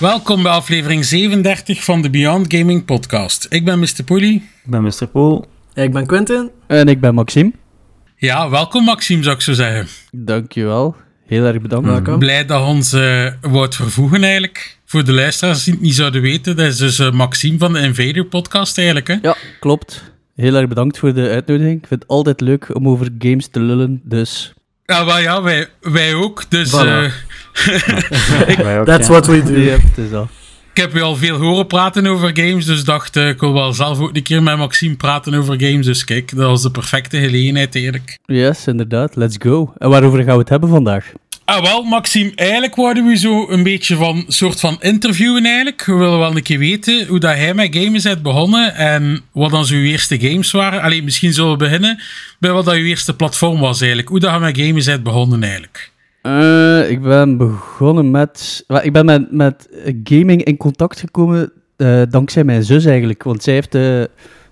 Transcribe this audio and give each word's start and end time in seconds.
Welkom 0.00 0.42
bij 0.42 0.52
aflevering 0.52 1.04
37 1.04 1.84
van 1.84 2.02
de 2.02 2.10
Beyond 2.10 2.54
Gaming 2.54 2.84
Podcast. 2.84 3.46
Ik 3.50 3.64
ben 3.64 3.78
Mr. 3.78 4.02
Poelie. 4.04 4.34
Ik 4.64 4.70
ben 4.70 4.82
Mr. 4.82 5.06
Poel. 5.12 5.44
Ik 5.74 5.92
ben 5.92 6.06
Quentin. 6.06 6.50
En 6.66 6.88
ik 6.88 7.00
ben 7.00 7.14
Maxime. 7.14 7.52
Ja, 8.16 8.50
welkom 8.50 8.84
Maxime, 8.84 9.22
zou 9.22 9.34
ik 9.34 9.42
zo 9.42 9.52
zeggen. 9.52 9.86
Dankjewel. 10.12 10.96
Heel 11.26 11.44
erg 11.44 11.60
bedankt. 11.60 11.86
Welkom. 11.88 12.18
Blij 12.18 12.44
dat 12.46 12.66
ons 12.66 12.92
eh 12.92 13.26
wordt 13.40 13.74
vervoegen 13.76 14.22
eigenlijk. 14.22 14.78
Voor 14.84 15.04
de 15.04 15.12
luisteraars 15.12 15.64
die 15.64 15.72
het 15.74 15.82
niet 15.82 15.94
zouden 15.94 16.22
weten, 16.22 16.56
dat 16.56 16.66
is 16.66 16.76
dus 16.76 16.98
eh, 16.98 17.10
Maxime 17.12 17.58
van 17.58 17.72
de 17.72 17.80
Invader 17.80 18.24
Podcast 18.24 18.76
eigenlijk. 18.78 19.08
Hè? 19.08 19.16
Ja, 19.22 19.36
klopt. 19.60 20.02
Heel 20.36 20.54
erg 20.54 20.68
bedankt 20.68 20.98
voor 20.98 21.14
de 21.14 21.28
uitnodiging. 21.28 21.82
Ik 21.82 21.86
vind 21.88 22.00
het 22.00 22.10
altijd 22.10 22.40
leuk 22.40 22.74
om 22.76 22.88
over 22.88 23.08
games 23.18 23.46
te 23.48 23.60
lullen, 23.60 24.00
dus... 24.04 24.52
Ja, 24.86 25.04
wel 25.04 25.18
ja, 25.18 25.42
wij, 25.42 25.68
wij 25.80 26.14
ook. 26.14 26.44
Dus 26.48 26.70
Voilà. 26.74 26.86
eh, 26.86 27.04
That's 28.84 29.08
what 29.08 29.26
we 29.26 29.42
do. 29.42 29.58
Ja, 29.58 29.76
het 29.76 29.98
is 29.98 30.10
dat. 30.10 30.28
ik 30.72 30.80
heb 30.82 30.92
je 30.92 31.00
al 31.00 31.16
veel 31.16 31.36
horen 31.36 31.66
praten 31.66 32.06
over 32.06 32.30
games, 32.34 32.64
dus 32.64 32.84
dacht 32.84 33.16
eh, 33.16 33.28
ik 33.28 33.40
wil 33.40 33.52
wel 33.52 33.72
zelf 33.72 33.98
ook 33.98 34.16
een 34.16 34.22
keer 34.22 34.42
met 34.42 34.56
Maxime 34.56 34.96
praten 34.96 35.34
over 35.34 35.60
games. 35.60 35.86
Dus 35.86 36.04
kijk, 36.04 36.36
dat 36.36 36.46
was 36.46 36.62
de 36.62 36.70
perfecte 36.70 37.18
gelegenheid 37.20 37.74
eigenlijk. 37.74 38.18
Yes, 38.24 38.66
inderdaad. 38.66 39.16
Let's 39.16 39.36
go. 39.38 39.72
En 39.78 39.88
waarover 39.88 40.22
gaan 40.22 40.34
we 40.34 40.40
het 40.40 40.48
hebben 40.48 40.68
vandaag? 40.68 41.12
Ah, 41.50 41.62
wel, 41.62 41.82
Maxime, 41.82 42.32
eigenlijk 42.34 42.74
worden 42.74 43.06
we 43.06 43.16
zo 43.16 43.48
een 43.48 43.62
beetje 43.62 43.96
van 43.96 44.24
soort 44.28 44.60
van 44.60 44.76
interviewen 44.80 45.44
eigenlijk. 45.44 45.84
We 45.84 45.94
willen 45.94 46.18
wel 46.18 46.36
een 46.36 46.42
keer 46.42 46.58
weten 46.58 47.06
hoe 47.06 47.18
dat 47.18 47.34
hij 47.34 47.54
met 47.54 47.76
gamen 47.76 47.94
is 47.94 48.20
begonnen 48.22 48.74
en 48.74 49.22
wat 49.32 49.50
dan 49.50 49.66
zijn 49.66 49.84
eerste 49.84 50.20
games 50.20 50.50
waren. 50.50 50.82
Alleen 50.82 51.04
misschien 51.04 51.32
zullen 51.32 51.50
we 51.50 51.56
beginnen 51.56 52.00
bij 52.38 52.50
wat 52.50 52.64
dat 52.64 52.74
je 52.74 52.82
eerste 52.82 53.16
platform 53.16 53.60
was 53.60 53.80
eigenlijk. 53.80 54.08
Hoe 54.08 54.20
dat 54.20 54.32
je 54.32 54.38
met 54.38 54.58
gamen 54.58 54.84
bent 54.84 55.02
begonnen 55.02 55.42
eigenlijk. 55.42 55.89
Eh, 56.22 56.90
ik 56.90 57.02
ben 57.02 57.36
begonnen 57.36 58.10
met... 58.10 58.64
Ik 58.82 58.92
ben 58.92 59.04
met, 59.04 59.32
met 59.32 59.68
gaming 60.04 60.44
in 60.44 60.56
contact 60.56 61.00
gekomen 61.00 61.52
eh, 61.76 62.02
dankzij 62.10 62.44
mijn 62.44 62.62
zus 62.64 62.84
eigenlijk. 62.84 63.22
Want 63.22 63.42
zij 63.42 63.54
heeft, 63.54 63.74
eh, 63.74 63.82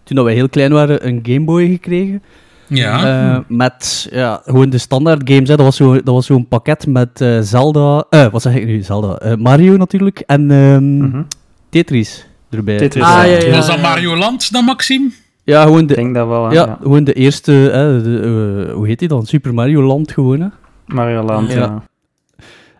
toen 0.04 0.16
dat 0.16 0.24
wij 0.24 0.34
heel 0.34 0.48
klein 0.48 0.72
waren, 0.72 1.06
een 1.06 1.20
Game 1.22 1.44
Boy 1.44 1.68
gekregen. 1.68 2.22
Ja. 2.66 3.04
Eh, 3.34 3.38
met 3.48 4.08
ja, 4.10 4.40
gewoon 4.44 4.70
de 4.70 4.78
standaard 4.78 5.20
games. 5.30 5.48
Hè. 5.48 5.56
Dat 5.56 5.64
was 5.64 5.76
zo- 5.76 5.94
dat 6.02 6.14
was 6.14 6.26
zo'n 6.26 6.48
pakket 6.48 6.86
met 6.86 7.20
eh, 7.20 7.38
Zelda... 7.40 8.04
eh, 8.10 8.26
wat 8.26 8.42
zeg 8.42 8.54
ik 8.54 8.66
nu? 8.66 8.82
Zelda. 8.82 9.16
Eh, 9.18 9.34
Mario 9.36 9.76
natuurlijk. 9.76 10.22
En 10.26 10.50
ehm, 10.50 10.96
Mhm. 10.98 11.22
Tetris 11.68 12.26
erbij. 12.50 12.78
Tetris, 12.78 13.02
Ah, 13.02 13.08
ja, 13.08 13.24
ja. 13.24 13.50
was 13.56 13.66
dat 13.66 13.80
Mario 13.80 14.16
Land 14.16 14.52
dan, 14.52 14.64
Maxime? 14.64 15.10
Ja, 15.44 15.62
gewoon 15.62 15.80
Ik 15.82 15.88
de, 15.88 15.94
denk 15.94 16.14
dat 16.14 16.28
wel, 16.28 16.48
hè, 16.48 16.54
ja, 16.54 16.66
ja. 16.66 16.78
gewoon 16.82 17.04
de 17.04 17.12
eerste... 17.12 17.52
hè, 17.52 18.02
de, 18.02 18.70
hoe 18.74 18.86
heet 18.86 18.98
die 18.98 19.08
dan? 19.08 19.26
Super 19.26 19.54
Mario 19.54 19.82
Land 19.82 20.12
gewoon. 20.12 20.40
Hè. 20.40 20.46
Mario 20.88 21.22
Land, 21.22 21.52
Ja. 21.52 21.58
ja. 21.58 21.82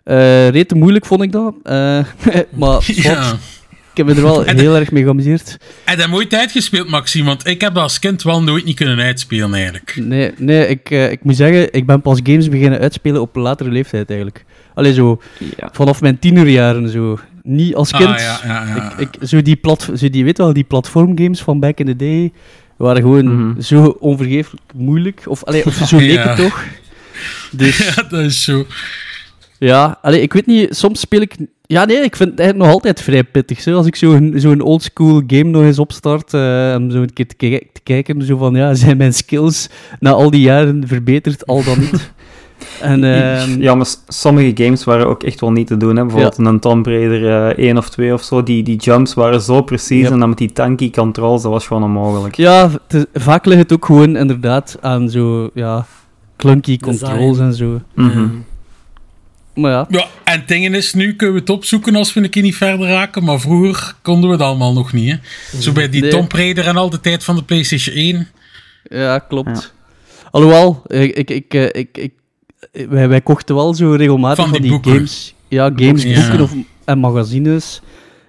Eh 0.03 0.49
rete 0.49 0.75
moeilijk 0.75 1.05
vond 1.05 1.21
ik 1.21 1.31
dat. 1.31 1.53
Eh, 1.63 1.73
maar 2.59 2.83
Ja. 3.03 3.31
ik 3.91 3.97
heb 3.97 4.05
me 4.05 4.13
er 4.13 4.21
wel 4.21 4.43
heel 4.43 4.75
erg 4.75 4.91
mee 4.91 5.03
geamuseerd. 5.03 5.57
En 5.85 5.97
dat 5.97 6.09
nooit 6.09 6.33
uitgespeeld, 6.33 6.89
Maxime, 6.89 7.25
want 7.25 7.47
ik 7.47 7.61
heb 7.61 7.73
dat 7.73 7.83
als 7.83 7.99
kind 7.99 8.23
wel 8.23 8.43
nooit 8.43 8.65
niet 8.65 8.75
kunnen 8.75 8.99
uitspelen 8.99 9.53
eigenlijk. 9.53 9.95
Nee, 10.01 10.31
nee 10.37 10.67
ik, 10.67 10.89
eh, 10.91 11.11
ik 11.11 11.23
moet 11.23 11.35
zeggen, 11.35 11.73
ik 11.73 11.85
ben 11.85 12.01
pas 12.01 12.19
games 12.23 12.49
beginnen 12.49 12.79
uitspelen 12.79 13.21
op 13.21 13.35
een 13.35 13.41
latere 13.41 13.69
leeftijd 13.69 14.07
eigenlijk. 14.09 14.45
Allee, 14.73 14.93
zo 14.93 15.21
ja. 15.57 15.69
vanaf 15.71 16.01
mijn 16.01 16.19
tienerjaren 16.19 16.89
zo. 16.89 17.19
Niet 17.43 17.75
als 17.75 17.91
kind. 17.91 18.09
Ah, 18.09 18.17
ja, 18.19 18.39
ja, 18.43 18.65
ja. 18.75 18.93
Ik, 18.97 19.15
ik, 19.15 19.27
zo 19.27 19.41
die 19.41 19.55
plat, 19.55 19.89
zo 19.95 20.09
die, 20.09 20.23
weet 20.23 20.37
wel, 20.37 20.53
die 20.53 20.63
platformgames 20.63 21.41
van 21.41 21.59
back 21.59 21.79
in 21.79 21.85
the 21.85 21.95
day 21.95 22.31
waren 22.77 23.01
gewoon 23.01 23.25
Mhm. 23.49 23.61
zo 23.61 23.95
onvergeeflijk 23.99 24.63
moeilijk. 24.75 25.21
Of, 25.25 25.43
allee, 25.43 25.65
of 25.65 25.73
zo 25.73 25.97
leek 25.97 26.11
Ja. 26.23 26.27
het 26.27 26.37
toch. 26.37 26.63
Dus 27.51 27.77
Ja, 27.95 28.03
dat 28.09 28.19
is 28.19 28.43
zo. 28.43 28.65
ja, 29.59 29.97
allee, 30.01 30.21
ik 30.21 30.33
weet 30.33 30.45
niet, 30.45 30.75
soms 30.75 30.99
speel 30.99 31.21
ik... 31.21 31.35
Ja, 31.65 31.85
nee, 31.85 31.97
ik 31.97 32.15
vind 32.15 32.29
het 32.29 32.39
eigenlijk 32.39 32.69
nog 32.69 32.77
altijd 32.77 33.01
vrij 33.01 33.23
pittig. 33.23 33.61
Zo. 33.61 33.75
Als 33.75 33.85
ik 33.85 33.95
zo'n 33.95 34.33
zo'n 34.35 34.61
oldschool 34.61 35.21
game 35.27 35.43
nog 35.49 35.61
eens 35.61 35.79
opstart, 35.79 36.33
eh, 36.33 36.73
om 36.77 36.91
zo 36.91 37.01
een 37.01 37.13
keer 37.13 37.27
te, 37.27 37.35
ki- 37.35 37.67
te 37.73 37.81
kijken, 37.83 38.21
zo 38.21 38.37
van, 38.37 38.55
ja, 38.55 38.73
zijn 38.83 38.97
mijn 38.97 39.13
skills 39.13 39.69
na 39.99 40.11
al 40.11 40.29
die 40.31 40.41
jaren 40.41 40.83
verbeterd, 40.87 41.45
al 41.47 41.63
dan 41.63 41.79
niet? 41.79 42.11
En, 42.81 43.03
ehm, 43.03 43.61
ja, 43.61 43.75
maar 43.75 43.85
s- 43.85 44.03
sommige 44.07 44.63
games 44.63 44.83
waren 44.83 45.07
ook 45.07 45.23
echt 45.23 45.39
wel 45.39 45.51
niet 45.51 45.67
te 45.67 45.77
doen. 45.77 45.95
Hè. 45.95 46.01
Bijvoorbeeld 46.03 46.37
een 46.37 46.59
Tomb 46.59 46.85
Raider 46.85 47.53
eh 47.57 47.65
1 47.67 47.77
of 47.77 47.89
2 47.89 48.13
of 48.13 48.23
zo. 48.23 48.43
Die, 48.43 48.63
die 48.63 48.75
jumps 48.77 49.13
waren 49.13 49.41
zo 49.41 49.61
precies. 49.61 50.09
En 50.09 50.19
dan 50.19 50.29
met 50.29 50.37
die 50.37 50.51
tanky 50.51 50.89
controls, 50.91 51.41
dat 51.41 51.51
was 51.51 51.67
gewoon 51.67 51.83
onmogelijk. 51.83 52.35
Ja, 52.35 52.69
vaak 53.13 53.45
ligt 53.45 53.59
het 53.61 53.73
ook 53.73 53.85
gewoon 53.85 54.15
inderdaad 54.15 54.77
aan 54.81 55.09
zo, 55.09 55.49
ja, 55.53 55.85
clunky 56.39 56.77
controls 56.77 57.37
Design. 57.37 57.41
en 57.41 57.53
zo. 57.53 57.81
Mhm. 57.95 58.27
Maar 59.55 59.71
ja, 59.71 59.85
Ja, 59.89 60.05
en 60.23 60.39
het 60.39 60.47
ding 60.47 60.75
is, 60.75 60.93
nu 60.93 61.15
kunnen 61.15 61.35
we 61.35 61.41
het 61.41 61.49
opzoeken 61.49 61.95
als 61.95 62.13
we 62.13 62.23
een 62.23 62.29
keer 62.29 62.43
niet 62.43 62.55
verder 62.55 62.87
raken, 62.87 63.23
maar 63.23 63.39
vroeger 63.39 63.93
konden 64.01 64.29
we 64.29 64.35
het 64.35 64.45
allemaal 64.45 64.73
nog 64.73 64.93
niet. 64.93 65.11
Hè? 65.51 65.59
Zo 65.61 65.71
bij 65.71 65.89
die 65.89 66.01
Nee. 66.01 66.09
Tomb 66.11 66.31
Raider 66.31 66.67
en 66.67 66.77
al 66.77 66.89
de 66.89 66.99
tijd 66.99 67.23
van 67.23 67.35
de 67.35 67.43
PlayStation 67.43 67.95
1. 67.95 68.27
ja 68.89 69.19
klopt. 69.19 69.73
Alhoewel, 70.31 70.81
ik, 70.87 71.15
ik, 71.15 71.29
ik, 71.29 71.53
eh, 71.53 71.63
ik, 71.81 71.97
ik, 71.97 72.13
wij, 72.89 73.07
wij 73.09 73.21
kochten 73.21 73.55
wel 73.55 73.73
zo 73.73 73.91
regelmatig 73.91 74.37
Van 74.37 74.49
van 74.49 74.53
die 74.53 74.61
die, 74.61 74.71
boeken. 74.71 74.91
games, 74.91 75.33
ja, 75.47 75.71
games, 75.75 76.03
Ja. 76.03 76.19
boeken 76.27 76.41
of, 76.41 76.53
en 76.85 76.99
magazines, 76.99 77.81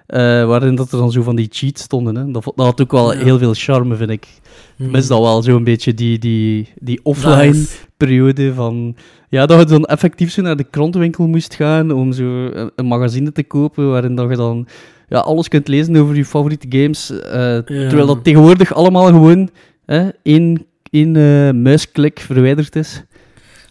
eh, 0.07 0.21
waarin 0.45 0.75
dat 0.75 0.93
er 0.93 0.99
dan 0.99 1.13
zo 1.13 1.23
van 1.23 1.37
die 1.37 1.49
cheats 1.51 1.83
stonden. 1.83 2.15
Hè. 2.17 2.31
Dat, 2.31 2.45
dat 2.45 2.67
had 2.67 2.81
ook 2.81 2.93
wel 2.93 3.15
Ja. 3.15 3.23
heel 3.25 3.39
veel 3.39 3.55
charme, 3.55 3.97
vind 3.97 4.11
ik. 4.11 4.27
Hmm. 4.81 4.91
Mis 4.91 5.07
dat 5.07 5.21
wel, 5.21 5.43
zo'n 5.43 5.65
beetje 5.65 5.95
die, 5.95 6.19
die, 6.19 6.69
die 6.81 7.01
Dat 7.03 7.17
is- 7.17 7.23
offline 7.23 7.65
periode 7.97 8.55
van... 8.55 8.97
Ja, 9.29 9.47
dat 9.47 9.59
je 9.59 9.65
dan 9.65 9.85
effectief 9.85 10.31
zo 10.33 10.43
naar 10.43 10.57
de 10.57 10.65
krantenwinkel 10.71 11.27
moest 11.29 11.55
gaan 11.55 11.91
om 11.93 12.13
zo 12.13 12.25
een, 12.47 12.71
een 12.77 12.87
magazine 12.87 13.33
te 13.33 13.45
kopen 13.45 13.91
waarin 13.91 14.15
dat 14.15 14.31
je 14.31 14.37
dan 14.37 14.67
ja, 15.09 15.19
alles 15.19 15.49
kunt 15.49 15.69
lezen 15.69 15.97
over 15.97 16.17
je 16.17 16.25
favoriete 16.25 16.67
games. 16.79 17.11
eh, 17.11 17.59
Terwijl 17.59 18.07
dat 18.07 18.25
tegenwoordig 18.25 18.75
allemaal 18.75 19.07
gewoon 19.07 19.51
hè, 19.87 20.09
één, 20.23 20.67
één 20.91 21.17
eh, 21.17 21.51
muisklik 21.55 22.21
verwijderd 22.21 22.77
is. 22.77 23.03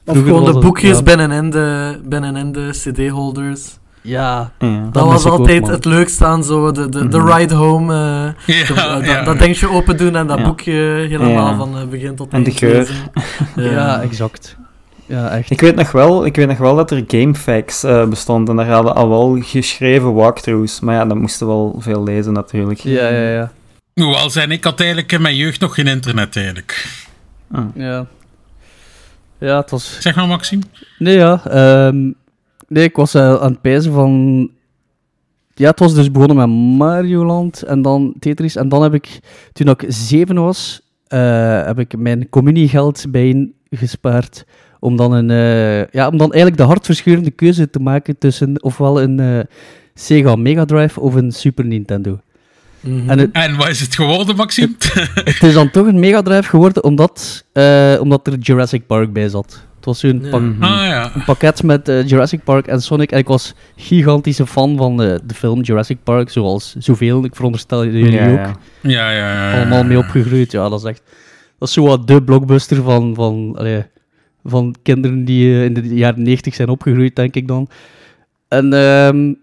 Of 0.06 0.18
gewoon 0.18 0.53
de 0.53 0.59
boekjes 0.59 0.97
ja. 0.97 1.03
binnenin 1.03 1.50
de, 1.50 2.00
binnenin 2.06 2.52
de 2.52 2.70
cd-holders. 2.72 3.78
Ja, 4.02 4.52
Ja. 4.60 4.68
Dat, 4.84 4.94
Dat 4.94 5.06
was 5.06 5.26
ook, 5.26 5.40
altijd 5.40 5.68
het 5.68 5.86
leukste 5.86 6.26
aan 6.26 6.44
zo, 6.44 6.72
de, 6.72 6.90
de, 6.90 7.08
de 7.08 7.18
Mhm. 7.18 7.32
ride 7.34 7.54
home. 7.56 7.94
eh, 7.94 8.56
Ja, 8.58 8.66
de- 8.68 8.74
dat, 8.74 9.06
ja. 9.06 9.24
dat 9.24 9.40
dingetje 9.40 9.70
open 9.70 9.98
doen 9.98 10.16
en 10.16 10.28
dat 10.28 10.38
Ja. 10.38 10.44
boekje 10.44 10.72
helemaal 11.10 11.48
Ja. 11.48 11.56
van 11.56 11.78
eh, 11.78 11.84
begin 11.88 12.16
tot 12.16 12.32
En 12.32 12.44
de 12.44 12.46
eind 12.50 12.59
geur. 12.59 12.76
lezen. 12.76 12.96
ja. 13.76 14.02
exact. 14.02 14.58
Ja, 15.06 15.30
echt. 15.30 15.50
Ik 15.50 15.62
weet, 15.62 15.76
nog 15.76 15.92
wel, 15.92 16.26
ik 16.26 16.36
weet 16.36 16.48
nog 16.48 16.58
wel 16.58 16.76
dat 16.76 16.92
er 16.92 17.04
GameFAQs 17.08 17.84
eh 17.84 18.06
bestond. 18.08 18.50
En 18.50 18.56
daar 18.56 18.68
hadden 18.70 18.96
al 18.96 19.09
wel 19.09 19.38
geschreven 19.42 20.14
walkthroughs. 20.14 20.80
Maar 20.80 20.96
ja, 20.96 21.06
dat 21.06 21.18
moesten 21.18 21.48
wel 21.48 21.76
veel 21.80 22.04
lezen 22.04 22.34
natuurlijk. 22.34 22.80
Ja, 22.80 23.08
ja, 23.08 23.30
ja. 23.30 23.52
Hoewel 23.94 24.30
zijn, 24.30 24.52
ik 24.52 24.64
had 24.64 24.80
eigenlijk 24.80 25.12
in 25.12 25.22
mijn 25.22 25.36
jeugd 25.36 25.59
nog 25.59 25.74
geen 25.76 25.88
internet 25.88 26.36
eigenlijk. 26.36 26.88
Ah. 27.52 27.64
Ja, 27.76 28.06
ja 29.40 29.58
het 29.59 29.70
was... 29.70 29.97
Zeg 30.00 30.16
maar, 30.16 30.28
Maxime. 30.28 30.62
Nee, 30.97 31.18
ja. 31.18 31.41
ehm, 31.46 31.97
nee, 32.70 32.84
ik 32.84 32.96
was 32.96 33.14
eh, 33.14 33.42
aan 33.42 33.52
het 33.52 33.62
pijzen 33.62 33.94
van... 33.94 34.52
Ja, 35.54 35.70
het 35.70 35.80
was 35.80 35.94
dus 35.94 36.12
begonnen 36.12 36.38
met 36.38 36.78
Mario 36.78 37.26
Land 37.26 37.62
en 37.62 37.82
dan 37.82 38.14
Tetris. 38.20 38.56
En 38.56 38.70
dan 38.70 38.82
heb 38.82 38.94
ik, 38.94 39.20
toen 39.54 39.68
ik 39.68 39.86
zeven 39.88 40.36
was, 40.36 40.82
eh, 41.08 41.66
heb 41.66 41.80
ik 41.80 41.98
mijn 41.98 42.30
communiegeld 42.30 43.06
bijeen 43.10 43.54
gespaard 43.70 44.46
om 44.80 44.96
dan, 44.96 45.12
een, 45.12 45.30
eh, 45.30 45.86
ja, 45.92 46.08
om 46.08 46.18
dan 46.18 46.32
eigenlijk 46.32 46.58
de 46.58 46.68
hartverscheurende 46.68 47.32
keuze 47.32 47.70
te 47.70 47.80
maken 47.80 48.18
tussen 48.18 48.64
ofwel 48.64 49.02
een 49.02 49.20
eh, 49.20 49.40
Sega 49.94 50.36
Mega 50.36 50.66
Drive 50.66 51.00
of 51.00 51.14
een 51.14 51.32
Super 51.32 51.66
Nintendo. 51.66 52.20
Mhm. 52.80 53.10
En 53.10 53.20
het, 53.20 53.32
En 53.32 53.56
wat 53.56 53.68
is 53.68 53.80
het 53.80 53.96
geworden, 53.96 54.36
Maxime? 54.36 54.74
het 55.14 55.44
is 55.44 55.54
dan 55.54 55.72
toch 55.72 55.88
een 55.88 56.00
Mega 56.00 56.22
Drive 56.22 56.50
geworden 56.50 56.84
omdat, 56.84 57.46
eh, 57.52 57.98
omdat 58.00 58.28
er 58.28 58.38
Jurassic 58.38 58.88
Park 58.88 59.14
bij 59.14 59.30
zat. 59.30 59.68
Het 59.79 59.87
was 59.87 59.99
zo'n 59.99 60.20
Ja. 60.23 60.29
pak- 60.29 60.41
Mhm. 60.41 60.64
ah 60.64 60.85
ja. 60.85 61.11
een 61.16 61.23
pakket 61.23 61.64
met 61.64 61.90
eh, 61.90 62.08
Jurassic 62.08 62.43
Park 62.43 62.67
en 62.67 62.81
Sonic. 62.81 63.11
En 63.11 63.17
ik 63.17 63.28
was 63.28 63.53
gigantische 63.76 64.47
fan 64.47 64.78
van 64.78 65.02
eh, 65.02 65.16
de 65.26 65.34
film 65.34 65.61
Jurassic 65.61 65.97
Park, 66.03 66.29
zoals 66.29 66.76
zoveel. 66.79 67.23
Ik 67.23 67.35
veronderstel 67.35 67.85
jullie 67.85 68.11
Ja, 68.11 68.29
ook. 68.31 68.37
ja. 68.37 68.55
Ja, 68.81 69.11
ja, 69.11 69.17
ja. 69.34 69.52
ja. 69.52 69.58
Allemaal 69.58 69.84
mee 69.84 69.97
opgegroeid. 69.97 70.52
Ja, 70.52 70.70
dat 70.70 70.79
is 70.79 70.85
echt... 70.90 71.02
Dat 71.59 71.67
is 71.67 71.73
zo 71.73 71.84
wat 71.84 72.08
de 72.08 72.23
blockbuster 72.23 72.81
van, 72.84 73.16
van, 73.16 73.55
allee, 73.58 73.84
van 74.43 74.76
kinderen 74.84 75.26
die 75.26 75.53
eh, 75.53 75.64
in 75.64 75.73
de 75.73 75.96
jaren 75.96 76.23
90 76.23 76.53
zijn 76.55 76.70
opgegroeid, 76.70 77.16
denk 77.16 77.35
ik 77.35 77.47
dan. 77.47 77.70
En 78.47 78.73
ehm, 78.73 79.34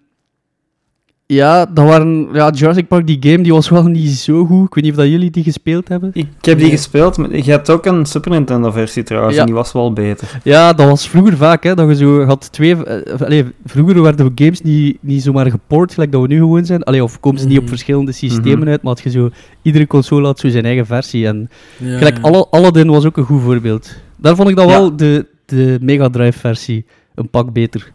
ja, 1.28 1.66
dat 1.66 1.84
waren, 1.86 2.28
ja, 2.32 2.50
Jurassic 2.50 2.88
Park, 2.88 3.06
die 3.06 3.16
game, 3.20 3.42
die 3.42 3.52
was 3.52 3.68
wel 3.68 3.82
niet 3.84 4.10
zo 4.10 4.44
goed. 4.44 4.66
Ik 4.66 4.74
weet 4.74 4.84
niet 4.84 4.92
of 4.92 4.98
dat 4.98 5.08
jullie 5.08 5.30
die 5.30 5.42
gespeeld 5.42 5.88
hebben. 5.88 6.10
Ik 6.12 6.26
heb 6.40 6.58
die 6.58 6.70
gespeeld, 6.70 7.16
maar 7.16 7.36
je 7.36 7.50
hebt 7.50 7.70
ook 7.70 7.86
een 7.86 8.06
Super 8.06 8.30
Nintendo 8.30 8.70
versie 8.70 9.02
trouwens, 9.02 9.34
Ja. 9.34 9.40
en 9.40 9.46
die 9.46 9.54
was 9.54 9.72
wel 9.72 9.92
beter. 9.92 10.40
Ja, 10.42 10.72
dat 10.72 10.88
was 10.88 11.08
vroeger 11.08 11.36
vaak, 11.36 11.62
hè, 11.62 11.74
dat 11.74 11.88
je 11.88 11.96
zo 11.96 12.24
had 12.24 12.52
twee... 12.52 12.84
eh, 12.84 13.20
allee, 13.20 13.44
vroeger 13.64 14.02
werden 14.02 14.32
games 14.34 14.60
niet, 14.62 14.96
niet 15.00 15.22
zomaar 15.22 15.50
geport, 15.50 15.94
gelijk 15.94 16.12
dat 16.12 16.20
we 16.22 16.26
nu 16.28 16.38
gewoon 16.38 16.64
zijn. 16.64 16.82
Allee, 16.82 17.02
of 17.02 17.20
komen 17.20 17.40
ze 17.40 17.46
niet 17.46 17.56
op 17.56 17.62
Mhm. 17.62 17.72
verschillende 17.72 18.12
systemen 18.12 18.68
uit, 18.68 18.82
maar 18.82 18.92
had 18.94 19.02
je 19.02 19.10
zo... 19.10 19.30
Iedere 19.62 19.86
console 19.86 20.26
had 20.26 20.38
zo 20.38 20.48
zijn 20.48 20.64
eigen 20.64 20.86
versie. 20.86 21.26
En 21.26 21.50
Ja, 21.78 21.96
gelijk 21.98 22.16
ja. 22.16 22.22
alle, 22.22 22.46
Aladdin 22.50 22.90
was 22.90 23.04
ook 23.04 23.16
een 23.16 23.24
goed 23.24 23.42
voorbeeld. 23.42 23.94
Daar 24.16 24.36
vond 24.36 24.48
ik 24.48 24.56
dan 24.56 24.66
Ja. 24.68 24.72
wel 24.72 24.96
de, 24.96 25.26
de 25.46 25.78
Mega 25.82 26.08
Drive 26.08 26.38
versie 26.38 26.84
een 27.14 27.28
pak 27.30 27.52
beter. 27.52 27.92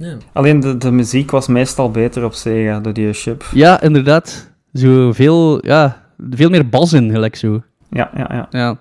Ja. 0.00 0.16
Alleen 0.32 0.60
de, 0.60 0.76
de 0.78 0.90
muziek 0.90 1.30
was 1.30 1.46
meestal 1.46 1.90
beter 1.90 2.24
op 2.24 2.34
Sega, 2.34 2.80
door 2.80 2.92
die 2.92 3.12
chip. 3.12 3.44
Ja, 3.54 3.80
inderdaad. 3.80 4.50
Zo 4.74 5.12
veel, 5.12 5.66
ja, 5.66 6.04
veel 6.30 6.50
meer 6.50 6.68
bas 6.68 6.92
in, 6.92 7.10
gelijk 7.10 7.36
zo. 7.36 7.62
Ja, 7.90 8.10
ja, 8.16 8.28
ja. 8.32 8.46
Ja. 8.50 8.78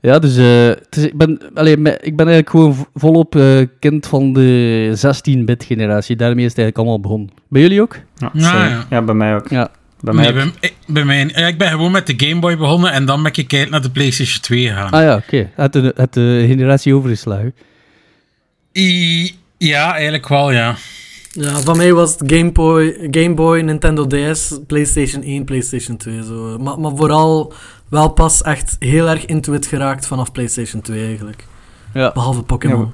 Ja, 0.00 0.18
dus 0.18 0.36
eh, 0.36 0.66
het 0.66 0.96
is, 0.96 1.04
ik, 1.04 1.16
ben, 1.16 1.40
allee, 1.54 1.76
me- 1.76 1.98
ik 2.02 2.16
ben 2.16 2.26
eigenlijk 2.28 2.50
gewoon 2.50 2.74
vo- 2.74 2.86
volop 2.94 3.36
eh, 3.36 3.66
kind 3.78 4.06
van 4.06 4.32
de 4.32 4.92
16-bit 4.96 5.64
generatie. 5.64 6.16
Daarmee 6.16 6.44
is 6.44 6.50
het 6.50 6.58
eigenlijk 6.58 6.78
allemaal 6.78 7.00
begonnen. 7.00 7.30
Bij 7.48 7.60
jullie 7.62 7.80
ook? 7.82 7.96
Ja, 8.16 8.30
Ja, 8.32 8.64
ja. 8.68 8.86
ja, 8.90 9.02
bij 9.02 9.14
mij 9.14 9.34
ook. 9.34 9.48
Ja. 9.48 9.70
Bij 10.00 10.14
mij 10.14 10.24
Nee, 10.24 10.32
bij, 10.32 10.52
ik, 10.60 10.74
bij 10.86 11.04
mij, 11.04 11.30
ja, 11.34 11.46
ik 11.46 11.58
ben 11.58 11.68
gewoon 11.68 11.92
met 11.92 12.06
de 12.06 12.14
Game 12.26 12.40
Boy 12.40 12.56
begonnen 12.56 12.92
en 12.92 13.04
dan 13.04 13.22
ben 13.22 13.30
ik 13.30 13.36
gekeken 13.36 13.70
naar 13.70 13.82
de 13.82 13.90
PlayStation 13.90 14.40
2 14.40 14.66
gegaan. 14.68 14.90
Ah 14.90 15.02
ja, 15.02 15.16
oké. 15.16 15.50
Het, 15.54 15.72
de, 15.72 15.92
het 15.96 16.12
de 16.12 16.44
generatie 16.48 16.94
overgeslagen. 16.94 17.54
I- 18.78 19.38
ja, 19.68 19.94
eigenlijk 19.94 20.28
wel, 20.28 20.50
ja. 20.50 20.74
Ja, 21.32 21.60
van 21.60 21.76
mij 21.76 21.92
was 21.92 22.10
het 22.18 22.32
Game 22.32 22.52
Boy, 22.52 23.08
Game 23.10 23.34
Boy, 23.34 23.60
Nintendo 23.60 24.06
DS, 24.06 24.58
PlayStation 24.66 25.22
1, 25.22 25.44
PlayStation 25.44 25.96
2. 25.96 26.22
Zo. 26.22 26.58
Maar, 26.58 26.80
maar 26.80 26.92
vooral 26.96 27.52
wel 27.88 28.08
pas 28.08 28.42
echt 28.42 28.76
heel 28.78 29.08
erg 29.08 29.24
into 29.24 29.52
it 29.52 29.66
geraakt 29.66 30.06
vanaf 30.06 30.32
PlayStation 30.32 30.82
2 30.82 31.06
eigenlijk. 31.06 31.46
Ja. 31.94 32.10
Behalve 32.12 32.42
Pokémon. 32.42 32.92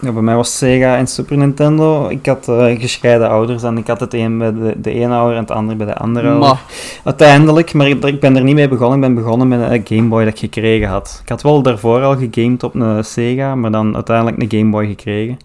Ja, 0.00 0.12
bij 0.12 0.22
mij 0.22 0.34
was 0.34 0.58
Sega 0.58 0.96
en 0.96 1.06
Super 1.06 1.36
Nintendo. 1.36 2.08
Ik 2.08 2.26
had 2.26 2.48
eh, 2.48 2.80
gescheiden 2.80 3.28
ouders 3.28 3.62
en 3.62 3.78
ik 3.78 3.86
had 3.86 4.00
het 4.00 4.14
een 4.14 4.38
bij 4.38 4.52
de, 4.52 4.74
de 4.80 4.90
ene 4.90 5.14
ouder 5.14 5.36
en 5.36 5.42
het 5.42 5.50
ander 5.50 5.76
bij 5.76 5.86
de 5.86 5.96
andere 5.96 6.28
ouder. 6.28 6.48
Maar, 6.48 6.60
Uiteindelijk, 7.04 7.72
maar 7.72 7.88
ik, 7.88 8.04
ik 8.04 8.20
ben 8.20 8.36
er 8.36 8.42
niet 8.42 8.54
mee 8.54 8.68
begonnen. 8.68 8.98
Ik 8.98 9.04
ben 9.04 9.14
begonnen 9.24 9.48
met 9.48 9.70
een 9.70 9.86
Game 9.96 10.08
Boy 10.08 10.24
dat 10.24 10.32
ik 10.32 10.38
gekregen 10.38 10.88
had. 10.88 11.20
Ik 11.22 11.28
had 11.28 11.42
wel 11.42 11.62
daarvoor 11.62 12.02
al 12.02 12.16
gegamed 12.16 12.62
op 12.62 12.74
een 12.74 13.04
Sega, 13.04 13.54
maar 13.54 13.70
dan 13.70 13.94
uiteindelijk 13.94 14.42
een 14.42 14.58
Game 14.58 14.70
Boy 14.70 14.86
gekregen. 14.86 15.38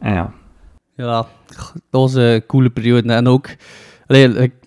En 0.00 0.14
ja, 0.14 0.32
ja, 0.96 1.26
dat 1.46 1.72
was 1.90 2.14
een 2.14 2.46
coole 2.46 2.70
periode. 2.70 3.12
En 3.12 3.26
ook, 3.26 3.48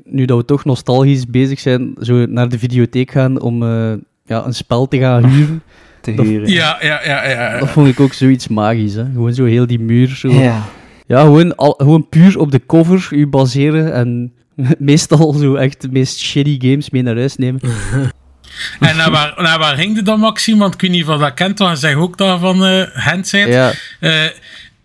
nu 0.04 0.26
dat 0.26 0.38
we 0.38 0.46
toch 0.46 0.66
nostalgisch 0.66 1.26
bezig 1.26 1.60
zijn, 1.60 1.94
zo 2.02 2.26
naar 2.26 2.50
de 2.50 2.60
videotheek 2.60 3.12
gaan 3.12 3.42
om 3.42 3.64
eh, 3.64 3.94
ja, 4.26 4.46
een 4.46 4.54
spel 4.54 4.88
te 4.88 4.98
gaan 4.98 5.26
huren. 5.36 5.62
te 6.02 6.14
Dat- 6.14 6.26
huren. 6.26 6.50
Ja, 6.50 6.78
ja, 6.82 7.02
ja, 7.06 7.30
ja. 7.30 7.60
Dat 7.60 7.70
vond 7.70 7.88
ik 7.88 8.00
ook 8.00 8.14
zoiets 8.14 8.48
magisch. 8.48 8.94
Hè? 8.94 9.04
Gewoon 9.14 9.34
zo 9.34 9.46
heel 9.46 9.68
die 9.68 9.80
muur. 9.80 10.08
Zo. 10.08 10.30
Ja. 10.30 10.62
Ja, 11.08 11.22
gewoon, 11.22 11.56
al, 11.56 11.74
gewoon 11.78 12.10
puur 12.10 12.40
op 12.40 12.52
de 12.52 12.62
cover 12.68 13.08
u 13.12 13.28
baseren 13.28 13.94
en 13.94 14.34
meestal 14.80 15.34
zo 15.34 15.56
echt 15.56 15.82
de 15.82 15.90
meest 15.92 16.20
shitty 16.20 16.58
games 16.70 16.90
mee 16.90 17.02
naar 17.02 17.16
huis 17.16 17.36
nemen. 17.36 17.62
En 18.80 18.96
naar 18.98 19.12
waar, 19.12 19.34
naar 19.38 19.60
waar 19.60 19.76
ging 19.76 19.96
je 19.96 20.02
dan, 20.02 20.20
Maxime? 20.20 20.60
Want 20.60 20.74
ik 20.74 20.82
weet 20.82 20.92
niet 20.92 21.08
of 21.08 21.20
dat 21.20 21.34
kent, 21.34 21.60
want 21.60 21.72
hij 21.72 21.80
zegt 21.90 22.02
ook 22.02 22.18
daar 22.18 22.40
van 22.40 22.66
eh 22.66 22.82
Gent 22.94 23.28
zijt. 23.28 23.48
Ja, 23.54 23.72
Eh, 24.00 24.24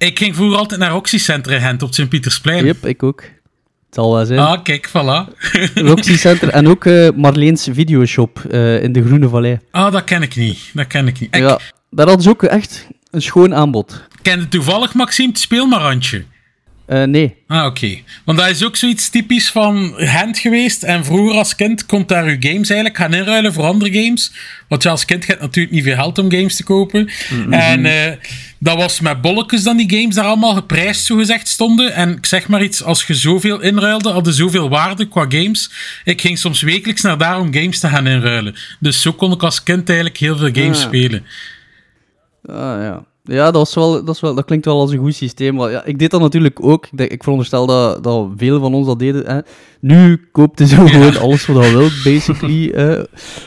ik 0.09 0.19
ging 0.19 0.35
vroeger 0.35 0.59
altijd 0.59 0.81
naar 0.81 0.91
Roxy 0.91 1.19
Center 1.19 1.53
in 1.53 1.61
Gent 1.61 1.83
op 1.83 1.95
Sint-Pietersplein. 1.95 2.65
yep, 2.65 2.87
ik 2.87 3.03
ook. 3.03 3.21
Het 3.21 3.99
zal 3.99 4.15
wel 4.15 4.27
zijn. 4.27 4.39
Ah, 4.39 4.63
kijk, 4.63 4.89
voilà. 4.89 5.49
Roxy 5.91 6.17
Center 6.17 6.49
en 6.49 6.69
ook 6.69 6.85
eh, 6.85 7.09
Marleens 7.17 7.69
Videoshop 7.73 8.39
eh, 8.51 8.83
in 8.83 8.93
de 8.93 9.03
Groene 9.05 9.29
Vallei. 9.29 9.59
Ah, 9.71 9.93
dat 9.93 10.05
ken 10.05 10.23
ik 10.23 10.37
niet. 10.37 10.59
Dat 10.73 10.87
ken 10.87 11.07
ik 11.07 11.21
niet. 11.21 11.35
Ik 11.37 11.41
Ja, 11.41 11.59
daar 11.91 12.07
hadden 12.07 12.23
ze 12.23 12.29
ook 12.31 12.43
echt 12.43 12.87
een 13.11 13.23
schoon 13.23 13.55
aanbod. 13.55 14.07
kende 14.23 14.49
toevallig, 14.49 14.95
Maxime, 14.95 15.29
het 15.29 15.39
speelmarantje. 15.39 16.25
Eh, 16.91 17.03
nee. 17.03 17.35
Ah, 17.47 17.67
oké. 17.67 17.99
Want 18.25 18.39
dat 18.39 18.49
is 18.49 18.65
ook 18.65 18.77
zoiets 18.77 19.09
typisch 19.09 19.51
van 19.51 19.93
Gent 19.97 20.39
geweest. 20.39 20.83
En 20.83 21.05
vroeger 21.05 21.37
als 21.39 21.55
kind 21.55 21.87
kon 21.87 22.05
daar 22.07 22.25
uw 22.25 22.37
games 22.41 22.69
eigenlijk 22.71 22.97
gaan 22.97 23.15
inruilen 23.15 23.53
voor 23.53 23.65
andere 23.65 23.93
games. 24.03 24.33
Want 24.69 24.83
ja, 24.83 24.91
als 24.91 25.05
kind 25.05 25.25
gaat 25.25 25.41
natuurlijk 25.41 25.75
niet 25.75 25.85
veel 25.85 25.95
geld 25.95 26.19
om 26.19 26.31
games 26.31 26.57
te 26.57 26.65
kopen. 26.65 27.11
En 27.51 27.87
eh, 27.87 28.13
dat 28.59 28.77
was 28.77 29.01
met 29.01 29.21
bolletjes 29.21 29.63
dan 29.63 29.77
die 29.77 29.91
games 29.99 30.15
daar 30.15 30.25
allemaal 30.25 30.55
geprijsd, 30.55 31.05
zogezegd, 31.05 31.49
stonden. 31.49 31.95
En 31.95 32.17
ik 32.17 32.27
zeg 32.27 32.49
maar 32.49 32.63
iets, 32.63 32.83
als 32.83 33.05
je 33.07 33.15
zoveel 33.15 33.61
inruilde, 33.61 34.09
hadden 34.11 34.35
zoveel 34.35 34.69
waarde 34.69 35.09
qua 35.09 35.27
games. 35.29 35.71
Ik 36.05 36.21
ging 36.21 36.39
soms 36.39 36.61
wekelijks 36.61 37.03
naar 37.03 37.19
daar 37.19 37.39
om 37.41 37.55
games 37.55 37.79
te 37.81 37.89
gaan 37.89 38.07
inruilen. 38.07 38.55
Dus 38.81 39.03
zo 39.03 39.13
kon 39.13 39.33
ik 39.33 39.43
als 39.43 39.63
kind 39.63 39.89
eigenlijk 39.89 40.19
heel 40.19 40.37
veel 40.37 40.51
games 40.53 40.79
Ah. 40.79 40.85
spelen. 40.87 41.25
Ah, 42.47 42.55
ja. 42.83 43.05
Ja, 43.25 43.45
dat, 43.45 43.55
was 43.55 43.75
wel, 43.75 44.05
dat, 44.05 44.15
is 44.15 44.21
wel, 44.21 44.35
dat 44.35 44.45
klinkt 44.45 44.65
wel 44.65 44.81
als 44.81 44.91
een 44.93 44.99
goed 44.99 45.15
systeem. 45.15 45.55
Maar 45.55 45.71
ja, 45.71 45.85
ik 45.85 45.99
deed 45.99 46.11
dat 46.11 46.21
natuurlijk 46.21 46.59
ook. 46.65 46.85
Ik, 46.87 46.99
denk, 46.99 47.11
ik 47.11 47.23
veronderstel 47.23 47.67
dat, 47.67 48.05
dat 48.05 48.29
veel 48.37 48.61
van 48.61 48.75
ons 48.75 48.87
dat 48.87 48.99
deden. 48.99 49.27
Hè. 49.27 49.41
Nu 49.81 50.29
koopt 50.33 50.59
je 50.59 50.67
zo 50.67 50.87
gewoon 50.87 51.19
alles 51.19 51.47
wat 51.47 51.65
je 51.65 51.77
wilt, 51.77 51.93
basically. 52.05 52.71
hè. 52.81 53.03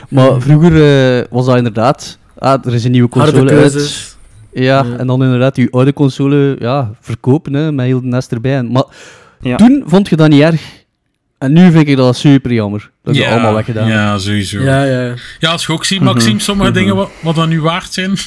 Maar 0.08 0.40
vroeger 0.40 0.72
eh, 1.18 1.24
was 1.30 1.46
dat 1.46 1.56
inderdaad... 1.56 2.18
Ah, 2.38 2.66
er 2.66 2.74
is 2.74 2.84
een 2.84 2.90
nieuwe 2.90 3.08
console 3.08 3.50
uit. 3.50 4.16
Ja, 4.52 4.62
Ja. 4.62 4.96
en 4.98 5.06
dan 5.06 5.22
inderdaad 5.22 5.56
je 5.56 5.68
oude 5.70 5.92
console 5.92 6.56
ja, 6.58 6.90
verkopen, 7.00 7.52
hè, 7.54 7.72
met 7.72 7.86
heel 7.86 8.00
de 8.00 8.06
nest 8.06 8.32
erbij. 8.32 8.62
Maar 8.62 8.84
Ja. 9.40 9.56
toen 9.56 9.82
vond 9.86 10.08
je 10.08 10.16
dat 10.16 10.28
niet 10.28 10.40
erg. 10.40 10.62
En 11.38 11.52
nu 11.52 11.70
vind 11.70 11.88
ik 11.88 11.96
dat 11.96 12.16
super 12.16 12.52
jammer. 12.52 12.90
Dat 13.02 13.16
je 13.16 13.28
allemaal 13.28 13.54
weggedaan. 13.54 13.88
Ja, 13.88 14.18
sowieso. 14.18 14.60
Ja, 14.62 14.84
ja. 14.84 15.14
Ja, 15.38 15.50
als 15.50 15.66
je 15.66 15.72
ook 15.72 15.84
ziet, 15.84 16.00
Maxime, 16.00 16.40
sommige 16.40 16.70
dingen 16.70 16.96
wat, 16.96 17.10
wat 17.22 17.34
dan 17.34 17.48
nu 17.48 17.60
waard 17.60 17.92
zijn. 17.92 18.12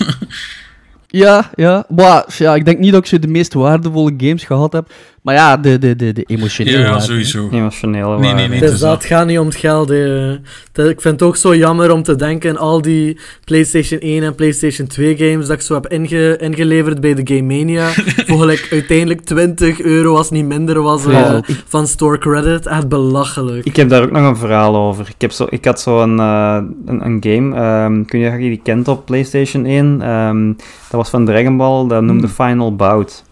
Ja, 1.07 1.49
ja. 1.55 1.85
Maar 1.89 2.35
ja, 2.37 2.55
ik 2.55 2.65
denk 2.65 2.79
niet 2.79 2.91
dat 2.91 3.01
ik 3.01 3.07
zo 3.07 3.19
de 3.19 3.27
meest 3.27 3.53
waardevolle 3.53 4.13
games 4.17 4.43
gehad 4.43 4.73
heb. 4.73 4.91
Maar 5.27 5.35
ja, 5.35 5.57
de, 5.57 5.77
de, 5.77 5.95
de, 5.95 6.13
de 6.13 6.23
emotionele 6.23 6.77
ja, 6.77 6.99
sowieso. 6.99 7.49
Emotionele 7.51 8.19
Nee, 8.19 8.33
nee, 8.33 8.47
nee. 8.47 8.61
Is 8.61 8.79
dat, 8.79 9.05
gaat 9.05 9.25
niet 9.27 9.39
om 9.39 9.45
het 9.45 9.55
geld. 9.55 9.89
hè. 9.89 10.31
Ik 10.73 11.01
vind 11.01 11.03
het 11.03 11.21
ook 11.21 11.35
zo 11.35 11.55
jammer 11.55 11.91
om 11.91 12.03
te 12.03 12.15
denken 12.15 12.57
al 12.57 12.81
die 12.81 13.19
PlayStation 13.45 13.99
1 13.99 14.23
en 14.23 14.35
PlayStation 14.35 14.87
2 14.87 15.17
games 15.17 15.47
dat 15.47 15.55
ik 15.55 15.61
zo 15.61 15.73
heb 15.73 15.87
inge- 15.87 16.37
ingeleverd 16.37 17.01
bij 17.01 17.13
de 17.13 17.35
Game 17.35 17.55
Mania. 17.57 17.87
voor 18.27 18.39
gelijk 18.39 18.67
uiteindelijk 18.71 19.21
20 19.21 19.81
euro 19.81 20.15
als 20.15 20.29
het 20.29 20.35
niet 20.35 20.45
minder 20.45 20.81
was 20.81 21.05
eh, 21.05 21.37
van 21.67 21.87
store 21.87 22.17
credit. 22.17 22.65
Echt 22.65 22.87
belachelijk. 22.87 23.65
Ik 23.65 23.75
heb 23.75 23.89
daar 23.89 24.01
ook 24.03 24.11
nog 24.11 24.27
een 24.27 24.37
verhaal 24.37 24.75
over. 24.75 25.07
Ik, 25.07 25.21
heb 25.21 25.31
zo, 25.31 25.47
ik 25.49 25.65
had 25.65 25.81
zo 25.81 26.01
een, 26.01 26.19
eh, 26.19 26.57
een, 26.85 27.05
een 27.05 27.17
game, 27.19 27.55
ehm 27.55 28.05
kun 28.05 28.19
je 28.19 28.29
dat 28.31 28.39
je 28.41 28.49
die 28.49 28.61
kent 28.63 28.87
op 28.87 29.05
PlayStation 29.05 29.65
1? 29.65 30.01
Ehm, 30.01 30.47
dat 30.47 30.91
was 30.91 31.09
van 31.09 31.25
Dragon 31.25 31.57
Ball, 31.57 31.87
dat 31.87 32.01
noemde 32.03 32.27
Final 32.27 32.75
Bout. 32.75 33.25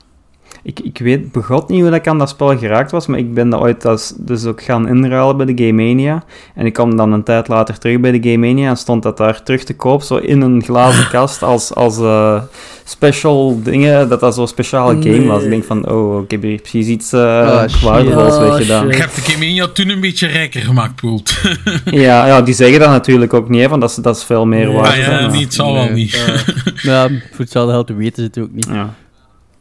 Ik, 0.67 0.79
ik 0.79 0.97
weet 0.97 1.31
begot 1.31 1.69
niet 1.69 1.81
hoe 1.81 1.89
dat 1.89 1.99
ik 1.99 2.07
aan 2.07 2.17
dat 2.17 2.29
spel 2.29 2.57
geraakt 2.57 2.91
was, 2.91 3.07
maar 3.07 3.19
ik 3.19 3.33
ben 3.33 3.49
dat 3.49 3.59
ooit 3.61 3.85
als, 3.85 4.13
dus 4.17 4.45
ook 4.45 4.63
gaan 4.63 4.87
inruilen 4.87 5.37
bij 5.37 5.45
de 5.45 5.65
Game 5.65 5.83
Mania. 5.83 6.23
En 6.55 6.65
ik 6.65 6.73
kwam 6.73 6.97
dan 6.97 7.11
een 7.11 7.23
tijd 7.23 7.47
later 7.47 7.77
terug 7.77 7.99
bij 7.99 8.11
de 8.19 8.29
Game 8.31 8.47
Mania 8.47 8.69
en 8.69 8.77
stond 8.77 9.03
dat 9.03 9.17
daar 9.17 9.43
terug 9.43 9.63
te 9.63 9.75
koop, 9.75 10.01
zo 10.01 10.15
in 10.15 10.41
een 10.41 10.63
glazen 10.63 11.09
kast 11.17 11.43
als, 11.43 11.73
als 11.73 11.97
eh, 11.97 12.41
special 12.83 13.59
dingen, 13.63 14.09
dat 14.09 14.19
dat 14.19 14.35
zo'n 14.35 14.47
speciale 14.47 15.01
game 15.01 15.25
was. 15.25 15.43
Ik 15.43 15.49
denk 15.49 15.63
van, 15.63 15.89
oh, 15.91 16.23
ik 16.23 16.31
heb 16.31 16.41
hier 16.41 16.59
precies 16.61 16.87
iets 16.87 17.13
eh 17.13 17.21
Ah, 17.21 17.69
waardevols 17.83 18.35
Oh, 18.35 18.41
weggedaan. 18.41 18.89
Ik 18.89 18.95
heb 18.97 19.13
de 19.13 19.21
Kimenia 19.21 19.67
toen 19.67 19.89
een 19.89 20.01
beetje 20.01 20.27
rijker 20.27 20.61
gemaakt, 20.61 20.95
Poelt. 20.95 21.37
Ja, 21.85 22.27
ja, 22.27 22.41
die 22.41 22.53
zeggen 22.53 22.79
dat 22.79 22.89
natuurlijk 22.89 23.33
ook 23.33 23.49
niet, 23.49 23.61
hè, 23.61 23.67
van 23.69 23.79
dat, 23.79 23.89
is, 23.89 23.95
dat 23.95 24.15
is 24.15 24.23
veel 24.23 24.45
meer 24.45 24.65
Nee. 24.67 24.75
waard. 24.75 24.89
ah 24.89 24.97
ja, 24.97 25.03
hè, 25.03 25.21
maar- 25.21 25.31
niet, 25.31 25.43
het 25.43 25.53
zal 25.53 25.73
wel 25.73 25.83
Nee. 25.83 25.93
niet. 25.93 26.43
Ja, 26.81 27.07
voor 27.07 27.17
hetzelfde 27.37 27.71
geld 27.73 27.89
weten 27.89 28.15
ze 28.15 28.21
het 28.21 28.39
ook 28.39 28.51
niet. 28.51 28.67
Ja. 28.71 28.93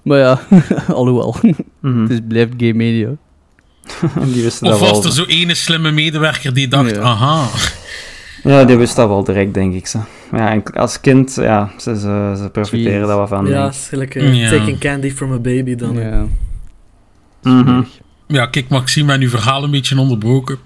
Maar 0.05 0.19
ja, 0.19 0.41
alhoewel. 0.89 1.37
Mhm. 1.81 2.01
Het 2.03 2.11
is, 2.11 2.19
blijft 2.29 2.53
Game 2.57 2.73
Media. 2.75 3.09
Die 4.33 4.43
wisten 4.43 4.67
Of 4.67 4.79
dat 4.79 4.81
was 4.81 4.91
wel. 4.91 5.05
er 5.05 5.13
zo 5.13 5.25
ene 5.25 5.55
slimme 5.55 5.91
medewerker 5.91 6.55
die 6.55 6.69
dacht, 6.69 6.91
Ja. 6.91 7.01
aha. 7.01 7.47
Ja, 8.43 8.65
die 8.65 8.77
wist 8.77 8.97
dat 8.97 9.09
wel 9.09 9.25
direct, 9.25 9.55
denk 9.55 9.75
ik. 9.75 9.87
Ze. 9.87 9.99
Maar 10.31 10.41
Ja, 10.41 10.51
en 10.51 10.63
als 10.63 11.01
kind, 11.01 11.35
ja, 11.35 11.71
ze, 11.79 11.99
ze, 11.99 12.35
ze 12.43 12.49
profiteren 12.53 13.07
daar 13.07 13.17
wel 13.17 13.27
van. 13.27 13.47
Ja, 13.47 13.51
denk 13.53 13.65
het 13.65 13.75
is 13.75 13.87
gelijk 13.89 14.15
eh, 14.15 14.51
taking 14.51 14.79
candy 14.79 15.11
from 15.11 15.33
a 15.33 15.39
baby 15.39 15.75
dan. 15.75 15.97
ik. 15.99 16.25
Mhm. 17.43 17.83
Ja, 18.27 18.47
kijk, 18.47 18.69
Maxime, 18.69 19.13
en 19.13 19.21
uw 19.21 19.29
verhaal 19.29 19.65
een 19.65 19.71
beetje 19.71 19.99
onderbroken. 19.99 20.59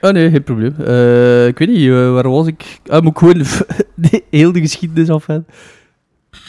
Oh 0.00 0.10
nee, 0.12 0.30
geen 0.30 0.42
probleem. 0.44 0.74
Eh, 0.86 1.46
ik 1.46 1.58
weet 1.58 1.68
niet, 1.68 1.88
eh, 1.88 2.12
waar 2.12 2.30
was 2.30 2.46
ik? 2.46 2.64
Ah, 2.86 3.02
moet 3.02 3.12
ik 3.12 3.18
gewoon 3.18 3.44
de, 3.94 4.22
heel 4.30 4.52
de 4.52 4.60
geschiedenis 4.60 5.08
afgaan? 5.08 5.44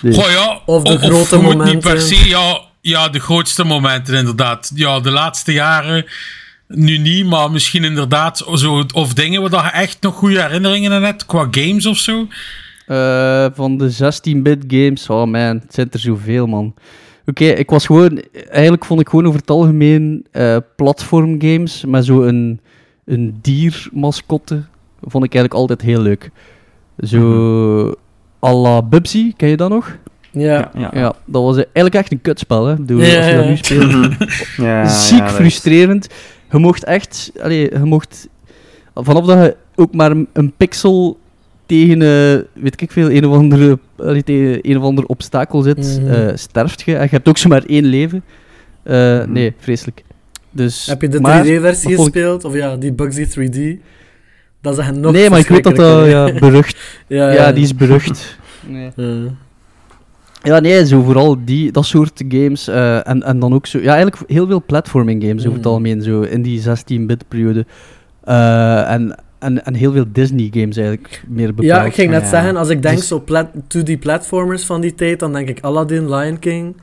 Goh 0.02 0.30
ja, 0.30 0.62
Of 0.66 0.84
de 0.84 0.94
of 0.94 1.02
grote 1.02 1.42
momenten. 1.42 1.76
Niet 1.76 1.84
per 1.84 2.02
se, 2.02 2.28
ja, 2.28 2.62
ja, 2.82 3.10
de 3.10 3.20
grootste 3.20 3.64
momenten 3.64 4.16
inderdaad. 4.16 4.72
Ja, 4.76 5.00
de 5.00 5.12
laatste 5.12 5.54
jaren. 5.54 6.06
Nu 6.68 6.98
niet, 6.98 7.26
maar 7.26 7.52
misschien 7.52 7.84
inderdaad 7.84 8.46
zo, 8.54 8.84
of 8.94 9.14
dingen 9.14 9.50
waar 9.50 9.66
je 9.66 9.72
echt 9.72 9.98
nog 10.02 10.16
goede 10.16 10.42
herinneringen 10.42 10.94
aan 10.94 11.04
hebt, 11.04 11.26
qua 11.26 11.48
games 11.52 11.86
of 11.86 11.98
zo. 11.98 12.28
Eh, 12.88 13.46
van 13.54 13.78
de 13.78 13.94
16-bit 13.94 14.64
games, 14.68 15.10
oh 15.10 15.26
man, 15.26 15.42
het 15.42 15.74
zijn 15.74 15.88
er 15.92 16.00
zoveel, 16.00 16.48
man. 16.48 16.74
Oké, 17.26 17.46
ik 17.46 17.70
was 17.70 17.86
gewoon... 17.86 18.22
Eigenlijk 18.50 18.86
vond 18.86 19.00
ik 19.00 19.10
gewoon 19.10 19.26
over 19.26 19.40
het 19.40 19.50
algemeen 19.50 20.26
eh 20.32 20.58
platformgames 20.76 21.84
met 21.88 22.06
zo'n 22.06 22.28
een, 22.28 22.60
een 23.06 23.40
diermascotte, 23.42 24.64
vond 25.02 25.24
ik 25.24 25.34
eigenlijk 25.34 25.54
altijd 25.54 25.82
heel 25.82 26.02
leuk. 26.02 26.30
Zo... 27.00 27.94
à 28.46 28.54
la 28.54 28.82
Bubsy, 28.82 29.34
ken 29.38 29.50
je 29.50 29.58
dat 29.58 29.70
nog? 29.70 29.98
Ja. 30.32 30.72
Ja, 30.78 30.92
Ja, 30.94 31.14
dat 31.26 31.42
was 31.44 31.56
eigenlijk 31.56 31.96
echt 31.96 32.12
een 32.12 32.22
kutspel, 32.22 32.66
hè. 32.66 32.76
Bedoel, 32.76 33.02
Ja, 33.02 33.18
als 33.18 33.26
je 33.26 33.32
ja, 33.32 33.38
dat 33.38 33.48
nu 33.48 33.58
speelt, 33.58 34.14
ja, 34.68 34.88
ziek 34.88 35.30
frustrerend. 35.30 36.08
Je 36.52 36.58
mocht 36.58 36.84
echt, 36.84 37.32
allee, 37.42 37.60
je 37.72 37.80
mocht 37.84 38.28
vanaf 38.96 39.26
dat 39.26 39.38
je 39.38 39.56
ook 39.76 39.94
maar 39.94 40.12
een, 40.34 40.54
pixel 40.58 41.18
tegen, 41.66 42.02
eh, 42.02 42.62
weet 42.64 42.82
ik 42.82 42.92
veel, 42.92 43.12
een 43.12 43.26
of 43.26 43.36
andere, 43.38 43.80
allee, 43.98 44.24
tegen 44.24 44.60
een 44.62 44.78
of 44.78 44.84
ander 44.84 45.06
obstakel 45.06 45.62
zit, 45.62 46.00
Mhm. 46.02 46.12
eh, 46.14 46.32
sterft 46.36 46.82
je. 46.82 46.96
En 46.96 47.04
je 47.04 47.10
hebt 47.10 47.28
ook 47.28 47.38
zomaar 47.38 47.64
één 47.66 47.86
leven. 47.86 48.24
Eh, 48.84 49.20
Mhm. 49.20 49.32
Nee, 49.32 49.54
vreselijk. 49.60 50.04
Dus, 50.52 50.86
Heb 50.86 51.02
je 51.02 51.08
de 51.08 51.20
maar- 51.20 51.44
3D-versie 51.44 51.88
dat 51.90 51.96
vond 51.98 52.08
ik- 52.08 52.14
gespeeld? 52.14 52.44
Of 52.44 52.54
ja, 52.54 52.76
die 52.76 52.94
Bugsy 52.94 53.26
3D? 53.26 53.80
Dat 54.66 54.74
is 54.78 54.80
echt 54.86 54.96
nog 54.96 55.12
Nee, 55.12 55.30
maar 55.30 55.40
ik 55.40 55.48
weet 55.48 55.64
dat 55.64 55.76
dat 55.76 56.08
ja, 56.08 56.34
berucht. 56.40 56.78
ja, 57.08 57.30
ja, 57.32 57.52
die 57.52 57.64
is 57.64 57.76
berucht. 57.76 58.38
Nee. 58.68 58.92
Ja. 58.96 59.16
Ja, 60.44 60.60
nee, 60.60 60.86
zo 60.86 61.02
vooral 61.02 61.38
die, 61.46 61.72
dat 61.72 61.86
soort 61.86 62.24
games. 62.28 62.68
eh, 62.68 63.08
en, 63.08 63.24
en 63.24 63.40
dan 63.40 63.54
ook 63.54 63.66
zo... 63.68 63.80
Ja, 63.80 63.94
eigenlijk 63.94 64.30
heel 64.32 64.48
veel 64.48 64.64
platforming 64.66 65.24
games 65.24 65.42
over 65.42 65.54
het 65.54 65.62
Mm. 65.66 65.68
algemeen, 65.72 66.02
zo 66.02 66.22
in 66.22 66.42
die 66.42 66.62
16-bit 66.62 67.28
periode. 67.28 67.66
Eh, 68.24 68.92
en, 68.92 69.16
en, 69.40 69.66
en 69.66 69.74
heel 69.74 69.92
veel 69.92 70.06
Disney 70.12 70.50
games 70.54 70.78
eigenlijk, 70.78 71.24
meer 71.28 71.48
bepaald. 71.48 71.68
Ja, 71.68 71.84
ik 71.86 71.94
ging 71.94 72.12
net 72.12 72.22
Ja. 72.22 72.28
zeggen, 72.30 72.56
als 72.58 72.70
ik 72.70 72.82
denk 72.82 72.98
Dus- 72.98 73.08
zo 73.08 73.20
plat 73.22 73.48
2D-platformers 73.68 74.66
van 74.66 74.82
die 74.82 74.96
tijd, 74.96 75.20
dan 75.20 75.34
denk 75.34 75.50
ik 75.50 75.60
Aladdin, 75.62 76.10
Lion 76.16 76.40
King. 76.40 76.76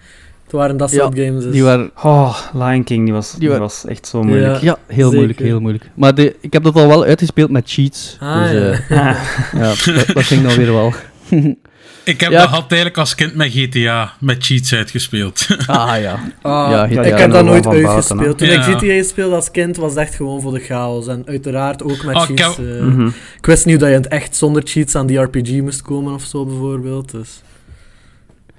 Het 0.53 0.61
waren 0.61 0.77
dat 0.77 0.91
soort 0.91 1.19
games. 1.19 1.43
dus- 1.45 1.53
Die 1.53 1.63
waren... 1.63 1.91
Oh, 2.03 2.39
Lion 2.53 2.85
King, 2.85 3.05
die 3.05 3.13
was, 3.13 3.35
die 3.39 3.49
wa- 3.49 3.59
was 3.59 3.85
echt 3.87 4.07
zo 4.07 4.23
moeilijk. 4.23 4.61
Ja, 4.61 4.77
heel 4.87 4.97
zeker. 4.97 5.15
moeilijk, 5.15 5.39
heel 5.39 5.61
moeilijk. 5.61 5.85
Maar 5.95 6.15
de, 6.15 6.37
ik 6.41 6.53
heb 6.53 6.63
dat 6.63 6.75
al 6.75 6.87
wel 6.89 7.05
uitgespeeld 7.05 7.51
met 7.51 7.71
cheats. 7.71 8.17
Ah, 8.21 8.43
dus 8.43 8.51
ja. 8.53 8.71
eh, 8.71 8.79
Ja. 8.89 9.17
ja, 9.63 9.75
dat, 9.95 10.07
dat 10.15 10.25
ging 10.25 10.43
dan 10.43 10.55
weer 10.57 10.73
wel. 10.73 10.93
Ik 12.05 12.21
heb 12.21 12.31
Ja. 12.31 12.39
dat 12.41 12.49
had 12.49 12.65
eigenlijk 12.69 12.99
als 12.99 13.15
kind 13.15 13.35
met 13.35 13.51
GTA, 13.53 14.13
met 14.21 14.45
cheats 14.45 14.75
uitgespeeld. 14.75 15.47
Ah 15.67 16.01
ja. 16.01 16.19
Ah, 16.43 16.71
Ja, 16.71 16.87
GTA 16.87 17.03
ik 17.03 17.19
heb 17.19 17.31
dat 17.33 17.45
nooit 17.45 17.67
uitgespeeld. 17.67 18.39
Toen 18.39 18.49
ik. 18.49 18.61
GTA 18.63 19.03
speelde 19.03 19.35
als 19.35 19.51
kind, 19.51 19.77
was 19.77 19.91
het 19.91 19.99
echt 20.01 20.15
gewoon 20.15 20.41
voor 20.41 20.53
de 20.53 20.61
chaos. 20.61 21.07
En 21.07 21.23
uiteraard 21.27 21.83
ook 21.83 22.05
met 22.05 22.17
ik 22.17 22.23
cheats. 22.41 22.59
eh. 22.59 22.65
Mhm. 22.65 23.07
Ik 23.37 23.47
wist 23.47 23.67
niet 23.67 23.81
dat 23.81 23.89
je 23.89 23.95
in 23.95 24.01
het 24.03 24.11
echt 24.11 24.37
zonder 24.37 24.63
cheats 24.65 24.95
aan 24.95 25.07
die 25.07 25.19
RPG 25.19 25.51
moest 25.61 25.83
komen 25.83 26.15
of 26.15 26.23
zo, 26.25 26.47
bijvoorbeeld. 26.47 27.11
Dus. 27.11 27.43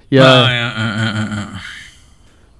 Ja, 0.07 0.41
Ah, 0.43 0.49
ja, 0.51 0.75
eh. 0.75 1.37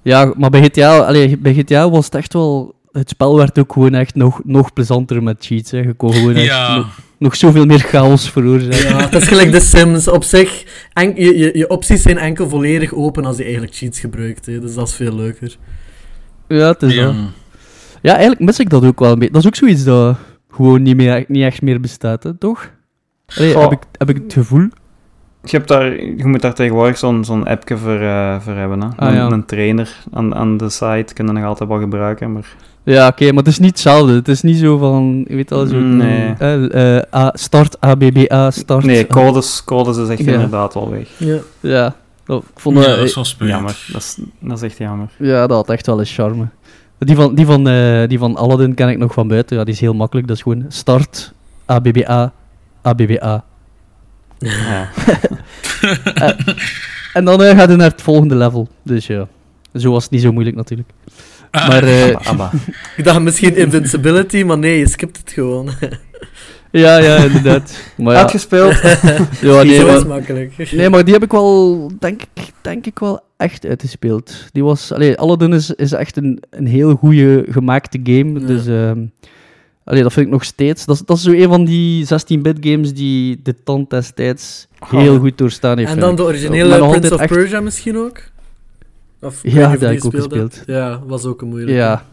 Ja, 0.04 0.32
maar 0.36 0.50
bij 0.50 0.62
GTA, 0.62 0.98
allee, 0.98 1.38
bij 1.38 1.54
GTA 1.54 1.90
was 1.90 2.04
het 2.04 2.14
echt 2.14 2.32
wel... 2.32 2.74
Het 2.92 3.08
spel 3.08 3.36
werd 3.36 3.58
ook 3.58 3.72
gewoon 3.72 3.94
echt 3.94 4.14
nog, 4.14 4.40
nog 4.44 4.72
plezanter 4.72 5.22
met 5.22 5.36
cheats. 5.44 5.70
Hè. 5.70 5.78
Je 5.78 5.92
kon 5.92 6.12
gewoon 6.12 6.34
echt 6.34 6.44
Ja. 6.44 6.76
nog, 6.76 6.98
nog 7.18 7.36
zoveel 7.36 7.64
meer 7.66 7.78
chaos 7.78 8.30
veroorzaken. 8.30 8.88
Ja, 8.88 8.96
het 9.04 9.14
is 9.14 9.26
gelijk 9.28 9.52
de 9.52 9.60
Sims. 9.60 10.08
Op 10.08 10.24
zich, 10.24 10.64
en, 10.92 11.12
je, 11.16 11.38
je, 11.38 11.50
je 11.58 11.68
opties 11.68 12.02
zijn 12.02 12.18
enkel 12.18 12.48
volledig 12.48 12.92
open 12.92 13.24
als 13.24 13.36
je 13.36 13.42
eigenlijk 13.42 13.74
cheats 13.74 14.00
gebruikt. 14.00 14.46
Hè. 14.46 14.60
Dus 14.60 14.74
dat 14.74 14.88
is 14.88 14.94
veel 14.94 15.14
leuker. 15.14 15.56
Ja, 16.48 16.68
het 16.68 16.82
is 16.82 16.94
Ja. 16.94 17.04
dat. 17.04 17.14
Ja, 18.02 18.12
eigenlijk 18.12 18.40
mis 18.40 18.58
ik 18.58 18.70
dat 18.70 18.84
ook 18.84 18.98
wel 18.98 19.12
een 19.12 19.18
beetje. 19.18 19.32
Dat 19.32 19.40
is 19.42 19.46
ook 19.48 19.54
zoiets 19.56 19.84
dat 19.84 20.16
gewoon 20.50 20.82
niet, 20.82 20.96
meer, 20.96 21.24
niet 21.28 21.42
echt 21.42 21.62
meer 21.62 21.80
bestaat, 21.80 22.22
hè, 22.22 22.34
toch? 22.34 22.70
Allee, 23.36 23.58
heb, 23.58 23.72
ik, 23.72 23.78
heb 23.98 24.08
ik 24.10 24.16
het 24.16 24.32
gevoel? 24.32 24.68
Je, 25.44 25.56
hebt 25.56 25.68
daar, 25.68 26.02
je 26.02 26.26
moet 26.26 26.40
daar 26.40 26.54
tegenwoordig 26.54 26.98
zo'n 26.98 27.24
zo'n 27.24 27.46
appje 27.46 27.76
voor, 27.76 28.00
eh, 28.00 28.40
voor 28.40 28.52
hebben. 28.52 28.80
Hè? 28.80 28.86
Ah, 28.96 29.08
een, 29.08 29.14
ja. 29.14 29.30
een 29.30 29.44
trainer 29.44 29.96
aan, 30.12 30.34
aan 30.34 30.56
de 30.56 30.68
site 30.70 31.14
kun 31.14 31.26
je 31.26 31.32
nog 31.32 31.44
altijd 31.44 31.68
wel 31.68 31.78
gebruiken. 31.78 32.32
Maar... 32.32 32.46
Ja, 32.82 33.08
oké, 33.08 33.24
maar 33.26 33.42
het 33.42 33.52
is 33.52 33.58
niet 33.58 33.70
hetzelfde. 33.70 34.12
Het 34.12 34.28
is 34.28 34.42
niet 34.42 34.58
zo 34.58 34.78
van, 34.78 35.24
je 35.28 35.34
weet 35.34 35.50
wel, 35.50 35.66
zo... 35.66 35.76
Nee. 35.78 36.34
eh, 36.38 36.96
eh, 36.96 37.02
A, 37.14 37.30
start 37.34 37.80
ABBA, 37.80 38.50
start... 38.50 38.84
Nee, 38.84 39.06
codes, 39.06 39.64
codes 39.64 39.96
is 39.96 40.08
echt 40.08 40.24
Ja. 40.24 40.32
inderdaad 40.32 40.74
wel 40.74 40.90
weg. 40.90 41.08
Ja. 41.18 41.38
Ja, 41.60 41.94
dat, 42.24 42.42
ik 42.42 42.60
vond 42.60 42.76
Ja, 42.78 42.86
dat... 42.86 42.96
dat 42.96 43.04
is 43.04 43.14
wel 43.14 43.24
spijt. 43.24 43.50
Jammer, 43.50 43.84
dat 43.92 44.00
is, 44.00 44.18
dat 44.38 44.56
is 44.56 44.62
echt 44.62 44.78
jammer. 44.78 45.08
Ja, 45.18 45.46
dat 45.46 45.56
had 45.56 45.70
echt 45.70 45.86
wel 45.86 45.98
een 45.98 46.06
charme. 46.06 46.46
Die 46.98 47.16
van, 47.16 47.34
die, 47.34 47.46
van, 47.46 47.68
eh, 47.68 48.08
die 48.08 48.18
van 48.18 48.36
Aladdin 48.36 48.74
ken 48.74 48.88
ik 48.88 48.98
nog 48.98 49.12
van 49.12 49.28
buiten. 49.28 49.56
Ja, 49.56 49.64
die 49.64 49.74
is 49.74 49.80
heel 49.80 49.94
makkelijk. 49.94 50.26
Dat 50.26 50.36
is 50.36 50.42
gewoon 50.42 50.64
start, 50.68 51.32
ABBA, 51.66 52.32
ABBA. 52.82 53.44
Ja. 54.38 54.88
En 57.12 57.24
dan 57.24 57.42
eh, 57.42 57.56
gaat 57.58 57.68
hij 57.68 57.76
naar 57.76 57.90
het 57.90 58.02
volgende 58.02 58.34
level. 58.36 58.68
Dus 58.82 59.06
ja, 59.06 59.28
zo 59.74 59.90
was 59.90 60.02
het 60.02 60.12
niet 60.12 60.22
zo 60.22 60.32
moeilijk 60.32 60.56
natuurlijk. 60.56 60.88
Ah, 61.50 61.68
Maar 61.68 61.82
eh, 61.84 62.04
Abba, 62.04 62.20
abba. 62.24 62.50
Ik 62.96 63.04
dacht 63.04 63.20
misschien 63.20 63.56
Invincibility, 63.56 64.42
maar 64.42 64.58
nee, 64.58 64.78
je 64.78 64.88
skipt 64.88 65.16
het 65.16 65.30
gewoon. 65.32 65.70
ja, 66.70 66.96
ja, 66.98 67.16
inderdaad. 67.16 67.78
Maar 67.96 68.14
ja, 68.14 68.20
Uitgespeeld. 68.20 68.80
ja 69.40 69.62
nee, 69.62 69.78
Zo 69.78 69.86
maar, 69.86 70.06
makkelijk. 70.06 70.72
nee, 70.72 70.90
maar 70.90 71.04
die 71.04 71.14
heb 71.14 71.22
ik 71.22 71.30
wel, 71.30 71.90
denk 71.98 72.22
ik, 72.22 72.52
denk 72.60 72.86
ik 72.86 72.98
wel 72.98 73.20
echt 73.36 73.66
uitgespeeld. 73.66 74.34
Die 74.52 74.64
was, 74.64 74.92
allee, 74.92 75.16
Aladdin 75.18 75.52
is, 75.52 75.70
is 75.70 75.92
echt 75.92 76.16
een, 76.16 76.42
een 76.50 76.66
heel 76.66 76.94
goede 76.94 77.44
gemaakte 77.50 78.00
game. 78.02 78.40
Ja. 78.40 78.46
Dus 78.46 78.66
ehm, 78.66 78.98
allee, 79.84 80.02
dat 80.02 80.12
vind 80.12 80.26
ik 80.26 80.32
nog 80.32 80.44
steeds. 80.44 80.84
Dat, 80.84 80.96
is- 80.96 81.02
dat 81.06 81.16
is 81.16 81.22
zo 81.22 81.30
een 81.30 81.48
van 81.48 81.64
die 81.64 82.04
16-bit 82.04 82.56
games 82.60 82.94
die 82.94 83.40
de 83.42 83.54
tand 83.64 83.90
destijds 83.90 84.66
heel 84.86 85.18
goed 85.18 85.38
doorstaan 85.38 85.78
heeft. 85.78 85.90
En 85.90 85.98
vind 85.98 86.00
dan 86.00 86.10
ik. 86.10 86.16
de 86.16 86.22
Maar 86.22 86.32
originele 86.32 86.78
nog 86.78 86.90
Prince 86.90 87.14
of 87.14 87.20
echt- 87.20 87.32
Persia 87.32 87.60
misschien 87.60 87.96
ook? 87.96 88.20
Of, 89.20 89.42
Ja, 89.42 89.50
weet 89.50 89.54
je 89.54 89.64
of 89.64 89.70
dat 89.70 89.78
die 89.80 89.88
heb 89.88 89.96
ik 89.98 90.04
ook 90.04 90.12
speelde? 90.14 90.40
gespeeld. 90.48 90.66
Ja, 90.66 91.00
was 91.06 91.24
ook 91.24 91.42
een 91.42 91.48
moeilijke. 91.48 91.74
Ja. 91.74 92.04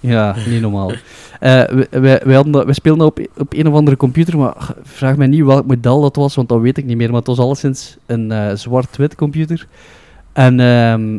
Ja, 0.00 0.36
niet 0.46 0.60
normaal. 0.60 0.92
Eh 1.40 1.50
wij, 1.64 1.86
wij, 1.90 2.20
wij, 2.24 2.34
hadden 2.34 2.52
dat, 2.52 2.64
wij 2.64 2.74
speelden 2.74 3.04
dat 3.04 3.18
op, 3.18 3.40
op 3.40 3.52
een 3.54 3.66
of 3.68 3.74
andere 3.74 3.96
computer, 3.96 4.38
maar 4.38 4.52
ach, 4.52 4.74
vraag 4.82 5.16
mij 5.16 5.26
niet 5.26 5.44
welk 5.44 5.66
model 5.66 6.00
dat 6.00 6.16
was, 6.16 6.34
want 6.34 6.48
dat 6.48 6.60
weet 6.60 6.78
ik 6.78 6.84
niet 6.84 6.96
meer. 6.96 7.08
Maar 7.08 7.18
het 7.18 7.26
was 7.26 7.38
alleszins 7.38 7.96
een 8.06 8.32
eh, 8.32 8.54
zwart-wit 8.54 9.14
computer. 9.14 9.66
En 10.32 10.60
ehm, 10.60 11.18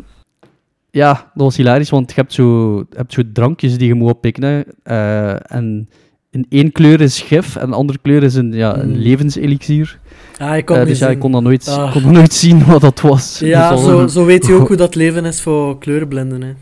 ja, 0.92 1.12
dat 1.14 1.44
was 1.44 1.58
hilarisch, 1.58 1.90
want 1.90 2.10
je 2.10 2.16
hebt 2.16 2.34
zo, 2.34 2.76
je 2.78 2.96
hebt 2.96 3.14
zo 3.14 3.22
drankjes 3.34 3.78
die 3.78 3.88
je 3.88 3.94
moet 3.94 4.10
oppikken. 4.12 4.66
Eh, 4.84 5.52
en 5.56 5.90
in 6.32 6.46
één 6.50 6.72
kleur 6.72 7.02
is 7.02 7.22
gif 7.22 7.56
en 7.56 7.70
de 7.70 7.76
andere 7.76 8.00
kleur 8.02 8.24
is 8.24 8.36
een, 8.36 8.52
ja, 8.54 8.78
een 8.78 8.90
Mm. 8.90 8.96
levenselixier. 8.96 10.00
Ah, 10.38 10.58
ik 10.58 10.66
kon 10.66 10.76
Eh, 10.78 10.86
dus 10.86 11.00
ja, 11.00 11.06
zien. 11.06 11.14
ik 11.16 11.20
kon 11.22 11.32
dat 11.32 11.42
nooit, 11.42 11.68
Ah. 11.68 11.92
kon 11.92 12.02
dat 12.04 12.12
nooit 12.12 12.34
zien 12.34 12.66
wat 12.66 12.82
dat 12.82 13.02
was. 13.02 13.40
Ja, 13.40 13.72
Dus 13.72 13.84
zo, 13.84 14.00
een- 14.02 14.10
zo 14.10 14.26
weet 14.26 14.46
je 14.46 14.54
ook 14.54 14.68
hoe 14.68 14.78
dat 14.78 14.96
leven 14.96 15.26
is 15.26 15.42
voor 15.42 15.78
kleurenblinden. 15.78 16.42
Hè. 16.42 16.54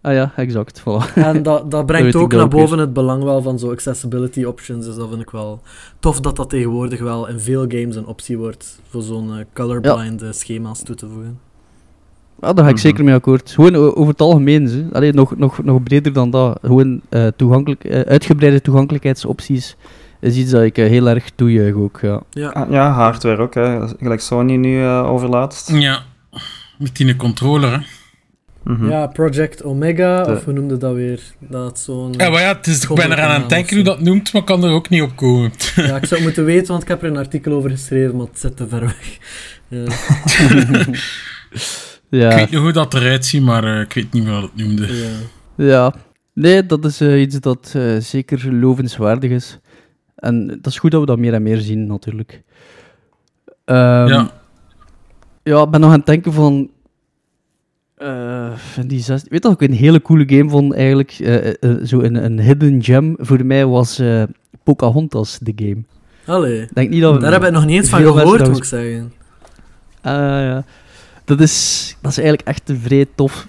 Ah 0.00 0.12
ja, 0.14 0.32
exact. 0.36 0.80
Voilà. 0.80 1.14
En 1.14 1.42
dat, 1.42 1.70
dat 1.70 1.86
brengt 1.90 2.14
ook 2.16 2.32
naar 2.32 2.48
boven 2.48 2.78
het 2.78 2.92
belang 2.92 3.22
wel 3.22 3.42
van 3.42 3.58
zo 3.58 3.70
accessibility 3.70 4.44
options. 4.44 4.86
Dus 4.86 4.96
dat 4.96 5.08
vind 5.08 5.20
ik 5.20 5.30
wel 5.30 5.60
tof 6.00 6.20
dat 6.20 6.36
dat 6.36 6.50
tegenwoordig 6.50 7.00
wel 7.00 7.28
in 7.28 7.40
veel 7.40 7.64
games 7.68 7.96
een 7.96 8.06
optie 8.06 8.38
wordt. 8.38 8.80
Voor 8.88 9.02
zo'n 9.02 9.30
eh, 9.38 9.44
colorblind 9.54 10.22
schema's 10.30 10.82
toe 10.82 10.94
te 10.94 11.06
voegen. 11.08 11.38
Ja, 12.40 12.52
daar 12.52 12.64
ga 12.64 12.70
ik 12.70 12.76
Mhm. 12.76 12.84
zeker 12.86 13.04
mee 13.04 13.14
akkoord. 13.14 13.50
Gewoon 13.50 13.74
over 13.76 14.06
het 14.08 14.20
algemeen. 14.20 14.88
Allee, 14.92 15.12
nog, 15.12 15.36
nog, 15.36 15.62
nog 15.64 15.82
breder 15.82 16.12
dan 16.12 16.30
dat. 16.30 16.58
Gewoon 16.62 17.00
eh, 17.08 17.26
toegankelijk, 17.36 17.84
eh, 17.84 18.00
uitgebreide 18.00 18.60
toegankelijkheidsopties 18.60 19.76
is 20.20 20.36
iets 20.36 20.50
dat 20.50 20.62
ik 20.62 20.78
eh, 20.78 20.86
heel 20.88 21.08
erg 21.08 21.30
toejuich 21.34 21.74
ook. 21.74 21.98
Ja. 22.02 22.22
Ja. 22.30 22.48
Ah, 22.48 22.70
Ja, 22.70 22.90
hardware 22.90 23.42
ook. 23.42 23.54
Hè. 23.54 23.88
Gelijk 23.88 24.20
Sony 24.20 24.56
nu 24.56 24.82
eh, 24.82 25.10
overlaatst. 25.10 25.70
Ja, 25.72 26.02
met 26.78 26.96
die 26.96 27.16
controller. 27.16 27.70
Hè. 27.72 27.78
Mhm. 28.72 28.88
ja, 28.90 29.06
Project 29.06 29.62
Omega, 29.64 30.22
De- 30.22 30.32
of 30.32 30.44
hoe 30.44 30.52
noemde 30.52 30.76
dat 30.76 30.94
weer? 30.94 31.20
Dat 31.38 31.78
zo'n... 31.78 32.12
Ja, 32.16 32.30
maar 32.30 32.40
ja, 32.40 32.56
het 32.56 32.66
is, 32.66 32.82
ik 32.82 32.94
ben 32.94 33.12
eraan 33.12 33.30
aan 33.30 33.40
het 33.40 33.48
denken 33.50 33.74
hoe 33.76 33.84
dat 33.84 34.00
noemt, 34.00 34.32
maar 34.32 34.44
kan 34.44 34.64
er 34.64 34.70
ook 34.70 34.88
niet 34.88 35.02
op 35.02 35.16
komen. 35.16 35.52
Ja, 35.76 35.96
ik 35.96 36.04
zou 36.04 36.14
het 36.14 36.20
moeten 36.28 36.44
weten, 36.44 36.66
want 36.66 36.82
ik 36.82 36.88
heb 36.88 37.02
er 37.02 37.08
een 37.08 37.16
artikel 37.16 37.52
over 37.52 37.70
geschreven, 37.70 38.16
maar 38.16 38.26
het 38.26 38.38
zit 38.40 38.56
te 38.56 38.68
ver 38.68 38.80
weg. 38.80 39.18
Ja. 39.68 39.84
Ik 42.10 42.20
Ja, 42.20 42.34
weet 42.34 42.50
niet 42.50 42.60
hoe 42.60 42.72
dat 42.72 42.94
eruit 42.94 43.26
ziet, 43.26 43.42
maar 43.42 43.64
eh, 43.64 43.80
ik 43.80 43.92
weet 43.92 44.12
niet 44.12 44.24
meer 44.24 44.32
wat 44.32 44.42
het 44.42 44.56
noemde. 44.56 44.86
Ja. 44.96 45.08
ja. 45.66 45.94
Nee, 46.32 46.66
dat 46.66 46.84
is 46.84 47.00
eh, 47.00 47.20
iets 47.20 47.40
dat 47.40 47.72
eh, 47.76 47.96
zeker 47.98 48.52
lovenswaardig 48.54 49.30
is. 49.30 49.58
En 50.16 50.46
dat 50.46 50.66
is 50.66 50.78
goed 50.78 50.90
dat 50.90 51.00
we 51.00 51.06
dat 51.06 51.18
meer 51.18 51.34
en 51.34 51.42
meer 51.42 51.58
zien, 51.58 51.86
natuurlijk. 51.86 52.42
Ehm, 53.64 54.06
Ja. 54.06 54.30
Ja, 55.42 55.62
ik 55.62 55.70
ben 55.70 55.80
nog 55.80 55.90
aan 55.90 55.96
het 55.96 56.06
denken 56.06 56.32
van... 56.32 56.70
eh, 57.96 58.52
van 58.56 58.86
die 58.86 59.00
zes... 59.00 59.22
Weet 59.28 59.42
je 59.42 59.48
wat 59.48 59.60
ik 59.60 59.68
een 59.68 59.76
hele 59.76 60.02
coole 60.02 60.24
game 60.28 60.50
vond, 60.50 60.72
eigenlijk? 60.74 61.10
Zo 61.84 62.00
een, 62.00 62.24
een 62.24 62.40
hidden 62.40 62.82
gem 62.82 63.14
voor 63.18 63.44
mij 63.46 63.66
was 63.66 63.98
eh, 63.98 64.22
Pocahontas, 64.62 65.38
de 65.38 65.52
game. 65.56 65.82
Allee. 66.26 66.60
Ik 66.62 66.74
denk 66.74 66.90
niet 66.90 67.00
dat... 67.02 67.20
Daar 67.20 67.32
heb 67.32 67.44
ik 67.44 67.50
nog 67.50 67.64
niet 67.66 67.76
eens 67.76 67.88
van 67.88 68.00
gehoord, 68.02 68.38
dat 68.38 68.48
moet 68.48 68.56
ik 68.56 68.64
zeggen. 68.64 69.12
Ah, 70.02 70.12
ja. 70.12 70.64
Dat 71.24 71.40
is, 71.40 71.96
dat 72.00 72.10
is 72.10 72.18
eigenlijk 72.18 72.48
echt 72.48 72.68
een 72.68 72.78
vrij 72.78 73.06
tof 73.14 73.46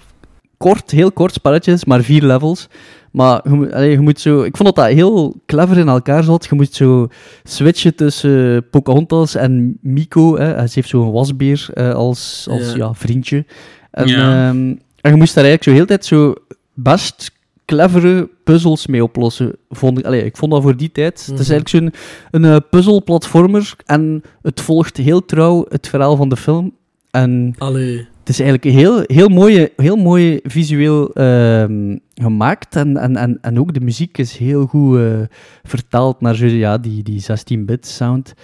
kort, 0.56 0.90
heel 0.90 1.12
kort 1.12 1.32
spelletje 1.32 1.72
is, 1.72 1.84
maar 1.84 2.02
vier 2.02 2.22
levels. 2.22 2.68
Maar 3.12 3.40
je, 3.50 3.74
allee, 3.74 3.90
je 3.90 4.00
moet 4.00 4.20
zo... 4.20 4.42
Ik 4.42 4.56
vond 4.56 4.74
dat 4.74 4.84
dat 4.84 4.94
heel 4.94 5.40
clever 5.46 5.78
in 5.78 5.88
elkaar 5.88 6.22
zat. 6.22 6.46
Je 6.50 6.54
moet 6.54 6.74
zo 6.74 7.08
switchen 7.44 7.94
tussen 7.94 8.68
Pocahontas 8.70 9.34
en 9.34 9.78
Miko. 9.80 10.36
Hè. 10.38 10.66
Ze 10.66 10.72
heeft 10.74 10.88
zo'n 10.88 11.12
wasbeer 11.12 11.66
eh, 11.74 11.92
als, 11.94 12.46
als 12.50 12.70
Ja. 12.70 12.76
ja. 12.76 12.94
vriendje. 12.94 13.44
En, 13.90 14.06
Ja. 14.08 14.48
ehm, 14.48 14.74
en 15.00 15.10
je 15.10 15.16
moest 15.16 15.34
daar 15.34 15.44
eigenlijk 15.44 15.62
zo 15.64 15.70
heel 15.72 15.86
tijd 15.86 16.04
zo 16.04 16.34
best 16.74 17.30
clevere 17.64 18.28
puzzels 18.44 18.86
mee 18.86 19.02
oplossen. 19.02 19.56
Vond 19.70 19.98
ik, 19.98 20.04
allee, 20.04 20.24
ik 20.24 20.36
vond 20.36 20.52
dat 20.52 20.62
voor 20.62 20.76
die 20.76 20.92
tijd. 20.92 21.26
Het 21.26 21.38
is 21.40 21.46
Mhm. 21.48 21.52
eigenlijk 21.52 21.68
zo'n 21.68 21.92
een, 22.30 22.44
eh, 22.44 22.56
puzzelplatformer 22.70 23.74
en 23.86 24.22
het 24.42 24.60
volgt 24.60 24.96
heel 24.96 25.24
trouw 25.24 25.66
het 25.68 25.88
verhaal 25.88 26.16
van 26.16 26.28
de 26.28 26.36
film. 26.36 26.72
En 27.16 27.54
Allee. 27.58 27.96
het 27.96 28.28
is 28.28 28.40
eigenlijk 28.40 28.76
heel, 28.76 29.02
heel, 29.06 29.28
mooi, 29.28 29.68
heel 29.76 29.96
mooi 29.96 30.40
visueel 30.42 31.12
ehm, 31.12 31.96
gemaakt. 32.14 32.76
En, 32.76 32.96
en, 32.96 33.16
en, 33.16 33.38
en 33.40 33.58
ook 33.60 33.74
de 33.74 33.80
muziek 33.80 34.18
is 34.18 34.36
heel 34.36 34.66
goed 34.66 34.98
eh, 34.98 35.20
vertaald 35.62 36.20
naar 36.20 36.46
ja, 36.46 36.78
die, 36.78 37.02
die 37.02 37.22
16-bit 37.22 37.86
sound. 37.86 38.34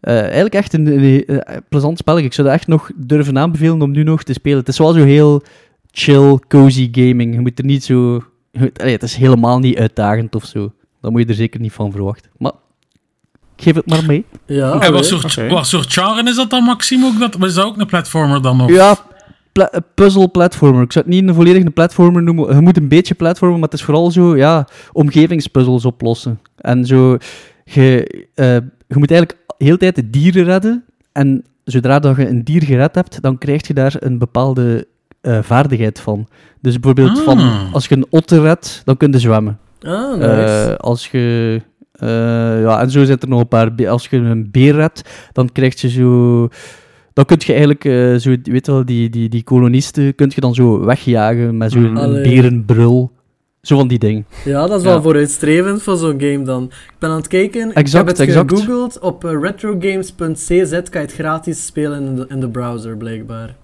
Eh, 0.00 0.20
eigenlijk 0.20 0.54
echt 0.54 0.72
een, 0.72 0.86
een, 0.86 1.26
eh, 1.26 1.56
plezant 1.68 1.98
spel. 1.98 2.18
Ik 2.18 2.32
zou 2.32 2.46
dat 2.46 2.56
echt 2.56 2.66
nog 2.66 2.90
durven 2.96 3.38
aanbevelen 3.38 3.82
om 3.82 3.90
nu 3.90 4.02
nog 4.02 4.22
te 4.22 4.32
spelen. 4.32 4.58
Het 4.58 4.68
is 4.68 4.78
wel 4.78 4.92
zo 4.92 5.04
heel 5.04 5.42
chill, 5.90 6.38
cozy 6.48 6.88
gaming. 6.92 7.34
Je 7.34 7.40
moet 7.40 7.58
er 7.58 7.64
niet 7.64 7.84
zo... 7.84 8.22
je 8.50 8.58
moet- 8.58 8.80
allee, 8.80 8.92
het 8.92 9.02
is 9.02 9.14
helemaal 9.16 9.58
niet 9.58 9.78
uitdagend 9.78 10.34
of 10.34 10.44
zo. 10.44 10.72
Daar 11.00 11.10
moet 11.10 11.20
je 11.20 11.26
er 11.26 11.34
zeker 11.34 11.60
niet 11.60 11.72
van 11.72 11.92
verwachten. 11.92 12.30
Maar 12.38 12.52
geef 13.62 13.74
het 13.74 13.86
maar 13.86 14.04
mee. 14.06 14.24
Ja, 14.46 14.78
En 14.80 14.92
wat 14.92 15.06
soort, 15.06 15.24
oké. 15.24 15.48
wat 15.48 15.66
soort 15.66 15.92
genre 15.92 16.22
is 16.30 16.36
dat 16.36 16.50
dan, 16.50 16.64
Maxime? 16.64 17.06
Ook 17.06 17.18
dat, 17.18 17.44
is 17.48 17.54
dat 17.54 17.64
ook 17.64 17.78
een 17.78 17.86
platformer 17.86 18.42
dan 18.42 18.56
nog? 18.56 18.70
Ja, 18.70 18.96
pla- 19.52 19.70
eh, 19.70 19.80
puzzle 19.94 20.28
platformer. 20.28 20.82
Ik 20.82 20.92
zou 20.92 21.04
het 21.04 21.14
niet 21.14 21.28
een 21.28 21.34
volledige 21.34 21.70
platformer 21.70 22.22
noemen. 22.22 22.54
Je 22.54 22.60
moet 22.60 22.76
een 22.76 22.88
beetje 22.88 23.14
platformen, 23.14 23.58
maar 23.60 23.68
het 23.68 23.78
is 23.78 23.84
vooral 23.84 24.10
zo, 24.10 24.36
ja, 24.36 24.66
omgevingspuzzels 24.92 25.84
oplossen. 25.84 26.40
En 26.56 26.86
zo, 26.86 27.16
je, 27.64 28.06
eh, 28.34 28.54
je 28.88 28.96
moet 28.98 29.10
eigenlijk 29.10 29.40
heel 29.58 29.72
de 29.72 29.78
tijd 29.78 29.94
de 29.94 30.10
dieren 30.10 30.44
redden. 30.44 30.84
En 31.12 31.44
zodra 31.64 31.98
dat 31.98 32.16
je 32.16 32.28
een 32.28 32.44
dier 32.44 32.62
gered 32.62 32.94
hebt, 32.94 33.22
dan 33.22 33.38
krijg 33.38 33.66
je 33.66 33.74
daar 33.74 33.94
een 33.98 34.18
bepaalde 34.18 34.86
eh, 35.20 35.38
vaardigheid 35.42 36.00
van. 36.00 36.28
Dus 36.60 36.80
bijvoorbeeld, 36.80 37.18
Ah. 37.18 37.24
van, 37.24 37.68
als 37.72 37.86
je 37.88 37.96
een 37.96 38.06
otter 38.10 38.42
redt, 38.42 38.82
dan 38.84 38.96
kun 38.96 39.12
je 39.12 39.18
zwemmen. 39.18 39.58
Ah, 39.80 40.14
nice. 40.16 40.26
Eh, 40.28 40.74
als 40.76 41.08
je... 41.10 41.60
eh, 42.02 42.62
ja, 42.62 42.80
en 42.80 42.90
zo 42.90 43.04
zit 43.04 43.22
er 43.22 43.28
nog 43.28 43.40
een 43.40 43.48
paar... 43.48 43.88
Als 43.88 44.06
je 44.06 44.16
een 44.16 44.48
beer 44.50 44.74
redt, 44.74 45.02
dan 45.32 45.52
krijg 45.52 45.80
je 45.80 45.88
zo... 45.88 46.48
Dan 47.12 47.24
kun 47.24 47.36
je 47.40 47.46
eigenlijk, 47.50 47.84
eh, 47.84 48.14
zo, 48.14 48.28
weet 48.42 48.66
je 48.66 48.72
wel, 48.72 48.84
die, 48.84 49.10
die, 49.10 49.28
die 49.28 49.42
kolonisten 49.42 50.14
kun 50.14 50.30
je 50.34 50.40
dan 50.40 50.54
zo 50.54 50.84
wegjagen 50.84 51.56
met 51.56 51.72
zo'n 51.72 51.96
Allee. 51.96 52.22
berenbrul. 52.34 53.10
Zo 53.62 53.76
van 53.76 53.88
die 53.88 53.98
dingen. 53.98 54.26
Ja, 54.44 54.66
dat 54.66 54.78
is 54.78 54.84
wel 54.84 54.94
Ja. 54.94 55.02
vooruitstrevend 55.02 55.82
voor 55.82 55.96
zo'n 55.96 56.20
game 56.20 56.42
dan. 56.42 56.62
Ik 56.64 56.94
ben 56.98 57.10
aan 57.10 57.16
het 57.16 57.28
kijken, 57.28 57.72
Exact, 57.72 58.18
ik 58.20 58.28
heb 58.32 58.48
het 58.48 58.60
gegoogeld. 58.60 58.98
Op 58.98 59.24
eh, 59.24 59.40
retrogames.cz 59.40 60.70
kan 60.70 61.00
je 61.00 61.06
het 61.06 61.12
gratis 61.12 61.66
spelen 61.66 62.02
in 62.06 62.16
de, 62.16 62.24
in 62.28 62.40
de 62.40 62.48
browser, 62.48 62.96
blijkbaar. 62.96 63.54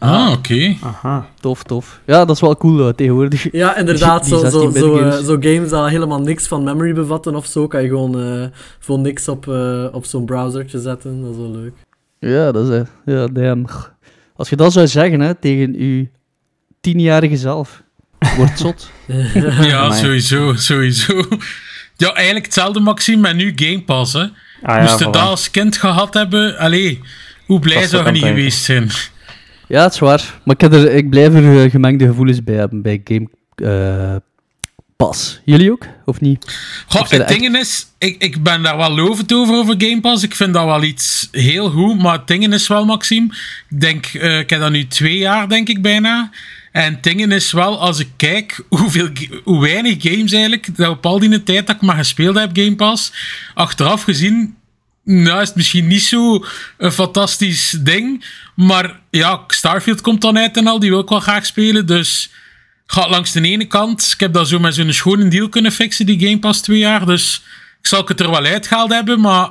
Ah, 0.00 0.30
oké. 0.32 0.76
Aha. 0.82 1.26
Tof, 1.40 1.62
tof. 1.62 2.00
Ja, 2.06 2.24
dat 2.24 2.34
is 2.36 2.40
wel 2.40 2.56
cool 2.56 2.88
eh, 2.88 2.94
tegenwoordig. 2.94 3.52
Ja, 3.52 3.76
inderdaad, 3.76 4.24
Die 4.24 4.38
zo, 4.38 4.48
zo, 4.50 4.68
16-bit 4.68 4.82
zo, 4.82 4.96
eh, 4.98 5.10
games. 5.10 5.24
zo 5.26 5.36
games 5.40 5.68
dat 5.70 5.88
helemaal 5.88 6.20
niks 6.20 6.46
van 6.46 6.64
memory 6.64 6.92
bevatten 6.92 7.34
of 7.34 7.46
zo, 7.46 7.66
kan 7.66 7.82
je 7.82 7.88
gewoon 7.88 8.20
eh, 8.20 8.46
voor 8.78 8.98
niks 8.98 9.28
op, 9.28 9.48
eh, 9.48 9.86
op 9.92 10.04
zo'n 10.04 10.24
browsertje 10.24 10.80
zetten. 10.80 11.20
Dat 11.22 11.30
is 11.30 11.36
wel 11.36 11.50
leuk. 11.50 11.72
Ja, 12.18 12.52
dat 12.52 12.68
is... 12.68 12.76
eh, 12.76 13.14
ja, 13.14 13.26
damn. 13.26 13.66
Als 14.36 14.48
je 14.48 14.56
dat 14.56 14.72
zou 14.72 14.86
zeggen 14.86 15.20
hè, 15.20 15.34
tegen 15.34 15.78
je 15.78 16.08
tienjarige 16.80 17.36
zelf, 17.36 17.82
wordt 18.36 18.58
zot. 18.58 18.90
Ja, 19.62 19.90
sowieso, 19.90 20.54
sowieso. 20.54 21.24
Ja, 21.96 22.12
eigenlijk 22.14 22.44
hetzelfde, 22.44 22.80
Maxime, 22.80 23.20
maar 23.20 23.34
nu 23.34 23.52
Game 23.56 23.82
Pass, 23.82 24.12
hè. 24.12 24.20
Ah 24.20 24.28
ja, 24.62 24.80
Moest 24.80 24.98
je 24.98 25.04
voilà. 25.04 25.10
dat 25.10 25.22
als 25.22 25.50
kind 25.50 25.76
gehad 25.76 26.14
hebben, 26.14 26.58
allee, 26.58 27.00
hoe 27.46 27.58
blij 27.58 27.86
zou 27.86 28.04
je 28.04 28.10
niet 28.10 28.24
geweest 28.24 28.62
zijn? 28.64 28.88
Ja, 29.70 29.82
het 29.82 29.92
is 29.92 29.98
waar. 29.98 30.40
Maar 30.44 30.54
ik, 30.54 30.60
heb 30.60 30.72
er, 30.72 30.92
ik 30.92 31.10
blijf 31.10 31.34
er 31.34 31.64
eh, 31.64 31.70
gemengde 31.70 32.06
gevoelens 32.06 32.44
bij 32.44 32.54
hebben 32.54 32.82
bij 32.82 33.00
Game 33.04 33.28
eh, 33.54 34.16
Pass. 34.96 35.40
Jullie 35.44 35.72
ook? 35.72 35.86
Of 36.04 36.20
niet? 36.20 36.58
Goh, 36.86 37.00
Of 37.00 37.10
het 37.10 37.28
ding 37.28 37.56
is, 37.56 37.86
ik, 37.98 38.22
ik 38.22 38.42
ben 38.42 38.62
daar 38.62 38.76
wel 38.76 38.94
lovend 38.94 39.32
over, 39.32 39.54
over 39.54 39.74
Game 39.78 40.00
Pass. 40.00 40.22
Ik 40.22 40.34
vind 40.34 40.54
dat 40.54 40.64
wel 40.64 40.82
iets 40.82 41.28
heel 41.30 41.70
goed, 41.70 42.02
maar 42.02 42.12
het 42.12 42.26
ding 42.26 42.52
is 42.52 42.68
wel, 42.68 42.84
Maxime, 42.84 43.26
ik 43.70 43.80
denk, 43.80 44.06
eh, 44.06 44.38
ik 44.38 44.50
heb 44.50 44.60
dat 44.60 44.70
nu 44.70 44.86
twee 44.86 45.18
jaar, 45.18 45.48
denk 45.48 45.68
ik 45.68 45.82
bijna. 45.82 46.30
En 46.72 46.92
het 46.92 47.02
ding 47.02 47.32
is 47.32 47.52
wel, 47.52 47.80
als 47.80 47.98
ik 47.98 48.08
kijk 48.16 48.62
hoeveel, 48.68 49.08
hoe 49.44 49.60
weinig 49.60 50.02
games 50.02 50.32
eigenlijk, 50.32 50.76
dat 50.76 50.88
op 50.88 51.06
al 51.06 51.18
die 51.18 51.42
tijd 51.42 51.66
dat 51.66 51.76
ik 51.76 51.82
maar 51.82 51.96
gespeeld 51.96 52.38
heb, 52.38 52.50
Game 52.52 52.76
Pass, 52.76 53.12
achteraf 53.54 54.02
gezien, 54.02 54.56
nou 55.10 55.40
is 55.40 55.48
het 55.48 55.56
misschien 55.56 55.86
niet 55.86 56.02
zo 56.02 56.44
een 56.78 56.92
fantastisch 56.92 57.76
ding, 57.80 58.24
maar 58.54 59.00
ja, 59.10 59.44
Starfield 59.46 60.00
komt 60.00 60.20
dan 60.20 60.38
uit 60.38 60.56
en 60.56 60.66
al, 60.66 60.78
die 60.78 60.90
wil 60.90 61.00
ik 61.00 61.08
wel 61.08 61.20
graag 61.20 61.46
spelen, 61.46 61.86
dus 61.86 62.30
gaat 62.86 63.10
langs 63.10 63.32
de 63.32 63.40
ene 63.40 63.64
kant. 63.64 64.10
Ik 64.12 64.20
heb 64.20 64.32
dat 64.32 64.48
zo 64.48 64.58
met 64.58 64.74
zo'n 64.74 64.92
schone 64.92 65.28
deal 65.28 65.48
kunnen 65.48 65.72
fixen, 65.72 66.06
die 66.06 66.20
Game 66.20 66.38
Pass 66.38 66.60
twee 66.60 66.78
jaar. 66.78 67.06
Dus 67.06 67.42
ik 67.80 67.86
zal 67.86 68.04
het 68.06 68.20
er 68.20 68.30
wel 68.30 68.44
uitgehaald 68.44 68.92
hebben, 68.92 69.20
maar 69.20 69.48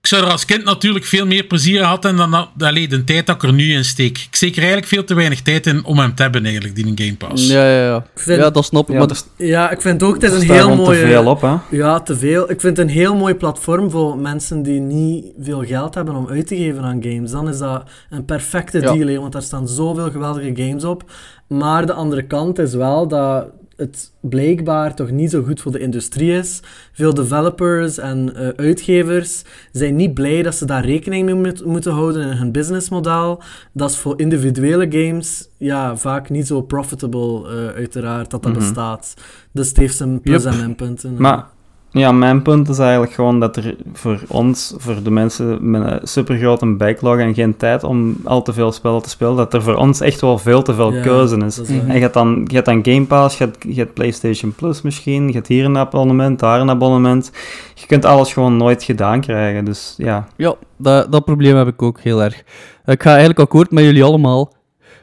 ik 0.00 0.06
zou 0.06 0.24
er 0.24 0.30
als 0.30 0.44
kind 0.44 0.64
natuurlijk 0.64 1.04
veel 1.04 1.26
meer 1.26 1.44
plezier 1.44 1.78
gehad 1.80 2.04
en 2.04 2.16
dan 2.16 2.30
dat- 2.30 2.48
allee, 2.58 2.88
de 2.88 3.04
tijd 3.04 3.26
dat 3.26 3.36
ik 3.36 3.42
er 3.42 3.52
nu 3.52 3.72
in 3.72 3.84
steek. 3.84 4.18
Ik 4.18 4.34
steek 4.36 4.52
er 4.52 4.58
eigenlijk 4.58 4.86
veel 4.88 5.04
te 5.04 5.14
weinig 5.14 5.42
tijd 5.42 5.66
in 5.66 5.84
om 5.84 5.98
hem 5.98 6.14
te 6.14 6.22
hebben, 6.22 6.44
eigenlijk, 6.44 6.74
die 6.74 6.92
Game 6.94 7.16
Pass. 7.16 7.48
Ja, 7.48 7.70
ja, 7.70 7.84
ja. 7.84 8.04
vind- 8.14 8.40
Ja, 8.40 8.50
dat 8.50 8.64
snap 8.64 8.88
ik. 8.90 8.94
Ja, 8.94 8.98
maar 9.06 9.16
Ja, 9.36 9.70
ik 9.70 9.80
vind 9.80 10.02
ook, 10.02 10.14
het 10.22 10.32
is 10.32 10.32
een 10.42 10.50
heel 10.54 10.76
mooie... 10.76 11.00
te 11.00 11.06
veel 11.06 11.26
op, 11.26 11.40
hè. 11.40 11.54
Ja, 11.70 12.00
te 12.00 12.16
veel. 12.16 12.50
Ik 12.50 12.60
vind 12.60 12.76
het 12.76 12.86
een 12.86 12.92
heel 12.94 13.14
mooi 13.16 13.34
platform 13.34 13.90
voor 13.90 14.18
mensen 14.18 14.62
die 14.62 14.80
niet 14.80 15.24
veel 15.40 15.62
geld 15.64 15.94
hebben 15.94 16.14
om 16.14 16.28
uit 16.28 16.46
te 16.46 16.56
geven 16.56 16.82
aan 16.82 17.02
games. 17.02 17.30
Dan 17.30 17.48
is 17.48 17.58
dat 17.58 17.82
een 18.10 18.24
perfecte 18.24 18.80
Ja. 18.80 18.92
deal, 18.92 19.20
want 19.20 19.32
daar 19.32 19.42
staan 19.42 19.68
zoveel 19.68 20.10
geweldige 20.10 20.52
games 20.54 20.84
op. 20.84 21.10
Maar 21.48 21.86
de 21.86 21.92
andere 21.92 22.22
kant 22.22 22.58
is 22.58 22.74
wel 22.74 23.08
dat 23.08 23.46
het 23.80 24.12
blijkbaar 24.20 24.94
toch 24.94 25.10
niet 25.10 25.30
zo 25.30 25.42
goed 25.42 25.60
voor 25.60 25.72
de 25.72 25.78
industrie 25.78 26.32
is. 26.32 26.60
Veel 26.92 27.14
developers 27.14 27.98
en 27.98 28.34
eh, 28.34 28.48
uitgevers 28.56 29.42
zijn 29.72 29.96
niet 29.96 30.14
blij 30.14 30.42
dat 30.42 30.54
ze 30.54 30.64
daar 30.64 30.84
rekening 30.84 31.24
mee 31.24 31.34
moet- 31.34 31.64
moeten 31.64 31.92
houden 31.92 32.22
in 32.30 32.36
hun 32.36 32.52
businessmodel. 32.52 33.42
Dat 33.72 33.90
is 33.90 33.96
voor 33.96 34.20
individuele 34.20 34.86
games 34.90 35.48
ja, 35.58 35.96
vaak 35.96 36.30
niet 36.30 36.46
zo 36.46 36.62
profitable, 36.62 37.48
eh, 37.48 37.74
uiteraard, 37.76 38.30
dat 38.30 38.42
dat 38.42 38.52
Mhm. 38.52 38.60
bestaat. 38.60 39.14
Dus 39.52 39.68
het 39.68 39.76
heeft 39.76 39.96
zijn 39.96 40.20
plus 40.20 40.42
Yep. 40.42 40.52
en 40.52 40.58
minpunten. 40.58 41.14
Maar 41.18 41.46
ja, 41.92 42.12
mijn 42.12 42.42
punt 42.42 42.68
is 42.68 42.78
eigenlijk 42.78 43.12
gewoon 43.12 43.40
dat 43.40 43.56
er 43.56 43.76
voor 43.92 44.20
ons, 44.28 44.74
voor 44.76 45.02
de 45.02 45.10
mensen 45.10 45.70
met 45.70 45.82
een 45.82 46.08
supergrote 46.08 46.66
backlog 46.66 47.18
en 47.18 47.34
geen 47.34 47.56
tijd 47.56 47.84
om 47.84 48.16
al 48.24 48.42
te 48.42 48.52
veel 48.52 48.72
spellen 48.72 49.02
te 49.02 49.08
spelen, 49.08 49.36
dat 49.36 49.54
er 49.54 49.62
voor 49.62 49.74
ons 49.74 50.00
echt 50.00 50.20
wel 50.20 50.38
veel 50.38 50.62
te 50.62 50.74
veel 50.74 50.92
Ja, 50.92 51.02
keuze 51.02 51.36
is. 51.36 51.58
En 51.58 51.94
je 51.94 52.00
hebt 52.00 52.14
dan, 52.14 52.44
je 52.46 52.54
hebt 52.54 52.66
dan 52.66 52.84
Game 52.84 53.06
Pass, 53.06 53.38
je 53.38 53.44
hebt, 53.44 53.64
je 53.68 53.80
hebt 53.80 53.94
PlayStation 53.94 54.54
Plus 54.54 54.82
misschien, 54.82 55.26
je 55.26 55.32
hebt 55.32 55.46
hier 55.46 55.64
een 55.64 55.78
abonnement, 55.78 56.38
daar 56.38 56.60
een 56.60 56.70
abonnement. 56.70 57.30
Je 57.74 57.86
kunt 57.86 58.04
alles 58.04 58.32
gewoon 58.32 58.56
nooit 58.56 58.82
gedaan 58.82 59.20
krijgen, 59.20 59.64
dus 59.64 59.94
ja. 59.96 60.26
Ja, 60.36 60.54
dat, 60.76 61.12
dat 61.12 61.24
probleem 61.24 61.56
heb 61.56 61.68
ik 61.68 61.82
ook 61.82 62.00
heel 62.00 62.22
erg. 62.22 62.42
Ik 62.84 63.02
ga 63.02 63.10
eigenlijk 63.10 63.40
akkoord 63.40 63.70
met 63.70 63.84
jullie 63.84 64.04
allemaal. 64.04 64.52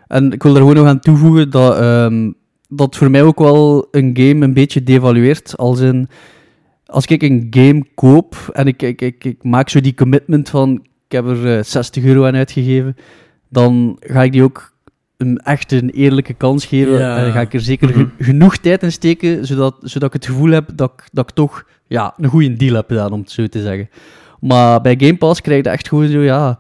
En 0.08 0.32
ik 0.32 0.44
wil 0.44 0.52
er 0.52 0.60
gewoon 0.60 0.76
nog 0.76 0.88
aan 0.88 1.00
toevoegen 1.00 1.50
dat, 1.50 1.78
ehm, 1.78 2.32
dat 2.70 2.96
voor 2.96 3.12
mij 3.12 3.24
ook 3.24 3.40
wel 3.40 3.88
een 3.92 4.12
game 4.14 4.46
een 4.46 4.54
beetje 4.54 4.84
devalueert. 4.84 5.58
Als 5.58 5.80
in, 5.80 6.10
als 6.88 7.06
ik 7.06 7.22
een 7.22 7.48
game 7.50 7.86
koop 7.96 8.36
en 8.54 8.68
ik, 8.68 8.82
ik, 8.82 9.02
ik, 9.02 9.24
ik 9.24 9.44
maak 9.44 9.70
zo 9.70 9.82
die 9.82 9.94
commitment 9.94 10.50
van 10.50 10.72
ik 11.06 11.12
heb 11.12 11.26
er 11.26 11.58
eh, 11.58 11.64
60 11.64 12.04
euro 12.04 12.26
aan 12.26 12.36
uitgegeven, 12.36 12.96
dan 13.50 13.98
ga 14.00 14.24
ik 14.24 14.32
die 14.32 14.44
ook 14.44 14.76
een 15.18 15.38
echt 15.38 15.72
een 15.72 15.90
eerlijke 15.90 16.34
kans 16.34 16.66
geven. 16.66 16.98
Ja. 17.00 17.18
En 17.18 17.32
ga 17.32 17.42
ik 17.42 17.54
er 17.54 17.60
zeker 17.62 17.90
Mhm. 17.90 17.98
ge- 18.00 18.24
genoeg 18.24 18.58
tijd 18.58 18.84
in 18.84 18.92
steken, 18.92 19.46
zodat, 19.46 19.76
zodat 19.82 20.08
ik 20.08 20.14
het 20.22 20.26
gevoel 20.32 20.50
heb 20.52 20.70
dat, 20.76 20.92
ik- 20.96 21.08
dat 21.12 21.30
ik 21.30 21.36
toch 21.36 21.66
ja, 21.88 22.14
een 22.18 22.30
goede 22.30 22.54
deal 22.54 22.76
heb 22.76 22.88
gedaan, 22.88 23.12
om 23.12 23.20
het 23.20 23.32
zo 23.32 23.48
te 23.48 23.62
zeggen. 23.62 23.90
Maar 24.40 24.82
bij 24.82 24.96
Game 25.00 25.18
Pass 25.18 25.42
krijg 25.42 25.64
je 25.64 25.70
echt 25.70 25.88
gewoon 25.88 26.08
zo, 26.08 26.20
ja... 26.20 26.58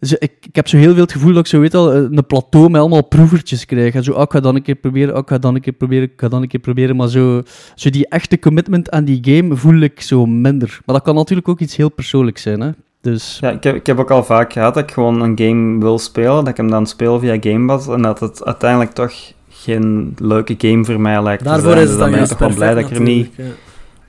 Zo, 0.00 0.14
ik, 0.18 0.32
ik 0.40 0.54
heb 0.54 0.68
zo 0.68 0.76
heel 0.76 0.92
veel 0.92 1.02
het 1.02 1.12
gevoel 1.12 1.32
dat 1.32 1.44
ik 1.44 1.46
zo, 1.46 1.60
weet 1.60 1.74
al, 1.74 1.94
een 1.94 2.26
plateau 2.26 2.70
met 2.70 2.80
allemaal 2.80 3.04
proevertjes 3.04 3.64
krijg. 3.64 3.94
En 3.94 4.04
zo, 4.04 4.12
ah, 4.12 4.22
ik 4.22 4.30
ga 4.30 4.40
dan 4.40 4.54
een 4.54 4.62
keer 4.62 4.74
proberen, 4.74 5.14
ah, 5.14 5.20
ik 5.20 5.28
ga 5.28 5.38
dan 5.38 5.54
een 5.54 5.60
keer 5.60 5.72
proberen, 5.72 6.04
ik 6.04 6.12
ga 6.16 6.28
dan 6.28 6.42
een 6.42 6.48
keer 6.48 6.60
proberen. 6.60 6.96
Maar 6.96 7.08
zo, 7.08 7.42
zo 7.74 7.90
die 7.90 8.08
echte 8.08 8.38
commitment 8.38 8.90
aan 8.90 9.04
die 9.04 9.18
game 9.22 9.56
voel 9.56 9.80
ik 9.80 10.00
zo 10.00 10.26
minder. 10.26 10.80
Maar 10.84 10.94
dat 10.94 11.04
kan 11.04 11.14
natuurlijk 11.14 11.48
ook 11.48 11.60
iets 11.60 11.76
heel 11.76 11.90
persoonlijks 11.90 12.42
zijn, 12.42 12.60
hè. 12.60 12.70
Dus... 13.00 13.38
ja 13.40 13.50
ik, 13.50 13.62
heb, 13.62 13.74
ik 13.74 13.86
heb 13.86 13.98
ook 13.98 14.10
al 14.10 14.24
vaak 14.24 14.52
gehad 14.52 14.74
dat 14.74 14.82
ik 14.82 14.90
gewoon 14.90 15.20
een 15.20 15.38
game 15.38 15.80
wil 15.80 15.98
spelen, 15.98 16.36
dat 16.36 16.48
ik 16.48 16.56
hem 16.56 16.70
dan 16.70 16.86
speel 16.86 17.18
via 17.18 17.36
Game 17.40 17.66
Pass, 17.66 17.88
en 17.88 18.02
dat 18.02 18.20
het 18.20 18.44
uiteindelijk 18.44 18.92
toch 18.92 19.12
geen 19.48 20.14
leuke 20.18 20.54
game 20.58 20.84
voor 20.84 21.00
mij 21.00 21.22
lijkt 21.22 21.42
te 21.42 21.48
Daarvoor 21.48 21.70
zijn. 21.70 21.82
is 21.82 21.88
Dus 21.88 21.90
het 21.90 21.98
dan 21.98 22.10
dan 22.10 22.20
ben 22.20 22.30
ik 22.30 22.36
toch 22.36 22.38
wel 22.38 22.54
blij 22.56 22.74
dat 22.74 22.90
ik 22.90 22.96
er 22.96 23.02
niet 23.02 23.30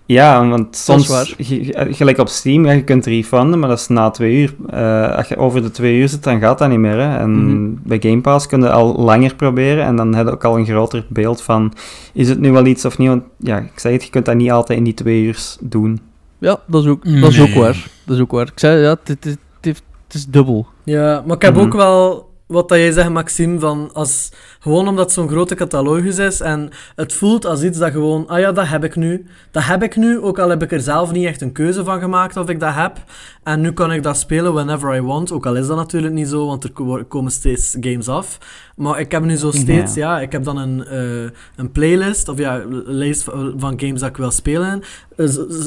Ja, 0.08 0.48
want 0.48 0.76
soms, 0.76 1.36
ge- 1.38 1.88
gelijk 1.92 2.18
op 2.18 2.28
Steam, 2.28 2.66
ja, 2.66 2.72
je 2.72 2.84
kunt 2.84 3.06
refunden, 3.06 3.60
maar 3.60 3.70
dat 3.70 3.80
is 3.80 3.88
na 3.88 4.10
twee 4.10 4.36
uur. 4.42 4.56
Eh, 4.70 5.16
als 5.16 5.28
je 5.28 5.38
over 5.38 5.62
de 5.62 5.72
twee 5.72 5.98
uur 6.00 6.10
zit, 6.10 6.24
dan 6.24 6.40
gaat 6.40 6.58
dat 6.58 6.70
niet 6.70 6.80
meer. 6.80 6.98
Hè. 7.00 7.18
En 7.18 7.46
Mhm. 7.46 7.74
bij 7.84 7.98
Game 8.02 8.22
Pass 8.22 8.48
kun 8.48 8.62
je 8.62 8.70
al 8.72 8.96
langer 8.96 9.36
proberen 9.36 9.86
en 9.86 9.96
dan 9.96 10.16
heb 10.16 10.26
je 10.26 10.32
ook 10.32 10.44
al 10.46 10.58
een 10.58 10.66
groter 10.66 11.06
beeld 11.10 11.42
van, 11.42 11.74
is 12.14 12.30
het 12.30 12.40
nu 12.40 12.52
wel 12.52 12.66
iets 12.66 12.86
of 12.86 12.98
niet? 12.98 13.08
Want 13.08 13.24
ja, 13.38 13.58
ik 13.58 13.80
zeg 13.80 13.92
het, 13.92 14.04
je 14.04 14.10
kunt 14.10 14.26
dat 14.26 14.36
niet 14.36 14.52
altijd 14.52 14.78
in 14.78 14.84
die 14.86 14.94
twee 14.94 15.24
uur 15.24 15.56
doen. 15.62 16.00
Ja, 16.38 16.60
dat 16.68 16.84
is 16.84 16.90
ook, 16.90 17.04
dat 17.22 17.32
is 17.32 17.42
ook 17.42 17.54
waar. 17.54 17.88
Dat 18.06 18.16
is 18.16 18.22
ook 18.22 18.32
waar. 18.32 18.48
Ik 18.48 18.60
zei, 18.60 18.82
ja, 18.82 18.90
het, 18.90 19.08
het, 19.24 19.38
het 19.62 19.82
is 20.12 20.26
dubbel. 20.26 20.68
Ja, 20.84 21.24
maar 21.26 21.36
ik 21.36 21.42
heb 21.42 21.54
Mhm. 21.56 21.64
ook 21.66 21.74
wel 21.74 22.30
wat 22.48 22.70
dat 22.70 22.78
jij 22.78 22.92
zegt, 22.92 23.10
Maxime, 23.10 23.60
van 23.60 23.90
als, 23.94 24.32
gewoon 24.60 24.88
omdat 24.88 25.06
het 25.06 25.14
zo'n 25.14 25.28
grote 25.30 25.56
catalogus 25.56 26.18
is 26.18 26.42
en 26.42 26.70
het 26.96 27.14
voelt 27.14 27.46
als 27.46 27.64
iets 27.64 27.78
dat 27.78 27.92
gewoon, 27.92 28.28
ah 28.28 28.40
ja, 28.40 28.52
dat 28.52 28.68
heb 28.68 28.84
ik 28.84 28.96
nu. 28.96 29.26
Dat 29.52 29.64
heb 29.66 29.84
ik 29.84 29.96
nu, 29.96 30.20
ook 30.20 30.40
al 30.40 30.50
heb 30.50 30.64
ik 30.64 30.72
er 30.72 30.80
zelf 30.82 31.12
niet 31.12 31.26
echt 31.26 31.42
een 31.42 31.52
keuze 31.52 31.84
van 31.84 32.00
gemaakt 32.00 32.38
of 32.38 32.50
ik 32.50 32.60
dat 32.60 32.74
heb. 32.74 32.98
En 33.44 33.62
nu 33.62 33.72
kan 33.72 33.92
ik 33.92 34.04
dat 34.04 34.18
spelen 34.18 34.54
whenever 34.54 34.96
I 34.96 35.02
want, 35.02 35.32
ook 35.32 35.46
al 35.46 35.56
is 35.56 35.68
dat 35.68 35.78
natuurlijk 35.78 36.14
niet 36.14 36.28
zo, 36.28 36.46
want 36.46 36.64
er 36.64 36.72
ko- 36.72 37.04
komen 37.08 37.32
steeds 37.32 37.78
games 37.80 38.08
af. 38.08 38.38
Maar 38.76 39.00
ik 39.00 39.12
heb 39.12 39.24
nu 39.24 39.36
zo 39.36 39.52
steeds, 39.52 39.94
ja, 39.94 40.20
ik 40.20 40.32
heb 40.32 40.44
dan 40.44 40.58
een, 40.58 40.86
eh, 40.86 41.30
een 41.56 41.72
playlist, 41.72 42.30
of 42.30 42.38
ja, 42.38 42.56
een 42.60 42.84
lijst 42.86 43.24
van 43.58 43.80
games 43.80 44.00
dat 44.00 44.10
ik 44.10 44.18
wil 44.18 44.32
spelen. 44.32 44.82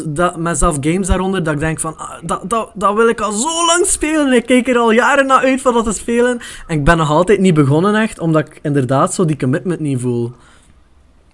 Dat, 0.06 0.36
met 0.38 0.58
zelf 0.58 0.76
games 0.80 1.06
daaronder, 1.06 1.42
dat 1.42 1.54
ik 1.54 1.60
denk 1.60 1.80
van, 1.80 1.96
ah, 1.98 2.10
dat, 2.22 2.50
dat, 2.50 2.70
dat 2.74 2.94
wil 2.94 3.08
ik 3.08 3.20
al 3.20 3.32
zo 3.32 3.66
lang 3.66 3.86
spelen. 3.86 4.32
Ik 4.32 4.46
kijk 4.46 4.68
er 4.68 4.76
al 4.76 4.90
jaren 4.92 5.26
naar 5.26 5.38
uit 5.38 5.60
van 5.60 5.74
dat 5.74 5.84
te 5.84 5.92
spelen. 5.92 6.38
En 6.66 6.78
ik 6.78 6.84
ben 6.84 6.96
nog 6.96 7.10
altijd 7.10 7.40
niet 7.40 7.54
begonnen 7.54 7.94
echt, 7.94 8.18
omdat 8.18 8.46
ik 8.46 8.58
inderdaad 8.80 9.14
zo 9.14 9.24
die 9.24 9.36
commitment 9.36 9.80
niet 9.80 10.00
voel. 10.00 10.32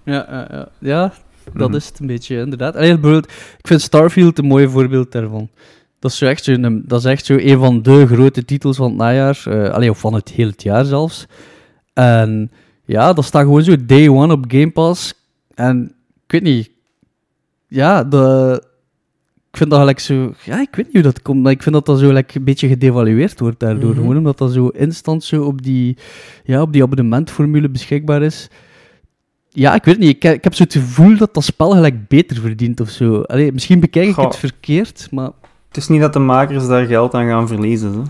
Ja, 0.03 0.25
ja, 0.29 0.47
ja. 0.51 0.67
ja 0.79 1.13
dat 1.53 1.67
Mhm. 1.67 1.77
is 1.77 1.85
het 1.87 1.99
een 1.99 2.07
beetje, 2.07 2.37
inderdaad. 2.37 2.75
Allee, 2.75 2.93
bijvoorbeeld, 2.93 3.31
ik 3.57 3.67
vind 3.67 3.81
Starfield 3.81 4.37
een 4.37 4.45
mooi 4.45 4.67
voorbeeld 4.67 5.11
daarvan. 5.11 5.49
Dat 5.99 6.11
is, 6.11 6.17
zo 6.17 6.25
echt 6.25 6.43
zo 6.43 6.51
een, 6.51 6.83
dat 6.85 6.99
is 6.99 7.05
echt 7.05 7.25
zo 7.25 7.37
een 7.39 7.59
van 7.59 7.81
de 7.81 8.07
grote 8.07 8.45
titels 8.45 8.77
van 8.77 8.87
het 8.89 8.97
najaar. 8.97 9.43
eh 9.45 9.69
allee, 9.69 9.89
of 9.89 9.99
van 9.99 10.13
het 10.13 10.29
hele 10.29 10.53
jaar 10.57 10.85
zelfs. 10.85 11.25
En 11.93 12.51
ja, 12.85 13.13
dat 13.13 13.25
staat 13.25 13.41
gewoon 13.41 13.63
zo 13.63 13.75
day 13.85 14.07
one 14.09 14.33
op 14.33 14.45
Game 14.47 14.71
Pass. 14.71 15.13
En 15.55 15.95
ik 16.25 16.31
weet 16.31 16.43
niet... 16.43 16.69
Ja, 17.67 18.03
de, 18.03 18.63
ik 19.51 19.57
vind 19.57 19.69
dat 19.69 19.79
gelijk 19.79 19.99
zo... 19.99 20.33
Ja, 20.43 20.61
ik 20.61 20.75
weet 20.75 20.85
niet 20.85 20.93
hoe 20.93 21.03
dat 21.03 21.21
komt, 21.21 21.43
maar 21.43 21.51
ik 21.51 21.61
vind 21.63 21.75
dat 21.75 21.85
dat 21.85 21.99
zo 21.99 22.07
gelijk 22.07 22.35
een 22.35 22.43
beetje 22.43 22.67
gedevalueerd 22.67 23.39
wordt 23.39 23.59
daardoor. 23.59 23.89
Mhm. 23.91 23.99
Gewoon 23.99 24.17
omdat 24.17 24.37
dat 24.37 24.51
zo 24.51 24.67
instant 24.67 25.23
zo 25.23 25.43
op 25.43 25.61
die, 25.63 25.97
ja, 26.43 26.61
op 26.61 26.73
die 26.73 26.83
abonnementformule 26.83 27.69
beschikbaar 27.69 28.21
is. 28.21 28.49
Ja, 29.49 29.75
ik 29.75 29.83
weet 29.83 29.97
niet. 29.97 30.09
Ik, 30.09 30.23
ik 30.33 30.43
heb 30.43 30.53
zo 30.53 30.63
het 30.63 30.73
gevoel 30.73 31.17
dat 31.17 31.33
dat 31.33 31.43
spel 31.43 31.69
gelijk 31.71 32.07
beter 32.07 32.37
verdient 32.41 32.79
of 32.79 32.89
zo. 32.89 33.21
Allee, 33.21 33.51
misschien 33.51 33.79
bekijk 33.79 34.07
ik 34.07 34.13
Goh. 34.13 34.25
het 34.25 34.35
verkeerd, 34.35 35.07
maar 35.11 35.29
Het 35.67 35.77
is 35.77 35.87
niet 35.87 36.01
dat 36.01 36.13
de 36.13 36.19
makers 36.19 36.67
daar 36.67 36.85
geld 36.85 37.13
aan 37.13 37.27
gaan 37.27 37.47
verliezen. 37.47 37.91
Hè. 37.93 38.01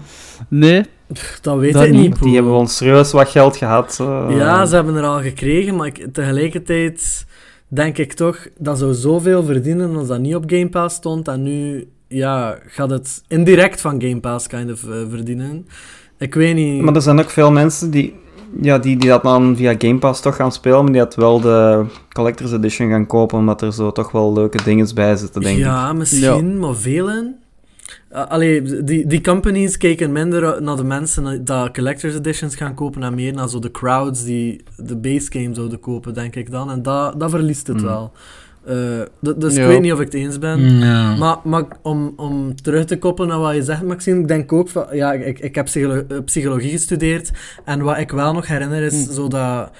nee. 0.49 0.83
Pff, 1.13 1.39
Dat 1.41 1.57
weet 1.59 1.73
Dat 1.73 1.83
ik 1.85 1.91
niet, 1.93 2.21
die 2.21 2.33
hebben 2.33 2.51
wel 2.51 2.67
serieus 2.67 3.11
wat 3.11 3.29
geld 3.29 3.57
gehad. 3.57 3.97
eh. 4.01 4.25
Ja, 4.29 4.65
ze 4.65 4.75
hebben 4.75 4.95
er 4.95 5.03
al 5.03 5.21
gekregen, 5.21 5.75
maar 5.75 5.87
ik, 5.87 6.07
tegelijkertijd 6.13 7.25
denk 7.67 7.97
ik 7.97 8.13
toch, 8.13 8.47
dat 8.57 8.77
zou 8.77 8.93
zoveel 8.93 9.43
verdienen 9.43 9.95
als 9.95 10.07
dat 10.07 10.19
niet 10.19 10.35
op 10.35 10.43
Game 10.47 10.69
Pass 10.69 10.95
stond. 10.95 11.27
En 11.27 11.43
nu 11.43 11.87
ja, 12.07 12.57
gaat 12.67 12.89
het 12.89 13.23
indirect 13.27 13.81
van 13.81 14.01
Game 14.01 14.19
Pass 14.19 14.47
kind 14.47 14.71
of, 14.71 14.83
eh, 14.83 14.95
verdienen. 15.09 15.67
Ik 16.17 16.33
weet 16.33 16.55
niet. 16.55 16.81
Maar 16.81 16.95
er 16.95 17.01
zijn 17.01 17.19
ook 17.19 17.29
veel 17.29 17.51
mensen 17.51 17.91
die, 17.91 18.15
ja, 18.61 18.77
die, 18.77 18.97
die 18.97 19.09
dat 19.09 19.23
dan 19.23 19.55
via 19.55 19.75
Game 19.77 19.97
Pass 19.97 20.21
toch 20.21 20.35
gaan 20.35 20.51
spelen, 20.51 20.83
maar 20.83 20.91
die 20.91 21.01
dat 21.01 21.15
wel 21.15 21.39
de 21.39 21.85
Collector's 22.13 22.51
Edition 22.51 22.89
gaan 22.89 23.07
kopen, 23.07 23.37
omdat 23.37 23.61
er 23.61 23.73
zo 23.73 23.91
toch 23.91 24.11
wel 24.11 24.33
leuke 24.33 24.63
dingen 24.63 24.95
bij 24.95 25.15
zitten, 25.15 25.41
denk 25.41 25.57
ik. 25.57 25.63
ja, 25.63 25.93
misschien, 25.93 26.59
maar 26.59 26.75
velen. 26.75 27.35
Uh, 28.13 28.25
allee, 28.27 28.83
die, 28.83 29.07
die 29.07 29.21
companies 29.21 29.77
kijken 29.77 30.11
minder 30.11 30.61
naar 30.61 30.75
de 30.75 30.83
mensen 30.83 31.43
die 31.45 31.71
collector's 31.71 32.15
editions 32.15 32.55
gaan 32.55 32.73
kopen 32.73 33.03
en 33.03 33.15
meer 33.15 33.33
naar 33.33 33.49
zo 33.49 33.59
de 33.59 33.71
crowds 33.71 34.23
die 34.23 34.63
de 34.77 34.95
base 34.95 35.31
game 35.31 35.53
zouden 35.55 35.79
kopen, 35.79 36.13
denk 36.13 36.35
ik 36.35 36.51
dan. 36.51 36.71
En 36.71 36.81
dat, 36.81 37.19
dat 37.19 37.29
verliest 37.29 37.67
het 37.67 37.77
Mm. 37.77 37.83
wel. 37.83 38.11
Uh, 38.69 38.73
d- 39.23 39.41
dus 39.41 39.55
Ja. 39.55 39.61
ik 39.61 39.67
weet 39.67 39.81
niet 39.81 39.91
of 39.91 39.99
ik 39.99 40.05
het 40.05 40.13
eens 40.13 40.39
ben. 40.39 40.59
Ja. 40.77 41.15
Maar, 41.15 41.37
maar 41.43 41.63
om, 41.81 42.13
om 42.15 42.55
terug 42.61 42.85
te 42.85 42.97
koppelen 42.97 43.29
naar 43.29 43.39
wat 43.39 43.55
je 43.55 43.63
zegt, 43.63 43.83
Maxime, 43.83 44.19
ik 44.19 44.27
denk 44.27 44.53
ook 44.53 44.69
van... 44.69 44.85
Ja, 44.91 45.13
ik, 45.13 45.39
ik 45.39 45.55
heb 45.55 45.65
psycholo- 45.65 46.03
eh, 46.07 46.17
psychologie 46.25 46.71
gestudeerd 46.71 47.31
en 47.65 47.81
wat 47.81 47.97
ik 47.97 48.11
wel 48.11 48.33
nog 48.33 48.47
herinner 48.47 48.81
is 48.83 49.05
Hm. 49.07 49.13
zo 49.13 49.27
dat 49.27 49.71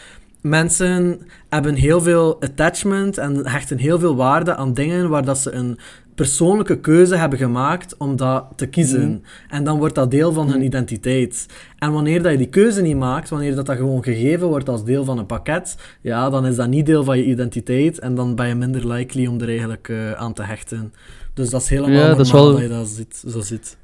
mensen 0.41 1.19
hebben 1.49 1.75
heel 1.75 2.01
veel 2.01 2.41
attachment 2.41 3.17
en 3.17 3.47
hechten 3.47 3.77
heel 3.77 3.99
veel 3.99 4.15
waarde 4.15 4.55
aan 4.55 4.73
dingen 4.73 5.09
waar 5.09 5.25
dat 5.25 5.37
ze 5.37 5.51
een 5.51 5.77
persoonlijke 6.17 6.79
keuze 6.79 7.15
hebben 7.15 7.39
gemaakt 7.39 7.97
om 7.97 8.15
dat 8.15 8.45
te 8.55 8.65
kiezen. 8.67 9.09
Mhm. 9.09 9.17
En 9.49 9.63
dan 9.63 9.77
wordt 9.77 9.95
dat 9.95 10.11
deel 10.11 10.33
van 10.33 10.49
hun 10.51 10.63
identiteit. 10.63 11.45
En 11.77 11.91
wanneer 11.91 12.21
dat 12.23 12.31
je 12.31 12.37
die 12.37 12.49
keuze 12.49 12.81
niet 12.81 12.97
maakt, 12.97 13.29
wanneer 13.29 13.55
dat, 13.55 13.65
dat 13.65 13.75
gewoon 13.77 14.03
gegeven 14.03 14.47
wordt 14.47 14.69
als 14.69 14.83
deel 14.83 15.03
van 15.05 15.17
een 15.17 15.25
pakket, 15.25 15.75
ja, 16.01 16.29
dan 16.29 16.45
is 16.45 16.55
dat 16.55 16.67
niet 16.67 16.85
deel 16.85 17.03
van 17.03 17.17
je 17.17 17.25
identiteit 17.25 17.99
en 17.99 18.15
dan 18.15 18.35
ben 18.35 18.47
je 18.47 18.55
minder 18.55 18.87
likely 18.87 19.27
om 19.27 19.41
er 19.41 19.47
eigenlijk 19.47 19.89
eh, 19.89 20.11
aan 20.11 20.33
te 20.33 20.43
hechten. 20.43 20.93
Dus 21.33 21.49
dat 21.49 21.61
is 21.61 21.69
helemaal 21.69 21.91
Ja, 21.91 21.97
normaal 21.97 22.17
dat 22.17 22.25
is 22.25 22.31
wel- 22.31 22.51
dat 22.51 22.61
je 22.61 22.67
dat 22.67 22.87
ziet, 22.87 23.23
zo 23.27 23.39
ziet. 23.41 23.77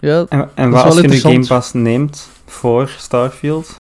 Ja, 0.00 0.26
En, 0.54 0.70
wat 0.70 0.84
als 0.84 0.94
wel 0.94 1.02
je 1.02 1.08
nu 1.08 1.16
Game. 1.18 1.46
Pass 1.46 1.72
neemt 1.72 2.28
voor 2.44 2.88
Starfield? 2.88 3.74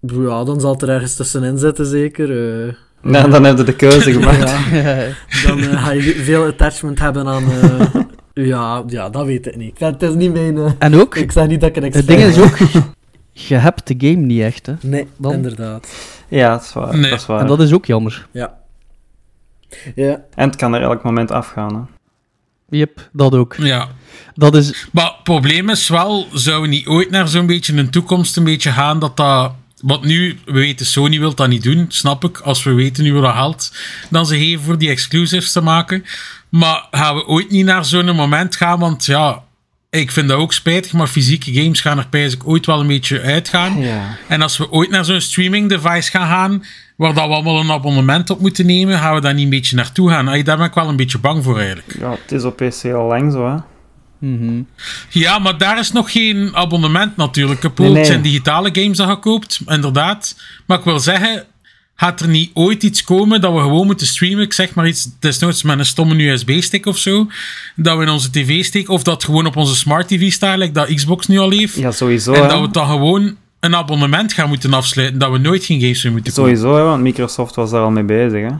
Ja, 0.00 0.44
dan 0.44 0.60
zal 0.60 0.72
het 0.72 0.82
er 0.82 0.88
ergens 0.88 1.16
tussenin 1.16 1.58
zitten, 1.58 1.86
zeker. 1.86 2.64
eh. 2.66 2.74
Nou, 3.10 3.30
dan 3.30 3.44
heb 3.44 3.56
je 3.58 3.64
de 3.64 3.74
keuze 3.76 4.12
gemaakt. 4.20 4.50
Ja. 4.70 5.06
Dan 5.46 5.58
eh, 5.58 5.84
ga 5.84 5.90
je 5.92 6.00
veel 6.14 6.44
attachment 6.46 6.98
hebben 6.98 7.26
aan... 7.26 7.44
eh, 7.50 8.02
ja, 8.46 8.82
ja, 8.86 9.10
dat 9.10 9.24
weet 9.26 9.46
ik 9.46 9.56
niet. 9.56 9.78
Het 9.78 10.02
is 10.02 10.14
niet 10.14 10.32
mijn... 10.32 10.58
eh, 10.58 10.70
en 10.78 10.94
ook, 10.94 11.16
ik 11.16 11.32
zeg 11.32 11.46
niet 11.46 11.60
dat 11.60 11.68
ik 11.68 11.76
een 11.76 11.82
het 11.82 11.94
expert 11.94 12.18
ding 12.18 12.30
is 12.30 12.38
ook, 12.38 12.84
je 13.48 13.54
hebt 13.54 13.86
de 13.86 13.94
game 13.98 14.26
niet 14.26 14.40
echt, 14.40 14.66
hè. 14.66 14.72
Nee, 14.82 15.06
Dan- 15.16 15.32
inderdaad. 15.32 15.88
Ja, 16.28 16.50
dat 16.50 16.62
is 16.62 16.72
waar. 16.72 16.98
Nee. 16.98 17.10
Dat 17.10 17.20
is 17.20 17.26
waar. 17.26 17.40
En 17.40 17.46
dat 17.46 17.60
is 17.60 17.72
ook 17.72 17.86
jammer. 17.86 18.26
Ja. 18.30 18.54
Ja. 19.94 20.22
En 20.34 20.48
het 20.48 20.56
kan 20.56 20.74
er 20.74 20.82
elk 20.82 21.02
moment 21.02 21.30
afgaan. 21.30 21.74
Hè. 21.74 21.80
Yep, 22.78 23.08
dat 23.12 23.34
ook. 23.34 23.54
ja. 23.58 23.88
Dat 24.34 24.54
is... 24.56 24.88
Maar 24.92 25.04
het 25.04 25.22
probleem 25.22 25.68
is 25.68 25.88
wel, 25.88 26.26
zouden 26.32 26.70
we 26.70 26.76
niet 26.76 26.86
ooit 26.86 27.10
naar 27.10 27.28
zo'n 27.28 27.46
beetje 27.46 27.76
een 27.76 27.90
toekomst 27.90 28.36
een 28.36 28.44
beetje 28.44 28.70
gaan 28.70 28.98
dat 28.98 29.16
dat... 29.16 29.52
Want 29.82 30.04
nu, 30.04 30.38
we 30.44 30.52
weten, 30.52 30.86
Sony 30.86 31.18
wil 31.18 31.34
dat 31.34 31.48
niet 31.48 31.62
doen, 31.62 31.84
snap 31.88 32.24
ik. 32.24 32.38
Als 32.38 32.62
we 32.62 32.72
weten 32.72 33.04
nu 33.04 33.14
wat 33.14 33.34
geld 33.34 33.72
dan 34.10 34.26
ze 34.26 34.38
geven 34.38 34.64
voor 34.64 34.78
die 34.78 34.90
exclusives 34.90 35.52
te 35.52 35.60
maken. 35.60 36.04
Maar 36.48 36.86
gaan 36.90 37.14
we 37.14 37.26
ooit 37.26 37.50
niet 37.50 37.64
naar 37.64 37.84
zo'n 37.84 38.14
moment 38.14 38.56
gaan, 38.56 38.78
want 38.78 39.04
ja... 39.04 39.44
Ik 39.90 40.10
vind 40.10 40.28
dat 40.28 40.38
ook 40.38 40.52
spijtig, 40.52 40.92
maar 40.92 41.06
fysieke 41.06 41.52
games 41.52 41.80
gaan 41.80 41.98
er 41.98 42.08
pijs 42.08 42.34
ik 42.34 42.48
ooit 42.48 42.66
wel 42.66 42.80
een 42.80 42.86
beetje 42.86 43.20
uitgaan. 43.20 43.80
Ja. 43.80 44.16
En 44.28 44.42
als 44.42 44.56
we 44.56 44.70
ooit 44.70 44.90
naar 44.90 45.04
zo'n 45.04 45.20
streaming 45.20 45.68
device 45.68 46.10
gaan 46.10 46.28
gaan, 46.28 46.64
waar 46.96 47.14
dat 47.14 47.26
we 47.26 47.34
allemaal 47.34 47.60
een 47.60 47.70
abonnement 47.70 48.30
op 48.30 48.40
moeten 48.40 48.66
nemen, 48.66 48.98
gaan 48.98 49.14
we 49.14 49.20
daar 49.20 49.34
niet 49.34 49.44
een 49.44 49.50
beetje 49.50 49.76
naartoe 49.76 50.10
gaan. 50.10 50.24
Daar 50.26 50.56
ben 50.56 50.66
ik 50.66 50.74
wel 50.74 50.88
een 50.88 50.96
beetje 50.96 51.18
bang 51.18 51.44
voor 51.44 51.58
eigenlijk. 51.58 51.96
ja, 51.98 52.10
het 52.10 52.32
is 52.32 52.44
op 52.44 52.56
PC 52.56 52.84
al 52.84 53.06
lang 53.06 53.32
zo, 53.32 53.46
hè. 53.46 53.56
Mhm. 54.34 54.62
Ja, 55.08 55.38
maar 55.38 55.58
daar 55.58 55.78
is 55.78 55.92
nog 55.92 56.12
geen 56.12 56.56
abonnement 56.56 57.16
natuurlijk. 57.16 57.60
Kapot. 57.60 57.92
Nee, 57.92 58.04
zijn 58.04 58.22
digitale 58.22 58.68
games 58.72 58.96
dat 58.96 59.08
je 59.08 59.18
koopt, 59.18 59.60
inderdaad. 59.66 60.36
Maar 60.66 60.78
ik 60.78 60.84
wil 60.84 61.00
zeggen, 61.00 61.44
gaat 61.96 62.20
er 62.20 62.28
niet 62.28 62.50
ooit 62.54 62.82
iets 62.82 63.04
komen 63.04 63.40
dat 63.40 63.52
we 63.52 63.60
gewoon 63.60 63.86
moeten 63.86 64.06
streamen? 64.06 64.42
Ik 64.42 64.52
zeg 64.52 64.74
maar 64.74 64.86
iets, 64.86 65.08
desnoods 65.18 65.62
met 65.62 65.78
een 65.78 65.86
stomme 65.86 66.22
USB-stick 66.22 66.86
of 66.86 66.98
zo. 66.98 67.28
Dat 67.76 67.96
we 67.96 68.02
in 68.02 68.08
onze 68.08 68.30
tv 68.30 68.64
steken, 68.64 68.92
of 68.92 69.02
dat 69.02 69.24
gewoon 69.24 69.46
op 69.46 69.56
onze 69.56 69.76
smart 69.76 70.08
tv 70.08 70.32
staat, 70.32 70.58
like 70.58 70.72
dat 70.72 70.94
Xbox 70.94 71.26
nu 71.26 71.38
al 71.38 71.50
heeft. 71.50 71.76
Ja, 71.76 71.90
sowieso. 71.90 72.32
en 72.32 72.42
hè. 72.42 72.48
dat 72.48 72.60
we 72.60 72.70
dan 72.70 72.86
gewoon 72.86 73.36
een 73.60 73.76
abonnement 73.76 74.32
gaan 74.32 74.48
moeten 74.48 74.74
afsluiten, 74.74 75.18
dat 75.18 75.30
we 75.30 75.38
nooit 75.38 75.64
geen 75.64 75.80
games 75.80 76.02
meer 76.02 76.12
moeten 76.12 76.32
kopen. 76.32 76.56
Sowieso, 76.56 76.76
hè, 76.76 76.82
want 76.82 77.02
Microsoft 77.02 77.54
was 77.54 77.70
daar 77.70 77.82
al 77.82 77.90
mee 77.90 78.04
bezig. 78.04 78.40
Hè. 78.40 78.56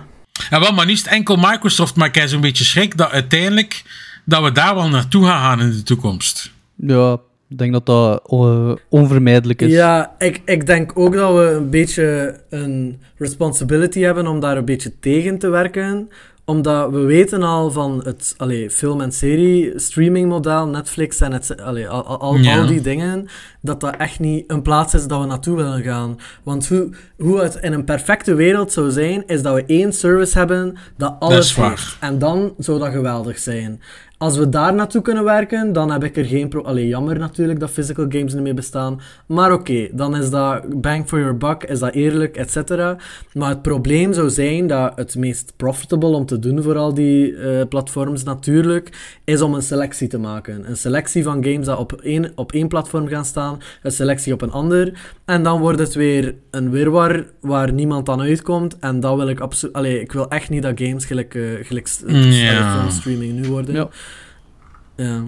Ja, 0.50 0.60
wel, 0.60 0.72
maar 0.72 0.86
nu 0.86 0.92
is 0.92 0.98
het 0.98 1.08
enkel 1.08 1.36
Microsoft, 1.36 1.96
maar 1.96 2.08
ik 2.08 2.14
heb 2.14 2.28
zo'n 2.28 2.40
beetje 2.40 2.64
schrik 2.64 2.96
dat 2.96 3.10
uiteindelijk 3.10 3.82
dat 4.26 4.42
we 4.42 4.52
daar 4.52 4.74
wel 4.74 4.88
naartoe 4.88 5.24
gaan 5.24 5.40
gaan 5.40 5.60
in 5.60 5.70
de 5.70 5.82
toekomst. 5.82 6.52
Ja, 6.74 7.12
ik 7.48 7.58
denk 7.58 7.72
dat 7.72 7.86
dat 7.86 8.22
eh, 8.30 8.72
onvermijdelijk 8.88 9.62
is. 9.62 9.72
Ja, 9.72 10.14
ik, 10.18 10.42
ik 10.44 10.66
denk 10.66 10.98
ook 10.98 11.14
dat 11.14 11.34
we 11.34 11.50
een 11.50 11.70
beetje 11.70 12.36
een 12.50 13.00
responsibility 13.16 14.00
hebben 14.00 14.26
om 14.26 14.40
daar 14.40 14.56
een 14.56 14.64
beetje 14.64 14.98
tegen 15.00 15.38
te 15.38 15.48
werken. 15.48 16.08
Omdat 16.44 16.90
we 16.90 16.98
weten 17.00 17.42
al 17.42 17.70
van 17.70 18.00
het 18.04 18.34
allee, 18.36 18.70
film- 18.70 19.00
en 19.00 19.12
serie-streamingmodel, 19.12 20.66
Netflix 20.66 21.20
en 21.20 21.32
het, 21.32 21.60
allee, 21.62 21.88
al, 21.88 22.04
al, 22.06 22.20
al- 22.20 22.36
Ja. 22.36 22.58
al 22.60 22.66
die 22.66 22.80
dingen, 22.80 23.26
dat 23.60 23.80
dat 23.80 23.96
echt 23.96 24.20
niet 24.20 24.44
een 24.46 24.62
plaats 24.62 24.94
is 24.94 25.06
dat 25.06 25.20
we 25.20 25.26
naartoe 25.26 25.56
willen 25.56 25.82
gaan. 25.82 26.16
Want 26.42 26.68
hoe, 26.68 26.88
hoe 27.18 27.40
het 27.40 27.54
in 27.60 27.72
een 27.72 27.84
perfecte 27.84 28.34
wereld 28.34 28.72
zou 28.72 28.90
zijn, 28.90 29.22
is 29.26 29.42
dat 29.42 29.54
we 29.54 29.64
één 29.66 29.92
service 29.92 30.38
hebben 30.38 30.76
dat 30.96 31.16
alles 31.18 31.54
waar. 31.54 31.68
heeft. 31.70 31.96
En 32.00 32.18
dan 32.18 32.54
zou 32.58 32.78
dat 32.78 32.92
geweldig 32.92 33.38
zijn. 33.38 33.80
Als 34.18 34.36
we 34.36 34.48
daar 34.48 34.74
naartoe 34.74 35.02
kunnen 35.02 35.24
werken, 35.24 35.72
dan 35.72 35.90
heb 35.90 36.04
ik 36.04 36.16
er 36.16 36.24
geen 36.24 36.48
pro... 36.48 36.62
Allee, 36.62 36.86
jammer 36.88 37.18
natuurlijk 37.18 37.60
dat 37.60 37.70
physical 37.70 38.06
games 38.08 38.34
niet 38.34 38.42
meer 38.42 38.54
bestaan. 38.54 39.00
Maar 39.26 39.52
oké, 39.52 39.88
dan 39.92 40.16
is 40.16 40.30
dat 40.30 40.80
bang 40.80 41.08
for 41.08 41.18
your 41.18 41.36
buck, 41.36 41.62
is 41.64 41.78
dat 41.78 41.92
eerlijk, 41.94 42.36
et 42.36 42.50
cetera. 42.50 42.96
Maar 43.34 43.48
het 43.48 43.62
probleem 43.62 44.12
zou 44.12 44.30
zijn 44.30 44.66
dat 44.66 44.92
het 44.96 45.16
meest 45.16 45.52
profitable 45.56 46.08
om 46.08 46.26
te 46.26 46.38
doen 46.38 46.62
voor 46.62 46.76
al 46.76 46.94
die 46.94 47.36
eh, 47.36 47.66
platforms 47.68 48.22
natuurlijk, 48.22 49.16
is 49.24 49.40
om 49.40 49.54
een 49.54 49.62
selectie 49.62 50.08
te 50.08 50.18
maken. 50.18 50.68
Een 50.68 50.76
selectie 50.76 51.22
van 51.22 51.44
games 51.44 51.66
dat 51.66 51.78
op 51.78 51.92
één, 51.92 52.32
op 52.34 52.52
één 52.52 52.68
platform 52.68 53.08
gaan 53.08 53.24
staan, 53.24 53.58
een 53.82 53.92
selectie 53.92 54.32
op 54.32 54.42
een 54.42 54.50
ander. 54.52 54.92
En 55.24 55.42
dan 55.42 55.60
wordt 55.60 55.78
het 55.78 55.94
weer 55.94 56.34
een 56.50 56.70
wirwar 56.70 57.24
waar 57.40 57.72
niemand 57.72 58.08
aan 58.08 58.20
uitkomt. 58.20 58.78
En 58.78 59.00
dat 59.00 59.16
wil 59.16 59.28
ik 59.28 59.40
absoluut... 59.40 59.74
Allee, 59.74 60.00
ik 60.00 60.12
wil 60.12 60.28
echt 60.28 60.50
niet 60.50 60.62
dat 60.62 60.80
games 60.80 61.04
gelijk, 61.04 61.34
eh, 61.34 61.42
gelijk 61.62 61.86
s- 61.86 62.02
Ja. 62.06 62.14
allee, 62.14 62.78
filmstreaming 62.80 63.32
nu 63.40 63.48
worden. 63.48 63.74
Ja. 63.74 63.88
Ja. 64.96 65.24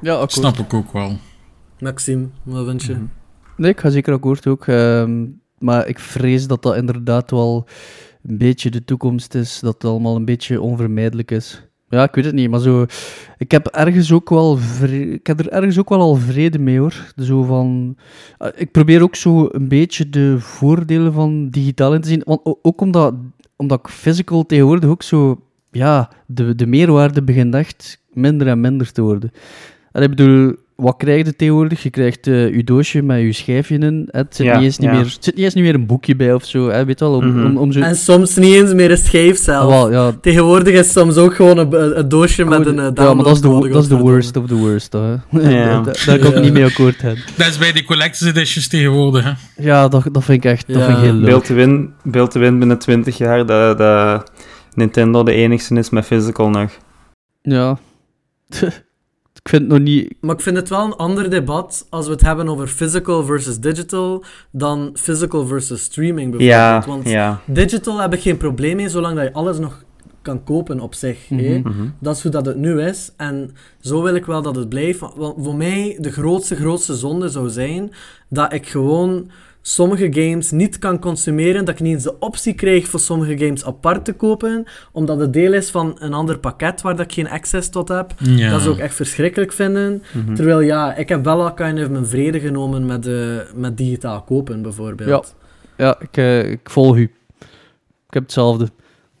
Ja, 0.00 0.12
akkoord. 0.12 0.32
Snap 0.32 0.56
ik 0.58 0.74
ook 0.74 0.92
wel. 0.92 1.16
Maxime, 1.80 2.26
wat 2.42 2.66
vind 2.66 2.82
je? 2.82 2.96
Nee, 3.56 3.70
ik 3.70 3.80
ga 3.80 3.90
zeker 3.90 4.12
akkoord 4.14 4.46
ook. 4.46 4.66
ehm, 4.66 5.24
maar 5.58 5.86
ik 5.88 5.98
vrees 5.98 6.46
dat 6.46 6.62
dat 6.62 6.76
inderdaad 6.76 7.30
wel 7.30 7.66
een 8.22 8.38
beetje 8.38 8.70
de 8.70 8.84
toekomst 8.84 9.34
is. 9.34 9.60
Dat 9.60 9.74
het 9.74 9.84
allemaal 9.84 10.16
een 10.16 10.24
beetje 10.24 10.60
onvermijdelijk 10.60 11.30
is. 11.30 11.62
Ja, 11.88 12.02
ik 12.02 12.14
weet 12.14 12.24
het 12.24 12.34
niet, 12.34 12.50
maar 12.50 12.60
zo... 12.60 12.86
Ik 13.38 13.50
heb 13.50 13.66
ergens 13.66 14.12
ook 14.12 14.28
wel... 14.30 14.56
vre- 14.56 15.12
Ik 15.12 15.26
heb 15.26 15.38
er 15.40 15.48
ergens 15.48 15.78
ook 15.78 15.88
wel 15.88 16.00
al 16.00 16.14
vrede 16.14 16.58
mee, 16.58 16.78
hoor. 16.78 17.12
Zo 17.16 17.42
van... 17.42 17.96
eh, 18.38 18.48
Ik 18.54 18.70
probeer 18.70 19.02
ook 19.02 19.14
zo 19.14 19.48
een 19.50 19.68
beetje 19.68 20.08
de 20.10 20.36
voordelen 20.40 21.12
van 21.12 21.48
digitaal 21.48 21.94
in 21.94 22.00
te 22.00 22.08
zien. 22.08 22.22
Want 22.24 22.40
ook 22.62 22.80
omdat, 22.80 23.14
omdat 23.56 23.78
ik 23.78 23.88
physical 23.88 24.46
tegenwoordig 24.46 24.90
ook 24.90 25.02
zo... 25.02 25.40
Ja, 25.70 26.10
de, 26.26 26.54
de 26.54 26.66
meerwaarde 26.66 27.22
begint 27.22 27.54
echt 27.54 28.04
minder 28.16 28.46
en 28.46 28.60
minder 28.60 28.92
te 28.92 29.02
worden. 29.02 29.32
En 29.92 30.02
ik 30.02 30.08
bedoel, 30.08 30.54
wat 30.76 30.94
krijg 30.96 31.26
je 31.26 31.36
tegenwoordig? 31.36 31.82
Je 31.82 31.90
krijgt 31.90 32.26
eh, 32.26 32.54
je 32.54 32.64
doosje 32.64 33.02
met 33.02 33.20
je 33.20 33.32
schijfje 33.32 33.78
in. 33.78 34.08
Het 34.10 34.36
zit, 34.36 34.46
Ja, 34.46 34.54
niet 34.54 34.64
eens 34.64 34.78
niet 34.78 34.90
meer, 34.90 34.98
het 35.00 35.16
zit 35.24 35.34
niet 35.34 35.44
eens 35.44 35.54
niet 35.54 35.64
meer 35.64 35.74
een 35.74 35.86
boekje 35.86 36.16
bij 36.16 36.34
of 36.34 36.44
zo. 36.44 36.68
Hè, 36.68 36.84
weet 36.84 37.00
wel, 37.00 37.12
om, 37.14 37.26
Mhm. 37.28 37.46
om, 37.46 37.56
om 37.56 37.72
zo... 37.72 37.80
En 37.80 37.96
soms 37.96 38.36
niet 38.36 38.54
eens 38.54 38.72
meer 38.74 38.90
een 38.90 38.96
schijf 38.98 39.38
zelf. 39.38 39.62
Ah, 39.62 39.68
wel, 39.68 39.90
ja, 39.92 40.12
Tegenwoordig 40.20 40.74
is 40.74 40.92
soms 40.92 41.16
ook 41.16 41.34
gewoon 41.34 41.58
een, 41.58 41.98
een 41.98 42.08
doosje 42.08 42.44
met 42.44 42.66
een 42.66 42.76
uh, 42.78 42.88
ja, 42.94 43.14
maar 43.14 43.24
dat 43.24 43.34
is 43.34 43.40
de, 43.40 43.68
dat 43.72 43.82
is 43.82 43.88
de 43.88 43.96
worst 43.96 44.36
of 44.36 44.46
the 44.46 44.54
worst. 44.54 44.92
Hè. 44.92 45.10
Ja. 45.50 45.80
daar, 45.80 46.02
daar 46.06 46.18
kan 46.18 46.28
ik 46.28 46.34
Ja. 46.34 46.40
niet 46.40 46.52
mee 46.52 46.64
akkoord 46.64 46.94
gaan. 46.96 47.16
Dat 47.36 47.46
is 47.46 47.58
bij 47.58 47.72
de 47.72 47.84
collector's 47.84 48.30
editions 48.34 48.68
tegenwoordig. 48.68 49.24
Hè. 49.24 49.62
Ja, 49.62 49.88
dat, 49.88 50.02
dat 50.12 50.24
vind 50.24 50.44
ik 50.44 50.50
echt 50.50 50.72
dat 50.72 50.82
vind 50.84 50.96
ik 50.98 51.04
heel 51.04 51.12
leuk. 51.12 51.24
Beeld 51.26 51.44
te 51.44 51.54
win, 51.54 51.92
beeld 52.02 52.30
te 52.30 52.38
win 52.38 52.58
binnen 52.58 52.78
20 52.78 53.18
jaar 53.18 53.46
dat, 53.46 53.78
dat 53.78 54.30
Nintendo 54.74 55.22
de 55.22 55.32
enigste 55.32 55.74
is 55.74 55.90
met 55.90 56.04
physical 56.06 56.50
nog. 56.50 56.70
Ja. 57.42 57.78
ik 59.42 59.48
vind 59.48 59.62
het 59.62 59.70
nog 59.70 59.80
niet... 59.80 60.14
Maar 60.20 60.34
ik 60.34 60.40
vind 60.40 60.56
het 60.56 60.68
wel 60.68 60.84
een 60.84 60.96
ander 60.96 61.30
debat 61.30 61.86
als 61.90 62.06
we 62.06 62.12
het 62.12 62.20
hebben 62.20 62.48
over 62.48 62.66
physical 62.68 63.24
versus 63.24 63.58
digital 63.58 64.24
dan 64.50 64.90
physical 64.94 65.46
versus 65.46 65.82
streaming 65.82 66.30
bijvoorbeeld. 66.30 66.84
Ja, 66.84 66.84
Want 66.86 67.08
ja. 67.08 67.40
digital 67.46 68.00
heb 68.00 68.14
ik 68.14 68.20
geen 68.20 68.36
probleem 68.36 68.76
mee 68.76 68.88
zolang 68.88 69.16
dat 69.16 69.24
je 69.24 69.32
alles 69.32 69.58
nog 69.58 69.84
kan 70.22 70.44
kopen 70.44 70.80
op 70.80 70.94
zich. 70.94 71.28
hè. 71.28 71.58
Mhm. 71.58 71.68
Mhm. 71.68 71.88
Dat 72.00 72.16
is 72.16 72.22
hoe 72.22 72.30
dat 72.30 72.46
het 72.46 72.56
nu 72.56 72.80
is. 72.82 73.12
En 73.16 73.50
zo 73.80 74.02
wil 74.02 74.14
ik 74.14 74.24
wel 74.26 74.42
dat 74.42 74.56
het 74.56 74.68
blijft. 74.68 75.00
Want 75.16 75.34
voor 75.44 75.56
mij 75.56 75.96
de 76.00 76.12
grootste, 76.12 76.56
grootste 76.56 76.94
zonde 76.94 77.28
zou 77.28 77.48
zijn 77.48 77.92
dat 78.28 78.52
ik 78.52 78.68
gewoon 78.68 79.30
sommige 79.68 80.12
games 80.12 80.50
niet 80.50 80.78
kan 80.78 80.98
consumeren. 80.98 81.64
Dat 81.64 81.74
ik 81.74 81.80
niet 81.80 81.94
eens 81.94 82.02
de 82.02 82.18
optie 82.18 82.54
krijg 82.54 82.88
voor 82.88 83.00
sommige 83.00 83.38
games 83.38 83.64
apart 83.64 84.04
te 84.04 84.12
kopen. 84.12 84.64
Omdat 84.92 85.20
het 85.20 85.32
deel 85.32 85.52
is 85.52 85.70
van 85.70 85.96
een 85.98 86.12
ander 86.12 86.38
pakket 86.38 86.80
waar 86.80 86.96
dat 86.96 87.04
ik 87.04 87.12
geen 87.12 87.28
access 87.28 87.68
tot 87.68 87.88
heb. 87.88 88.14
Ja. 88.18 88.50
Dat 88.50 88.62
zou 88.62 88.74
ik 88.74 88.80
echt 88.80 88.94
verschrikkelijk 88.94 89.52
vinden. 89.52 90.02
Mhm. 90.12 90.34
Terwijl 90.34 90.60
ja, 90.60 90.94
ik 90.94 91.08
heb 91.08 91.24
wel 91.24 91.42
al 91.42 91.54
kind 91.54 91.78
of 91.78 91.88
mijn 91.88 92.06
vrede 92.06 92.40
genomen 92.40 92.86
met, 92.86 93.06
eh, 93.06 93.38
met 93.54 93.76
digitaal 93.76 94.22
kopen 94.22 94.62
bijvoorbeeld. 94.62 95.34
Ja, 95.76 95.96
ik, 96.00 96.16
eh, 96.16 96.50
ik 96.50 96.70
volg 96.70 96.96
u. 96.96 97.12
Ik 98.06 98.14
heb 98.14 98.22
hetzelfde. 98.22 98.68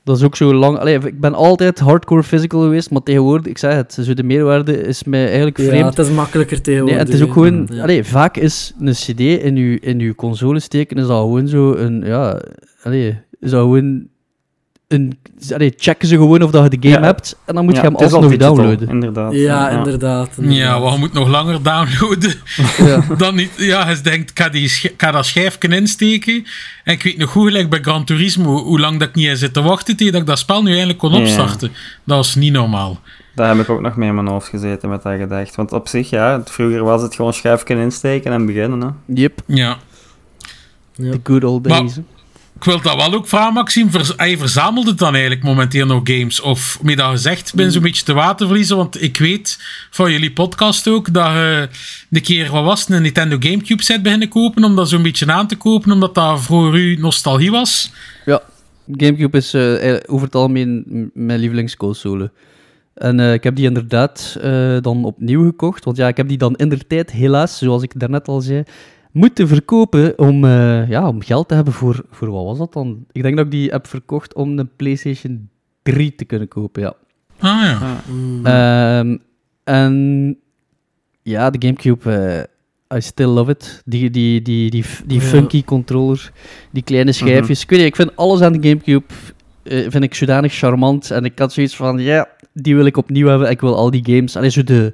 Dat 0.06 0.16
is 0.16 0.22
ook 0.22 0.36
zo 0.36 0.54
lang... 0.54 0.78
Allee, 0.78 0.98
ik 0.98 1.20
ben 1.20 1.34
altijd 1.34 1.78
hardcore 1.78 2.22
physical 2.22 2.60
geweest, 2.60 2.90
maar 2.90 3.02
tegenwoordig, 3.02 3.46
ik 3.46 3.58
zeg 3.58 3.74
het, 3.74 3.98
zo 4.02 4.14
de 4.14 4.22
meerwaarde 4.22 4.80
is 4.82 5.04
mij 5.04 5.26
eigenlijk 5.26 5.58
Ja, 5.58 5.64
vreemd. 5.64 5.96
het 5.96 6.06
is 6.06 6.10
makkelijker 6.14 6.54
Nee, 6.56 6.62
tegenwoordig. 6.64 6.98
het 6.98 7.08
is 7.14 7.22
ook 7.22 7.32
gewoon... 7.32 7.68
Ja. 7.72 7.82
Allee, 7.82 8.04
vaak 8.04 8.36
is 8.36 8.74
een 8.80 8.92
cd 8.92 9.20
in 9.20 9.56
uw, 9.56 9.76
in 9.80 10.00
uw 10.00 10.14
console 10.14 10.60
steken, 10.60 10.96
is 10.96 11.06
dat 11.06 11.20
gewoon 11.20 11.48
zo 11.48 11.72
een... 11.74 12.02
Ja, 12.04 12.40
allee, 12.82 13.18
is 13.40 13.50
dat 13.50 13.60
gewoon... 13.60 14.06
Een, 14.88 15.18
allee, 15.52 15.72
checken 15.76 16.08
ze 16.08 16.14
gewoon 16.16 16.42
of 16.42 16.50
dat 16.50 16.62
je 16.72 16.78
de 16.78 16.88
game 16.88 17.00
Ja. 17.00 17.06
hebt, 17.06 17.36
en 17.44 17.54
dan 17.54 17.64
moet 17.64 17.74
Ja, 17.74 17.80
je 17.82 17.86
hem 17.86 17.96
alsnog 17.96 18.22
digital, 18.24 18.54
downloaden. 18.54 18.88
Inderdaad. 18.88 19.32
Ja, 19.34 19.68
inderdaad. 19.70 20.28
Ja, 20.40 20.74
je 20.76 20.98
moet 20.98 21.12
nog 21.12 21.28
langer 21.28 21.62
downloaden 21.62 22.34
Ja. 22.86 23.04
dan 23.18 23.34
niet. 23.34 23.50
Ja, 23.56 23.90
je 23.90 24.00
denkt, 24.00 24.30
ik 24.30 24.38
ga, 24.38 24.48
die 24.48 24.68
sch- 24.68 24.84
ik 24.84 24.94
ga 24.96 25.10
dat 25.10 25.26
schijfje 25.26 25.68
insteken. 25.68 26.44
En 26.84 26.92
ik 26.92 27.02
weet 27.02 27.16
nog 27.18 27.30
goed, 27.30 27.46
gelijk 27.46 27.70
bij 27.70 27.78
Gran 27.82 28.04
Turismo, 28.04 28.56
hoe 28.62 28.80
lang 28.80 28.98
dat 28.98 29.08
ik 29.08 29.14
niet 29.14 29.26
heb 29.26 29.36
zitten 29.36 29.64
wachten 29.64 29.96
tegen 29.96 30.12
dat 30.12 30.20
ik 30.22 30.26
dat 30.26 30.38
spel 30.38 30.62
nu 30.62 30.70
eindelijk 30.70 30.98
kon 30.98 31.12
Ja. 31.12 31.18
opstarten. 31.20 31.68
Dat 32.04 32.16
was 32.16 32.34
niet 32.34 32.52
normaal. 32.52 33.00
Daar 33.34 33.48
heb 33.48 33.58
ik 33.58 33.68
ook 33.70 33.80
nog 33.80 33.96
mee 33.96 34.08
in 34.08 34.14
mijn 34.14 34.26
hoofd 34.26 34.48
gezeten 34.48 34.88
met 34.88 35.02
dat 35.02 35.18
gedacht. 35.18 35.54
Want 35.54 35.72
op 35.72 35.88
zich, 35.88 36.10
ja, 36.10 36.42
vroeger 36.44 36.84
was 36.84 37.02
het 37.02 37.14
gewoon 37.14 37.34
schuifje 37.34 37.80
insteken 37.80 38.32
en 38.32 38.46
beginnen. 38.46 38.80
Hè. 38.80 38.88
Yep, 39.14 39.40
Ja. 39.46 39.76
The 40.96 41.20
good 41.22 41.44
old 41.44 41.64
days. 41.64 41.98
Ik 42.56 42.64
wil 42.64 42.80
dat 42.80 42.96
wel 42.96 43.14
ook 43.14 43.28
vragen, 43.28 43.52
Maxime. 43.52 43.90
Hij 44.16 44.38
verzamelt 44.38 44.86
het 44.86 44.98
dan 44.98 45.12
eigenlijk 45.12 45.42
momenteel 45.42 45.86
nog 45.86 46.00
games? 46.04 46.40
Of, 46.40 46.78
met 46.82 46.96
dat 46.96 47.10
gezegd, 47.10 47.54
ben 47.54 47.72
zo'n 47.72 47.82
beetje 47.82 48.04
te 48.04 48.12
water 48.12 48.46
verliezen. 48.46 48.76
Want 48.76 49.02
ik 49.02 49.16
weet 49.16 49.58
van 49.90 50.12
jullie 50.12 50.32
podcast 50.32 50.88
ook 50.88 51.12
dat 51.12 51.32
je 51.32 51.68
een 52.10 52.22
keer, 52.22 52.50
wat 52.50 52.64
was 52.64 52.88
een 52.88 53.02
Nintendo 53.02 53.36
Gamecube 53.40 53.82
set 53.82 54.02
beginnen 54.02 54.28
kopen. 54.28 54.64
Om 54.64 54.76
dat 54.76 54.88
zo'n 54.88 55.02
beetje 55.02 55.32
aan 55.32 55.46
te 55.46 55.56
kopen, 55.56 55.92
omdat 55.92 56.14
dat 56.14 56.40
voor 56.40 56.78
u 56.78 56.96
nostalgie 56.96 57.50
was. 57.50 57.92
Ja, 58.24 58.42
Gamecube 58.92 59.36
is 59.36 59.54
eh, 59.54 59.94
eh, 59.94 60.00
over 60.06 60.26
het 60.26 60.34
algemeen 60.34 61.10
mijn 61.14 61.38
lievelingsconsole. 61.38 62.30
En 62.96 63.20
eh, 63.20 63.32
ik 63.32 63.44
heb 63.44 63.56
die 63.56 63.66
inderdaad 63.66 64.36
eh, 64.40 64.76
dan 64.80 65.04
opnieuw 65.04 65.44
gekocht. 65.44 65.84
Want 65.84 65.96
ja, 65.96 66.08
ik 66.08 66.16
heb 66.16 66.28
die 66.28 66.38
dan 66.38 66.54
in 66.56 66.68
de 66.68 66.86
tijd, 66.86 67.10
helaas, 67.10 67.58
zoals 67.58 67.82
ik 67.82 68.00
daarnet 68.00 68.28
al 68.28 68.40
zei, 68.40 68.62
moeten 69.16 69.48
verkopen 69.48 70.18
om, 70.18 70.44
eh, 70.44 70.88
ja, 70.88 71.08
om 71.08 71.22
geld 71.22 71.48
te 71.48 71.54
hebben 71.54 71.72
voor, 71.72 72.04
voor, 72.10 72.30
wat 72.30 72.44
was 72.44 72.58
dat 72.58 72.72
dan? 72.72 73.04
Ik 73.12 73.22
denk 73.22 73.36
dat 73.36 73.44
ik 73.44 73.50
die 73.50 73.70
heb 73.70 73.86
verkocht 73.86 74.34
om 74.34 74.58
een 74.58 74.70
PlayStation 74.76 75.48
3 75.82 76.14
te 76.14 76.24
kunnen 76.24 76.48
kopen, 76.48 76.82
ja. 76.82 76.94
Ah 77.38 77.62
ja. 77.62 78.00
Mm. 78.10 78.46
Ehm, 78.46 79.16
en 79.64 80.36
ja, 81.22 81.50
de 81.50 81.66
Gamecube, 81.66 82.10
eh, 82.88 82.96
I 82.98 83.00
still 83.00 83.26
love 83.26 83.50
it. 83.50 83.82
Die, 83.84 84.10
die, 84.10 84.42
die, 84.42 84.70
die, 84.70 84.84
die 85.06 85.20
Ja. 85.20 85.26
funky 85.26 85.64
controller, 85.64 86.32
die 86.70 86.82
kleine 86.82 87.12
schijfjes. 87.12 87.62
Ik 87.62 87.70
weet 87.70 87.78
niet, 87.78 87.88
ik 87.88 87.96
vind 87.96 88.16
alles 88.16 88.40
aan 88.40 88.52
de 88.52 88.68
Gamecube 88.68 89.04
eh, 89.62 89.86
vind 89.88 90.04
ik 90.04 90.14
zodanig 90.14 90.54
charmant. 90.54 91.10
En 91.10 91.24
ik 91.24 91.38
had 91.38 91.52
zoiets 91.52 91.76
van, 91.76 91.98
ja, 91.98 92.28
die 92.52 92.76
wil 92.76 92.86
ik 92.86 92.96
opnieuw 92.96 93.26
hebben. 93.26 93.50
Ik 93.50 93.60
wil 93.60 93.76
al 93.76 93.90
die 93.90 94.04
games, 94.04 94.36
alleen 94.36 94.52
zo 94.52 94.64
de, 94.64 94.92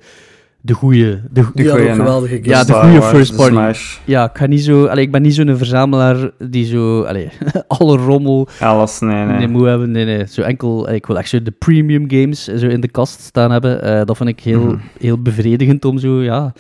de 0.65 0.73
goede. 0.75 1.21
De, 1.31 1.31
Die 1.33 1.43
hadden 1.45 1.65
goeie, 1.65 1.81
ook 1.83 1.89
hè. 1.89 1.95
geweldige 1.95 2.35
games. 2.43 2.47
Ja, 2.47 2.65
de 2.65 2.73
goede 2.73 3.03
first 3.03 3.31
de 3.31 3.37
party. 3.37 3.53
Smash, 3.53 3.99
ja, 4.05 4.25
ik, 4.25 4.31
ga 4.39 4.47
niet 4.47 4.65
zo, 4.65 4.85
allee, 4.87 5.05
ik 5.05 5.11
ben 5.13 5.23
niet 5.23 5.35
zo'n 5.35 5.57
verzamelaar 5.57 6.31
die 6.39 6.65
zo, 6.65 7.03
allee, 7.03 7.29
alle 7.69 7.97
rommel 7.97 8.49
alles, 8.61 9.01
nee, 9.01 9.25
nee. 9.25 9.39
Nee, 9.39 9.49
moet 9.49 9.65
hebben. 9.67 9.91
Nee, 9.91 10.05
nee. 10.05 10.27
Zo 10.27 10.43
enkel, 10.43 10.91
ik 10.91 11.07
wil 11.07 11.19
echt 11.19 11.29
zo 11.29 11.43
de 11.43 11.51
premium 11.51 12.05
games 12.11 12.45
zo 12.45 12.67
in 12.67 12.81
de 12.81 12.89
kast 12.89 13.21
staan 13.21 13.51
hebben. 13.51 13.83
Eh, 13.83 14.05
dat 14.05 14.17
vind 14.17 14.29
ik 14.29 14.41
heel, 14.41 14.61
Mhm. 14.65 14.77
heel 14.99 15.23
bevredigend 15.23 15.85
om 15.85 15.99
zo, 15.99 16.23
ja... 16.23 16.53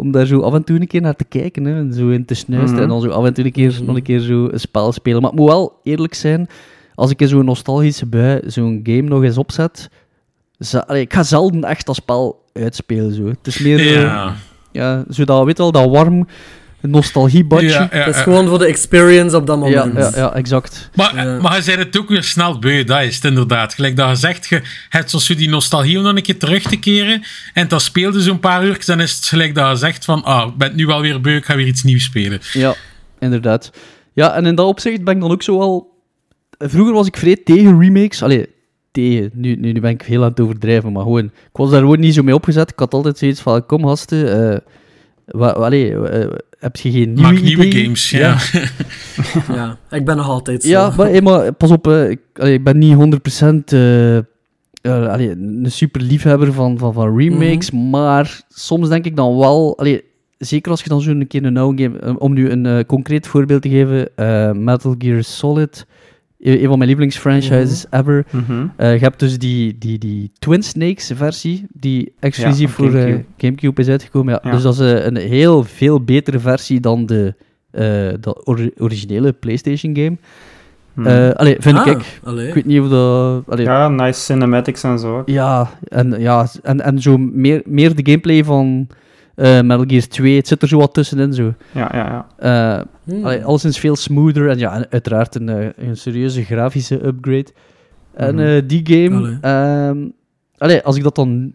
Om 0.00 0.10
daar 0.12 0.26
zo 0.26 0.40
af 0.40 0.54
en 0.54 0.64
toe 0.64 0.80
een 0.80 0.86
keer 0.86 1.00
naar 1.00 1.16
te 1.16 1.24
kijken, 1.24 1.64
hè, 1.64 1.74
en 1.78 1.92
zo 1.92 2.08
in 2.08 2.24
te 2.24 2.34
snuisteren. 2.34 2.74
Mhm. 2.74 2.82
En 2.82 2.88
dan 2.88 3.00
zo 3.00 3.08
af 3.08 3.24
en 3.26 3.34
toe 3.34 3.44
een 3.44 3.52
keer, 3.52 3.72
Mhm. 3.76 3.84
nog 3.84 3.96
een 3.96 4.02
keer 4.02 4.20
zo 4.20 4.48
een 4.52 4.60
spel 4.60 4.92
spelen. 4.92 5.20
Maar 5.20 5.30
het 5.30 5.38
moet 5.40 5.48
wel 5.48 5.80
eerlijk 5.82 6.14
zijn, 6.14 6.46
als 6.94 7.10
ik 7.10 7.20
in 7.20 7.28
zo'n 7.28 7.44
nostalgische 7.44 8.06
bui 8.06 8.40
zo'n 8.46 8.80
game 8.82 9.02
nog 9.02 9.22
eens 9.22 9.38
opzet... 9.38 9.90
allee, 10.86 11.02
ik 11.02 11.12
ga 11.12 11.22
zelden 11.22 11.64
echt 11.64 11.86
dat 11.86 11.94
spel 11.94 12.44
uitspelen, 12.52 13.14
zo. 13.14 13.26
Het 13.26 13.46
is 13.46 13.58
meer, 13.58 13.78
zo, 13.78 14.00
Ja. 14.00 14.34
ja, 14.72 15.04
zo 15.10 15.24
dat, 15.24 15.44
weet 15.44 15.58
wel, 15.58 15.72
dat 15.72 15.90
warm 15.90 16.26
nostalgiebadje. 16.80 17.66
Ja, 17.68 17.72
Ja, 17.72 17.88
ja, 17.92 17.98
Het 17.98 18.08
is 18.08 18.16
ja. 18.16 18.22
gewoon 18.22 18.48
voor 18.48 18.58
de 18.58 18.66
experience 18.66 19.36
op 19.36 19.46
dat 19.46 19.68
ja, 19.68 19.84
moment. 19.84 20.14
ja, 20.14 20.34
exact. 20.34 20.90
Maar, 20.94 21.26
Ja. 21.26 21.40
maar 21.40 21.56
je 21.56 21.62
zei 21.62 21.78
het 21.78 21.98
ook 21.98 22.08
weer 22.08 22.22
snel 22.22 22.58
beu, 22.58 22.84
dat 22.84 23.02
is 23.02 23.14
het 23.14 23.24
inderdaad. 23.24 23.74
Gelijk 23.74 23.96
dat 23.96 24.08
je 24.08 24.14
zegt, 24.16 24.46
je 24.46 24.62
hebt 24.88 25.10
zoals 25.10 25.26
je 25.26 25.34
die 25.34 25.48
nostalgie 25.48 25.98
om 25.98 26.04
dan 26.04 26.16
een 26.16 26.22
keer 26.22 26.38
terug 26.38 26.62
te 26.62 26.76
keren. 26.76 27.22
En 27.52 27.68
dat 27.68 27.82
speelde 27.82 28.20
zo'n 28.20 28.40
paar 28.40 28.64
uur, 28.64 28.82
dan 28.84 29.00
is 29.00 29.12
het 29.16 29.24
gelijk 29.24 29.54
dat 29.54 29.70
je 29.70 29.76
zegt 29.76 30.04
van, 30.04 30.24
ah, 30.24 30.48
ik 30.48 30.56
ben 30.56 30.76
nu 30.76 30.86
wel 30.86 31.00
weer 31.00 31.20
beu, 31.20 31.36
ik 31.36 31.44
ga 31.44 31.56
weer 31.56 31.66
iets 31.66 31.82
nieuws 31.82 32.04
spelen. 32.04 32.40
Ja, 32.52 32.74
inderdaad. 33.18 33.70
Ja, 34.12 34.34
en 34.34 34.46
in 34.46 34.54
dat 34.54 34.66
opzicht 34.66 35.04
ben 35.04 35.14
ik 35.14 35.20
dan 35.20 35.30
ook 35.30 35.42
zo 35.42 35.58
wel... 35.58 35.96
Vroeger 36.58 36.94
was 36.94 37.06
ik 37.06 37.16
vrij 37.16 37.36
tegen 37.44 37.80
remakes. 37.80 38.22
Allee, 38.22 38.46
tegen. 38.90 39.30
Nu, 39.34 39.54
nu, 39.54 39.72
nu 39.72 39.80
ben 39.80 39.90
ik 39.90 40.02
heel 40.02 40.22
aan 40.22 40.30
het 40.30 40.40
overdrijven, 40.40 40.92
maar 40.92 41.02
gewoon... 41.02 41.24
Ik 41.24 41.32
was 41.52 41.70
daar 41.70 41.80
gewoon 41.80 42.00
niet 42.00 42.14
zo 42.14 42.22
mee 42.22 42.34
opgezet. 42.34 42.70
Ik 42.70 42.78
had 42.78 42.94
altijd 42.94 43.18
zoiets 43.18 43.40
van, 43.40 43.66
kom 43.66 43.86
gasten, 43.86 44.52
eh, 44.52 44.58
wa, 45.24 45.50
allee, 45.50 45.94
eh, 45.94 46.30
heb 46.58 46.76
je 46.76 46.90
geen 46.90 47.12
nieuwe 47.12 47.32
Maak 47.32 47.42
nieuwe 47.42 47.66
ideeën? 47.66 47.84
games, 47.84 48.10
ja. 48.10 48.36
Ja, 49.54 49.78
ik 49.98 50.04
ben 50.04 50.16
nog 50.16 50.28
altijd 50.28 50.62
zo. 50.62 50.68
Ja, 50.68 50.92
maar, 50.96 51.06
hey, 51.06 51.20
maar 51.22 51.52
pas 51.52 51.70
op, 51.70 51.86
eh, 51.86 52.10
ik, 52.10 52.20
allee, 52.34 52.54
ik 52.54 52.64
ben 52.64 52.78
niet 52.78 52.94
100% 52.94 53.72
eh 53.72 54.18
eh, 54.82 55.08
allee, 55.08 55.30
een 55.30 55.66
super 55.70 56.00
liefhebber 56.00 56.52
van, 56.52 56.78
van, 56.78 56.92
van 56.92 57.18
remakes, 57.18 57.70
maar 57.70 58.40
soms 58.48 58.88
denk 58.88 59.04
ik 59.04 59.16
dan 59.16 59.38
wel, 59.38 59.78
allee, 59.78 60.04
zeker 60.38 60.70
als 60.70 60.82
je 60.82 60.88
dan 60.88 61.00
zo'n 61.00 61.26
keer 61.26 61.44
een 61.44 61.56
oude 61.56 61.82
game, 61.82 62.18
om 62.18 62.32
nu 62.32 62.50
een 62.50 62.66
eh, 62.66 62.84
concreet 62.86 63.26
voorbeeld 63.26 63.62
te 63.62 63.68
geven, 63.68 64.16
eh, 64.16 64.52
Metal 64.52 64.94
Gear 64.98 65.22
Solid, 65.22 65.86
een 66.40 66.58
van 66.66 66.78
mijn 66.78 66.90
lievelingsfranchises 66.90 67.86
ever. 67.90 68.26
Mhm. 68.30 68.66
Eh, 68.76 68.92
je 68.92 68.98
hebt 69.00 69.18
dus 69.18 69.38
die, 69.38 69.76
die, 69.78 69.98
die 69.98 70.30
Twin 70.38 70.62
Snakes 70.62 71.10
versie, 71.14 71.66
die 71.72 72.12
exclusief 72.20 72.70
voor 72.72 72.86
eh, 72.86 72.92
Gamecube. 72.92 73.24
Gamecube 73.36 73.80
is 73.80 73.88
uitgekomen. 73.88 74.32
Ja. 74.32 74.40
Ja. 74.42 74.50
Dus 74.50 74.62
dat 74.62 74.74
is 74.74 74.80
eh, 74.80 75.04
een 75.04 75.16
heel 75.16 75.64
veel 75.64 76.00
betere 76.04 76.38
versie 76.38 76.80
dan 76.80 77.06
de, 77.06 77.34
eh, 77.70 77.80
de 78.20 78.40
ori- 78.44 78.70
originele 78.78 79.32
PlayStation 79.32 79.96
game. 79.96 80.16
Mhm. 80.92 81.06
Eh, 81.06 81.30
allee, 81.30 81.56
vind 81.58 81.78
Ah, 81.78 81.86
ik. 81.86 82.20
allee. 82.24 82.48
Ik 82.48 82.54
weet 82.54 82.66
niet 82.66 82.80
of 82.80 82.88
dat... 82.88 83.42
Allee, 83.48 83.64
ja. 83.64 83.78
ja, 83.82 83.88
nice 83.88 84.20
cinematics 84.20 84.82
en 84.82 84.98
zo. 84.98 85.22
en, 85.88 86.14
ja, 86.20 86.48
en, 86.62 86.80
en 86.80 87.00
zo 87.02 87.18
meer, 87.18 87.62
meer 87.64 87.94
de 87.94 88.02
gameplay 88.04 88.44
van 88.44 88.86
eh 89.38 89.60
Metal 89.60 89.84
Gear 89.86 90.06
2. 90.08 90.36
Het 90.36 90.48
zit 90.48 90.62
er 90.62 90.68
zo 90.68 90.78
wat 90.78 90.94
tussenin. 90.94 91.32
Zo. 91.34 91.54
Ja, 91.72 91.90
ja, 91.92 92.26
ja. 92.38 92.78
Eh, 92.78 92.84
Hmm. 93.04 93.24
Allee, 93.24 93.44
alleszins 93.44 93.78
veel 93.78 93.96
smoother 93.96 94.48
en 94.48 94.58
ja, 94.58 94.86
uiteraard 94.90 95.34
een, 95.34 95.48
eh, 95.48 95.66
een 95.88 95.96
serieuze 95.96 96.44
grafische 96.44 97.06
upgrade. 97.06 97.46
En 98.14 98.34
Mhm. 98.34 98.44
eh, 98.44 98.62
die 98.66 98.80
game, 98.84 99.16
Allee. 99.16 99.38
ehm, 99.40 99.98
allee, 100.58 100.82
als 100.82 100.96
ik 100.96 101.02
dat 101.02 101.14
dan, 101.14 101.52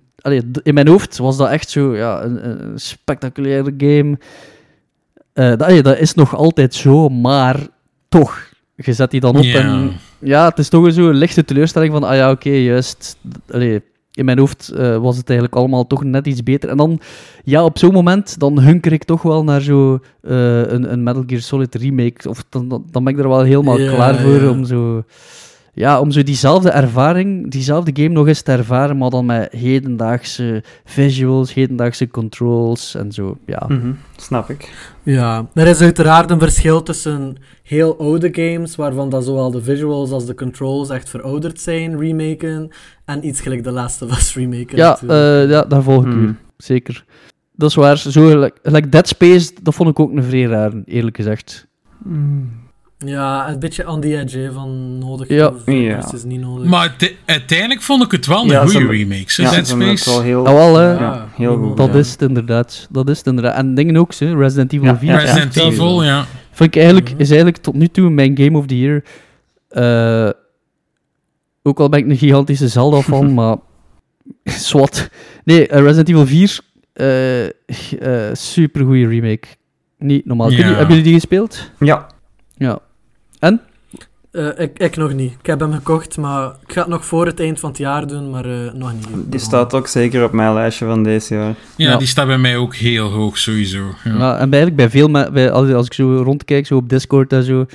in 0.64 0.74
mijn 0.74 0.88
hoofd 0.88 1.18
was 1.18 1.38
dat 1.38 1.50
echt 1.50 1.70
zo, 1.70 1.96
ja, 1.96 2.24
een, 2.24 2.50
een 2.50 2.80
spectaculaire 2.80 3.74
game. 3.78 4.18
Eh, 5.34 5.50
dat, 5.50 5.62
allee, 5.64 5.82
dat 5.84 5.98
is 6.00 6.14
nog 6.14 6.36
altijd 6.36 6.74
zo, 6.74 7.10
maar 7.10 7.60
toch, 8.10 8.50
je 8.76 8.94
zet 8.94 9.12
die 9.12 9.20
dan 9.20 9.36
op 9.38 9.44
Ja. 9.44 9.60
en 9.60 9.92
ja, 10.20 10.46
het 10.50 10.58
is 10.60 10.70
toch 10.70 10.94
zo 10.94 11.10
een 11.10 11.16
lichte 11.16 11.46
teleurstelling 11.46 11.92
van, 11.94 12.04
ah 12.04 12.16
ja, 12.16 12.32
oké, 12.32 12.50
juist, 12.50 13.18
allee, 13.52 13.82
in 14.14 14.26
mijn 14.26 14.40
hoofd 14.40 14.70
eh, 14.70 14.98
was 14.98 15.18
het 15.18 15.30
eigenlijk 15.30 15.60
allemaal 15.60 15.88
toch 15.88 16.04
net 16.04 16.28
iets 16.28 16.44
beter. 16.44 16.70
En 16.70 16.78
dan, 16.78 17.00
ja, 17.44 17.64
op 17.64 17.78
zo'n 17.78 17.94
moment, 17.94 18.40
dan 18.40 18.60
hunker 18.60 18.92
ik 18.92 19.04
toch 19.04 19.22
wel 19.22 19.44
naar 19.44 19.62
zo 19.62 20.00
eh, 20.22 20.60
een, 20.60 20.92
een 20.92 21.04
Metal 21.04 21.24
Gear 21.28 21.42
Solid 21.42 21.76
remake. 21.76 22.30
Of 22.30 22.46
dan, 22.50 22.68
dan, 22.68 22.86
dan 22.92 23.04
ben 23.04 23.14
ik 23.14 23.20
er 23.20 23.30
wel 23.30 23.44
helemaal 23.44 23.80
Ja, 23.80 23.94
klaar 23.94 24.16
voor 24.16 24.42
ja. 24.42 24.50
om 24.50 24.66
zo... 24.66 25.04
Ja, 25.76 26.00
om 26.00 26.12
zo 26.12 26.24
diezelfde 26.24 26.70
ervaring, 26.70 27.52
diezelfde 27.52 28.04
game 28.04 28.14
nog 28.14 28.28
eens 28.28 28.42
te 28.42 28.52
ervaren, 28.52 28.98
maar 28.98 29.10
dan 29.10 29.26
met 29.26 29.52
hedendaagse 29.52 30.64
visuals, 30.86 31.54
hedendaagse 31.54 32.08
controls 32.08 32.96
en 32.96 33.12
zo, 33.12 33.38
ja. 33.46 33.66
Mhm, 33.68 33.92
Snap 34.16 34.50
ik. 34.50 34.92
Ja, 35.04 35.48
er 35.54 35.68
is 35.68 35.82
uiteraard 35.82 36.32
een 36.32 36.40
verschil 36.40 36.84
tussen 36.84 37.36
heel 37.64 38.00
oude 38.00 38.30
games, 38.32 38.76
waarvan 38.76 39.10
dat 39.10 39.26
zowel 39.26 39.52
de 39.52 39.64
visuals 39.64 40.12
als 40.12 40.26
de 40.26 40.36
controls 40.36 40.90
echt 40.90 41.10
verouderd 41.10 41.62
zijn, 41.62 42.00
remaken, 42.00 42.70
en 43.06 43.28
iets 43.28 43.42
gelijk 43.42 43.64
The 43.64 43.72
Last 43.72 44.02
of 44.02 44.12
Us 44.12 44.36
remaken. 44.36 44.78
Ja, 44.78 44.98
eh, 45.08 45.50
ja, 45.50 45.62
daar 45.62 45.84
volg 45.84 46.06
ik 46.06 46.12
u. 46.12 46.16
Mhm. 46.16 46.34
Zeker. 46.58 47.06
Dat 47.56 47.70
is 47.70 47.76
waar. 47.76 47.98
Zo, 47.98 48.28
gelijk 48.28 48.60
like 48.62 48.90
Dead 48.90 49.08
Space, 49.08 49.52
dat 49.62 49.74
vond 49.76 49.90
ik 49.90 50.00
ook 50.00 50.12
een 50.12 50.24
vrij 50.24 50.44
raar, 50.44 50.72
eerlijk 50.86 51.16
gezegd. 51.16 51.68
Ja, 53.06 53.50
een 53.50 53.60
beetje 53.60 53.88
on 53.90 54.02
the 54.02 54.18
edge 54.20 54.38
hè, 54.40 54.52
van 54.52 54.98
nodig 54.98 55.28
Ja. 55.28 55.54
versus 55.66 56.24
niet 56.24 56.40
nodig. 56.40 56.68
Maar 56.68 56.80
uite- 56.80 57.14
uiteindelijk 57.26 57.82
vond 57.82 58.04
ik 58.04 58.12
het 58.12 58.26
wel 58.26 58.42
een 58.44 58.48
Ja, 58.50 58.62
goede 58.66 58.88
remake. 58.88 59.24
Ja, 59.42 59.44
Dead 59.44 59.56
het 59.56 59.68
Space. 59.68 60.10
wel 60.10 60.22
heel... 60.22 60.46
Ah, 60.48 60.54
wel. 60.54 60.80
Ja, 60.82 61.28
heel 61.36 61.58
goed. 61.58 61.78
Dat 61.78 61.88
ja. 61.94 62.00
is 62.00 62.12
het 62.12 62.22
inderdaad. 62.22 62.88
Dat 62.90 63.10
is 63.10 63.18
het 63.18 63.28
inderdaad. 63.28 63.56
En 63.56 63.76
dingen 63.76 63.98
ook, 63.98 64.14
hè. 64.16 64.36
Resident 64.36 64.74
Evil 64.74 64.86
Ja, 64.86 64.98
4. 64.98 65.12
ja, 65.12 65.18
Resident 65.18 65.54
ja. 65.56 65.62
Evil, 65.62 66.04
ja. 66.04 66.26
Vind 66.52 66.76
ik 66.76 66.82
eigenlijk, 66.82 67.12
Mhm. 67.12 67.20
is 67.22 67.28
eigenlijk 67.28 67.58
tot 67.58 67.74
nu 67.74 67.88
toe 67.88 68.10
mijn 68.10 68.38
Game 68.38 68.58
of 68.58 68.66
the 68.66 68.80
Year. 68.80 69.04
Eh, 69.70 70.30
ook 71.64 71.80
al 71.80 71.90
ben 71.90 72.00
ik 72.00 72.10
een 72.10 72.18
gigantische 72.18 72.68
Zelda-fan, 72.68 73.34
maar... 73.40 73.58
Swat. 74.44 75.10
Nee, 75.44 75.68
eh, 75.68 75.80
Resident 75.82 76.10
Evil 76.10 76.26
4. 76.26 76.60
eh 76.94 77.46
eh 77.46 78.34
super 78.34 78.86
goede 78.86 79.08
remake. 79.08 79.48
Niet 79.98 80.26
normaal. 80.26 80.52
Hebben 80.52 80.88
jullie 80.88 81.04
die 81.04 81.14
gespeeld? 81.14 81.72
Ja, 81.80 82.08
Ja. 82.58 82.80
Eh, 84.32 84.48
ik, 84.58 84.80
ik 84.80 84.96
nog 84.98 85.14
niet. 85.14 85.32
Ik 85.40 85.46
heb 85.46 85.60
hem 85.60 85.74
gekocht, 85.74 86.18
maar 86.18 86.52
ik 86.68 86.74
ga 86.74 86.80
het 86.82 86.90
nog 86.90 87.06
voor 87.06 87.26
het 87.26 87.40
eind 87.40 87.60
van 87.60 87.70
het 87.70 87.78
jaar 87.78 88.08
doen, 88.08 88.30
maar 88.30 88.46
eh, 88.46 88.74
nog 88.74 88.94
niet. 88.94 89.08
die 89.32 89.40
staat 89.40 89.74
ook 89.74 89.88
zeker 89.88 90.24
op 90.24 90.32
mijn 90.32 90.54
lijstje 90.54 90.86
van 90.86 91.04
deze 91.04 91.34
jaar. 91.36 91.56
ja. 91.76 91.90
Ja. 91.90 91.98
die 91.98 92.08
staat 92.08 92.28
bij 92.28 92.38
mij 92.38 92.58
ook 92.58 92.76
heel 92.76 93.10
hoog, 93.10 93.38
sowieso. 93.38 93.84
Ja. 94.04 94.38
En 94.38 94.50
bij, 94.50 94.60
eigenlijk 94.60 94.76
bij 94.76 94.90
veel, 94.90 95.12
bij, 95.32 95.52
als, 95.52 95.72
als 95.72 95.86
ik 95.86 95.94
zo 95.94 96.22
rondkijk, 96.24 96.68
zo 96.68 96.76
op 96.76 96.90
Discord 96.90 97.34
en 97.34 97.44
zo, 97.44 97.66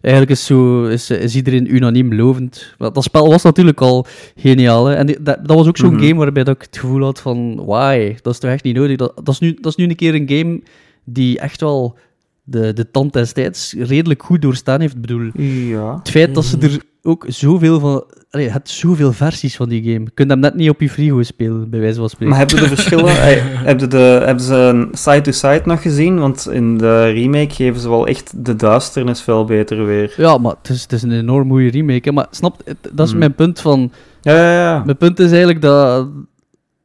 eigenlijk 0.00 0.34
is, 0.34 0.46
zo, 0.46 0.84
is, 0.84 1.10
is 1.10 1.34
iedereen 1.36 1.74
unaniem 1.74 2.14
lovend. 2.14 2.74
Want 2.78 2.94
dat 2.94 3.04
spel 3.04 3.28
was 3.28 3.42
natuurlijk 3.42 3.80
al 3.80 4.06
geniaal. 4.36 4.86
Hè? 4.86 4.94
En 4.94 5.06
die- 5.06 5.22
dat, 5.22 5.38
dat 5.42 5.56
was 5.56 5.66
ook 5.66 5.76
zo'n 5.76 5.94
Mhm. 5.94 6.02
game 6.06 6.14
waarbij 6.20 6.44
dat 6.44 6.54
ik 6.54 6.62
het 6.62 6.78
gevoel 6.78 7.02
had 7.02 7.20
van, 7.20 7.64
why, 7.64 8.14
dat 8.22 8.32
is 8.32 8.38
toch 8.38 8.50
echt 8.50 8.64
niet 8.64 8.76
nodig. 8.76 8.96
Dat, 8.96 9.12
dat, 9.16 9.28
is 9.34 9.38
nu, 9.40 9.54
dat 9.60 9.66
is 9.72 9.76
nu 9.76 9.88
een 9.88 9.96
keer 9.96 10.14
een 10.14 10.28
game 10.28 10.60
die 11.04 11.38
echt 11.38 11.60
wel 11.60 11.96
de, 12.44 12.72
de 12.72 12.90
tand 12.90 13.12
des 13.12 13.32
tijds 13.32 13.74
redelijk 13.78 14.22
goed 14.22 14.42
doorstaan 14.42 14.80
heeft. 14.80 14.94
Ik 14.94 15.00
bedoel, 15.00 15.30
Ja. 15.42 15.98
het 15.98 16.10
feit 16.10 16.34
dat 16.34 16.44
ze 16.44 16.58
er 16.58 16.82
ook 17.02 17.24
zoveel 17.28 17.80
van... 17.80 18.04
Allee, 18.30 18.46
je 18.46 18.52
hebt 18.52 18.68
zoveel 18.68 19.12
versies 19.12 19.56
van 19.56 19.68
die 19.68 19.82
game. 19.82 20.04
Je 20.04 20.10
kunt 20.14 20.30
hem 20.30 20.38
net 20.40 20.54
niet 20.54 20.68
op 20.70 20.80
je 20.80 20.90
frigo 20.90 21.22
spelen, 21.22 21.70
bij 21.70 21.80
wijze 21.80 21.98
van 21.98 22.08
spreken. 22.08 22.28
Maar 22.28 22.38
heb 22.38 22.50
je 22.50 22.56
de 22.56 22.66
verschillen... 22.68 23.14
Hey, 23.22 23.38
heb 23.42 23.80
je 23.80 23.86
de, 23.86 23.96
hebben 24.24 24.44
ze 24.44 24.54
een 24.54 24.88
side-to-side 24.92 25.62
nog 25.64 25.82
gezien? 25.82 26.18
Want 26.18 26.48
in 26.50 26.78
de 26.78 27.04
remake 27.10 27.54
geven 27.54 27.80
ze 27.80 27.88
wel 27.88 28.06
echt 28.06 28.44
de 28.44 28.56
duisternis 28.56 29.20
veel 29.22 29.44
beter 29.44 29.86
weer. 29.86 30.14
Ja, 30.16 30.38
maar 30.38 30.54
het 30.62 30.68
is, 30.68 30.82
het 30.82 30.92
is 30.92 31.02
een 31.02 31.12
enorm 31.12 31.48
goede 31.50 31.70
remake. 31.70 32.08
Hè. 32.08 32.12
Maar 32.12 32.26
snap, 32.30 32.60
het- 32.64 32.90
dat 32.92 33.04
is 33.06 33.10
Hmm. 33.10 33.18
mijn 33.20 33.34
punt 33.34 33.60
van... 33.60 33.92
Ja, 34.22 34.34
ja, 34.36 34.52
ja. 34.52 34.82
Mijn 34.84 34.96
punt 34.96 35.18
is 35.18 35.28
eigenlijk 35.30 35.62
dat, 35.62 36.08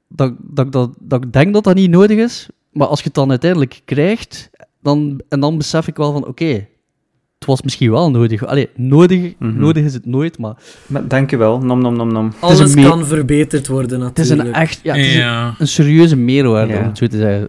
dat, 0.07 0.33
dat, 0.39 0.71
dat, 0.71 0.89
dat 0.99 1.23
ik 1.23 1.33
denk 1.33 1.53
dat 1.53 1.63
dat 1.63 1.75
niet 1.75 1.89
nodig 1.91 2.17
is. 2.17 2.47
Maar 2.71 2.87
als 2.87 2.99
je 2.99 3.05
het 3.05 3.13
dan 3.13 3.29
uiteindelijk 3.29 3.81
krijgt, 3.85 4.49
dan, 4.81 5.21
en 5.29 5.39
dan 5.39 5.57
besef 5.57 5.87
ik 5.87 5.95
wel 5.97 6.11
van, 6.11 6.25
oké, 6.25 6.45
het 7.39 7.47
was 7.47 7.61
misschien 7.61 7.91
wel 7.91 8.11
nodig. 8.11 8.45
Allee, 8.45 8.69
nodig, 8.75 9.33
Mhm. 9.39 9.59
nodig 9.59 9.83
is 9.83 9.93
het 9.93 10.05
nooit, 10.05 10.37
maar 10.37 10.53
Maar 10.87 11.07
Dankjewel. 11.07 11.59
Nom, 11.59 11.81
nom, 11.81 11.95
nom, 11.95 12.11
nom. 12.11 12.27
is 12.27 12.33
Alles 12.39 12.73
kan 12.73 13.05
verbeterd 13.05 13.67
worden, 13.67 14.01
het 14.01 14.19
is 14.19 14.29
natuurlijk. 14.29 14.55
een 14.57 14.61
echt... 14.63 14.79
Ja, 14.83 14.95
het 14.95 15.05
is 15.05 15.13
een, 15.13 15.19
Ja. 15.19 15.55
een 15.57 15.67
serieuze 15.67 16.15
meerwaarde, 16.15 16.73
Ja. 16.73 16.79
om 16.79 16.85
het 16.85 16.97
zo 16.97 17.07
te 17.07 17.17
zeggen. 17.17 17.41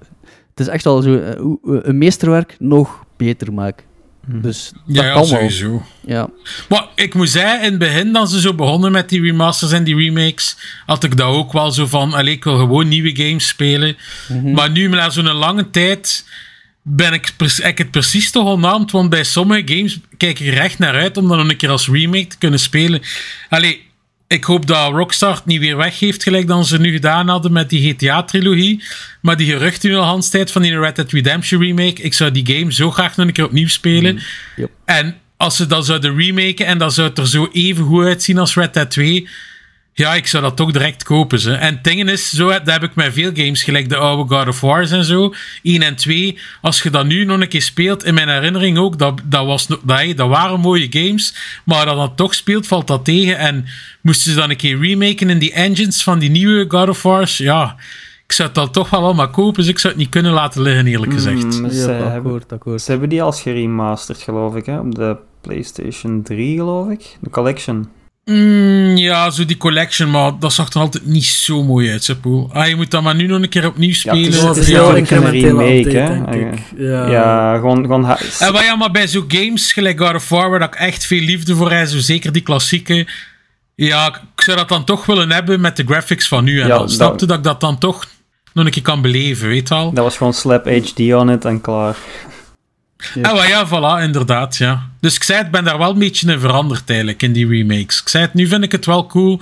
Het 0.51 0.61
is 0.61 0.66
echt 0.69 0.85
wel 0.85 1.03
zo, 1.03 1.14
eh, 1.14 1.40
hoe- 1.40 1.59
een 1.83 1.99
meesterwerk 1.99 2.57
nog 2.59 3.05
beter 3.16 3.53
maken. 3.53 3.85
Mhm. 4.27 4.40
Dus 4.40 4.73
dat 4.75 4.83
Ja, 4.97 5.03
ja, 5.05 5.09
kan 5.12 5.21
wel. 5.21 5.25
sowieso. 5.31 5.83
Ja. 6.07 6.29
Maar 6.69 6.88
ik 6.95 7.14
moet 7.14 7.29
zeggen, 7.31 7.62
in 7.62 7.71
het 7.71 7.79
begin, 7.79 8.12
dan 8.12 8.29
ze 8.29 8.40
zo 8.40 8.55
begonnen 8.55 8.93
met 8.93 9.09
die 9.09 9.21
remasters 9.23 9.73
en 9.73 9.85
die 9.85 9.97
remakes, 9.97 10.57
had 10.87 11.05
ik 11.05 11.16
dat 11.16 11.27
ook 11.27 11.53
wel 11.53 11.71
zo 11.71 11.87
van, 11.87 12.12
allee, 12.12 12.35
ik 12.35 12.45
wil 12.45 12.57
gewoon 12.57 12.88
nieuwe 12.88 13.16
games 13.16 13.49
spelen. 13.49 13.97
Mhm. 14.29 14.53
Maar 14.53 14.71
nu, 14.71 14.88
na 14.88 15.11
zo'n 15.11 15.33
lange 15.33 15.71
tijd, 15.71 16.25
ben 16.83 17.12
ik, 17.12 17.33
ik 17.62 17.79
het 17.79 17.90
precies 17.90 18.31
toch 18.31 18.47
onnaamd, 18.47 18.90
want 18.90 19.11
bij 19.11 19.25
sommige 19.25 19.75
games 19.75 19.99
kijk 20.16 20.40
ik 20.40 20.47
er 20.55 20.59
echt 20.59 20.79
naar 20.79 20.95
uit 20.95 21.16
om 21.16 21.29
dan 21.29 21.51
een 21.51 21.57
keer 21.57 21.71
als 21.71 21.88
remake 21.88 22.27
te 22.27 22.38
kunnen 22.38 22.61
spelen. 22.61 23.03
Allee, 23.49 23.88
ik 24.27 24.45
hoop 24.45 24.66
dat 24.66 24.93
Rockstar 24.93 25.35
het 25.35 25.47
niet 25.47 25.61
weer 25.61 25.77
weggeeft, 25.77 26.23
gelijk 26.23 26.47
dan 26.47 26.64
ze 26.64 26.81
nu 26.81 26.93
gedaan 26.93 27.29
hadden 27.29 27.53
met 27.53 27.71
die 27.71 27.90
GTA-trilogie. 27.90 28.85
Maar 29.21 29.37
die 29.37 29.53
geruchten 29.53 29.90
in 29.90 29.97
de 29.97 30.03
handstijd 30.03 30.51
van 30.51 30.62
die 30.62 30.79
Red 30.79 30.97
Dead 30.97 31.12
Redemption 31.12 31.62
remake, 31.62 32.03
ik 32.03 32.14
zou 32.14 32.31
die 32.31 32.57
game 32.57 32.73
zo 32.73 32.90
graag 32.90 33.16
nog 33.16 33.27
een 33.27 33.33
keer 33.33 33.45
opnieuw 33.45 33.69
spelen. 33.69 34.21
Yep. 34.57 34.71
En 34.85 35.16
als 35.37 35.57
ze 35.57 35.66
dat 35.66 35.87
zouden 35.87 36.16
remaken 36.16 36.66
en 36.66 36.79
dat 36.79 36.95
zou 36.95 37.09
het 37.09 37.19
er 37.19 37.29
zo 37.29 37.49
even 37.53 37.85
goed 37.85 38.05
uitzien 38.05 38.38
als 38.38 38.55
Red 38.55 38.75
Dead 38.75 38.90
2, 38.90 39.29
ja, 39.92 40.14
ik 40.14 40.26
zou 40.26 40.42
dat 40.42 40.57
toch 40.57 40.72
direct 40.72 41.03
kopen. 41.03 41.38
Ze. 41.40 41.53
En 41.53 41.74
het 41.74 41.85
ding 41.85 42.11
is, 42.11 42.31
zo, 42.31 42.48
dat 42.48 42.61
heb 42.64 42.83
ik 42.83 42.94
met 42.94 43.12
veel 43.12 43.31
games, 43.35 43.62
gelijk 43.62 43.88
de 43.88 43.96
oude 43.96 44.35
God 44.35 44.48
of 44.48 44.61
Wars 44.61 44.90
en 44.90 45.05
zo, 45.05 45.35
1 45.62 45.83
en 45.83 45.96
2. 45.96 46.38
Als 46.61 46.83
je 46.83 46.90
dat 46.90 47.07
nu 47.07 47.24
nog 47.24 47.40
een 47.40 47.48
keer 47.48 47.62
speelt, 47.62 48.05
in 48.05 48.14
mijn 48.14 48.29
herinnering 48.29 48.79
ook, 48.79 48.98
dat, 48.98 49.20
dat, 49.24 49.46
was, 49.46 49.66
dat, 49.66 49.81
dat 50.16 50.29
waren 50.29 50.61
mooie 50.61 50.87
games, 50.90 51.35
maar 51.64 51.87
dat 51.87 51.96
dat 51.96 52.16
toch 52.16 52.35
speelt, 52.35 52.66
valt 52.66 52.87
dat 52.87 53.05
tegen. 53.05 53.38
En 53.38 53.64
moesten 54.00 54.33
ze 54.33 54.38
dan 54.38 54.50
een 54.50 54.57
keer 54.57 54.79
remaken 54.81 55.31
in 55.31 55.38
die 55.38 55.53
engines 55.53 56.03
van 56.03 56.18
die 56.18 56.31
nieuwe 56.31 56.64
God 56.68 56.88
of 56.88 57.03
Wars, 57.03 57.37
ja, 57.37 57.76
ik 58.26 58.37
zou 58.37 58.48
het 58.48 58.57
dan 58.57 58.70
toch 58.70 58.90
wel 58.90 59.00
allemaal 59.00 59.31
kopen, 59.31 59.55
dus 59.61 59.66
ik 59.70 59.79
zou 59.79 59.92
het 59.92 60.03
niet 60.03 60.11
kunnen 60.11 60.33
laten 60.33 60.62
liggen, 60.62 60.87
eerlijk 60.87 61.12
gezegd. 61.12 61.42
Mm, 61.44 61.64
Ja, 61.64 61.70
ze, 61.70 61.90
hebben, 61.90 62.12
akkoord, 62.12 62.53
akkoord. 62.53 62.83
ze 62.83 62.90
hebben 62.90 63.09
die 63.09 63.22
als 63.22 63.42
geremasterd, 63.42 64.22
geloof 64.22 64.57
ik, 64.57 64.66
hè? 64.66 64.79
op 64.79 64.94
de 64.94 65.16
PlayStation 65.40 66.22
3, 66.22 66.57
geloof 66.57 66.90
ik. 66.90 67.16
De 67.20 67.31
collection. 67.31 67.88
Mm, 68.24 68.80
ja, 68.96 69.31
zo 69.31 69.44
die 69.44 69.57
collection, 69.57 70.11
maar 70.11 70.33
dat 70.38 70.53
zag 70.53 70.72
er 70.72 70.81
altijd 70.81 71.07
niet 71.07 71.24
zo 71.24 71.62
mooi 71.62 71.90
uit, 71.90 72.05
Sepoel. 72.05 72.50
Ah, 72.53 72.68
je 72.68 72.76
moet 72.76 72.90
dat 72.90 73.03
maar 73.03 73.14
nu 73.14 73.26
nog 73.26 73.42
een 73.42 73.48
keer 73.48 73.66
opnieuw 73.66 73.88
het 73.88 73.98
spelen. 73.98 74.18
is- 74.29 74.35
Dat 74.35 74.42
was 74.42 74.57
het 74.57 74.66
een 74.66 74.72
is 74.72 74.79
eigenlijk 74.79 75.11
een 75.11 75.16
incrementele 75.16 75.64
remake, 75.64 75.98
update, 75.98 76.12
hè? 76.12 76.38
denk 76.38 76.53
ik. 76.55 76.61
Ja. 76.79 77.09
Ja, 77.11 77.55
gewoon... 77.55 77.81
gewoon 77.83 78.05
ha- 78.05 78.18
En 78.38 78.53
maar 78.53 78.64
ja, 78.64 78.76
maar 78.76 78.90
bij 78.90 79.09
zo'n 79.09 79.24
games, 79.29 79.72
gelijk 79.72 80.00
God 80.00 80.14
of 80.14 80.29
War, 80.29 80.50
waar 80.50 80.59
dat 80.59 80.74
ik 80.74 80.81
echt 80.81 81.05
veel 81.07 81.20
liefde 81.20 81.55
voor 81.55 81.70
heb, 81.72 81.87
zo 81.87 81.99
zeker 81.99 82.32
die 82.32 82.43
klassieke, 82.43 83.07
ja, 83.74 84.07
ik 84.36 84.43
zou 84.43 84.57
dat 84.57 84.68
dan 84.68 84.84
toch 84.84 85.07
willen 85.07 85.30
hebben 85.32 85.61
met 85.61 85.76
de 85.76 85.84
graphics 85.86 86.28
van 86.28 86.45
nu 86.45 86.61
en 86.61 86.66
Ja, 86.66 86.74
al. 86.74 86.80
dat- 86.80 86.91
Snapte 86.93 87.26
dat 87.26 87.38
ik 87.38 87.45
dat 87.45 87.61
dan 87.61 87.78
toch 87.78 88.07
nog 88.55 88.64
een 88.64 88.70
keer 88.70 88.82
kan 88.82 89.03
beleven, 89.03 89.49
weet 89.49 89.68
je 89.68 89.74
wel? 89.74 89.93
Dat 89.93 90.05
was 90.05 90.16
gewoon 90.16 90.34
slap 90.34 90.64
HD 90.64 90.99
on 91.14 91.30
it 91.30 91.45
en 91.45 91.61
klaar. 91.61 91.97
Ah, 93.22 93.32
maar 93.34 93.48
ja, 93.48 93.66
voilà, 93.68 94.03
inderdaad, 94.05 94.57
ja. 94.57 94.88
Dus 95.01 95.14
ik 95.14 95.22
zei, 95.22 95.38
het 95.38 95.51
ben 95.51 95.64
daar 95.64 95.78
wel 95.78 95.90
een 95.90 95.98
beetje 95.98 96.32
in 96.32 96.40
veranderd 96.40 96.90
eigenlijk, 96.90 97.22
in 97.22 97.32
die 97.32 97.48
remakes. 97.48 98.01
Ik 98.01 98.09
zei 98.09 98.24
het, 98.24 98.34
nu 98.34 98.46
vind 98.46 98.62
ik 98.64 98.72
het 98.72 98.86
wel 98.86 99.07
cool. 99.07 99.40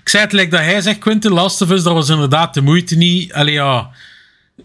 Ik 0.00 0.08
zei 0.08 0.22
het 0.22 0.32
like 0.32 0.48
dat 0.50 0.60
hij 0.60 0.80
zegt, 0.80 0.98
Quentin, 0.98 1.32
Last 1.32 1.62
of 1.62 1.70
Us, 1.70 1.82
dat 1.82 1.92
was 1.92 2.08
inderdaad 2.08 2.54
de 2.54 2.60
moeite 2.60 2.96
niet. 2.96 3.32
Allee, 3.32 3.52
ja. 3.54 3.90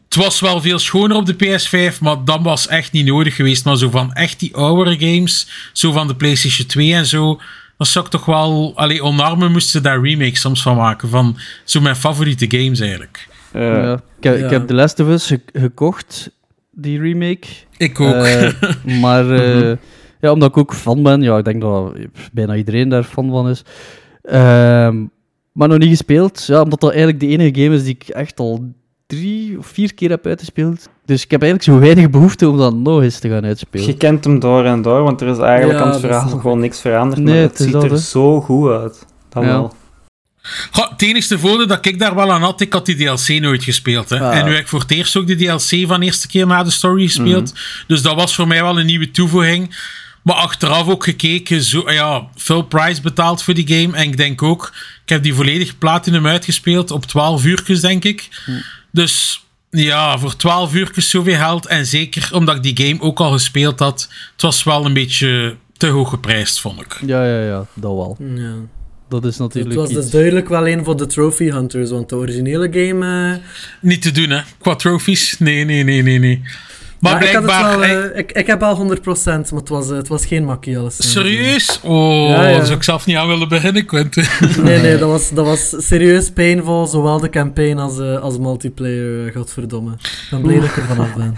Het 0.06 0.16
was 0.16 0.40
wel 0.40 0.62
veel 0.62 0.80
schoner 0.80 1.18
op 1.18 1.26
de 1.26 1.34
PS5, 1.36 2.00
maar 2.00 2.24
dat 2.26 2.40
was 2.42 2.68
echt 2.68 2.92
niet 2.92 3.06
nodig 3.06 3.36
geweest. 3.36 3.66
Maar 3.66 3.78
zo 3.78 3.90
van 3.90 4.14
echt 4.14 4.40
die 4.40 4.56
oudere 4.56 5.00
games, 5.00 5.48
zo 5.74 5.92
van 5.92 6.08
de 6.08 6.16
PlayStation 6.16 6.68
2 6.68 6.94
en 6.94 7.06
zo, 7.06 7.42
dat 7.78 7.88
zou 7.88 8.06
ik 8.06 8.12
toch 8.12 8.26
wel... 8.26 8.74
Allee, 8.76 9.04
onarmen 9.04 9.52
moesten 9.52 9.72
ze 9.72 9.82
daar 9.82 10.02
remakes 10.02 10.40
soms 10.40 10.62
van 10.62 10.76
maken. 10.76 11.10
Van 11.10 11.38
zo 11.64 11.82
mijn 11.82 11.96
favoriete 11.96 12.46
games 12.58 12.80
eigenlijk. 12.80 13.28
Eh, 13.52 13.62
ja. 13.62 13.94
Ik, 13.94 14.24
heb, 14.24 14.38
ja. 14.40 14.46
ik 14.46 14.52
heb 14.52 14.68
The 14.68 14.74
Last 14.74 15.00
of 15.00 15.08
Us 15.08 15.26
ge- 15.28 15.42
gekocht, 15.54 16.30
die 16.76 17.00
remake. 17.00 17.48
Ik 17.78 18.00
ook. 18.00 18.14
Eh, 18.14 18.52
maar 19.02 19.32
eh, 19.32 19.78
ja, 20.20 20.32
omdat 20.32 20.50
ik 20.50 20.58
ook 20.58 20.74
fan 20.74 21.04
ben, 21.04 21.22
ja, 21.22 21.38
ik 21.38 21.46
denk 21.46 21.62
dat 21.62 21.94
bijna 22.32 22.56
iedereen 22.56 22.90
daar 22.90 23.04
fan 23.04 23.30
van 23.30 23.50
is. 23.50 23.64
Ehm, 24.24 25.06
maar 25.52 25.68
nog 25.68 25.78
niet 25.78 25.90
gespeeld, 25.90 26.46
ja, 26.46 26.62
omdat 26.62 26.80
dat 26.80 26.90
eigenlijk 26.90 27.20
de 27.20 27.28
enige 27.28 27.62
game 27.62 27.76
is 27.76 27.84
die 27.84 27.98
ik 28.00 28.08
echt 28.08 28.40
al 28.40 28.64
drie 29.08 29.58
of 29.58 29.66
vier 29.66 29.94
keer 29.94 30.10
heb 30.10 30.26
uitgespeeld. 30.26 30.90
Dus 31.06 31.24
ik 31.24 31.32
heb 31.32 31.42
eigenlijk 31.42 31.72
zo 31.72 31.86
weinig 31.86 32.10
behoefte 32.10 32.50
om 32.50 32.58
dat 32.58 32.76
nog 32.76 33.02
eens 33.02 33.20
te 33.20 33.30
gaan 33.30 33.46
uitspelen. 33.46 33.88
Je 33.88 33.98
kent 33.98 34.24
hem 34.24 34.40
door 34.40 34.66
en 34.66 34.82
door, 34.82 35.04
want 35.04 35.22
er 35.22 35.28
is 35.28 35.38
eigenlijk 35.38 35.80
Ja, 35.80 35.86
aan 35.86 35.92
het 35.92 36.00
verhaal 36.00 36.28
gewoon 36.28 36.58
ik. 36.58 36.64
niks 36.64 36.82
veranderd. 36.82 37.22
Nee, 37.22 37.34
maar 37.34 37.44
het 37.44 37.58
ziet 37.58 37.72
dat, 37.72 37.84
er 37.84 37.98
zo 37.98 38.42
goed 38.42 38.70
uit. 38.72 39.06
Dat 39.30 39.44
Ja. 39.44 39.50
wel. 39.50 39.74
Goh, 40.72 40.90
het 40.90 41.02
enige 41.02 41.40
voordeel 41.40 41.68
dat 41.68 41.86
ik 41.86 42.00
daar 42.00 42.16
wel 42.16 42.32
aan 42.32 42.42
had, 42.42 42.62
ik 42.62 42.74
had 42.74 42.86
die 42.86 42.96
DLC 42.96 43.28
nooit 43.28 43.64
gespeeld. 43.64 44.10
Hè. 44.10 44.20
Ah. 44.20 44.38
En 44.38 44.46
nu 44.46 44.52
heb 44.52 44.62
ik 44.62 44.68
voor 44.68 44.80
het 44.80 44.92
eerst 44.92 45.16
ook 45.16 45.28
de 45.28 45.36
DLC 45.36 45.88
van 45.88 46.00
de 46.00 46.06
eerste 46.06 46.28
keer 46.28 46.48
na 46.48 46.64
de 46.64 46.72
story 46.72 47.06
gespeeld. 47.06 47.54
Dus 47.88 48.02
dat 48.02 48.16
was 48.16 48.36
voor 48.36 48.48
mij 48.48 48.64
wel 48.64 48.80
een 48.80 48.86
nieuwe 48.86 49.12
toevoeging. 49.12 49.76
Maar 50.24 50.36
achteraf 50.36 50.88
ook 50.88 51.04
gekeken, 51.04 51.62
zo, 51.62 51.92
ja, 51.92 52.28
veel 52.36 52.62
price 52.62 53.02
betaald 53.02 53.44
voor 53.44 53.54
die 53.54 53.68
game. 53.68 53.98
En 53.98 54.04
ik 54.04 54.18
denk 54.18 54.44
ook, 54.44 54.74
ik 55.04 55.10
heb 55.10 55.24
die 55.24 55.34
volledig 55.34 55.78
platinum 55.78 56.28
uitgespeeld 56.28 56.92
op 56.92 57.06
12 57.06 57.46
uurtjes, 57.46 57.82
denk 57.82 58.04
ik. 58.04 58.30
Dus 58.92 59.44
ja, 59.70 60.18
voor 60.18 60.36
12 60.36 60.74
uurtjes 60.74 61.10
zoveel 61.10 61.38
geld. 61.38 61.66
En 61.66 61.86
zeker 61.86 62.30
omdat 62.32 62.56
ik 62.56 62.76
die 62.76 62.88
game 62.88 63.02
ook 63.02 63.20
al 63.20 63.32
gespeeld 63.32 63.80
had, 63.80 64.10
het 64.32 64.42
was 64.42 64.64
wel 64.64 64.86
een 64.86 64.94
beetje 64.94 65.56
te 65.78 65.88
hoog 65.88 66.10
geprijsd, 66.10 66.60
vond 66.60 66.82
ik. 66.82 67.00
Ja, 67.06 67.26
ja, 67.26 67.44
ja, 67.46 67.66
dat 67.74 67.96
wel. 67.96 68.18
Ja. 68.20 68.54
Dat 69.22 69.26
is 69.32 69.38
Het 69.38 69.40
natuurlijk 69.48 69.76
was 69.76 69.90
dus 69.90 70.04
iets. 70.04 70.12
duidelijk 70.12 70.50
wel 70.50 70.68
een 70.68 70.84
voor 70.84 70.98
de 70.98 71.06
Trophy 71.06 71.50
Hunters, 71.52 71.90
want 71.90 72.10
de 72.10 72.16
originele 72.16 72.68
game... 72.72 73.32
eh, 73.34 73.40
Niet 73.82 74.02
te 74.02 74.12
doen, 74.12 74.30
hè? 74.30 74.40
Qua 74.62 74.76
trophies? 74.76 75.36
Nee, 75.40 75.66
nee, 75.66 75.84
nee, 75.84 76.02
nee, 76.02 76.20
nee. 76.20 76.42
Maar 77.00 77.24
ja, 77.24 77.30
ik, 77.30 77.36
het 77.36 77.46
wel, 77.46 77.84
eh, 77.84 78.18
ik, 78.20 78.32
ik 78.32 78.48
heb 78.48 78.64
al 78.64 78.96
100%, 78.98 79.02
maar 79.26 79.44
het 79.60 79.70
was, 79.70 79.90
eh, 79.90 79.96
het 79.98 80.08
was 80.08 80.26
geen 80.26 80.46
makkie 80.46 80.78
alles. 80.78 81.12
Serieus? 81.12 81.80
Oh, 81.84 82.30
Ja, 82.30 82.64
zou 82.64 82.76
ik 82.78 82.84
zelf 82.84 83.06
niet 83.06 83.16
aan 83.16 83.28
willen 83.28 83.48
beginnen, 83.50 83.86
Quentin. 83.86 84.24
Nee, 84.64 84.80
nee, 84.82 84.98
dat 84.98 85.10
was, 85.10 85.30
dat 85.30 85.46
was 85.46 85.76
serieus 85.88 86.30
painful, 86.32 86.88
zowel 86.88 87.20
de 87.20 87.30
campaign 87.30 87.78
als, 87.78 88.00
eh, 88.00 88.20
als 88.22 88.38
multiplayer, 88.38 89.32
godverdomme. 89.32 89.92
Ik 89.92 90.28
ben 90.30 90.42
blij 90.42 90.56
dat 90.56 90.66
ik 90.66 90.76
er 90.78 90.84
vanaf 90.84 91.14
ben. 91.16 91.36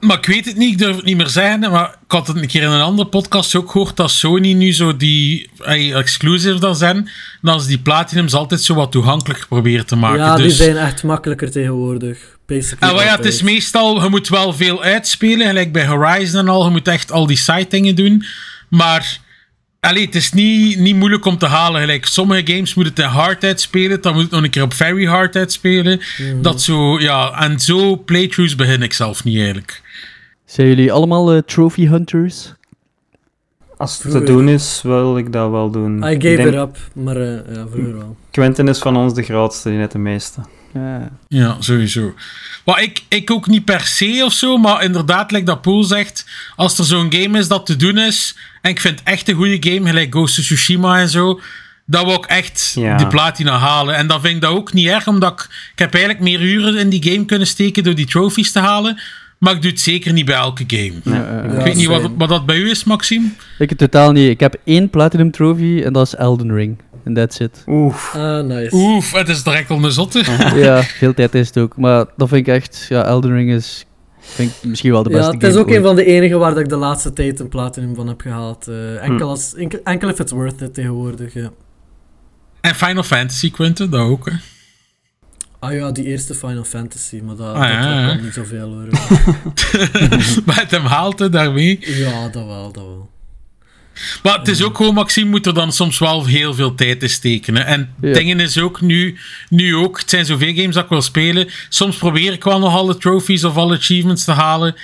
Maar 0.00 0.18
ik 0.18 0.26
weet 0.26 0.44
het 0.44 0.56
niet, 0.56 0.72
ik 0.72 0.78
durf 0.78 0.96
het 0.96 1.04
niet 1.04 1.16
meer 1.16 1.28
zeggen. 1.28 1.60
Maar 1.60 1.88
ik 1.88 2.10
had 2.12 2.26
het 2.26 2.36
een 2.36 2.46
keer 2.46 2.62
in 2.62 2.70
een 2.70 2.80
andere 2.80 3.08
podcast 3.08 3.54
ook 3.54 3.70
gehoord 3.70 3.96
dat 3.96 4.10
Sony 4.10 4.52
nu 4.52 4.72
zo 4.72 4.96
die 4.96 5.50
eh, 5.58 5.96
exclusive 5.96 6.58
dan 6.58 6.76
zijn. 6.76 7.10
Dan 7.42 7.54
als 7.54 7.66
die 7.66 7.78
Platinums 7.78 8.34
altijd 8.34 8.62
zo 8.62 8.74
wat 8.74 8.92
toegankelijker 8.92 9.46
proberen 9.46 9.86
te 9.86 9.96
maken. 9.96 10.18
Ja, 10.18 10.36
die 10.36 10.44
dus... 10.44 10.56
zijn 10.56 10.76
echt 10.76 11.02
makkelijker 11.02 11.50
tegenwoordig. 11.50 12.38
Basically 12.46 12.92
En 12.92 12.98
wel 12.98 13.06
ja, 13.06 13.16
het 13.16 13.24
is 13.24 13.42
meestal, 13.42 14.02
je 14.02 14.08
moet 14.08 14.28
wel 14.28 14.52
veel 14.52 14.82
uitspelen, 14.82 15.46
gelijk 15.46 15.72
bij 15.72 15.86
Horizon 15.86 16.40
en 16.40 16.48
al. 16.48 16.64
Je 16.64 16.70
moet 16.70 16.88
echt 16.88 17.12
al 17.12 17.26
die 17.26 17.36
side 17.36 17.66
dingen 17.68 17.94
doen. 17.94 18.24
Maar 18.68 19.20
allee, 19.80 20.04
het 20.04 20.14
is 20.14 20.32
niet, 20.32 20.78
niet 20.78 20.96
moeilijk 20.96 21.24
om 21.24 21.38
te 21.38 21.46
halen. 21.46 21.80
Gelijk, 21.80 22.06
sommige 22.06 22.52
games 22.52 22.74
moet 22.74 22.86
het 22.86 22.98
in 22.98 23.04
hard 23.04 23.44
uitspelen, 23.44 24.00
dan 24.00 24.12
moet 24.12 24.22
het 24.22 24.30
nog 24.30 24.42
een 24.42 24.50
keer 24.50 24.62
op 24.62 24.72
very 24.74 25.04
hard 25.04 25.36
uitspelen. 25.36 26.00
Mhm. 26.18 26.42
Dat 26.42 26.62
zo, 26.62 27.00
ja, 27.00 27.42
en 27.42 27.60
zo 27.60 27.96
playthroughs 27.96 28.54
begin 28.54 28.82
ik 28.82 28.92
zelf 28.92 29.24
niet 29.24 29.36
eigenlijk. 29.36 29.82
Zijn 30.44 30.66
jullie 30.68 30.92
allemaal 30.92 31.32
eh, 31.32 31.38
trophy 31.42 31.86
hunters? 31.88 32.52
Als 33.76 34.02
het 34.02 34.12
te 34.12 34.22
doen 34.22 34.48
is, 34.48 34.80
wil 34.82 35.18
ik 35.18 35.32
dat 35.32 35.50
wel 35.50 35.70
doen. 35.70 36.02
I 36.02 36.10
Ik 36.10 36.22
gave 36.22 36.36
denk- 36.36 36.48
it 36.48 36.54
up, 36.54 36.76
maar 36.92 37.16
eh, 37.16 37.54
ja, 37.54 37.66
vroeger 37.70 37.96
wel. 37.96 38.16
Quentin 38.30 38.68
is 38.68 38.78
van 38.78 38.96
ons 38.96 39.14
de 39.14 39.22
grootste, 39.22 39.68
die 39.68 39.78
net 39.78 39.92
de 39.92 39.98
meeste. 39.98 40.40
Ja. 40.74 41.10
Ja, 41.28 41.56
sowieso. 41.58 42.14
Maar 42.64 42.82
ik, 42.82 43.02
ik 43.08 43.30
ook 43.30 43.46
niet 43.46 43.64
per 43.64 43.80
se 43.80 44.22
of 44.24 44.32
zo, 44.32 44.56
maar 44.56 44.84
inderdaad, 44.84 45.30
like 45.30 45.44
dat 45.44 45.62
Poel 45.62 45.84
zegt, 45.84 46.26
als 46.56 46.78
er 46.78 46.84
zo'n 46.84 47.12
game 47.12 47.38
is 47.38 47.48
dat 47.48 47.66
te 47.66 47.76
doen 47.76 47.98
is, 47.98 48.36
en 48.62 48.70
ik 48.70 48.80
vind 48.80 49.00
echt 49.04 49.28
een 49.28 49.34
goede 49.34 49.70
game, 49.70 49.86
gelijk 49.88 50.12
Ghost 50.12 50.38
of 50.38 50.44
Tsushima 50.44 50.98
en 51.00 51.08
zo, 51.08 51.40
dan 51.86 52.04
wil 52.06 52.14
ik 52.14 52.24
echt 52.24 52.72
Ja. 52.74 52.96
die 52.96 53.06
platina 53.06 53.58
halen. 53.58 53.94
En 53.96 54.06
dan 54.06 54.20
vind 54.20 54.34
ik 54.34 54.40
dat 54.40 54.50
ook 54.50 54.72
niet 54.72 54.86
erg, 54.86 55.06
omdat 55.08 55.32
ik, 55.32 55.48
ik 55.72 55.78
heb 55.78 55.94
eigenlijk 55.94 56.24
meer 56.24 56.40
uren 56.42 56.76
in 56.76 56.88
die 56.88 57.02
game 57.12 57.24
kunnen 57.24 57.46
steken 57.46 57.82
door 57.82 57.94
die 57.94 58.06
trophies 58.06 58.52
te 58.52 58.58
halen, 58.58 59.00
maar 59.38 59.54
ik 59.54 59.62
doe 59.62 59.70
het 59.70 59.80
zeker 59.80 60.12
niet 60.12 60.24
bij 60.24 60.34
elke 60.34 60.64
game. 60.66 60.92
Ja, 61.04 61.14
ja, 61.14 61.42
ja. 61.44 61.58
ik 61.58 61.64
weet 61.64 61.74
niet 61.74 61.86
wat, 61.86 62.10
wat 62.16 62.28
dat 62.28 62.46
bij 62.46 62.56
u 62.56 62.70
is, 62.70 62.84
Maxime. 62.84 63.28
Ik 63.58 63.68
het 63.68 63.78
totaal 63.78 64.12
niet. 64.12 64.28
Ik 64.30 64.40
heb 64.40 64.56
één 64.64 64.90
platinum 64.90 65.30
trophy 65.30 65.82
en 65.84 65.92
dat 65.92 66.06
is 66.06 66.14
Elden 66.14 66.52
Ring. 66.54 66.78
En 67.04 67.14
that's 67.14 67.38
it. 67.38 67.62
Oef. 67.66 68.14
Ah, 68.14 68.44
nice. 68.44 68.76
Oef, 68.76 69.12
het 69.12 69.28
is 69.28 69.42
direct 69.42 69.70
al 69.70 69.84
een 69.84 69.92
zotte. 69.92 70.24
ja, 70.54 70.82
veel 70.82 71.14
tijd 71.14 71.34
is 71.34 71.46
het 71.46 71.58
ook. 71.58 71.76
Maar 71.76 72.04
dat 72.16 72.28
vind 72.28 72.46
ik 72.46 72.54
echt... 72.54 72.86
Ja, 72.88 73.04
Elden 73.04 73.32
Ring 73.32 73.50
is... 73.50 73.84
Vind 74.20 74.50
ik 74.62 74.68
misschien 74.68 74.90
wel 74.90 75.02
de 75.02 75.08
beste 75.08 75.24
Ja, 75.26 75.32
het 75.32 75.42
is 75.42 75.56
ook 75.56 75.70
een 75.70 75.82
van 75.82 75.96
de 75.96 76.04
enige 76.04 76.36
waar 76.36 76.50
dat 76.50 76.60
ik 76.60 76.68
de 76.68 76.76
laatste 76.76 77.12
tijd 77.12 77.40
een 77.40 77.48
platinum 77.48 77.94
van 77.94 78.08
heb 78.08 78.20
gehaald. 78.20 78.68
eh, 78.68 79.02
enkel, 79.04 79.28
als, 79.28 79.54
enkel, 79.54 79.78
enkel 79.84 80.08
if 80.08 80.18
it's 80.18 80.32
worth 80.32 80.60
it 80.60 80.74
tegenwoordig, 80.74 81.34
ja. 81.34 81.50
En 82.60 82.74
Final 82.74 83.02
Fantasy, 83.02 83.50
Quentin, 83.50 83.90
dat 83.90 84.00
ook. 84.00 84.30
Hè. 84.30 84.36
Ah 85.58 85.72
ja, 85.72 85.90
die 85.92 86.04
eerste 86.04 86.34
Final 86.34 86.64
Fantasy, 86.64 87.20
maar 87.24 87.36
dat, 87.36 87.54
Ah, 87.54 87.68
ja, 87.68 87.80
dat, 87.96 88.06
dat 88.08 88.16
ja. 88.18 88.24
niet 88.24 88.34
zoveel 88.34 88.68
hoor. 88.68 88.86
maar 90.46 90.60
het 90.60 90.70
hem 90.70 90.84
haalt 90.84 91.18
hè, 91.18 91.28
daarmee. 91.28 91.78
ja, 91.80 92.28
dat 92.28 92.46
wel, 92.46 92.72
dat 92.72 92.84
wel. 92.84 93.09
Maar 94.22 94.38
het 94.38 94.48
is 94.48 94.62
ook 94.64 94.76
gewoon, 94.76 94.94
Maxime 94.94 95.30
moet 95.30 95.46
er 95.46 95.54
dan 95.54 95.72
soms 95.72 95.98
wel 95.98 96.26
heel 96.26 96.54
veel 96.54 96.74
tijd 96.74 97.02
in 97.02 97.10
steken. 97.10 97.56
hè. 97.56 97.62
En 97.62 97.94
Ja. 98.00 98.12
dingen 98.12 98.40
is 98.40 98.58
ook 98.58 98.80
nu, 98.80 99.16
nu 99.48 99.76
ook, 99.76 99.98
het 100.00 100.10
zijn 100.10 100.24
zoveel 100.24 100.54
games 100.54 100.74
dat 100.74 100.84
ik 100.84 100.90
wil 100.90 101.02
spelen. 101.02 101.48
Soms 101.68 101.96
probeer 101.96 102.32
ik 102.32 102.44
wel 102.44 102.58
nog 102.58 102.74
alle 102.74 102.96
trophies 102.96 103.44
of 103.44 103.56
alle 103.56 103.76
achievements 103.76 104.24
te 104.24 104.32
halen. 104.32 104.74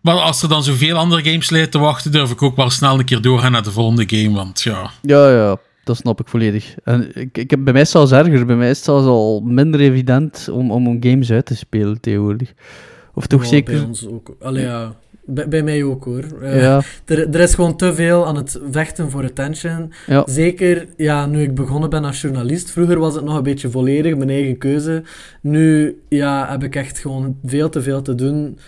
Maar 0.00 0.14
als 0.14 0.42
er 0.42 0.48
dan 0.48 0.62
zoveel 0.62 0.96
andere 0.96 1.30
games 1.30 1.50
lijkt 1.50 1.70
te 1.72 1.78
wachten, 1.78 2.12
durf 2.12 2.30
ik 2.30 2.42
ook 2.42 2.56
wel 2.56 2.70
snel 2.70 2.98
een 2.98 3.04
keer 3.04 3.20
doorgaan 3.20 3.52
naar 3.52 3.62
de 3.62 3.70
volgende 3.72 4.04
game. 4.06 4.34
Want 4.36 4.62
ja, 4.62 4.90
Ja, 5.02 5.30
ja. 5.30 5.56
Dat 5.84 5.96
snap 5.96 6.20
ik 6.20 6.28
volledig. 6.28 6.74
En 6.84 7.10
ik, 7.16 7.38
ik 7.38 7.50
heb, 7.50 7.64
bij 7.64 7.72
mij 7.72 7.82
is 7.82 7.92
het 7.92 8.08
zelfs 8.08 8.26
erger. 8.26 8.46
Bij 8.46 8.56
mij 8.56 8.70
is 8.70 8.76
het 8.76 8.84
zelfs 8.84 9.06
al 9.06 9.40
minder 9.40 9.80
evident 9.80 10.48
om, 10.50 10.70
om 10.70 10.96
games 11.00 11.30
uit 11.30 11.46
te 11.46 11.56
spelen 11.56 12.00
tegenwoordig. 12.00 12.52
Of 13.14 13.26
toch 13.26 13.46
zeker... 13.46 13.74
Bij 13.74 13.84
ons 13.84 14.06
ook. 14.06 14.36
Allee, 14.40 14.64
ja. 14.64 14.94
Bij, 15.30 15.48
bij 15.48 15.62
mij 15.62 15.82
ook 15.84 16.04
hoor. 16.04 16.24
Eh, 16.42 16.60
Ja, 16.62 16.80
er, 17.04 17.28
er 17.34 17.40
is 17.40 17.54
gewoon 17.54 17.76
te 17.76 17.94
veel 17.94 18.26
aan 18.26 18.36
het 18.36 18.60
vechten 18.70 19.10
voor 19.10 19.24
attention. 19.24 19.92
ja. 20.06 20.22
Zeker 20.26 20.86
ja, 20.96 21.26
nu 21.26 21.42
ik 21.42 21.54
begonnen 21.54 21.90
ben 21.90 22.04
als 22.04 22.20
journalist. 22.20 22.70
Vroeger 22.70 22.98
was 22.98 23.14
het 23.14 23.24
nog 23.24 23.36
een 23.36 23.42
beetje 23.42 23.70
volledig 23.70 24.16
mijn 24.16 24.30
eigen 24.30 24.58
keuze. 24.58 25.02
Nu 25.42 25.96
ja, 26.08 26.46
heb 26.50 26.62
ik 26.64 26.76
echt 26.76 26.98
gewoon 26.98 27.36
veel 27.44 27.68
te 27.68 27.82
veel 27.82 28.02
te 28.02 28.14
doen. 28.14 28.58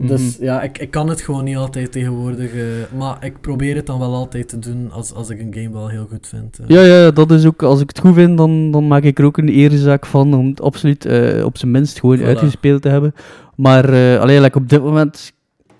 Dus 0.00 0.36
Mhm. 0.36 0.44
ja, 0.44 0.62
ik, 0.62 0.78
ik 0.78 0.90
kan 0.90 1.08
het 1.08 1.20
gewoon 1.20 1.44
niet 1.44 1.56
altijd 1.56 1.92
tegenwoordig. 1.92 2.52
eh, 2.54 2.62
maar 2.98 3.16
ik 3.24 3.40
probeer 3.40 3.76
het 3.76 3.86
dan 3.86 3.98
wel 3.98 4.14
altijd 4.14 4.48
te 4.48 4.58
doen 4.58 4.90
als, 4.92 5.12
als 5.14 5.30
ik 5.30 5.40
een 5.40 5.54
game 5.54 5.72
wel 5.72 5.88
heel 5.88 6.06
goed 6.10 6.26
vind. 6.26 6.58
eh. 6.58 6.68
Ja, 6.68 6.82
ja, 6.82 7.10
dat 7.10 7.30
is 7.30 7.46
ook, 7.46 7.62
als 7.62 7.80
ik 7.80 7.88
het 7.88 7.98
goed 7.98 8.14
vind, 8.14 8.36
dan, 8.38 8.70
dan 8.70 8.86
maak 8.88 9.02
ik 9.02 9.18
er 9.18 9.24
ook 9.24 9.38
een 9.38 9.48
erezaak 9.48 10.06
van 10.06 10.34
om 10.34 10.46
het 10.48 10.60
absoluut 10.60 11.04
op 11.44 11.58
zijn 11.58 11.70
minst 11.70 11.98
gewoon 12.00 12.18
Voilà. 12.18 12.22
uitgespeeld 12.22 12.82
te 12.82 12.88
hebben. 12.88 13.14
Maar 13.56 14.18
alleen 14.18 14.40
like 14.42 14.58
op 14.58 14.68
dit 14.68 14.82
moment 14.82 15.32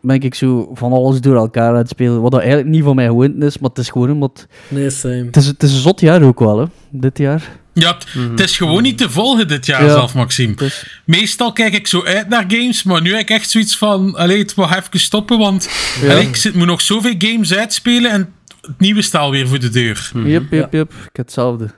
ben 0.08 0.20
ik 0.22 0.34
zo 0.34 0.70
van 0.74 0.92
alles 0.92 1.20
door 1.20 1.36
elkaar 1.36 1.70
aan 1.70 1.76
het 1.76 1.88
spelen, 1.88 2.20
wat 2.20 2.30
dat 2.30 2.40
eigenlijk 2.40 2.70
niet 2.70 2.82
van 2.84 2.94
mij 2.96 3.06
gewoond 3.06 3.42
is, 3.42 3.58
maar 3.58 3.70
het 3.70 3.78
is 3.78 3.88
gewoon 3.90 4.10
omdat... 4.10 4.46
Nee, 4.68 4.90
same. 4.90 5.24
Het 5.24 5.36
is, 5.36 5.46
het 5.46 5.62
is 5.62 5.72
een 5.72 5.80
zot 5.80 6.00
jaar 6.00 6.22
ook 6.22 6.38
wel, 6.38 6.58
hè, 6.58 6.64
dit 6.90 7.18
jaar. 7.18 7.48
ja 7.72 7.94
het, 7.94 8.06
het 8.30 8.40
is 8.40 8.56
gewoon 8.56 8.82
niet 8.82 8.98
te 8.98 9.10
volgen 9.10 9.48
dit 9.48 9.66
jaar 9.66 9.84
Ja. 9.84 9.90
zelf, 9.90 10.14
Maxime. 10.14 10.54
Meestal 11.04 11.52
kijk 11.52 11.74
ik 11.74 11.86
zo 11.86 12.04
uit 12.04 12.28
naar 12.28 12.44
games, 12.48 12.82
maar 12.82 13.02
nu 13.02 13.10
heb 13.10 13.20
ik 13.20 13.30
echt 13.30 13.50
zoiets 13.50 13.78
van, 13.78 14.14
allee, 14.16 14.38
het 14.38 14.54
mag 14.56 14.76
even 14.76 15.00
stoppen, 15.00 15.38
want 15.38 15.68
ja. 16.02 16.10
allee, 16.10 16.26
ik 16.26 16.36
zit, 16.36 16.54
moet 16.54 16.66
nog 16.66 16.80
zoveel 16.80 17.14
games 17.18 17.54
uitspelen 17.54 18.10
en 18.10 18.32
het 18.60 18.80
nieuwe 18.80 19.02
staat 19.02 19.30
weer 19.30 19.48
voor 19.48 19.58
de 19.60 19.68
deur. 19.68 20.10
Yep, 20.24 20.52
yep, 20.52 20.72
yep. 20.72 20.90
Ik 20.92 20.96
heb 21.16 21.16
hetzelfde. 21.26 21.68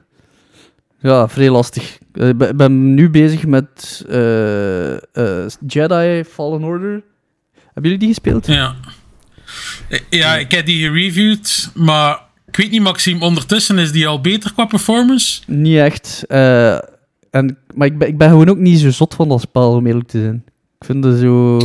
Ja, 1.03 1.29
vrij 1.29 1.51
lastig. 1.51 1.99
Eh, 2.13 2.29
Ik 2.29 2.37
ben, 2.39 2.57
ben 2.57 2.95
nu 2.95 3.11
bezig 3.11 3.47
met 3.47 4.05
eh, 4.09 4.93
eh, 4.93 5.49
Jedi 5.67 6.25
Fallen 6.25 6.63
Order. 6.65 7.03
Hebben 7.73 7.83
jullie 7.91 7.99
die 7.99 8.09
gespeeld? 8.09 8.47
Ja. 8.47 8.75
Ja, 10.11 10.37
ik 10.37 10.51
heb 10.51 10.67
die 10.67 10.83
gereviewd, 10.87 11.71
maar 11.75 12.21
ik 12.47 12.57
weet 12.57 12.71
niet, 12.71 12.83
Maxime, 12.83 13.25
ondertussen 13.25 13.79
is 13.79 13.93
die 13.93 14.07
al 14.07 14.21
beter 14.21 14.53
qua 14.53 14.65
performance? 14.65 15.41
Niet 15.47 15.77
echt. 15.79 16.25
eh, 16.29 16.79
en, 17.31 17.59
maar 17.75 17.87
ik 17.87 17.99
ben, 17.99 18.09
ik 18.09 18.19
ben 18.19 18.29
gewoon 18.29 18.49
ook 18.49 18.57
niet 18.59 18.81
zo 18.81 18.91
zot 18.91 19.15
van 19.15 19.29
dat 19.29 19.41
spel, 19.41 19.73
om 19.73 19.87
eerlijk 19.87 20.09
te 20.09 20.21
zijn. 20.21 20.45
Ik 20.79 20.87
vind 20.87 21.05
het 21.05 21.19
zo... 21.19 21.57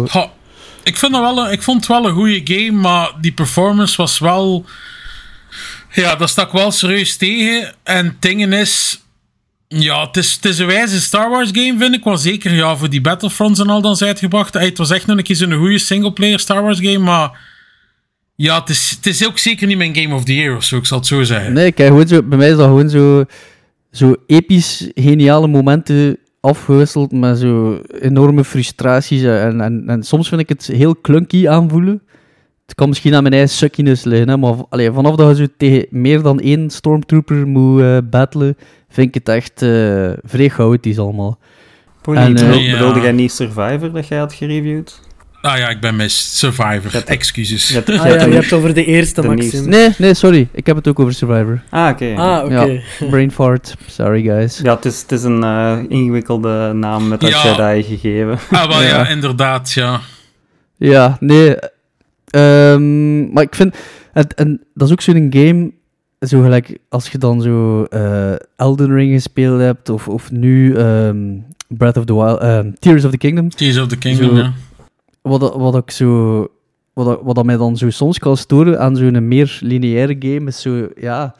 Ik, 0.83 0.97
vind 0.97 1.11
dat 1.11 1.21
wel 1.21 1.45
een, 1.45 1.51
ik 1.51 1.61
vond 1.61 1.77
het 1.77 1.87
wel 1.87 2.05
een 2.05 2.13
goede 2.13 2.41
game, 2.43 2.71
maar 2.81 3.11
die 3.21 3.31
performance 3.33 3.97
was 3.97 4.19
wel... 4.19 4.65
Ja, 5.91 6.15
dat 6.15 6.29
stak 6.29 6.51
wel 6.51 6.71
serieus 6.71 7.17
tegen. 7.17 7.73
En 7.83 8.05
het 8.05 8.21
ding 8.21 8.53
is... 8.53 9.03
Ja, 9.67 10.05
het 10.05 10.17
is, 10.17 10.33
het 10.33 10.45
is 10.45 10.59
een 10.59 10.67
wijze 10.67 11.01
Star 11.01 11.29
Wars 11.29 11.49
game, 11.53 11.77
vind 11.77 11.95
ik 11.95 12.03
wel 12.03 12.17
zeker. 12.17 12.53
Ja, 12.53 12.75
voor 12.75 12.89
die 12.89 13.01
Battlefronts 13.01 13.59
en 13.59 13.69
al 13.69 13.81
dan 13.81 13.95
zijn 13.95 14.09
uitgebracht. 14.09 14.53
Het 14.53 14.77
was 14.77 14.91
echt 14.91 15.05
nog 15.05 15.17
een 15.17 15.23
keer 15.23 15.35
zo'n 15.35 15.53
goede 15.53 15.77
singleplayer 15.77 16.39
Star 16.39 16.61
Wars 16.61 16.79
game, 16.79 16.97
maar... 16.97 17.53
Ja, 18.37 18.59
het 18.59 18.69
is, 18.69 18.93
het 18.95 19.05
is 19.05 19.27
ook 19.27 19.37
zeker 19.37 19.67
niet 19.67 19.77
mijn 19.77 19.95
Game 19.95 20.15
of 20.15 20.23
the 20.23 20.35
Year 20.35 20.55
of 20.55 20.63
zo, 20.63 20.77
ik 20.77 20.85
zal 20.85 20.97
het 20.97 21.07
zo 21.07 21.23
zeggen. 21.23 21.53
Nee, 21.53 21.71
kijk, 21.71 21.89
gewoon 21.89 22.07
zo, 22.07 22.23
bij 22.23 22.37
mij 22.37 22.49
is 22.49 22.55
dat 22.55 22.65
gewoon 22.65 22.89
zo, 22.89 23.25
zo 23.91 24.15
episch 24.27 24.89
geniale 24.93 25.47
momenten 25.47 26.17
afgewisseld 26.39 27.11
met 27.11 27.37
zo 27.37 27.81
enorme 27.99 28.43
frustraties. 28.43 29.21
En, 29.23 29.61
en, 29.61 29.83
en 29.87 30.03
soms 30.03 30.29
vind 30.29 30.41
ik 30.41 30.49
het 30.49 30.65
heel 30.65 31.01
clunky 31.01 31.47
aanvoelen. 31.47 32.01
Het 32.65 32.75
kan 32.75 32.89
misschien 32.89 33.15
aan 33.15 33.21
mijn 33.21 33.33
eigen 33.33 33.51
suckiness 33.51 34.03
liggen, 34.03 34.29
hè, 34.29 34.37
maar 34.37 34.55
allee, 34.69 34.91
vanaf 34.91 35.15
dat 35.15 35.37
je 35.37 35.43
zo 35.43 35.51
tegen 35.57 35.87
meer 35.89 36.21
dan 36.21 36.39
één 36.39 36.69
stormtrooper 36.69 37.47
moet 37.47 37.81
eh, 37.81 37.97
battlen, 38.09 38.57
vind 38.95 39.07
ik 39.07 39.13
het 39.13 39.29
echt 39.35 39.61
eh 39.61 40.11
vrij 40.23 40.49
chaotisch 40.49 40.99
allemaal. 40.99 41.39
Pony, 42.01 42.17
En, 42.17 42.35
eh, 42.37 42.71
bedoelde 42.71 42.99
jij 42.99 43.11
niet 43.11 43.31
Survivor 43.31 43.91
dat 43.91 44.07
jij 44.07 44.17
had 44.17 44.33
gereviewd? 44.33 45.03
Ah 45.41 45.57
ja, 45.57 45.69
ik 45.69 45.79
ben 45.79 45.95
mis. 45.95 46.39
Survivor. 46.39 46.91
Dat- 46.91 47.03
Excuses. 47.03 47.67
Je 47.67 47.73
hebt- 47.73 47.89
Ah 47.89 47.95
je 47.95 48.01
ja, 48.01 48.15
hebt 48.17 48.31
je 48.31 48.39
hebt 48.39 48.53
over 48.53 48.73
de 48.73 48.85
eerste, 48.85 49.21
de 49.21 49.27
Maxim. 49.27 49.49
nieuwste. 49.51 49.69
Nee, 49.69 49.89
nee, 49.97 50.13
sorry. 50.13 50.47
Ik 50.51 50.65
heb 50.65 50.75
het 50.75 50.87
ook 50.87 50.99
over 50.99 51.13
Survivor. 51.13 51.61
Ah, 51.69 51.89
oké. 51.89 52.13
Ah, 52.15 52.43
oké. 52.45 52.81
Brain 53.09 53.31
fart. 53.31 53.75
Sorry, 53.87 54.21
guys. 54.23 54.57
Ja, 54.63 54.75
het 54.75 54.85
is, 54.85 55.01
het 55.01 55.11
is 55.11 55.23
een 55.23 55.43
eh, 55.43 55.77
ingewikkelde 55.87 56.71
naam 56.73 57.07
met 57.07 57.19
dat 57.21 57.29
Ja. 57.29 57.43
Jedi 57.43 57.83
gegeven. 57.83 58.37
Ah, 58.51 58.67
wel 58.67 58.81
ja, 58.81 58.87
Ja. 58.87 59.07
inderdaad, 59.07 59.71
ja. 59.71 59.99
Ja, 60.77 61.17
nee. 61.19 61.55
ehm, 62.25 63.31
maar 63.33 63.43
ik 63.43 63.55
vind... 63.55 63.75
En, 64.13 64.27
en 64.35 64.61
dat 64.73 64.87
is 64.87 64.93
ook 64.93 65.01
zo'n 65.01 65.27
game... 65.29 65.71
Zo 66.27 66.41
gelijk 66.41 66.77
als 66.89 67.09
je 67.09 67.17
dan 67.17 67.41
zo 67.41 67.83
eh, 67.83 68.33
Elden 68.55 68.93
Ring 68.93 69.13
gespeeld 69.13 69.59
hebt, 69.59 69.89
of, 69.89 70.07
of 70.07 70.31
nu 70.31 70.75
ehm, 70.75 71.37
Breath 71.67 71.97
of 71.97 72.05
the 72.05 72.13
Wild... 72.15 72.39
ehm, 72.39 72.71
Tears 72.79 73.05
of 73.05 73.11
the 73.11 73.17
Kingdom. 73.17 73.49
Tears 73.49 73.77
of 73.77 73.87
the 73.87 73.97
Kingdom, 73.97 74.29
Zo. 74.29 74.35
ja. 74.35 74.53
Wat, 75.21 75.55
wat 75.55 75.75
ik 75.75 75.91
zo... 75.91 76.39
Wat, 76.93 77.05
dat- 77.05 77.19
wat 77.23 77.35
dat 77.35 77.45
mij 77.45 77.57
dan 77.57 77.77
zo 77.77 77.89
soms 77.89 78.19
kan 78.19 78.37
storen 78.37 78.79
aan 78.79 78.95
zo'n 78.95 79.27
meer 79.27 79.57
lineaire 79.61 80.15
game, 80.19 80.47
is 80.47 80.61
zo... 80.61 80.87
Ja... 80.99 81.35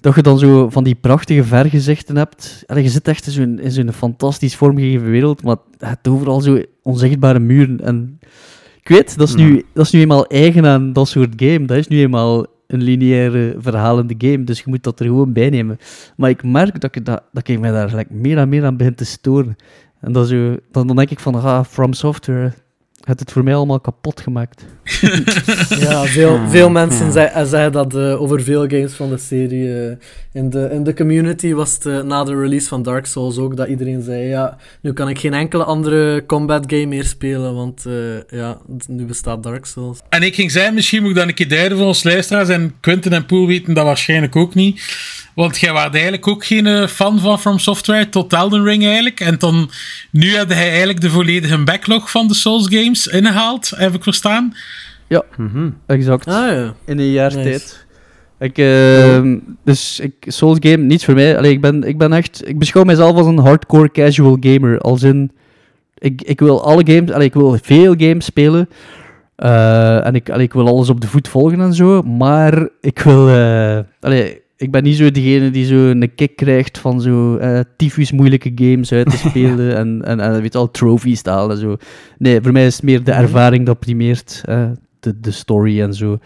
Dat 0.00 0.14
je 0.14 0.22
dan 0.22 0.38
zo 0.38 0.68
van 0.70 0.84
die 0.84 0.94
prachtige 0.94 1.44
vergezichten 1.44 2.16
hebt. 2.16 2.62
Allee, 2.66 2.82
je 2.82 2.88
zit 2.88 3.08
echt 3.08 3.26
in 3.26 3.32
zo'n, 3.32 3.58
in 3.60 3.70
zo'n 3.70 3.92
fantastisch 3.92 4.56
vormgegeven 4.56 5.10
wereld, 5.10 5.42
maar 5.42 5.56
je 5.78 5.86
hebt 5.86 6.08
overal 6.08 6.40
zo 6.40 6.62
onzichtbare 6.82 7.38
muren. 7.38 7.80
En 7.80 8.18
ik 8.80 8.88
weet, 8.88 9.18
dat 9.18 9.28
is, 9.28 9.34
nu, 9.34 9.64
dat 9.74 9.84
is 9.84 9.90
nu 9.92 10.00
eenmaal 10.00 10.26
eigen 10.26 10.66
aan 10.66 10.92
dat 10.92 11.08
soort 11.08 11.32
game. 11.36 11.64
Dat 11.64 11.76
is 11.76 11.88
nu 11.88 11.98
eenmaal 12.00 12.46
een 12.68 12.82
lineaire 12.82 13.54
verhalende 13.58 14.14
game, 14.18 14.44
dus 14.44 14.58
je 14.58 14.64
moet 14.66 14.82
dat 14.82 15.00
er 15.00 15.06
gewoon 15.06 15.32
bij 15.32 15.50
nemen. 15.50 15.78
Maar 16.16 16.30
ik 16.30 16.42
merk 16.42 16.80
dat 16.80 16.94
ik, 16.94 17.04
dat, 17.04 17.22
dat 17.32 17.48
mij 17.58 17.70
daar 17.70 17.88
gelijk 17.88 18.10
meer 18.10 18.38
en 18.38 18.48
meer 18.48 18.64
aan 18.64 18.76
begin 18.76 18.94
te 18.94 19.04
storen. 19.04 19.56
En 20.00 20.12
dat 20.12 20.28
dan, 20.70 20.86
dan 20.86 20.96
denk 20.96 21.10
ik 21.10 21.20
van, 21.20 21.34
ah, 21.34 21.64
From 21.64 21.92
Software, 21.92 22.52
het 23.04 23.20
het 23.20 23.32
voor 23.32 23.44
mij 23.44 23.54
allemaal 23.54 23.80
kapot 23.80 24.20
gemaakt. 24.20 24.64
Ja, 25.80 26.04
veel, 26.04 26.34
Ah, 26.34 26.50
veel 26.50 26.70
mensen 26.70 27.06
ja. 27.06 27.12
zei- 27.12 27.46
zeiden 27.46 27.72
dat 27.72 27.94
eh, 27.94 28.20
over 28.22 28.42
veel 28.42 28.60
games 28.68 28.92
van 28.92 29.08
de 29.08 29.18
serie. 29.18 29.74
eh, 29.86 29.96
in, 30.32 30.50
de, 30.50 30.68
in 30.72 30.84
de 30.84 30.94
community 30.94 31.52
was 31.52 31.74
het 31.74 31.86
eh, 31.86 32.02
na 32.02 32.24
de 32.24 32.40
release 32.40 32.68
van 32.68 32.82
Dark 32.82 33.06
Souls 33.06 33.38
ook 33.38 33.56
dat 33.56 33.68
iedereen 33.68 34.02
zei: 34.02 34.26
Ja, 34.28 34.56
nu 34.80 34.92
kan 34.92 35.08
ik 35.08 35.18
geen 35.18 35.34
enkele 35.34 35.64
andere 35.64 36.26
combat 36.26 36.64
game 36.66 36.86
meer 36.86 37.04
spelen, 37.04 37.54
want 37.54 37.86
eh, 37.86 37.92
ja, 38.38 38.58
nu 38.88 39.04
bestaat 39.04 39.42
Dark 39.42 39.66
Souls. 39.66 39.98
En 40.08 40.22
ik 40.22 40.34
ging 40.34 40.50
zeggen, 40.50 40.74
misschien 40.74 41.00
moet 41.00 41.10
ik 41.10 41.16
dan 41.16 41.28
een 41.28 41.34
keer 41.34 41.48
duiden 41.48 41.78
voor 41.78 41.86
ons 41.86 42.02
luisteraars. 42.02 42.48
En 42.48 42.74
Quentin 42.80 43.12
en 43.12 43.26
Poel 43.26 43.46
weten 43.46 43.74
dat 43.74 43.84
waarschijnlijk 43.84 44.36
ook 44.36 44.54
niet. 44.54 44.82
Want 45.38 45.58
jij 45.58 45.72
was 45.72 45.90
eigenlijk 45.90 46.28
ook 46.28 46.44
geen 46.44 46.66
eh, 46.66 46.86
fan 46.86 47.18
van 47.20 47.40
From 47.40 47.58
Software 47.58 48.08
tot 48.08 48.32
Elden 48.32 48.64
Ring 48.64 48.84
eigenlijk. 48.84 49.20
En 49.20 49.38
dan, 49.38 49.70
nu 50.10 50.36
had 50.36 50.52
hij 50.52 50.68
eigenlijk 50.68 51.00
de 51.00 51.10
volledige 51.10 51.64
backlog 51.64 52.10
van 52.10 52.28
de 52.28 52.34
Souls 52.34 52.66
games 52.68 53.06
ingehaald, 53.06 53.72
heb 53.76 53.94
ik 53.94 54.02
verstaan. 54.02 54.54
Mhm. 55.36 55.70
Exact. 55.86 56.26
Ah 56.26 56.50
ja. 56.50 56.74
In 56.86 56.98
een 56.98 57.10
jaar 57.10 57.34
Nice. 57.34 57.42
tijd. 57.42 57.86
Ik, 58.38 58.58
ehm, 58.58 59.38
dus 59.64 60.00
ik, 60.00 60.12
Souls 60.20 60.58
game, 60.60 60.76
niets 60.76 61.04
voor 61.04 61.14
mij. 61.14 61.36
Allee, 61.36 61.52
ik, 61.52 61.60
ben, 61.60 61.82
ik 61.82 61.98
ben 61.98 62.12
echt... 62.12 62.48
Ik 62.48 62.58
beschouw 62.58 62.84
mezelf 62.84 63.16
als 63.16 63.26
een 63.26 63.38
hardcore 63.38 63.90
casual 63.90 64.36
gamer. 64.40 64.78
Als 64.78 65.02
in... 65.02 65.30
Ik, 65.98 66.22
ik 66.22 66.40
wil 66.40 66.64
alle 66.64 66.82
games... 66.86 67.10
Allee, 67.10 67.26
ik 67.26 67.34
wil 67.34 67.58
veel 67.62 67.94
games 67.98 68.24
spelen. 68.24 68.68
Eh, 69.36 70.06
en 70.06 70.14
ik, 70.14 70.30
allee, 70.30 70.44
ik 70.46 70.52
wil 70.52 70.66
alles 70.66 70.88
op 70.88 71.00
de 71.00 71.06
voet 71.06 71.28
volgen 71.28 71.60
en 71.60 71.74
zo. 71.74 72.02
Maar 72.02 72.68
ik 72.80 72.98
wil... 72.98 73.28
eh, 73.28 73.78
allee, 74.00 74.46
ik 74.60 74.70
ben 74.70 74.82
niet 74.82 74.96
zo 74.96 75.10
degene 75.10 75.50
die 75.50 75.64
zo 75.64 75.74
een 75.74 76.14
kick 76.14 76.36
krijgt 76.36 76.78
van 76.78 77.00
zo 77.00 77.36
eh 77.36 77.60
tyfus 77.76 78.12
moeilijke 78.12 78.52
games 78.54 78.92
uit 78.92 79.10
te 79.10 79.16
spelen. 79.28 79.76
en, 79.76 80.02
en, 80.04 80.20
en 80.20 80.40
weet 80.40 80.52
je 80.52 80.58
al, 80.58 80.70
trophies 80.70 81.22
te 81.22 81.30
halen 81.30 81.50
en 81.56 81.62
zo. 81.62 81.76
Nee, 82.18 82.40
voor 82.42 82.52
mij 82.52 82.66
is 82.66 82.74
het 82.74 82.82
meer 82.84 83.04
de 83.04 83.12
ervaring 83.12 83.66
dat 83.66 83.78
primeert. 83.78 84.42
eh, 84.44 84.70
de, 85.00 85.20
de 85.20 85.30
story 85.30 85.80
en 85.80 85.94
zo. 85.94 86.18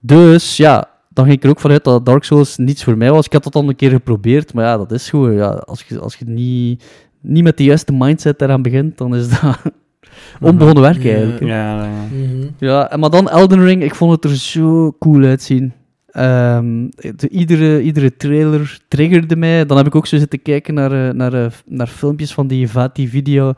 Dus 0.00 0.56
ja, 0.56 0.88
dan 1.12 1.24
ging 1.24 1.36
ik 1.36 1.44
er 1.44 1.50
ook 1.50 1.60
vanuit 1.60 1.84
dat 1.84 2.06
Dark 2.06 2.24
Souls 2.24 2.56
niets 2.56 2.84
voor 2.84 2.96
mij 2.96 3.10
was. 3.10 3.26
Ik 3.26 3.32
had 3.32 3.44
dat 3.44 3.54
al 3.54 3.68
een 3.68 3.76
keer 3.76 3.90
geprobeerd, 3.90 4.54
maar 4.54 4.64
ja, 4.64 4.76
dat 4.76 4.92
is 4.92 5.10
gewoon... 5.10 5.32
Ja, 5.34 5.48
als 5.48 5.84
je, 5.88 5.98
als 5.98 6.16
je 6.16 6.24
niet, 6.24 6.84
niet 7.20 7.42
met 7.42 7.56
de 7.56 7.64
juiste 7.64 7.92
mindset 7.92 8.42
eraan 8.42 8.62
begint, 8.62 8.98
dan 8.98 9.14
is 9.16 9.28
dat 9.28 9.56
onbegonnen 10.40 10.82
werk 10.82 11.02
Ja. 11.02 11.10
eigenlijk. 11.10 11.40
Ja, 11.40 11.84
ja. 11.84 11.90
Mhm. 12.12 12.46
Ja, 12.58 12.90
en 12.90 13.00
maar 13.00 13.10
dan 13.10 13.28
Elden 13.28 13.64
Ring, 13.64 13.82
ik 13.82 13.94
vond 13.94 14.12
het 14.12 14.24
er 14.30 14.36
zo 14.36 14.96
cool 14.98 15.24
uitzien. 15.24 15.72
Ehm, 16.16 16.88
de, 17.16 17.28
iedere, 17.28 17.82
iedere 17.82 18.16
trailer 18.16 18.78
triggerde 18.88 19.36
mij. 19.36 19.66
Dan 19.66 19.76
heb 19.76 19.86
ik 19.86 19.94
ook 19.94 20.06
zo 20.06 20.16
zitten 20.18 20.42
kijken 20.42 20.74
naar, 20.74 21.08
eh, 21.08 21.14
naar, 21.14 21.32
eh, 21.32 21.50
naar 21.66 21.86
filmpjes 21.86 22.34
van 22.34 22.46
die 22.46 22.68
Vati 22.68 23.08
Video, 23.08 23.52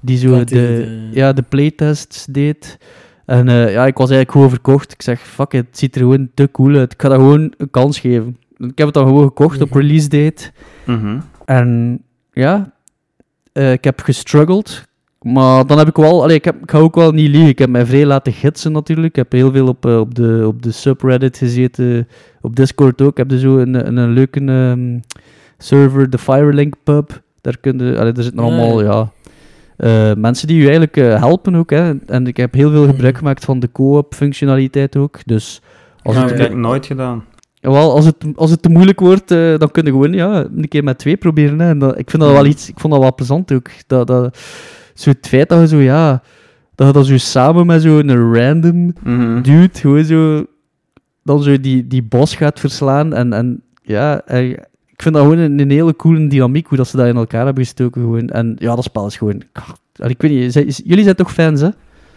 die 0.00 0.18
zo 0.18 0.28
Vati, 0.34 0.54
de, 0.54 0.60
de- 0.60 1.08
ja, 1.12 1.32
de 1.32 1.42
playtests 1.42 2.26
deed. 2.26 2.78
En 3.26 3.48
eh, 3.48 3.72
ja, 3.72 3.86
ik 3.86 3.96
was 3.96 4.10
eigenlijk 4.10 4.30
gewoon 4.30 4.50
verkocht. 4.50 4.92
Ik 4.92 5.02
zeg, 5.02 5.20
fuck 5.20 5.52
it, 5.52 5.66
het 5.66 5.78
ziet 5.78 5.94
er 5.94 6.00
gewoon 6.00 6.30
te 6.34 6.48
cool 6.52 6.76
uit. 6.76 6.92
Ik 6.92 7.00
ga 7.02 7.08
dat 7.08 7.18
gewoon 7.18 7.52
een 7.56 7.70
kans 7.70 7.98
geven. 8.00 8.36
Ik 8.58 8.78
heb 8.78 8.86
het 8.86 8.94
dan 8.94 9.06
gewoon 9.06 9.24
gekocht 9.26 9.62
op 9.62 9.68
Mhm. 9.70 9.78
release 9.78 10.08
date. 10.08 10.50
Mhm. 10.86 11.18
En 11.44 12.00
ja, 12.32 12.72
ik 13.52 13.84
heb 13.84 14.00
gestruggeld. 14.00 14.88
Maar 15.20 15.66
dan 15.66 15.78
heb 15.78 15.88
ik 15.88 15.96
wel, 15.96 16.22
allee, 16.22 16.36
ik, 16.36 16.44
heb, 16.44 16.62
ik 16.62 16.70
ga 16.70 16.78
ook 16.78 16.94
wel 16.94 17.12
niet 17.12 17.28
liegen. 17.28 17.48
Ik 17.48 17.58
heb 17.58 17.68
mij 17.70 17.86
vrij 17.86 18.06
laten 18.06 18.32
gidsen 18.32 18.72
natuurlijk. 18.72 19.06
Ik 19.08 19.16
heb 19.16 19.32
heel 19.32 19.52
veel 19.52 19.66
op, 19.66 19.86
eh, 19.86 19.98
op, 19.98 20.14
de, 20.14 20.44
op 20.46 20.62
de 20.62 20.70
subreddit 20.72 21.36
gezeten, 21.38 22.08
op 22.40 22.56
Discord 22.56 23.02
ook. 23.02 23.10
Ik 23.10 23.16
heb 23.16 23.28
dus 23.28 23.40
zo 23.40 23.58
een, 23.58 23.86
een, 23.86 23.96
een 23.96 24.10
leuke 24.10 24.40
ehm, 24.44 24.98
server, 25.58 26.10
de 26.10 26.18
Firelink 26.18 26.74
Pub. 26.84 27.22
Daar, 27.40 27.56
kun 27.58 27.78
je, 27.78 27.98
allee, 27.98 28.12
daar 28.12 28.24
zitten 28.24 28.44
Ja, 28.44 28.48
allemaal 28.48 28.82
ja. 28.82 29.10
eh, 29.76 30.14
mensen 30.16 30.46
die 30.46 30.56
je 30.56 30.62
eigenlijk 30.62 30.96
eh, 30.96 31.18
helpen 31.18 31.54
ook. 31.56 31.70
Hè. 31.70 31.92
En 32.06 32.26
ik 32.26 32.36
heb 32.36 32.54
heel 32.54 32.70
veel 32.70 32.84
gebruik 32.86 33.12
Mhm. 33.14 33.18
gemaakt 33.22 33.44
van 33.44 33.60
de 33.60 33.72
co-op 33.72 34.14
functionaliteit 34.14 34.96
ook. 34.96 35.18
Dus 35.24 35.60
als 36.02 36.16
het, 36.16 36.30
heb 36.30 36.50
ik 36.50 36.56
nooit 36.56 36.86
gedaan. 36.86 37.24
Jawel, 37.54 37.92
als 37.94 38.04
het, 38.04 38.16
als 38.34 38.50
het 38.50 38.62
te 38.62 38.68
moeilijk 38.68 39.00
wordt, 39.00 39.28
dan 39.28 39.70
kun 39.70 39.84
je 39.84 39.90
gewoon 39.90 40.12
ja, 40.12 40.46
een 40.56 40.68
keer 40.68 40.84
met 40.84 40.98
twee 40.98 41.16
proberen. 41.16 41.58
Hè. 41.60 41.68
En 41.68 41.78
dat, 41.78 41.98
ik 41.98 42.10
vind 42.10 42.22
dat 42.22 42.32
wel 42.32 42.46
iets, 42.46 42.68
ik 42.68 42.80
vond 42.80 42.92
dat 42.92 43.02
wel 43.02 43.14
plezant 43.14 43.52
ook. 43.52 43.70
Dat, 43.86 44.06
dat, 44.06 44.38
zo 45.00 45.10
het 45.10 45.26
feit 45.28 45.48
dat 45.48 45.60
je 45.60 45.66
zo, 45.68 45.78
ja, 45.78 46.22
dat 46.74 46.86
je 46.86 46.92
dan 46.92 47.04
zo 47.04 47.16
samen 47.18 47.66
met 47.66 47.82
zo'n 47.82 48.34
random 48.34 48.94
Mhm. 49.02 49.42
dude 49.42 49.68
gewoon 49.78 50.04
zo, 50.04 50.44
dan 51.24 51.42
zo 51.42 51.60
die, 51.60 51.86
die 51.86 52.02
boss 52.02 52.34
gaat 52.34 52.60
verslaan. 52.60 53.14
En, 53.14 53.32
en 53.32 53.62
ja, 53.82 54.20
eh, 54.26 54.48
ik 54.86 55.02
vind 55.02 55.14
dat 55.14 55.24
gewoon 55.24 55.38
een, 55.38 55.58
een 55.60 55.70
hele 55.70 55.96
coole 55.96 56.26
dynamiek, 56.26 56.66
hoe 56.66 56.76
dat 56.76 56.88
ze 56.88 56.96
dat 56.96 57.06
in 57.06 57.16
elkaar 57.16 57.44
hebben 57.44 57.64
gestoken 57.64 58.00
gewoon. 58.02 58.28
En 58.28 58.56
ja, 58.58 58.74
dat 58.74 58.84
spel 58.84 59.06
is 59.06 59.16
gewoon, 59.16 59.42
ik 59.96 60.22
weet 60.22 60.30
niet, 60.30 60.52
zijn- 60.52 60.66
jullie 60.84 61.04
zijn 61.04 61.16
toch 61.16 61.32
fans, 61.32 61.60
hè? 61.60 61.68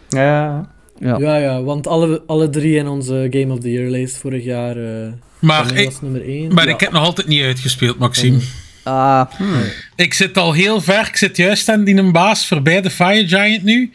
Ja, 0.10 0.72
Ja. 1.00 1.18
Ja, 1.18 1.36
ja, 1.38 1.64
want 1.64 1.88
alle, 1.88 2.24
alle 2.26 2.50
drie 2.50 2.76
in 2.76 2.88
onze 2.88 3.28
Game 3.30 3.54
of 3.54 3.60
the 3.60 3.72
Year 3.72 3.90
lijst 3.90 4.18
vorig 4.18 4.44
jaar. 4.44 4.78
eh 4.78 5.12
Maar, 5.40 5.78
ik, 5.78 5.86
was 5.86 6.02
nummer 6.02 6.22
1. 6.28 6.54
maar 6.54 6.68
ik 6.68 6.80
heb 6.80 6.92
nog 6.92 7.04
altijd 7.04 7.28
niet 7.28 7.44
uitgespeeld, 7.44 7.98
Maxime. 7.98 8.38
Ah, 8.84 9.22
Ik 9.96 10.14
zit 10.14 10.38
al 10.38 10.54
heel 10.54 10.82
ver. 10.82 11.08
Ik 11.08 11.16
zit 11.18 11.38
juist 11.38 11.70
aan 11.70 11.84
die 11.84 11.96
een 11.96 12.12
baas 12.12 12.48
voorbij 12.48 12.82
de 12.82 12.90
Fire 12.90 13.28
Giant 13.28 13.64
nu. 13.64 13.92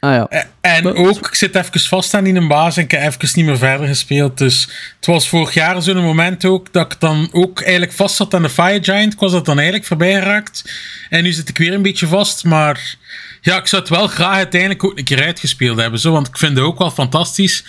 ah 0.00 0.14
ja. 0.14 0.26
Eh, 0.28 0.42
En 0.60 0.82
Maar- 0.84 0.94
ook, 0.94 1.26
ik 1.26 1.34
zit 1.34 1.54
even 1.54 1.80
vast 1.80 2.14
aan 2.14 2.24
die 2.24 2.34
een 2.34 2.48
baas 2.48 2.76
en 2.76 2.82
ik 2.82 2.90
heb 2.90 3.00
even 3.02 3.28
niet 3.34 3.44
meer 3.46 3.58
verder 3.58 3.86
gespeeld. 3.86 4.38
Dus 4.38 4.68
het 4.96 5.06
was 5.06 5.28
vorig 5.28 5.54
jaar 5.54 5.82
zo'n 5.82 6.02
moment 6.04 6.44
ook 6.44 6.72
dat 6.72 6.92
ik 6.92 7.00
dan 7.00 7.28
ook 7.32 7.60
eigenlijk 7.60 7.92
vast 7.92 8.16
zat 8.16 8.34
aan 8.34 8.42
de 8.42 8.48
Fire 8.50 8.82
Giant. 8.84 9.12
Ik 9.12 9.18
was 9.18 9.32
dat 9.32 9.44
dan 9.44 9.56
eigenlijk 9.56 9.86
voorbij 9.86 10.12
geraakt. 10.14 10.72
En 11.08 11.22
nu 11.22 11.32
zit 11.32 11.48
ik 11.48 11.58
weer 11.58 11.72
een 11.72 11.82
beetje 11.82 12.06
vast, 12.06 12.44
maar 12.44 12.94
ja, 13.40 13.56
ik 13.58 13.66
zou 13.66 13.82
het 13.82 13.90
wel 13.90 14.06
graag 14.06 14.34
uiteindelijk 14.36 14.84
ook 14.84 14.98
een 14.98 15.04
keer 15.04 15.22
uitgespeeld 15.24 15.78
hebben. 15.78 16.00
Zo, 16.00 16.12
want 16.12 16.28
ik 16.28 16.38
vind 16.38 16.56
het 16.56 16.64
ook 16.66 16.78
wel 16.78 16.90
fantastisch. 16.90 17.64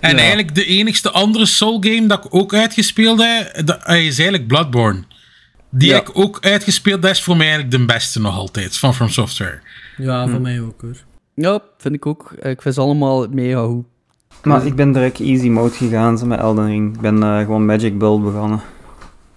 En 0.00 0.10
Ja. 0.10 0.16
eigenlijk 0.16 0.54
de 0.54 0.64
enigste 0.66 1.10
andere 1.10 1.46
Soul 1.46 1.76
game 1.80 2.06
dat 2.06 2.24
ik 2.24 2.34
ook 2.34 2.54
uitgespeeld 2.54 3.22
heb, 3.22 3.66
dat 3.66 3.78
is 3.88 3.88
eigenlijk 4.18 4.46
Bloodborne. 4.46 5.02
Die 5.74 5.88
Ja. 5.88 5.96
ik 5.96 6.10
ook 6.12 6.38
uitgespeeld. 6.40 7.02
Dat 7.02 7.10
is 7.10 7.22
voor 7.22 7.36
mij 7.36 7.46
eigenlijk 7.46 7.76
de 7.76 7.84
beste 7.84 8.20
nog 8.20 8.36
altijd 8.36 8.76
van 8.76 8.94
From 8.94 9.08
Software. 9.08 9.58
Ja, 9.96 10.28
van 10.28 10.42
mij 10.42 10.60
ook 10.60 10.80
hoor. 10.80 10.96
Ja, 11.34 11.60
vind 11.78 11.94
ik 11.94 12.06
ook. 12.06 12.32
Ik 12.42 12.62
vind 12.62 12.74
ze 12.74 12.80
allemaal 12.80 13.26
mega 13.30 13.64
goed. 13.64 13.84
maar 14.42 14.66
ik 14.66 14.74
ben 14.74 14.92
direct 14.92 15.20
easy 15.20 15.48
mode 15.48 15.74
gegaan 15.74 16.18
zo 16.18 16.26
met 16.26 16.38
Elden 16.38 16.66
Ring. 16.66 16.94
Ik 16.94 17.00
ben 17.00 17.22
eh, 17.22 17.38
gewoon 17.38 17.66
Magic 17.66 17.98
Build 17.98 18.22
begonnen. 18.24 18.60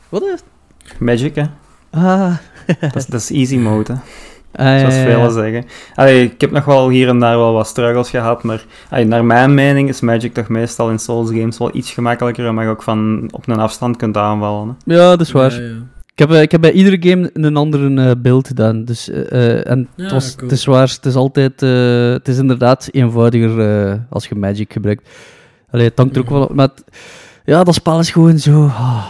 Wat 0.09 0.23
is 0.23 0.39
Magic, 0.99 1.35
hè? 1.35 1.43
Ah, 1.91 2.35
Dat 2.81 2.95
is, 2.95 3.05
dat 3.05 3.21
is 3.21 3.29
easy 3.31 3.57
mode, 3.57 3.93
hè. 3.93 3.99
ah, 4.73 4.79
zoals 4.79 4.95
ja, 4.95 5.01
ja, 5.01 5.05
velen 5.05 5.31
zeggen. 5.31 5.65
Allee, 5.95 6.23
ik 6.23 6.41
heb 6.41 6.51
nog 6.51 6.65
wel 6.65 6.89
hier 6.89 7.07
en 7.07 7.19
daar 7.19 7.37
wel 7.37 7.53
wat 7.53 7.67
struggles 7.67 8.09
gehad, 8.09 8.43
maar 8.43 8.65
allee, 8.89 9.05
naar 9.05 9.25
mijn 9.25 9.53
mening 9.53 9.89
is 9.89 10.01
Magic 10.01 10.33
toch 10.33 10.47
meestal 10.47 10.89
in 10.89 10.99
Souls 10.99 11.29
games 11.29 11.57
wel 11.57 11.75
iets 11.75 11.91
gemakkelijker, 11.91 12.49
omdat 12.49 12.63
je 12.63 12.69
ook 12.69 12.83
van 12.83 13.29
op 13.31 13.47
een 13.47 13.59
afstand 13.59 13.97
kunt 13.97 14.17
aanvallen. 14.17 14.77
Hè. 14.85 14.93
Ja, 14.93 15.09
dat 15.09 15.21
is 15.21 15.31
waar. 15.31 15.61
Ik, 16.15 16.21
heb, 16.21 16.31
eh, 16.31 16.41
ik 16.41 16.51
heb 16.51 16.61
bij 16.61 16.71
iedere 16.71 17.09
game 17.09 17.29
een 17.33 17.55
andere 17.55 18.01
eh, 18.01 18.11
beeld 18.21 18.47
gedaan. 18.47 18.85
Dus, 18.85 19.09
eh, 19.09 19.69
en 19.69 19.87
Ja, 19.95 20.03
het, 20.03 20.11
was, 20.11 20.35
cool. 20.35 20.49
het 20.49 20.57
is 20.57 20.65
waar, 20.65 20.87
het 20.95 21.05
is 21.05 21.15
altijd... 21.15 21.59
het 22.13 22.27
is 22.27 22.37
inderdaad 22.37 22.89
eenvoudiger 22.91 24.05
als 24.09 24.27
je 24.27 24.35
Magic 24.35 24.73
gebruikt. 24.73 25.09
Allee, 25.71 25.85
het 25.87 25.97
hangt 25.97 26.15
er 26.15 26.21
ook 26.21 26.29
wel 26.29 26.43
op. 26.43 26.53
Maar 26.55 26.67
het- 26.67 26.83
ja, 27.45 27.63
dat 27.63 27.73
spel 27.73 27.99
is 27.99 28.09
gewoon 28.11 28.39
zo... 28.39 28.65
ah, 28.65 29.05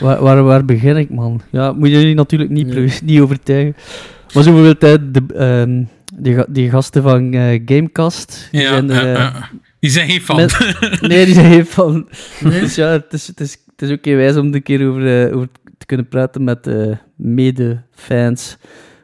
waar, 0.00 0.22
waar, 0.22 0.42
waar 0.42 0.64
begin 0.64 0.96
ik, 0.96 1.10
man? 1.10 1.40
Ja, 1.50 1.72
moet 1.72 1.88
je 1.88 1.94
jullie 1.98 2.14
natuurlijk 2.14 2.50
niet, 2.50 3.00
niet 3.04 3.20
overtuigen. 3.20 3.76
Maar 4.34 4.42
zo 4.42 4.52
bijvoorbeeld 4.52 5.14
de, 5.14 5.22
ehm, 5.34 5.82
die, 6.22 6.36
die 6.48 6.70
gasten 6.70 7.02
van 7.02 7.32
Gamecast. 7.64 8.48
die 8.50 8.60
Ja, 8.60 8.68
zijn 8.86 9.32
die 9.80 9.90
zijn 9.90 10.08
geen 10.08 10.20
fan. 10.20 10.36
met- 10.36 10.76
nee, 11.08 11.24
die 11.24 11.34
zijn 11.34 11.64
geen. 11.66 12.06
Nee? 12.40 12.60
Dus 12.60 12.74
ja, 12.74 12.88
het 12.88 13.12
is, 13.12 13.26
het 13.26 13.40
is, 13.40 13.56
het 13.76 13.82
is 13.82 13.90
ook 13.90 13.98
geen 14.02 14.16
wijs 14.16 14.36
om 14.36 14.54
een 14.54 14.62
keer 14.62 14.88
over, 14.88 15.34
over 15.34 15.48
te 15.78 15.86
kunnen 15.86 16.08
praten 16.08 16.44
met 16.44 16.66
eh, 16.66 16.74
mede-fans. 17.16 18.56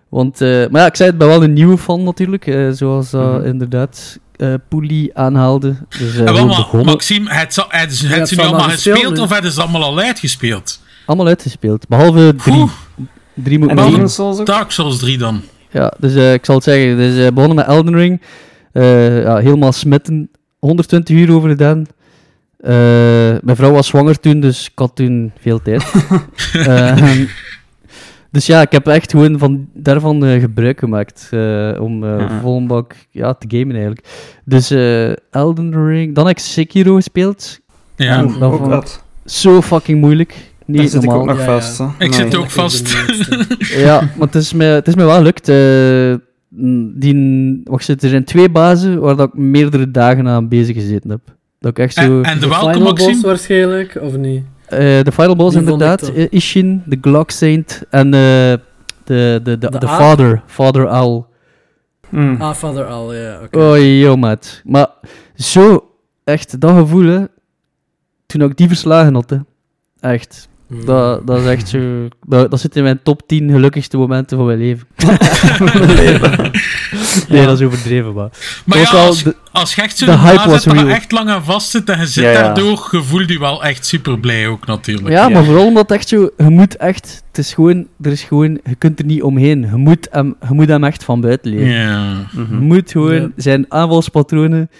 Want, 0.08 0.40
eh, 0.40 0.48
maar 0.70 0.80
ja, 0.80 0.86
ik 0.86 0.96
zei 0.96 1.10
het, 1.10 1.12
ik 1.12 1.18
ben 1.18 1.28
wel 1.28 1.42
een 1.42 1.52
nieuwe 1.52 1.78
fan 1.78 2.02
natuurlijk, 2.02 2.46
eh, 2.46 2.70
zoals 2.70 3.10
dat 3.10 3.38
Mhm. 3.38 3.44
inderdaad 3.46 4.18
eh 4.36 4.54
Poelie 4.68 5.16
aanhaalde. 5.18 5.74
Dus 5.88 6.16
eh 6.18 6.26
gewoon 6.26 6.46
maar, 6.46 6.84
Maxime, 6.84 7.34
het, 7.34 7.54
zal- 7.54 7.64
het, 7.68 8.00
het, 8.08 8.28
ze 8.28 8.34
nu 8.36 8.42
allemaal 8.42 8.68
gespeeld 8.68 9.18
of 9.18 9.30
hebben 9.30 9.52
ze 9.52 9.60
allemaal 9.60 9.82
al 9.82 9.98
uitgespeeld? 9.98 10.80
allemaal 11.06 11.26
uitgespeeld, 11.26 11.88
behalve 11.88 12.34
drie. 12.36 12.54
Oeh, 12.56 12.70
Drie 13.34 13.58
moet 13.58 13.70
ik 13.70 14.08
Souls 14.08 14.38
ook? 14.38 14.46
Dark 14.46 14.70
Souls 14.70 14.98
3 14.98 15.18
dan. 15.18 15.42
Ja, 15.70 15.92
dus 15.98 16.14
eh, 16.14 16.32
ik 16.32 16.44
zal 16.44 16.54
het 16.54 16.64
zeggen. 16.64 16.96
Dus 16.96 17.16
eh 17.26 17.32
begonnen 17.32 17.56
met 17.56 17.66
Elden 17.66 17.94
Ring. 17.94 18.20
Eh, 18.72 19.22
ja, 19.22 19.36
helemaal 19.36 19.72
smitten. 19.72 20.30
120 20.58 21.16
uur 21.16 21.32
over 21.34 21.48
gedaan. 21.48 21.86
Eh, 22.62 22.72
mijn 23.42 23.56
vrouw 23.56 23.70
was 23.72 23.86
zwanger 23.86 24.20
toen, 24.20 24.40
dus 24.40 24.64
ik 24.66 24.72
had 24.78 24.96
toen 24.96 25.32
veel 25.40 25.62
tijd. 25.62 25.92
Eh, 26.52 27.20
dus 28.30 28.46
ja, 28.46 28.60
ik 28.60 28.72
heb 28.72 28.86
echt 28.86 29.10
gewoon 29.10 29.38
van, 29.38 29.68
daarvan 29.74 30.24
eh, 30.24 30.40
gebruik 30.40 30.78
gemaakt. 30.78 31.28
eh, 31.30 31.76
om 31.80 32.04
eh 32.04 32.18
Ja. 32.18 32.40
vol 32.40 32.56
een 32.56 32.66
bak 32.66 32.94
ja, 33.10 33.34
te 33.34 33.46
gamen 33.58 33.70
eigenlijk. 33.74 34.06
Dus 34.44 34.70
eh, 34.70 35.10
Elden 35.30 35.86
Ring. 35.86 36.14
Dan 36.14 36.26
heb 36.26 36.36
ik 36.36 36.42
Sekiro 36.42 36.94
gespeeld. 36.94 37.60
Ja. 37.96 38.16
En 38.16 38.26
dat 38.38 38.42
ook 38.52 38.56
vond- 38.58 38.70
dat. 38.70 39.04
Zo 39.24 39.62
fucking 39.62 40.00
moeilijk. 40.00 40.28
Daar 40.66 40.80
Niet 40.80 40.90
zit 40.90 41.02
ik 41.02 41.10
ook 41.12 41.24
nog 41.26 41.36
Ja, 41.38 41.44
ja. 41.44 41.60
vast. 41.60 41.80
Ik 41.80 41.98
Nee. 41.98 42.12
zit 42.12 42.36
ook 42.36 42.50
vast. 42.50 42.96
Ja, 43.86 44.00
maar 44.00 44.26
het 44.26 44.34
is 44.34 44.52
me, 44.52 44.64
het 44.64 44.88
is 44.88 44.94
me 44.94 45.04
wel 45.04 45.16
gelukt. 45.16 45.48
eh, 45.48 46.14
die, 46.94 47.60
wacht, 47.64 47.88
er 47.88 48.08
zijn 48.08 48.24
twee 48.24 48.48
bazen 48.50 49.00
waar 49.00 49.16
dat 49.16 49.28
ik 49.28 49.34
meerdere 49.34 49.90
dagen 49.90 50.28
aan 50.28 50.48
bezig 50.48 50.74
gezeten 50.76 51.10
heb. 51.10 51.20
Dat 51.62 51.70
ik 51.70 51.78
echt 51.78 51.94
zo... 51.94 52.00
En, 52.20 52.24
en 52.24 52.38
de 52.40 52.48
De 52.48 52.54
final 52.54 52.94
boss 52.94 53.20
waarschijnlijk, 53.20 53.98
of 54.00 54.16
niet? 54.16 54.44
eh, 54.66 54.78
de 54.78 55.12
Final 55.12 55.36
Boss 55.36 55.50
Die 55.56 55.62
inderdaad. 55.64 56.12
Ishin, 56.30 56.82
de 56.86 56.98
Glock 57.00 57.30
Saint 57.30 57.82
en 57.90 58.06
eh, 58.06 58.10
de, 58.10 58.60
de, 59.04 59.40
de, 59.42 59.58
de? 59.58 59.88
Father, 59.88 60.42
Father 60.46 60.88
Owl. 60.88 61.22
Hmm. 62.08 62.36
Ah, 62.40 62.54
Father 62.54 62.84
Al, 62.84 63.14
ja, 63.14 63.40
oké. 63.42 63.58
Oh, 63.58 63.98
yo, 64.00 64.16
maat. 64.16 64.60
Maar 64.64 64.86
zo, 65.34 65.90
echt, 66.24 66.60
dat 66.60 66.76
gevoel, 66.76 67.06
hè, 67.06 67.24
toen 68.26 68.42
ik 68.42 68.56
die 68.56 68.68
verslagen 68.68 69.14
had, 69.14 69.30
hè. 69.30 69.36
Echt. 70.00 70.48
Hmm. 70.72 70.84
Dat, 70.84 71.26
dat 71.26 71.38
is 71.40 71.46
echt 71.46 71.68
zo... 71.68 72.08
Dat, 72.26 72.50
dat 72.50 72.60
zit 72.60 72.76
in 72.76 72.82
mijn 72.82 73.00
top 73.02 73.22
10 73.26 73.50
gelukkigste 73.50 73.96
momenten 73.96 74.36
van 74.36 74.46
mijn 74.46 74.58
leven. 74.58 74.86
nee, 77.28 77.46
dat 77.46 77.60
is 77.60 77.66
overdreven, 77.66 78.12
maar... 78.14 78.28
Maar 78.64 78.78
Ook 78.78 78.84
ja, 78.84 78.90
al 78.98 79.06
als, 79.06 79.22
de- 79.22 79.36
als 79.52 79.74
je 79.74 79.82
echt 79.82 79.98
zo 79.98 80.06
de 80.06 80.18
hype 80.18 80.34
naast 80.34 80.44
was 80.46 80.62
zit, 80.62 80.64
dat 80.64 80.74
real. 80.74 80.86
je 80.88 80.94
echt 80.94 81.12
lang 81.12 81.28
aan 81.28 81.44
vast 81.44 81.70
zit 81.70 81.88
en 81.90 81.98
je 82.00 82.06
zit 82.06 82.24
Ja, 82.24 82.30
ja. 82.30 82.42
daardoor, 82.42 82.88
je 82.90 83.02
voelt 83.02 83.28
je 83.28 83.38
wel 83.38 83.64
echt 83.64 83.86
super 83.86 84.18
blij 84.20 84.48
ook 84.48 84.66
natuurlijk. 84.66 85.08
Ja, 85.08 85.22
Ja. 85.22 85.28
maar 85.28 85.44
vooral 85.44 85.66
omdat 85.66 85.82
het 85.88 85.98
echt 85.98 86.08
zo... 86.08 86.30
Je 86.36 86.48
moet 86.50 86.76
echt... 86.76 87.22
Het 87.28 87.38
is 87.38 87.54
gewoon... 87.54 87.86
Er 88.00 88.10
is 88.12 88.22
gewoon... 88.22 88.60
Je 88.64 88.74
kunt 88.74 88.98
er 88.98 89.04
niet 89.04 89.22
omheen. 89.22 89.60
Je 89.60 89.76
moet 89.76 90.08
hem, 90.10 90.34
je 90.48 90.54
moet 90.54 90.68
hem 90.68 90.84
echt 90.84 91.04
van 91.04 91.20
buiten 91.20 91.50
leren. 91.50 91.68
Ja. 91.68 92.26
Je 92.32 92.40
Mhm. 92.40 92.56
moet 92.62 92.90
gewoon 92.90 93.14
Ja. 93.20 93.28
zijn 93.36 93.64
aanvalspatronen... 93.68 94.70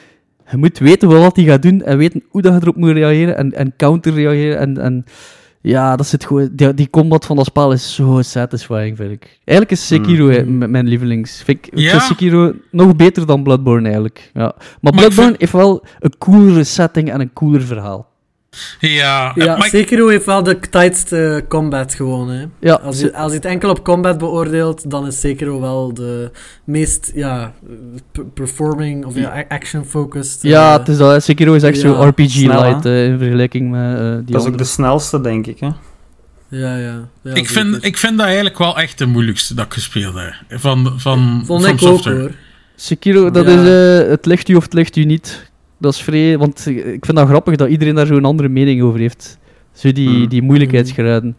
Je 0.51 0.57
moet 0.59 0.79
weten 0.79 1.09
wat 1.09 1.37
hij 1.37 1.45
gaat 1.45 1.63
doen 1.63 1.83
en 1.83 1.99
weten 1.99 2.23
hoe 2.29 2.43
dat 2.43 2.53
je 2.55 2.59
erop 2.63 2.77
moet 2.77 2.91
reageren 2.93 3.37
en, 3.37 3.53
en 3.53 3.73
counter-reageren. 3.77 4.59
En, 4.59 4.79
en 4.79 5.05
ja, 5.63 5.97
dat 5.97 6.07
zit 6.07 6.25
gewoon... 6.25 6.49
Die, 6.53 6.75
die 6.75 6.91
combat 6.91 7.27
van 7.27 7.37
dat 7.37 7.45
spel 7.47 7.73
is 7.73 7.95
zo 7.95 8.19
satisfying, 8.23 8.97
vind 8.97 9.11
ik. 9.11 9.39
Eigenlijk 9.45 9.71
is 9.71 9.87
Sekiro 9.87 10.25
Mm. 10.45 10.63
eh, 10.63 10.69
mijn 10.69 10.87
lievelings. 10.87 11.43
Vind 11.43 11.59
ik, 11.59 11.67
ik 11.73 11.79
Ja? 11.79 11.91
vind 11.91 12.03
Sekiro 12.03 12.53
nog 12.71 12.97
beter 12.97 13.27
dan 13.27 13.43
Bloodborne, 13.43 13.85
eigenlijk. 13.85 14.31
Ja. 14.35 14.55
Maar 14.81 14.93
Bloodborne 14.93 15.25
vind- 15.31 15.41
heeft 15.41 15.53
wel 15.53 15.85
een 16.01 16.19
coolere 16.19 16.65
setting 16.65 17.11
en 17.13 17.21
een 17.21 17.33
cooler 17.33 17.63
verhaal. 17.63 18.11
Ja, 18.81 19.33
Ja, 19.35 19.61
Sekiro 19.61 20.09
heeft 20.09 20.25
wel 20.25 20.43
de 20.43 20.59
tightste 20.71 21.45
combat 21.49 21.95
gewoon, 21.95 22.29
hè. 22.31 22.45
Ja, 22.61 22.75
Als 22.75 23.01
je, 23.01 23.15
als 23.17 23.31
je 23.31 23.37
het 23.37 23.47
enkel 23.47 23.71
op 23.71 23.85
combat 23.85 24.19
beoordeelt, 24.19 24.91
dan 24.91 25.07
is 25.07 25.21
Sekiro 25.21 25.61
wel 25.61 25.95
de 25.95 26.31
meest, 26.65 27.13
ja, 27.15 27.53
performing, 28.35 29.05
of 29.05 29.15
ja, 29.15 29.45
action-focused. 29.49 30.43
Ja, 30.43 30.73
eh, 30.73 30.79
het 30.79 30.89
is 30.89 30.97
dat, 30.97 31.11
hè. 31.11 31.21
Sekiro 31.21 31.55
is 31.55 31.63
echt 31.63 31.79
zo 31.79 31.93
ja, 31.93 32.07
RPG 32.09 32.31
snel, 32.31 32.63
hè? 32.63 32.69
light 32.69 32.85
eh, 32.87 33.05
in 33.05 33.19
vergelijking 33.19 33.71
met 33.71 33.99
eh, 33.99 34.15
die 34.17 34.33
Dat 34.33 34.43
is 34.43 34.49
ook 34.49 34.59
de 34.59 34.65
snelste, 34.65 35.21
denk 35.21 35.47
ik. 35.47 35.61
Hè? 35.61 35.69
ja, 36.49 36.77
ja. 36.77 37.09
ja 37.23 37.35
ik, 37.35 37.49
vind, 37.49 37.85
ik 37.85 37.97
vind 37.97 38.17
dat 38.17 38.27
eigenlijk 38.27 38.59
wel 38.59 38.79
echt 38.79 38.99
de 38.99 39.07
moeilijkste 39.07 39.55
dat 39.55 39.65
ik 39.67 39.73
gespeeld 39.73 40.15
heb. 40.15 40.61
Van, 40.61 40.93
van, 40.97 41.43
Vond 41.47 41.65
ik 41.65 41.73
ook, 41.73 41.79
Software. 41.79 42.21
hoor. 42.21 42.31
Sekiro, 42.77 43.31
dat 43.31 43.47
Ja. 43.47 43.53
is 43.63 44.03
eh, 44.05 44.11
het 44.11 44.27
ligt 44.27 44.49
u 44.49 44.55
of 44.55 44.63
het 44.63 44.73
ligt 44.73 44.97
u 44.97 45.05
niet. 45.05 45.51
Dat 45.83 45.93
is 45.93 46.03
vrij, 46.03 46.39
want 46.39 46.67
ik 46.67 47.05
vind 47.05 47.17
dat 47.17 47.29
grappig 47.29 47.57
dat 47.57 47.69
iedereen 47.69 47.95
daar 47.95 48.07
zo'n 48.07 48.25
andere 48.25 48.49
mening 48.49 48.83
over 48.83 49.01
heeft. 49.01 49.39
Zo 49.73 49.93
die, 49.93 50.09
Hmm. 50.09 50.29
die 50.29 50.43
moeilijkheidsgraden. 50.43 51.37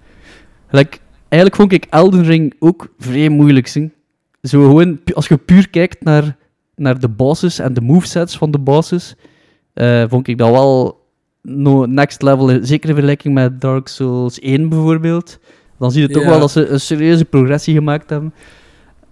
Like, 0.70 0.98
eigenlijk 1.30 1.62
vond 1.62 1.72
ik 1.72 1.86
Elden 1.90 2.24
Ring 2.24 2.54
ook 2.60 2.88
vrij 3.00 3.30
moeilijk. 3.30 3.68
Zing. 3.68 3.92
Zo 4.42 4.62
gewoon, 4.62 5.00
als 5.14 5.28
je 5.28 5.38
puur 5.38 5.70
kijkt 5.70 6.04
naar, 6.04 6.36
naar 6.76 7.00
de 7.00 7.10
bosses 7.10 7.60
en 7.60 7.74
de 7.74 7.82
movesets 7.82 8.38
van 8.38 8.52
de 8.52 8.60
bosses, 8.60 9.16
eh, 9.74 10.04
vond 10.08 10.28
ik 10.28 10.38
dat 10.38 10.50
wel 10.50 11.02
no, 11.42 11.86
next 11.86 12.22
level. 12.22 12.50
eh, 12.52 12.58
Zeker 12.62 12.90
in 12.90 12.96
vergelijking 12.96 13.34
met 13.34 13.62
Dark 13.62 13.88
Souls 13.88 14.40
1 14.42 14.70
bijvoorbeeld. 14.70 15.40
Dan 15.80 15.92
zie 15.92 16.02
je 16.02 16.08
toch 16.10 16.24
Ja. 16.24 16.30
wel 16.30 16.40
dat 16.40 16.52
ze 16.52 16.68
een 16.68 16.80
serieuze 16.80 17.26
progressie 17.26 17.74
gemaakt 17.74 18.10
hebben. 18.10 18.34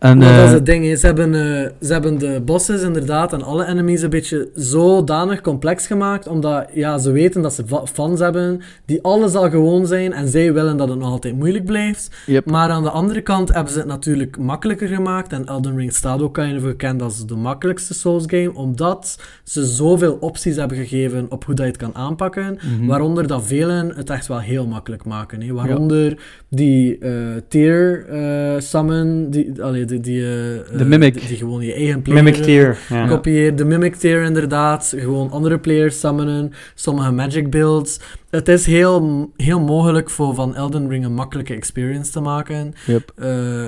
En, 0.01 0.19
dat 0.19 0.29
is 0.29 0.35
eh, 0.35 0.51
het 0.51 0.65
ding. 0.65 0.97
Ze, 0.97 1.05
hebben, 1.05 1.35
eh, 1.35 1.69
ze 1.81 1.93
hebben 1.93 2.19
de 2.19 2.41
bosses 2.45 2.81
inderdaad 2.81 3.33
en 3.33 3.43
alle 3.43 3.65
enemies 3.65 4.01
een 4.01 4.09
beetje 4.09 4.49
zodanig 4.55 5.41
complex 5.41 5.87
gemaakt, 5.87 6.27
omdat 6.27 6.67
ja, 6.73 6.97
ze 6.97 7.11
weten 7.11 7.41
dat 7.41 7.53
ze 7.53 7.63
fans 7.93 8.19
hebben 8.19 8.61
die 8.85 9.01
alles 9.01 9.35
al 9.35 9.49
gewoon 9.49 9.87
zijn 9.87 10.13
en 10.13 10.27
zij 10.27 10.53
willen 10.53 10.77
dat 10.77 10.89
het 10.89 10.99
nog 10.99 11.09
altijd 11.09 11.35
moeilijk 11.35 11.65
blijft. 11.65 12.09
Yep. 12.25 12.45
Maar 12.45 12.69
aan 12.69 12.83
de 12.83 12.89
andere 12.89 13.21
kant 13.21 13.53
hebben 13.53 13.73
ze 13.73 13.79
het 13.79 13.87
natuurlijk 13.87 14.37
makkelijker 14.37 14.87
gemaakt 14.87 15.33
en 15.33 15.45
Elden 15.45 15.77
Ring 15.77 15.93
staat 15.93 16.21
ook 16.21 16.33
kind 16.33 16.57
of 16.57 16.63
gekend 16.63 17.01
als 17.01 17.25
de 17.25 17.35
makkelijkste 17.35 17.93
Souls 17.93 18.23
game, 18.27 18.53
omdat 18.53 19.19
ze 19.43 19.65
zoveel 19.65 20.17
opties 20.19 20.55
hebben 20.55 20.77
gegeven 20.77 21.25
op 21.29 21.45
hoe 21.45 21.55
dat 21.55 21.65
je 21.65 21.71
het 21.71 21.81
kan 21.81 21.95
aanpakken, 21.95 22.57
mhm. 22.77 22.85
waaronder 22.85 23.27
dat 23.27 23.43
velen 23.43 23.95
het 23.95 24.09
echt 24.09 24.27
wel 24.27 24.39
heel 24.39 24.67
makkelijk 24.67 25.05
maken. 25.05 25.41
Hè. 25.41 25.53
Waaronder 25.53 26.17
die 26.49 26.97
eh 26.97 27.09
tier 27.47 28.05
eh, 28.09 28.59
summon, 28.59 29.29
die, 29.29 29.63
allee, 29.63 29.85
die, 29.91 29.99
die, 29.99 30.21
eh, 30.21 30.27
De 30.27 30.63
eh, 30.77 30.85
mimic. 30.85 31.13
Die, 31.19 31.27
die 31.27 31.37
gewoon 31.37 31.61
je 31.61 31.73
eigen 31.73 32.01
player 32.01 32.23
Mimic 32.23 32.39
eh, 32.39 32.45
Tier. 32.45 32.77
Ja. 32.89 33.07
kopieert. 33.07 33.57
De 33.57 33.65
mimic 33.65 33.95
tier 33.95 34.23
inderdaad, 34.23 34.93
gewoon 34.97 35.31
andere 35.31 35.59
players 35.59 35.99
summonen, 35.99 36.51
sommige 36.75 37.11
magic 37.11 37.49
builds. 37.49 37.99
Het 38.29 38.47
is 38.47 38.65
heel, 38.65 39.31
heel 39.37 39.59
mogelijk 39.59 40.09
voor 40.09 40.33
van 40.35 40.55
Elden 40.55 40.89
Ring 40.89 41.05
een 41.05 41.13
makkelijke 41.13 41.53
experience 41.53 42.11
te 42.11 42.19
maken. 42.19 42.73
Yep. 42.85 43.11
Eh, 43.15 43.67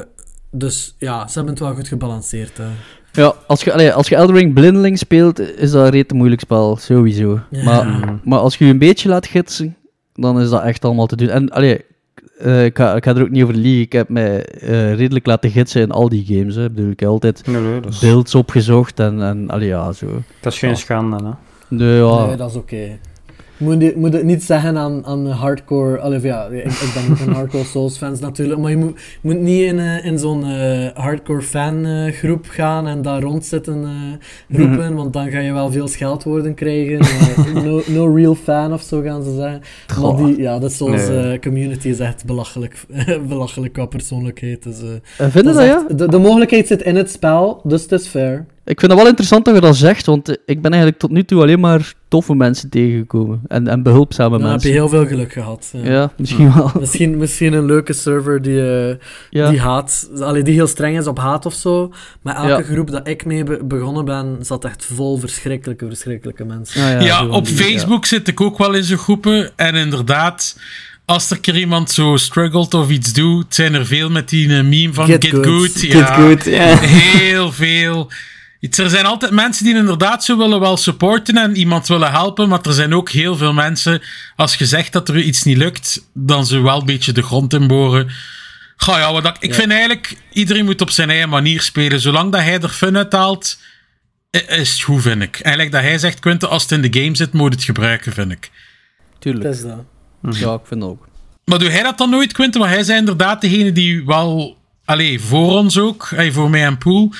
dus 0.51 0.95
ja, 0.97 1.27
ze 1.27 1.33
hebben 1.33 1.53
het 1.53 1.63
wel 1.63 1.73
goed 1.73 1.87
gebalanceerd. 1.87 2.57
hè. 2.57 2.67
Ja, 3.21 3.33
als 3.47 3.63
je, 3.63 3.73
allee, 3.73 3.93
als 3.93 4.07
je 4.07 4.15
Elden 4.15 4.35
Ring 4.35 4.53
blindeling 4.53 4.97
speelt, 4.97 5.39
is 5.39 5.71
dat 5.71 5.85
een 5.85 5.91
rete 5.91 6.15
moeilijk 6.15 6.41
spel, 6.41 6.77
sowieso. 6.77 7.39
Ja. 7.49 7.63
Maar, 7.63 8.19
maar 8.23 8.39
als 8.39 8.57
je 8.57 8.65
je 8.65 8.71
een 8.71 8.77
beetje 8.77 9.09
laat 9.09 9.27
gidsen, 9.27 9.75
dan 10.13 10.41
is 10.41 10.49
dat 10.49 10.63
echt 10.63 10.85
allemaal 10.85 11.05
te 11.05 11.15
doen. 11.15 11.29
En 11.29 11.49
allee, 11.49 11.85
eh, 12.37 12.65
ik, 12.65 12.77
ga, 12.77 12.95
ik 12.95 13.03
ga 13.03 13.15
er 13.15 13.21
ook 13.21 13.29
niet 13.29 13.43
over 13.43 13.55
liegen. 13.55 13.81
Ik 13.81 13.91
heb 13.91 14.09
mij 14.09 14.45
eh, 14.45 14.95
redelijk 14.95 15.25
laten 15.25 15.49
gidsen 15.51 15.81
in 15.81 15.91
al 15.91 16.09
die 16.09 16.25
games. 16.25 16.55
Hè. 16.55 16.65
Ik 16.65 16.73
bedoel, 16.73 16.91
ik 16.91 16.99
heb 16.99 17.09
altijd 17.09 17.47
Nee, 17.47 17.61
nee, 17.61 17.79
dat, 17.79 17.93
is, 17.93 17.99
builds 17.99 18.35
opgezocht 18.35 18.99
en, 18.99 19.21
en 19.21 19.49
allee, 19.49 19.67
ja, 19.67 19.91
zo. 19.91 20.07
dat 20.39 20.53
is 20.53 20.59
geen 20.59 20.69
Ja. 20.69 20.75
schande. 20.75 21.15
Hè? 21.23 21.29
Nee, 21.67 21.97
ja, 21.97 22.25
Nee, 22.25 22.35
dat 22.35 22.49
is 22.49 22.55
oké. 22.55 22.97
Moet, 23.57 23.81
je- 23.81 23.93
moet 23.95 24.13
het 24.13 24.23
niet 24.23 24.43
zeggen 24.43 24.77
aan, 24.77 25.05
aan 25.05 25.27
hardcore... 25.27 25.97
Allee, 25.99 26.21
ja, 26.21 26.45
ik, 26.45 26.63
ik 26.65 26.91
ben 26.93 27.27
een 27.27 27.33
hardcore 27.33 27.63
Souls 27.63 27.97
fans 27.97 28.19
natuurlijk, 28.19 28.59
maar 28.59 28.69
je 28.71 28.77
moet, 28.77 28.99
moet 29.21 29.39
niet 29.39 29.61
in, 29.61 29.79
eh, 29.79 30.05
in 30.05 30.19
zo'n 30.19 30.45
eh, 30.45 30.87
hardcore 30.93 31.41
fan 31.41 31.85
eh, 31.85 32.13
groep 32.13 32.45
gaan 32.49 32.87
en 32.87 33.01
daar 33.01 33.21
rond 33.21 33.45
zitten 33.45 33.83
eh, 34.49 34.57
roepen, 34.59 34.95
want 34.95 35.13
dan 35.13 35.29
ga 35.31 35.39
je 35.39 35.53
wel 35.53 35.71
veel 35.71 35.87
scheldwoorden 35.87 36.53
krijgen. 36.53 36.99
Eh, 36.99 37.53
no, 37.65 37.81
no 37.87 38.15
real 38.15 38.35
fan 38.35 38.73
of 38.73 38.81
zo 38.81 39.01
gaan 39.01 39.23
ze 39.23 39.35
zeggen. 39.35 39.61
Maar 40.01 40.15
die, 40.25 40.37
ja, 40.41 40.59
de 40.59 40.69
Souls 40.69 41.07
Nee. 41.07 41.31
eh, 41.31 41.39
community 41.39 41.87
is 41.89 41.99
echt 41.99 42.25
belachelijk, 42.25 42.85
belachelijk 43.27 43.73
qua 43.73 43.85
persoonlijkheid. 43.85 44.63
Dus, 44.63 44.81
eh, 44.81 45.25
En 45.25 45.31
vinden 45.31 45.53
dat 45.53 45.65
dat, 45.67 45.87
ja? 45.89 45.95
de, 45.95 46.07
de 46.07 46.19
mogelijkheid 46.19 46.67
zit 46.67 46.81
in 46.81 46.95
het 46.95 47.11
spel, 47.11 47.61
dus 47.63 47.81
het 47.81 47.91
is 47.91 48.07
fair. 48.07 48.45
Ik 48.65 48.79
vind 48.79 48.91
het 48.91 48.99
wel 49.01 49.09
interessant 49.09 49.45
dat 49.45 49.55
je 49.55 49.61
dat 49.61 49.75
zegt, 49.75 50.05
want 50.05 50.29
ik 50.45 50.61
ben 50.61 50.71
eigenlijk 50.71 51.01
tot 51.01 51.11
nu 51.11 51.23
toe 51.23 51.41
alleen 51.41 51.59
maar 51.59 51.93
toffe 52.07 52.33
mensen 52.35 52.69
tegengekomen. 52.69 53.41
En, 53.47 53.67
en 53.67 53.83
behulpzame 53.83 54.29
Dan 54.29 54.39
heb 54.39 54.47
je 54.47 54.51
mensen. 54.51 54.71
heel 54.71 54.89
veel 54.89 55.05
geluk 55.05 55.33
gehad. 55.33 55.69
ja. 55.73 55.91
Ja, 55.91 56.11
misschien 56.17 56.53
wel. 56.53 56.71
Misschien, 56.79 57.17
misschien 57.17 57.53
een 57.53 57.65
leuke 57.65 57.93
server 57.93 58.41
die, 58.41 58.87
eh, 58.89 58.95
Ja. 59.29 59.49
die 59.49 59.59
haat, 59.59 60.09
allee, 60.19 60.43
die 60.43 60.53
heel 60.53 60.67
streng 60.67 60.97
is 60.97 61.07
op 61.07 61.19
haat 61.19 61.45
of 61.45 61.53
zo. 61.53 61.93
Maar 62.21 62.35
elke 62.35 62.47
Ja. 62.49 62.61
groep 62.73 62.91
dat 62.91 63.07
ik 63.07 63.25
mee 63.25 63.43
be- 63.43 63.63
begonnen 63.63 64.05
ben, 64.05 64.37
zat 64.41 64.65
echt 64.65 64.85
vol 64.93 65.17
verschrikkelijke, 65.17 65.87
verschrikkelijke 65.87 66.45
mensen. 66.45 66.97
Ah, 66.97 67.05
Ja, 67.05 67.27
op 67.27 67.45
die- 67.45 67.55
Facebook 67.55 68.05
zit 68.05 68.27
ik 68.27 68.41
ook 68.41 68.57
wel 68.57 68.73
in 68.73 68.83
zo'n 68.83 68.97
groepen. 68.97 69.51
En 69.55 69.75
inderdaad, 69.75 70.59
als 71.05 71.29
er 71.29 71.35
een 71.35 71.41
keer 71.41 71.57
iemand 71.57 71.91
zo 71.91 72.15
struggelt 72.17 72.73
of 72.73 72.89
iets 72.89 73.13
doet, 73.13 73.55
zijn 73.55 73.73
er 73.73 73.85
veel 73.85 74.09
met 74.09 74.29
die 74.29 74.57
eh, 74.57 74.63
meme 74.63 74.93
van 74.93 75.05
Get 75.05 75.25
Get, 75.25 75.33
good. 75.33 75.45
Good. 75.45 75.71
Get 75.71 75.91
Ja, 75.91 76.05
good, 76.15 76.45
ja. 76.45 76.77
Heel 76.77 77.51
veel. 77.51 78.09
Iets- 78.63 78.77
Er 78.77 78.89
zijn 78.89 79.05
altijd 79.05 79.31
mensen 79.31 79.65
die 79.65 79.75
inderdaad 79.75 80.23
zo 80.23 80.37
willen 80.37 80.59
wel 80.59 80.77
supporten 80.77 81.37
en 81.37 81.55
iemand 81.55 81.87
willen 81.87 82.11
helpen, 82.11 82.49
maar 82.49 82.61
er 82.61 82.73
zijn 82.73 82.93
ook 82.93 83.09
heel 83.09 83.37
veel 83.37 83.53
mensen, 83.53 84.01
als 84.35 84.55
je 84.55 84.65
zegt 84.65 84.93
dat 84.93 85.09
er 85.09 85.19
iets 85.19 85.43
niet 85.43 85.57
lukt, 85.57 86.09
dan 86.13 86.45
ze 86.45 86.61
wel 86.61 86.79
een 86.79 86.85
beetje 86.85 87.11
de 87.11 87.21
grond 87.23 87.53
inboren. 87.53 88.09
Ga 88.75 88.97
ja, 88.97 89.11
wat 89.11 89.23
dat, 89.23 89.37
ik 89.39 89.53
vind 89.53 89.71
eigenlijk, 89.71 90.17
iedereen 90.33 90.65
moet 90.65 90.81
op 90.81 90.89
zijn 90.89 91.09
eigen 91.09 91.29
manier 91.29 91.61
spelen. 91.61 91.99
Zolang 91.99 92.31
dat 92.31 92.41
hij 92.41 92.59
er 92.59 92.69
fun 92.69 92.97
uit 92.97 93.13
haalt, 93.13 93.57
is 94.31 94.71
het 94.71 94.81
goed, 94.81 95.01
vind 95.01 95.21
ik. 95.21 95.39
Eigenlijk 95.39 95.73
dat 95.75 95.83
hij 95.83 95.97
zegt, 95.97 96.19
Quinten, 96.19 96.49
als 96.49 96.61
het 96.63 96.71
in 96.71 96.91
de 96.91 96.99
game 97.01 97.15
zit, 97.15 97.33
moet 97.33 97.49
je 97.49 97.55
het 97.55 97.65
gebruiken, 97.65 98.13
vind 98.13 98.31
ik. 98.31 98.51
Tuurlijk. 99.19 99.43
Het 99.45 99.55
is 99.55 99.61
dat. 99.61 99.83
Ja, 100.39 100.53
ik 100.53 100.61
vind 100.63 100.81
dat 100.81 100.89
ook. 100.89 101.07
Maar 101.45 101.59
doe 101.59 101.69
hij 101.69 101.83
dat 101.83 101.97
dan 101.97 102.09
nooit, 102.09 102.33
Quinten? 102.33 102.59
Want 102.59 102.71
hij 102.71 102.81
is 102.81 102.89
inderdaad 102.89 103.41
degene 103.41 103.71
die 103.71 104.05
wel, 104.05 104.57
allee, 104.85 105.19
voor 105.19 105.57
ons 105.57 105.77
ook, 105.77 106.11
eh, 106.15 106.31
voor 106.33 106.49
mij 106.49 106.65
en 106.65 106.77
Poel, 106.77 107.11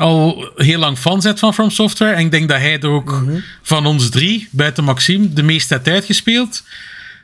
al 0.00 0.50
heel 0.56 0.78
lang 0.78 0.98
fan 0.98 1.22
zit 1.22 1.38
van 1.38 1.54
From 1.54 1.70
Software. 1.70 2.12
En 2.12 2.24
ik 2.24 2.30
denk 2.30 2.48
dat 2.48 2.58
hij 2.58 2.80
er 2.80 2.88
ook 2.88 3.22
van 3.62 3.86
ons 3.86 4.08
drie, 4.08 4.48
buiten 4.50 4.84
Maxime, 4.84 5.32
de 5.32 5.42
meeste 5.42 5.74
heeft 5.74 5.88
uitgespeeld. 5.88 6.62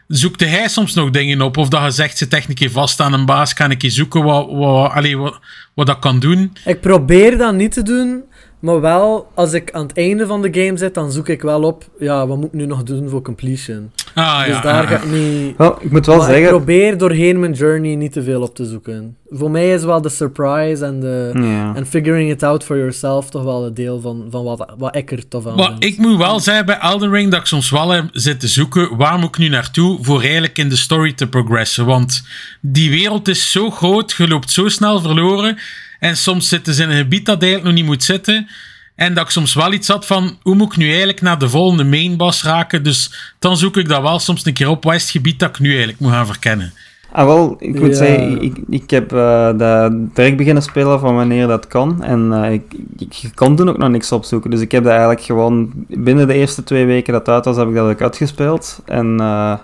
Zoekte 0.09 0.45
hij 0.45 0.69
soms 0.69 0.95
nog 0.95 1.11
dingen 1.11 1.43
op? 1.43 1.57
Of 1.57 1.69
dat 1.69 1.83
je 1.83 1.91
zegt, 1.91 2.19
zit 2.19 2.35
echt 2.35 2.49
een 2.49 2.55
keer 2.55 2.71
vast 2.71 3.01
aan 3.01 3.13
een 3.13 3.27
baas, 3.27 3.55
kan 3.55 3.71
ik 3.71 3.83
eens 3.83 3.95
zoeken 3.95 4.23
wat, 4.23 4.47
wat, 4.51 4.93
allee, 4.93 5.19
wat, 5.19 5.39
wat 5.75 5.87
dat 5.87 5.99
kan 5.99 6.19
doen? 6.19 6.53
Ik 6.65 6.81
probeer 6.81 7.39
dat 7.39 7.55
niet 7.55 7.73
te 7.73 7.83
doen, 7.83 8.23
maar 8.59 8.81
wel, 8.81 9.31
als 9.35 9.53
ik 9.53 9.71
aan 9.73 9.87
het 9.87 9.97
einde 9.97 10.27
van 10.27 10.43
de 10.43 10.65
game 10.65 10.79
zit, 10.79 10.95
dan 10.95 11.13
zoek 11.13 11.29
ik 11.29 11.43
wel 11.43 11.63
op, 11.63 11.89
ja, 11.99 12.27
wat 12.27 12.37
moet 12.37 12.47
ik 12.47 12.53
nu 12.53 12.67
nog 12.67 12.83
doen 12.83 13.09
voor 13.09 13.23
completion? 13.23 13.91
Ah, 14.17 14.39
dus 14.45 14.55
ja, 14.55 14.61
daar 14.61 14.87
ga 14.87 14.97
ik 14.97 15.11
niet... 15.11 15.57
Wel, 15.57 15.79
ik 15.81 15.91
moet 15.91 16.07
wel 16.07 16.17
Maar 16.17 16.29
ik 16.29 16.35
zeggen... 16.35 16.57
probeer 16.57 16.99
doorheen 16.99 17.41
mijn 17.41 17.53
journey 17.53 17.95
niet 17.95 18.13
te 18.13 18.23
veel 18.23 18.43
op 18.43 18.55
te 18.55 18.65
zoeken. 18.65 19.17
Voor 19.29 19.51
mij 19.51 19.71
is 19.71 19.85
wel 19.85 20.01
de 20.01 20.09
surprise 20.09 20.85
en 20.85 21.01
de... 21.01 21.31
Ja. 21.35 21.75
En 21.75 21.87
figuring 21.87 22.31
it 22.31 22.43
out 22.43 22.65
for 22.65 22.77
yourself 22.77 23.31
toch 23.31 23.43
wel 23.43 23.67
een 23.67 23.75
deel 23.75 24.01
van, 24.01 24.27
van 24.31 24.45
wat, 24.45 24.75
wat 24.79 24.97
ik 24.97 25.11
er 25.13 25.29
tof 25.29 25.47
aan 25.47 25.57
Maar 25.57 25.71
vind. 25.71 25.85
ik 25.85 25.99
moet 25.99 26.17
wel 26.17 26.41
zeggen 26.41 26.67
bij 26.67 26.79
Elden 26.79 27.11
Ring 27.11 27.31
dat 27.31 27.41
ik 27.41 27.47
soms 27.47 27.71
wel 27.71 27.91
heb 27.91 28.09
zitten 28.13 28.49
zoeken 28.49 28.97
waar 28.97 29.19
moet 29.19 29.29
ik 29.29 29.39
nu 29.39 29.49
naartoe 29.49 29.99
voor 30.03 30.21
eigenlijk 30.21 30.59
in 30.59 30.69
de 30.69 30.77
story 30.77 31.13
te 31.13 31.27
progressen. 31.27 31.87
Want 31.87 32.23
die 32.61 32.91
wereld 32.91 33.29
is 33.29 33.53
zo 33.53 33.71
groot, 33.71 34.15
je 34.17 34.29
loopt 34.29 34.51
zo 34.51 34.69
snel 34.69 35.01
verloren. 35.01 35.59
En 35.99 36.17
soms 36.17 36.49
zitten 36.49 36.75
ze 36.75 36.83
in 36.83 36.91
een 36.91 36.97
gebied 36.97 37.27
dat 37.27 37.43
eigenlijk 37.43 37.65
nog 37.65 37.81
niet 37.83 37.91
moet 37.93 38.03
zitten. 38.03 38.49
En 38.97 39.15
dat 39.15 39.25
ik 39.25 39.31
soms 39.31 39.55
wel 39.55 39.73
iets 39.73 39.89
had 39.89 40.07
van 40.07 40.37
hoe 40.43 40.55
moet 40.55 40.73
ik 40.73 40.77
nu 40.77 40.89
eigenlijk 40.89 41.21
naar 41.21 41.39
de 41.39 41.49
volgende 41.49 41.85
main 41.85 42.17
boss 42.17 42.43
raken. 42.45 42.83
Dus 42.83 43.33
dan 43.39 43.57
zoek 43.57 43.77
ik 43.77 43.89
dat 43.89 44.03
wel 44.03 44.19
soms 44.19 44.47
een 44.47 44.53
keer 44.53 44.69
op. 44.69 44.85
Wat 44.85 44.95
is 44.95 45.03
het 45.03 45.11
gebied 45.11 45.39
dat 45.39 45.49
ik 45.49 45.59
nu 45.59 45.69
eigenlijk 45.69 46.01
moet 46.01 46.11
gaan 46.13 46.27
verkennen? 46.27 46.73
Ah, 47.13 47.25
wel, 47.27 47.57
ik 47.59 47.81
moet 47.81 47.89
Ja. 47.91 47.95
zeggen, 47.95 48.43
ik, 48.43 48.57
ik 48.69 48.91
heb 48.91 49.13
eh 49.13 49.51
dat 49.59 49.93
direct 50.15 50.37
beginnen 50.37 50.63
spelen 50.63 51.01
van 51.01 51.15
wanneer 51.15 51.47
dat 51.47 51.67
kan. 51.67 52.03
En 52.03 52.33
eh, 52.45 52.53
ik, 52.53 52.63
ik, 52.99 53.31
kon 53.35 53.57
toen 53.57 53.69
ook 53.69 53.79
nog 53.79 53.89
niks 53.89 54.13
opzoeken. 54.13 54.51
Dus 54.51 54.61
ik 54.61 54.73
heb 54.73 54.83
dat 54.83 54.91
eigenlijk 54.93 55.23
gewoon 55.23 55.71
binnen 55.89 56.27
de 56.27 56.35
eerste 56.35 56.65
twee 56.65 56.87
weken 56.87 57.13
dat 57.13 57.27
het 57.27 57.35
uit 57.35 57.45
was, 57.45 57.57
heb 57.57 57.69
ik 57.69 57.75
dat 57.75 57.91
ook 57.91 58.03
uitgespeeld. 58.03 58.81
En 58.85 59.21
eh, 59.21 59.55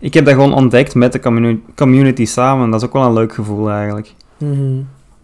ik 0.00 0.14
heb 0.14 0.24
dat 0.24 0.34
gewoon 0.34 0.52
ontdekt 0.54 0.94
met 0.94 1.12
de 1.12 1.20
communi- 1.20 1.62
community 1.76 2.24
samen. 2.24 2.70
Dat 2.70 2.80
is 2.80 2.86
ook 2.86 2.92
wel 2.92 3.04
een 3.04 3.12
leuk 3.12 3.34
gevoel 3.34 3.70
eigenlijk. 3.70 4.12
Mhm. 4.38 4.78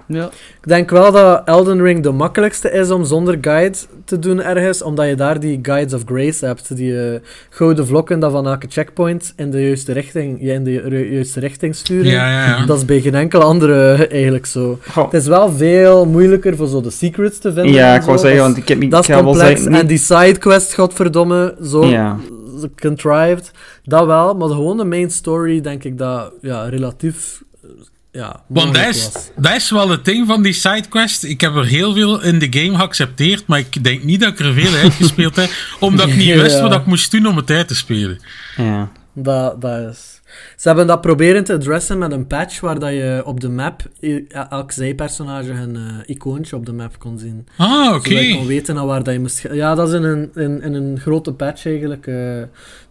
Ja. 0.08 0.24
Ik 0.60 0.68
denk 0.68 0.90
wel 0.90 1.12
dat 1.12 1.42
Elden 1.44 1.82
Ring 1.82 2.02
de 2.02 2.10
makkelijkste 2.10 2.70
is 2.70 2.90
om 2.90 3.04
zonder 3.04 3.38
guide 3.40 3.76
te 4.04 4.18
doen 4.18 4.42
ergens, 4.42 4.82
omdat 4.82 5.06
je 5.08 5.14
daar 5.14 5.40
die 5.40 5.58
Guides 5.62 5.94
of 5.94 6.02
Grace 6.06 6.46
hebt, 6.46 6.76
die 6.76 7.00
eh, 7.10 7.20
gouden 7.50 7.86
vlokken 7.86 8.20
dat 8.20 8.32
van 8.32 8.46
elke 8.46 8.66
checkpoint 8.70 9.32
in 9.36 9.50
de 9.50 9.60
juiste 9.66 9.92
richting, 9.92 10.38
je 10.40 10.52
in 10.52 10.64
de 10.64 10.72
ju- 10.72 11.12
juiste 11.12 11.40
richting 11.40 11.74
sturen. 11.74 12.10
Ja, 12.10 12.30
ja, 12.30 12.46
ja. 12.46 12.66
Dat 12.66 12.76
is 12.76 12.84
bij 12.84 13.00
geen 13.00 13.14
enkele 13.14 13.42
andere 13.44 14.06
eigenlijk 14.06 14.46
zo. 14.46 14.78
Goh. 14.90 15.04
Het 15.04 15.20
is 15.22 15.26
wel 15.26 15.50
veel 15.52 16.06
moeilijker 16.06 16.56
voor 16.56 16.66
zo 16.68 16.80
de 16.80 16.90
secrets 16.90 17.38
te 17.38 17.52
vinden. 17.52 17.72
Ja, 17.72 17.94
ik 17.94 18.02
wou 18.02 18.18
zeggen, 18.18 18.38
Dat 18.38 18.46
is- 18.48 18.52
want 18.52 18.56
ik 18.56 18.68
heb 18.68 18.82
ik 18.82 18.90
Dat 18.90 19.00
is 19.00 19.06
ga 19.06 19.14
wel 19.14 19.22
complex. 19.24 19.48
zeggen, 19.48 19.70
niet- 19.70 19.80
En 19.80 19.86
die 19.86 19.98
sidequest, 19.98 20.74
godverdomme, 20.74 21.54
zo 21.64 21.84
Ja. 21.86 22.16
contrived. 22.80 23.50
Dat 23.84 24.06
wel, 24.06 24.34
maar 24.34 24.48
gewoon 24.48 24.76
de 24.76 24.84
main 24.84 25.10
story 25.10 25.60
denk 25.60 25.84
ik 25.84 25.98
dat 25.98 26.32
ja, 26.40 26.68
relatief 26.68 27.42
eh, 27.62 27.70
ja, 28.16 28.42
Want 28.46 28.74
dat 28.74 28.86
is, 28.86 29.10
dat 29.36 29.54
is 29.54 29.70
wel 29.70 29.88
het 29.90 30.04
ding 30.04 30.26
van 30.26 30.42
die 30.42 30.52
sidequest. 30.52 31.24
Ik 31.24 31.40
heb 31.40 31.54
er 31.54 31.64
heel 31.66 31.94
veel 31.94 32.22
in 32.22 32.38
de 32.38 32.46
game 32.50 32.76
geaccepteerd, 32.78 33.46
maar 33.46 33.58
ik 33.58 33.84
denk 33.84 34.02
niet 34.02 34.20
dat 34.20 34.32
ik 34.32 34.38
er 34.38 34.52
veel 34.54 34.74
uitgespeeld 34.74 35.36
heb, 35.36 35.50
omdat 35.80 36.08
ik 36.08 36.16
niet 36.16 36.26
Ja. 36.26 36.42
wist 36.42 36.60
wat 36.60 36.74
ik 36.74 36.86
moest 36.86 37.10
doen 37.10 37.26
om 37.26 37.36
het 37.36 37.50
uit 37.50 37.68
te 37.68 37.74
spelen. 37.74 38.18
Ja. 38.56 38.90
Dat, 39.12 39.60
dat 39.60 39.78
is... 39.90 40.14
Ze 40.56 40.68
hebben 40.68 40.86
dat 40.86 41.00
proberen 41.00 41.44
te 41.44 41.52
addressen 41.52 41.98
met 41.98 42.12
een 42.12 42.26
patch 42.26 42.60
waar 42.60 42.78
dat 42.78 42.90
je 42.90 43.22
op 43.24 43.40
de 43.40 43.48
map 43.48 43.82
elk 44.48 44.72
zijpersonage 44.72 45.50
een 45.50 45.76
eh, 45.76 45.82
icoontje 46.14 46.56
op 46.56 46.66
de 46.66 46.72
map 46.72 46.98
kon 46.98 47.18
zien. 47.18 47.46
Ah, 47.56 47.94
oké. 47.94 48.08
Zodat 48.08 48.24
je 48.26 48.34
kon 48.36 48.46
weten 48.46 48.74
naar 48.74 48.86
waar 48.86 49.02
dat 49.02 49.14
je 49.14 49.20
moest... 49.20 49.46
Ja, 49.52 49.74
dat 49.74 49.88
is 49.88 49.94
in 49.94 50.02
een, 50.02 50.30
in, 50.34 50.62
in 50.62 50.74
een 50.74 51.00
grote 51.00 51.32
patch 51.32 51.66
eigenlijk 51.66 52.06
eh, 52.06 52.42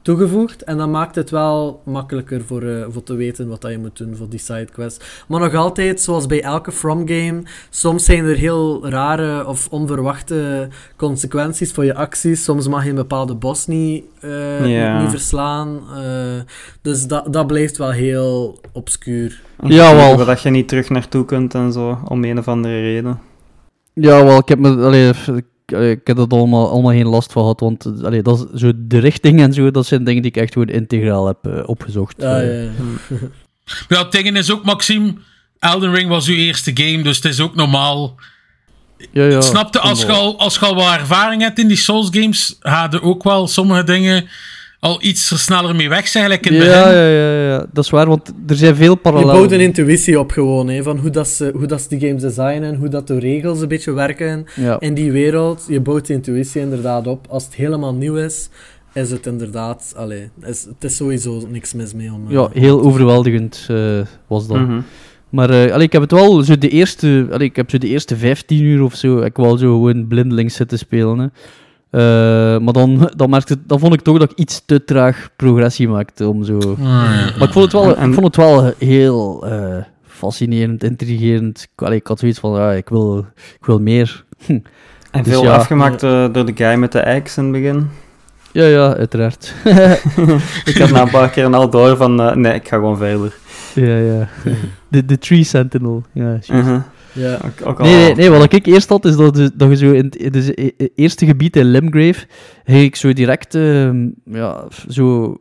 toegevoegd. 0.05 0.63
En 0.63 0.77
dat 0.77 0.89
maakt 0.89 1.15
het 1.15 1.29
wel 1.29 1.81
makkelijker 1.85 2.41
voor, 2.45 2.61
eh, 2.63 2.85
voor 2.89 3.03
te 3.03 3.15
weten 3.15 3.47
wat 3.47 3.61
dat 3.61 3.71
je 3.71 3.77
moet 3.77 3.97
doen 3.97 4.15
voor 4.15 4.29
die 4.29 4.39
sidequest. 4.39 5.23
Maar 5.27 5.39
nog 5.39 5.53
altijd, 5.53 6.01
zoals 6.01 6.25
bij 6.25 6.41
elke 6.41 6.71
From 6.71 7.07
game, 7.07 7.43
soms 7.69 8.05
zijn 8.05 8.25
er 8.25 8.35
heel 8.35 8.89
rare 8.89 9.47
of 9.47 9.67
onverwachte 9.71 10.67
consequenties 10.95 11.71
voor 11.71 11.85
je 11.85 11.95
acties. 11.95 12.43
Soms 12.43 12.67
mag 12.67 12.83
je 12.83 12.89
een 12.89 12.95
bepaalde 12.95 13.35
boss 13.35 13.67
niet, 13.67 14.03
eh, 14.19 14.65
Ja. 14.77 15.01
niet 15.01 15.09
verslaan. 15.09 15.79
eh, 15.95 16.41
dus 16.81 17.07
dat, 17.07 17.33
dat 17.33 17.47
blijft 17.47 17.77
wel 17.77 17.91
heel 17.91 18.59
obscuur. 18.73 19.41
Jawel. 19.63 20.17
Waar 20.17 20.25
dat 20.25 20.41
je 20.41 20.49
niet 20.49 20.67
terug 20.67 20.89
naartoe 20.89 21.25
kunt 21.25 21.53
en 21.53 21.71
zo, 21.73 21.97
om 22.07 22.23
een 22.23 22.37
of 22.39 22.47
andere 22.47 22.81
reden. 22.81 23.19
Ja, 23.93 24.23
wel, 24.25 24.37
ik 24.37 24.47
heb, 24.47 24.59
me, 24.59 24.69
allee, 24.69 25.09
ik, 25.09 25.27
allee, 25.27 25.43
ik 25.65 25.99
heb 26.03 26.17
er 26.17 26.27
allemaal, 26.27 26.69
allemaal 26.69 26.91
geen 26.91 27.07
last 27.07 27.31
van 27.31 27.41
gehad, 27.41 27.59
want 27.59 27.85
eh, 27.85 28.03
allee, 28.03 28.21
dat 28.21 28.47
is, 28.53 28.59
zo 28.59 28.71
de 28.75 28.99
richting 28.99 29.41
en 29.41 29.53
zo, 29.53 29.71
dat 29.71 29.85
zijn 29.85 30.03
dingen 30.03 30.21
die 30.21 30.31
ik 30.31 30.37
echt 30.37 30.53
gewoon 30.53 30.67
integraal 30.67 31.27
heb 31.27 31.37
eh, 31.41 31.69
opgezocht. 31.69 32.23
Ah, 32.23 32.41
Eh, 32.41 32.63
ja. 32.63 32.69
Ja, 33.87 34.03
het 34.03 34.11
ding 34.11 34.37
is 34.37 34.51
ook, 34.51 34.63
Maxime, 34.65 35.13
Elden 35.59 35.93
Ring 35.93 36.09
was 36.09 36.27
uw 36.27 36.35
eerste 36.35 36.71
game, 36.73 37.03
dus 37.03 37.15
het 37.15 37.25
is 37.25 37.39
ook 37.39 37.55
normaal. 37.55 38.15
ja, 39.11 39.23
ja, 39.25 39.41
Snapte, 39.41 39.79
als 39.79 40.01
je, 40.01 40.11
al, 40.11 40.39
als 40.39 40.53
je 40.53 40.65
al 40.65 40.75
wat 40.75 40.93
ervaring 40.93 41.41
hebt 41.41 41.59
in 41.59 41.67
die 41.67 41.77
Souls 41.77 42.07
games, 42.11 42.55
hadden 42.59 43.01
ook 43.01 43.23
wel 43.23 43.47
sommige 43.47 43.83
dingen 43.83 44.27
al 44.79 44.97
iets 45.01 45.43
sneller 45.43 45.75
mee 45.75 45.89
weg, 45.89 46.07
zijn, 46.07 46.23
eigenlijk 46.29 46.55
in 46.55 46.61
het 46.67 46.71
Ja, 46.77 46.83
begin. 46.83 46.97
ja, 46.99 47.07
ja, 47.09 47.47
ja, 47.49 47.65
dat 47.73 47.83
is 47.83 47.89
waar, 47.89 48.07
want 48.07 48.33
er 48.47 48.55
zijn 48.55 48.75
veel 48.75 48.91
Je 48.91 48.97
parallellen. 48.97 49.33
bouwt 49.35 49.51
een 49.51 49.59
intuïtie 49.59 50.19
op 50.19 50.31
gewoon, 50.31 50.69
hè, 50.69 50.83
van 50.83 50.97
hoe, 50.97 51.09
dat 51.09 51.27
ze, 51.27 51.51
hoe 51.55 51.65
dat 51.67 51.81
ze 51.81 51.89
die 51.97 51.99
games 52.07 52.21
designen, 52.21 52.75
hoe 52.75 52.87
dat 52.87 53.07
de 53.07 53.19
regels 53.19 53.61
een 53.61 53.67
beetje 53.67 53.91
werken 53.91 54.45
Ja. 54.55 54.79
in 54.79 54.93
die 54.93 55.11
wereld. 55.11 55.65
Je 55.67 55.79
bouwt 55.79 56.05
die 56.07 56.15
intuïtie 56.15 56.61
inderdaad 56.61 57.07
op. 57.07 57.25
Als 57.29 57.45
het 57.45 57.55
helemaal 57.55 57.93
nieuw 57.93 58.15
is, 58.15 58.49
is 58.93 59.11
het 59.11 59.25
inderdaad... 59.25 59.93
Allee, 59.97 60.29
is, 60.45 60.63
het 60.63 60.83
is 60.83 60.95
sowieso 60.95 61.47
niks 61.49 61.73
mis 61.73 61.93
mee 61.93 62.13
om... 62.13 62.25
eh, 62.27 62.33
ja, 62.33 62.49
heel 62.53 62.81
overweldigend 62.81 63.65
eh, 63.69 63.99
was 64.27 64.47
dat. 64.47 64.57
Mhm. 64.57 64.79
Maar 65.29 65.49
eh, 65.49 65.71
allee, 65.73 65.85
ik 65.85 65.91
heb 65.91 66.01
het 66.01 66.11
wel 66.11 66.41
zo 66.43 66.57
de 66.57 66.69
eerste, 66.69 67.27
allee, 67.31 67.47
ik 67.47 67.55
heb 67.55 67.69
zo 67.69 67.77
de 67.77 67.87
eerste 67.87 68.15
15 68.17 68.61
uur 68.63 68.83
of 68.83 68.95
zo, 68.95 69.19
ik 69.21 69.35
wel 69.37 69.57
zo 69.57 69.67
gewoon 69.73 70.07
blindelings 70.07 70.55
zitten 70.55 70.77
spelen. 70.77 71.19
Hè. 71.19 71.25
Eh, 71.89 72.01
maar 72.57 72.73
dan, 72.73 73.09
dan, 73.15 73.29
merkte, 73.29 73.57
dan 73.65 73.79
vond 73.79 73.93
ik 73.93 74.01
toch 74.01 74.17
dat 74.19 74.31
ik 74.31 74.37
iets 74.37 74.61
te 74.65 74.83
traag 74.83 75.29
progressie 75.35 75.87
maakte 75.87 76.27
om 76.27 76.43
zo. 76.43 76.57
Ah, 76.59 76.75
ja. 76.77 77.31
Maar 77.37 77.47
ik 77.47 77.51
vond 77.53 77.71
het 77.71 77.71
wel, 77.71 77.95
En- 77.95 78.07
ik 78.07 78.13
vond 78.13 78.25
het 78.25 78.35
wel 78.35 78.73
heel 78.77 79.47
eh, 79.47 79.83
fascinerend, 80.07 80.83
intrigerend. 80.83 81.61
Ik, 81.75 81.83
allee, 81.85 81.97
ik 81.97 82.07
had 82.07 82.19
zoiets 82.19 82.39
van, 82.39 82.51
ja, 82.59 82.71
ik 82.71 82.89
wil, 82.89 83.25
ik 83.59 83.65
wil 83.65 83.79
meer. 83.79 84.23
En 84.47 84.63
Dus 85.23 85.33
veel 85.33 85.43
ja. 85.43 85.55
afgemaakt 85.55 85.99
door, 85.99 86.31
door 86.31 86.45
de 86.45 86.53
guy 86.55 86.75
met 86.75 86.91
de 86.91 87.05
axe 87.05 87.39
in 87.41 87.53
het 87.53 87.61
begin. 87.61 87.89
Ja, 88.51 88.65
ja, 88.65 88.95
uiteraard. 88.95 89.53
Ik 90.65 90.77
had 90.77 90.89
na 90.91 91.01
een 91.01 91.09
paar 91.09 91.29
keer 91.29 91.53
al 91.53 91.69
door 91.69 91.97
van, 91.97 92.21
eh, 92.21 92.35
nee, 92.35 92.53
ik 92.53 92.67
ga 92.67 92.75
gewoon 92.75 92.97
verder. 92.97 93.33
ja, 93.73 93.97
ja. 93.97 94.27
De, 94.87 95.05
de 95.05 95.17
Tree 95.17 95.43
Sentinel. 95.43 96.03
Ja, 96.11 96.23
juist. 96.41 96.49
Ja. 97.15 97.33
Ook, 97.45 97.67
ook 97.67 97.79
al- 97.79 97.85
Nee, 97.85 97.95
nee, 98.05 98.15
nee, 98.15 98.29
wat 98.29 98.53
ik 98.53 98.65
eerst 98.65 98.89
had, 98.89 99.05
is 99.05 99.15
dat, 99.15 99.37
je- 99.37 99.51
dat 99.55 99.69
je 99.69 99.75
zo 99.75 99.91
in 99.91 100.05
het, 100.05 100.15
in 100.15 100.33
het 100.33 100.57
e- 100.59 100.69
e- 100.77 100.87
eerste 100.95 101.25
gebied 101.25 101.55
in 101.55 101.65
Limgrave, 101.65 102.25
ging 102.65 102.83
ik 102.83 102.95
zo 102.95 103.13
direct 103.13 103.55
ehm, 103.55 104.07
ja, 104.25 104.63
zo 104.89 105.37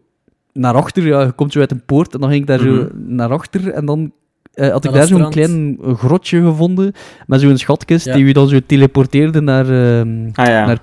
naar 0.53 0.75
achter. 0.75 1.07
Ja, 1.07 1.21
je 1.23 1.33
komt 1.33 1.53
zo 1.53 1.61
uit 1.61 1.71
een 1.71 1.85
poort 1.87 2.15
en 2.15 2.21
dan 2.21 2.29
ging 2.29 2.41
ik 2.41 2.47
daar 2.49 2.59
zo 2.59 2.71
Mhm. 2.73 2.87
naar 3.15 3.31
achter 3.33 3.69
en 3.71 3.87
dan 3.87 4.13
eh, 4.55 4.71
had 4.71 4.85
ik 4.85 4.91
daar 4.93 5.01
dat 5.01 5.09
zo'n 5.09 5.31
klein 5.31 5.79
grotje 5.97 6.41
gevonden 6.43 6.93
met 7.27 7.41
zo'n 7.41 7.57
schatkist 7.59 8.05
Ja. 8.07 8.15
die 8.15 8.25
je 8.27 8.33
dan 8.33 8.49
zo 8.49 8.59
teleporteerde 8.67 9.41
naar, 9.41 9.65
Ah 9.65 10.47
ja. 10.47 10.67
naar. 10.67 10.81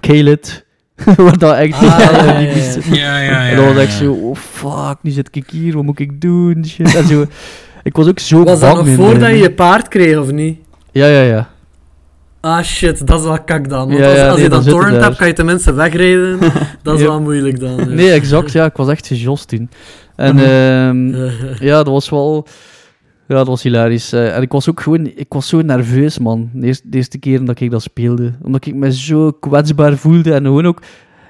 Waar 1.18 1.38
dat 1.38 1.56
echt 1.56 1.74
Ah, 1.74 1.82
ja, 2.00 2.26
ja, 2.26 2.40
niet 2.40 2.48
ja. 2.50 2.54
wist. 2.54 2.78
Ja, 2.92 3.20
ja, 3.20 3.44
ja. 3.44 3.50
En 3.50 3.56
dan 3.56 3.74
was 3.74 3.84
ik 3.84 3.90
zo, 3.90 4.12
oh 4.14 4.36
fuck, 4.36 4.96
nu 5.02 5.12
zit 5.12 5.30
ik 5.36 5.50
hier, 5.50 5.74
wat 5.76 5.84
moet 5.84 6.00
ik 6.00 6.22
doen? 6.22 6.66
Shit. 6.66 6.96
En 6.96 7.08
zo, 7.08 7.26
ik 7.84 7.96
was 7.96 8.08
ook 8.08 8.20
zo 8.20 8.44
Was 8.44 8.60
dat 8.60 8.60
bang 8.60 8.78
nog 8.78 8.88
in, 8.88 8.96
voordat 8.96 9.22
eh, 9.30 9.36
je 9.36 9.42
je 9.42 9.52
paard 9.52 9.88
kreeg, 9.88 10.18
of 10.18 10.32
niet? 10.32 10.60
Ja, 10.92 11.08
ja, 11.08 11.22
ja. 11.22 11.50
Ah 12.40 12.64
shit, 12.64 13.08
dat 13.08 13.20
is 13.20 13.26
wel 13.26 13.44
kak 13.44 13.70
dan. 13.70 13.88
Want 13.88 14.00
Ja, 14.00 14.10
als, 14.10 14.18
ja, 14.18 14.26
als 14.28 14.36
nee, 14.36 14.44
je 14.44 14.50
dan 14.50 14.58
dan 14.58 14.64
zit 14.64 14.74
je 14.74 14.80
torrent 14.80 15.04
hebt, 15.04 15.18
kan 15.18 15.28
je 15.28 15.34
tenminste 15.34 15.74
wegrijden. 15.74 16.40
dat 16.84 17.00
is 17.00 17.06
wel 17.06 17.22
moeilijk 17.22 17.60
dan. 17.60 17.78
ja. 17.78 17.86
Nee, 17.86 18.12
exact, 18.12 18.52
ja, 18.52 18.66
ik 18.66 18.76
was 18.76 18.88
echt 18.90 19.08
gejost 19.08 19.48
toen. 19.48 19.70
En 20.16 20.38
Eh, 20.40 21.60
ja, 21.70 21.76
dat 21.76 21.88
was 21.88 22.10
wel... 22.10 22.48
Ja, 23.28 23.38
dat 23.38 23.48
was 23.48 23.64
hilarisch. 23.64 24.14
Eh, 24.14 24.36
en 24.36 24.42
ik 24.42 24.52
was 24.52 24.70
ook 24.70 24.82
gewoon... 24.82 25.12
Ik 25.16 25.26
was 25.34 25.48
zo 25.48 25.62
nerveus, 25.62 26.20
man. 26.20 26.50
De 26.54 26.68
eerste, 26.68 26.90
de 26.90 26.98
eerste 26.98 27.18
keer 27.18 27.46
dat 27.46 27.60
ik 27.60 27.72
dat 27.72 27.82
speelde. 27.82 28.34
Omdat 28.44 28.66
ik 28.66 28.76
me 28.76 28.94
zo 28.94 29.32
kwetsbaar 29.32 29.98
voelde. 29.98 30.34
En 30.34 30.44
gewoon 30.46 30.66
ook... 30.66 30.82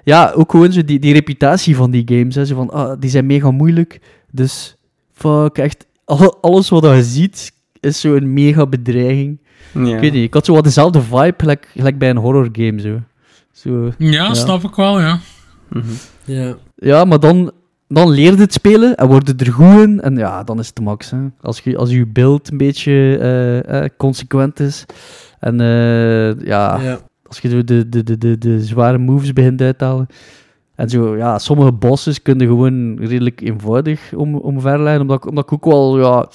Ja, 0.03 0.32
ook 0.36 0.51
gewoon 0.51 0.72
zo 0.72 0.84
die, 0.86 0.99
die 0.99 1.14
reputatie 1.14 1.76
van 1.76 1.91
die 1.91 2.03
games. 2.05 2.36
Hè. 2.36 2.45
Zo 2.45 2.55
van, 2.55 2.70
ah, 2.70 2.93
die 2.99 3.09
zijn 3.09 3.26
mega 3.26 3.51
moeilijk. 3.51 3.99
Dus, 4.32 4.76
fuck, 5.14 5.57
echt... 5.57 5.86
alle- 6.05 6.38
alles 6.41 6.70
wat 6.70 6.84
je 6.84 7.03
ziet, 7.03 7.51
is 7.80 7.99
zo'n 7.99 8.34
mega 8.34 8.68
bedreiging. 8.68 9.39
Ja. 9.74 9.95
Ik 9.95 9.99
weet 9.99 10.14
niet, 10.14 10.24
ik 10.24 10.34
had 10.34 10.45
zo 10.45 10.53
wat 10.53 10.64
dezelfde 10.64 11.01
vibe, 11.01 11.34
gelijk, 11.38 11.70
gelijk 11.76 11.97
bij 11.97 12.09
een 12.09 12.18
horror 12.18 12.49
game, 12.51 12.82
zo. 12.82 12.99
Zo... 13.51 13.91
Ja, 13.97 14.34
snap 14.34 14.64
ik 14.64 14.76
wel, 14.76 14.99
ja. 14.99 15.20
Mhm. 15.70 15.84
ja. 16.26 16.55
Ja, 16.76 17.05
maar 17.05 17.20
dan, 17.20 17.51
dan 17.88 18.09
leer 18.09 18.32
je 18.34 18.39
het 18.39 18.53
spelen 18.53 18.95
en 18.95 19.07
word 19.07 19.28
je 19.28 19.45
er 19.45 19.51
goed 19.53 19.80
in. 19.82 20.01
En 20.01 20.16
ja, 20.18 20.43
dan 20.43 20.59
is 20.59 20.68
het 20.68 20.76
de 20.76 20.82
max. 20.82 21.12
Hè. 21.12 21.18
Als, 21.41 21.59
je, 21.59 21.78
als 21.78 21.89
je 21.91 22.07
beeld 22.07 22.51
een 22.51 22.57
beetje 22.57 23.18
eh, 23.22 23.84
eh, 23.84 23.89
consequent 23.97 24.59
is. 24.59 24.86
En 25.39 25.62
eh, 25.62 26.39
ja, 26.45 26.80
als 27.28 27.39
je 27.39 27.64
de, 27.64 27.89
de, 27.89 28.03
de, 28.03 28.18
de, 28.18 28.38
de 28.38 28.62
zware 28.64 28.97
moves 28.97 29.34
begint 29.34 29.62
uit 29.62 29.78
te 29.78 29.86
halen. 29.86 30.07
En 30.76 30.89
zo, 30.89 31.18
ja, 31.18 31.39
sommige 31.39 31.72
bosses 31.72 32.22
kunnen 32.22 32.47
gewoon 32.47 32.97
redelijk 32.99 33.41
eenvoudig 33.41 34.14
om, 34.16 34.36
omverleggen. 34.36 35.01
Omdat, 35.01 35.18
ik- 35.18 35.30
omdat 35.30 35.43
ik 35.43 35.53
ook 35.53 35.66
wel, 35.66 35.99
ja... 35.99 36.30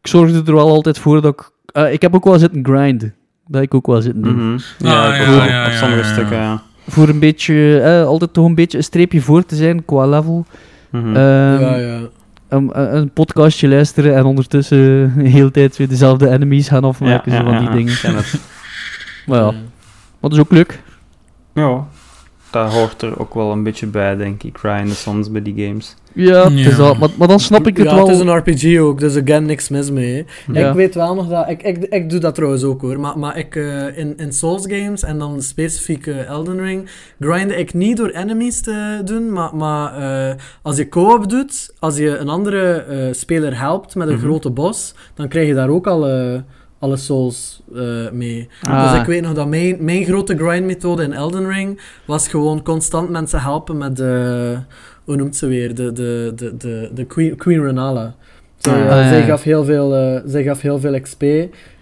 Ik 0.00 0.08
zorgde 0.08 0.42
er 0.46 0.54
wel 0.54 0.68
altijd 0.68 0.98
voor 0.98 1.20
dat 1.20 1.32
ik... 1.32 1.50
eh, 1.72 1.92
ik 1.92 2.02
heb 2.02 2.14
ook 2.14 2.24
wel 2.24 2.38
zitten 2.38 2.64
grinden. 2.64 3.14
Dat 3.46 3.62
ik 3.62 3.74
ook 3.74 3.86
wel 3.86 4.00
zitten 4.00 4.22
doen. 4.22 4.34
Mhm. 4.52 4.58
Ja, 4.78 5.06
Ah, 5.08 5.14
ik 5.16 5.26
ja, 5.26 5.34
ook 5.42 5.48
ja, 5.48 5.66
op 5.66 5.72
sommige 5.72 6.00
ja, 6.00 6.06
ja. 6.06 6.12
stukken, 6.12 6.36
ja. 6.36 6.62
Voor 6.88 7.08
een 7.08 7.18
beetje... 7.18 7.80
eh, 7.80 8.04
altijd 8.06 8.32
toch 8.32 8.46
een 8.46 8.54
beetje 8.54 8.78
een 8.78 8.84
streepje 8.84 9.20
voor 9.20 9.44
te 9.46 9.56
zijn 9.56 9.84
qua 9.84 10.06
level. 10.06 10.46
Mhm. 10.90 11.06
Ehm, 11.06 11.60
ja, 11.60 11.76
ja. 11.76 11.98
een, 12.48 12.70
een 12.96 13.10
podcastje 13.10 13.68
luisteren 13.68 14.16
en 14.16 14.24
ondertussen 14.24 15.12
de 15.16 15.28
hele 15.28 15.50
tijd 15.50 15.76
weer 15.76 15.88
dezelfde 15.88 16.28
enemies 16.28 16.68
gaan 16.68 16.84
afmaken. 16.84 17.32
Ja, 17.32 17.38
zo 17.38 17.44
ja, 17.44 17.48
van 17.50 17.58
die 17.58 17.68
ja, 17.68 17.74
dingen. 17.76 17.92
ik 17.92 17.98
ken 18.02 18.14
het. 18.16 18.40
Maar 19.26 19.38
ja, 19.38 19.44
Ja. 19.44 19.50
maar 19.50 19.60
dat 20.20 20.32
is 20.32 20.38
ook 20.38 20.50
leuk. 20.50 20.82
Ja, 21.54 21.86
daar 22.52 22.70
hoort 22.72 23.02
er 23.02 23.18
ook 23.20 23.34
wel 23.34 23.52
een 23.52 23.62
beetje 23.62 23.86
bij, 23.86 24.16
denk 24.16 24.42
ik, 24.42 24.58
grinden 24.58 24.96
soms 24.96 25.30
bij 25.30 25.42
die 25.42 25.66
games. 25.66 25.96
Ja, 26.14 26.48
is 26.48 26.76
dat, 26.76 26.98
maar, 26.98 27.08
maar 27.18 27.28
dan 27.28 27.40
snap 27.40 27.66
ik 27.66 27.76
het 27.76 27.86
ja, 27.86 27.94
wel. 27.94 28.06
het 28.06 28.16
is 28.16 28.22
een 28.22 28.36
RPG 28.36 28.78
ook, 28.78 29.00
dus 29.00 29.16
again, 29.16 29.44
niks 29.46 29.68
mis 29.68 29.90
mee. 29.90 30.24
Ja. 30.52 30.68
Ik 30.68 30.74
weet 30.74 30.94
wel 30.94 31.14
nog 31.14 31.28
dat... 31.28 31.48
Ik, 31.48 31.62
ik, 31.62 31.76
ik 31.84 32.10
doe 32.10 32.20
dat 32.20 32.34
trouwens 32.34 32.62
ook 32.64 32.80
hoor, 32.80 33.00
maar, 33.00 33.18
maar 33.18 33.38
ik, 33.38 33.56
eh, 33.56 33.98
in, 33.98 34.16
in 34.16 34.32
Souls 34.32 34.64
games 34.68 35.02
en 35.02 35.18
dan 35.18 35.42
specifiek 35.42 36.06
eh, 36.06 36.26
Elden 36.28 36.60
Ring, 36.60 36.88
grinde 37.20 37.56
ik 37.56 37.74
niet 37.74 37.96
door 37.96 38.08
enemies 38.10 38.60
te 38.60 39.00
doen, 39.04 39.32
maar, 39.32 39.56
maar 39.56 39.96
eh, 40.30 40.34
als 40.62 40.76
je 40.76 40.88
co-op 40.88 41.28
doet, 41.30 41.72
als 41.78 41.96
je 41.96 42.16
een 42.16 42.28
andere 42.28 42.72
eh, 42.72 43.12
speler 43.12 43.58
helpt 43.58 43.94
met 43.94 44.08
een 44.08 44.14
Mhm. 44.14 44.22
grote 44.24 44.50
boss, 44.50 44.94
dan 45.14 45.28
krijg 45.28 45.46
je 45.48 45.54
daar 45.54 45.68
ook 45.68 45.86
alle, 45.86 46.44
alle 46.82 46.96
Souls 46.96 47.62
eh, 47.74 48.10
mee. 48.12 48.48
Ah. 48.62 48.90
Dus 48.92 49.00
ik 49.00 49.06
weet 49.06 49.22
nog 49.22 49.32
dat 49.34 49.48
mijn, 49.48 49.76
mijn 49.80 50.04
grote 50.04 50.36
grindmethode 50.36 51.02
in 51.02 51.12
Elden 51.12 51.48
Ring 51.48 51.80
was 52.06 52.28
gewoon 52.28 52.62
constant 52.62 53.10
mensen 53.10 53.40
helpen 53.40 53.78
met 53.78 53.96
de... 53.96 54.56
Hoe 55.04 55.16
noemt 55.16 55.36
ze 55.36 55.46
weer? 55.46 55.74
De, 55.74 55.92
de, 55.92 56.32
de, 56.36 56.56
de, 56.56 56.90
de 56.94 57.04
Queen, 57.04 57.36
Queen 57.36 57.62
Renala. 57.64 58.14
Zij, 58.56 58.72
Ah, 58.72 58.80
eh, 58.80 58.86
ja, 59.02 59.08
zij, 59.08 59.18
ja. 59.18 59.24
gaf 59.26 59.42
heel 59.42 59.64
veel, 59.64 59.94
eh, 59.94 60.20
zij 60.26 60.42
gaf 60.42 60.60
heel 60.60 60.78
veel 60.80 61.00
XP. 61.00 61.22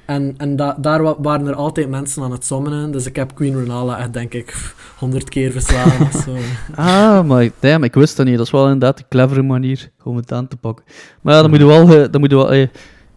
En, 0.07 0.35
en 0.37 0.57
da- 0.57 0.77
daar 0.81 1.03
wa- 1.03 1.15
waren 1.19 1.47
er 1.47 1.55
altijd 1.55 1.89
mensen 1.89 2.23
aan 2.23 2.33
het 2.33 2.45
summonen. 2.45 2.91
Dus 2.91 3.07
ik 3.07 3.17
heb 3.17 3.35
Queen 3.35 3.59
Renala 3.59 3.99
echt, 3.99 4.13
denk 4.13 4.35
ik, 4.35 4.73
honderd 4.99 5.29
keer 5.29 5.53
verslagen 5.53 6.07
of 6.07 6.23
zo. 6.25 6.31
Ah, 6.75 7.25
maar 7.25 7.49
damn, 7.61 7.85
ik 7.85 7.95
wist 7.95 8.17
dat 8.17 8.27
niet. 8.27 8.37
Dat 8.37 8.47
is 8.47 8.53
wel 8.53 8.65
inderdaad 8.65 8.99
een 8.99 9.05
clevere 9.09 9.43
manier 9.43 9.91
om 10.05 10.17
het 10.17 10.33
aan 10.33 10.49
te 10.49 10.57
pakken. 10.57 10.85
Maar 11.21 11.35
ja, 11.35 11.41
dan 11.41 11.51
moet 11.51 11.59
je 11.59 11.67
wel... 11.67 11.89
eh, 11.89 12.05
Dan 12.11 12.21
moet 12.21 12.31
je 12.31 12.37
wel 12.37 12.53
eh, 12.53 12.61
ik 12.63 12.71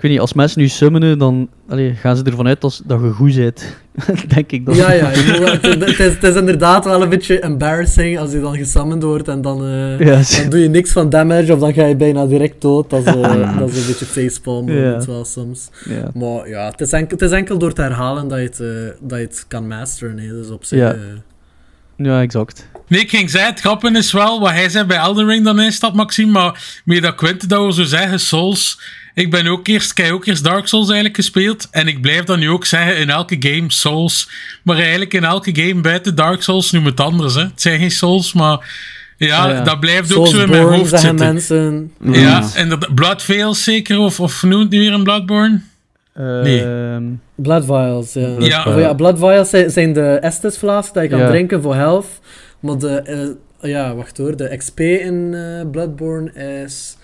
weet 0.03 0.11
niet, 0.11 0.19
als 0.19 0.33
mensen 0.33 0.59
nu 0.61 0.67
summonen, 0.67 1.17
dan 1.17 1.49
allee, 1.69 1.93
gaan 1.93 2.17
ze 2.17 2.23
ervan 2.23 2.47
uit 2.47 2.63
als, 2.63 2.81
dat 2.85 3.01
je 3.01 3.09
goed 3.11 3.35
bent. 3.35 3.75
denk 4.35 4.51
ik 4.51 4.65
dan. 4.65 4.75
Ja, 4.75 4.91
ja. 4.91 5.05
Het 5.13 5.99
is, 5.99 6.15
het, 6.21 6.35
inderdaad 6.35 6.85
wel 6.85 7.01
een 7.01 7.09
beetje 7.09 7.39
embarrassing 7.39 8.19
als 8.19 8.31
je 8.31 8.41
dan 8.41 8.57
gesummoned 8.57 9.03
wordt 9.03 9.27
en 9.27 9.41
dan... 9.41 9.65
eh, 9.65 9.99
Ja, 9.99 10.21
Dan 10.41 10.49
doe 10.49 10.59
je 10.59 10.69
niks 10.69 10.91
van 10.91 11.09
damage 11.09 11.53
of 11.53 11.59
dan 11.59 11.73
ga 11.73 11.85
je 11.85 11.95
bijna 11.95 12.25
direct 12.25 12.61
dood. 12.61 12.89
Dat 12.89 12.99
is, 13.05 13.13
eh, 13.13 13.57
dat 13.59 13.69
is 13.69 13.77
een 13.81 13.87
beetje 13.87 14.05
facepalm 14.05 14.65
moment 14.65 15.05
wel 15.05 15.25
soms. 15.25 15.69
ja. 15.85 16.09
Maar 16.13 16.49
ja, 16.49 16.69
het 16.69 16.81
is, 16.81 16.91
enkel, 16.91 17.17
het 17.17 17.29
is 17.31 17.37
enkel 17.37 17.57
door 17.57 17.73
te 17.73 17.81
herhalen 17.81 18.27
dat 18.27 18.37
je 18.37 18.43
het, 18.45 18.59
eh, 18.59 18.67
dat 19.01 19.19
je 19.19 19.25
het 19.25 19.45
kan 19.47 19.67
masteren. 19.67 20.17
Hè. 20.19 20.27
Dus 20.27 20.49
op 20.49 20.63
zich... 20.63 20.79
Ja. 20.79 20.95
ja, 21.97 22.21
exact. 22.21 22.67
Nee, 22.87 23.01
ik 23.01 23.09
ging 23.09 23.29
zeggen, 23.29 23.51
het 23.51 23.59
grappige 23.59 23.97
is 23.97 24.11
wel, 24.11 24.39
wat 24.39 24.49
hij 24.51 24.69
zei 24.69 24.85
bij 24.85 24.97
Elden 24.97 25.25
Ring 25.27 25.43
dan 25.45 25.59
is 25.61 25.79
dat, 25.79 25.93
Maxime, 25.93 26.31
maar 26.31 26.81
meer 26.85 27.01
dat 27.01 27.15
Quinte 27.15 27.47
dat 27.47 27.65
we 27.65 27.73
zo 27.73 27.83
zeggen, 27.83 28.19
Souls, 28.19 28.79
ik 29.13 29.31
ben 29.31 29.47
ook 29.47 29.67
eerst, 29.67 29.91
ik 29.91 29.97
heb 30.05 30.13
ook 30.13 30.25
eerst 30.25 30.43
Dark 30.43 30.67
Souls 30.67 30.85
eigenlijk 30.85 31.15
gespeeld, 31.15 31.67
en 31.71 31.87
ik 31.87 32.01
blijf 32.01 32.23
dan 32.23 32.39
nu 32.39 32.49
ook 32.49 32.65
zeggen, 32.65 32.97
in 32.97 33.09
elke 33.09 33.35
game 33.39 33.71
Souls, 33.71 34.29
maar 34.63 34.77
eigenlijk 34.77 35.13
in 35.13 35.23
elke 35.23 35.55
game 35.55 35.81
buiten 35.81 36.15
Dark 36.15 36.41
Souls 36.41 36.71
noem 36.71 36.85
het 36.85 36.99
anders, 36.99 37.35
hè. 37.35 37.41
Het 37.41 37.61
zijn 37.61 37.79
geen 37.79 37.91
Souls, 37.91 38.33
maar 38.33 38.75
ja, 39.17 39.49
ja. 39.49 39.61
dat 39.61 39.79
blijft 39.79 40.15
ook 40.15 40.27
zo 40.27 40.41
in 40.41 40.49
mijn 40.49 40.63
hoofd 40.63 40.89
zitten. 40.89 41.15
mensen. 41.15 41.91
Ja, 42.03 42.49
en 42.55 42.69
dat 42.69 42.95
Bloodveil 42.95 43.53
zeker, 43.53 43.97
of, 43.99 44.19
of 44.19 44.43
noemt 44.43 44.61
het 44.63 44.71
nu 44.71 44.79
weer 44.79 44.93
een 44.93 45.03
Bloodborne? 45.03 45.61
Nee. 46.15 46.63
Ehm, 46.63 47.03
Blood 47.35 47.65
vials, 47.65 48.13
ja. 48.13 48.35
Ja. 48.39 48.63
Of 48.65 48.79
ja, 48.79 48.93
blood 48.93 49.17
vials 49.19 49.49
zijn, 49.49 49.71
zijn 49.71 49.93
de 49.93 50.01
Estus 50.21 50.57
flasks 50.57 50.93
dat 50.93 51.03
je 51.03 51.09
kan 51.09 51.19
Ja. 51.19 51.27
drinken 51.27 51.61
voor 51.61 51.75
health. 51.75 52.05
Maar 52.59 52.77
de... 52.77 52.87
eh, 53.59 53.69
ja, 53.69 53.95
wacht 53.95 54.17
hoor. 54.17 54.37
De 54.37 54.57
XP 54.57 54.79
in 54.79 55.33
eh, 55.33 55.69
Bloodborne 55.71 56.33
is... 56.63 56.97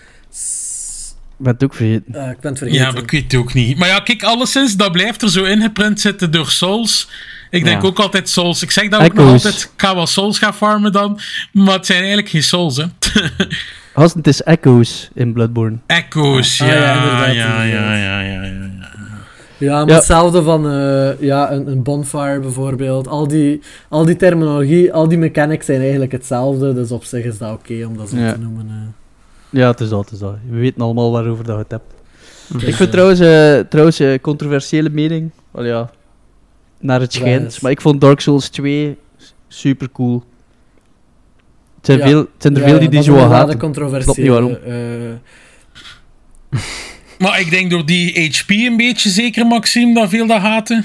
ben 1.40 1.52
het 1.52 1.64
ook 1.64 1.74
vergeten. 1.74 2.14
ah, 2.14 2.30
ik 2.30 2.40
ben 2.40 2.50
het 2.50 2.58
vergeten. 2.58 2.84
Ja, 2.86 2.90
maar 2.92 3.02
ik 3.02 3.10
weet 3.10 3.22
het 3.32 3.34
ook 3.34 3.54
niet. 3.54 3.78
Maar 3.78 3.88
ja, 3.88 3.98
kijk, 4.00 4.22
alleszins, 4.22 4.76
dat 4.76 4.92
blijft 4.92 5.22
er 5.22 5.30
zo 5.30 5.44
ingeprint 5.44 6.00
zitten 6.00 6.30
door 6.30 6.50
Souls. 6.50 7.08
Ik 7.50 7.64
denk 7.64 7.82
Ja. 7.82 7.88
ook 7.88 7.98
altijd 7.98 8.28
Souls. 8.28 8.62
Ik 8.62 8.70
zeg 8.70 8.88
dat 8.88 9.00
ook 9.02 9.14
nog 9.14 9.32
altijd. 9.32 9.54
Ik 9.74 9.80
ga 9.80 9.94
wel 9.94 10.06
Souls 10.06 10.38
gaan 10.38 10.54
farmen 10.54 10.92
dan. 10.92 11.18
Maar 11.52 11.74
het 11.74 11.86
zijn 11.86 11.98
eigenlijk 11.98 12.28
geen 12.28 12.42
Souls, 12.42 12.76
hè. 12.76 12.84
Gast, 13.94 14.14
het 14.14 14.26
is 14.26 14.42
Echoes 14.42 15.08
in 15.14 15.32
Bloodborne. 15.32 15.76
Echoes, 15.86 16.60
Ah, 16.62 16.68
ja. 16.68 16.74
ja, 16.74 16.80
Ja, 16.82 16.94
inderdaad, 16.94 17.34
ja, 17.34 17.62
ja, 17.62 17.94
ja, 17.94 18.20
ja, 18.20 18.42
ja, 19.58 19.78
maar 19.78 19.88
Ja. 19.88 19.94
hetzelfde 19.94 20.42
van 20.42 20.70
eh, 20.70 21.20
ja, 21.20 21.52
een, 21.52 21.66
een 21.66 21.82
bonfire 21.82 22.40
bijvoorbeeld. 22.40 23.08
Al 23.08 23.28
die, 23.28 23.60
al 23.88 24.04
die 24.04 24.16
terminologie, 24.16 24.92
al 24.92 25.08
die 25.08 25.18
mechanics 25.18 25.66
zijn 25.66 25.80
eigenlijk 25.80 26.12
hetzelfde. 26.12 26.74
Dus 26.74 26.90
op 26.90 27.04
zich 27.04 27.24
is 27.24 27.38
dat 27.38 27.52
oké 27.52 27.84
om 27.86 27.96
dat 27.96 28.08
zo 28.08 28.16
Ja. 28.16 28.32
te 28.32 28.38
noemen. 28.38 28.66
eh. 28.68 28.99
Ja, 29.50 29.70
het 29.70 29.80
is 29.80 29.88
dat, 29.88 30.00
het 30.04 30.12
is 30.12 30.18
dat. 30.18 30.34
We 30.50 30.58
weten 30.58 30.80
allemaal 30.80 31.10
waarover 31.12 31.44
dat 31.44 31.56
je 31.56 31.62
het 31.62 31.70
hebt. 31.70 31.94
Ik 32.68 32.74
vind 32.74 32.80
eh, 32.80 32.86
trouwens, 32.92 33.20
eh 33.20 33.58
trouwens 33.68 34.00
eh, 34.00 34.18
controversiële 34.20 34.90
mening. 34.90 35.30
Wel 35.50 35.64
ja, 35.64 35.90
naar 36.80 37.00
het 37.00 37.12
schijnt. 37.12 37.62
Maar 37.62 37.70
ik 37.70 37.80
vond 37.80 38.00
Dark 38.00 38.20
Souls 38.20 38.48
2 38.48 38.96
super 39.48 39.90
cool. 39.92 40.22
Het 41.76 41.86
zijn, 41.86 41.98
Ja. 41.98 42.06
veel, 42.06 42.18
het 42.18 42.28
zijn 42.38 42.54
er 42.54 42.60
ja, 42.62 42.68
veel 42.68 42.78
die 42.78 42.88
die 42.88 43.02
zo 43.02 43.12
haten. 43.30 43.58
Snap 44.02 44.16
niet 44.16 44.28
waarom. 44.28 44.56
Maar 47.18 47.40
ik 47.40 47.50
denk 47.50 47.70
door 47.70 47.86
die 47.86 48.30
HP 48.32 48.50
een 48.50 48.76
beetje 48.76 49.08
zeker, 49.08 49.46
Maxime, 49.46 49.94
dat 49.94 50.08
veel 50.08 50.26
dat 50.26 50.40
haten. 50.40 50.84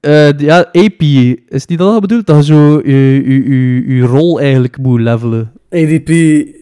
Eh, 0.00 0.28
d- 0.28 0.40
ja, 0.40 0.58
AP, 0.72 1.00
is 1.48 1.66
niet 1.66 1.78
dat 1.78 2.00
bedoeld? 2.00 2.26
Dat 2.26 2.36
je 2.46 2.52
zo 2.52 2.80
je, 2.84 3.22
je, 3.26 3.48
je, 3.50 3.94
je 3.96 4.02
rol 4.02 4.40
eigenlijk 4.40 4.78
moet 4.78 5.00
levelen. 5.00 5.52
ADP, 5.74 6.06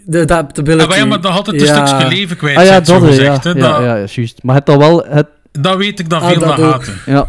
de 0.04 0.20
adaptability. 0.20 0.82
Ah, 0.82 0.88
maar 0.88 0.98
ja, 0.98 1.04
maar 1.04 1.20
dat 1.20 1.32
had 1.32 1.46
het 1.46 1.60
een 1.60 1.66
Ja. 1.66 1.86
stukje 1.86 2.08
leven 2.16 2.36
kwijt, 2.36 2.56
Ah 2.56 2.64
ja, 2.64 2.84
zo 2.84 3.00
dat 3.00 3.08
is, 3.08 3.16
ja. 3.16 3.22
hè. 3.22 3.28
Ja, 3.30 3.38
Dat, 3.38 3.56
ja, 3.56 3.96
ja, 3.96 4.04
juist. 4.14 4.42
Maar 4.42 4.54
het 4.54 4.66
dat 4.66 4.76
wel... 4.76 5.04
Het, 5.08 5.26
dat 5.60 5.76
weet 5.76 5.98
ik 5.98 6.08
dat 6.10 6.22
Ah, 6.22 6.28
veel 6.30 6.40
dat 6.40 6.50
ook. 6.50 6.58
haten. 6.58 6.94
ja, 7.06 7.28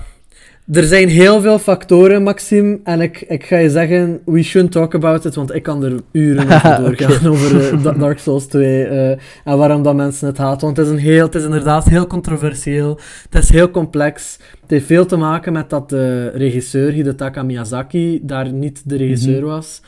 er 0.71 0.83
zijn 0.83 1.09
heel 1.09 1.41
veel 1.41 1.59
factoren, 1.59 2.23
Maxime. 2.23 2.79
En 2.83 3.01
ik, 3.01 3.21
ik 3.27 3.45
ga 3.45 3.57
je 3.57 3.69
zeggen, 3.69 4.19
we 4.25 4.43
shouldn't 4.43 4.71
talk 4.73 4.95
about 4.95 5.25
it, 5.25 5.35
want 5.35 5.53
ik 5.55 5.63
kan 5.63 5.83
er 5.83 5.93
uren 6.11 6.45
over 6.51 6.77
doorgaan 6.81 7.27
over 7.27 7.71
eh, 7.73 7.83
Da- 7.83 7.91
Dark 8.05 8.19
Souls 8.19 8.45
2 8.47 8.83
eh, 8.83 9.09
en 9.43 9.57
waarom 9.57 9.83
dat 9.83 9.95
mensen 9.95 10.27
het 10.27 10.37
haten. 10.37 10.65
Want 10.65 10.77
het 10.77 10.85
is, 10.85 10.91
een 10.91 10.99
heel, 10.99 11.25
het 11.25 11.35
is 11.35 11.43
inderdaad 11.43 11.85
heel 11.89 12.07
controversieel. 12.07 12.99
Het 13.29 13.43
is 13.43 13.49
heel 13.49 13.71
complex. 13.71 14.37
Het 14.61 14.69
heeft 14.71 14.85
veel 14.85 15.05
te 15.05 15.15
maken 15.17 15.53
met 15.53 15.69
dat 15.69 15.89
de 15.89 16.29
regisseur 16.35 16.91
Hidetaka 16.91 17.43
Miyazaki 17.43 18.19
daar 18.23 18.51
niet 18.51 18.81
de 18.85 18.97
regisseur 18.97 19.45
was. 19.45 19.81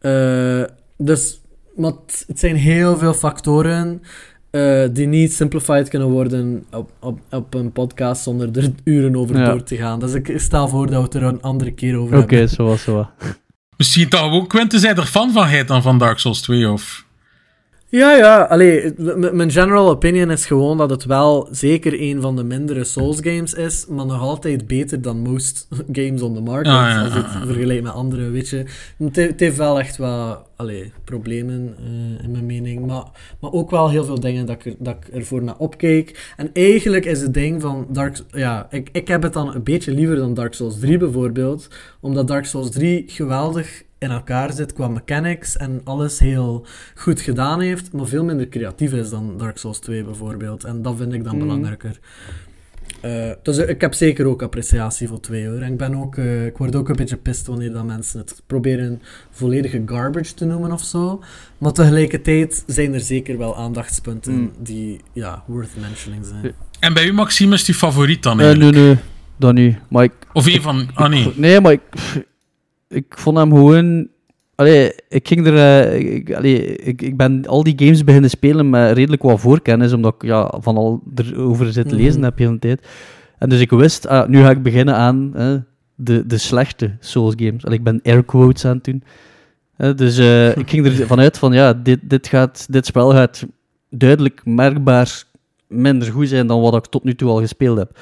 Eh, 0.00 0.60
dus 0.98 1.40
maar 1.76 1.92
het, 2.26 2.38
zijn 2.38 2.56
heel 2.56 2.96
veel 2.98 3.14
factoren 3.14 4.02
eh, 4.50 4.84
die 4.92 5.06
niet 5.06 5.32
simplified 5.32 5.88
kunnen 5.88 6.08
worden 6.08 6.64
op, 6.70 6.90
op, 7.00 7.18
op 7.30 7.54
een 7.54 7.72
podcast 7.72 8.22
zonder 8.22 8.48
er 8.58 8.70
uren 8.84 9.16
over 9.16 9.38
Ja. 9.38 9.44
door 9.44 9.62
te 9.62 9.76
gaan. 9.76 10.00
Dus 10.00 10.14
ik 10.14 10.32
stel 10.36 10.68
voor 10.68 10.86
dat 10.86 10.96
we 10.96 11.02
het 11.02 11.14
er 11.14 11.22
een 11.22 11.42
andere 11.42 11.70
keer 11.72 11.96
over 11.96 12.18
Oké, 12.18 12.34
hebben. 12.34 12.54
zo 12.54 12.64
was 12.64 12.82
zo. 12.82 13.08
Misschien 13.76 14.08
toch 14.08 14.32
ook 14.32 14.48
Quinten 14.48 14.80
zij 14.80 14.94
er 14.94 15.06
fan 15.06 15.32
van 15.32 15.46
heet 15.46 15.68
dan 15.68 15.82
van 15.82 15.98
Dark 15.98 16.18
Souls 16.18 16.40
2 16.40 16.70
of... 16.70 17.06
Ja, 17.90 18.16
ja. 18.16 18.42
Allee, 18.42 18.94
mijn 19.32 19.50
general 19.50 19.88
opinion 19.88 20.30
is 20.30 20.46
gewoon 20.46 20.76
dat 20.78 20.90
het 20.90 21.04
wel 21.04 21.48
zeker 21.50 22.00
een 22.00 22.20
van 22.20 22.36
de 22.36 22.44
mindere 22.44 22.84
Souls 22.84 23.18
games 23.20 23.54
is, 23.54 23.86
maar 23.86 24.06
nog 24.06 24.20
altijd 24.20 24.66
beter 24.66 25.02
dan 25.02 25.18
most 25.18 25.68
games 25.92 26.22
on 26.22 26.34
the 26.34 26.40
market. 26.40 26.72
Ah, 26.72 26.72
ja, 26.72 27.02
als 27.02 27.12
je 27.12 27.18
ah. 27.18 27.34
het 27.34 27.46
vergelijkt 27.46 27.82
met 27.82 27.92
andere, 27.92 28.30
weet 28.30 28.48
je. 28.48 28.64
Het, 28.98 29.16
he- 29.16 29.22
het 29.22 29.40
heeft 29.40 29.56
wel 29.56 29.78
echt 29.78 29.96
wat 29.96 30.46
allee, 30.56 30.92
problemen, 31.04 31.74
eh, 31.78 32.24
in 32.24 32.30
mijn 32.30 32.46
mening. 32.46 32.86
Maar, 32.86 33.04
maar 33.40 33.52
ook 33.52 33.70
wel 33.70 33.90
heel 33.90 34.04
veel 34.04 34.20
dingen 34.20 34.46
dat 34.46 34.56
ik, 34.56 34.64
er, 34.64 34.74
dat 34.78 34.96
ik 34.96 35.14
ervoor 35.14 35.42
naar 35.42 35.58
opkijk. 35.58 36.32
En 36.36 36.50
eigenlijk 36.52 37.04
is 37.04 37.20
het 37.20 37.34
ding 37.34 37.60
van 37.62 37.86
Dark... 37.90 38.18
Ja, 38.30 38.66
ik, 38.70 38.88
ik 38.92 39.08
heb 39.08 39.22
het 39.22 39.32
dan 39.32 39.54
een 39.54 39.62
beetje 39.62 39.92
liever 39.92 40.16
dan 40.16 40.34
Dark 40.34 40.54
Souls 40.54 40.78
3 40.78 40.98
bijvoorbeeld. 40.98 41.68
Omdat 42.00 42.28
Dark 42.28 42.44
Souls 42.44 42.70
3 42.70 43.04
geweldig 43.06 43.82
in 43.98 44.10
elkaar 44.10 44.52
zit 44.52 44.72
qua 44.72 44.88
mechanics 44.88 45.56
en 45.56 45.80
alles 45.84 46.18
heel 46.18 46.66
goed 46.94 47.20
gedaan 47.20 47.60
heeft, 47.60 47.92
maar 47.92 48.06
veel 48.06 48.24
minder 48.24 48.48
creatief 48.48 48.92
is 48.92 49.10
dan 49.10 49.34
Dark 49.38 49.58
Souls 49.58 49.78
2 49.78 50.04
bijvoorbeeld. 50.04 50.64
En 50.64 50.82
dat 50.82 50.96
vind 50.96 51.12
ik 51.12 51.24
dan 51.24 51.34
Mm. 51.34 51.40
belangrijker. 51.40 51.98
Eh, 53.00 53.30
dus 53.42 53.56
ik 53.58 53.80
heb 53.80 53.94
zeker 53.94 54.26
ook 54.26 54.42
appreciatie 54.42 55.08
voor 55.08 55.20
2 55.20 55.46
hoor. 55.48 55.58
En 55.60 55.72
ik, 55.72 55.78
ben 55.78 55.94
ook, 55.94 56.16
eh, 56.16 56.46
ik 56.46 56.56
word 56.58 56.76
ook 56.76 56.88
een 56.88 56.96
beetje 56.96 57.16
pist 57.16 57.46
wanneer 57.46 57.72
dat 57.72 57.84
mensen 57.84 58.18
het 58.20 58.42
proberen 58.46 59.02
volledige 59.30 59.82
garbage 59.86 60.34
te 60.34 60.44
noemen 60.44 60.72
of 60.72 60.82
zo. 60.84 61.22
Maar 61.58 61.72
tegelijkertijd 61.72 62.62
zijn 62.66 62.94
er 62.94 63.00
zeker 63.00 63.38
wel 63.38 63.56
aandachtspunten 63.56 64.32
Mm. 64.34 64.52
die 64.58 65.00
ja, 65.12 65.42
worth 65.46 65.76
mentioning 65.80 66.26
zijn. 66.26 66.52
En 66.80 66.94
bij 66.94 67.06
u, 67.06 67.12
Maxime, 67.12 67.54
is 67.54 67.64
die 67.64 67.74
favoriet 67.74 68.22
dan 68.22 68.40
Eh, 68.40 68.46
eigenlijk? 68.46 68.76
nee, 68.76 68.84
nee, 68.86 68.96
dat 69.36 69.54
niet. 69.54 69.76
Maar 69.88 70.04
ik, 70.04 70.12
Of 70.32 70.46
een 70.46 70.62
van... 70.62 70.88
Ah, 70.94 71.08
nee. 71.10 71.32
Nee, 71.36 71.60
maar 71.60 71.72
ik, 71.72 71.80
ik 72.88 73.14
vond 73.18 73.36
hem 73.36 73.50
gewoon... 73.52 74.08
Allee, 74.54 74.92
ik 75.08 75.28
ging 75.28 75.46
er... 75.46 75.56
eh, 75.56 76.14
ik, 76.14 76.34
allee, 76.34 76.76
ik, 76.76 77.02
ik 77.02 77.16
ben 77.16 77.46
al 77.46 77.62
die 77.62 77.74
games 77.76 78.04
beginnen 78.04 78.30
spelen 78.30 78.70
met 78.70 78.92
redelijk 78.96 79.22
wat 79.22 79.40
voorkennis, 79.40 79.92
omdat 79.92 80.14
ik 80.14 80.22
ja, 80.22 80.54
van 80.60 80.76
al 80.76 81.02
erover 81.14 81.72
zit 81.72 81.90
lezen 81.92 82.14
Mhm. 82.14 82.22
heb 82.22 82.36
de 82.36 82.44
hele 82.44 82.58
tijd. 82.58 82.86
En 83.38 83.48
dus 83.48 83.60
ik 83.60 83.70
wist, 83.70 84.06
ah, 84.06 84.28
nu 84.28 84.40
ga 84.42 84.50
ik 84.50 84.62
beginnen 84.62 84.94
aan 84.94 85.32
de, 85.94 86.26
de 86.26 86.38
slechte 86.38 86.96
Souls 87.00 87.34
games. 87.36 87.64
Allee, 87.64 87.78
ik 87.78 87.84
ben 87.84 88.00
air 88.02 88.24
quotes 88.24 88.64
aan 88.64 88.80
het 88.82 88.84
doen. 88.84 89.02
Dus 89.96 90.18
eh, 90.18 90.56
ik 90.56 90.70
ging 90.70 90.86
ervan 91.00 91.20
uit 91.20 91.38
van, 91.38 91.52
ja, 91.52 91.72
dit, 91.72 91.98
dit, 92.02 92.26
gaat, 92.26 92.66
dit 92.70 92.86
spel 92.86 93.10
gaat 93.10 93.46
duidelijk 93.90 94.40
merkbaar 94.44 95.24
minder 95.66 96.12
goed 96.12 96.28
zijn 96.28 96.46
dan 96.46 96.60
wat 96.60 96.74
ik 96.74 96.86
tot 96.86 97.04
nu 97.04 97.14
toe 97.14 97.28
al 97.28 97.40
gespeeld 97.40 97.78
heb. 97.78 97.98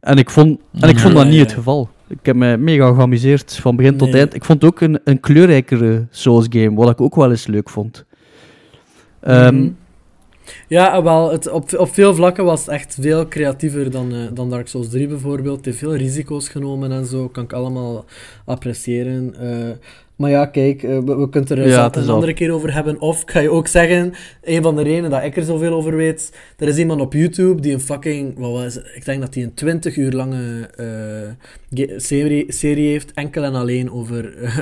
En 0.00 0.16
ik 0.18 0.30
vond, 0.30 0.58
en 0.80 0.88
ik 0.88 0.98
vond 0.98 1.14
dat 1.14 1.26
niet 1.26 1.40
het 1.40 1.52
geval. 1.52 1.88
Ik 2.08 2.18
heb 2.22 2.36
me 2.36 2.56
mega 2.56 2.94
geamuseerd 2.94 3.56
van 3.56 3.76
begin 3.76 3.96
tot 3.96 4.14
eind. 4.14 4.34
Ik 4.34 4.44
vond 4.44 4.64
ook 4.64 4.80
een, 4.80 5.00
een 5.04 5.20
kleurrijkere 5.20 6.06
Souls 6.10 6.46
game, 6.50 6.74
wat 6.74 6.90
ik 6.90 7.00
ook 7.00 7.14
wel 7.14 7.30
eens 7.30 7.46
leuk 7.46 7.68
vond. 7.68 8.04
Ehm, 9.20 9.54
Mhm. 9.56 9.68
Ja, 10.68 11.02
wel, 11.02 11.32
het, 11.32 11.50
op, 11.50 11.74
op 11.78 11.94
veel 11.94 12.14
vlakken 12.14 12.44
was 12.44 12.60
het 12.60 12.68
echt 12.68 12.96
veel 13.00 13.28
creatiever 13.28 13.90
dan, 13.90 14.12
eh, 14.12 14.18
dan 14.34 14.50
Dark 14.50 14.68
Souls 14.68 14.88
3 14.88 15.06
bijvoorbeeld. 15.08 15.56
Het 15.56 15.64
heeft 15.64 15.78
veel 15.78 15.96
risico's 15.96 16.48
genomen 16.48 16.92
en 16.92 17.06
zo, 17.06 17.28
kan 17.28 17.44
ik 17.44 17.52
allemaal 17.52 18.04
appreciëren. 18.44 19.34
Eh, 19.40 19.70
maar 20.18 20.30
ja, 20.30 20.46
kijk, 20.46 20.82
eh, 20.82 20.98
we, 20.98 21.16
we 21.16 21.28
kunnen 21.28 21.50
er 21.50 21.68
Ja, 21.68 21.94
een 21.94 22.08
andere 22.08 22.34
keer 22.34 22.52
over 22.52 22.74
hebben. 22.74 23.00
Of 23.00 23.22
ik 23.22 23.30
ga 23.30 23.40
je 23.40 23.50
ook 23.50 23.66
zeggen, 23.66 24.12
een 24.42 24.62
van 24.62 24.76
de 24.76 24.82
redenen 24.82 25.10
dat 25.10 25.22
ik 25.24 25.36
er 25.36 25.42
zoveel 25.42 25.72
over 25.72 25.96
weet, 25.96 26.32
er 26.56 26.68
is 26.68 26.76
iemand 26.76 27.00
op 27.00 27.12
YouTube 27.12 27.60
die 27.60 27.72
een 27.72 27.80
fucking, 27.80 28.38
wat 28.38 28.50
was 28.50 28.76
ik 28.94 29.04
denk 29.04 29.20
dat 29.20 29.34
hij 29.34 29.42
een 29.42 29.54
20 29.54 29.96
uur 29.96 30.12
lange 30.12 30.70
eh, 30.76 31.88
serie, 31.96 32.52
serie 32.52 32.90
heeft, 32.90 33.12
enkel 33.12 33.42
en 33.42 33.54
alleen 33.54 33.92
over 33.92 34.36
eh, 34.42 34.58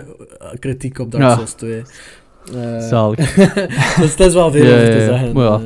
kritiek 0.58 0.98
op 0.98 1.10
Dark 1.10 1.24
Ja. 1.24 1.34
Souls 1.34 1.52
2. 1.52 1.82
Eh, 2.54 2.88
zalig. 2.88 3.34
dus 4.00 4.10
het 4.10 4.20
is 4.20 4.34
wel 4.34 4.52
veel 4.52 4.64
Ja, 4.64 4.72
over 4.74 4.84
ja, 4.84 4.90
te 4.90 4.98
ja. 4.98 5.04
zeggen. 5.04 5.32
Maar 5.32 5.44
ja. 5.44 5.60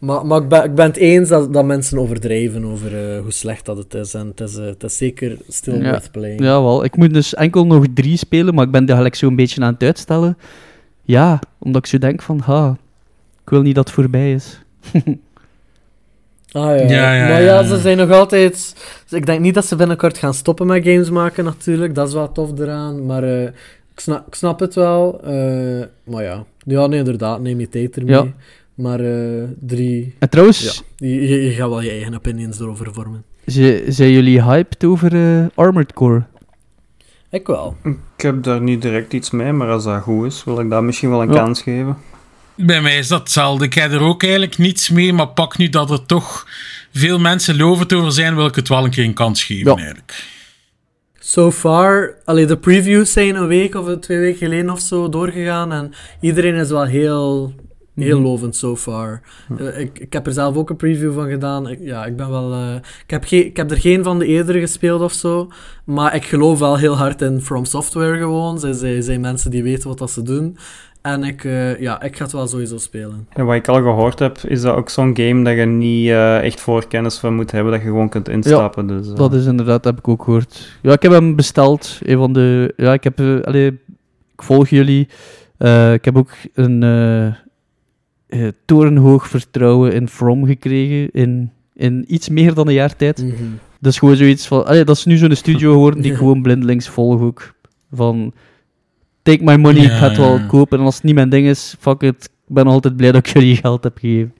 Maar 0.00 0.26
maar 0.26 0.42
ik, 0.42 0.48
ben, 0.48 0.64
ik 0.64 0.74
ben 0.74 0.86
het 0.86 0.96
eens 0.96 1.28
dat, 1.28 1.52
dat 1.52 1.64
mensen 1.64 1.98
overdrijven 1.98 2.64
over 2.64 3.14
eh, 3.14 3.20
hoe 3.20 3.32
slecht 3.32 3.66
dat 3.66 3.76
het 3.76 3.94
is. 3.94 4.14
En 4.14 4.26
het 4.26 4.40
is, 4.40 4.56
eh, 4.56 4.64
het 4.64 4.82
is 4.82 4.96
zeker 4.96 5.36
still 5.48 5.82
Ja. 5.82 5.90
worth 5.90 6.10
playing. 6.10 6.40
Ja, 6.40 6.62
wel. 6.62 6.84
Ik 6.84 6.96
moet 6.96 7.14
dus 7.14 7.34
enkel 7.34 7.66
nog 7.66 7.84
drie 7.94 8.16
spelen, 8.16 8.54
maar 8.54 8.64
ik 8.64 8.70
ben 8.70 8.84
daar 8.86 8.96
gelijk 8.96 9.14
zo'n 9.14 9.36
beetje 9.36 9.60
aan 9.62 9.72
het 9.72 9.82
uitstellen. 9.82 10.38
Ja, 11.02 11.38
omdat 11.58 11.82
ik 11.84 11.90
zo 11.90 11.98
denk 11.98 12.22
van, 12.22 12.40
ha, 12.40 12.76
ik 13.44 13.50
wil 13.50 13.62
niet 13.62 13.74
dat 13.74 13.84
het 13.84 13.94
voorbij 13.94 14.32
is. 14.32 14.60
Ah, 16.52 16.62
ja. 16.78 16.88
Ja, 16.88 17.14
ja, 17.14 17.28
maar 17.28 17.42
ja, 17.42 17.62
ze 17.62 17.78
zijn 17.78 17.96
nog 17.96 18.10
altijd... 18.10 18.52
dus 19.08 19.18
ik 19.18 19.26
denk 19.26 19.40
niet 19.40 19.54
dat 19.54 19.64
ze 19.66 19.76
binnenkort 19.76 20.18
gaan 20.18 20.34
stoppen 20.34 20.66
met 20.66 20.84
games 20.84 21.10
maken, 21.10 21.44
natuurlijk. 21.44 21.94
Dat 21.94 22.08
is 22.08 22.14
wel 22.14 22.32
tof 22.32 22.58
eraan. 22.58 23.06
Maar 23.06 23.22
eh, 23.24 23.42
ik, 23.92 24.00
snap, 24.00 24.26
ik 24.26 24.34
snap 24.34 24.60
het 24.60 24.74
wel. 24.74 25.20
eh, 25.24 25.84
maar 26.04 26.22
ja. 26.22 26.44
Ja, 26.58 26.86
nee, 26.86 26.98
inderdaad. 26.98 27.40
Neem 27.40 27.60
je 27.60 27.68
tijd 27.68 27.96
ermee. 27.96 28.34
Maar 28.80 29.00
eh, 29.00 29.42
drie... 29.60 30.14
En 30.18 30.28
trouwens, 30.30 30.82
Ja, 30.96 31.06
je, 31.08 31.28
je, 31.28 31.42
je 31.44 31.50
gaat 31.52 31.68
wel 31.68 31.80
je 31.80 31.90
eigen 31.90 32.14
opinions 32.14 32.60
erover 32.60 32.92
vormen. 32.94 33.24
zijn 33.88 34.12
jullie 34.12 34.42
hyped 34.42 34.84
over 34.84 35.14
eh, 35.14 35.46
Armored 35.54 35.92
Core? 35.92 36.22
Ik 37.30 37.46
wel. 37.46 37.76
Ik 37.84 38.22
heb 38.22 38.42
daar 38.42 38.60
niet 38.60 38.82
direct 38.82 39.12
iets 39.12 39.30
mee, 39.30 39.52
maar 39.52 39.68
als 39.70 39.84
dat 39.84 40.02
goed 40.02 40.26
is, 40.26 40.44
wil 40.44 40.60
ik 40.60 40.70
dat 40.70 40.82
misschien 40.82 41.10
wel 41.10 41.22
een 41.22 41.32
Ja. 41.32 41.34
kans 41.34 41.62
geven. 41.62 41.96
Bij 42.54 42.80
mij 42.80 42.98
is 42.98 43.08
dat 43.08 43.18
hetzelfde. 43.20 43.64
Ik 43.64 43.74
heb 43.74 43.92
er 43.92 44.00
ook 44.00 44.22
eigenlijk 44.22 44.58
niets 44.58 44.90
mee, 44.90 45.12
maar 45.12 45.28
pak 45.28 45.58
nu 45.58 45.68
dat 45.68 45.90
er 45.90 46.06
toch 46.06 46.46
veel 46.92 47.18
mensen 47.18 47.56
lovend 47.56 47.92
over 47.92 48.12
zijn, 48.12 48.34
wil 48.34 48.46
ik 48.46 48.54
het 48.54 48.68
wel 48.68 48.84
een 48.84 48.90
keer 48.90 49.04
een 49.04 49.14
kans 49.14 49.44
geven 49.44 49.70
Ja. 49.70 49.76
eigenlijk. 49.76 50.24
So 51.18 51.50
far, 51.50 52.14
allee, 52.24 52.46
de 52.46 52.56
previews 52.56 53.12
zijn 53.12 53.34
een 53.34 53.46
week 53.46 53.74
of 53.74 53.98
twee 53.98 54.18
weken 54.18 54.38
geleden 54.38 54.70
of 54.70 54.80
zo 54.80 55.08
doorgegaan 55.08 55.72
en 55.72 55.92
iedereen 56.20 56.54
is 56.54 56.68
wel 56.68 56.84
heel, 56.84 57.54
heel 58.02 58.18
Mhm. 58.18 58.26
lovend 58.26 58.56
so 58.56 58.76
far. 58.76 59.20
Eh, 59.58 59.78
ik, 59.80 59.98
ik 59.98 60.12
heb 60.12 60.26
er 60.26 60.32
zelf 60.32 60.56
ook 60.56 60.70
een 60.70 60.76
preview 60.76 61.14
van 61.14 61.28
gedaan. 61.28 61.68
Ik, 61.68 61.78
ja, 61.82 62.04
ik 62.06 62.16
ben 62.16 62.30
wel... 62.30 62.52
eh, 62.52 62.74
ik, 63.04 63.10
heb 63.10 63.24
geen, 63.24 63.44
ik 63.46 63.56
heb 63.56 63.70
er 63.70 63.76
geen 63.80 64.04
van 64.04 64.18
de 64.18 64.26
eerdere 64.26 64.60
gespeeld 64.60 65.00
of 65.00 65.12
zo, 65.12 65.48
maar 65.84 66.14
ik 66.14 66.24
geloof 66.24 66.58
wel 66.58 66.76
heel 66.78 66.96
hard 66.96 67.22
in 67.22 67.40
From 67.40 67.64
Software 67.64 68.18
gewoon. 68.18 68.58
Zij, 68.58 68.72
zij 68.72 69.00
zijn 69.00 69.20
mensen 69.20 69.50
die 69.50 69.62
weten 69.62 69.88
wat 69.88 69.98
dat 69.98 70.10
ze 70.10 70.22
doen. 70.22 70.56
En 71.02 71.24
ik, 71.24 71.44
eh, 71.44 71.80
ja, 71.80 72.02
ik 72.02 72.16
ga 72.16 72.22
het 72.22 72.32
wel 72.32 72.46
sowieso 72.46 72.78
spelen. 72.78 73.26
En 73.32 73.44
wat 73.44 73.54
ik 73.54 73.68
al 73.68 73.74
gehoord 73.82 74.18
heb, 74.18 74.38
is 74.38 74.60
dat 74.60 74.76
ook 74.76 74.88
zo'n 74.88 75.16
game 75.16 75.44
dat 75.44 75.54
je 75.56 75.64
niet 75.66 76.08
eh, 76.08 76.42
echt 76.44 76.60
voorkennis 76.60 77.18
van 77.18 77.34
moet 77.34 77.50
hebben, 77.50 77.72
dat 77.72 77.80
je 77.80 77.86
gewoon 77.86 78.08
kunt 78.08 78.28
instappen. 78.28 78.86
dus, 78.86 79.08
eh, 79.08 79.14
Dat 79.14 79.34
is 79.34 79.46
inderdaad, 79.46 79.84
heb 79.84 79.98
ik 79.98 80.08
ook 80.08 80.22
gehoord. 80.24 80.78
Ja, 80.82 80.92
ik 80.92 81.02
heb 81.02 81.12
hem 81.12 81.36
besteld. 81.36 81.98
Een 82.02 82.16
van 82.18 82.32
de... 82.32 82.72
Ja, 82.76 82.92
ik 82.92 83.04
heb... 83.04 83.20
allee, 83.44 83.66
ik 84.34 84.42
volg 84.42 84.68
jullie. 84.68 85.08
Eh, 85.58 85.92
ik 85.92 86.04
heb 86.04 86.16
ook 86.16 86.30
een 86.54 86.82
eh, 88.30 88.46
eh, 88.46 88.52
torenhoog 88.64 89.28
vertrouwen 89.28 89.92
in 89.92 90.08
From 90.08 90.46
gekregen. 90.46 91.10
In, 91.10 91.50
in 91.74 92.04
iets 92.08 92.28
meer 92.28 92.54
dan 92.54 92.68
een 92.68 92.74
jaar 92.74 92.96
tijd. 92.96 93.22
Mhm. 93.22 93.44
Dat 93.80 93.92
is 93.92 93.98
gewoon 93.98 94.16
zoiets 94.16 94.46
van... 94.46 94.66
Allee, 94.66 94.84
dat 94.84 94.96
is 94.96 95.04
nu 95.04 95.16
zo'n 95.16 95.34
studio 95.34 95.72
geworden 95.76 96.02
die 96.02 96.10
ik 96.12 96.18
gewoon 96.18 96.42
blindelings 96.42 96.88
volg 96.88 97.20
ook. 97.20 97.54
Van... 97.92 98.32
Take 99.22 99.44
my 99.44 99.56
money, 99.56 99.82
ik 99.82 99.90
ga 99.90 100.08
het 100.08 100.16
Ja, 100.16 100.22
wel 100.22 100.38
ja. 100.38 100.46
kopen. 100.46 100.78
En 100.78 100.84
als 100.84 100.94
het 100.94 101.04
niet 101.04 101.14
mijn 101.14 101.28
ding 101.28 101.46
is, 101.46 101.74
fuck 101.78 102.02
it. 102.02 102.24
Ik 102.24 102.54
ben 102.54 102.66
altijd 102.66 102.96
blij 102.96 103.12
dat 103.12 103.26
ik 103.26 103.32
jullie 103.32 103.56
geld 103.56 103.84
heb 103.84 103.98
gegeven. 103.98 104.32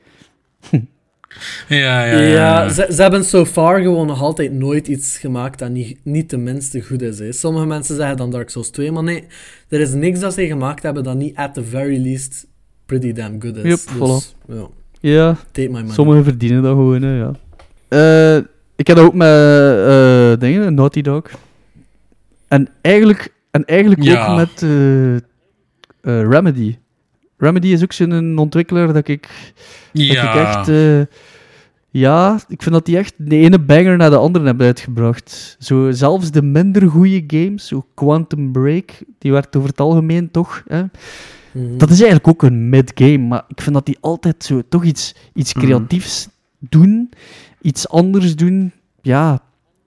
Ja, 1.68 2.05
ja, 2.05 2.05
Ja, 2.05 2.18
ja. 2.18 2.68
ze, 2.68 2.86
ze 2.91 3.03
hebben 3.03 3.24
so 3.24 3.45
far 3.45 3.80
gewoon 3.80 4.07
nog 4.07 4.20
altijd 4.20 4.53
nooit 4.53 4.88
iets 4.88 5.18
gemaakt 5.18 5.59
dat 5.59 5.70
niet, 5.70 5.99
niet 6.03 6.28
tenminste 6.28 6.80
goed 6.80 7.03
is. 7.03 7.18
Hè. 7.18 7.32
Sommige 7.32 7.66
mensen 7.66 7.97
zeggen 7.97 8.16
dan 8.16 8.30
Dark 8.30 8.51
Souls 8.51 8.70
2, 8.70 8.93
maar 8.93 9.03
nee, 9.03 9.24
er 9.68 9.80
is 9.80 9.93
niks 9.93 10.20
dat 10.20 10.34
ze 10.34 10.47
gemaakt 10.47 10.82
hebben 10.82 11.05
dat 11.05 11.16
niet 11.16 11.36
at 11.36 11.55
the 11.55 11.64
very 11.64 12.03
least 12.03 12.47
pretty 12.91 13.12
damn 13.12 13.41
good 13.43 13.57
is. 13.57 13.62
Yep, 13.62 13.99
dus, 13.99 14.34
ja, 14.49 14.66
Ja, 15.01 15.36
take 15.53 15.68
my 15.68 15.74
money. 15.78 15.93
Sommigen 15.93 16.24
verdienen 16.24 16.62
dat 16.62 16.72
gewoon, 16.74 17.03
hè, 17.03 17.16
ja. 17.18 17.32
Eh, 17.88 18.36
ik 18.76 18.86
heb 18.86 18.97
dat 18.97 19.07
ook 19.07 19.14
met 19.14 19.28
eh, 19.28 20.32
dingen, 20.38 20.74
Naughty 20.74 21.01
Dog. 21.03 21.22
En 22.49 22.68
eigenlijk, 22.80 23.32
en 23.51 23.64
eigenlijk 23.64 24.03
Ja. 24.03 24.26
ook 24.30 24.36
met 24.36 24.62
eh, 24.62 25.14
eh, 25.16 25.20
Remedy. 26.03 26.76
Remedy 27.36 27.68
is 27.68 27.82
ook 27.82 27.93
zo'n 27.93 28.38
ontwikkelaar 28.38 28.86
dat 28.93 29.09
ik, 29.09 29.28
dat 29.93 30.03
ik 30.03 30.12
Ja. 30.12 30.34
echt... 30.57 30.68
eh, 30.68 31.16
Ja, 31.93 32.41
ik 32.49 32.62
vind 32.62 32.74
dat 32.74 32.86
die 32.86 32.97
echt 32.97 33.14
de 33.16 33.36
ene 33.36 33.59
banger 33.59 33.97
naar 33.97 34.11
de 34.11 34.16
andere 34.16 34.45
hebben 34.47 34.66
uitgebracht. 34.66 35.57
Zo, 35.59 35.91
zelfs 35.91 36.30
de 36.30 36.43
minder 36.43 36.88
goede 36.88 37.24
games, 37.26 37.66
zo 37.66 37.86
Quantum 37.95 38.53
Break, 38.53 38.91
die 39.18 39.32
werd 39.32 39.57
over 39.57 39.68
het 39.68 39.80
algemeen 39.80 40.30
toch... 40.30 40.62
Hè? 40.66 40.82
Mhm. 41.53 41.76
Dat 41.78 41.90
is 41.90 41.96
eigenlijk 42.01 42.28
ook 42.28 42.42
een 42.42 42.68
mid-game, 42.68 43.18
maar 43.18 43.44
ik 43.48 43.61
vind 43.61 43.74
dat 43.74 43.86
die 43.86 43.98
altijd 44.01 44.44
zo 44.44 44.62
toch 44.68 44.84
iets, 44.84 45.14
iets 45.34 45.55
Mhm. 45.55 45.64
creatiefs 45.64 46.28
doen, 46.59 47.11
iets 47.61 47.88
anders 47.88 48.36
doen. 48.36 48.72
Ja, 49.03 49.34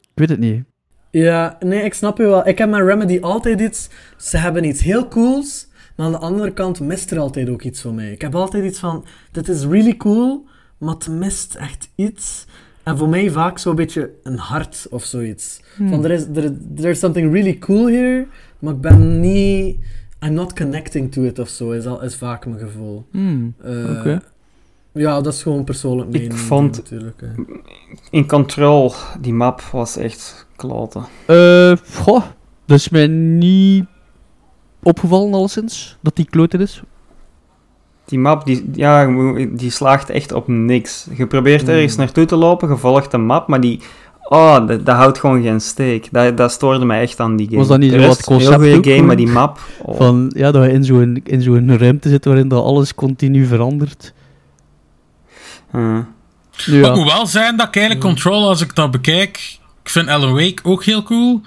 ik 0.02 0.10
weet 0.14 0.30
het 0.30 0.40
niet. 0.40 0.64
Ja, 1.12 1.58
nee, 1.60 1.84
ik 1.84 1.94
snap 1.94 2.18
je 2.18 2.24
wel. 2.24 2.48
Ik 2.48 2.58
heb 2.58 2.70
met 2.70 2.82
Remedy 2.82 3.20
altijd 3.22 3.60
iets... 3.62 3.90
Ze 4.18 4.38
hebben 4.38 4.64
iets 4.64 4.82
heel 4.82 5.08
cools, 5.08 5.68
maar 5.96 6.06
aan 6.06 6.12
de 6.12 6.18
andere 6.18 6.52
kant 6.54 6.80
mist 6.80 7.12
er 7.12 7.20
altijd 7.20 7.50
ook 7.50 7.62
iets 7.64 7.82
voor 7.82 7.94
mij. 7.94 8.12
Ik 8.12 8.22
heb 8.22 8.36
altijd 8.36 8.64
iets 8.64 8.80
van, 8.80 9.06
dit 9.32 9.50
is 9.50 9.64
really 9.66 9.98
cool, 9.98 10.46
maar 10.78 10.94
het 10.94 11.08
mist 11.10 11.56
echt 11.56 11.90
iets. 11.96 12.46
En 12.84 12.98
voor 12.98 13.10
mij 13.10 13.30
vaak 13.32 13.58
zo'n 13.58 13.76
beetje 13.76 14.10
een 14.24 14.38
hart 14.38 14.88
of 14.90 15.04
zoiets. 15.04 15.62
Van, 15.90 16.04
er 16.04 16.12
is 16.12 16.26
there, 16.34 16.58
there's 16.76 17.00
something 17.00 17.32
really 17.34 17.58
cool 17.58 17.88
here, 17.88 18.28
maar 18.60 18.74
ik 18.74 18.82
ben 18.82 19.20
niet... 19.20 19.78
I'm 20.26 20.34
not 20.34 20.54
connecting 20.54 21.12
to 21.12 21.24
it 21.24 21.40
of 21.40 21.50
zo, 21.50 21.72
is, 21.72 21.86
al, 21.86 22.02
is 22.04 22.16
vaak 22.16 22.46
mijn 22.46 22.60
gevoel. 22.60 23.06
Hmm, 23.12 23.54
Eh, 23.64 23.98
Oké. 24.00 24.22
Ja, 24.92 25.22
dat 25.22 25.34
is 25.34 25.42
gewoon 25.42 25.64
persoonlijk 25.64 26.08
Ik 26.14 26.22
mening 26.22 26.40
vond- 26.40 26.76
natuurlijk. 26.78 27.22
hè. 27.22 27.28
In 28.10 28.28
Control, 28.28 28.94
die 29.22 29.34
map 29.34 29.62
was 29.62 29.98
echt 29.98 30.48
kloten. 30.56 31.04
Eh, 31.26 31.74
goh, 31.94 32.24
dat 32.66 32.78
is 32.78 32.90
mij 32.90 33.08
niet 33.08 33.86
opgevallen 34.84 35.34
alleszins, 35.34 35.98
dat 36.02 36.16
die 36.16 36.26
kloten 36.26 36.60
is. 36.62 36.82
Die 38.06 38.20
map, 38.20 38.46
die, 38.46 38.70
ja, 38.74 39.06
die 39.48 39.70
slaagt 39.72 40.10
echt 40.10 40.32
op 40.32 40.48
niks. 40.48 41.08
Je 41.18 41.28
probeert 41.28 41.62
Hmm. 41.62 41.70
ergens 41.70 41.96
naartoe 41.96 42.26
te 42.26 42.36
lopen, 42.36 42.70
je 42.70 42.78
volgt 42.78 43.12
de 43.12 43.18
map, 43.18 43.48
maar 43.48 43.62
die... 43.62 43.80
Oh, 44.24 44.68
dat, 44.68 44.86
dat 44.86 44.96
houdt 44.96 45.20
gewoon 45.20 45.42
geen 45.42 45.62
steek. 45.62 46.08
Dat, 46.12 46.38
dat 46.38 46.52
stoorde 46.52 46.86
mij 46.86 47.02
echt 47.02 47.20
aan 47.20 47.36
die 47.36 47.46
game. 47.46 47.58
Was 47.58 47.68
dat 47.68 47.80
niet 47.80 47.92
De 47.92 48.00
zo 48.00 48.06
rest, 48.06 48.18
wat 48.26 48.28
Heel 48.28 48.38
concept 48.38 48.74
goede 48.74 48.92
game, 48.92 49.08
maar 49.08 49.16
die 49.16 49.28
map... 49.28 49.60
oh. 49.82 49.98
Van, 49.98 50.32
ja, 50.36 50.52
dat 50.52 50.64
je 50.64 50.72
in 50.72 50.84
zo'n, 50.84 51.22
in 51.24 51.42
zo'n 51.42 51.78
ruimte 51.78 52.10
zit 52.10 52.26
waarin 52.26 52.48
dat 52.48 52.64
alles 52.64 52.96
continu 52.96 53.46
verandert. 53.46 54.14
Hm. 55.72 56.02
Nu, 56.68 56.78
het 56.78 56.86
ja. 56.86 56.96
moet 56.96 57.14
wel 57.14 57.28
zijn 57.28 57.58
dat 57.58 57.68
ik 57.68 57.76
eigenlijk 57.76 58.06
Control, 58.06 58.48
als 58.48 58.62
ik 58.62 58.76
dat 58.76 58.92
bekijk, 58.92 59.58
ik 59.84 59.90
vind 59.90 60.08
Alan 60.08 60.34
Wake 60.34 60.64
ook 60.64 60.84
heel 60.84 61.04
cool. 61.04 61.42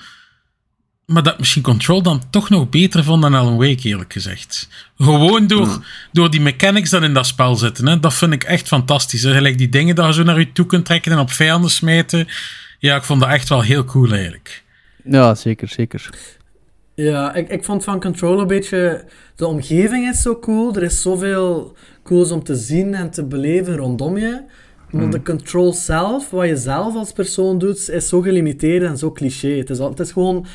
Maar 1.06 1.22
dat 1.22 1.38
misschien 1.38 1.62
Control 1.62 2.02
dan 2.02 2.22
toch 2.30 2.48
nog 2.48 2.68
beter 2.68 3.04
vond 3.04 3.22
dan 3.22 3.34
Alan 3.34 3.56
Wake, 3.56 3.88
eerlijk 3.88 4.12
gezegd. 4.12 4.68
Gewoon 4.98 5.46
door, 5.46 5.84
door 6.12 6.30
die 6.30 6.40
mechanics 6.40 6.90
dat 6.90 7.02
in 7.02 7.14
dat 7.14 7.26
spel 7.26 7.56
zitten. 7.56 7.86
Hè. 7.86 8.00
Dat 8.00 8.14
vind 8.14 8.32
ik 8.32 8.44
echt 8.44 8.68
fantastisch. 8.68 9.22
Hè. 9.22 9.32
Gelijk 9.32 9.58
die 9.58 9.68
dingen 9.68 9.94
dat 9.94 10.06
je 10.06 10.12
zo 10.12 10.22
naar 10.22 10.38
je 10.38 10.52
toe 10.52 10.66
kunt 10.66 10.84
trekken 10.84 11.12
en 11.12 11.18
op 11.18 11.30
vijanden 11.30 11.70
smijten. 11.70 12.28
Ja, 12.78 12.96
ik 12.96 13.02
vond 13.02 13.20
dat 13.20 13.28
echt 13.28 13.48
wel 13.48 13.62
heel 13.62 13.84
cool 13.84 14.12
eigenlijk. 14.12 14.64
ja, 15.04 15.34
zeker, 15.34 15.68
zeker. 15.68 16.10
Ja, 16.94 17.34
ik, 17.34 17.48
ik 17.48 17.64
vond 17.64 17.84
van 17.84 18.00
Control 18.00 18.40
een 18.40 18.46
beetje... 18.46 19.04
De 19.36 19.46
omgeving 19.46 20.08
is 20.08 20.22
zo 20.22 20.38
cool. 20.38 20.74
Er 20.76 20.82
is 20.82 21.02
zoveel 21.02 21.76
cools 22.02 22.30
om 22.30 22.42
te 22.42 22.56
zien 22.56 22.94
en 22.94 23.10
te 23.10 23.24
beleven 23.24 23.76
rondom 23.76 24.18
je. 24.18 24.42
Maar 24.90 25.10
de 25.10 25.22
control 25.22 25.72
zelf, 25.72 26.30
wat 26.30 26.46
je 26.46 26.56
zelf 26.56 26.94
als 26.94 27.12
persoon 27.12 27.58
doet, 27.58 27.88
is 27.88 28.08
zo 28.08 28.20
gelimiteerd 28.20 28.82
en 28.82 28.98
zo 28.98 29.12
cliché. 29.12 29.48
Het 29.48 29.70
is, 29.70 29.78
al, 29.78 29.90
het 29.90 30.00
is 30.00 30.12
gewoon... 30.12 30.46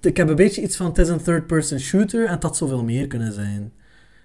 Ik 0.00 0.16
heb 0.16 0.28
een 0.28 0.36
beetje 0.36 0.62
iets 0.62 0.76
van, 0.76 0.86
het 0.86 0.98
is 0.98 1.08
een 1.08 1.22
third-person 1.22 1.78
shooter 1.78 2.24
en 2.26 2.32
het 2.32 2.42
had 2.42 2.56
zoveel 2.56 2.84
meer 2.84 3.06
kunnen 3.06 3.32
zijn. 3.32 3.72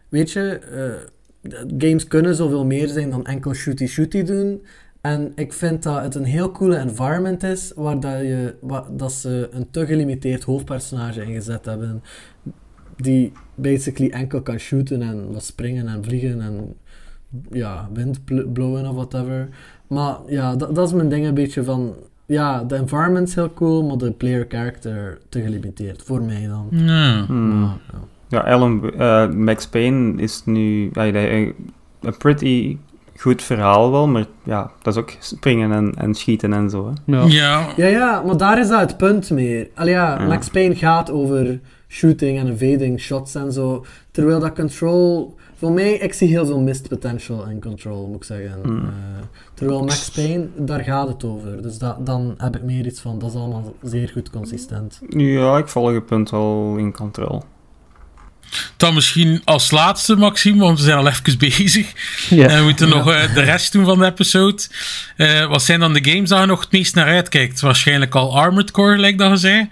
Weet 0.09 0.31
je, 0.31 0.59
eh, 0.59 1.59
games 1.77 2.07
kunnen 2.07 2.35
zoveel 2.35 2.65
meer 2.65 2.87
zijn 2.87 3.09
dan 3.09 3.25
enkel 3.25 3.53
shooty-shooty 3.53 4.23
doen. 4.23 4.65
En 5.01 5.31
ik 5.35 5.53
vind 5.53 5.83
dat 5.83 6.01
het 6.01 6.15
een 6.15 6.25
heel 6.25 6.51
coole 6.51 6.75
environment 6.75 7.43
is, 7.43 7.71
waar 7.75 7.99
dat, 7.99 8.19
je, 8.19 8.55
dat 8.91 9.11
ze 9.11 9.49
een 9.51 9.67
te 9.71 9.85
gelimiteerd 9.85 10.43
hoofdpersonage 10.43 11.23
ingezet 11.23 11.65
hebben. 11.65 12.03
Die 12.95 13.31
basically 13.55 14.11
enkel 14.11 14.41
kan 14.41 14.57
shooten 14.57 15.01
en 15.01 15.31
wat 15.31 15.43
springen 15.43 15.87
en 15.87 16.03
vliegen 16.03 16.41
en 16.41 16.73
ja, 17.51 17.89
wind 17.93 18.25
bl- 18.25 18.47
blowen 18.53 18.87
of 18.87 18.95
whatever. 18.95 19.49
Maar 19.87 20.17
ja, 20.27 20.55
dat, 20.55 20.75
dat 20.75 20.87
is 20.87 20.93
mijn 20.93 21.09
ding 21.09 21.25
een 21.25 21.33
beetje 21.33 21.63
van... 21.63 21.95
Ja, 22.25 22.63
de 22.63 22.75
environment 22.75 23.27
is 23.27 23.35
heel 23.35 23.53
cool, 23.53 23.83
maar 23.83 23.97
de 23.97 24.11
player 24.11 24.45
character 24.49 25.19
te 25.29 25.41
gelimiteerd. 25.41 26.03
Voor 26.03 26.21
mij 26.21 26.47
dan. 26.47 26.67
Ja. 26.69 27.25
Hmm. 27.25 27.61
Ja. 27.61 27.77
Ja, 28.27 28.39
Alan, 28.39 28.93
eh, 28.93 29.29
Max 29.29 29.67
Payne 29.67 30.21
is 30.21 30.45
nu 30.45 30.89
ja, 30.93 31.07
een, 31.07 31.55
een 31.99 32.17
pretty 32.17 32.77
goed 33.19 33.41
verhaal 33.41 33.91
wel, 33.91 34.07
maar 34.07 34.25
ja, 34.43 34.71
dat 34.81 34.95
is 34.95 34.99
ook 34.99 35.13
springen 35.19 35.71
en, 35.71 35.93
en 35.97 36.13
schieten 36.13 36.53
en 36.53 36.69
zo. 36.69 36.87
Hè. 36.87 37.15
Ja. 37.15 37.25
Ja, 37.27 37.67
Ja, 37.75 37.87
ja, 37.87 38.21
maar 38.25 38.37
daar 38.37 38.59
is 38.59 38.67
dat 38.67 38.79
het 38.79 38.97
punt 38.97 39.29
meer. 39.29 39.69
Allee, 39.75 39.93
ja, 39.93 40.19
Ja. 40.19 40.27
Max 40.27 40.49
Payne 40.49 40.75
gaat 40.75 41.11
over 41.11 41.59
shooting 41.87 42.39
en 42.39 42.47
evading 42.47 42.99
shots 42.99 43.35
en 43.35 43.51
zo. 43.51 43.85
Terwijl 44.11 44.39
dat 44.39 44.53
Control... 44.53 45.37
Voor 45.55 45.71
mij, 45.71 45.93
ik 45.93 46.13
zie 46.13 46.27
heel 46.27 46.45
veel 46.45 46.59
missed 46.59 46.89
potential 46.89 47.45
in 47.45 47.61
Control, 47.61 48.07
moet 48.07 48.15
ik 48.15 48.23
zeggen. 48.23 48.59
Hmm. 48.63 48.77
Eh, 48.77 48.91
terwijl 49.53 49.79
Max 49.79 50.09
Payne, 50.09 50.47
daar 50.57 50.83
gaat 50.83 51.07
het 51.07 51.23
over. 51.23 51.61
Dus 51.61 51.77
dat, 51.77 52.05
dan 52.05 52.33
heb 52.37 52.55
ik 52.55 52.63
meer 52.63 52.85
iets 52.85 53.01
van, 53.01 53.19
dat 53.19 53.29
is 53.29 53.35
allemaal 53.35 53.73
zeer 53.81 54.09
goed 54.09 54.29
consistent. 54.29 54.99
Ja, 55.09 55.57
ik 55.57 55.67
volg 55.67 55.91
je 55.91 56.01
punt 56.01 56.29
wel 56.29 56.75
in 56.77 56.93
controle. 56.93 57.41
Dan 58.77 58.93
misschien 58.93 59.41
als 59.45 59.71
laatste, 59.71 60.15
Maxime, 60.15 60.59
want 60.59 60.77
we 60.77 60.83
zijn 60.83 60.97
al 60.97 61.07
even 61.07 61.37
bezig. 61.49 61.91
Ja. 62.29 62.47
En 62.47 62.57
we 62.57 62.63
moeten 62.63 62.89
nog 62.89 63.11
eh, 63.11 63.33
de 63.33 63.41
rest 63.41 63.71
doen 63.71 63.85
van 63.85 63.99
de 63.99 64.05
episode. 64.05 64.61
Eh, 65.17 65.45
wat 65.47 65.61
zijn 65.61 65.79
dan 65.79 65.93
de 65.93 66.09
games 66.11 66.29
waar 66.29 66.39
je 66.41 66.45
nog 66.45 66.59
het 66.59 66.71
meest 66.71 66.95
naar 66.95 67.05
uitkijkt? 67.07 67.59
Waarschijnlijk 67.61 68.15
al 68.15 68.37
Armored 68.39 68.71
Core, 68.71 68.97
lijkt 68.97 69.17
dat 69.19 69.29
je 69.29 69.37
zei. 69.37 69.69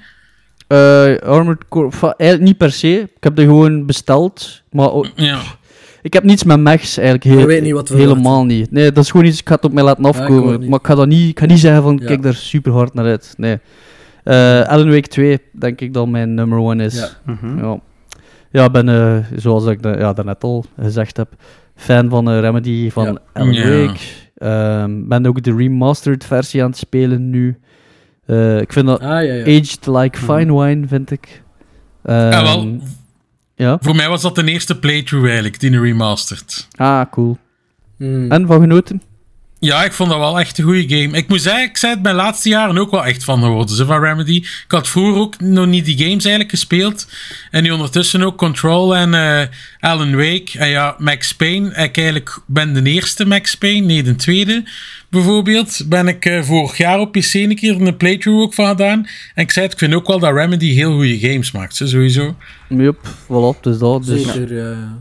Eh, 0.67 1.29
Armored 1.29 1.67
Core, 1.69 1.89
eigenlijk 2.01 2.41
niet 2.41 2.57
per 2.57 2.71
se. 2.71 2.99
Ik 3.15 3.23
heb 3.23 3.35
die 3.35 3.45
gewoon 3.45 3.85
besteld. 3.85 4.61
Maar 4.71 4.89
Ja. 5.15 5.39
ik 6.01 6.13
heb 6.13 6.23
niets 6.23 6.43
met 6.43 6.59
mechs 6.59 6.97
eigenlijk. 6.97 7.23
Heel, 7.27 7.39
Je 7.39 7.45
weet 7.45 7.61
niet 7.63 7.71
wat 7.73 7.89
we 7.89 7.97
Helemaal 7.97 8.45
niet. 8.45 8.71
Nee, 8.71 8.91
dat 8.91 9.03
is 9.03 9.11
gewoon 9.11 9.25
iets, 9.25 9.39
ik 9.39 9.47
ga 9.47 9.55
het 9.55 9.63
op 9.65 9.73
mij 9.73 9.83
laten 9.83 10.03
ik 10.05 10.15
afkomen. 10.15 10.69
maar 10.69 10.79
ik 10.79 10.85
ga, 10.85 10.95
dat 10.95 11.07
niet, 11.07 11.29
ik 11.29 11.39
ga 11.39 11.45
niet 11.45 11.59
zeggen 11.59 11.83
van, 11.83 11.97
Ja. 12.01 12.05
kijk 12.07 12.21
daar 12.21 12.33
super 12.35 12.71
hard 12.71 12.93
naar 12.93 13.05
uit. 13.05 13.33
Nee. 13.37 13.59
Eh 14.23 14.61
Alan 14.61 14.89
Wake 14.89 15.07
2, 15.07 15.39
denk 15.51 15.81
ik 15.81 15.93
dat 15.93 16.07
mijn 16.07 16.33
number 16.33 16.57
one 16.59 16.83
is. 16.85 16.95
Ja. 16.95 17.09
Mhm. 17.25 17.57
Ja, 17.65 17.79
ja 18.51 18.65
ik 18.65 18.71
ben, 18.71 18.89
eh, 18.89 19.17
zoals 19.35 19.65
ik 19.65 19.81
da- 19.81 19.97
ja, 19.99 20.13
daarnet 20.13 20.43
al 20.43 20.65
gezegd 20.81 21.17
heb, 21.17 21.27
fan 21.75 22.09
van 22.09 22.25
de 22.25 22.39
Remedy 22.39 22.89
van 22.91 23.19
Ja. 23.33 23.43
Wake. 23.53 23.99
Ehm, 24.37 25.07
ben 25.07 25.25
ook 25.25 25.41
de 25.43 25.55
remastered 25.55 26.25
versie 26.25 26.63
aan 26.63 26.69
het 26.69 26.77
spelen 26.77 27.29
nu. 27.29 27.57
Eh, 28.25 28.59
ik 28.61 28.73
vind 28.73 28.85
dat 28.85 28.99
Ah, 29.01 29.07
ja, 29.07 29.19
ja. 29.19 29.41
aged 29.43 29.87
like 29.87 30.17
fine 30.17 30.59
wine, 30.61 30.87
vind 30.87 31.11
ik. 31.11 31.43
Ja, 32.03 32.31
Ehm, 32.31 32.43
wel, 32.43 32.77
ja. 33.55 33.77
voor 33.81 33.95
mij 33.95 34.09
was 34.09 34.21
dat 34.21 34.35
de 34.35 34.43
eerste 34.51 34.79
playthrough 34.79 35.25
eigenlijk, 35.25 35.59
die 35.59 35.79
remastered. 35.79 36.67
Ah, 36.75 37.01
cool. 37.11 37.37
Hmm. 37.97 38.31
En 38.31 38.47
van 38.47 38.59
genoten? 38.61 39.01
Ja, 39.59 39.83
ik 39.83 39.93
vond 39.93 40.09
dat 40.09 40.19
wel 40.19 40.39
echt 40.39 40.57
een 40.57 40.63
goede 40.63 40.95
game. 40.95 41.17
Ik 41.17 41.27
moet 41.27 41.41
zeggen, 41.41 41.63
ik 41.63 41.77
zei 41.77 41.93
het 41.93 42.01
mijn 42.01 42.15
laatste 42.15 42.49
jaren 42.49 42.77
ook 42.77 42.91
wel 42.91 43.05
echt 43.05 43.23
van 43.23 43.41
geworden, 43.41 43.75
ze 43.75 43.85
van 43.85 43.99
Remedy. 43.99 44.35
Ik 44.35 44.65
had 44.67 44.87
vroeger 44.87 45.21
ook 45.21 45.39
nog 45.39 45.65
niet 45.65 45.85
die 45.85 45.97
games 45.97 46.25
eigenlijk 46.25 46.49
gespeeld. 46.49 47.07
En 47.51 47.63
nu 47.63 47.71
ondertussen 47.71 48.21
ook 48.21 48.37
Control 48.37 48.95
en 48.95 49.13
eh, 49.13 49.47
Alan 49.79 50.15
Wake. 50.15 50.49
En 50.53 50.67
ja, 50.67 50.95
Max 50.97 51.35
Payne. 51.35 51.69
Ik 51.69 51.97
eigenlijk 51.97 52.39
ben 52.45 52.73
de 52.73 52.89
eerste 52.89 53.25
Max 53.25 53.55
Payne, 53.55 53.85
nee, 53.85 54.03
de 54.03 54.15
tweede 54.15 54.63
bijvoorbeeld. 55.09 55.85
Ben 55.89 56.07
ik 56.07 56.25
eh, 56.25 56.43
vorig 56.43 56.77
jaar 56.77 56.99
op 56.99 57.11
PC 57.11 57.33
een 57.33 57.55
keer 57.55 57.81
een 57.81 57.97
playthrough 57.97 58.41
ook 58.41 58.53
van 58.53 58.67
gedaan. 58.67 59.07
En 59.35 59.43
ik 59.43 59.51
zei 59.51 59.65
het, 59.65 59.73
ik 59.73 59.79
vind 59.79 59.93
ook 59.93 60.07
wel 60.07 60.19
dat 60.19 60.33
Remedy 60.33 60.73
heel 60.73 60.93
goede 60.93 61.19
games 61.19 61.51
maakt, 61.51 61.75
ze, 61.75 61.87
sowieso. 61.87 62.35
Yup, 62.67 63.07
voilà, 63.23 63.61
dus 63.61 63.77
dat. 63.77 64.05
Dus. 64.05 64.23
Zeker, 64.23 64.55
ja, 64.55 64.69
ja. 64.69 64.97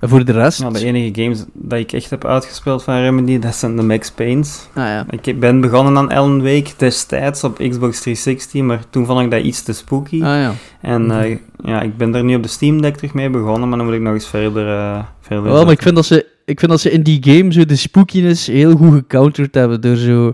En 0.00 0.08
voor 0.08 0.24
de 0.24 0.32
rest? 0.32 0.60
Nou, 0.60 0.72
de 0.72 0.84
enige 0.84 1.22
games 1.22 1.44
dat 1.52 1.78
ik 1.78 1.92
echt 1.92 2.10
heb 2.10 2.24
uitgespeeld 2.24 2.82
van 2.82 3.00
Remedy, 3.00 3.38
dat 3.38 3.54
zijn 3.54 3.76
de 3.76 3.82
Max 3.82 4.10
Payne's. 4.10 4.68
Ah 4.74 4.84
ja. 4.84 5.06
Ik 5.20 5.40
ben 5.40 5.60
begonnen 5.60 5.96
aan 5.96 6.08
Alan 6.10 6.42
Wake 6.42 6.70
destijds 6.76 7.44
op 7.44 7.56
Xbox 7.56 8.00
360, 8.00 8.62
maar 8.62 8.80
toen 8.90 9.06
vond 9.06 9.20
ik 9.20 9.30
dat 9.30 9.42
iets 9.42 9.62
te 9.62 9.72
spooky. 9.72 10.22
Ah 10.22 10.40
ja. 10.40 10.52
En 10.80 11.10
eh, 11.10 11.38
ja, 11.64 11.82
ik 11.82 11.96
ben 11.96 12.14
er 12.14 12.24
nu 12.24 12.34
op 12.34 12.42
de 12.42 12.48
Steam 12.48 12.82
Deck 12.82 12.96
terug 12.96 13.14
mee 13.14 13.30
begonnen, 13.30 13.68
maar 13.68 13.78
dan 13.78 13.86
moet 13.86 13.96
ik 13.96 14.02
nog 14.02 14.14
eens 14.14 14.28
verder... 14.28 14.68
eh 14.68 15.02
verder 15.20 15.52
Wel, 15.52 15.64
maar 15.64 15.72
ik 15.72 15.82
vind, 15.82 15.94
dat 15.94 16.06
ze, 16.06 16.26
ik 16.44 16.58
vind 16.58 16.70
dat 16.70 16.80
ze 16.80 16.90
in 16.90 17.02
die 17.02 17.18
game 17.22 17.52
zo 17.52 17.64
de 17.64 17.76
spookiness 17.76 18.46
heel 18.46 18.76
goed 18.76 18.92
gecounterd 18.92 19.54
hebben. 19.54 19.80
Door 19.80 19.96
zo... 19.96 20.32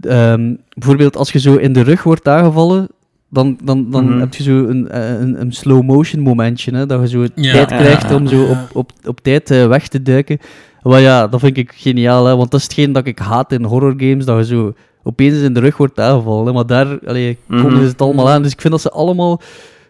ehm, 0.00 0.54
bijvoorbeeld 0.74 1.16
als 1.16 1.32
je 1.32 1.40
zo 1.40 1.54
in 1.54 1.72
de 1.72 1.82
rug 1.82 2.02
wordt 2.02 2.28
aangevallen, 2.28 2.88
dan, 3.30 3.58
dan, 3.64 3.90
dan 3.90 4.04
Mhm. 4.10 4.18
heb 4.20 4.34
je 4.34 4.42
zo 4.42 4.64
een, 4.66 4.88
eh, 4.88 5.20
een, 5.20 5.40
een 5.40 5.52
slow 5.52 5.82
motion 5.82 6.22
momentje. 6.22 6.74
Hè, 6.76 6.86
dat 6.86 7.00
je 7.00 7.08
zo 7.08 7.26
Ja. 7.34 7.52
tijd 7.52 7.66
krijgt 7.66 8.08
ja, 8.08 8.14
om 8.16 8.26
zo 8.26 8.44
op, 8.44 8.58
op, 8.72 8.90
op 9.06 9.20
tijd 9.20 9.50
eh, 9.50 9.66
weg 9.66 9.88
te 9.88 10.02
duiken. 10.02 10.38
Maar 10.82 11.00
ja, 11.00 11.26
dat 11.28 11.40
vind 11.40 11.56
ik 11.56 11.72
geniaal. 11.74 12.24
Hè, 12.26 12.36
want 12.36 12.50
dat 12.50 12.60
is 12.60 12.66
hetgeen 12.66 12.92
dat 12.92 13.06
ik 13.06 13.18
haat 13.18 13.52
in 13.52 13.64
horrorgames. 13.64 14.24
Dat 14.24 14.38
je 14.38 14.44
zo 14.54 14.72
opeens 15.02 15.40
in 15.40 15.52
de 15.54 15.60
rug 15.60 15.76
wordt 15.76 16.00
aangevallen. 16.00 16.46
Hè, 16.46 16.52
maar 16.52 16.66
daar 16.66 16.98
allee, 17.06 17.38
komen 17.48 17.72
Mhm. 17.72 17.80
ze 17.82 17.86
het 17.88 18.00
allemaal 18.02 18.30
aan. 18.30 18.42
Dus 18.42 18.52
ik 18.52 18.60
vind 18.60 18.72
dat 18.72 18.82
ze 18.82 18.90
allemaal... 18.90 19.40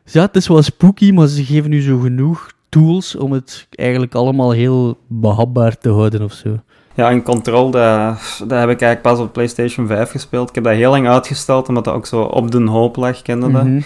Ja, 0.04 0.22
het 0.22 0.36
is 0.36 0.48
wel 0.48 0.62
spooky, 0.62 1.12
maar 1.12 1.26
ze 1.26 1.44
geven 1.44 1.70
nu 1.70 1.82
zo 1.82 1.98
genoeg 1.98 2.50
tools 2.68 3.16
om 3.16 3.32
het 3.32 3.66
eigenlijk 3.70 4.14
allemaal 4.14 4.50
heel 4.50 4.98
behapbaar 5.06 5.78
te 5.78 5.88
houden 5.90 6.22
of 6.22 6.32
zo. 6.32 6.58
Ja, 6.98 7.10
en 7.10 7.22
Control, 7.22 7.70
dat, 7.70 8.42
dat 8.46 8.58
heb 8.58 8.70
ik 8.70 8.80
eigenlijk 8.80 9.02
pas 9.02 9.18
op 9.18 9.32
PlayStation 9.32 9.86
5 9.86 10.10
gespeeld. 10.10 10.48
Ik 10.48 10.54
heb 10.54 10.64
dat 10.64 10.72
heel 10.72 10.90
lang 10.90 11.08
uitgesteld, 11.08 11.68
omdat 11.68 11.84
dat 11.84 11.94
ook 11.94 12.06
zo 12.06 12.20
op 12.20 12.50
de 12.50 12.62
hoop 12.62 12.96
lag, 12.96 13.22
kende 13.22 13.50
dat. 13.50 13.64
Mhm. 13.64 13.80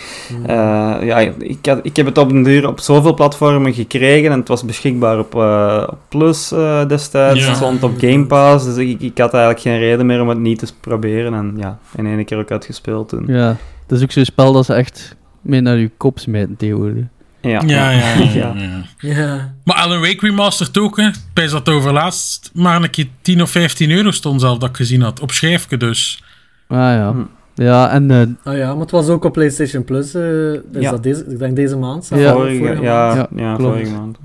Eh, 0.47 1.06
ja, 1.06 1.18
ik, 1.39 1.66
had, 1.66 1.78
ik 1.82 1.97
heb 1.97 2.06
het 2.06 2.18
op 2.18 2.28
den 2.28 2.43
duur 2.43 2.68
op 2.68 2.80
zoveel 2.80 3.14
platformen 3.14 3.74
gekregen 3.74 4.30
en 4.30 4.39
het 4.39 4.48
was 4.48 4.64
beschikbaar 4.64 5.18
op, 5.18 5.34
eh, 5.34 5.86
op 5.90 5.98
Plus 6.09 6.52
eh, 6.52 6.89
destijds. 6.89 7.40
Ja. 7.40 7.47
Het 7.47 7.56
stond 7.56 7.82
op 7.82 7.98
Game 7.98 8.26
Pass, 8.26 8.64
dus 8.64 8.76
ik, 8.76 9.01
ik 9.01 9.18
had 9.18 9.32
eigenlijk 9.32 9.62
geen 9.62 9.78
reden 9.78 10.06
meer 10.06 10.20
om 10.20 10.28
het 10.28 10.39
niet 10.39 10.59
te 10.59 10.66
proberen. 10.80 11.34
En 11.34 11.55
ja, 11.56 11.78
in 11.97 12.06
één 12.06 12.24
keer 12.24 12.39
ook 12.39 12.51
uitgespeeld 12.51 13.09
toen. 13.09 13.24
Ja, 13.26 13.56
dat 13.86 13.98
is 13.98 14.05
ook 14.05 14.12
zo'n 14.12 14.24
spel 14.24 14.52
dat 14.52 14.64
ze 14.64 14.74
echt 14.74 15.16
mee 15.40 15.60
naar 15.60 15.76
je 15.76 15.90
kop 15.97 16.18
smijten 16.18 16.56
tegenwoordig. 16.56 17.05
Ja, 17.43 17.62
Ja, 17.66 17.90
ja, 17.90 18.14
ja. 18.14 18.14
Ja. 18.35 18.55
ja. 18.56 18.85
Ja. 18.98 19.55
Maar 19.64 19.77
Alan 19.77 20.01
Wake 20.01 20.27
Remastered 20.27 20.78
ook, 20.78 20.97
hè. 20.97 21.09
Bij 21.35 21.48
dat 21.48 21.69
overlaatst 21.69 22.51
maar 22.55 22.82
een 22.82 22.90
keer 22.90 23.06
10 23.23 23.43
of 23.43 23.51
15 23.51 23.90
euro 23.90 24.10
stond 24.10 24.40
zelf 24.40 24.59
dat 24.59 24.69
ik 24.69 24.77
gezien 24.77 25.01
had. 25.02 25.20
Op 25.20 25.31
schijfje 25.31 25.77
dus. 25.77 26.23
Ah 26.69 26.78
ja. 26.78 27.12
Hm. 27.12 27.23
Ja, 27.55 27.90
en 27.90 28.10
eh, 28.10 28.52
Ah 28.52 28.56
ja, 28.56 28.73
maar 28.73 28.81
het 28.81 28.90
was 28.90 29.09
ook 29.09 29.24
op 29.24 29.32
PlayStation 29.32 29.85
Plus. 29.85 30.14
eh, 30.14 30.52
is 30.52 30.60
Ja. 30.78 30.90
dat 30.90 31.02
deze, 31.02 31.24
ik 31.28 31.39
denk 31.39 31.56
deze 31.56 31.77
maand. 31.77 32.09
Ja. 32.14 32.16
of 32.16 32.32
Vorige, 32.32 32.59
vorige 32.59 32.82
ja, 32.82 33.14
maand. 33.14 33.28
ja, 33.36 33.43
Ja, 33.44 33.55
klopt. 33.56 33.74
vorige 33.74 33.93
maand. 33.97 34.19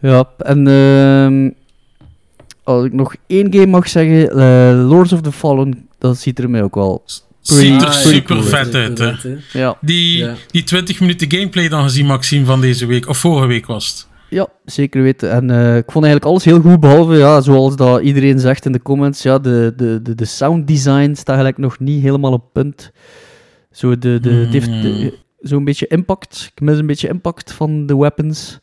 Ja, 0.00 0.24
en 0.38 0.66
ehm, 0.68 1.50
als 2.64 2.84
ik 2.84 2.92
nog 2.92 3.14
één 3.26 3.52
game 3.52 3.66
mag 3.66 3.88
zeggen, 3.88 4.30
eh, 4.30 4.88
Lords 4.88 5.12
of 5.12 5.20
the 5.20 5.32
Fallen, 5.32 5.88
dat 5.98 6.18
ziet 6.18 6.38
er 6.38 6.50
mij 6.50 6.62
ook 6.62 6.74
wel. 6.74 7.04
Ziet 7.54 7.82
er 7.82 7.88
Ah, 7.88 7.92
ja, 7.94 8.00
super 8.00 8.44
vet 8.44 8.72
hè. 8.72 8.78
uit, 8.82 8.98
hè. 8.98 9.12
Ja, 9.52 9.76
Die, 9.80 10.18
Ja. 10.18 10.34
die 10.50 10.64
20 10.64 11.00
minuten 11.00 11.30
gameplay 11.32 11.68
dan 11.68 11.82
gezien, 11.82 12.06
Maxime, 12.06 12.44
van 12.44 12.60
deze 12.60 12.86
week. 12.86 13.08
Of 13.08 13.18
vorige 13.18 13.46
week 13.46 13.66
was 13.66 13.88
het. 13.88 14.06
ja 14.30 14.48
zeker 14.64 15.02
weten. 15.02 15.30
En 15.30 15.50
eh, 15.50 15.76
ik 15.76 15.90
vond 15.90 16.04
eigenlijk 16.04 16.24
alles 16.24 16.44
heel 16.44 16.60
goed, 16.60 16.80
behalve, 16.80 17.14
ja, 17.16 17.40
zoals 17.40 17.76
dat 17.76 18.00
iedereen 18.02 18.38
zegt 18.38 18.66
in 18.66 18.72
de 18.72 18.82
comments, 18.82 19.22
ja, 19.22 19.38
de, 19.38 19.72
de, 19.76 20.00
de, 20.02 20.14
de 20.14 20.24
sound 20.24 20.66
design 20.66 21.10
staat 21.14 21.26
eigenlijk 21.36 21.58
nog 21.58 21.78
niet 21.78 22.02
helemaal 22.02 22.32
op 22.32 22.44
punt. 22.52 22.90
Zo 23.72 23.98
de, 23.98 24.18
de, 24.20 24.30
het 24.30 24.52
heeft, 24.52 24.66
Hmm. 24.66 24.82
de- 24.82 25.18
zo'n 25.40 25.64
beetje 25.64 25.86
impact. 25.86 26.50
Ik 26.54 26.60
mis 26.60 26.78
een 26.78 26.86
beetje 26.86 27.08
impact 27.08 27.52
van 27.52 27.86
de 27.86 27.96
weapons. 27.96 28.58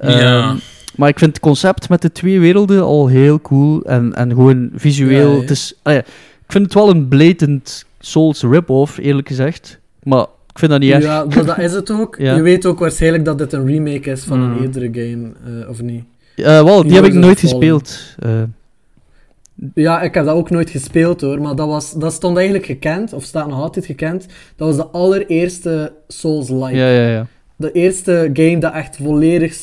Ja. 0.00 0.08
Ehm, 0.08 0.56
maar 0.96 1.08
ik 1.08 1.18
vind 1.18 1.30
het 1.30 1.40
concept 1.44 1.88
met 1.88 2.02
de 2.02 2.12
twee 2.12 2.40
werelden 2.40 2.82
al 2.82 3.06
heel 3.06 3.40
cool. 3.40 3.82
En, 3.82 4.14
en 4.14 4.28
gewoon 4.30 4.70
visueel. 4.74 5.28
Ja, 5.28 5.34
ja. 5.34 5.40
Het 5.40 5.50
is, 5.50 5.74
ah 5.82 5.92
ja, 5.92 5.98
ik 5.98 6.46
vind 6.48 6.64
het 6.64 6.74
wel 6.74 6.90
een 6.90 7.08
blatant 7.08 7.84
Souls 8.00 8.42
rip-off, 8.42 8.98
eerlijk 8.98 9.28
gezegd. 9.28 9.80
Maar 10.02 10.22
ik 10.52 10.58
vind 10.58 10.70
dat 10.70 10.80
niet 10.80 10.92
echt. 10.92 11.02
Ja, 11.02 11.24
dat, 11.24 11.46
dat 11.46 11.58
is 11.58 11.72
het 11.72 11.90
ook. 11.90 12.16
Ja. 12.26 12.34
Je 12.36 12.42
weet 12.42 12.66
ook 12.66 12.78
waarschijnlijk 12.78 13.24
dat 13.24 13.38
dit 13.38 13.52
een 13.52 13.66
remake 13.66 14.10
is 14.10 14.24
van 14.24 14.38
Mm. 14.40 14.50
een 14.56 14.62
eerdere 14.62 14.88
game, 14.92 15.32
eh, 15.62 15.68
of 15.68 15.82
niet? 15.82 16.04
Eh, 16.36 16.44
wel, 16.64 16.82
die 16.82 16.92
heb 16.94 17.04
ik 17.04 17.14
nooit 17.14 17.40
gespeeld. 17.40 18.14
Eh, 18.18 18.42
Ja, 19.74 20.00
ik 20.02 20.14
heb 20.14 20.24
dat 20.24 20.34
ook 20.34 20.50
nooit 20.50 20.70
gespeeld 20.70 21.20
hoor, 21.20 21.40
maar 21.40 21.56
dat, 21.56 21.66
was, 21.68 21.92
dat 21.92 22.12
stond 22.12 22.36
eigenlijk 22.36 22.66
gekend, 22.66 23.12
of 23.12 23.24
staat 23.24 23.48
nog 23.48 23.60
altijd 23.60 23.86
gekend. 23.86 24.26
Dat 24.56 24.68
was 24.68 24.76
de 24.76 24.86
allereerste 24.86 25.92
Souls-like. 26.08 26.76
ja, 26.76 26.88
ja, 26.90 27.08
ja. 27.08 27.26
De 27.56 27.72
eerste 27.72 28.30
game 28.32 28.58
dat 28.58 28.72
echt 28.72 28.96
volledig 29.02 29.62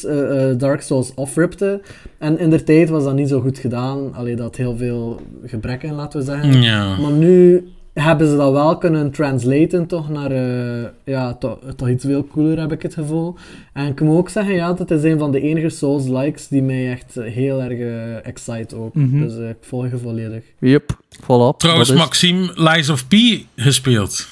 Dark 0.57 0.81
Souls 0.81 1.11
offripte. 1.15 1.81
En 2.18 2.39
in 2.39 2.49
der 2.49 2.64
tijd 2.64 2.89
was 2.89 3.03
dat 3.03 3.14
niet 3.15 3.30
zo 3.30 3.39
goed 3.41 3.57
gedaan. 3.57 4.14
Allee, 4.15 4.35
dat 4.35 4.45
had 4.45 4.55
heel 4.55 4.77
veel 4.77 5.22
gebrekken, 5.45 5.93
laten 5.93 6.19
we 6.19 6.26
zeggen. 6.26 6.61
Ja. 6.61 6.97
Maar 6.97 7.11
nu 7.11 7.68
hebben 8.03 8.28
ze 8.28 8.36
dat 8.36 8.52
wel 8.52 8.78
kunnen 8.78 9.11
translaten 9.11 9.86
toch 9.88 10.10
naar 10.10 10.32
eh, 10.32 10.88
ja, 11.03 11.34
toch, 11.34 11.57
toch 11.76 11.90
iets 11.90 12.06
veel 12.06 12.28
cooler, 12.28 12.60
heb 12.60 12.72
ik 12.72 12.82
het 12.82 12.94
gevoel. 12.94 13.36
En 13.74 13.88
ik 13.88 14.02
moet 14.02 14.18
ook 14.18 14.30
zeggen, 14.30 14.53
ja, 14.56 14.74
dat 14.74 14.91
is 14.91 15.03
een 15.03 15.19
van 15.19 15.32
de 15.32 15.41
enige 15.41 15.69
Souls-likes 15.69 16.48
die 16.48 16.61
mij 16.64 16.91
echt 16.91 17.15
heel 17.19 17.61
erg 17.61 17.80
eh, 17.80 18.26
excite 18.28 18.76
ook. 18.76 18.94
Mhm. 18.95 19.19
Dus 19.22 19.38
eh, 19.38 19.49
ik 19.49 19.56
volg 19.61 19.90
je 19.90 19.98
volledig. 19.98 20.44
Yep, 20.60 20.98
voilà. 21.22 21.57
Trouwens, 21.57 21.90
is- 21.90 21.98
Maxime, 21.98 22.52
Lies 22.56 22.90
of 22.90 23.07
P 23.07 23.14
gespeeld. 23.56 24.28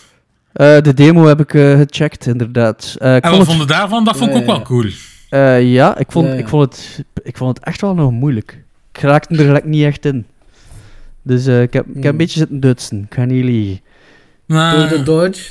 Eh, 0.53 0.81
de 0.81 0.93
demo 0.93 1.25
heb 1.25 1.39
ik 1.39 1.49
gecheckt, 1.51 2.25
inderdaad. 2.25 2.95
Eh, 2.99 3.15
ik 3.15 3.23
En 3.23 3.29
vond 3.29 3.37
wat 3.45 3.47
het, 3.47 3.57
vond 3.57 3.69
je 3.69 3.75
daarvan? 3.77 4.03
Dat 4.03 4.17
vond 4.17 4.29
ik 4.29 4.35
Ja, 4.35 4.41
ook 4.41 4.47
ja, 4.47 4.53
wel 4.55 4.61
cool. 4.61 4.85
eh, 5.29 5.73
ja, 5.73 5.97
ik 5.97 6.11
vond, 6.11 6.25
Ja, 6.27 6.33
ja. 6.33 6.39
Ik, 6.39 6.47
vond 6.47 6.63
het, 6.63 7.03
ik 7.23 7.37
vond 7.37 7.55
het 7.57 7.65
echt 7.65 7.81
wel 7.81 7.93
nog 7.95 8.11
moeilijk. 8.11 8.63
Ik 8.93 9.01
raakte 9.01 9.35
er 9.37 9.45
gelijk 9.45 9.65
niet 9.65 9.83
echt 9.83 10.05
in. 10.05 10.25
Dus 11.27 11.45
eh, 11.45 11.61
ik, 11.61 11.73
heb, 11.73 11.85
ik 11.87 11.93
heb 11.93 12.03
een 12.03 12.09
Hmm. 12.09 12.17
beetje 12.17 12.39
zitten 12.39 12.59
dutsen. 12.59 13.01
Ik 13.09 13.13
ga 13.13 13.25
niet 13.25 13.43
liegen. 13.43 13.79
Door 14.47 14.87
de 14.89 15.01
dodge. 15.03 15.43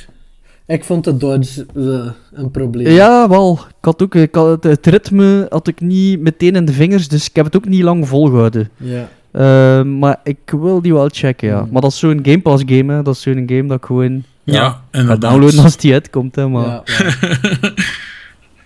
Ik 0.67 0.83
vond 0.83 1.03
de 1.03 1.17
dodge 1.17 1.65
eh, 1.75 2.11
een 2.33 2.51
probleem. 2.51 2.87
Ja, 2.93 3.29
wel. 3.29 3.59
Ik 3.67 3.75
had 3.85 4.01
ook, 4.01 4.15
ik 4.15 4.35
had 4.35 4.47
het, 4.47 4.63
het 4.63 4.85
ritme 4.85 5.45
had 5.49 5.67
ik 5.67 5.81
niet 5.81 6.19
meteen 6.19 6.55
in 6.55 6.65
de 6.65 6.73
vingers, 6.73 7.07
dus 7.07 7.29
ik 7.29 7.35
heb 7.35 7.45
het 7.45 7.55
ook 7.55 7.67
niet 7.67 7.81
lang 7.83 8.07
volgehouden. 8.07 8.69
Ja. 8.77 9.09
Eh, 9.31 9.83
maar 9.83 10.19
ik 10.23 10.37
wil 10.45 10.81
die 10.81 10.93
wel 10.93 11.09
checken, 11.11 11.47
ja. 11.47 11.59
Hmm. 11.61 11.69
Maar 11.71 11.81
dat 11.81 11.91
is 11.91 11.99
zo'n 11.99 12.19
Game 12.23 12.41
Pass 12.41 12.63
game, 12.65 12.93
hè. 12.93 13.01
Dat 13.01 13.15
is 13.15 13.21
zo'n 13.21 13.43
game 13.47 13.65
dat 13.65 13.77
ik 13.77 13.85
gewoon 13.85 14.23
ja, 14.43 14.53
ja, 14.53 14.69
ga 14.69 14.81
inderdaad. 14.91 15.21
downloaden 15.31 15.63
als 15.63 15.77
die 15.77 15.93
uitkomt, 15.93 16.35
hè. 16.35 16.47
Maar... 16.47 16.65
Ja, 16.65 16.83
ja. 16.85 17.73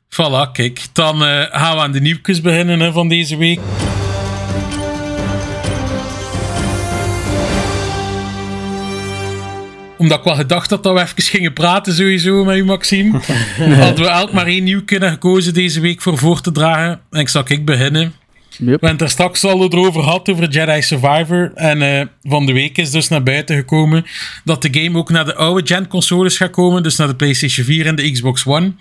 Voilà, 0.10 0.52
kijk. 0.52 0.88
Dan 0.94 1.23
eh, 1.23 1.41
gaan 1.49 1.76
we 1.76 1.81
aan 1.81 1.91
de 1.91 1.99
nieuwtjes 2.02 2.41
beginnen 2.41 2.80
hè, 2.80 2.91
van 2.91 3.07
deze 3.07 3.38
week. 3.38 3.60
Omdat 10.00 10.18
ik 10.18 10.24
wel 10.24 10.36
gedacht 10.36 10.70
had 10.70 10.84
dat 10.84 10.94
we 10.94 11.02
even 11.02 11.24
gingen 11.24 11.54
praten 11.54 11.94
sowieso 11.94 12.44
met 12.44 12.58
u, 12.58 12.66
Maxime. 12.66 13.20
Hadden 13.80 14.06
we 14.06 14.10
elk 14.10 14.32
maar 14.32 14.46
één 14.46 14.64
nieuw 14.64 14.84
kunnen 14.86 15.12
gekozen 15.12 15.54
deze 15.54 15.80
week 15.80 16.02
voor 16.02 16.18
voor 16.18 16.42
te 16.42 16.52
dragen. 16.52 17.02
En 17.12 17.20
ik 17.20 17.30
zal 17.30 17.44
ik 17.46 17.66
beginnen. 17.66 18.14
Yep. 18.60 18.68
We 18.68 18.72
hebben 18.72 18.90
het 18.90 19.02
er 19.02 19.10
straks 19.10 19.44
al 19.44 19.64
erover 19.64 20.03
gehad, 20.03 20.30
over 20.30 20.49
Jedi 20.49 20.81
Survivor. 20.81 21.52
En 21.56 21.81
eh, 21.81 22.06
van 22.23 22.45
de 22.45 22.53
week 22.53 22.77
is 22.77 22.91
dus 22.91 23.07
naar 23.07 23.23
buiten 23.23 23.56
gekomen 23.56 24.06
dat 24.44 24.61
de 24.61 24.81
game 24.81 24.98
ook 24.98 25.10
naar 25.10 25.26
de 25.26 25.36
oude 25.36 25.68
gen 25.68 25.88
consoles 25.88 26.38
gaat 26.38 26.52
komen. 26.52 26.84
Dus 26.84 26.95
naar 26.95 27.07
de 27.07 27.15
PlayStation 27.15 27.65
4 27.65 27.86
en 27.86 27.95
de 27.95 28.11
Xbox 28.11 28.45
One. 28.45 28.73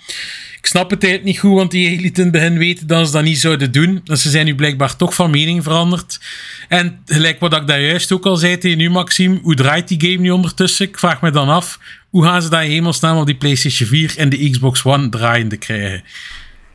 Ik 0.59 0.67
snap 0.67 0.91
het 0.91 1.03
eigenlijk 1.03 1.33
niet 1.33 1.43
goed, 1.43 1.55
want 1.59 1.71
die 1.71 2.01
lieten 2.01 2.25
in 2.25 2.31
het 2.31 2.41
begin 2.41 2.59
weten 2.59 2.87
dat 2.87 3.07
ze 3.07 3.13
dat 3.13 3.23
niet 3.23 3.39
zouden 3.39 3.73
doen. 3.73 4.01
Dus 4.05 4.23
ze 4.23 4.31
zijn 4.31 4.47
nu 4.47 4.55
blijkbaar 4.55 4.97
toch 4.97 5.15
van 5.15 5.31
mening 5.31 5.63
veranderd. 5.63 6.21
En 6.69 6.99
gelijk 7.07 7.41
wat 7.41 7.57
ik 7.57 7.67
daar 7.67 7.81
juist 7.81 8.13
ook 8.13 8.27
al 8.27 8.37
zei 8.37 8.59
tegen 8.59 8.81
u, 8.81 8.91
Maxime, 8.91 9.39
hoe 9.43 9.55
draait 9.55 9.89
die 9.89 10.01
game 10.01 10.23
nu 10.23 10.31
ondertussen? 10.31 10.87
Ik 10.89 10.99
vraag 10.99 11.21
me 11.21 11.31
dan 11.31 11.49
af, 11.49 11.79
hoe 12.11 12.25
gaan 12.25 12.43
ze 12.43 12.49
dat 12.49 12.63
in 12.63 12.71
hemelsnaam 12.71 13.17
op 13.17 13.27
die 13.27 13.37
PlayStation 13.37 13.89
4 13.89 14.15
en 14.17 14.29
de 14.29 14.51
Xbox 14.51 14.85
One 14.85 15.09
draaiende 15.09 15.57
krijgen? 15.57 16.03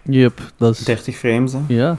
Yep, 0.09 0.51
dat 0.57 0.80
is... 0.80 0.85
30 0.85 1.17
frames, 1.17 1.53
hè. 1.53 1.59
Ja. 1.67 1.97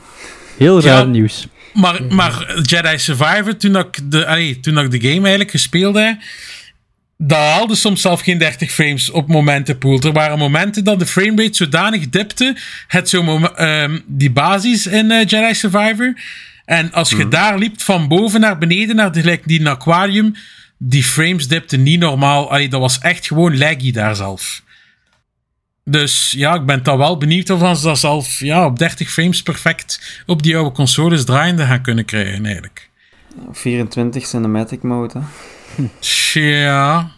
Heel 0.57 0.81
Ja. 0.81 0.95
raar 0.95 1.07
nieuws. 1.07 1.47
Maar, 1.73 2.03
maar 2.03 2.61
Jedi 2.61 2.97
Survivor, 2.97 3.57
toen 3.57 3.77
ik, 3.77 4.11
de, 4.11 4.25
allee, 4.25 4.59
toen 4.59 4.79
ik 4.79 4.91
de 4.91 5.01
game 5.01 5.21
eigenlijk 5.21 5.51
gespeeld 5.51 5.95
heb, 5.95 6.17
dat 7.17 7.37
haalde 7.37 7.75
soms 7.75 8.01
zelf 8.01 8.21
geen 8.21 8.37
30 8.37 8.71
frames 8.71 9.09
op 9.09 9.27
momenten 9.27 9.77
pool. 9.77 9.99
Er 9.99 10.11
waren 10.11 10.37
momenten 10.37 10.83
dat 10.83 10.99
de 10.99 11.05
framerate 11.05 11.55
zodanig 11.55 12.09
dipte, 12.09 12.57
het 12.87 13.09
zo 13.09 13.39
ehm, 13.39 13.99
die 14.05 14.31
basis 14.31 14.87
in 14.87 15.11
eh, 15.11 15.25
Jedi 15.27 15.53
Survivor. 15.53 16.13
En 16.65 16.91
als 16.91 17.09
je 17.09 17.27
daar 17.27 17.57
liep 17.57 17.81
van 17.81 18.07
boven 18.07 18.39
naar 18.39 18.57
beneden, 18.57 18.95
naar 18.95 19.11
de, 19.11 19.19
gelijk 19.19 19.47
die 19.47 19.69
aquarium, 19.69 20.35
die 20.77 21.03
frames 21.03 21.47
dipten 21.47 21.83
niet 21.83 21.99
normaal. 21.99 22.51
Allee, 22.51 22.69
dat 22.69 22.79
was 22.79 22.99
echt 22.99 23.27
gewoon 23.27 23.57
laggy 23.57 23.91
daar 23.91 24.15
zelf. 24.15 24.61
Dus 25.89 26.33
ja, 26.37 26.53
ik 26.53 26.65
ben 26.65 26.83
dan 26.83 26.97
wel 26.97 27.17
benieuwd 27.17 27.49
of 27.49 27.77
ze 27.77 27.87
dat 27.87 27.99
zelf 27.99 28.39
ja, 28.39 28.65
op 28.65 28.79
30 28.79 29.11
frames 29.11 29.43
perfect 29.43 30.21
op 30.25 30.43
die 30.43 30.55
oude 30.55 30.71
consoles 30.71 31.25
draaiende 31.25 31.65
gaan 31.65 31.81
kunnen 31.81 32.05
krijgen, 32.05 32.45
eigenlijk. 32.45 32.89
24 33.51 34.25
cinematic 34.25 34.83
mode, 34.83 35.19
hè. 35.19 35.25
Tja. 35.99 37.11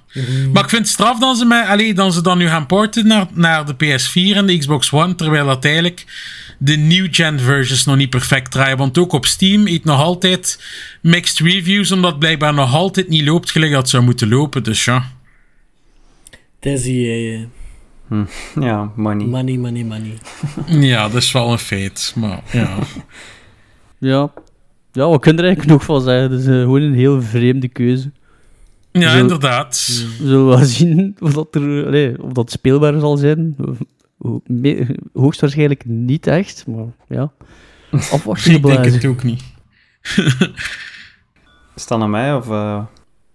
Maar 0.54 0.64
ik 0.64 0.70
vind 0.70 0.82
het 0.82 0.88
straf 0.88 1.20
dat 1.20 1.38
ze, 1.38 1.46
mij, 1.46 1.64
allee, 1.64 1.94
dat 1.94 2.14
ze 2.14 2.22
dan 2.22 2.38
nu 2.38 2.48
gaan 2.48 2.66
porten 2.66 3.08
naar, 3.08 3.28
naar 3.34 3.66
de 3.66 3.74
PS4 3.74 4.36
en 4.36 4.46
de 4.46 4.58
Xbox 4.58 4.92
One, 4.92 5.16
terwijl 5.16 5.46
dat 5.46 5.66
eigenlijk 5.66 6.06
de 6.58 6.76
new-gen 6.76 7.40
versions 7.40 7.86
nog 7.86 7.96
niet 7.96 8.10
perfect 8.10 8.52
draaien. 8.52 8.78
Want 8.78 8.98
ook 8.98 9.14
op 9.14 9.26
Steam 9.26 9.66
heeft 9.66 9.84
nog 9.84 10.02
altijd 10.02 10.64
mixed 11.02 11.40
reviews, 11.40 11.92
omdat 11.92 12.12
het 12.12 12.20
blijkbaar 12.20 12.54
nog 12.54 12.74
altijd 12.74 13.10
niet 13.10 13.26
loopt 13.26 13.52
gelijk 13.52 13.72
dat 13.72 13.82
het 13.82 13.90
zou 13.90 14.04
moeten 14.04 14.30
lopen. 14.30 14.64
Dus 14.64 14.86
ja. 14.86 15.12
Het 16.60 16.66
is 16.66 16.86
EA, 16.86 17.46
eh. 18.10 18.20
Ja, 18.64 18.92
money. 18.96 19.26
Money, 19.28 19.58
money, 19.58 19.84
money. 19.84 20.18
Ja, 20.90 21.08
dat 21.08 21.22
is 21.22 21.32
wel 21.32 21.52
een 21.52 21.58
feit. 21.60 22.14
Maar 22.16 22.42
ja. 22.52 22.78
Ja. 24.00 24.32
Ja, 24.92 25.08
wat 25.08 25.22
kun 25.22 25.32
je 25.32 25.38
er 25.38 25.46
eigenlijk 25.46 25.74
nog 25.74 25.84
van 25.86 26.02
zeggen? 26.02 26.32
Het 26.32 26.40
is 26.40 26.48
eh, 26.48 26.54
gewoon 26.62 26.82
een 26.82 26.94
heel 26.94 27.22
vreemde 27.22 27.68
keuze. 27.68 28.12
Ja, 28.92 29.14
inderdaad. 29.14 30.06
We 30.20 30.28
zullen 30.28 30.48
wel 30.48 30.58
zien 30.66 31.16
of 31.20 31.34
dat, 31.34 31.56
er, 31.56 31.86
allee, 31.86 32.24
of 32.24 32.32
dat 32.32 32.52
speelbaar 32.52 33.00
zal 33.00 33.18
zijn. 33.18 33.56
Hoogstwaarschijnlijk 35.14 35.86
niet 35.86 36.28
echt, 36.28 36.68
maar 36.68 36.86
ja. 37.08 37.32
Afwachten 37.92 38.54
Ik 38.54 38.64
denk 38.64 38.86
het 38.86 39.06
ook 39.06 39.24
niet. 39.24 39.44
Is 41.76 41.88
dat 41.88 42.02
aan 42.02 42.10
mij, 42.10 42.34
of... 42.36 42.50
eh? 42.50 42.84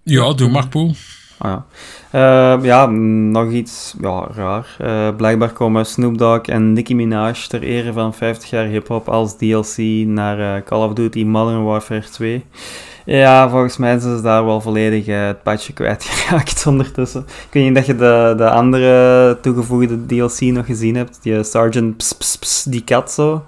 Ja, 0.02 0.32
doe 0.32 0.48
maar, 0.50 0.68
Poel. 0.68 0.94
Ah, 1.42 1.50
ja. 1.50 1.64
Eh, 2.10 2.64
ja, 2.64 2.86
nog 2.86 3.50
iets 3.50 3.94
ja, 4.00 4.28
raar. 4.34 4.76
Eh, 4.78 5.16
blijkbaar 5.16 5.52
komen 5.52 5.86
Snoop 5.86 6.18
Dogg 6.18 6.40
en 6.40 6.72
Nicki 6.72 6.94
Minaj 6.94 7.46
ter 7.48 7.62
ere 7.62 7.92
van 7.92 8.14
50 8.14 8.50
jaar 8.50 8.64
hip-hop 8.64 9.08
als 9.08 9.36
DLC 9.36 9.76
naar 10.06 10.56
eh, 10.56 10.62
Call 10.62 10.82
of 10.82 10.92
Duty 10.92 11.24
Modern 11.24 11.64
Warfare 11.64 12.08
2. 12.10 12.44
Ja, 13.04 13.48
volgens 13.48 13.76
mij 13.76 13.98
zijn 13.98 14.16
ze 14.16 14.22
daar 14.22 14.44
wel 14.44 14.60
volledig 14.60 15.06
eh, 15.06 15.26
het 15.26 15.42
padje 15.42 15.72
kwijtgeraakt 15.72 16.66
ondertussen. 16.72 17.20
Ik 17.26 17.52
weet 17.52 17.64
niet 17.64 17.74
dat 17.74 17.86
je 17.86 17.96
de, 17.96 18.34
de 18.36 18.50
andere 18.50 19.38
toegevoegde 19.40 20.06
DLC 20.06 20.40
nog 20.40 20.66
gezien 20.66 20.96
hebt. 20.96 21.18
Die 21.22 21.42
Sergeant 21.42 21.96
Ps, 21.96 22.12
Ps, 22.12 22.36
Ps, 22.38 22.62
die 22.62 22.84
kat 22.84 23.12
zo. 23.12 23.44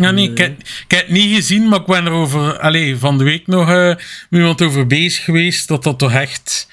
Ja, 0.00 0.10
nee, 0.10 0.30
ik, 0.30 0.38
heb- 0.38 0.58
ik 0.60 0.84
heb 0.88 1.00
het 1.00 1.10
niet 1.10 1.34
gezien, 1.34 1.68
maar 1.68 1.80
ik 1.80 1.86
ben 1.86 2.06
er 2.06 2.12
over, 2.12 2.58
allee, 2.58 2.96
van 2.96 3.18
de 3.18 3.24
week 3.24 3.46
nog 3.46 3.68
eh, 3.70 3.86
met 3.86 3.98
iemand 4.30 4.62
over 4.62 4.86
bezig 4.86 5.24
geweest, 5.24 5.68
dat 5.68 5.82
dat 5.82 5.98
toch 5.98 6.12
echt... 6.12 6.68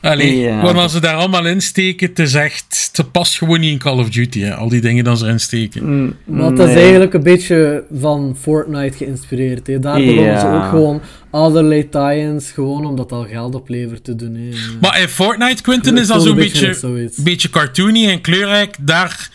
Allee, 0.00 0.36
Ja. 0.38 0.62
want 0.62 0.76
als 0.78 0.92
ze 0.92 1.00
daar 1.00 1.14
allemaal 1.14 1.46
in 1.46 1.60
steken, 1.60 2.08
het 2.08 2.18
is 2.18 2.34
echt... 2.34 2.90
Het 2.92 3.12
past 3.12 3.38
gewoon 3.38 3.60
niet 3.60 3.72
in 3.72 3.78
Call 3.78 3.98
of 3.98 4.08
Duty, 4.10 4.40
hè, 4.40 4.54
al 4.54 4.68
die 4.68 4.80
dingen 4.80 5.04
dat 5.04 5.18
ze 5.18 5.24
erin 5.24 5.40
steken. 5.40 5.84
Mm, 6.00 6.16
Maar 6.24 6.50
het 6.50 6.58
is 6.58 6.64
nee. 6.66 6.74
eigenlijk 6.76 7.14
een 7.14 7.22
beetje 7.22 7.84
van 7.98 8.36
Fortnite 8.40 8.96
geïnspireerd. 8.96 9.66
Hè. 9.66 9.78
Daar 9.78 10.00
begonnen 10.00 10.40
ze 10.40 10.46
ook 10.46 10.68
gewoon 10.68 11.00
allerlei 11.30 11.88
tie-ins, 11.88 12.50
gewoon 12.50 12.86
omdat 12.86 13.08
dat 13.08 13.18
al 13.18 13.24
geld 13.26 13.54
oplevert 13.54 14.04
te 14.04 14.14
doen. 14.16 14.34
Hè. 14.34 14.48
Maar 14.80 15.00
in 15.00 15.08
Fortnite, 15.08 15.62
Quinten, 15.62 15.98
is 15.98 16.06
dat 16.06 16.22
zo'n 16.22 16.30
een 16.30 16.36
beetje 16.36 17.10
beetje 17.16 17.50
cartoony 17.50 18.08
en 18.08 18.20
kleurrijk. 18.20 18.76
Daar 18.80 19.28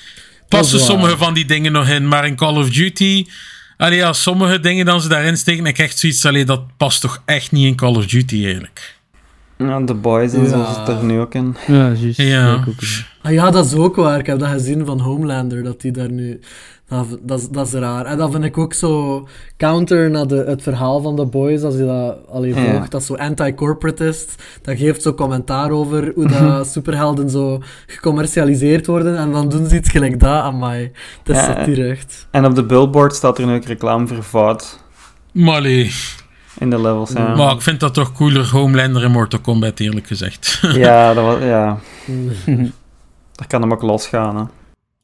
passen 0.60 0.80
sommige 0.80 1.18
van 1.18 1.34
die 1.34 1.45
dingen 1.45 1.72
nog 1.72 1.88
in. 1.88 2.07
Maar 2.07 2.26
in 2.26 2.36
Call 2.36 2.56
of 2.56 2.69
Duty... 2.69 3.26
Allee, 3.78 3.98
ja, 3.98 4.14
sommige 4.14 4.60
dingen 4.60 4.86
dan 4.86 5.02
ze 5.02 5.07
daarin 5.07 5.38
steken, 5.38 5.65
ik 5.65 5.78
echt 5.78 5.99
zoiets... 5.99 6.26
Allee, 6.26 6.45
dat 6.45 6.78
past 6.78 7.02
toch 7.02 7.22
echt 7.26 7.52
niet 7.52 7.65
in 7.65 7.76
Call 7.76 7.95
of 7.95 8.06
Duty, 8.06 8.44
eigenlijk. 8.44 8.95
Ja, 9.57 9.86
The 9.86 9.94
Boys 9.94 10.34
en 10.34 10.49
zo 10.49 10.65
zit 10.76 10.88
er 10.88 11.03
nu 11.03 11.19
ook 11.19 11.34
in. 11.34 11.56
Ja, 11.68 11.91
juist. 11.91 12.18
Ja. 12.18 12.64
Ah 13.22 13.32
ja, 13.32 13.52
dat 13.52 13.65
is 13.65 13.73
ook 13.73 13.95
waar. 13.95 14.19
Ik 14.19 14.26
heb 14.26 14.40
dat 14.40 14.49
gezien 14.49 14.86
van 14.86 14.99
Homelander, 14.99 15.64
dat 15.64 15.82
die 15.82 15.91
daar 15.91 16.11
nu... 16.11 16.40
Dat, 16.92 17.18
dat, 17.22 17.40
is- 17.40 17.50
dat 17.50 17.68
is 17.68 17.74
raar. 17.74 18.06
En 18.06 18.18
dat 18.18 18.32
vind 18.32 18.44
ik 18.44 18.58
ook 18.58 18.74
zo 18.74 19.28
counter 19.58 20.10
naar 20.10 20.28
de, 20.28 20.36
het 20.48 20.62
verhaal 20.62 21.02
van 21.02 21.16
The 21.16 21.26
Boys, 21.26 21.62
als 21.64 21.76
je 21.76 21.86
dat 21.86 22.18
alleen 22.30 22.56
Ja. 22.56 22.72
volgt, 22.72 22.92
dat 22.92 23.04
zo 23.04 23.16
anti-corporatist. 23.16 24.44
Dat 24.62 24.78
geeft 24.78 25.02
zo 25.02 25.14
commentaar 25.14 25.72
over 25.72 26.12
hoe 26.16 26.28
dat 26.28 26.68
superhelden 26.74 27.30
zo 27.30 27.62
gecommercialiseerd 27.88 28.88
worden. 28.88 29.18
En 29.18 29.32
dan 29.32 29.50
doen 29.50 29.68
ze 29.68 29.76
iets 29.76 29.90
gelijk 29.90 30.20
dat. 30.20 30.44
Amai, 30.44 30.92
het 31.24 31.30
is 31.30 31.36
Ja. 31.36 31.44
satire 31.44 31.90
echt. 31.90 32.28
En 32.32 32.46
op 32.46 32.56
de 32.56 32.64
billboard 32.66 33.16
staat 33.16 33.38
er 33.38 33.46
nu 33.46 33.56
ook 33.56 33.66
reclame 33.66 34.08
voor 34.08 34.56
Maar 35.34 35.56
allee, 35.56 35.92
in 36.58 36.70
de 36.70 36.82
levels. 36.82 37.12
Ja, 37.12 37.36
maar 37.36 37.54
ik 37.54 37.62
vind 37.62 37.80
dat 37.80 37.94
toch 37.94 38.12
cooler 38.14 38.50
Homelander 38.52 39.04
in 39.04 39.12
Mortal 39.12 39.40
Kombat, 39.40 39.80
eerlijk 39.80 40.08
gezegd. 40.08 40.60
ja, 40.74 41.14
dat 41.14 41.24
was, 41.26 41.40
ja. 41.44 41.78
dat 43.36 43.48
kan 43.48 43.62
hem 43.62 43.72
ook 43.74 43.82
losgaan. 43.82 44.36
Hè. 44.38 44.44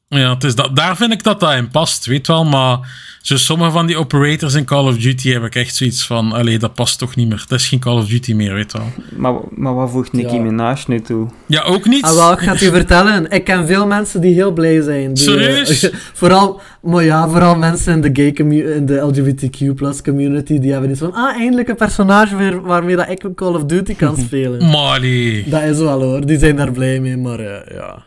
Ja, 0.08 0.34
het 0.34 0.44
is 0.44 0.54
dat, 0.54 0.76
daar 0.76 0.96
vind 0.96 1.12
ik 1.12 1.22
dat 1.22 1.40
dat 1.40 1.52
in 1.54 1.68
past, 1.68 2.06
weet 2.06 2.26
wel. 2.26 2.44
Maar 2.44 2.78
zo 3.22 3.36
sommige 3.36 3.70
van 3.70 3.86
die 3.86 3.96
operators 3.96 4.54
in 4.54 4.64
Call 4.64 4.86
of 4.86 4.96
Duty 4.96 5.30
heb 5.30 5.44
ik 5.44 5.54
echt 5.54 5.76
zoiets 5.76 6.06
van... 6.06 6.32
Allee, 6.32 6.58
dat 6.58 6.74
past 6.74 6.98
toch 6.98 7.16
niet 7.16 7.28
meer. 7.28 7.40
Het 7.40 7.50
is 7.50 7.68
geen 7.68 7.78
Call 7.78 7.96
of 7.96 8.06
Duty 8.06 8.32
meer, 8.32 8.54
weet 8.54 8.72
wel. 8.72 8.92
Maar, 9.16 9.34
maar 9.50 9.74
wat 9.74 9.90
voegt 9.90 10.12
Nicki 10.12 10.34
Ja. 10.34 10.42
Minaj 10.42 10.76
nu 10.86 11.00
toe? 11.00 11.26
Ja, 11.46 11.62
ook 11.62 11.86
niet. 11.86 12.04
Ah, 12.04 12.14
wel, 12.14 12.32
ik 12.32 12.38
ga 12.38 12.50
het 12.50 12.60
je 12.60 12.70
vertellen. 12.70 13.30
Ik 13.30 13.44
ken 13.44 13.66
veel 13.66 13.86
mensen 13.86 14.20
die 14.20 14.34
heel 14.34 14.52
blij 14.52 14.80
zijn. 14.82 15.14
Die, 15.14 15.24
Serieus? 15.24 15.82
eh, 15.82 15.94
vooral, 16.14 16.60
maar 16.82 17.04
ja, 17.04 17.28
vooral 17.28 17.56
mensen 17.56 17.92
in 17.92 18.00
de 18.00 18.10
gay 18.12 18.46
in 18.76 18.86
de 18.86 18.96
LGBTQ 18.96 19.74
plus 19.74 20.02
community, 20.02 20.58
die 20.58 20.72
hebben 20.72 20.90
iets 20.90 20.98
van, 21.00 21.12
ah, 21.14 21.36
eindelijk 21.36 21.68
een 21.68 21.76
personage 21.76 22.36
weer 22.36 22.60
waarmee 22.62 22.96
dat 22.96 23.08
ik 23.08 23.24
Call 23.34 23.54
of 23.54 23.64
Duty 23.64 23.94
kan 23.94 24.16
spelen. 24.26 24.74
Allee. 24.74 25.44
dat 25.48 25.62
is 25.62 25.78
wel 25.78 26.02
hoor, 26.02 26.26
die 26.26 26.38
zijn 26.38 26.56
daar 26.56 26.72
blij 26.72 27.00
mee, 27.00 27.16
maar 27.16 27.38
eh, 27.40 27.74
ja. 27.76 28.06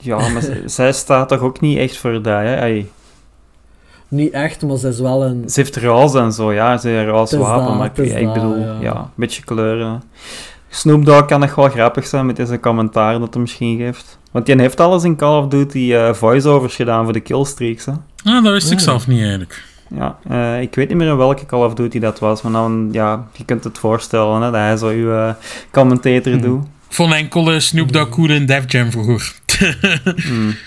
Ja, 0.00 0.28
maar 0.28 0.42
zij 0.66 0.92
staat 0.92 1.28
toch 1.28 1.40
ook 1.40 1.60
niet 1.60 1.78
echt 1.78 1.96
voor 1.96 2.12
dat, 2.22 2.24
hè? 2.24 2.84
Niet 4.08 4.32
echt, 4.32 4.62
maar 4.62 4.76
ze 4.76 4.88
is 4.88 5.00
wel 5.00 5.24
een... 5.24 5.42
Ze 5.50 5.60
heeft 5.60 5.76
roze 5.76 6.18
en 6.18 6.32
zo, 6.32 6.52
ja. 6.52 6.76
Ze 6.76 6.88
heeft 6.88 7.00
een 7.00 7.08
roze 7.12 7.38
wapen, 7.38 7.66
dat, 7.66 7.76
maar 7.76 7.90
ik, 8.06 8.24
dat, 8.24 8.32
bedoel, 8.32 8.58
ja. 8.58 8.76
ja. 8.80 8.96
een 8.96 9.10
beetje 9.14 9.42
kleuren. 9.44 10.02
Snoop 10.68 11.04
Dogg 11.04 11.24
kan 11.24 11.40
nog 11.40 11.54
wel 11.54 11.68
grappig 11.68 12.06
zijn 12.06 12.26
met 12.26 12.36
deze 12.36 12.60
commentaar 12.60 13.18
dat 13.18 13.32
hij 13.32 13.40
misschien 13.42 13.78
geeft. 13.78 14.18
Want 14.30 14.46
die 14.46 14.60
heeft 14.60 14.80
alles 14.80 15.04
in 15.04 15.16
Call 15.16 15.38
of 15.38 15.48
Duty 15.48 15.92
eh 15.94 16.12
voiceovers 16.12 16.76
gedaan 16.76 17.04
voor 17.04 17.12
de 17.12 17.20
killstreaks, 17.20 17.84
hè. 17.84 17.92
Ah, 18.24 18.44
dat 18.44 18.52
wist 18.52 18.70
ik 18.70 18.80
zelf 18.80 19.06
niet, 19.06 19.20
eigenlijk. 19.20 19.64
Ja, 19.94 20.18
eh, 20.28 20.60
ik 20.60 20.74
weet 20.74 20.88
niet 20.88 20.96
meer 20.96 21.08
in 21.08 21.16
welke 21.16 21.46
Call 21.46 21.64
of 21.64 21.74
Duty 21.74 21.98
dat 21.98 22.18
was, 22.18 22.42
maar 22.42 22.52
dan, 22.52 22.88
ja, 22.92 23.26
je 23.32 23.44
kunt 23.44 23.64
het 23.64 23.78
voorstellen, 23.78 24.34
hè, 24.34 24.50
dat 24.50 24.54
hij 24.60 24.76
zo 24.76 24.88
uw 24.88 25.12
eh, 25.12 25.30
commentator 25.70 26.32
Hmm. 26.32 26.42
doet. 26.42 26.66
Vond 26.92 27.12
enkel 27.12 27.60
Snoop 27.60 27.92
Dogg 27.92 28.10
cool 28.10 28.30
in 28.30 28.46
Def 28.46 28.64
Jam 28.72 28.90
vroeger. 28.90 29.34
Hmm. 30.26 30.54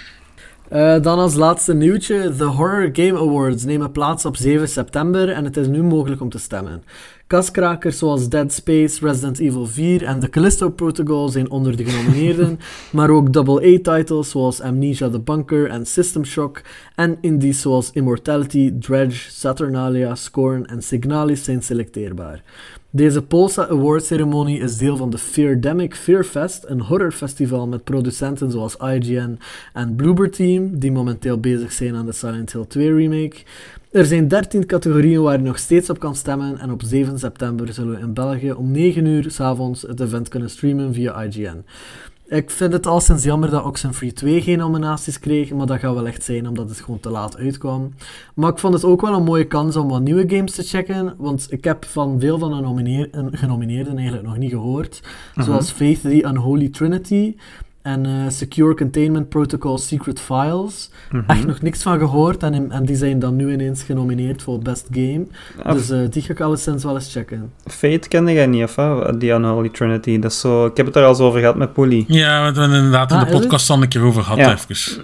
Eh, 0.70 1.02
dan 1.02 1.20
als 1.20 1.34
laatste 1.34 1.74
nieuwtje. 1.74 2.36
De 2.38 2.44
Horror 2.44 2.90
Game 2.94 3.20
Awards 3.20 3.64
nemen 3.64 3.92
plaats 3.92 4.26
op 4.26 4.38
7 4.38 4.70
september 4.70 5.30
en 5.30 5.44
het 5.44 5.58
is 5.58 5.68
nu 5.68 5.84
mogelijk 5.84 6.22
om 6.22 6.30
te 6.30 6.40
stemmen. 6.40 6.84
Kaskrakers 7.28 7.98
zoals 7.98 8.30
Dead 8.30 8.54
Space, 8.54 9.06
Resident 9.06 9.40
Evil 9.40 9.66
4 9.66 10.04
en 10.04 10.20
The 10.20 10.30
Callisto 10.30 10.70
Protocol 10.70 11.30
zijn 11.30 11.50
onder 11.50 11.76
de 11.78 11.86
genomineerden, 11.86 12.60
maar 12.92 13.10
ook 13.10 13.38
AA-titles 13.38 14.30
zoals 14.30 14.62
Amnesia 14.62 15.10
the 15.10 15.20
Bunker 15.20 15.70
en 15.70 15.86
System 15.86 16.26
Shock 16.26 16.62
en 16.96 17.18
indies 17.22 17.62
zoals 17.62 17.92
Immortality, 17.92 18.74
Dredge, 18.80 19.32
Saturnalia, 19.32 20.16
Scorn 20.16 20.66
en 20.66 20.82
Signalis 20.82 21.44
zijn 21.44 21.62
selecteerbaar. 21.64 22.44
Deze 22.96 23.22
Polsa 23.22 23.68
Award-ceremonie 23.68 24.60
is 24.60 24.78
deel 24.78 24.98
van 24.98 25.10
de 25.10 25.18
Feardemic 25.18 25.96
Fearfest, 25.96 26.64
een 26.68 26.82
horrorfestival 26.82 27.68
met 27.68 27.84
producenten 27.84 28.52
zoals 28.52 28.76
IGN 28.76 29.40
en 29.74 29.96
Bloober 29.96 30.32
Team, 30.32 30.80
die 30.80 30.92
momenteel 30.92 31.40
bezig 31.40 31.72
zijn 31.72 31.96
aan 31.96 32.06
de 32.06 32.12
Silent 32.12 32.52
Hill 32.52 32.66
2 32.66 32.94
remake. 32.94 33.36
Er 33.92 34.06
zijn 34.06 34.28
13 34.28 34.66
categorieën 34.66 35.22
waar 35.22 35.38
je 35.38 35.44
nog 35.44 35.60
steeds 35.60 35.90
op 35.90 36.00
kan 36.00 36.16
stemmen 36.16 36.58
en 36.60 36.72
op 36.72 36.82
7 36.86 37.20
september 37.20 37.74
zullen 37.74 37.96
we 37.96 38.02
in 38.02 38.14
België 38.14 38.52
om 38.52 38.72
9 38.72 39.06
uur 39.06 39.32
s'avonds 39.32 39.82
het 39.82 40.00
event 40.00 40.28
kunnen 40.28 40.50
streamen 40.50 40.94
via 40.94 41.24
IGN. 41.24 41.66
Ik 42.34 42.52
vind 42.52 42.74
het 42.74 42.88
al 42.88 43.00
sinds 43.00 43.24
jammer 43.24 43.50
dat 43.50 43.64
Oxenfree 43.66 44.14
2 44.14 44.42
geen 44.42 44.58
nominaties 44.58 45.20
kreeg, 45.20 45.52
maar 45.52 45.66
dat 45.66 45.80
gaat 45.80 45.94
wel 45.94 46.08
echt 46.08 46.24
zijn 46.24 46.48
omdat 46.48 46.70
het 46.70 46.80
gewoon 46.82 47.00
te 47.00 47.10
laat 47.10 47.38
uitkwam. 47.38 47.94
Maar 48.34 48.52
ik 48.52 48.58
vond 48.60 48.74
het 48.74 48.84
ook 48.86 49.02
wel 49.02 49.14
een 49.14 49.24
mooie 49.24 49.48
kans 49.48 49.76
om 49.76 49.90
wat 49.90 50.02
nieuwe 50.02 50.24
games 50.28 50.52
te 50.56 50.64
checken, 50.64 51.14
want 51.18 51.48
ik 51.50 51.64
heb 51.64 51.86
van 51.86 52.20
veel 52.20 52.40
van 52.40 52.52
de 52.52 52.62
nomineer- 52.62 53.10
genomineerden 53.32 53.98
eigenlijk 53.98 54.28
nog 54.28 54.38
niet 54.38 54.52
gehoord. 54.52 55.02
Zoals 55.36 55.72
Faith 55.72 56.02
the 56.02 56.24
Unholy 56.24 56.70
Trinity 56.70 57.36
en 57.84 58.06
eh, 58.06 58.12
Secure 58.30 58.76
Containment 58.76 59.30
Protocol 59.30 59.78
Secret 59.78 60.20
Files. 60.20 60.90
Mhm. 61.12 61.24
Echt 61.28 61.46
nog 61.46 61.62
niks 61.62 61.84
van 61.84 62.00
gehoord 62.00 62.44
en, 62.44 62.72
en 62.72 62.86
die 62.86 62.96
zijn 62.96 63.20
dan 63.20 63.36
nu 63.36 63.52
ineens 63.52 63.84
genomineerd 63.84 64.42
voor 64.42 64.60
Best 64.60 64.88
Game. 64.92 65.26
Ja, 65.64 65.74
Dus 65.74 65.90
eh, 65.90 66.00
die 66.10 66.22
ga 66.22 66.32
ik 66.34 66.40
alleszins 66.42 66.84
wel 66.84 66.96
eens 66.96 67.12
checken. 67.14 67.52
Fate 67.66 68.08
kende 68.08 68.34
jij 68.34 68.46
niet, 68.48 68.64
of 68.64 68.76
hè? 68.76 69.18
Die 69.18 69.32
Unholy 69.32 69.70
Trinity. 69.70 70.20
Dat 70.20 70.32
is 70.32 70.40
zo... 70.40 70.66
Ik 70.66 70.78
heb 70.78 70.86
het 70.86 70.96
er 70.96 71.04
al 71.04 71.10
eens 71.10 71.20
over 71.20 71.40
gehad 71.40 71.56
met 71.56 71.74
Polly. 71.74 72.06
Ja, 72.08 72.38
we 72.40 72.44
hebben 72.46 72.64
het 72.64 72.74
inderdaad 72.74 73.12
in 73.12 73.18
Ah, 73.18 73.26
de 73.26 73.32
podcast 73.40 73.70
al 73.70 73.82
een 73.82 73.88
keer 73.88 74.04
over 74.04 74.24
gehad, 74.24 74.38
Ja. 74.38 74.54
even. 74.54 75.02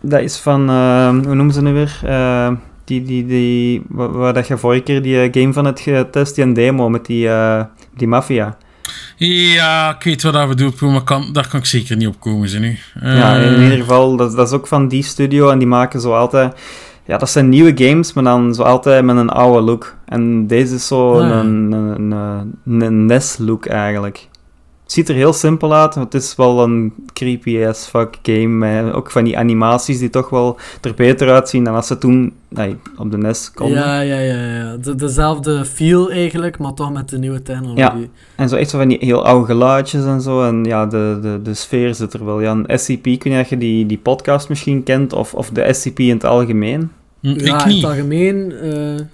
Dat 0.00 0.20
is 0.20 0.36
van... 0.36 0.68
eh, 0.68 1.08
hoe 1.08 1.34
noemen 1.34 1.54
ze 1.54 1.62
nu 1.62 1.72
weer? 1.72 2.00
Eh, 2.04 2.50
die, 2.84 3.02
die, 3.02 3.26
die... 3.26 3.82
Waar, 3.88 4.12
waar 4.12 4.32
dat 4.34 4.46
je 4.46 4.56
vorige 4.58 4.82
keer 4.82 5.02
die 5.02 5.20
eh, 5.20 5.42
game 5.42 5.52
van 5.52 5.64
het 5.64 5.80
getest, 5.80 6.34
die 6.34 6.44
een 6.44 6.52
demo 6.52 6.88
met 6.88 7.06
die, 7.06 7.28
eh, 7.28 7.64
die 7.96 8.08
maffia. 8.08 8.56
Ja, 9.16 9.94
ik 9.94 10.02
weet 10.02 10.22
wat 10.22 10.32
dat 10.32 10.48
bedoelt, 10.48 10.80
maar 10.80 11.02
kan, 11.02 11.28
daar 11.32 11.48
kan 11.48 11.60
ik 11.60 11.66
zeker 11.66 11.96
niet 11.96 12.08
op 12.08 12.20
komen, 12.20 12.48
ze 12.48 12.58
nu. 12.58 12.78
Ja, 13.00 13.36
in 13.36 13.54
Eh, 13.54 13.62
ieder 13.62 13.78
geval, 13.78 14.16
dat, 14.16 14.36
dat 14.36 14.46
is 14.48 14.54
ook 14.54 14.66
van 14.66 14.88
die 14.88 15.02
studio 15.02 15.50
en 15.50 15.58
die 15.58 15.68
maken 15.68 16.00
zo 16.00 16.12
altijd... 16.14 16.54
Ja, 17.06 17.16
dat 17.18 17.30
zijn 17.30 17.48
nieuwe 17.48 17.72
games, 17.74 18.12
maar 18.12 18.24
dan 18.24 18.54
zo 18.54 18.62
altijd 18.62 19.04
met 19.04 19.16
een 19.16 19.28
oude 19.30 19.60
look. 19.60 19.94
En 20.06 20.46
deze 20.46 20.74
is 20.74 20.86
zo 20.86 21.12
Ah, 21.20 21.28
ja. 21.28 21.34
een, 21.40 21.72
een, 21.72 22.10
een, 22.10 22.80
een 22.80 23.06
NES-look 23.06 23.66
eigenlijk. 23.66 24.28
Het 24.88 24.96
ziet 24.96 25.08
er 25.08 25.14
heel 25.14 25.32
simpel 25.32 25.74
uit, 25.74 25.94
het 25.94 26.14
is 26.14 26.36
wel 26.36 26.62
een 26.62 26.92
creepy 27.12 27.64
as 27.64 27.86
fuck 27.86 28.16
game. 28.22 28.46
Met 28.46 28.92
ook 28.92 29.10
van 29.10 29.24
die 29.24 29.38
animaties 29.38 29.98
die 29.98 30.10
toch 30.10 30.30
wel 30.30 30.58
er 30.80 30.94
beter 30.94 31.30
uitzien 31.30 31.64
dan 31.64 31.74
als 31.74 31.86
ze 31.86 31.98
toen 31.98 32.32
nee, 32.48 32.76
op 32.96 33.10
de 33.10 33.18
NES 33.18 33.50
konden. 33.54 33.78
Ja, 33.78 34.00
ja, 34.00 34.18
ja. 34.18 34.54
ja. 34.56 34.76
De, 34.76 34.94
dezelfde 34.94 35.64
feel 35.64 36.10
eigenlijk, 36.10 36.58
maar 36.58 36.74
toch 36.74 36.92
met 36.92 37.08
de 37.08 37.18
nieuwe 37.18 37.42
technologie. 37.42 38.00
Ja. 38.00 38.08
En 38.36 38.48
zo 38.48 38.56
echt 38.56 38.70
zo 38.70 38.78
van 38.78 38.88
die 38.88 38.98
heel 39.00 39.24
oude 39.26 39.46
geluidjes 39.46 40.04
en 40.04 40.20
zo. 40.20 40.42
En 40.44 40.64
ja, 40.64 40.86
de, 40.86 41.18
de, 41.22 41.40
de 41.42 41.54
sfeer 41.54 41.94
zit 41.94 42.12
er 42.12 42.24
wel. 42.24 42.40
Ja, 42.40 42.50
een 42.64 42.78
SCP, 42.78 43.02
kun 43.02 43.30
je 43.30 43.36
dat 43.36 43.48
je 43.48 43.58
die, 43.58 43.86
die 43.86 43.98
podcast 43.98 44.48
misschien 44.48 44.82
kent, 44.82 45.12
of, 45.12 45.34
of 45.34 45.50
de 45.50 45.72
SCP 45.72 45.98
in 45.98 46.08
het 46.14 46.24
algemeen. 46.24 46.90
hm, 47.20 47.28
Ja, 47.44 47.66
in 47.66 47.74
het 47.74 47.84
algemeen. 47.84 48.52
eh, 48.52 49.04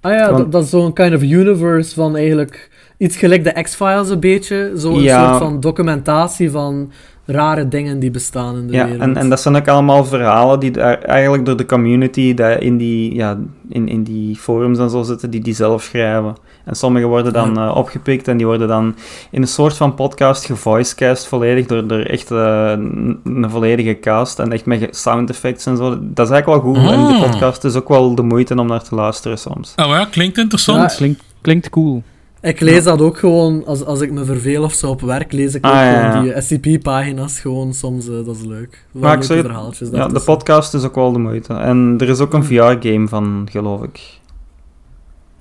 ah 0.00 0.12
ja, 0.12 0.26
Want- 0.30 0.36
dat, 0.42 0.52
dat 0.52 0.62
is 0.64 0.70
zo'n 0.70 0.92
kind 0.92 1.14
of 1.14 1.22
universe 1.22 1.94
van 1.94 2.16
eigenlijk 2.16 2.70
iets 2.98 3.16
gelijk 3.16 3.44
de 3.44 3.62
X-Files 3.62 4.08
een 4.10 4.20
beetje. 4.20 4.70
Zo'n 4.74 5.00
Ja. 5.02 5.26
soort 5.28 5.38
van 5.42 5.60
documentatie 5.60 6.50
van 6.50 6.90
rare 7.26 7.68
dingen 7.68 7.98
die 7.98 8.10
bestaan 8.10 8.56
in 8.56 8.66
de 8.66 8.72
Ja, 8.72 8.84
wereld. 8.84 9.00
en, 9.02 9.16
en 9.16 9.28
dat 9.28 9.40
zijn 9.40 9.56
ook 9.56 9.68
allemaal 9.68 10.04
verhalen 10.04 10.60
die 10.60 10.70
daar 10.70 10.98
eigenlijk 10.98 11.44
door 11.44 11.56
de 11.56 11.66
community 11.66 12.34
die 12.34 12.58
in, 12.58 12.76
die, 12.76 13.14
ja, 13.14 13.38
in, 13.68 13.88
in 13.88 14.02
die 14.02 14.36
forums 14.36 14.78
en 14.78 14.90
zo 14.90 15.02
zitten, 15.02 15.30
die 15.30 15.40
die 15.40 15.54
zelf 15.54 15.82
schrijven. 15.82 16.36
En 16.64 16.74
sommige 16.74 17.06
worden 17.06 17.32
dan 17.32 17.58
eh, 17.58 17.76
opgepikt 17.76 18.28
en 18.28 18.36
die 18.36 18.46
worden 18.46 18.68
dan 18.68 18.94
in 19.30 19.42
een 19.42 19.48
soort 19.48 19.76
van 19.76 19.94
podcast 19.94 20.44
gevoicecast 20.44 21.26
volledig 21.26 21.66
door, 21.66 21.86
door 21.86 21.98
echt 22.00 22.30
eh, 22.30 22.70
een, 22.70 23.20
een 23.24 23.50
volledige 23.50 23.98
cast 24.00 24.38
en 24.38 24.52
echt 24.52 24.66
met 24.66 24.96
sound 24.96 25.30
effects 25.30 25.66
en 25.66 25.76
zo. 25.76 25.88
Dat 26.00 26.26
is 26.26 26.32
eigenlijk 26.32 26.46
wel 26.46 26.74
goed 26.74 26.90
en 26.90 27.06
die 27.06 27.16
Ah. 27.16 27.30
podcast 27.30 27.64
is 27.64 27.74
ook 27.74 27.88
wel 27.88 28.14
de 28.14 28.22
moeite 28.22 28.54
om 28.60 28.66
naar 28.66 28.82
te 28.82 28.94
luisteren 28.94 29.38
soms. 29.38 29.72
Oh 29.76 29.86
ja, 29.86 30.04
klinkt 30.10 30.38
interessant. 30.38 30.94
Klinkt, 30.94 31.22
klinkt 31.40 31.70
cool. 31.70 32.02
Ik 32.44 32.60
lees 32.60 32.84
dat 32.84 33.00
ook 33.00 33.18
gewoon, 33.18 33.66
als, 33.66 33.84
als 33.84 34.00
ik 34.00 34.10
me 34.12 34.24
verveel 34.24 34.62
of 34.62 34.72
zo 34.72 34.90
op 34.90 35.00
werk, 35.00 35.32
lees 35.32 35.54
ik 35.54 35.66
ook 35.66 35.72
Ah, 35.72 35.78
ja, 35.78 36.10
gewoon 36.10 36.26
ja. 36.26 36.32
die 36.32 36.42
SCP-pagina's 36.42 37.40
gewoon 37.40 37.74
soms, 37.74 38.08
eh, 38.08 38.24
dat 38.24 38.36
is 38.36 38.44
leuk. 38.44 38.86
Wel 38.90 39.02
Maar 39.02 39.16
ik 39.16 39.24
verhaaltjes 39.24 39.88
Ja, 39.92 40.08
de 40.08 40.20
podcast 40.20 40.74
is 40.74 40.84
ook 40.84 40.94
wel 40.94 41.12
de 41.12 41.18
moeite. 41.18 41.54
En 41.54 41.94
er 41.98 42.08
is 42.08 42.20
ook 42.20 42.32
een 42.32 42.44
VR-game 42.44 43.08
van, 43.08 43.48
geloof 43.50 43.82
ik. 43.82 44.20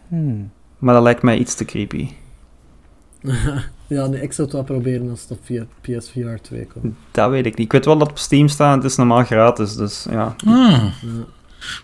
Hmm. 0.07 0.51
Maar 0.77 0.93
dat 0.93 1.03
lijkt 1.03 1.21
mij 1.21 1.37
iets 1.37 1.55
te 1.55 1.65
creepy. 1.65 2.07
ja, 3.87 4.05
nee, 4.07 4.21
ik 4.21 4.33
zou 4.33 4.47
het 4.47 4.55
wel 4.55 4.63
proberen 4.63 5.09
als 5.09 5.21
het 5.21 5.31
op 5.31 5.39
via 5.41 5.65
PSVR 5.81 6.41
2 6.41 6.67
komt. 6.73 6.95
Dat 7.11 7.29
weet 7.29 7.45
ik 7.45 7.55
niet. 7.55 7.65
Ik 7.65 7.71
weet 7.71 7.85
wel 7.85 7.97
dat 7.97 8.07
het 8.07 8.17
op 8.17 8.23
Steam 8.23 8.47
staat. 8.47 8.75
Het 8.75 8.91
is 8.91 8.95
normaal 8.95 9.23
gratis, 9.23 9.75
dus 9.75 10.05
ja. 10.09 10.35
Ah. 10.45 10.83
Ja. 11.01 11.25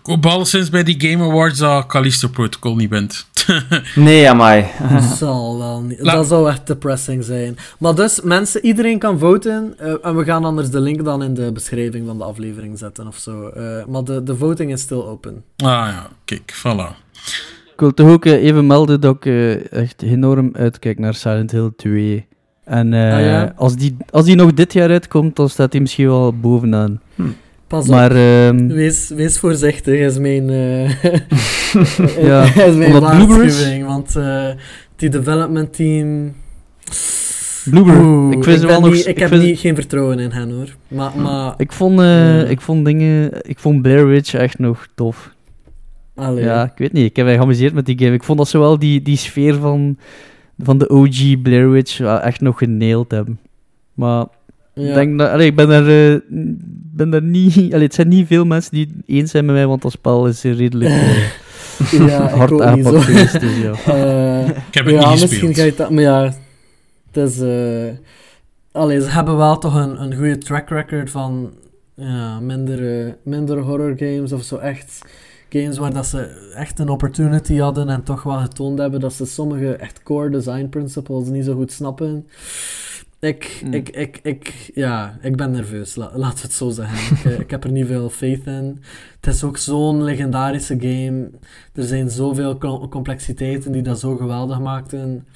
hoop 0.02 0.26
alleszins 0.26 0.70
bij 0.70 0.82
die 0.82 1.00
Game 1.10 1.24
Awards 1.24 1.58
dat 1.58 1.86
Callisto 1.86 2.28
Protocol 2.28 2.76
niet 2.76 2.88
bent. 2.88 3.26
Nee, 3.94 4.30
amai. 4.30 4.66
Dat 4.92 5.02
zal 5.02 5.58
wel 5.58 5.80
niet. 5.82 6.00
La- 6.00 6.14
Dat 6.14 6.26
zou 6.26 6.48
echt 6.48 6.66
depressing 6.66 7.24
zijn. 7.24 7.56
Maar 7.78 7.94
dus, 7.94 8.20
mensen, 8.20 8.64
iedereen 8.64 8.98
kan 8.98 9.18
voten. 9.18 9.74
eh, 9.78 9.92
en 10.02 10.16
we 10.16 10.24
gaan 10.24 10.44
anders 10.44 10.70
de 10.70 10.80
link 10.80 11.04
dan 11.04 11.22
in 11.22 11.34
de 11.34 11.52
beschrijving 11.52 12.06
van 12.06 12.18
de 12.18 12.24
aflevering 12.24 12.78
zetten 12.78 13.06
of 13.06 13.16
zo. 13.16 13.48
Eh, 13.48 13.84
maar 13.86 14.04
de, 14.04 14.22
de 14.22 14.36
voting 14.36 14.72
is 14.72 14.80
still 14.80 14.96
open. 15.02 15.44
Ah 15.56 15.66
ja, 15.66 16.06
kijk, 16.24 16.54
voilà. 16.56 16.96
Ik 17.72 17.86
wil 17.86 17.94
toch 17.94 18.08
ook 18.10 18.24
eh, 18.24 18.32
even 18.44 18.66
melden 18.66 19.00
dat 19.00 19.16
ik 19.16 19.26
eh, 19.26 19.72
echt 19.72 20.02
enorm 20.02 20.50
uitkijk 20.52 20.98
naar 20.98 21.14
Silent 21.14 21.50
Hill 21.50 21.70
2. 21.76 22.26
En 22.64 22.92
eh, 22.94 23.14
Ah, 23.14 23.20
ja? 23.24 23.52
als, 23.56 23.76
die, 23.76 23.96
als 24.10 24.24
die 24.24 24.36
nog 24.36 24.52
dit 24.54 24.72
jaar 24.72 24.90
uitkomt, 24.90 25.36
dan 25.36 25.48
staat 25.48 25.72
hij 25.72 25.80
misschien 25.80 26.06
wel 26.06 26.32
bovenaan. 26.38 27.00
Pas 27.70 27.84
op. 27.84 27.90
Maar 27.90 28.10
ehm, 28.16 28.66
Wees, 28.66 29.08
wees 29.08 29.38
voorzichtig, 29.38 29.98
is 30.00 30.18
mijn, 30.18 30.50
eh 30.50 31.04
Ja, 32.28 32.42
is 32.64 32.74
mijn 32.74 33.00
waarschuwing. 33.00 33.86
Want 33.86 34.16
eh, 34.16 34.48
die 34.96 35.08
development 35.08 35.74
team... 35.74 36.34
Bloober, 37.64 38.00
Oeh, 38.04 38.32
ik 38.36 38.44
wel 38.58 38.80
nog... 38.80 38.94
ik, 38.94 39.18
heb 39.18 39.28
vind- 39.28 39.42
niet, 39.42 39.58
geen 39.58 39.74
vertrouwen 39.74 40.18
in 40.18 40.30
hen 40.30 40.50
hoor. 40.50 40.76
Maar, 40.88 41.12
maar 41.16 41.54
Ik 41.56 41.72
vond, 41.72 42.00
eh, 42.00 42.50
ik 42.50 42.60
vond 42.60 42.84
dingen... 42.84 43.30
Ik 43.42 43.58
vond 43.58 43.82
Blair 43.82 44.06
Witch 44.06 44.34
echt 44.34 44.58
nog 44.58 44.86
tof. 44.94 45.34
allee. 46.14 46.44
Ja, 46.44 46.64
ik 46.64 46.72
weet 46.78 46.92
niet. 46.92 47.04
Ik 47.04 47.16
heb 47.16 47.24
mij 47.26 47.34
geamuseerd 47.34 47.74
met 47.74 47.86
die 47.86 47.98
game. 47.98 48.12
Ik 48.12 48.24
vond 48.24 48.38
dat 48.38 48.48
ze 48.48 48.58
wel 48.58 48.78
die, 48.78 49.02
die 49.02 49.16
sfeer 49.16 49.54
van, 49.54 49.98
van 50.58 50.78
de 50.78 50.88
OG 50.88 51.42
Blair 51.42 51.70
Witch 51.70 52.00
echt 52.00 52.40
nog 52.40 52.58
geneeld 52.58 53.10
hebben. 53.10 53.38
Maar 53.94 54.26
Ja. 54.80 54.88
ik 54.88 54.94
denk 54.94 55.18
dat... 55.18 55.30
Allee, 55.30 55.46
ik 55.46 55.56
ben 55.56 55.68
daar, 55.68 55.86
eh, 55.86 56.16
ben 56.92 57.10
daar 57.10 57.22
niet... 57.22 57.72
Allee, 57.72 57.84
het 57.86 57.94
zijn 57.94 58.08
niet 58.08 58.26
veel 58.26 58.44
mensen 58.44 58.72
die 58.72 58.86
het 58.86 59.06
eens 59.06 59.30
zijn 59.30 59.44
met 59.44 59.54
mij, 59.54 59.66
want 59.66 59.82
dat 59.82 59.92
spel 59.92 60.26
is 60.26 60.42
redelijk 60.42 60.90
eh, 60.90 62.06
ja, 62.06 62.28
ik 62.28 62.34
hard 62.34 62.50
zo. 62.84 63.00
geweest. 63.00 63.40
Dus 63.40 63.56
ja. 63.56 63.72
Eh, 63.94 64.48
Ik 64.48 64.74
heb 64.74 64.84
het 64.86 64.94
ja, 64.94 65.10
niet 65.12 65.20
misschien 65.20 65.54
ga 65.54 65.62
je 65.62 65.74
dat... 65.76 65.90
Maar 65.90 66.02
ja, 66.02 66.34
het 67.10 67.30
is... 67.30 67.40
eh 67.40 67.88
allee, 68.72 69.00
ze 69.00 69.08
hebben 69.10 69.36
wel 69.36 69.58
toch 69.58 69.74
een, 69.74 70.02
een 70.02 70.14
goede 70.14 70.38
track 70.38 70.68
record 70.68 71.10
van 71.10 71.50
ja, 71.94 72.40
minder, 72.40 73.16
minder 73.22 73.58
horror 73.58 73.94
games 73.96 74.32
of 74.32 74.42
zo 74.42 74.56
echt... 74.56 74.98
Games 75.52 75.78
waar 75.78 75.92
dat 75.92 76.06
ze 76.06 76.50
echt 76.54 76.78
een 76.78 76.88
opportunity 76.88 77.56
hadden 77.56 77.88
en 77.88 78.02
toch 78.02 78.22
wel 78.22 78.38
getoond 78.38 78.78
hebben 78.78 79.00
dat 79.00 79.12
ze 79.12 79.26
sommige 79.26 79.74
echt 79.76 80.02
core 80.02 80.30
design 80.30 80.66
principles 80.68 81.28
niet 81.28 81.44
zo 81.44 81.54
goed 81.54 81.72
snappen. 81.72 82.26
Ik, 83.20 83.58
Hmm. 83.60 83.72
ik, 83.72 83.88
ik, 83.88 84.18
ik, 84.22 84.70
ja, 84.74 85.18
ik 85.22 85.36
ben 85.36 85.50
nerveus, 85.50 85.94
la, 85.94 86.10
laten 86.14 86.36
we 86.36 86.42
het 86.42 86.52
zo 86.52 86.70
zeggen. 86.70 87.16
ik, 87.16 87.24
eh, 87.24 87.38
ik 87.40 87.50
heb 87.50 87.64
er 87.64 87.70
niet 87.70 87.86
veel 87.86 88.10
faith 88.10 88.46
in. 88.46 88.82
Het 89.20 89.34
is 89.34 89.44
ook 89.44 89.56
zo'n 89.56 90.02
legendarische 90.04 90.76
game. 90.80 91.30
Er 91.74 91.84
zijn 91.84 92.10
zoveel 92.10 92.58
co- 92.58 92.88
complexiteiten 92.88 93.72
die 93.72 93.82
dat 93.82 94.00
zo 94.00 94.16
geweldig 94.16 94.60
maakten. 94.60 95.26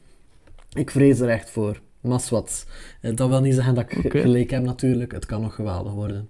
Ik 0.73 0.91
vrees 0.91 1.21
er 1.21 1.29
echt 1.29 1.51
voor. 1.51 1.81
Mas 2.01 2.31
wat. 2.31 2.67
Eh, 3.01 3.15
Dat 3.17 3.29
wil 3.29 3.41
niet 3.41 3.55
zeggen 3.55 3.75
dat 3.75 3.85
ik 3.93 4.05
Oké. 4.05 4.21
gelijk 4.21 4.51
heb 4.51 4.63
natuurlijk. 4.63 5.13
Het 5.13 5.27
kan 5.27 5.41
nog 5.41 5.55
geweldig 5.55 5.93
worden. 5.93 6.29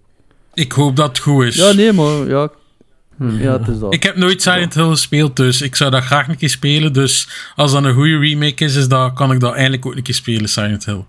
Ik 0.55 0.73
hoop 0.73 0.97
dat 0.97 1.09
het 1.09 1.19
goed 1.19 1.45
is. 1.45 1.57
ja, 1.57 1.73
nee, 1.73 1.93
maar... 1.93 2.27
Ja, 2.29 2.51
Hm. 3.19 3.43
ja 3.43 3.53
het 3.59 3.69
is 3.69 3.79
dat. 3.79 3.95
Ik 3.95 4.03
heb 4.03 4.17
nooit 4.17 4.43
Silent 4.43 4.75
Hill 4.75 4.89
gespeeld, 4.89 5.37
dus 5.37 5.63
ik 5.63 5.77
zou 5.77 5.91
dat 5.91 6.05
graag 6.05 6.29
een 6.29 6.37
keer 6.37 6.51
spelen. 6.51 6.93
Dus 6.93 7.29
als 7.55 7.73
dat 7.73 7.85
een 7.85 7.95
goede 7.95 8.19
remake 8.19 8.65
is, 8.65 8.75
is 8.77 8.89
dat, 8.89 9.13
kan 9.13 9.33
ik 9.33 9.41
dat 9.41 9.55
eindelijk 9.55 9.87
ook 9.87 9.97
een 9.97 10.03
keer 10.03 10.15
spelen, 10.15 10.49
Silent 10.49 10.85
Hill. 10.85 11.05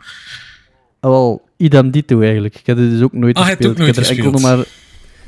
Ah, 0.99 1.11
wel, 1.11 1.41
idem 1.57 1.91
dito 1.91 2.21
eigenlijk. 2.21 2.55
Ik 2.59 2.65
heb 2.65 2.77
het 2.77 2.89
dus 2.89 3.01
ook 3.01 3.13
nooit 3.13 3.35
Ah, 3.37 3.45
gespeeld. 3.45 3.69
ook 3.71 3.77
ik 3.77 3.85
heb 3.85 3.95
nooit 3.95 4.07
er 4.07 4.11
enkel 4.15 4.31
nog 4.31 4.41
gespeeld. 4.41 4.57
maar... 4.57 4.65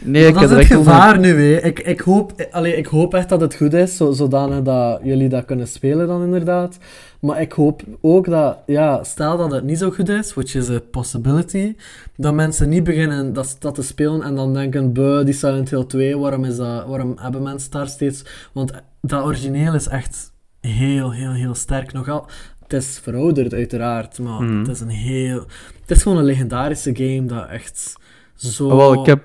Nee, 0.01 0.27
ik 0.27 0.33
dat 0.33 0.43
is 0.43 0.49
het 0.49 0.65
gevaar 0.65 1.19
nu, 1.19 1.29
hè. 1.53 1.61
Ik, 1.61 1.79
ik, 1.79 1.99
hoop, 1.99 2.47
allee, 2.51 2.75
ik 2.75 2.85
hoop 2.85 3.13
echt 3.13 3.29
dat 3.29 3.41
het 3.41 3.55
goed 3.55 3.73
is, 3.73 3.97
zo, 3.97 4.11
zodanig 4.11 4.61
dat 4.61 4.99
jullie 5.03 5.29
dat 5.29 5.45
kunnen 5.45 5.67
spelen 5.67 6.07
dan 6.07 6.23
inderdaad. 6.23 6.77
Maar 7.21 7.41
ik 7.41 7.51
hoop 7.51 7.81
ook 8.01 8.25
dat, 8.29 8.57
ja, 8.65 9.03
stel 9.03 9.37
dat 9.37 9.51
het 9.51 9.63
niet 9.63 9.77
zo 9.77 9.91
goed 9.91 10.09
is, 10.09 10.33
which 10.33 10.55
is 10.55 10.69
a 10.69 10.79
possibility, 10.91 11.75
dat 12.15 12.33
mensen 12.33 12.69
niet 12.69 12.83
beginnen 12.83 13.33
dat, 13.33 13.55
dat 13.59 13.75
te 13.75 13.83
spelen 13.83 14.21
en 14.21 14.35
dan 14.35 14.53
denken, 14.53 14.93
buh, 14.93 15.25
die 15.25 15.33
Silent 15.33 15.69
Hill 15.69 15.83
2, 15.85 16.17
waarom, 16.17 16.45
is 16.45 16.55
dat, 16.55 16.85
waarom 16.87 17.13
hebben 17.19 17.43
mensen 17.43 17.71
daar 17.71 17.87
steeds... 17.87 18.23
Want 18.53 18.71
dat 19.01 19.23
origineel 19.23 19.73
is 19.73 19.87
echt 19.87 20.31
heel, 20.61 21.11
heel, 21.13 21.31
heel 21.33 21.55
sterk. 21.55 21.93
Nogal, 21.93 22.27
het 22.63 22.73
is 22.73 22.99
verouderd 23.03 23.53
uiteraard, 23.53 24.19
maar 24.19 24.41
Mhm. 24.41 24.59
het 24.59 24.67
is 24.67 24.79
een 24.79 24.89
heel... 24.89 25.39
Het 25.81 25.91
is 25.97 26.01
gewoon 26.01 26.17
een 26.17 26.23
legendarische 26.23 26.95
game 26.95 27.25
dat 27.25 27.47
echt 27.49 27.93
zo... 28.35 28.67
Wel, 28.77 28.93
ik 28.93 29.05
heb, 29.05 29.23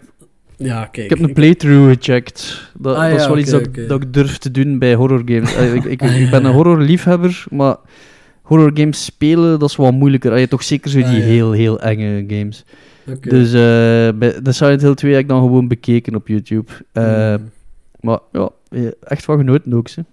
Ja, 0.56 0.84
kijk. 0.84 1.10
ik 1.10 1.18
heb 1.18 1.28
een 1.28 1.34
playthrough 1.34 1.92
gecheckt. 1.92 2.70
Dat, 2.78 2.96
Ah, 2.96 3.10
dat 3.10 3.20
is 3.20 3.26
wel 3.26 3.38
iets 3.38 3.50
dat, 3.50 3.68
dat 3.88 4.02
ik 4.02 4.12
durf 4.12 4.38
te 4.38 4.50
doen 4.50 4.78
bij 4.78 4.94
horrorgames. 4.94 5.54
Eh, 5.54 5.74
ik, 5.74 5.84
ik, 5.84 6.02
Ah, 6.02 6.20
ik 6.22 6.30
ben 6.30 6.44
een 6.44 6.52
horrorliefhebber, 6.52 7.44
maar 7.50 7.76
horrorgames 8.42 9.04
spelen, 9.04 9.58
dat 9.58 9.70
is 9.70 9.76
wel 9.76 9.92
moeilijker. 9.92 10.32
Ah, 10.32 10.38
je 10.38 10.48
toch 10.48 10.62
zeker 10.62 10.90
zo 10.90 10.96
die 10.98 11.06
Ah, 11.06 11.12
ja. 11.16 11.18
heel, 11.20 11.52
heel 11.52 11.80
enge 11.80 12.24
games. 12.28 12.64
Oké. 13.06 13.28
Dus 13.28 13.46
eh, 13.48 14.18
bij 14.18 14.42
de 14.42 14.52
Silent 14.52 14.80
Hill 14.82 14.94
2 14.94 15.12
heb 15.12 15.20
ik 15.22 15.28
dan 15.28 15.40
gewoon 15.40 15.68
bekeken 15.68 16.14
op 16.14 16.28
YouTube. 16.28 16.72
Eh, 16.92 17.34
Mm. 17.34 17.50
Maar 18.00 18.18
ja, 18.32 18.48
eh, 18.70 18.82
echt 19.02 19.24
van 19.24 19.38
genoten 19.38 19.74
ook, 19.74 19.88
ze. 19.88 20.04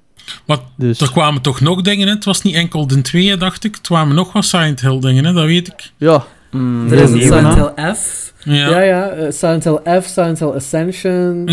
Maar 0.45 0.57
Dus, 0.77 0.99
er 1.01 1.11
kwamen 1.11 1.41
toch 1.41 1.59
nog 1.61 1.81
dingen 1.81 2.07
in. 2.07 2.13
Het 2.13 2.25
was 2.25 2.41
niet 2.41 2.55
enkel 2.55 2.87
de 2.87 3.01
twee, 3.01 3.37
dacht 3.37 3.63
ik. 3.63 3.75
Er 3.75 3.81
kwamen 3.81 4.15
nog 4.15 4.33
wat 4.33 4.45
Silent 4.45 4.81
Hill 4.81 4.99
dingen, 4.99 5.25
hè? 5.25 5.33
dat 5.33 5.45
weet 5.45 5.67
ik. 5.67 5.91
ja, 5.97 6.25
Mm, 6.51 6.91
Er 6.91 6.99
is 6.99 7.11
een 7.11 7.21
Silent? 7.21 7.53
Hill 7.55 7.93
F. 7.95 8.28
Ja, 8.43 8.53
Ja, 8.53 8.69
ja. 8.69 8.81
ja. 8.81 9.09
eh, 9.09 9.31
Silent 9.31 9.63
Hill 9.63 10.01
F, 10.01 10.05
Silent 10.07 10.39
Hill 10.39 10.47
Ascension. 10.49 11.47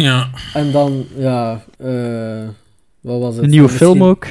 En 0.54 0.72
dan, 0.72 1.04
ja, 1.16 1.62
eh, 1.78 2.48
wat 3.00 3.20
was 3.20 3.34
het? 3.34 3.44
een 3.44 3.50
nieuwe 3.50 3.66
Misschien- 3.68 3.86
film 3.88 4.04
ook. 4.04 4.26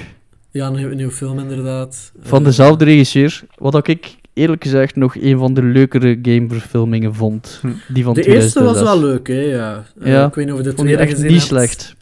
Ja, 0.52 0.68
een, 0.68 0.76
een 0.78 0.96
nieuwe 0.96 1.12
film 1.12 1.40
inderdaad. 1.40 2.12
Van 2.22 2.40
Eh, 2.40 2.46
dezelfde 2.46 2.86
regisseur. 2.86 3.44
Wat 3.58 3.88
ik 3.88 4.16
eerlijk 4.34 4.64
gezegd 4.64 4.96
nog 4.96 5.16
een 5.16 5.38
van 5.38 5.54
de 5.54 5.64
leukere 5.64 6.20
gameverfilmingen 6.22 7.16
vond. 7.16 7.60
Hm. 7.62 7.68
Die 7.94 8.04
van 8.04 8.14
De 8.14 8.24
eerste 8.24 8.64
was 8.64 8.74
2006. 8.78 8.84
wel 8.84 9.00
leuk, 9.10 9.28
hè, 9.28 9.42
ja. 9.42 9.84
Ja, 10.04 10.26
ik 10.28 10.34
weet 10.36 10.46
niet 10.46 10.54
of 10.54 10.60
je 10.62 10.68
de 10.70 10.74
tweede 10.74 10.98
echt 11.02 11.18
niet 11.22 11.32
hebt. 11.32 11.42
slecht. 11.42 11.96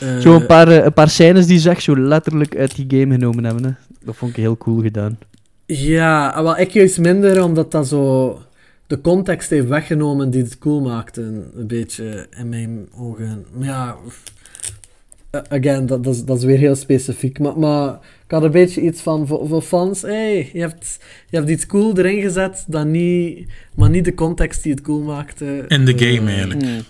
Eh, 0.00 0.18
Zo 0.18 0.34
een 0.34 0.46
paar, 0.46 0.68
een 0.68 0.92
paar 0.92 1.08
scènes 1.08 1.46
die 1.46 1.58
ze 1.58 1.70
echt 1.70 1.82
zo 1.82 1.96
letterlijk 1.98 2.56
uit 2.56 2.76
die 2.76 3.00
game 3.00 3.14
genomen 3.14 3.44
hebben. 3.44 3.64
Hè. 3.64 3.70
Dat 4.04 4.16
vond 4.16 4.30
ik 4.30 4.36
heel 4.36 4.56
cool 4.56 4.80
gedaan. 4.82 5.18
Ja, 5.66 6.28
ah, 6.28 6.42
wel, 6.42 6.58
ik 6.58 6.70
juist 6.70 6.98
minder, 6.98 7.44
omdat 7.44 7.70
dat 7.72 7.88
zo 7.88 8.38
de 8.90 9.00
context 9.00 9.50
heeft 9.50 9.68
weggenomen 9.68 10.30
die 10.30 10.42
het 10.42 10.58
cool 10.58 10.80
maakte, 10.80 11.20
een 11.54 11.66
beetje, 11.66 12.26
in 12.36 12.48
mijn 12.48 12.88
ogen. 12.96 13.46
Maar 13.52 13.66
ja, 13.66 13.96
eh, 15.30 15.40
again, 15.48 15.86
dat, 15.86 16.04
dat, 16.04 16.14
is, 16.14 16.24
dat 16.24 16.38
is 16.38 16.44
weer 16.44 16.58
heel 16.58 16.74
specifiek, 16.74 17.38
maar, 17.38 17.58
maar 17.58 17.92
ik 18.24 18.30
had 18.30 18.42
een 18.42 18.50
beetje 18.50 18.80
iets 18.80 19.00
van, 19.00 19.26
voor, 19.26 19.48
voor 19.48 19.62
fans, 19.62 20.02
hey, 20.02 20.50
je 20.52 20.60
hebt, 20.60 20.98
je 21.28 21.36
hebt 21.36 21.48
iets 21.48 21.66
cool 21.66 21.98
erin 21.98 22.20
gezet, 22.22 22.64
dat 22.66 22.86
niet, 22.86 23.48
maar 23.74 23.90
niet 23.90 24.04
de 24.04 24.14
context 24.14 24.62
die 24.62 24.72
het 24.72 24.80
cool 24.82 25.02
maakte. 25.02 25.64
In 25.68 25.84
de 25.84 25.94
Eh, 25.94 26.14
game 26.14 26.30
eigenlijk. 26.30 26.84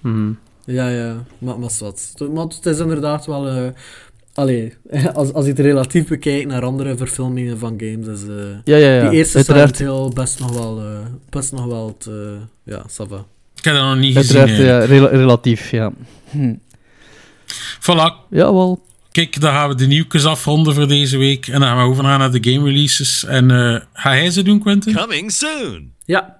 Mhm. 0.00 0.32
Ja, 0.64 0.88
ja, 0.88 1.24
maar, 1.38 1.58
maar 1.58 1.70
wat. 1.78 2.14
Maar 2.32 2.44
het 2.44 2.66
is 2.66 2.78
inderdaad 2.78 3.26
wel... 3.26 3.48
eh 3.48 3.66
allee, 4.38 4.74
als, 5.14 5.32
als 5.32 5.44
je 5.44 5.50
het 5.50 5.60
relatief 5.60 6.08
bekijkt 6.08 6.46
naar 6.46 6.62
andere 6.64 6.96
verfilmingen 6.96 7.58
van 7.58 7.74
games, 7.80 8.06
is 8.06 8.28
eh, 8.28 8.34
Ja, 8.64 8.76
ja, 8.76 8.94
ja. 8.94 9.08
die 9.08 9.18
eerste 9.18 9.36
Uiteraard, 9.36 9.76
Silent 9.76 9.98
Hill 9.98 10.12
best 10.22 10.40
nog 10.40 10.52
wel... 10.52 10.78
eh, 10.80 11.06
best 11.28 11.52
nog 11.52 11.64
wel 11.66 11.86
het... 11.86 12.06
eh, 12.06 12.14
ja, 12.74 12.82
ça 12.88 13.08
va. 13.08 13.24
Ik 13.56 13.64
heb 13.64 13.74
dat 13.74 13.82
nog 13.84 13.96
niet 13.96 14.16
gezien. 14.16 14.38
uiteraard 14.38 14.88
ja, 14.90 15.06
relatief, 15.08 15.70
ja. 15.70 15.92
Hm. 16.30 16.54
Voilà, 17.80 18.26
Ja, 18.30 18.52
wel. 18.52 18.84
kijk, 19.12 19.40
dan 19.40 19.52
gaan 19.52 19.68
we 19.68 19.74
de 19.74 19.86
nieuwtjes 19.86 20.24
afronden 20.24 20.74
voor 20.74 20.88
deze 20.88 21.16
week. 21.18 21.46
En 21.46 21.60
dan 21.60 21.68
gaan 21.68 21.76
we 21.78 21.82
overgaan 21.92 22.18
naar 22.18 22.32
de 22.40 22.50
game 22.52 22.64
releases. 22.68 23.24
En 23.24 23.50
eh, 23.50 23.80
ga 23.92 24.14
jij 24.16 24.30
ze 24.30 24.42
doen, 24.42 24.60
Quentin? 24.60 24.94
Coming 24.94 25.32
soon. 25.32 25.92
Ja. 26.04 26.37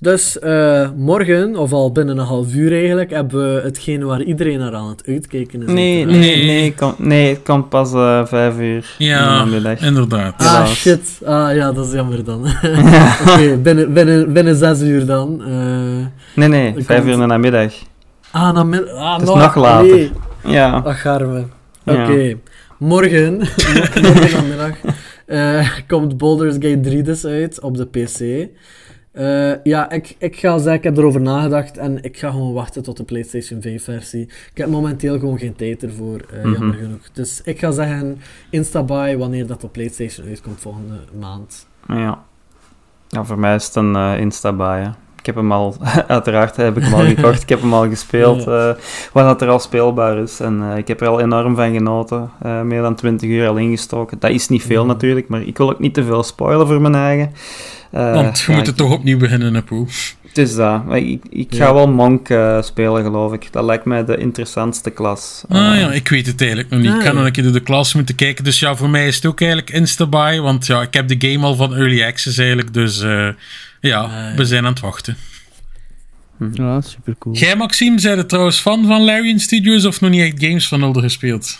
Dus 0.00 0.38
eh, 0.38 0.88
morgen, 0.96 1.56
of 1.56 1.72
al 1.72 1.92
binnen 1.92 2.18
een 2.18 2.24
half 2.26 2.54
uur 2.54 2.72
eigenlijk, 2.72 3.10
hebben 3.10 3.54
we 3.54 3.60
hetgeen 3.60 4.04
waar 4.04 4.22
iedereen 4.22 4.58
naar 4.58 4.74
aan 4.74 4.88
het 4.88 5.02
uitkijken 5.06 5.62
is. 5.62 5.66
Nee, 5.72 6.04
nee, 6.04 6.44
nee, 6.44 6.64
het 6.64 6.74
kan, 6.74 6.94
nee, 6.98 7.28
het 7.32 7.42
kan 7.42 7.68
pas 7.68 7.92
eh, 7.92 8.26
vijf 8.26 8.58
uur 8.58 8.74
in 8.74 8.82
de 8.98 9.04
Ja, 9.04 9.24
namiddag. 9.44 9.80
inderdaad. 9.80 10.34
Ah, 10.38 10.66
shit. 10.66 11.20
Ah, 11.24 11.54
ja, 11.54 11.72
dat 11.72 11.86
is 11.86 11.92
jammer 11.92 12.24
dan. 12.24 12.46
Oké, 13.28 13.56
binnen, 13.62 13.92
binnen, 13.92 14.32
binnen 14.32 14.56
zes 14.56 14.80
uur 14.80 15.06
dan. 15.06 15.42
Eh, 15.46 16.06
Nee, 16.34 16.48
nee, 16.48 16.74
vijf 16.84 17.04
uur 17.04 17.12
in 17.12 17.18
de 17.20 17.26
namiddag. 17.26 17.72
ah, 18.30 18.54
dan 18.54 18.68
min- 18.68 18.88
ah, 18.90 19.12
Het 19.12 19.22
is 19.22 19.28
nog, 19.28 19.38
nog 19.38 19.54
later. 19.54 19.90
nee. 19.96 20.10
Ja. 20.44 20.82
Ach, 20.84 21.00
garme. 21.00 21.44
Ja. 21.84 22.02
Oké. 22.02 22.34
Morgen, 22.78 23.36
morgen 23.38 24.32
namiddag, 24.32 24.72
eh, 25.26 25.68
komt 25.88 26.16
Baldur's 26.18 26.54
Gate 26.54 26.80
3 26.80 27.02
dus 27.02 27.24
uit 27.24 27.60
op 27.60 27.76
de 27.76 27.86
PC. 27.86 28.48
Eh, 29.18 29.52
ja, 29.64 29.90
ik, 29.90 30.16
ik 30.18 30.36
ga 30.36 30.58
zeggen, 30.58 30.74
ik 30.74 30.82
heb 30.84 30.96
erover 30.96 31.20
nagedacht 31.20 31.78
en 31.78 32.02
ik 32.02 32.16
ga 32.18 32.30
gewoon 32.30 32.52
wachten 32.52 32.82
tot 32.82 32.96
de 32.96 33.04
PlayStation 33.04 33.60
5 33.62 33.84
versie. 33.84 34.22
Ik 34.22 34.50
heb 34.54 34.68
momenteel 34.68 35.18
gewoon 35.18 35.38
geen 35.38 35.54
tijd 35.56 35.82
ervoor, 35.82 36.20
eh, 36.32 36.44
Mhm. 36.44 36.52
jammer 36.52 36.74
genoeg. 36.76 37.10
Dus 37.12 37.40
ik 37.44 37.58
ga 37.58 37.70
zeggen 37.70 38.18
Instabuy 38.50 39.16
wanneer 39.16 39.46
dat 39.46 39.64
op 39.64 39.72
PlayStation 39.72 40.26
uitkomt 40.26 40.60
volgende 40.60 40.98
maand. 41.18 41.66
Ja. 41.88 42.24
ja, 43.08 43.24
voor 43.24 43.38
mij 43.38 43.54
is 43.54 43.66
het 43.66 43.74
een 43.74 43.96
Insta-buy. 44.18 44.80
hè. 44.82 44.90
Ik 45.18 45.26
heb 45.26 45.34
hem 45.34 45.52
al, 45.52 45.76
uiteraard 46.06 46.56
heb 46.56 46.76
ik 46.76 46.82
hem 46.82 46.94
al 46.94 47.06
gekocht. 47.06 47.42
Ik 47.42 47.48
heb 47.48 47.60
hem 47.60 47.72
al 47.74 47.88
gespeeld, 47.88 48.46
eh 48.48 48.70
dat 49.12 49.42
er 49.42 49.48
al 49.48 49.58
speelbaar 49.58 50.18
is. 50.18 50.40
En 50.40 50.62
eh, 50.70 50.76
ik 50.76 50.88
heb 50.88 51.00
er 51.00 51.08
al 51.08 51.20
enorm 51.20 51.56
van 51.56 51.72
genoten. 51.72 52.30
Eh, 52.42 52.60
meer 52.62 52.82
dan 52.82 52.94
20 52.94 53.28
uur 53.28 53.48
al 53.48 53.56
ingestoken. 53.56 54.18
Dat 54.18 54.30
is 54.30 54.48
niet 54.48 54.62
veel 54.62 54.84
natuurlijk, 54.86 55.28
maar 55.28 55.42
ik 55.42 55.58
wil 55.58 55.70
ook 55.70 55.78
niet 55.80 55.94
te 55.94 56.04
veel 56.04 56.22
spoilen 56.22 56.66
voor 56.66 56.80
mijn 56.80 56.94
eigen. 56.94 57.32
Want 57.90 58.38
je 58.40 58.44
ja, 58.52 58.56
moet 58.58 58.66
het 58.66 58.78
ik- 58.78 58.84
toch 58.86 58.92
opnieuw 58.92 59.18
beginnen, 59.18 59.54
hè, 59.54 59.62
Poe. 59.62 59.86
Het 60.26 60.38
is 60.38 60.54
dat. 60.54 60.84
Maar 60.84 60.98
ik, 60.98 61.22
ik 61.30 61.54
ga 61.54 61.64
Ja. 61.66 61.74
wel 61.74 61.88
Monk 61.88 62.28
spelen, 62.60 63.02
geloof 63.04 63.32
ik. 63.32 63.48
Dat 63.52 63.64
lijkt 63.64 63.84
mij 63.84 64.04
de 64.04 64.16
interessantste 64.16 64.90
klas. 64.90 65.44
Ah 65.48 65.56
ja, 65.58 65.92
ik 65.92 66.08
weet 66.08 66.26
het 66.26 66.40
eigenlijk 66.40 66.70
nog 66.70 66.80
niet. 66.80 66.90
Ah, 66.90 66.96
ik 66.96 67.02
ga 67.02 67.08
ja. 67.08 67.14
nog 67.14 67.24
een 67.24 67.32
keer 67.32 67.42
door 67.42 67.52
de 67.52 67.60
klas 67.60 67.94
moeten 67.94 68.14
kijken. 68.14 68.44
Dus 68.44 68.58
ja, 68.60 68.74
voor 68.76 68.90
mij 68.90 69.06
is 69.06 69.16
het 69.16 69.26
ook 69.26 69.40
eigenlijk 69.40 69.70
Instabuy. 69.70 70.40
Want 70.40 70.66
ja, 70.66 70.82
ik 70.82 70.94
heb 70.94 71.08
de 71.08 71.28
game 71.30 71.46
al 71.46 71.54
van 71.54 71.74
Early 71.74 72.04
Access 72.04 72.38
eigenlijk. 72.38 72.74
Dus 72.74 73.04
ja, 73.80 74.02
ja. 74.30 74.32
we 74.36 74.44
zijn 74.44 74.64
aan 74.64 74.72
het 74.72 74.80
wachten. 74.80 75.16
Ja, 76.52 76.80
super 76.80 77.14
cool. 77.18 77.34
Jij, 77.34 77.56
Maxime, 77.56 77.98
zei 78.00 78.18
er 78.18 78.26
trouwens 78.26 78.58
fan 78.58 78.86
van 78.86 79.04
Larian 79.04 79.38
Studios 79.38 79.84
of 79.84 80.00
nog 80.00 80.10
niet 80.10 80.20
echt 80.22 80.44
games 80.44 80.68
van 80.68 80.82
Elder 80.82 81.02
gespeeld? 81.02 81.58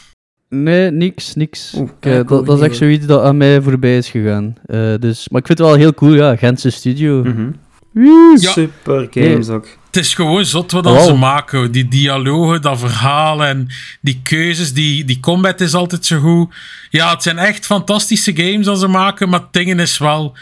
Nee, 0.48 0.90
niks, 0.90 1.34
niks. 1.34 1.74
Eh, 2.00 2.20
dat, 2.26 2.46
dat 2.46 2.58
is 2.58 2.64
echt 2.64 2.76
zoiets 2.76 3.06
dat 3.06 3.22
aan 3.22 3.36
mij 3.36 3.62
voorbij 3.62 3.96
is 3.96 4.08
gegaan. 4.08 4.54
Eh, 4.66 4.94
dus, 5.00 5.28
maar 5.28 5.40
ik 5.40 5.46
vind 5.46 5.58
het 5.58 5.68
wel 5.68 5.76
heel 5.76 5.94
cool, 5.94 6.14
ja. 6.14 6.36
Gentse 6.36 6.70
studio. 6.70 7.22
mhm. 7.22 7.50
Ja. 7.94 8.50
Super 8.52 9.06
games 9.10 9.48
ook. 9.48 9.66
Het 9.86 9.96
is 9.96 10.14
gewoon 10.14 10.44
zot 10.44 10.72
wat 10.72 10.86
Oh, 10.86 11.04
ze 11.04 11.14
maken. 11.14 11.72
Die 11.72 11.88
dialogen, 11.88 12.62
dat 12.62 12.78
verhaal 12.78 13.44
en 13.44 13.66
die 14.00 14.20
keuzes, 14.22 14.72
die, 14.72 15.04
die 15.04 15.20
combat 15.20 15.60
is 15.60 15.74
altijd 15.74 16.06
zo 16.06 16.18
goed. 16.18 16.54
Ja, 16.90 17.10
het 17.10 17.22
zijn 17.22 17.38
echt 17.38 17.66
fantastische 17.66 18.36
games 18.36 18.66
dat 18.66 18.78
ze 18.78 18.88
maken, 18.88 19.28
maar 19.28 19.40
het 19.40 19.52
ding 19.52 19.80
is 19.80 19.98
wel... 19.98 20.36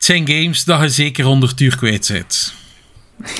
Het 0.00 0.08
zijn 0.08 0.28
games 0.28 0.64
dat 0.64 0.80
je 0.80 0.88
zeker 0.88 1.24
100 1.24 1.60
uur 1.60 1.76
kwijt 1.76 2.08
bent. 2.12 2.54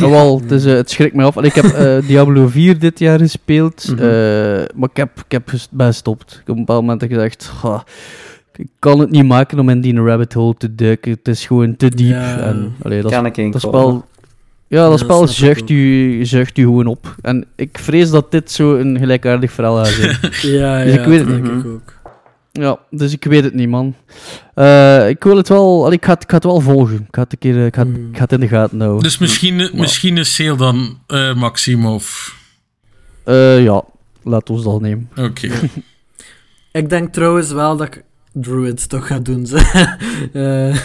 Oh, 0.03 0.11
wel, 0.11 0.41
het, 0.41 0.51
is, 0.51 0.65
het 0.65 0.91
schrikt 0.91 1.15
mij 1.15 1.25
af. 1.25 1.37
Allee, 1.37 1.51
ik 1.51 1.55
heb 1.57 1.65
eh, 1.65 1.97
Diablo 2.09 2.49
4 2.49 2.79
dit 2.79 2.99
jaar 2.99 3.19
gespeeld, 3.19 3.89
Mhm. 3.91 3.99
eh, 4.03 4.09
maar 4.77 4.89
ik 4.91 4.97
heb, 4.97 5.11
ik 5.25 5.33
heb 5.33 5.49
gestopt. 5.77 6.31
Ik 6.31 6.37
heb 6.39 6.49
op 6.49 6.55
een 6.57 6.65
bepaald 6.65 6.81
moment 6.83 7.03
gezegd, 7.05 7.45
"Ga, 7.45 7.85
ik 8.57 8.67
kan 8.79 8.99
het 8.99 9.11
niet 9.11 9.25
maken 9.27 9.59
om 9.59 9.69
in 9.69 9.81
die 9.81 10.01
rabbit 10.03 10.33
hole 10.33 10.55
te 10.59 10.75
duiken. 10.75 11.11
Het 11.11 11.29
is 11.29 11.47
gewoon 11.47 11.77
te 11.77 11.89
diep. 11.89 12.11
Ja. 12.11 12.39
En, 12.39 12.75
allee, 12.83 13.03
dat, 13.03 13.11
Kan 13.13 13.27
ik 13.27 13.53
dat 13.53 13.61
spel... 13.61 14.09
Ja, 14.69 14.89
dat 14.89 14.99
Ja, 15.01 15.05
spel 15.05 15.51
ook. 15.59 15.69
u, 15.71 16.25
zuigt 16.27 16.59
u 16.59 16.63
gewoon 16.63 16.87
op. 16.87 17.15
En 17.23 17.45
ik 17.57 17.79
vrees 17.81 18.11
dat 18.11 18.31
dit 18.31 18.51
zo 18.51 18.75
een 18.77 18.99
gelijkaardig 18.99 19.53
verhaal 19.53 19.77
gaat 19.77 19.87
zijn. 19.87 20.11
Ja, 20.59 20.85
Dus 20.85 20.95
ja, 20.95 21.01
ik 21.01 21.05
weet 21.05 21.19
dat 21.19 21.29
het 21.29 21.45
ik 21.45 21.67
ook. 21.67 21.99
Ja, 22.53 22.79
dus 22.91 23.13
ik 23.13 23.25
weet 23.25 23.45
het 23.45 23.55
niet, 23.55 23.69
man. 23.69 23.95
Eh, 24.55 25.09
ik 25.09 25.25
wil 25.25 25.37
het 25.37 25.49
wel... 25.49 25.85
allee, 25.85 25.97
ik, 25.97 26.05
ga 26.05 26.13
het, 26.13 26.23
ik 26.23 26.29
ga 26.29 26.35
het 26.35 26.45
wel 26.45 26.61
volgen. 26.61 26.95
Ik 26.97 27.15
ga 27.15 27.23
het, 27.23 27.33
een 27.33 27.39
keer, 27.39 27.57
eh, 27.57 27.67
ik 27.67 27.75
ga, 27.75 27.87
het- 27.87 27.97
Mm. 27.99 28.09
ik 28.11 28.17
ga 28.17 28.23
het 28.23 28.33
in 28.33 28.41
de 28.41 28.49
gaten 28.49 28.81
houden. 28.81 29.03
Dus 29.03 29.19
misschien, 29.19 29.71
misschien 29.75 30.17
een 30.17 30.27
sale 30.27 30.57
dan, 30.57 30.99
eh 31.07 31.35
Maxime, 31.35 31.89
of... 31.89 32.37
Eh, 33.25 33.63
ja, 33.63 33.83
laat 34.23 34.51
ons 34.51 34.63
dat 34.65 34.81
nemen. 34.81 35.11
Oké. 35.17 35.49
Ik 36.73 36.89
denk 36.89 37.13
trouwens 37.13 37.53
wel 37.53 37.77
dat 37.77 37.87
ik 37.87 38.03
Druids 38.33 38.87
toch 38.87 39.07
ga 39.07 39.19
doen. 39.19 39.47
Ze. 39.47 39.57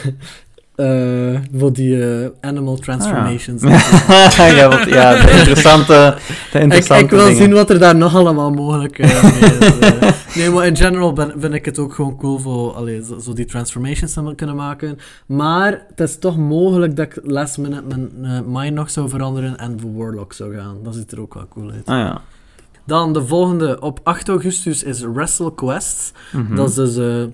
Eh, 0.76 1.34
eh, 1.36 1.42
voor 1.58 1.74
die 1.74 2.04
eh, 2.24 2.30
animal 2.42 2.76
transformations. 2.76 3.62
ja, 4.38 4.68
wat- 4.68 4.84
ja, 4.90 5.22
de 5.26 5.32
interessante, 5.32 6.16
de 6.52 6.58
ik, 6.58 6.64
interessante 6.64 7.04
ik 7.04 7.10
wil 7.10 7.20
dingen. 7.26 7.36
zien 7.36 7.54
wat 7.54 7.70
er 7.70 7.80
daar 7.80 7.96
nog 7.96 8.16
allemaal 8.16 8.52
mogelijk 8.52 8.98
mee 8.98 9.12
is. 9.12 10.36
nee, 10.36 10.50
maar 10.50 10.66
in 10.68 10.76
general 10.76 11.14
ben, 11.14 11.34
vind 11.38 11.54
ik 11.54 11.66
het 11.66 11.80
ook 11.80 11.94
gewoon 11.94 12.18
cool 12.18 12.40
voor 12.40 12.74
allee, 12.74 13.04
zo, 13.04 13.20
zo 13.20 13.34
die 13.34 13.46
transformations 13.46 14.14
te 14.14 14.34
kunnen 14.36 14.56
maken. 14.56 14.98
Maar 15.26 15.82
het 15.90 16.00
is 16.00 16.18
toch 16.20 16.38
mogelijk 16.38 16.96
dat 16.96 17.06
ik 17.06 17.20
last 17.24 17.58
minute 17.58 17.84
mijn 18.16 18.44
mind 18.52 18.74
nog 18.74 18.90
zou 18.90 19.10
veranderen 19.10 19.58
en 19.58 19.80
voor 19.80 19.96
Warlock 19.98 20.34
zou 20.34 20.56
gaan. 20.56 20.78
Dat 20.84 20.96
ziet 20.96 21.12
er 21.12 21.22
ook 21.22 21.34
wel 21.34 21.48
cool 21.50 21.72
uit. 21.72 21.86
Ah 21.86 21.98
ja. 21.98 22.22
Dan 22.86 23.14
de 23.14 23.26
volgende. 23.26 23.80
Op 23.82 24.00
8 24.04 24.30
augustus 24.30 24.84
is 24.84 25.02
Wrestle 25.02 25.54
Quest. 25.56 26.12
Mhm. 26.32 26.56
Dat 26.56 26.70
is 26.70 26.76
dus 26.76 27.28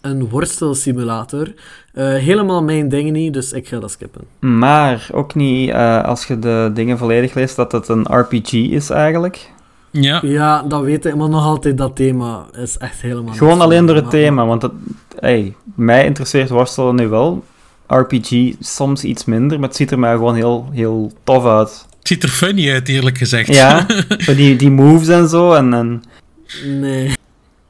een 0.00 0.28
worstelsimulator. 0.28 1.54
Eh, 1.92 2.14
helemaal 2.14 2.62
mijn 2.62 2.88
ding 2.88 3.10
niet, 3.10 3.32
dus 3.32 3.52
ik 3.52 3.68
ga 3.68 3.78
dat 3.78 3.90
skippen. 3.90 4.22
Maar 4.38 5.08
ook 5.12 5.34
niet 5.34 5.70
eh, 5.70 6.04
als 6.04 6.26
je 6.26 6.38
de 6.38 6.70
dingen 6.74 6.98
volledig 6.98 7.34
leest 7.34 7.56
dat 7.56 7.72
het 7.72 7.88
een 7.88 8.06
RPG 8.10 8.52
is 8.52 8.90
eigenlijk. 8.90 9.50
Ja. 9.90 10.20
Ja, 10.22 10.62
dat 10.62 10.82
weet 10.82 11.04
ik, 11.04 11.16
maar 11.16 11.28
nog 11.28 11.44
altijd 11.44 11.78
dat 11.78 11.96
thema 11.96 12.46
is 12.52 12.78
echt 12.78 13.00
helemaal... 13.00 13.34
Gewoon 13.34 13.60
alleen 13.60 13.86
door 13.86 13.96
het 13.96 14.10
thema, 14.10 14.46
want 14.46 14.62
het, 14.62 14.72
hey, 15.18 15.54
mij 15.74 16.04
interesseert 16.04 16.48
worstelen 16.48 16.94
nu 16.94 17.08
wel. 17.08 17.44
RPG 17.86 18.52
soms 18.60 19.04
iets 19.04 19.24
minder, 19.24 19.58
maar 19.58 19.68
het 19.68 19.76
ziet 19.76 19.90
er 19.90 19.98
mij 19.98 20.12
gewoon 20.12 20.34
heel, 20.34 20.68
heel 20.72 21.12
tof 21.24 21.44
uit. 21.46 21.86
Het 21.98 22.08
ziet 22.08 22.22
er 22.22 22.28
funny 22.28 22.72
uit, 22.72 22.88
eerlijk 22.88 23.18
gezegd. 23.18 23.54
Ja, 23.54 23.86
die, 24.36 24.56
die 24.56 24.70
moves 24.70 25.08
en 25.08 25.28
zo. 25.28 25.52
En, 25.52 25.74
en, 25.74 26.02
Nee. 26.64 27.12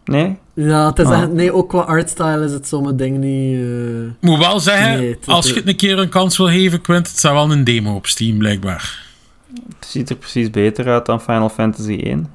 nee? 0.04 0.36
Ja, 0.58 0.86
het 0.88 0.98
is 0.98 1.06
Ah. 1.06 1.20
echt, 1.20 1.32
nee, 1.32 1.52
ook 1.52 1.68
qua 1.68 1.80
artstyle 1.80 2.44
is 2.44 2.52
het 2.52 2.68
zo'n 2.68 2.96
ding 2.96 3.18
niet... 3.18 3.54
eh, 3.60 4.30
Moet 4.30 4.38
wel 4.38 4.60
zeggen, 4.60 4.98
Nee, 4.98 5.10
het- 5.10 5.26
als 5.26 5.48
je 5.48 5.54
het 5.54 5.68
een 5.68 5.76
keer 5.76 5.98
een 5.98 6.08
kans 6.08 6.36
wil 6.36 6.46
geven, 6.48 6.80
Quint, 6.80 7.08
het 7.08 7.18
staat 7.18 7.32
wel 7.32 7.52
een 7.52 7.64
demo 7.64 7.94
op 7.94 8.06
Steam, 8.06 8.38
blijkbaar. 8.38 9.04
Het 9.78 9.88
ziet 9.88 10.10
er 10.10 10.16
precies 10.16 10.50
beter 10.50 10.86
uit 10.86 11.06
dan 11.06 11.20
Final 11.20 11.48
Fantasy 11.48 12.00
1. 12.02 12.26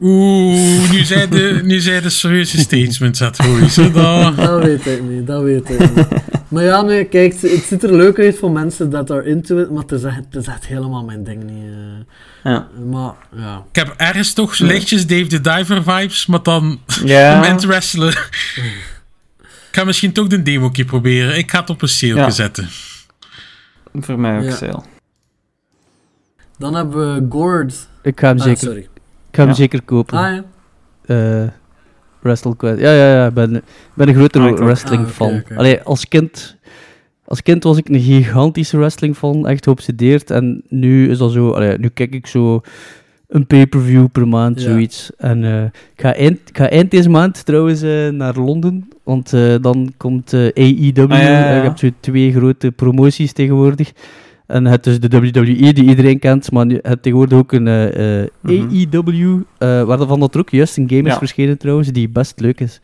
Oeh, 0.00 0.90
nu 0.90 1.04
zijn 1.14 1.30
de, 1.30 1.60
nu 1.64 1.80
zijn 1.80 2.02
de 2.02 2.10
serieuze 2.10 2.58
statements 2.58 3.20
aan 3.22 3.26
het 3.28 3.42
gooien. 3.42 3.70
zo 3.70 3.90
dat- 3.90 4.36
dat 4.36 4.62
weet 4.62 4.86
ik 4.86 5.02
niet, 5.02 5.26
dat 5.26 5.42
weet 5.42 5.70
ik 5.70 5.78
niet. 5.96 6.06
Maar 6.52 6.62
ja, 6.64 6.82
nee, 6.82 7.04
kijk, 7.04 7.32
het, 7.40 7.62
ziet 7.62 7.82
er 7.82 7.96
leuk 7.96 8.18
uit 8.18 8.38
voor 8.38 8.50
mensen 8.50 8.90
dat 8.90 9.10
are 9.10 9.24
into 9.24 9.58
it, 9.58 9.70
maar 9.70 9.82
het 9.82 9.92
is 9.92 10.02
echt, 10.02 10.16
het 10.16 10.34
is 10.34 10.46
echt 10.46 10.66
helemaal 10.66 11.04
mijn 11.04 11.24
ding 11.24 11.42
niet. 11.44 11.64
eh. 11.72 12.50
Ja. 12.52 12.68
Maar, 12.90 13.14
ja. 13.36 13.64
Ik 13.70 13.76
heb 13.76 13.94
ergens 13.96 14.32
toch 14.32 14.58
lichtjes 14.58 15.06
Dave 15.06 15.26
the 15.26 15.40
Diver 15.40 15.82
vibes, 15.82 16.26
maar 16.26 16.42
dan 16.42 16.80
Ja, 17.04 17.56
wrestelen. 17.66 18.08
Ik 18.08 19.78
ga 19.78 19.84
misschien 19.84 20.12
toch 20.12 20.26
de 20.26 20.42
demo 20.42 20.70
keer 20.70 20.84
proberen. 20.84 21.38
Ik 21.38 21.50
ga 21.50 21.60
het 21.60 21.70
op 21.70 21.82
een 21.82 21.88
sale 21.88 22.14
Ja. 22.14 22.30
zetten. 22.30 22.68
voor 23.94 24.18
mij 24.20 24.36
ook 24.38 24.44
Ja. 24.44 24.54
sale. 24.56 24.82
Dan 26.58 26.74
hebben 26.74 27.14
we 27.14 27.26
Gord. 27.30 27.74
Ik 28.02 28.20
ga 28.20 28.26
hem, 28.28 28.38
Ah, 28.38 28.44
zeker, 28.44 28.58
sorry. 28.62 28.80
ik 28.80 28.88
ga 29.30 29.40
hem 29.40 29.48
Ja. 29.48 29.54
zeker 29.54 29.82
kopen. 29.82 30.18
Ah 30.18 30.34
ja. 30.34 30.44
eh 31.42 31.48
Wrestle. 32.22 32.54
Ja, 32.60 32.74
ja, 32.76 33.12
ja. 33.12 33.26
Ik 33.26 33.34
ben, 33.34 33.62
ben 33.94 34.08
een 34.08 34.14
grote 34.14 34.38
Ah, 34.38 34.58
wrestling 34.58 35.02
Ah, 35.04 35.08
fan. 35.08 35.42
Allee, 35.56 35.80
als 35.80 36.08
kind... 36.08 36.56
Als 37.24 37.42
kind 37.42 37.62
was 37.64 37.76
ik 37.78 37.88
een 37.88 38.00
gigantische 38.00 38.76
wrestling 38.78 39.16
fan, 39.16 39.46
echt 39.46 39.64
geobsedeerd. 39.64 40.30
En 40.30 40.62
nu 40.68 41.10
is 41.10 41.18
dat 41.18 41.32
zo... 41.32 41.50
Allee, 41.50 41.78
nu 41.78 41.88
kijk 41.88 42.14
ik 42.14 42.26
zo 42.26 42.60
een 43.28 43.46
pay-per-view 43.46 44.06
per 44.12 44.28
maand, 44.28 44.60
Ja. 44.62 44.70
zoiets. 44.70 45.10
En 45.18 45.44
eh, 45.44 45.64
ik, 45.64 45.72
ga 45.96 46.14
eind, 46.14 46.38
ik 46.48 46.56
ga 46.56 46.68
eind 46.70 46.90
deze 46.90 47.08
maand 47.10 47.44
trouwens 47.44 47.82
eh, 47.82 48.08
naar 48.08 48.34
Londen. 48.38 48.88
Want 49.02 49.32
eh, 49.32 49.54
dan 49.60 49.92
komt 49.96 50.34
AEW. 50.34 51.10
Ah, 51.12 51.22
ja, 51.22 51.54
je 51.54 51.62
hebt 51.62 51.78
zo 51.78 51.88
twee 52.00 52.32
grote 52.32 52.70
promoties 52.70 53.32
tegenwoordig. 53.32 53.92
En 54.52 54.64
het 54.64 54.86
is 54.86 55.00
de 55.00 55.08
WWE 55.08 55.72
die 55.72 55.84
iedereen 55.84 56.18
kent, 56.18 56.50
maar 56.52 56.66
je 56.66 56.78
hebt 56.82 57.02
tegenwoordig 57.02 57.38
ook 57.38 57.52
een 57.52 57.66
eh, 57.68 58.20
eh, 58.22 58.28
Mhm. 58.40 58.68
AEW, 58.68 59.40
eh 59.58 59.82
waarvan 59.82 60.20
dat 60.20 60.34
er 60.34 60.40
ook 60.40 60.50
juist 60.50 60.76
een 60.76 60.88
game 60.88 61.02
is 61.02 61.12
Ja. 61.12 61.18
verschenen 61.18 61.58
trouwens, 61.58 61.88
die 61.88 62.08
best 62.08 62.40
leuk 62.40 62.60
is. 62.60 62.80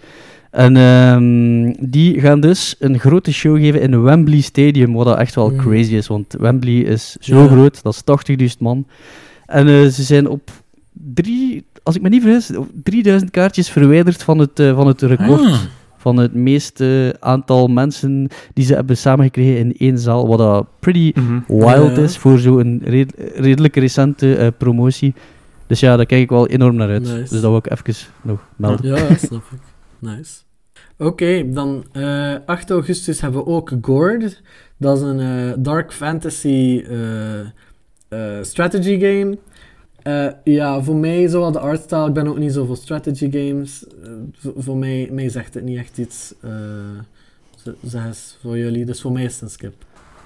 En 0.51 0.77
ehm, 0.77 1.73
die 1.91 2.21
gaan 2.21 2.41
dus 2.41 2.77
een 2.79 2.99
grote 2.99 3.33
show 3.33 3.57
geven 3.57 3.81
in 3.81 4.03
Wembley 4.03 4.41
Stadium, 4.41 4.93
wat 4.93 5.07
dat 5.07 5.19
echt 5.19 5.35
wel 5.35 5.51
Mm. 5.51 5.57
crazy 5.57 5.95
is, 5.95 6.07
want 6.07 6.35
Wembley 6.39 6.79
is 6.79 7.17
zo 7.21 7.43
Ja. 7.43 7.47
groot, 7.49 7.83
dat 7.83 7.95
is 7.95 8.03
80.000 8.03 8.61
man. 8.61 8.87
En 9.47 9.93
ze 9.93 10.03
zijn 10.03 10.29
op 10.29 10.51
drie 10.93 11.65
als 11.83 11.97
ik 11.97 12.03
me 12.03 12.09
niet 12.09 12.23
vergis, 12.23 12.51
3000 12.83 13.31
kaartjes 13.31 13.69
verwijderd 13.71 14.23
van 14.23 14.39
het, 14.39 14.51
van 14.75 14.87
het 14.87 15.03
record. 15.03 15.41
Ah. 15.41 15.61
Van 16.09 16.17
het 16.17 16.35
meeste 16.35 17.17
aantal 17.21 17.67
mensen 17.69 18.29
die 18.55 18.65
ze 18.65 18.75
hebben 18.75 18.97
samengekregen 18.97 19.57
in 19.59 19.75
één 19.79 19.99
zaal. 19.99 20.27
Wat 20.29 20.39
dat 20.39 20.67
pretty 20.81 21.13
Mhm. 21.15 21.39
wild 21.47 21.97
Ja. 21.97 22.03
is 22.03 22.17
voor 22.19 22.39
zo'n 22.39 22.81
red- 22.85 23.15
redelijk 23.37 23.77
recente 23.77 24.35
eh, 24.37 24.47
promotie. 24.59 25.15
Dus 25.67 25.81
ja, 25.81 25.97
daar 25.97 26.07
kijk 26.07 26.23
ik 26.23 26.29
wel 26.31 26.47
enorm 26.49 26.77
naar 26.77 26.89
uit. 26.89 27.03
Nice. 27.03 27.17
Dus 27.19 27.31
dat 27.31 27.41
wil 27.43 27.57
ik 27.57 27.71
even 27.71 27.95
nog 28.23 28.49
melden. 28.57 28.87
Ja, 28.95 28.97
snap 29.17 29.43
ik. 29.53 29.59
Nice. 29.99 30.33
Oké, 30.99 31.51
dan 31.53 31.85
eh 31.93 32.35
8 32.47 32.71
augustus 32.71 33.21
hebben 33.21 33.45
we 33.45 33.47
ook 33.51 33.73
Gord. 33.83 34.43
Dat 34.77 34.97
is 34.97 35.03
een 35.03 35.21
eh, 35.21 35.53
dark 35.59 35.93
fantasy 35.93 36.85
eh, 36.89 37.41
eh, 37.41 38.43
strategy 38.43 38.99
game. 39.01 39.39
Eh, 40.09 40.27
ja, 40.45 40.83
voor 40.83 40.97
mij, 40.97 41.29
zowel 41.29 41.53
de 41.53 41.59
artstyle, 41.59 42.07
ik 42.07 42.13
ben 42.13 42.27
ook 42.29 42.39
niet 42.39 42.53
zo 42.53 42.65
voor 42.65 42.77
strategy 42.77 43.31
games. 43.31 43.85
Eh, 44.05 44.11
voor, 44.41 44.53
voor 44.57 44.77
mij, 44.77 45.09
mij 45.13 45.29
zegt 45.29 45.55
het 45.55 45.65
niet 45.65 45.79
echt 45.79 45.99
iets. 45.99 46.35
eh 46.43 46.51
z- 47.65 47.91
zeg 47.91 48.05
eens 48.07 48.37
voor 48.43 48.59
jullie, 48.59 48.85
dus 48.85 49.01
voor 49.01 49.13
mij 49.13 49.25
is 49.25 49.33
het 49.33 49.43
een 49.43 49.51
skip. 49.51 49.75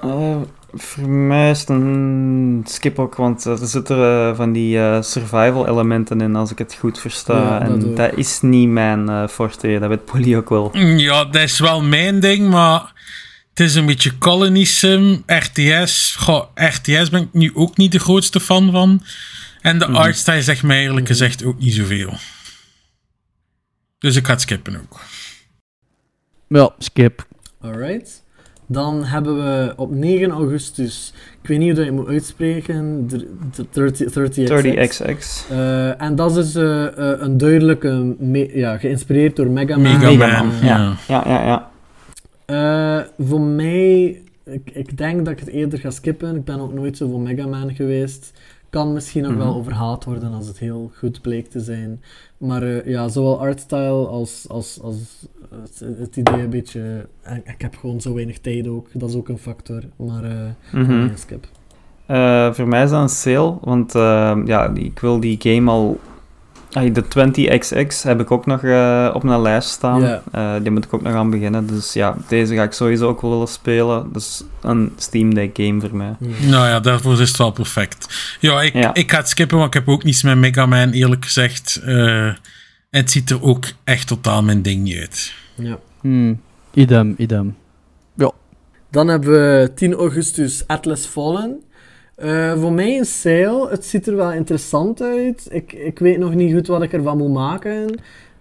Eh, 0.00 0.36
voor 0.72 1.08
mij 1.08 1.50
is 1.50 1.60
het 1.60 1.68
een 1.68 2.62
skip 2.66 2.98
ook, 2.98 3.14
want 3.14 3.44
er 3.44 3.58
zitten 3.66 3.96
eh, 3.98 4.36
van 4.36 4.52
die 4.52 4.78
eh, 4.78 5.02
survival 5.02 5.68
elementen 5.68 6.20
in, 6.20 6.36
als 6.36 6.50
ik 6.50 6.58
het 6.58 6.74
goed 6.74 6.98
versta. 6.98 7.38
Ja, 7.38 7.58
dat 7.58 7.68
en 7.68 7.88
ook. 7.90 7.96
dat 7.96 8.16
is 8.16 8.40
niet 8.40 8.68
mijn 8.68 9.08
eh 9.08 9.28
forte, 9.28 9.78
dat 9.80 9.88
weet 9.88 10.04
Polly 10.04 10.36
ook 10.36 10.48
wel. 10.48 10.76
Ja, 10.78 11.24
dat 11.24 11.42
is 11.42 11.58
wel 11.58 11.82
mijn 11.82 12.20
ding, 12.20 12.50
maar 12.50 12.92
het 13.50 13.60
is 13.60 13.74
een 13.74 13.86
beetje 13.86 14.18
colony 14.18 14.64
sim, 14.64 15.22
RTS. 15.26 16.16
Goh, 16.18 16.44
RTS 16.54 17.10
ben 17.10 17.22
ik 17.22 17.28
nu 17.32 17.50
ook 17.54 17.76
niet 17.76 17.92
de 17.92 17.98
grootste 18.00 18.40
fan 18.40 18.70
van. 18.70 19.02
En 19.62 19.78
de 19.78 19.86
artstyle 19.86 20.42
zegt 20.42 20.62
mij 20.62 20.82
eerlijk 20.82 21.06
gezegd 21.06 21.44
ook 21.44 21.58
niet 21.58 21.72
zoveel. 21.74 22.12
Dus 23.98 24.16
ik 24.16 24.26
ga 24.26 24.32
het 24.32 24.40
skippen 24.40 24.76
ook. 24.76 25.00
Ja, 26.48 26.74
skip. 26.78 27.26
Alright. 27.60 28.22
Dan 28.66 29.04
hebben 29.04 29.36
we 29.36 29.72
op 29.76 29.90
9 29.90 30.30
augustus, 30.30 31.12
ik 31.42 31.48
weet 31.48 31.58
niet 31.58 31.66
hoe 31.66 31.76
dat 31.76 31.84
je 31.84 31.90
het 31.90 32.00
moet 32.00 32.08
uitspreken, 32.08 33.06
dr- 33.06 33.62
30, 33.70 34.12
30 34.12 34.48
30XX. 34.48 35.50
Eh, 35.50 36.02
en 36.02 36.14
dat 36.16 36.36
is 36.36 36.54
eh, 36.54 36.86
eh, 36.86 37.20
een 37.20 37.38
duidelijke, 37.38 38.16
ja, 38.54 38.78
geïnspireerd 38.78 39.36
door 39.36 39.50
Mega 39.50 39.76
Man. 39.78 39.82
Mega 39.82 40.10
Mega 40.10 40.42
Man, 40.42 40.46
Man, 40.46 40.66
ja. 40.66 40.96
Ja, 41.08 41.22
ja, 41.26 41.44
ja. 41.44 41.70
Eh, 42.44 43.04
voor 43.26 43.40
mij, 43.40 44.22
ik, 44.44 44.70
ik 44.72 44.96
denk 44.98 45.24
dat 45.24 45.32
ik 45.32 45.38
het 45.40 45.48
eerder 45.48 45.78
ga 45.78 45.90
skippen. 45.90 46.36
Ik 46.36 46.44
ben 46.44 46.60
ook 46.60 46.72
nooit 46.72 46.96
zo 46.96 47.08
voor 47.08 47.20
Mega 47.20 47.46
Man 47.46 47.74
geweest. 47.74 48.32
Kan 48.72 48.92
misschien 48.92 49.26
ook 49.26 49.36
wel 49.36 49.46
Mhm. 49.46 49.56
overhaald 49.56 50.04
worden 50.04 50.32
als 50.32 50.46
het 50.46 50.58
heel 50.58 50.90
goed 50.98 51.20
bleek 51.20 51.50
te 51.50 51.60
zijn. 51.60 52.02
Maar 52.38 52.62
eh, 52.62 52.86
ja, 52.86 53.08
zowel 53.08 53.40
artstyle 53.40 54.06
als, 54.06 54.44
als, 54.48 54.78
als 54.82 54.96
het, 55.50 55.98
het 55.98 56.16
idee 56.16 56.40
een 56.40 56.50
beetje... 56.50 57.06
en 57.22 57.42
ik 57.44 57.60
heb 57.60 57.76
gewoon 57.76 58.00
zo 58.00 58.14
weinig 58.14 58.38
tijd 58.38 58.68
ook. 58.68 58.88
Dat 58.92 59.08
is 59.10 59.16
ook 59.16 59.28
een 59.28 59.38
factor. 59.38 59.82
Maar 59.96 60.24
eh 60.24 60.30
Mhm. 60.72 60.84
voor 60.84 60.94
mij 60.94 61.08
een 61.08 61.18
skip. 61.18 61.46
Eh, 62.06 62.52
voor 62.52 62.68
mij 62.68 62.82
is 62.84 62.90
dat 62.90 63.02
een 63.02 63.08
sale, 63.08 63.58
want 63.60 63.94
eh, 63.94 64.36
ja, 64.44 64.70
ik 64.74 64.98
wil 64.98 65.20
die 65.20 65.36
game 65.40 65.70
al... 65.70 66.00
De 66.72 67.04
20XX 67.04 68.02
heb 68.02 68.20
ik 68.20 68.30
ook 68.30 68.46
nog 68.46 68.62
eh, 68.62 69.10
op 69.14 69.22
mijn 69.22 69.42
lijst 69.42 69.68
staan. 69.68 70.00
Ja. 70.00 70.22
Eh, 70.32 70.54
die 70.62 70.70
moet 70.70 70.84
ik 70.84 70.94
ook 70.94 71.02
nog 71.02 71.14
aan 71.14 71.30
beginnen. 71.30 71.66
Dus 71.66 71.92
ja, 71.92 72.16
deze 72.28 72.54
ga 72.54 72.62
ik 72.62 72.72
sowieso 72.72 73.08
ook 73.08 73.20
wel 73.20 73.30
willen 73.30 73.48
spelen. 73.48 74.12
Dus 74.12 74.44
een 74.60 74.92
Steam 74.96 75.34
Deck 75.34 75.50
game 75.56 75.80
voor 75.80 75.96
mij. 75.96 76.14
Nou 76.40 76.66
ja, 76.68 76.80
daarvoor 76.80 77.20
is 77.20 77.28
het 77.28 77.38
wel 77.38 77.50
perfect. 77.50 78.06
Ja, 78.40 78.62
ik, 78.62 78.72
Ja. 78.72 78.94
ik 78.94 79.10
ga 79.10 79.16
het 79.16 79.28
skippen, 79.28 79.56
want 79.56 79.74
ik 79.74 79.80
heb 79.80 79.88
ook 79.88 80.04
niets 80.04 80.22
met 80.22 80.36
Mega 80.36 80.66
Man, 80.66 80.90
eerlijk 80.90 81.24
gezegd. 81.24 81.80
Eh, 81.84 82.32
het 82.90 83.10
ziet 83.10 83.30
er 83.30 83.42
ook 83.42 83.64
echt 83.84 84.06
totaal 84.06 84.42
mijn 84.42 84.62
ding 84.62 84.82
niet 84.82 84.98
uit. 84.98 85.34
Ja. 85.54 85.78
Hmm. 86.00 86.40
Idem, 86.74 87.14
idem. 87.18 87.56
Dan 88.92 89.08
hebben 89.08 89.30
we 89.30 89.72
10 89.74 89.92
augustus 89.94 90.64
Atlas 90.66 91.06
Fallen. 91.06 91.62
Eh, 92.22 92.60
voor 92.60 92.72
mij 92.72 92.98
een 92.98 93.04
sale. 93.04 93.68
Het 93.70 93.84
ziet 93.84 94.06
er 94.06 94.16
wel 94.16 94.32
interessant 94.32 95.02
uit. 95.02 95.46
Ik, 95.50 95.72
ik 95.72 95.98
weet 95.98 96.18
nog 96.18 96.34
niet 96.34 96.54
goed 96.54 96.66
wat 96.66 96.82
ik 96.82 96.92
ervan 96.92 97.16
moet 97.18 97.32
maken. 97.32 97.94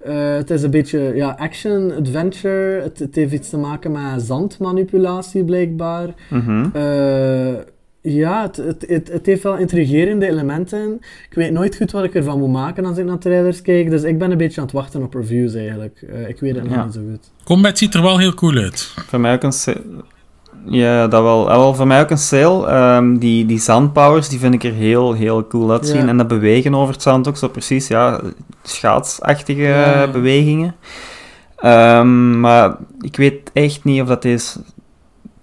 Eh, 0.04 0.34
het 0.34 0.50
is 0.50 0.64
een 0.64 0.72
beetje 0.72 1.12
ja, 1.16 1.36
action, 1.40 1.92
adventure. 1.92 2.82
Het, 2.82 3.00
het 3.00 3.16
heeft 3.16 3.34
iets 3.34 3.50
te 3.50 3.58
maken 3.58 3.92
met 3.92 4.22
zandmanipulatie 4.22 5.44
blijkbaar. 5.44 6.08
Mhm. 6.30 6.66
Eh, 6.74 7.54
ja, 8.02 8.42
het, 8.42 8.56
het, 8.58 8.86
het, 8.88 9.12
het 9.12 9.26
heeft 9.26 9.44
wel 9.44 9.58
intrigerende 9.58 10.28
elementen. 10.28 10.94
Ik 11.30 11.36
weet 11.36 11.52
nooit 11.52 11.76
goed 11.76 11.92
wat 11.92 12.04
ik 12.04 12.16
ervan 12.16 12.40
moet 12.40 12.52
maken 12.52 12.86
als 12.86 12.98
ik 12.98 13.06
naar 13.06 13.18
trailers 13.18 13.62
kijk. 13.62 13.90
Dus 13.90 14.04
ik 14.04 14.18
ben 14.18 14.32
een 14.32 14.38
beetje 14.38 14.60
aan 14.62 14.66
het 14.68 14.76
wachten 14.76 15.04
op 15.04 15.14
reviews 15.14 15.54
eigenlijk. 15.54 16.04
Eh, 16.12 16.30
ik 16.30 16.40
weet 16.40 16.56
het 16.56 16.64
nog 16.64 16.74
Ja. 16.74 16.84
niet 16.84 16.94
zo 16.94 17.02
goed. 17.12 17.32
Combat 17.44 17.78
ziet 17.78 17.94
er 17.94 18.02
wel 18.02 18.18
heel 18.18 18.34
cool 18.34 18.56
uit. 18.58 18.94
Voor 19.08 19.20
mij 19.20 19.34
ook 19.34 19.44
een 19.44 19.52
sale. 19.52 19.82
Ja, 20.66 21.08
dat 21.08 21.22
wel. 21.24 21.50
Ah, 21.50 21.58
wel 21.58 21.74
voor 21.76 21.88
mij 21.88 22.02
ook 22.02 22.10
een 22.10 22.18
sale. 22.18 22.68
Ehm, 22.68 23.18
die, 23.18 23.46
die 23.46 23.60
zandpowers, 23.60 24.30
die 24.30 24.40
vind 24.40 24.54
ik 24.54 24.64
er 24.64 24.74
heel, 24.74 25.14
heel 25.14 25.48
cool 25.48 25.72
uitzien. 25.72 26.02
Ja. 26.02 26.08
En 26.08 26.18
dat 26.18 26.28
bewegen 26.28 26.76
over 26.76 26.94
het 26.94 27.02
zand 27.04 27.28
ook 27.28 27.38
zo 27.38 27.48
precies, 27.48 27.88
ja, 27.88 28.22
schaatsachtige 28.64 29.62
Ja. 29.62 30.08
bewegingen. 30.08 30.76
Ehm, 31.56 32.40
maar 32.40 32.76
ik 33.00 33.16
weet 33.16 33.50
echt 33.54 33.84
niet 33.84 34.02
of 34.02 34.08
dat 34.08 34.22
deze 34.22 34.60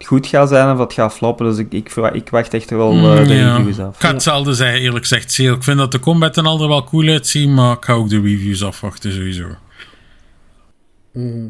goed 0.05 0.27
gaat 0.27 0.49
zijn 0.49 0.73
of 0.73 0.79
dat 0.79 0.93
gaat 0.93 1.13
floppen. 1.15 1.47
Dus 1.47 1.59
ik, 1.59 1.73
ik, 1.73 1.95
ik 2.13 2.29
wacht 2.31 2.55
echt 2.55 2.71
wel 2.71 2.93
eh, 2.93 3.17
de 3.17 3.23
Mm, 3.23 3.31
Ja. 3.31 3.57
reviews 3.57 3.79
af. 3.81 3.95
Ik 3.95 4.01
ga 4.01 4.13
hetzelfde 4.13 4.55
zeggen, 4.55 4.81
eerlijk 4.81 5.07
gezegd. 5.07 5.33
Seal. 5.33 5.55
Ik 5.55 5.63
vind 5.63 5.79
dat 5.79 5.93
de 5.93 6.01
combat 6.01 6.37
en 6.37 6.47
al 6.47 6.63
er 6.63 6.69
wel 6.69 6.85
cool 6.85 7.09
uitzien, 7.09 7.55
maar 7.55 7.77
ik 7.77 7.85
ga 7.85 7.93
ook 7.93 8.09
de 8.09 8.21
reviews 8.21 8.65
afwachten 8.65 9.13
sowieso. 9.13 9.47
Mhm. 11.13 11.47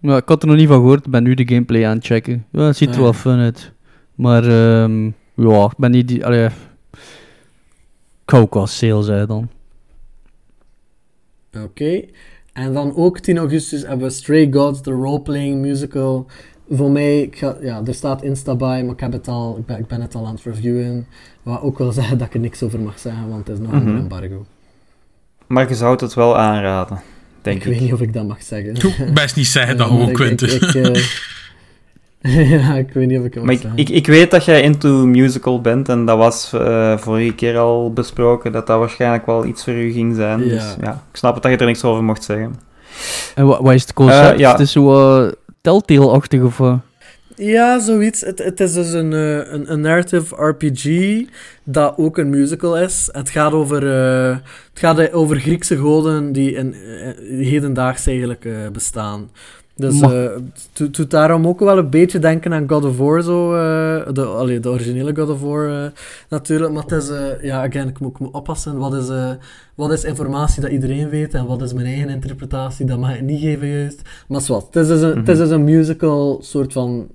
Ja, 0.00 0.16
ik 0.16 0.28
had 0.28 0.42
er 0.42 0.48
nog 0.48 0.56
niet 0.56 0.68
van 0.68 0.76
gehoord, 0.76 1.04
ik 1.06 1.10
ben 1.10 1.22
nu 1.22 1.34
de 1.34 1.48
gameplay 1.48 1.86
aan 1.86 1.96
het 1.96 2.06
checken. 2.06 2.46
Ja, 2.52 2.60
het 2.60 2.76
ziet 2.76 2.88
er 2.88 2.94
Ah, 2.94 3.00
wel 3.00 3.12
fun 3.12 3.38
uit. 3.38 3.72
Maar 4.14 4.42
ehm, 4.44 5.04
ja, 5.34 5.64
ik 5.64 5.76
ben 5.76 5.90
niet 5.90 6.08
die... 6.08 6.26
Allee, 6.26 6.44
ik 6.46 6.52
ga 8.26 8.38
ook 8.38 8.54
wel 8.54 8.66
sale 8.66 9.02
zijn 9.02 9.26
dan. 9.26 9.48
Oké. 11.64 12.04
En 12.52 12.72
dan 12.72 12.94
ook 12.96 13.18
10 13.18 13.38
augustus 13.38 13.86
hebben 13.86 14.06
we 14.06 14.12
Stray 14.12 14.52
Gods, 14.52 14.82
de 14.82 14.90
roleplaying 14.90 15.60
musical. 15.60 16.26
Voor 16.70 16.90
mij, 16.90 17.20
ik 17.22 17.36
ga, 17.38 17.56
ja, 17.60 17.82
er 17.84 17.94
staat 17.94 18.22
Insta 18.22 18.56
bij, 18.56 18.84
maar 18.84 18.92
ik, 18.94 19.00
heb 19.00 19.12
het 19.12 19.28
al, 19.28 19.56
ik, 19.58 19.66
ben, 19.66 19.78
ik 19.78 19.86
ben 19.86 20.00
het 20.00 20.14
al 20.14 20.26
aan 20.26 20.34
het 20.34 20.42
reviewen. 20.44 21.06
Wat 21.42 21.60
ook 21.60 21.78
wil 21.78 21.92
zeggen 22.00 22.18
dat 22.18 22.26
ik 22.26 22.34
er 22.34 22.40
niks 22.40 22.62
over 22.62 22.80
mag 22.80 22.98
zeggen, 22.98 23.28
want 23.28 23.46
het 23.48 23.58
is 23.58 23.64
nog 23.66 23.72
Mhm. 23.72 23.88
een 23.88 23.96
embargo. 23.98 24.46
Maar 25.46 25.68
je 25.68 25.74
zou 25.74 25.96
het 25.96 26.14
wel 26.14 26.36
aanraden, 26.36 27.00
denk 27.52 27.56
ik 27.56 27.64
ik. 27.64 27.72
weet 27.72 27.80
niet 27.80 27.92
of 27.92 28.00
ik 28.00 28.12
dat 28.12 28.26
mag 28.26 28.42
zeggen. 28.42 28.74
Best 29.14 29.36
niet 29.36 29.46
zeggen 29.46 29.76
dat 29.76 29.86
gewoon, 29.90 30.08
ik- 30.08 30.14
Quinten. 30.14 30.54
Ik, 30.54 30.62
eh, 30.74 31.04
ja, 32.60 32.74
ik 32.74 32.92
weet 32.92 33.08
niet 33.08 33.18
of 33.18 33.24
ik 33.24 33.34
het 33.34 33.44
Maar 33.44 33.44
mag 33.44 33.54
ik, 33.54 33.60
zeggen. 33.60 33.78
ik, 33.78 33.88
ik 33.88 34.06
weet 34.06 34.30
dat 34.30 34.44
jij 34.44 34.62
into 34.62 34.88
musical 35.06 35.60
bent 35.60 35.88
en 35.88 36.04
dat 36.04 36.18
was 36.18 36.52
eh, 36.52 36.96
vorige 36.98 37.34
keer 37.34 37.58
al 37.58 37.92
besproken, 37.92 38.52
dat 38.52 38.66
dat 38.66 38.78
waarschijnlijk 38.78 39.26
wel 39.26 39.44
iets 39.46 39.64
voor 39.64 39.72
u 39.72 39.92
ging 39.92 40.14
zijn. 40.16 40.40
Ja. 40.44 40.48
Dus 40.48 40.76
ja, 40.80 40.92
ik 41.10 41.16
snap 41.16 41.34
het 41.34 41.42
dat 41.42 41.52
je 41.52 41.58
er 41.58 41.66
niks 41.66 41.84
over 41.84 42.04
mocht 42.04 42.24
zeggen. 42.24 42.54
En 43.34 43.46
wat, 43.46 43.60
wat 43.60 43.72
is 43.74 43.82
het 43.82 43.92
concept? 43.92 44.38
Ja. 44.38 44.50
Het 44.50 44.60
is 44.60 44.72
zo 44.72 45.22
uh, 45.26 45.32
Telltale-achtig 45.60 46.42
of? 46.42 46.60
Ja, 47.36 47.78
zoiets. 47.78 48.20
Het, 48.20 48.38
het 48.44 48.60
is 48.60 48.72
dus 48.72 48.92
een, 48.92 49.12
eh, 49.12 49.52
een, 49.52 49.72
een 49.72 49.80
narrative 49.80 50.34
RPG 50.46 50.84
dat 51.64 51.94
ook 51.96 52.18
een 52.18 52.30
musical 52.30 52.78
is. 52.78 53.08
Het 53.12 53.30
gaat 53.30 53.52
over, 53.52 53.86
eh, 53.86 54.36
het 54.70 54.78
gaat 54.78 55.12
over 55.12 55.36
Griekse 55.40 55.76
goden 55.76 56.32
die 56.32 56.52
in, 56.52 56.74
eh, 56.74 57.46
hedendaags 57.46 58.06
eigenlijk 58.06 58.48
bestaan. 58.72 59.30
Dus 59.74 60.00
het 60.00 60.94
doet- 60.94 61.10
daarom 61.10 61.46
ook 61.46 61.60
wel 61.60 61.78
een 61.78 61.90
beetje 61.90 62.18
denken 62.18 62.52
aan 62.52 62.68
God 62.68 62.84
of 62.84 62.96
War, 62.98 63.22
zo, 63.22 63.50
de, 64.12 64.24
allee, 64.24 64.60
de 64.60 64.68
originele 64.68 65.14
God 65.16 65.28
of 65.30 65.40
War 65.40 65.92
natuurlijk. 66.28 66.72
Maar 66.72 66.82
het 66.82 66.92
is, 66.92 67.10
ja, 67.42 67.66
again, 67.66 67.88
ik 67.88 67.98
moet, 68.00 68.10
ik 68.10 68.18
moet 68.18 68.34
oppassen. 68.34 68.78
Wat 68.78 68.94
is, 68.94 69.08
wat 69.74 69.92
is 69.92 70.04
informatie 70.04 70.62
dat 70.62 70.70
iedereen 70.70 71.08
weet 71.08 71.34
en 71.34 71.46
wat 71.46 71.62
is 71.62 71.72
mijn 71.72 71.86
eigen 71.86 72.08
interpretatie? 72.08 72.86
Dat 72.86 72.98
mag 72.98 73.14
ik 73.14 73.20
niet 73.22 73.40
geven 73.40 73.68
juist. 73.68 74.02
Maar 74.28 74.40
zwart, 74.40 74.64
het 74.66 74.76
is 74.76 74.88
dus 74.88 75.00
een, 75.00 75.16
het 75.16 75.28
is 75.28 75.38
dus 75.38 75.50
een 75.50 75.64
musical 75.64 76.38
soort 76.42 76.72
van 76.72 77.08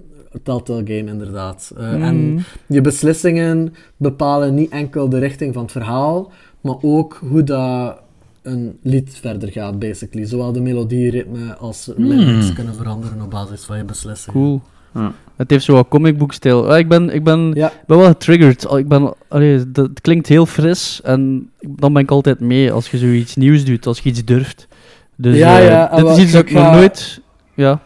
Telltale 0.43 0.81
game 0.85 1.09
inderdaad. 1.11 1.71
Eh, 1.77 1.93
En 2.07 2.15
Mm. 2.31 2.39
je 2.67 2.81
beslissingen 2.81 3.73
bepalen 3.97 4.53
niet 4.55 4.71
enkel 4.71 5.09
de 5.09 5.19
richting 5.19 5.53
van 5.53 5.63
het 5.63 5.71
verhaal, 5.71 6.31
maar 6.61 6.75
ook 6.81 7.19
hoe 7.29 7.43
dat 7.43 7.97
een 8.41 8.77
lied 8.83 9.17
verder 9.21 9.51
gaat, 9.51 9.79
basically. 9.79 10.25
Zowel 10.25 10.51
de 10.51 10.61
melodie, 10.61 11.09
ritme 11.11 11.55
als 11.55 11.89
lyrics 11.97 12.53
kunnen 12.53 12.75
veranderen 12.75 13.21
op 13.21 13.29
basis 13.29 13.63
van 13.63 13.77
je 13.77 13.83
beslissingen. 13.83 14.39
Cool. 14.41 14.61
Ja. 14.93 15.11
Het 15.35 15.49
heeft 15.49 15.63
zo 15.65 15.73
wat 15.73 15.87
comicboekstijl. 15.87 16.71
Ah, 16.71 16.77
ik 16.79 16.87
ben, 16.87 17.09
ik 17.13 17.23
ben, 17.23 17.51
Ja. 17.53 17.71
ben 17.87 17.97
wel 17.97 18.07
getriggerd. 18.07 18.63
Ik 18.71 18.87
ben, 18.87 19.13
allee, 19.27 19.71
dat 19.71 19.87
het 19.87 20.01
klinkt 20.01 20.27
heel 20.27 20.45
fris 20.45 21.01
en 21.03 21.49
dan 21.59 21.93
ben 21.93 22.01
ik 22.01 22.11
altijd 22.11 22.39
mee 22.39 22.71
als 22.71 22.91
je 22.91 22.97
zoiets 22.97 23.35
nieuws 23.35 23.65
doet, 23.65 23.85
als 23.85 23.99
je 23.99 24.09
iets 24.09 24.25
durft. 24.25 24.67
Dus 25.15 25.37
Ja, 25.37 25.57
ja, 25.57 25.95
dit 25.95 26.07
is 26.09 26.17
iets 26.17 26.31
dat 26.31 26.41
ik 26.41 26.51
nog 26.51 26.71
nooit... 26.71 27.21
Ja, 27.53 27.79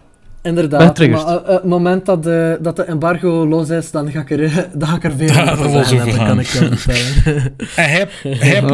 Inderdaad, 0.45 0.99
maar 1.07 1.19
eh, 1.27 1.47
het 1.47 1.63
moment 1.63 2.05
dat 2.05 2.23
de, 2.23 2.57
dat 2.61 2.75
de 2.75 2.83
embargo 2.83 3.47
los 3.47 3.69
is, 3.69 3.91
dan 3.91 4.11
ga 4.11 4.19
ik 4.19 4.31
er, 4.31 4.67
dan 4.73 4.87
ga 4.87 4.95
ik 4.95 5.03
er 5.03 5.11
veel 5.17 5.27
Ja, 5.27 5.51
over 5.51 5.75
er 5.75 5.85
zeggen, 5.85 6.05
dat 6.07 6.15
gaan. 6.15 6.27
kan 6.27 6.39
ik 6.39 6.45
je 6.47 6.69
vertellen. 6.77 7.55
En 7.75 7.89
hij, 8.37 8.59
doen. 8.61 8.71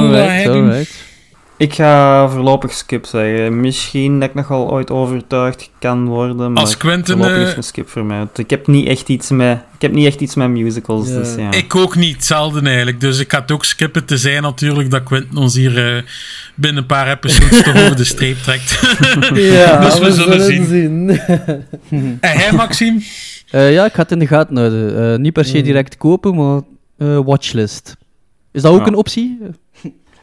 alright. 0.69 1.09
Ik 1.61 1.73
ga 1.73 2.27
voorlopig 2.29 2.73
skip 2.73 3.05
zeggen. 3.05 3.59
Misschien 3.59 4.19
dat 4.19 4.29
ik 4.29 4.35
nog 4.35 4.47
wel 4.47 4.71
ooit 4.71 4.91
overtuigd 4.91 5.69
kan 5.79 6.05
worden, 6.07 6.51
maar 6.53 6.61
Als 6.63 6.77
Quentin, 6.77 7.17
voorlopig 7.17 7.41
eh, 7.43 7.49
is 7.49 7.55
een 7.55 7.63
skip 7.63 7.89
voor 7.89 8.05
mij. 8.05 8.17
Want 8.17 8.37
Ik 8.37 8.49
heb 8.49 8.67
niet 8.67 8.87
echt 8.87 9.09
iets 9.09 9.29
met, 9.29 9.57
ik 9.75 9.81
heb 9.81 9.91
niet 9.91 10.05
echt 10.05 10.21
iets 10.21 10.35
met 10.35 10.49
musicals, 10.49 11.07
dus 11.07 11.35
ja. 11.35 11.51
Ik 11.51 11.75
ook 11.75 11.95
niet, 11.95 12.15
hetzelfde 12.15 12.61
eigenlijk. 12.61 12.99
Dus 13.01 13.19
ik 13.19 13.31
ga 13.31 13.39
het 13.41 13.51
ook 13.51 13.65
skippen 13.65 14.05
te 14.05 14.17
zijn 14.17 14.41
natuurlijk 14.41 14.89
dat 14.91 15.03
Quentin 15.03 15.37
ons 15.37 15.55
hier 15.55 15.95
eh, 15.95 16.03
binnen 16.55 16.81
een 16.81 16.87
paar 16.87 17.11
episodes 17.11 17.63
toch 17.63 17.75
over 17.83 17.95
de 17.95 18.03
streep 18.03 18.37
trekt. 18.37 18.79
Ja, 19.35 19.79
Dus 19.79 19.99
we 19.99 20.11
zullen 20.11 20.41
zien. 20.45 20.65
zien. 20.65 21.09
en 22.21 22.37
hij, 22.37 22.51
Maxime? 22.51 23.01
Eh, 23.49 23.73
ja, 23.73 23.85
ik 23.85 23.93
ga 23.93 24.01
het 24.01 24.11
in 24.11 24.19
de 24.19 24.27
gaten 24.27 24.57
houden. 24.57 25.13
Eh, 25.13 25.19
niet 25.19 25.33
per 25.33 25.45
se 25.45 25.57
Mm. 25.57 25.63
direct 25.63 25.97
kopen, 25.97 26.35
maar 26.35 26.61
eh, 26.97 27.19
watchlist. 27.25 27.95
Is 28.51 28.61
dat 28.61 28.71
ook 28.73 28.79
Ja. 28.79 28.85
een 28.87 28.95
optie? 28.95 29.39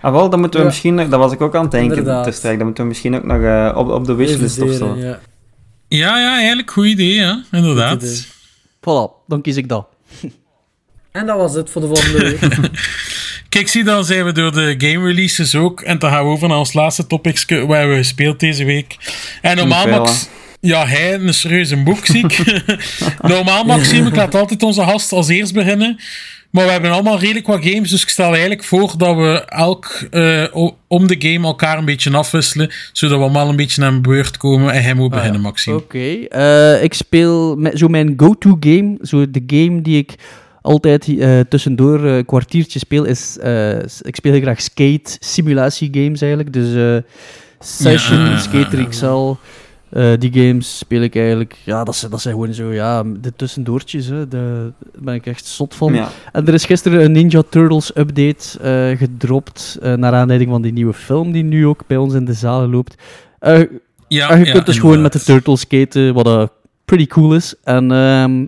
Ah, 0.00 0.12
wel, 0.12 0.30
dan 0.30 0.40
moeten 0.40 0.58
we 0.60 0.64
Ja. 0.66 0.70
misschien, 0.72 0.94
nog- 0.94 1.08
dat 1.08 1.18
was 1.18 1.32
ik 1.32 1.40
ook 1.40 1.54
aan 1.54 1.62
het 1.62 1.70
denken, 1.70 1.96
Inderdaad. 1.96 2.40
te 2.40 2.56
dan 2.56 2.64
moeten 2.66 2.82
we 2.82 2.88
misschien 2.88 3.14
ook 3.14 3.24
nog 3.24 3.42
eh, 3.42 3.72
op, 3.76 3.88
op 3.90 4.04
de 4.06 4.14
wishlist 4.14 4.60
of 4.60 4.72
zo. 4.72 4.96
Ja. 4.96 5.18
Ja, 5.88 6.18
ja, 6.18 6.36
eigenlijk 6.36 6.70
goed 6.70 6.86
idee, 6.86 7.14
ja. 7.14 7.44
Inderdaad. 7.52 7.90
Goed 7.92 8.02
idee. 8.02 8.24
Voilà, 8.80 9.26
dan 9.26 9.40
kies 9.42 9.56
ik 9.56 9.68
dat. 9.68 9.86
En 11.12 11.26
dat 11.26 11.36
was 11.36 11.54
het 11.54 11.70
voor 11.70 11.80
de 11.80 11.86
volgende 11.86 12.18
week. 12.18 12.70
Kijk, 13.48 13.68
zie, 13.68 13.84
dan 13.84 14.04
zijn 14.04 14.24
we 14.24 14.32
door 14.32 14.52
de 14.52 14.74
game 14.78 15.06
releases 15.06 15.54
ook. 15.54 15.80
En 15.80 15.98
dan 15.98 16.10
gaan 16.10 16.24
we 16.24 16.30
over 16.30 16.48
naar 16.48 16.58
ons 16.58 16.72
laatste 16.72 17.06
topic, 17.06 17.44
wat 17.48 17.58
hebben 17.76 17.88
we 17.88 17.96
gespeeld 17.96 18.40
deze 18.40 18.64
week. 18.64 18.96
En 19.42 19.56
normaal, 19.56 19.86
Max... 19.88 20.28
Ja, 20.60 20.86
hij 20.86 21.14
een 21.14 21.34
serieuze 21.34 21.76
boek, 21.82 22.06
zie 22.06 22.24
ik. 22.24 22.62
normaal, 23.20 23.64
Maxime, 23.64 24.08
ik 24.08 24.16
laat 24.16 24.34
altijd 24.34 24.62
onze 24.62 24.82
gast 24.82 25.12
als 25.12 25.28
eerst 25.28 25.52
beginnen. 25.54 25.98
Maar 26.50 26.64
we 26.64 26.70
hebben 26.70 26.90
allemaal 26.90 27.18
redelijk 27.18 27.46
wat 27.46 27.64
games, 27.64 27.90
dus 27.90 28.02
ik 28.02 28.08
stel 28.08 28.30
eigenlijk 28.30 28.64
voor 28.64 28.94
dat 28.96 29.16
we 29.16 29.44
elk 29.46 30.06
eh, 30.10 30.44
om 30.86 31.06
de 31.06 31.16
game 31.18 31.46
elkaar 31.46 31.78
een 31.78 31.84
beetje 31.84 32.16
afwisselen, 32.16 32.70
zodat 32.92 33.16
we 33.18 33.24
allemaal 33.24 33.48
een 33.48 33.56
beetje 33.56 33.80
naar 33.80 33.92
een 33.92 34.02
beurt 34.02 34.36
komen 34.36 34.72
en 34.72 34.82
hij 34.82 34.94
moet 34.94 35.10
beginnen, 35.10 35.40
Maxime. 35.40 35.76
Oké, 35.76 35.98
eh, 35.98 36.82
ik 36.82 36.94
speel 36.94 37.56
met, 37.56 37.78
zo 37.78 37.88
mijn 37.88 38.14
go-to 38.16 38.56
game, 38.60 38.98
zo 39.02 39.30
de 39.30 39.42
game 39.46 39.82
die 39.82 39.98
ik 39.98 40.14
altijd 40.62 41.08
eh, 41.08 41.40
tussendoor 41.40 42.00
een 42.04 42.24
kwartiertje 42.24 42.78
speel, 42.78 43.04
is, 43.04 43.36
ik 44.02 44.16
speel 44.16 44.32
heel 44.32 44.40
graag 44.40 44.60
skate 44.60 45.16
simulatie 45.20 45.88
games 45.92 46.20
eigenlijk, 46.20 46.52
dus 46.52 47.02
Session. 47.60 48.38
Skater 48.38 48.88
XL, 48.88 49.34
eh, 49.90 50.12
die 50.18 50.32
games 50.32 50.78
speel 50.78 51.02
ik 51.02 51.16
eigenlijk, 51.16 51.56
ja, 51.64 51.84
dat 51.84 51.96
zijn, 51.96 52.10
dat 52.10 52.20
zijn 52.20 52.34
gewoon 52.34 52.54
zo, 52.54 52.72
ja, 52.72 53.02
de 53.02 53.32
tussendoortjes, 53.36 54.06
hè, 54.06 54.28
de, 54.28 54.72
daar 54.92 55.02
ben 55.02 55.14
ik 55.14 55.26
echt 55.26 55.46
zot 55.46 55.74
van. 55.74 55.94
Ja. 55.94 56.08
En 56.32 56.46
er 56.46 56.54
is 56.54 56.64
gisteren 56.64 57.04
een 57.04 57.12
Ninja 57.12 57.42
Turtles 57.48 57.96
update 57.96 58.58
eh, 58.60 58.98
gedropt, 58.98 59.78
eh, 59.82 59.94
naar 59.94 60.12
aanleiding 60.12 60.50
van 60.50 60.62
die 60.62 60.72
nieuwe 60.72 60.92
film 60.92 61.32
die 61.32 61.44
nu 61.44 61.66
ook 61.66 61.82
bij 61.86 61.96
ons 61.96 62.14
in 62.14 62.24
de 62.24 62.32
zalen 62.32 62.70
loopt. 62.70 63.02
Ja, 64.08 64.30
en 64.30 64.38
je 64.38 64.44
ja, 64.44 64.52
kunt 64.52 64.66
dus 64.66 64.78
gewoon 64.78 65.02
met 65.02 65.12
de 65.12 65.20
turtles 65.20 65.60
skaten, 65.60 66.14
wat 66.14 66.26
uh, 66.26 66.46
pretty 66.84 67.06
cool 67.06 67.34
is. 67.34 67.54
En, 67.64 67.92
ehm, 67.92 68.46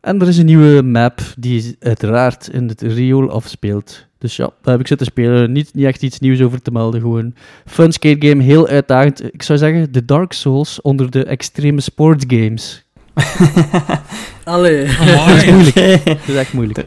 en 0.00 0.20
er 0.20 0.28
is 0.28 0.38
een 0.38 0.46
nieuwe 0.46 0.82
map 0.82 1.20
die 1.38 1.76
uiteraard 1.80 2.48
in 2.48 2.68
het 2.68 2.82
riool 2.82 3.30
afspeelt. 3.30 4.06
Dus 4.22 4.36
ja, 4.36 4.44
daar 4.44 4.72
heb 4.72 4.80
ik 4.80 4.86
zitten 4.86 5.06
spelen. 5.06 5.52
Niet, 5.52 5.74
niet 5.74 5.86
echt 5.86 6.02
iets 6.02 6.18
nieuws 6.18 6.40
over 6.40 6.62
te 6.62 6.70
melden. 6.70 7.00
Gewoon 7.00 7.34
fun 7.66 7.92
skate 7.92 8.28
game, 8.28 8.42
heel 8.42 8.66
uitdagend. 8.68 9.34
Ik 9.34 9.42
zou 9.42 9.58
zeggen, 9.58 9.92
de 9.92 10.04
Dark 10.04 10.32
Souls 10.32 10.80
onder 10.80 11.10
de 11.10 11.24
extreme 11.24 11.80
sports 11.80 12.24
games. 12.28 12.84
Allee. 14.44 14.86
Dat 15.06 15.28
is 15.28 15.44
moeilijk. 15.46 15.74
Dat 16.04 16.18
is 16.26 16.34
echt 16.34 16.52
moeilijk. 16.52 16.86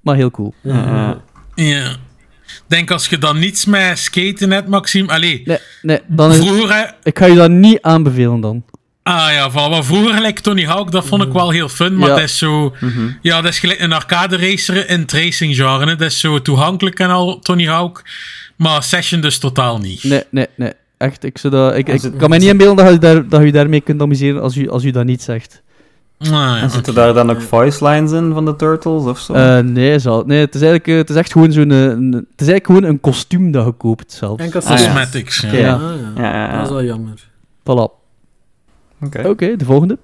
Maar 0.00 0.16
heel 0.16 0.30
cool. 0.30 0.54
Ja. 1.54 1.96
Denk 2.66 2.90
als 2.90 3.08
je 3.08 3.18
dan 3.18 3.38
niets 3.38 3.64
met 3.64 3.98
skaten 3.98 4.50
hebt, 4.50 4.68
Maxime. 4.68 5.12
Allee, 5.12 5.42
Nee, 5.44 5.58
nee 5.82 6.00
dan 6.06 6.30
is, 6.30 6.36
vroeger... 6.36 6.94
ik 7.02 7.18
ga 7.18 7.26
je 7.26 7.34
dat 7.34 7.50
niet 7.50 7.82
aanbevelen 7.82 8.40
dan. 8.40 8.64
Ah 9.06 9.32
ja, 9.32 9.50
van 9.50 9.70
maar 9.70 9.84
vroeger 9.84 10.14
gelijk 10.14 10.38
Tony 10.38 10.64
Hawk, 10.66 10.90
dat 10.92 11.06
vond 11.06 11.22
ik 11.22 11.32
wel 11.32 11.50
heel 11.50 11.68
fun, 11.68 11.96
maar 11.96 12.08
Ja. 12.08 12.14
dat 12.14 12.24
is 12.24 12.38
zo... 12.38 12.74
Ja, 13.22 13.40
dat 13.40 13.50
is 13.52 13.58
gelijk 13.58 13.80
een 13.80 13.92
arcade 13.92 14.36
racer 14.36 14.88
in 14.90 15.00
het 15.00 15.12
racing 15.12 15.56
genre. 15.56 15.86
hè. 15.86 15.96
Dat 15.96 16.10
is 16.10 16.20
zo 16.20 16.42
toegankelijk 16.42 16.98
en 17.00 17.10
al, 17.10 17.38
Tony 17.38 17.66
Hawk. 17.66 18.02
Maar 18.56 18.82
Session 18.82 19.20
dus 19.20 19.38
totaal 19.38 19.78
niet. 19.78 20.04
Nee, 20.04 20.22
nee, 20.30 20.46
nee. 20.54 20.72
Echt, 20.98 21.24
ik, 21.24 21.38
zou 21.38 21.52
dat, 21.54 21.76
ik, 21.76 21.86
Als 21.90 22.04
ik 22.04 22.10
het- 22.10 22.20
kan 22.20 22.30
me 22.30 22.36
niet 22.38 22.48
inbeelden 22.48 22.84
dat 22.84 22.92
je, 22.94 22.98
daar, 23.00 23.28
dat 23.28 23.42
je 23.42 23.52
daarmee 23.52 23.80
kunt 23.80 24.00
amuseren 24.02 24.42
als 24.42 24.56
u, 24.56 24.68
als 24.70 24.84
u 24.84 24.90
dat 24.90 25.04
niet 25.04 25.22
zegt. 25.22 25.62
Ah, 26.18 26.28
ja, 26.30 26.58
En 26.60 26.70
zitten 26.70 26.94
daar 26.94 27.14
dan 27.14 27.30
ook 27.30 27.42
voice 27.42 27.84
lines 27.86 28.12
in 28.12 28.32
van 28.32 28.44
de 28.44 28.56
Turtles 28.56 29.02
of 29.04 29.18
zo? 29.18 29.32
Eh, 29.32 29.58
nee, 29.58 29.98
zal, 29.98 30.22
nee 30.26 30.40
het, 30.40 30.54
is 30.54 30.60
eigenlijk, 30.60 30.88
eh, 30.90 30.96
het 30.96 31.10
is 31.10 31.16
echt 31.16 31.32
gewoon 31.32 31.52
zo'n... 31.52 31.70
eh, 31.70 31.82
een- 31.82 32.12
Het 32.30 32.40
is 32.40 32.48
eigenlijk 32.48 32.66
gewoon 32.66 32.82
een 32.84 33.00
kostuum 33.00 33.50
dat 33.50 33.64
je 33.66 33.72
koopt 33.72 34.12
zelfs. 34.12 34.42
Enkel 34.42 34.60
Ah, 34.60 34.78
ja. 34.78 34.84
Cosmetics, 34.84 35.40
ja. 35.40 35.52
Ja. 35.52 35.58
Ja. 35.58 35.72
Ah, 35.74 35.80
ja. 35.80 36.22
Ja, 36.22 36.34
ja, 36.34 36.46
ja. 36.50 36.56
Dat 36.56 36.62
is 36.66 36.70
wel 36.72 36.84
jammer. 36.84 37.14
Voilà. 37.60 38.03
Oké. 39.24 39.56
De 39.56 39.64
volgende. 39.64 39.98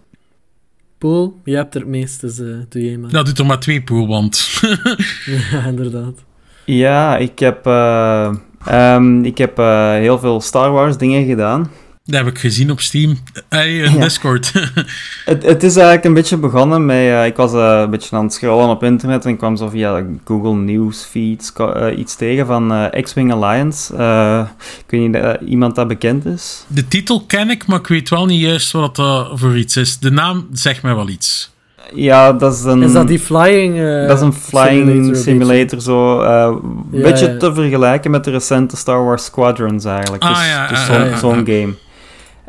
Poel, 0.99 1.41
je 1.45 1.57
hebt 1.57 1.75
er 1.75 1.81
het 1.81 1.91
meest, 1.91 2.21
dus 2.21 2.39
eh, 2.39 2.47
doe 2.69 2.85
jij 2.85 2.97
maar. 2.97 3.11
Dat 3.11 3.27
doet 3.27 3.39
er 3.39 3.47
maar 3.47 3.61
twee 3.61 3.83
pool, 3.83 4.07
want... 4.07 4.61
Ja, 5.51 5.65
inderdaad. 5.67 6.25
Ja, 6.65 7.17
ik 7.17 7.39
heb, 7.39 7.67
eh, 7.67 8.35
ehm, 8.65 9.25
ik 9.25 9.39
heb 9.39 9.59
eh, 9.59 9.91
heel 9.91 10.19
veel 10.19 10.41
Star 10.41 10.71
Wars 10.71 10.97
dingen 10.97 11.27
gedaan. 11.27 11.71
Dat 12.05 12.25
heb 12.25 12.27
ik 12.27 12.39
gezien 12.39 12.71
op 12.71 12.81
Steam. 12.81 13.19
Hey, 13.49 13.77
in 13.79 13.93
Ja. 13.95 14.01
Discord. 14.01 14.53
Het, 15.25 15.43
het 15.43 15.63
is 15.63 15.75
eigenlijk 15.77 16.05
een 16.05 16.15
beetje 16.15 16.37
begonnen 16.37 16.87
met... 16.87 16.97
eh, 16.97 17.27
ik 17.27 17.37
was 17.37 17.53
eh, 17.53 17.81
een 17.85 17.91
beetje 17.91 18.17
aan 18.17 18.25
het 18.25 18.33
scrollen 18.33 18.69
op 18.69 18.83
internet 18.85 19.25
en 19.25 19.31
ik 19.31 19.39
kwam 19.39 19.57
zo 19.57 19.69
via 19.69 20.05
Google 20.25 20.55
Newsfeeds 20.55 21.53
ko- 21.53 21.73
eh, 21.73 21.99
iets 21.99 22.17
tegen 22.17 22.47
van 22.47 22.73
eh, 22.73 23.03
X-Wing 23.03 23.33
Alliance. 23.33 23.97
Eh, 23.97 24.41
ik 24.79 24.91
weet 24.91 25.01
niet, 25.01 25.15
eh, 25.15 25.49
iemand 25.49 25.75
dat 25.75 25.89
bekend 25.89 26.25
is? 26.27 26.65
De 26.67 26.89
titel 26.89 27.25
ken 27.27 27.51
ik, 27.51 27.67
maar 27.67 27.79
ik 27.79 27.87
weet 27.87 28.09
wel 28.09 28.27
niet 28.27 28.41
juist 28.41 28.73
wat 28.73 28.97
dat 28.97 29.31
voor 29.35 29.57
iets 29.59 29.77
is. 29.77 29.99
De 29.99 30.11
naam 30.11 30.47
zegt 30.53 30.83
mij 30.83 30.95
wel 30.95 31.09
iets. 31.09 31.51
Ja, 31.95 32.33
dat 32.33 32.55
is 32.55 32.63
een... 32.65 32.83
Is 32.83 32.93
dat 32.93 33.09
die 33.09 33.19
flying... 33.21 33.79
eh, 33.79 34.07
dat 34.07 34.17
is 34.17 34.23
een 34.23 34.33
flying 34.33 35.17
simulator 35.17 35.73
een 35.79 35.81
zo. 35.81 36.21
eh, 36.23 36.43
Een 36.43 36.85
Ja, 36.99 37.03
beetje 37.03 37.29
ja. 37.33 37.37
te 37.39 37.55
vergelijken 37.55 38.11
met 38.11 38.25
de 38.25 38.31
recente 38.31 38.77
Star 38.77 39.05
Wars 39.05 39.25
Squadrons 39.25 39.85
eigenlijk. 39.85 40.23
Ah, 40.23 40.37
dus 40.39 40.47
ja, 40.47 40.69
dus 40.69 40.85
zo'n 40.87 41.05
ja. 41.05 41.17
zo'n 41.19 41.47
game. 41.47 41.75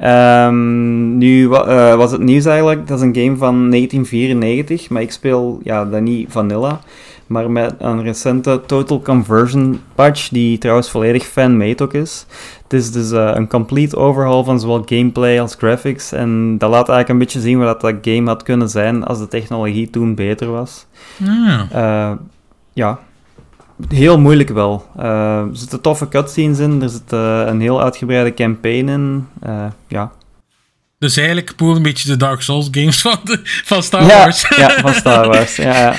Ehm, 0.01 1.17
nu 1.17 1.53
eh, 1.53 1.95
was 1.95 2.11
het 2.11 2.21
nieuws 2.21 2.45
eigenlijk, 2.45 2.87
dat 2.87 2.97
is 2.97 3.03
een 3.03 3.15
game 3.15 3.37
van 3.37 3.69
1994, 3.69 4.89
maar 4.89 5.01
ik 5.01 5.11
speel 5.11 5.59
ja, 5.63 5.85
dat 5.85 6.01
niet 6.01 6.31
vanilla, 6.31 6.79
maar 7.27 7.51
met 7.51 7.73
een 7.79 8.03
recente 8.03 8.61
Total 8.65 9.01
Conversion 9.01 9.81
patch, 9.95 10.29
die 10.29 10.57
trouwens 10.57 10.89
volledig 10.89 11.23
fan-made 11.23 11.83
ook 11.83 11.93
is. 11.93 12.25
Het 12.63 12.73
is 12.73 12.91
dus 12.91 13.11
eh, 13.11 13.31
een 13.33 13.47
complete 13.47 13.95
overhaul 13.97 14.43
van 14.43 14.59
zowel 14.59 14.83
gameplay 14.85 15.39
als 15.41 15.55
graphics, 15.55 16.11
en 16.11 16.57
dat 16.57 16.69
laat 16.69 16.89
eigenlijk 16.89 17.09
een 17.09 17.17
beetje 17.17 17.39
zien 17.39 17.59
wat 17.59 17.81
dat 17.81 17.95
game 18.01 18.27
had 18.29 18.43
kunnen 18.43 18.69
zijn 18.69 19.03
als 19.03 19.19
de 19.19 19.27
technologie 19.27 19.89
toen 19.89 20.15
beter 20.15 20.51
was. 20.51 20.85
Ah, 21.27 21.61
Eh, 21.71 22.11
ja, 22.73 22.99
heel 23.89 24.19
moeilijk 24.19 24.49
wel. 24.49 24.85
Eh, 24.97 25.37
er 25.37 25.49
zitten 25.51 25.81
toffe 25.81 26.07
cutscenes 26.07 26.59
in, 26.59 26.81
er 26.81 26.89
zit 26.89 27.13
eh, 27.13 27.43
een 27.45 27.61
heel 27.61 27.81
uitgebreide 27.81 28.33
campaign 28.33 28.87
in. 28.87 29.27
Eh, 29.41 29.65
ja. 29.87 30.11
Dus 30.99 31.17
eigenlijk 31.17 31.53
een 31.57 31.81
beetje 31.81 32.09
de 32.09 32.17
Dark 32.17 32.41
Souls 32.41 32.67
games 32.71 33.01
van, 33.01 33.17
de, 33.23 33.39
van 33.43 33.83
Star 33.83 34.01
ja, 34.01 34.17
Wars. 34.17 34.45
ja, 34.55 34.69
van 34.69 34.93
Star 34.93 35.27
Wars. 35.31 35.55
ja, 35.55 35.77
ja. 35.77 35.93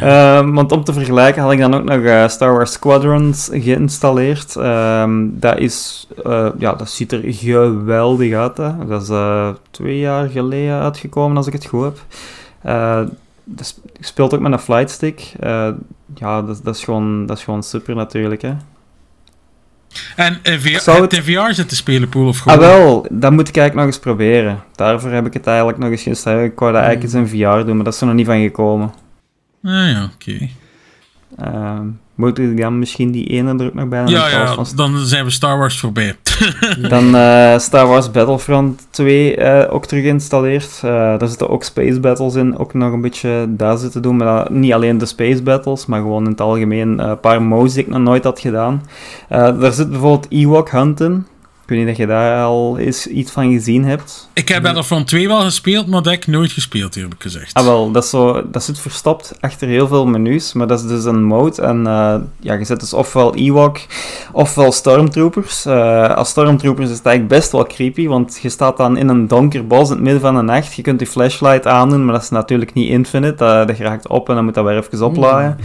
Ehm, 0.00 0.52
want 0.52 0.72
om 0.72 0.84
te 0.84 0.92
vergelijken 0.92 1.42
had 1.42 1.52
ik 1.52 1.58
dan 1.58 1.74
ook 1.74 1.84
nog 1.84 2.30
Star 2.30 2.52
Wars 2.52 2.72
Squadrons 2.72 3.48
geïnstalleerd. 3.52 4.56
Ehm, 4.56 5.24
dat, 5.30 5.58
is, 5.58 6.06
ja, 6.58 6.74
dat 6.74 6.90
ziet 6.90 7.12
er 7.12 7.20
geweldig 7.24 8.34
uit. 8.34 8.56
Hè. 8.56 8.86
Dat 8.86 9.02
is 9.02 9.08
twee 9.70 9.98
jaar 9.98 10.28
geleden 10.28 10.80
uitgekomen, 10.80 11.36
als 11.36 11.46
ik 11.46 11.52
het 11.52 11.66
goed 11.66 11.84
heb. 11.84 11.98
Dat 13.44 13.80
speelt 14.00 14.34
ook 14.34 14.40
met 14.40 14.52
een 14.52 14.58
flightstick. 14.58 15.32
Eh 16.14 16.20
ja, 16.20 16.42
dat, 16.42 16.60
dat, 16.64 16.76
is 16.76 16.84
gewoon, 16.84 17.26
dat 17.26 17.36
is 17.38 17.44
gewoon 17.44 17.62
super 17.62 17.94
natuurlijk. 17.94 18.42
Hè. 18.42 18.52
En 20.16 20.38
in 20.42 20.60
VR, 20.60 20.78
Zou 20.80 21.00
heb 21.00 21.10
je 21.10 21.16
het- 21.16 21.26
in 21.28 21.34
VR 21.34 21.52
zitten 21.54 21.76
spelen, 21.76 22.08
pool 22.08 22.28
of 22.28 22.36
Ah, 22.36 22.42
gewoon? 22.52 22.58
wel, 22.68 23.06
dat 23.10 23.32
moet 23.32 23.48
ik 23.48 23.56
eigenlijk 23.56 23.74
nog 23.74 23.84
eens 23.94 23.98
proberen. 24.04 24.62
Daarvoor 24.74 25.10
heb 25.10 25.26
ik 25.26 25.32
het 25.32 25.46
eigenlijk 25.46 25.78
nog 25.78 25.90
eens 25.90 26.02
gesteld. 26.02 26.44
Ik 26.44 26.58
wou 26.58 26.72
dat 26.72 26.82
eigenlijk 26.82 27.14
eens 27.14 27.32
in 27.32 27.38
VR 27.40 27.64
doen, 27.66 27.74
maar 27.76 27.84
dat 27.84 27.94
is 27.94 28.00
er 28.00 28.06
nog 28.06 28.14
niet 28.16 28.26
van 28.26 28.40
gekomen. 28.42 28.92
Ah 29.62 29.72
ja, 29.72 30.10
oké. 30.14 30.48
Ehm, 31.36 31.86
moet 32.14 32.38
ik 32.38 32.60
dan 32.60 32.78
misschien 32.78 33.10
die 33.10 33.26
ene 33.26 33.58
er 33.58 33.66
ook 33.66 33.74
nog 33.74 33.88
bij? 33.88 34.06
Ja, 34.06 34.28
ja, 34.28 34.56
dan 34.74 34.98
zijn 35.06 35.24
we 35.24 35.30
Star 35.30 35.58
Wars 35.58 35.78
voorbij. 35.80 36.16
Dan 36.88 37.14
eh, 37.14 37.58
Star 37.58 37.86
Wars 37.86 38.10
Battlefront 38.10 38.86
2 38.90 39.36
eh, 39.36 39.74
ook 39.74 39.86
terug 39.86 40.02
geïnstalleerd. 40.02 40.80
Eh, 40.82 40.90
daar 40.90 41.28
zitten 41.28 41.48
ook 41.48 41.64
space 41.64 42.00
battles 42.00 42.34
in. 42.34 42.58
Ook 42.58 42.74
nog 42.74 42.92
een 42.92 43.00
beetje 43.00 43.46
daar 43.48 43.76
zitten 43.76 44.02
doen. 44.02 44.16
Maar 44.16 44.52
niet 44.52 44.72
alleen 44.72 44.98
de 44.98 45.06
space 45.06 45.42
battles, 45.42 45.86
maar 45.86 46.00
gewoon 46.00 46.24
in 46.24 46.30
het 46.30 46.40
algemeen 46.40 46.98
een 46.98 47.20
paar 47.20 47.42
modes 47.42 47.72
die 47.72 47.82
ik 47.82 47.88
nog 47.88 48.00
nooit 48.00 48.24
had 48.24 48.40
gedaan. 48.40 48.82
Daar 49.28 49.72
zit 49.72 49.90
bijvoorbeeld 49.90 50.26
Ewok 50.30 50.70
Hunt 50.70 51.00
in. 51.00 51.26
Ik 51.66 51.72
weet 51.72 51.78
niet 51.78 51.88
dat 51.88 51.96
je 51.96 52.06
daar 52.06 52.44
al 52.44 52.78
eens 52.78 53.06
iets 53.06 53.30
van 53.30 53.52
gezien 53.52 53.84
hebt. 53.84 54.28
Ik 54.32 54.48
heb 54.48 54.62
Battlefront 54.62 55.06
2 55.06 55.28
wel 55.28 55.40
gespeeld, 55.40 55.86
maar 55.86 56.02
dat 56.02 56.12
heb 56.12 56.22
ik 56.22 56.26
nooit 56.26 56.52
gespeeld, 56.52 56.96
ik 56.96 57.14
gezegd. 57.18 57.54
Ah, 57.54 57.64
wel, 57.64 57.90
dat, 57.90 58.04
is 58.04 58.10
zo, 58.10 58.50
dat 58.50 58.64
zit 58.64 58.78
verstopt 58.78 59.32
achter 59.40 59.68
heel 59.68 59.88
veel 59.88 60.06
menus, 60.06 60.52
maar 60.52 60.66
dat 60.66 60.80
is 60.80 60.86
dus 60.86 61.04
een 61.04 61.24
mode. 61.24 61.62
En 61.62 61.86
eh, 61.86 62.14
ja, 62.40 62.54
je 62.54 62.64
zet 62.64 62.80
dus 62.80 62.92
ofwel 62.92 63.34
Ewok 63.34 63.80
ofwel 64.32 64.72
Stormtroopers. 64.72 65.64
Eh, 65.64 66.14
als 66.14 66.28
Stormtroopers 66.28 66.90
is 66.90 66.96
het 66.96 67.06
eigenlijk 67.06 67.40
best 67.40 67.52
wel 67.52 67.66
creepy, 67.66 68.06
want 68.06 68.38
je 68.42 68.48
staat 68.48 68.76
dan 68.76 68.96
in 68.96 69.08
een 69.08 69.28
donker 69.28 69.66
bos 69.66 69.88
in 69.88 69.94
het 69.94 70.04
midden 70.04 70.20
van 70.20 70.34
de 70.34 70.42
nacht. 70.42 70.74
Je 70.74 70.82
kunt 70.82 70.98
die 70.98 71.08
flashlight 71.08 71.66
aandoen, 71.66 72.04
maar 72.04 72.14
dat 72.14 72.22
is 72.22 72.30
natuurlijk 72.30 72.72
niet 72.72 72.88
infinite. 72.88 73.34
Dat, 73.34 73.68
dat 73.68 73.78
raakt 73.78 74.08
op 74.08 74.28
en 74.28 74.34
dan 74.34 74.44
moet 74.44 74.54
dat 74.54 74.64
weer 74.64 74.76
even 74.76 75.06
opladen. 75.06 75.58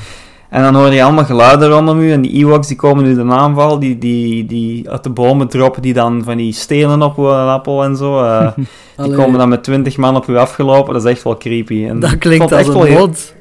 En 0.52 0.61
dan 0.64 0.76
hoor 0.76 0.94
je 0.94 1.03
allemaal 1.03 1.26
geluiden 1.26 1.69
rondom 1.69 1.99
u. 1.99 2.11
En 2.11 2.22
die 2.22 2.32
Ewoks 2.32 2.68
die 2.68 2.78
komen 2.78 3.03
nu 3.03 3.15
de 3.15 3.23
aanval. 3.23 3.80
Die, 3.80 3.98
die, 3.98 4.45
die 4.45 4.90
uit 4.90 5.03
de 5.03 5.10
bomen 5.10 5.48
droppen. 5.48 5.82
Die 5.82 5.94
dan 5.94 6.23
van 6.23 6.38
die 6.38 6.53
stenen 6.53 7.02
op 7.02 7.18
een 7.18 7.26
appel 7.48 7.84
en 7.84 7.95
zo. 7.95 8.23
eh, 8.23 8.52
die 9.06 9.14
komen 9.15 9.40
dan 9.40 9.49
met 9.49 9.64
20 9.64 9.98
man 9.98 10.15
op 10.15 10.28
u 10.28 10.38
afgelopen. 10.38 10.94
Dat 10.94 11.06
is 11.06 11.11
echt 11.11 11.23
wel 11.23 11.38
creepy. 11.38 11.86
En 11.88 11.99
Dat 11.99 12.18
klinkt 12.18 12.41
als 12.44 12.52
een 12.52 12.57
echt 12.57 12.68
wel 12.68 12.84
heel- 12.84 12.98
mod. 12.99 13.34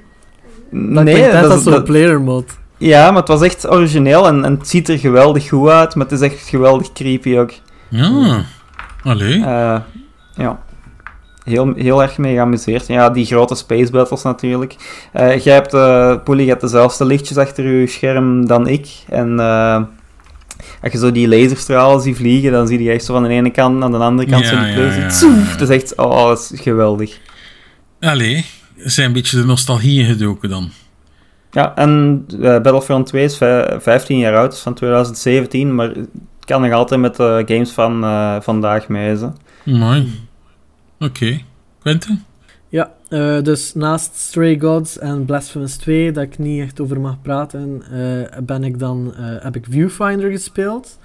Dat 0.71 1.05
Nee, 1.05 1.33
dat 1.33 1.45
als 1.45 1.55
is- 1.55 1.63
zo'n 1.63 1.73
dat- 1.73 1.85
player 1.85 2.21
mod. 2.21 2.45
ja, 2.79 3.07
maar 3.11 3.19
het 3.21 3.29
was 3.29 3.43
echt 3.43 3.71
origineel. 3.71 4.27
En, 4.27 4.45
en 4.45 4.53
het 4.53 4.69
ziet 4.69 4.89
er 4.89 4.99
geweldig 4.99 5.49
goed 5.49 5.69
uit. 5.69 5.95
Maar 5.95 6.07
het 6.07 6.21
is 6.21 6.31
echt 6.31 6.49
geweldig 6.49 6.93
creepy 6.93 7.37
ook. 7.39 7.51
Ja. 7.89 8.43
Allee. 9.03 9.35
Eh, 9.45 9.77
ja. 10.35 10.59
Heel, 11.51 11.73
heel 11.77 12.03
erg 12.03 12.19
mee 12.19 12.35
geamuseerd. 12.35 12.87
Ja, 12.87 13.11
die 13.11 13.27
grote 13.27 13.55
space 13.55 13.91
battles 13.91 14.23
natuurlijk. 14.23 14.75
Eh 15.13 15.39
jij 15.39 15.55
hebt, 15.55 15.75
eh 15.75 16.15
Poelie, 16.25 16.45
je 16.45 16.51
hebt 16.51 16.63
dezelfde 16.63 17.05
lichtjes 17.05 17.37
achter 17.37 17.67
je 17.81 17.87
scherm 17.87 18.47
dan 18.47 18.67
ik. 18.67 18.89
En 19.09 19.41
eh, 19.41 19.83
als 20.83 20.93
je 20.93 20.99
zo 20.99 21.13
die 21.13 21.29
laserstralen 21.29 22.01
ziet 22.01 22.17
vliegen, 22.17 22.53
dan 22.53 22.67
zie 22.67 22.83
je 22.83 22.91
echt 22.91 23.05
zo 23.05 23.13
van 23.13 23.23
de 23.23 23.29
ene 23.29 23.51
kant 23.51 23.79
naar 23.79 23.91
de 23.91 23.97
andere 23.97 24.29
kant 24.31 24.45
Ja, 24.45 24.51
zo 24.51 24.57
die 24.65 24.67
ja! 24.69 25.51
Het 25.51 25.61
is 25.61 25.69
echt, 25.69 25.97
oh, 25.97 26.27
dat 26.29 26.51
is 26.53 26.61
geweldig. 26.61 27.19
Allee. 28.01 28.45
Zijn 28.77 29.07
een 29.07 29.13
beetje 29.13 29.37
de 29.41 29.45
nostalgie 29.45 30.01
ingedoken 30.01 30.49
dan. 30.49 30.71
Ja, 31.51 31.75
en 31.77 32.27
Battlefront 32.41 33.07
2 33.07 33.25
is 33.25 33.37
vij- 33.37 33.77
15 33.81 34.19
jaar 34.19 34.37
oud, 34.37 34.53
is 34.53 34.59
van 34.61 34.75
2017, 34.75 35.75
maar 35.75 35.89
het 35.89 36.09
kan 36.45 36.61
nog 36.63 36.73
altijd 36.73 37.01
met 37.01 37.17
de 37.17 37.43
games 37.47 37.71
van 37.71 38.01
vandaag 38.43 38.89
mee. 38.89 39.17
Zo. 39.17 39.33
Mooi. 39.65 40.29
Oké. 41.01 41.41
Quentin? 41.83 42.23
Ja, 42.69 42.93
eh, 43.09 43.43
dus 43.43 43.75
naast 43.75 44.15
Stray 44.17 44.59
Gods 44.61 44.99
en 44.99 45.25
Blasphemous 45.25 45.77
2, 45.77 46.13
dat 46.13 46.23
ik 46.23 46.39
niet 46.39 46.61
echt 46.63 46.81
over 46.81 47.01
mag 47.01 47.23
praten, 47.23 47.83
eh, 47.93 48.39
ben 48.43 48.65
ik 48.65 48.79
dan, 48.79 49.15
eh, 49.17 49.25
heb 49.43 49.57
ik 49.57 49.67
Viewfinder 49.71 50.31
gespeeld. 50.31 50.99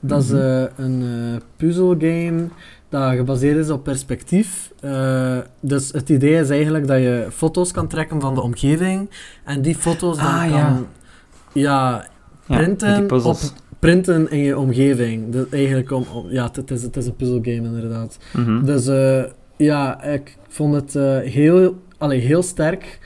Dat 0.00 0.22
is 0.22 0.30
eh, 0.30 0.62
een 0.76 1.02
eh 1.02 1.40
puzzelgame 1.56 2.48
dat 2.88 3.12
gebaseerd 3.14 3.56
is 3.56 3.70
op 3.70 3.84
perspectief. 3.84 4.72
Eh, 4.80 5.38
dus 5.60 5.92
het 5.92 6.08
idee 6.08 6.40
is 6.40 6.50
eigenlijk 6.50 6.86
dat 6.86 6.98
je 6.98 7.26
foto's 7.32 7.72
kan 7.72 7.88
trekken 7.88 8.20
van 8.20 8.34
de 8.34 8.40
omgeving 8.42 9.10
en 9.44 9.62
die 9.62 9.74
foto's 9.74 10.16
dan 10.16 10.26
Ah, 10.26 10.50
kan 10.50 10.86
ja. 11.52 12.04
printen, 12.46 13.24
op, 13.24 13.36
printen 13.78 14.30
in 14.30 14.38
je 14.38 14.58
omgeving. 14.58 15.32
Dus 15.32 15.44
eigenlijk 15.50 15.90
om, 15.90 16.04
om- 16.12 16.30
ja, 16.30 16.50
het, 16.52 16.70
is, 16.70 16.82
het 16.82 16.96
is 16.96 17.06
een 17.06 17.16
puzzelgame 17.16 17.54
inderdaad. 17.66 18.18
Mhm. 18.32 18.64
Dus 18.64 18.86
eh, 18.86 19.22
ja, 19.64 20.02
ik 20.04 20.36
vond 20.48 20.74
het 20.74 20.94
eh, 20.94 21.18
heel, 21.18 21.74
allee, 21.98 22.20
heel 22.20 22.42
sterk. 22.42 22.98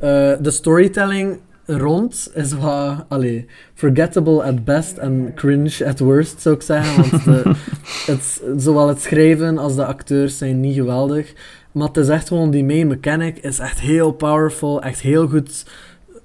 Eh, 0.00 0.32
de 0.40 0.50
storytelling 0.50 1.38
rond 1.66 2.30
is 2.34 2.52
wat 2.52 3.04
allee, 3.08 3.46
forgettable 3.74 4.42
at 4.42 4.64
best 4.64 4.96
en 4.96 5.32
cringe 5.34 5.86
at 5.86 5.98
worst, 5.98 6.40
zou 6.40 6.54
ik 6.54 6.62
zeggen. 6.62 7.10
Want 7.10 7.24
de, 7.24 7.42
het, 8.12 8.42
zowel 8.56 8.88
het 8.88 9.00
schrijven 9.00 9.58
als 9.58 9.74
de 9.74 9.84
acteurs 9.84 10.38
zijn 10.38 10.60
niet 10.60 10.74
geweldig. 10.74 11.32
Maar 11.72 11.88
het 11.88 11.96
is 11.96 12.08
echt 12.08 12.28
gewoon, 12.28 12.50
die 12.50 12.64
main 12.64 12.86
mechanic 12.86 13.38
is 13.38 13.58
echt 13.58 13.80
heel 13.80 14.12
powerful, 14.12 14.82
echt 14.82 15.00
heel 15.00 15.28
goed, 15.28 15.66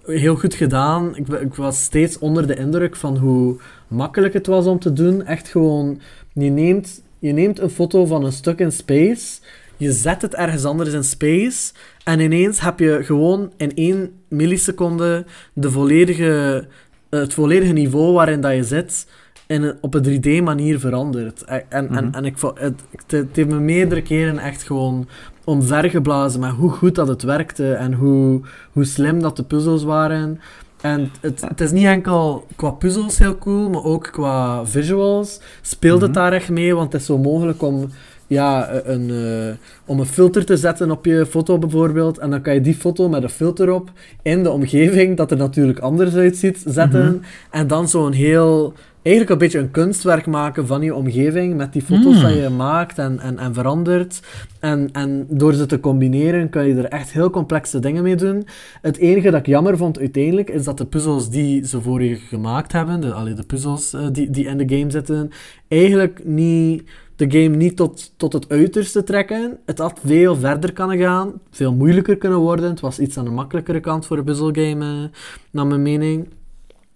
heel 0.05 0.35
goed 0.35 0.53
gedaan. 0.53 1.15
Ik, 1.15 1.27
ik 1.27 1.55
was 1.55 1.83
steeds 1.83 2.19
onder 2.19 2.47
de 2.47 2.55
indruk 2.55 2.95
van 2.95 3.17
hoe 3.17 3.57
makkelijk 3.87 4.33
het 4.33 4.47
was 4.47 4.65
om 4.65 4.79
te 4.79 4.93
doen. 4.93 5.25
Echt 5.25 5.47
gewoon, 5.47 5.99
je 6.33 6.49
neemt, 6.49 7.01
je 7.19 7.31
neemt 7.31 7.59
een 7.59 7.69
foto 7.69 8.05
van 8.05 8.25
een 8.25 8.31
stuk 8.31 8.59
in 8.59 8.71
space, 8.71 9.39
je 9.77 9.91
zet 9.91 10.21
het 10.21 10.35
ergens 10.35 10.65
anders 10.65 10.93
in 10.93 11.03
space, 11.03 11.71
en 12.03 12.19
ineens 12.19 12.59
heb 12.59 12.79
je 12.79 12.99
gewoon 13.03 13.51
in 13.57 13.71
één 13.75 14.11
milliseconde 14.27 15.25
de 15.53 15.71
volledige, 15.71 16.67
het 17.09 17.33
volledige 17.33 17.73
niveau 17.73 18.13
waarin 18.13 18.41
dat 18.41 18.55
je 18.55 18.63
zit 18.63 19.07
in 19.47 19.63
een, 19.63 19.75
op 19.81 19.93
een 19.93 20.03
3D-manier 20.21 20.79
veranderd. 20.79 21.43
En, 21.43 21.63
en, 21.69 21.89
en, 21.89 22.05
Mhm. 22.05 22.13
en 22.13 22.25
ik, 22.25 22.35
het, 22.53 22.81
het 23.07 23.35
heeft 23.35 23.49
me 23.49 23.59
meerdere 23.59 24.01
keren 24.01 24.37
echt 24.39 24.63
gewoon 24.63 25.07
omvergeblazen 25.43 26.39
met 26.39 26.49
hoe 26.51 26.69
goed 26.71 26.95
dat 26.95 27.07
het 27.07 27.21
werkte 27.23 27.73
en 27.73 27.93
hoe, 27.93 28.41
hoe 28.71 28.85
slim 28.85 29.21
dat 29.21 29.35
de 29.35 29.43
puzzels 29.43 29.83
waren. 29.83 30.39
En 30.81 31.11
het, 31.21 31.41
het 31.41 31.61
is 31.61 31.71
niet 31.71 31.85
enkel 31.85 32.45
qua 32.55 32.69
puzzels 32.71 33.17
heel 33.17 33.37
cool, 33.37 33.69
maar 33.69 33.83
ook 33.83 34.09
qua 34.11 34.65
visuals 34.65 35.39
speelt 35.61 36.01
het 36.01 36.11
Mhm. 36.11 36.19
daar 36.19 36.33
echt 36.33 36.49
mee, 36.49 36.75
want 36.75 36.91
het 36.91 37.01
is 37.01 37.07
zo 37.07 37.17
mogelijk 37.17 37.61
om, 37.61 37.89
ja, 38.27 38.69
een, 38.83 39.09
eh, 39.09 39.55
om 39.85 39.99
een 39.99 40.05
filter 40.05 40.45
te 40.45 40.57
zetten 40.57 40.91
op 40.91 41.05
je 41.05 41.25
foto 41.25 41.57
bijvoorbeeld. 41.57 42.17
En 42.17 42.29
dan 42.29 42.41
kan 42.41 42.53
je 42.53 42.61
die 42.61 42.75
foto 42.75 43.09
met 43.09 43.23
een 43.23 43.29
filter 43.29 43.71
op 43.71 43.91
in 44.21 44.43
de 44.43 44.51
omgeving, 44.51 45.17
dat 45.17 45.31
er 45.31 45.37
natuurlijk 45.37 45.79
anders 45.79 46.15
uitziet, 46.15 46.63
zetten. 46.67 47.05
Mhm. 47.05 47.17
En 47.51 47.67
dan 47.67 47.87
zo'n 47.87 48.11
heel, 48.11 48.73
eigenlijk 49.01 49.29
een 49.29 49.37
beetje 49.47 49.59
een 49.59 49.71
kunstwerk 49.71 50.25
maken 50.25 50.67
van 50.67 50.81
je 50.81 50.95
omgeving 50.95 51.55
met 51.55 51.73
die 51.73 51.81
foto's 51.81 52.15
Mm. 52.15 52.21
dat 52.21 52.33
je 52.33 52.49
maakt 52.49 52.97
en, 52.97 53.19
en, 53.19 53.37
en 53.37 53.53
verandert. 53.53 54.19
En, 54.59 54.89
en 54.91 55.25
door 55.29 55.53
ze 55.53 55.65
te 55.65 55.79
combineren 55.79 56.49
kan 56.49 56.67
je 56.67 56.75
er 56.75 56.85
echt 56.85 57.11
heel 57.11 57.29
complexe 57.29 57.79
dingen 57.79 58.03
mee 58.03 58.15
doen. 58.15 58.47
Het 58.81 58.97
enige 58.97 59.31
dat 59.31 59.39
ik 59.39 59.45
jammer 59.45 59.77
vond 59.77 59.99
uiteindelijk, 59.99 60.49
is 60.49 60.63
dat 60.63 60.77
de 60.77 60.85
puzzels 60.85 61.29
die 61.29 61.67
ze 61.67 61.81
voor 61.81 62.03
je 62.03 62.15
gemaakt 62.15 62.71
hebben, 62.71 63.01
de, 63.01 63.13
allee, 63.13 63.33
de 63.33 63.43
puzzels 63.43 63.93
eh, 63.93 64.07
die, 64.11 64.29
die 64.29 64.45
in 64.45 64.57
de 64.57 64.77
game 64.77 64.91
zitten, 64.91 65.31
eigenlijk 65.67 66.21
niet, 66.23 66.83
de 67.17 67.31
game 67.31 67.55
niet 67.55 67.75
tot, 67.75 68.13
tot 68.17 68.33
het 68.33 68.49
uiterste 68.49 69.03
trekken. 69.03 69.57
Het 69.65 69.77
had 69.77 69.99
veel 70.05 70.35
verder 70.35 70.73
kunnen 70.73 70.97
gaan, 70.97 71.33
veel 71.51 71.73
moeilijker 71.73 72.17
kunnen 72.17 72.39
worden. 72.39 72.69
Het 72.69 72.79
was 72.79 72.99
iets 72.99 73.17
aan 73.17 73.25
de 73.25 73.31
makkelijkere 73.31 73.79
kant 73.79 74.05
voor 74.05 74.17
een 74.17 74.23
puzzelgame, 74.23 75.09
naar 75.51 75.67
mijn 75.67 75.81
mening. 75.81 76.27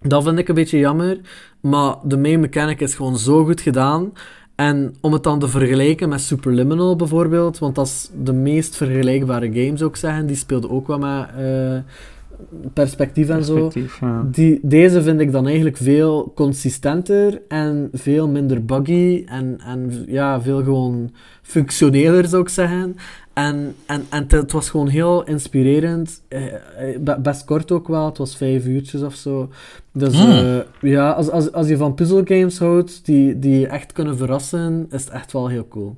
Dat 0.02 0.24
vind 0.24 0.40
ik 0.40 0.48
een 0.48 0.56
beetje 0.56 0.78
jammer. 0.78 1.20
Maar 1.60 1.96
de 2.04 2.18
main 2.18 2.40
mechanic 2.40 2.82
is 2.82 2.96
gewoon 2.96 3.18
zo 3.18 3.46
goed 3.46 3.62
gedaan. 3.62 4.14
En 4.56 4.96
om 5.02 5.14
het 5.14 5.24
dan 5.24 5.40
te 5.40 5.48
vergelijken 5.48 6.10
met 6.10 6.22
Superliminal 6.22 6.96
bijvoorbeeld, 6.96 7.60
want 7.60 7.76
dat 7.76 7.86
is 7.86 8.10
de 8.24 8.34
meest 8.34 8.76
vergelijkbare 8.76 9.46
game 9.46 9.78
zou 9.78 9.90
ik 9.90 9.96
zeggen. 9.96 10.26
Die 10.26 10.36
speelde 10.36 10.70
ook 10.70 10.88
wel 10.88 10.98
met 10.98 11.30
eh, 11.38 11.78
perspectief 12.74 13.30
en 13.30 13.44
zo. 13.44 13.72
Ja. 14.02 14.28
Die, 14.32 14.60
deze 14.62 15.02
vind 15.02 15.20
ik 15.22 15.32
dan 15.32 15.46
eigenlijk 15.48 15.78
veel 15.78 16.32
consistenter 16.36 17.42
en 17.48 17.90
veel 17.94 18.28
minder 18.28 18.66
buggy 18.66 19.24
en, 19.26 19.58
en 19.66 20.04
ja, 20.08 20.42
veel 20.42 20.64
gewoon 20.64 21.12
functioneler 21.42 22.26
zou 22.28 22.42
ik 22.42 22.50
zeggen. 22.50 22.96
En, 23.34 23.76
en, 23.86 24.04
en 24.10 24.26
het- 24.28 24.52
was 24.52 24.70
gewoon 24.70 24.88
heel 24.88 25.24
inspirerend. 25.24 26.22
Eh, 26.28 26.46
eh, 26.46 27.00
be- 27.00 27.20
best 27.22 27.46
kort 27.46 27.72
ook 27.72 27.88
wel, 27.88 28.06
het 28.06 28.18
was 28.18 28.36
vijf 28.38 28.66
uurtjes 28.66 29.02
of 29.02 29.16
zo. 29.16 29.50
Dus 29.94 30.22
Hmm. 30.22 30.32
eh, 30.32 30.58
ja, 30.82 31.12
als, 31.12 31.30
als, 31.30 31.52
als 31.52 31.68
je 31.68 31.78
van 31.78 31.94
puzzelgames 31.94 32.60
houdt 32.60 33.06
die, 33.06 33.40
die 33.40 33.60
je 33.60 33.68
echt 33.68 33.92
kunnen 33.92 34.18
verrassen, 34.18 34.86
is 34.90 35.04
het 35.04 35.14
echt 35.14 35.32
wel 35.32 35.48
heel 35.48 35.68
cool. 35.68 35.96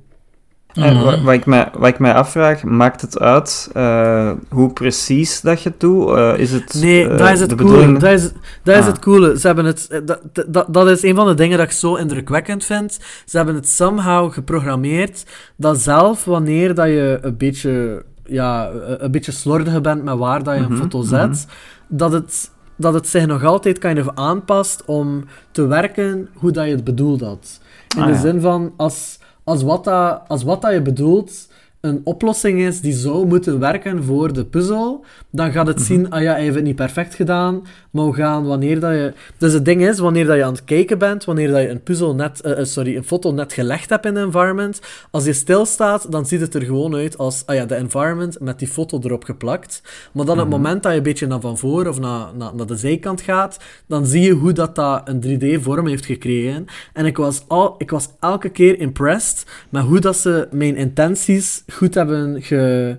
En 0.74 0.94
Mhm. 0.94 1.04
wa- 1.04 1.20
wat, 1.22 1.34
ik 1.34 1.46
mij, 1.46 1.68
wat 1.78 1.88
ik 1.88 1.98
mij 1.98 2.14
afvraag, 2.14 2.62
maakt 2.62 3.00
het 3.00 3.18
uit 3.18 3.70
eh, 3.72 4.30
hoe 4.48 4.72
precies 4.72 5.40
dat 5.40 5.62
je 5.62 5.68
het 5.68 5.80
doet? 5.80 6.08
Eh, 6.10 6.38
is 6.38 6.52
het 6.52 6.74
Nee, 6.80 7.08
eh, 7.08 7.18
dat 7.18 7.30
is 7.30 7.40
het 7.40 7.54
coole. 7.54 7.92
Dat 7.98 8.10
is, 8.10 8.22
dat 8.62 8.74
is 8.76 8.80
Ah. 8.80 8.86
het 8.86 8.98
coole. 8.98 9.38
Ze 9.38 9.46
hebben 9.46 9.64
het, 9.64 9.86
eh, 9.90 9.98
dat, 10.04 10.20
dat, 10.46 10.74
dat 10.74 10.88
is 10.88 11.02
een 11.02 11.14
van 11.14 11.26
de 11.26 11.34
dingen 11.34 11.58
dat 11.58 11.66
ik 11.66 11.72
zo 11.72 11.94
indrukwekkend 11.94 12.64
vind. 12.64 12.98
Ze 13.26 13.36
hebben 13.36 13.54
het 13.54 13.68
somehow 13.68 14.32
geprogrammeerd 14.32 15.24
dat 15.56 15.78
zelf 15.78 16.24
wanneer 16.24 16.74
dat 16.74 16.86
je 16.86 17.18
een 17.22 17.36
beetje, 17.36 18.02
ja, 18.24 18.70
een 18.98 19.10
beetje 19.10 19.32
slordig 19.32 19.80
bent 19.80 20.04
met 20.04 20.18
waar 20.18 20.42
dat 20.42 20.54
je 20.54 20.60
een 20.60 20.72
Mhm, 20.72 20.80
foto 20.82 20.98
mhm. 20.98 21.08
zet, 21.08 21.46
dat, 21.88 22.12
het, 22.12 22.50
dat 22.76 22.94
het 22.94 23.08
zich 23.08 23.26
nog 23.26 23.44
altijd 23.44 23.78
kind 23.78 23.98
of 23.98 24.08
aanpast 24.14 24.82
om 24.86 25.24
te 25.50 25.66
werken 25.66 26.28
hoe 26.34 26.50
dat 26.50 26.64
je 26.64 26.70
het 26.70 26.84
bedoeld 26.84 27.20
had. 27.20 27.60
In 27.96 28.02
Ah, 28.02 28.06
de 28.08 28.12
ja. 28.12 28.20
zin 28.20 28.40
van, 28.40 28.72
als, 28.76 29.18
als, 29.44 29.62
wat 29.62 29.84
dat, 29.84 30.22
als 30.28 30.42
wat 30.42 30.62
dat 30.62 30.72
je 30.72 30.82
bedoelt 30.82 31.48
een 31.80 32.00
oplossing 32.04 32.60
is 32.60 32.80
die 32.80 32.92
zou 32.92 33.26
moeten 33.26 33.58
werken 33.58 34.04
voor 34.04 34.32
de 34.32 34.44
puzzel, 34.44 35.04
dan 35.30 35.52
gaat 35.52 35.66
het 35.66 35.80
zien, 35.80 36.10
ah 36.10 36.22
ja, 36.22 36.32
hij 36.32 36.42
heeft 36.42 36.54
het 36.54 36.64
niet 36.64 36.76
perfect 36.76 37.14
gedaan, 37.14 37.62
we 38.02 38.12
gaan 38.12 38.46
wanneer 38.46 38.80
dat 38.80 38.92
je... 38.92 39.12
Dus 39.38 39.52
het 39.52 39.64
ding 39.64 39.86
is, 39.86 39.98
wanneer 39.98 40.26
dat 40.26 40.36
je 40.36 40.44
aan 40.44 40.52
het 40.52 40.64
kijken 40.64 40.98
bent, 40.98 41.24
wanneer 41.24 41.50
dat 41.50 41.62
je 41.62 41.68
een 41.68 41.82
puzzel 41.82 42.14
net, 42.14 42.40
eh, 42.40 42.58
eh, 42.58 42.64
sorry, 42.64 42.96
een 42.96 43.04
foto 43.04 43.32
net 43.32 43.52
gelegd 43.52 43.90
hebt 43.90 44.06
in 44.06 44.14
de 44.14 44.20
environment, 44.20 44.80
als 45.10 45.24
je 45.24 45.32
stilstaat, 45.32 46.12
dan 46.12 46.26
ziet 46.26 46.40
het 46.40 46.54
er 46.54 46.62
gewoon 46.62 46.94
uit 46.94 47.18
als, 47.18 47.42
ah 47.46 47.54
ja, 47.54 47.64
de 47.64 47.74
environment 47.74 48.40
met 48.40 48.58
die 48.58 48.68
foto 48.68 48.98
erop 49.02 49.24
geplakt. 49.24 49.82
Maar 50.12 50.24
dan 50.26 50.38
het 50.38 50.48
moment 50.48 50.82
dat 50.82 50.92
je 50.92 50.98
een 50.98 51.04
beetje 51.04 51.26
naar 51.26 51.40
van 51.40 51.58
voor 51.58 51.86
of 51.86 52.00
naar, 52.00 52.28
naar, 52.36 52.54
naar 52.54 52.66
de 52.66 52.76
zijkant 52.76 53.20
gaat, 53.20 53.58
dan 53.86 54.06
zie 54.06 54.22
je 54.22 54.32
hoe 54.32 54.52
dat, 54.52 54.74
dat 54.74 55.02
een 55.04 55.22
3D-vorm 55.22 55.86
heeft 55.86 56.06
gekregen. 56.06 56.66
En 56.92 57.06
ik 57.06 57.16
was, 57.16 57.44
al, 57.48 57.74
ik 57.78 57.90
was 57.90 58.08
elke 58.20 58.48
keer 58.48 58.78
impressed 58.78 59.46
met 59.68 59.82
hoe 59.82 60.00
dat 60.00 60.16
ze 60.16 60.48
mijn 60.50 60.76
intenties 60.76 61.64
goed 61.72 61.94
hebben, 61.94 62.42
ge, 62.42 62.96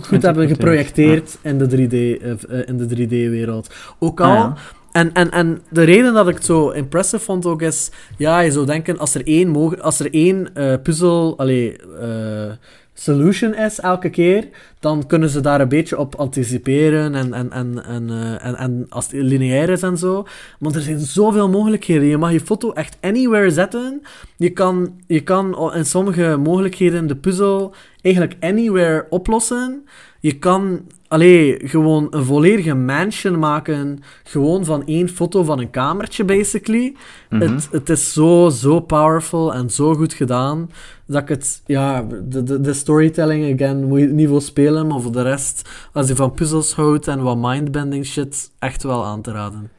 goed 0.00 0.22
hebben 0.22 0.48
geprojecteerd 0.48 1.38
in 1.42 1.58
de 1.58 1.66
3D, 1.66 1.92
eh, 1.92 2.30
eh, 2.30 2.68
in 2.68 2.76
de 2.76 2.86
3D-wereld. 2.86 3.74
Ook 3.98 4.20
al... 4.20 4.30
Ah, 4.30 4.34
ja. 4.34 4.56
En, 4.92 5.12
en, 5.12 5.30
en 5.30 5.62
de 5.70 5.82
reden 5.82 6.14
dat 6.14 6.28
ik 6.28 6.34
het 6.34 6.44
zo 6.44 6.70
impressive 6.70 7.24
vond 7.24 7.46
ook 7.46 7.62
is... 7.62 7.90
Ja, 8.16 8.40
je 8.40 8.50
zou 8.50 8.66
denken, 8.66 8.98
als 8.98 9.14
er 9.14 9.26
één, 9.26 9.48
mogen, 9.48 9.80
als 9.82 10.00
er 10.00 10.14
één 10.14 10.54
eh, 10.54 10.74
puzzel... 10.82 11.38
Allee, 11.38 11.76
eh, 12.00 12.50
solution 12.98 13.54
is 13.54 13.80
elke 13.80 14.10
keer, 14.10 14.48
dan 14.80 15.06
kunnen 15.06 15.28
ze 15.28 15.40
daar 15.40 15.60
een 15.60 15.68
beetje 15.68 15.98
op 15.98 16.14
anticiperen 16.14 17.14
en, 17.14 17.32
en, 17.32 17.52
en, 17.52 17.84
en, 17.84 18.10
eh, 18.10 18.46
en, 18.46 18.56
en 18.56 18.86
als 18.88 19.04
het 19.04 19.22
lineair 19.22 19.68
is 19.68 19.82
en 19.82 19.98
zo. 19.98 20.26
Want 20.58 20.74
er 20.74 20.80
zijn 20.80 20.98
zoveel 20.98 21.48
mogelijkheden. 21.48 22.08
Je 22.08 22.16
mag 22.16 22.32
je 22.32 22.40
foto 22.40 22.72
echt 22.72 22.96
anywhere 23.00 23.50
zetten. 23.50 24.02
Je 24.36 24.50
kan, 24.50 25.00
je 25.06 25.20
kan 25.20 25.72
in 25.74 25.86
sommige 25.86 26.36
mogelijkheden 26.36 27.06
de 27.06 27.16
puzzel 27.16 27.74
eigenlijk 28.06 28.36
anywhere 28.40 29.06
oplossen. 29.10 29.84
Je 30.20 30.38
kan 30.38 30.80
allee, 31.08 31.58
gewoon 31.68 32.06
een 32.10 32.24
volledige 32.24 32.74
mansion 32.74 33.38
maken, 33.38 33.98
gewoon 34.24 34.64
van 34.64 34.86
één 34.86 35.08
foto 35.08 35.42
van 35.42 35.58
een 35.60 35.70
kamertje, 35.70 36.24
basically. 36.24 36.94
het, 37.28 37.68
het 37.70 37.88
is 37.88 38.12
zo, 38.12 38.48
zo 38.48 38.80
powerful 38.80 39.54
en 39.54 39.70
zo 39.70 39.94
goed 39.94 40.12
gedaan, 40.12 40.70
dat 41.06 41.22
ik 41.22 41.28
het, 41.28 41.62
ja, 41.66 42.06
de, 42.24 42.42
de, 42.42 42.60
de 42.60 42.72
storytelling, 42.72 43.54
again, 43.54 43.84
moet 43.84 44.00
je 44.00 44.06
niet 44.06 44.28
wil 44.28 44.40
spelen, 44.40 44.86
maar 44.86 45.00
voor 45.00 45.12
de 45.12 45.22
rest, 45.22 45.68
als 45.92 46.08
je 46.08 46.16
van 46.16 46.32
puzzels 46.32 46.74
houdt 46.74 47.08
en 47.08 47.22
wat 47.22 47.36
mindbending 47.36 48.06
shit, 48.06 48.50
echt 48.58 48.82
wel 48.82 49.04
aan 49.04 49.22
te 49.22 49.32
raden. 49.32 49.70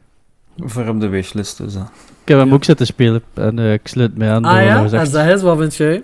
Voor 0.56 0.88
op 0.88 1.00
de 1.00 1.08
wishlist 1.08 1.58
dus. 1.58 1.74
hè. 1.74 1.80
Ik 2.22 2.34
heb 2.34 2.38
hem 2.38 2.52
ook 2.54 2.64
zitten 2.64 2.86
spelen 2.86 3.22
en 3.34 3.58
eh, 3.58 3.72
ik 3.72 3.80
sluit 3.88 4.16
mij 4.16 4.30
aan. 4.30 4.44
Ah 4.44 4.64
ja, 4.64 4.84
en 4.84 5.10
dat 5.10 5.26
is, 5.26 5.42
wat 5.42 5.58
vind 5.58 5.74
jij? 5.76 6.02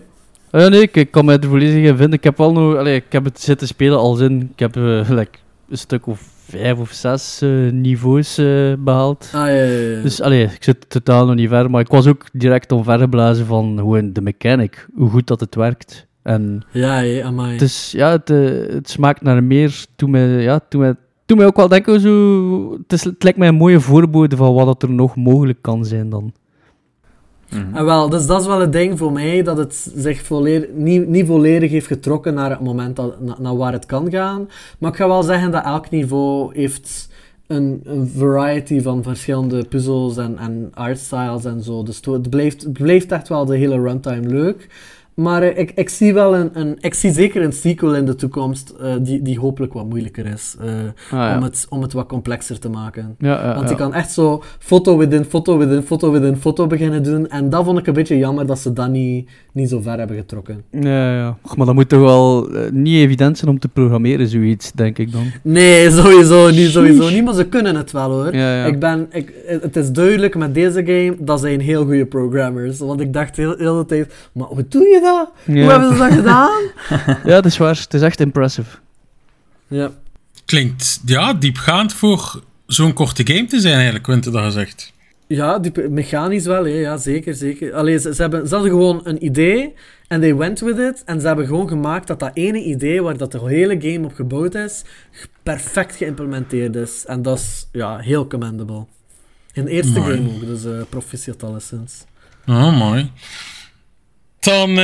Ah, 0.54 0.60
ja, 0.60 0.68
nee, 0.68 0.80
ik, 0.80 0.96
ik 0.96 1.10
kan 1.10 1.24
mij 1.24 1.38
er 1.38 1.48
volledig 1.48 1.84
in 1.84 1.96
vinden. 1.96 2.12
Ik 2.12 2.24
heb 2.24 2.40
al 2.40 2.52
nog, 2.52 2.76
allee, 2.76 2.96
ik 2.96 3.12
heb 3.12 3.24
het 3.24 3.40
zitten 3.40 3.66
spelen 3.66 3.98
als 3.98 4.20
in, 4.20 4.50
ik 4.52 4.58
heb 4.58 4.74
like, 5.18 5.38
een 5.68 5.78
stuk 5.78 6.06
of 6.06 6.20
vijf 6.46 6.78
of 6.78 6.90
zes 6.90 7.40
eh, 7.42 7.50
niveaus 7.72 8.38
eh, 8.38 8.72
behaald. 8.78 9.28
Ah 9.32 9.46
ja, 9.46 9.46
ja, 9.48 9.64
ja. 9.64 10.02
Dus 10.02 10.20
allee, 10.20 10.44
ik 10.44 10.62
zit 10.64 10.90
totaal 10.90 11.26
nog 11.26 11.34
niet 11.34 11.48
ver, 11.48 11.70
maar 11.70 11.80
ik 11.80 11.88
was 11.88 12.06
ook 12.06 12.24
direct 12.32 12.72
omvergeblazen 12.72 13.46
van 13.46 13.78
hoe 13.78 14.12
de 14.12 14.20
mechanic, 14.20 14.86
hoe 14.94 15.10
goed 15.10 15.26
dat 15.26 15.40
het 15.40 15.54
werkt. 15.54 16.06
En 16.22 16.62
ja, 16.70 16.98
ja, 16.98 17.26
amai. 17.26 17.52
het, 17.52 17.62
is, 17.62 17.92
ja, 17.96 18.10
het, 18.10 18.28
het 18.72 18.90
smaakt 18.90 19.22
naar 19.22 19.44
meer, 19.44 19.84
toen 19.96 20.10
mij, 20.10 20.28
ja, 20.28 20.60
toen 20.68 20.80
mij, 20.80 20.94
toen 21.26 21.36
mij 21.36 21.46
ook 21.46 21.56
wel 21.56 21.68
denken, 21.68 22.00
zo, 22.00 22.72
het, 22.72 22.92
is, 22.92 23.04
het 23.04 23.22
lijkt 23.22 23.38
mij 23.38 23.48
een 23.48 23.54
mooie 23.54 23.80
voorbode 23.80 24.36
van 24.36 24.54
wat 24.54 24.82
er 24.82 24.90
nog 24.90 25.16
mogelijk 25.16 25.58
kan 25.62 25.84
zijn 25.84 26.08
dan. 26.10 26.32
Mhm. 27.50 27.76
En 27.76 27.84
wel, 27.84 28.08
dus 28.08 28.26
dat 28.26 28.40
is 28.40 28.46
wel 28.46 28.60
het 28.60 28.72
ding 28.72 28.98
voor 28.98 29.12
mij, 29.12 29.42
dat 29.42 29.56
het 29.56 29.90
zich 29.96 30.22
volledig, 30.22 30.68
niet, 30.74 31.08
niet 31.08 31.26
volledig 31.26 31.70
heeft 31.70 31.86
getrokken 31.86 32.34
naar 32.34 32.50
het 32.50 32.60
moment 32.60 33.00
naar 33.38 33.56
waar 33.56 33.72
het 33.72 33.86
kan 33.86 34.10
gaan. 34.10 34.48
Maar 34.78 34.90
ik 34.90 34.96
ga 34.96 35.06
wel 35.06 35.22
zeggen 35.22 35.50
dat 35.50 35.64
elk 35.64 35.90
niveau 35.90 36.54
heeft 36.58 37.08
een, 37.46 37.80
een 37.84 38.12
variety 38.16 38.80
van 38.80 39.02
verschillende 39.02 39.64
puzzels 39.64 40.16
en, 40.16 40.38
en 40.38 40.70
artstyles 40.74 41.44
en 41.44 41.62
zo. 41.62 41.82
Dus 41.82 42.00
het 42.04 42.30
blijft, 42.30 42.72
blijft 42.72 43.12
echt 43.12 43.28
wel 43.28 43.44
de 43.44 43.56
hele 43.56 43.80
runtime 43.80 44.28
leuk. 44.28 44.68
Maar 45.14 45.42
eh, 45.42 45.58
ik, 45.58 45.70
ik 45.74 45.88
zie 45.88 46.14
wel 46.14 46.36
een, 46.36 46.50
een... 46.60 46.76
Ik 46.80 46.94
zie 46.94 47.12
zeker 47.12 47.42
een 47.42 47.52
sequel 47.52 47.94
in 47.94 48.04
de 48.04 48.14
toekomst 48.14 48.70
eh, 48.70 48.94
die, 49.00 49.22
die 49.22 49.38
hopelijk 49.38 49.72
wat 49.72 49.88
moeilijker 49.88 50.26
is. 50.26 50.56
eh, 50.60 50.68
ja. 51.10 51.36
om, 51.36 51.42
het, 51.42 51.66
om 51.68 51.82
het 51.82 51.92
wat 51.92 52.06
complexer 52.06 52.58
te 52.58 52.68
maken. 52.68 53.14
Ja, 53.18 53.54
Want 53.54 53.68
je 53.68 53.74
kan 53.74 53.94
echt 53.94 54.10
zo 54.12 54.42
foto 54.58 54.96
within 54.98 55.24
foto 55.24 55.58
within 55.58 55.82
foto 55.82 56.10
within 56.10 56.36
foto 56.36 56.66
beginnen 56.66 57.02
doen. 57.02 57.28
En 57.28 57.50
dat 57.50 57.64
vond 57.64 57.78
ik 57.78 57.86
een 57.86 57.92
beetje 57.92 58.18
jammer 58.18 58.46
dat 58.46 58.58
ze 58.58 58.72
dat 58.72 58.88
niet, 58.88 59.30
niet 59.54 59.68
zo 59.68 59.80
ver 59.80 59.98
hebben 59.98 60.16
getrokken. 60.16 60.64
Ja, 60.70 61.14
ja. 61.16 61.38
Och, 61.42 61.56
maar 61.56 61.66
dat 61.66 61.74
moet 61.74 61.88
toch 61.88 62.00
wel 62.00 62.50
eh, 62.50 62.70
niet 62.70 62.96
evident 62.96 63.38
zijn 63.38 63.50
om 63.50 63.58
te 63.58 63.68
programmeren, 63.68 64.28
zoiets, 64.28 64.72
denk 64.72 64.98
ik 64.98 65.12
dan. 65.12 65.32
Nee, 65.42 65.90
sowieso 65.90 66.50
niet, 66.50 66.70
sowieso 66.70 67.10
niet. 67.10 67.24
Maar 67.24 67.34
ze 67.34 67.46
kunnen 67.46 67.76
het 67.76 67.92
wel 67.92 68.10
hoor. 68.10 68.34
Ja, 68.34 68.56
ja. 68.56 68.64
Ik 68.64 68.78
ben, 68.78 69.06
ik, 69.10 69.32
het 69.46 69.76
is 69.76 69.90
duidelijk 69.90 70.36
met 70.36 70.54
deze 70.54 70.84
game 70.84 71.16
dat 71.18 71.40
zijn 71.40 71.60
heel 71.60 71.84
goede 71.84 72.06
programmers. 72.06 72.78
Want 72.78 73.00
ik 73.00 73.12
dacht 73.12 73.36
heel, 73.36 73.54
heel 73.58 73.76
de 73.76 73.86
tijd, 73.86 74.14
maar 74.32 74.46
hoe 74.46 74.64
doe 74.68 74.82
je 74.82 75.00
dat? 75.00 75.30
Hoe 75.44 75.70
hebben 75.70 75.92
ze 75.92 75.98
dat 75.98 76.12
gedaan? 76.12 76.62
Ja, 77.24 77.34
dat 77.34 77.44
is 77.44 77.56
waar. 77.56 77.78
Het 77.78 77.94
is 77.94 78.00
echt 78.00 78.20
impressive. 78.20 78.78
Ja. 79.68 79.90
Klinkt 80.44 81.00
ja, 81.04 81.34
diepgaand 81.34 81.92
voor 81.92 82.42
zo'n 82.66 82.92
korte 82.92 83.26
game 83.26 83.46
te 83.46 83.60
zijn, 83.60 83.74
eigenlijk, 83.74 84.04
Quinten, 84.04 84.32
dat 84.32 84.44
gezegd. 84.44 84.92
Ja, 85.26 85.58
die, 85.58 85.88
mechanisch 85.88 86.44
wel, 86.44 86.64
hè. 86.64 86.70
ja, 86.70 86.96
zeker, 86.96 87.34
zeker. 87.34 87.74
Allee, 87.74 87.98
ze, 87.98 88.14
ze, 88.14 88.22
hebben, 88.22 88.48
ze 88.48 88.54
hadden 88.54 88.72
gewoon 88.72 89.00
een 89.04 89.24
idee 89.24 89.74
en 90.08 90.20
they 90.20 90.34
went 90.34 90.60
with 90.60 90.78
it. 90.78 91.02
En 91.04 91.20
ze 91.20 91.26
hebben 91.26 91.46
gewoon 91.46 91.68
gemaakt 91.68 92.06
dat 92.06 92.20
dat 92.20 92.30
ene 92.34 92.62
idee 92.62 93.02
waar 93.02 93.16
dat 93.16 93.32
de 93.32 93.48
hele 93.48 93.80
game 93.80 94.06
op 94.06 94.14
gebouwd 94.14 94.54
is, 94.54 94.82
perfect 95.42 95.96
geïmplementeerd 95.96 96.76
is. 96.76 97.04
En 97.06 97.22
dat 97.22 97.38
is 97.38 97.68
ja, 97.72 97.98
heel 97.98 98.26
commendable. 98.26 98.86
In 99.52 99.64
de 99.64 99.70
eerste 99.70 100.00
Mooi. 100.00 100.16
game 100.16 100.34
ook, 100.34 100.40
dus 100.40 100.64
eh 100.64 100.80
proficiat 100.88 101.42
alleszins. 101.42 102.04
Oh, 102.46 102.78
mooi. 102.78 103.10
Dan 104.38 104.78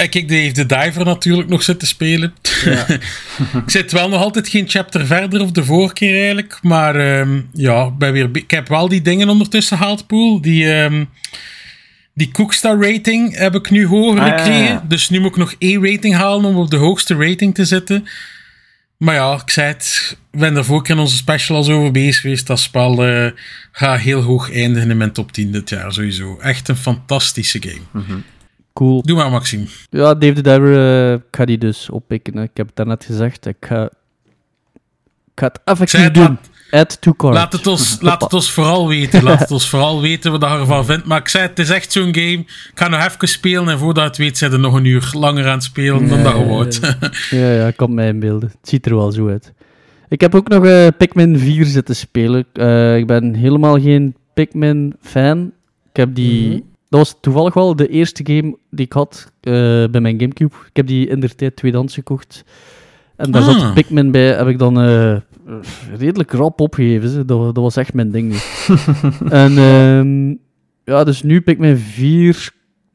eh, 0.00 0.12
heb 0.12 0.14
ik 0.14 0.28
Dave 0.28 0.52
the 0.52 0.66
Diver 0.66 1.04
natuurlijk 1.04 1.48
nog 1.48 1.62
zitten 1.62 1.88
spelen. 1.88 2.34
Ja. 2.64 2.86
ik 3.64 3.70
zit 3.70 3.92
wel 3.92 4.08
nog 4.08 4.22
altijd 4.22 4.48
geen 4.48 4.68
chapter 4.68 5.06
verder 5.06 5.40
of 5.40 5.50
de 5.50 5.64
vorige 5.64 5.94
keer 5.94 6.16
eigenlijk. 6.18 6.58
Maar 6.62 6.96
ehm, 6.96 7.40
ja, 7.52 7.84
ik 7.84 7.98
ben 7.98 8.12
weer, 8.12 8.28
ik 8.32 8.50
heb 8.50 8.68
wel 8.68 8.88
die 8.88 9.02
dingen 9.02 9.28
ondertussen 9.28 9.76
gehaald, 9.76 10.06
Poel. 10.06 10.40
Die, 10.40 10.72
ehm 10.72 11.04
die 12.14 12.30
Cookstar 12.30 12.80
rating 12.80 13.36
heb 13.36 13.54
ik 13.54 13.70
nu 13.70 13.86
hoger 13.86 14.20
Ah, 14.20 14.26
ja, 14.26 14.38
gekregen. 14.38 14.64
ja. 14.64 14.84
Dus 14.88 15.08
nu 15.08 15.20
moet 15.20 15.30
ik 15.30 15.36
nog 15.36 15.54
één 15.58 15.84
rating 15.90 16.14
halen 16.14 16.44
om 16.44 16.56
op 16.56 16.70
de 16.70 16.76
hoogste 16.76 17.14
rating 17.16 17.54
te 17.54 17.64
zitten. 17.64 18.06
Maar 18.96 19.14
ja, 19.14 19.32
ik 19.44 19.50
zei 19.50 19.66
het, 19.68 20.16
ik 20.32 20.38
ben 20.40 20.56
er 20.56 20.64
vorige 20.64 20.84
keer 20.84 20.94
in 20.94 21.00
onze 21.00 21.16
special 21.16 21.56
al 21.56 21.62
zo 21.62 21.78
over 21.78 21.90
bezig 21.92 22.20
geweest. 22.20 22.46
Dat 22.46 22.60
spel 22.60 23.06
eh, 23.06 23.30
gaat 23.72 24.00
heel 24.00 24.20
hoog 24.22 24.52
eindigen 24.52 24.90
in 24.90 24.96
mijn 24.96 25.12
top 25.12 25.32
10 25.32 25.52
dit 25.52 25.68
jaar 25.68 25.92
sowieso. 25.92 26.38
Echt 26.38 26.68
een 26.68 26.76
fantastische 26.76 27.62
game. 27.62 28.22
Cool. 28.80 29.02
Doe 29.02 29.16
maar, 29.16 29.30
Maxime. 29.30 29.64
Ja, 29.90 30.14
Dave 30.14 30.32
the 30.32 30.42
Diver, 30.42 30.76
eh, 30.76 31.12
ik 31.12 31.22
ga 31.30 31.44
die 31.44 31.58
dus 31.58 31.90
oppikken. 31.90 32.38
Ik 32.38 32.50
heb 32.54 32.66
het 32.66 32.76
daarnet 32.76 33.04
gezegd. 33.04 33.46
Ik 33.46 33.56
ga, 33.60 33.84
ik 35.24 35.34
ga 35.34 35.46
het 35.46 35.60
effectief 35.64 36.02
het, 36.02 36.14
doen. 36.14 36.22
laat, 36.22 36.48
Add 36.70 37.00
to 37.00 37.14
cart. 37.14 37.34
laat, 37.34 37.52
het 37.52 37.66
ons, 37.66 37.98
laat 38.00 38.22
het 38.22 38.32
ons 38.32 38.50
vooral 38.50 38.88
weten. 38.88 39.22
Laat 39.22 39.38
het 39.38 39.50
ons 39.50 39.68
vooral 39.70 40.00
weten 40.00 40.30
wat 40.30 40.40
je 40.40 40.46
ervan 40.46 40.84
vindt. 40.84 41.06
Maar 41.06 41.18
ik 41.18 41.28
zei 41.28 41.46
het, 41.46 41.58
is 41.58 41.70
echt 41.70 41.92
zo'n 41.92 42.14
game. 42.14 42.38
Ik 42.38 42.70
ga 42.74 42.88
nog 42.88 43.04
even 43.06 43.28
spelen 43.28 43.68
en 43.68 43.78
voordat 43.78 44.04
het 44.04 44.16
weet, 44.16 44.38
zijn 44.38 44.52
er 44.52 44.58
nog 44.58 44.74
een 44.74 44.84
uur 44.84 45.10
langer 45.12 45.46
aan 45.46 45.52
het 45.52 45.62
spelen 45.62 46.08
dan 46.08 46.22
dat 46.22 46.36
je 46.36 46.44
wou. 46.44 46.68
Ja, 47.30 47.52
ja, 47.64 47.70
kan 47.70 47.94
mij 47.94 48.08
inbeelden. 48.08 48.48
Het 48.48 48.68
ziet 48.68 48.86
er 48.86 48.96
wel 48.96 49.12
zo 49.12 49.28
uit. 49.28 49.52
Ik 50.08 50.20
heb 50.20 50.34
ook 50.34 50.48
nog 50.48 50.64
eh, 50.64 50.86
Pikmin 50.98 51.38
4 51.38 51.64
zitten 51.64 51.96
spelen. 51.96 52.44
Eh, 52.52 52.96
ik 52.96 53.06
ben 53.06 53.34
helemaal 53.34 53.80
geen 53.80 54.14
Pikmin-fan. 54.34 55.52
Ik 55.90 55.96
heb 55.96 56.14
die... 56.14 56.48
Mhm. 56.48 56.68
Dat 56.90 57.00
was 57.00 57.16
toevallig 57.20 57.54
wel 57.54 57.76
de 57.76 57.88
eerste 57.88 58.22
game 58.26 58.56
die 58.70 58.84
ik 58.86 58.92
had 58.92 59.32
eh, 59.40 59.52
bij 59.90 60.00
mijn 60.00 60.20
Gamecube. 60.20 60.54
Ik 60.68 60.76
heb 60.76 60.86
die 60.86 61.06
in 61.08 61.20
der 61.20 61.34
tijd 61.34 61.56
tweedehands 61.56 61.94
gekocht. 61.94 62.44
En 63.16 63.30
daar 63.30 63.42
Ah. 63.42 63.58
zat 63.60 63.74
Pikmin 63.74 64.10
bij, 64.10 64.26
heb 64.34 64.46
ik 64.46 64.58
dan 64.58 64.80
eh, 64.80 65.16
redelijk 65.96 66.32
rap 66.32 66.60
opgegeven. 66.60 67.08
ze. 67.08 67.24
Dat, 67.24 67.54
dat 67.54 67.64
was 67.64 67.76
echt 67.76 67.94
mijn 67.94 68.10
ding 68.10 68.32
en 69.30 69.58
ehm, 69.58 70.28
ja, 70.84 71.04
dus 71.04 71.22
nu 71.22 71.40
Pikmin 71.40 71.76
4 71.76 72.52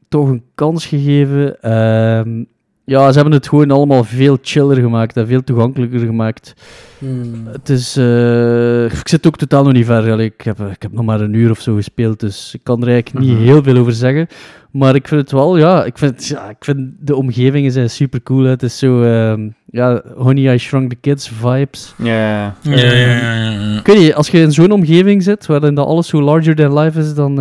toch 0.08 0.28
een 0.28 0.42
kans 0.54 0.86
gegeven. 0.86 1.62
Ehm, 1.62 2.44
ja, 2.86 3.08
ze 3.08 3.14
hebben 3.14 3.32
het 3.34 3.48
gewoon 3.48 3.70
allemaal 3.70 4.04
veel 4.04 4.38
chiller 4.42 4.76
gemaakt 4.76 5.16
en 5.16 5.26
veel 5.26 5.44
toegankelijker 5.44 5.98
gemaakt. 5.98 6.54
Hmm. 6.98 7.46
Het 7.52 7.68
is... 7.68 7.96
eh, 7.96 8.84
ik 8.84 9.08
zit 9.08 9.26
ook 9.26 9.36
totaal 9.36 9.64
nog 9.64 9.72
niet 9.72 9.86
ver. 9.86 10.20
Ik 10.20 10.40
heb, 10.40 10.60
ik 10.60 10.82
heb 10.82 10.92
nog 10.92 11.04
maar 11.04 11.20
een 11.20 11.34
uur 11.34 11.50
of 11.50 11.60
zo 11.60 11.74
gespeeld, 11.74 12.20
dus 12.20 12.54
ik 12.54 12.60
kan 12.62 12.82
er 12.82 12.88
eigenlijk 12.88 13.26
niet 13.26 13.38
heel 13.38 13.62
veel 13.62 13.76
over 13.76 13.92
zeggen. 13.92 14.26
Maar 14.70 14.94
ik 14.94 15.08
vind 15.08 15.20
het 15.20 15.32
wel, 15.32 15.56
ja, 15.56 15.84
ik 15.84 15.98
vind, 15.98 16.26
ja, 16.26 16.48
ik 16.48 16.56
vind 16.64 16.90
de 17.00 17.16
omgevingen 17.16 17.72
zijn 17.72 17.90
super 17.90 18.22
cool. 18.22 18.44
Het 18.44 18.62
is 18.62 18.78
zo, 18.78 19.02
ehm, 19.02 19.48
ja, 19.70 20.02
Honey, 20.16 20.54
I 20.54 20.58
Shrunk 20.58 20.90
the 20.90 20.96
Kids 21.00 21.28
vibes. 21.28 21.94
Ja, 22.02 22.14
ja. 22.14 22.54
Ja, 22.62 23.80
weet 23.82 23.98
niet, 23.98 24.14
als 24.14 24.28
je 24.28 24.40
in 24.40 24.52
zo'n 24.52 24.70
omgeving 24.70 25.22
zit, 25.22 25.46
waarin 25.46 25.74
dat 25.74 25.86
alles 25.86 26.08
zo 26.08 26.22
larger 26.22 26.54
than 26.54 26.78
life 26.78 26.98
is, 26.98 27.14
dan... 27.14 27.40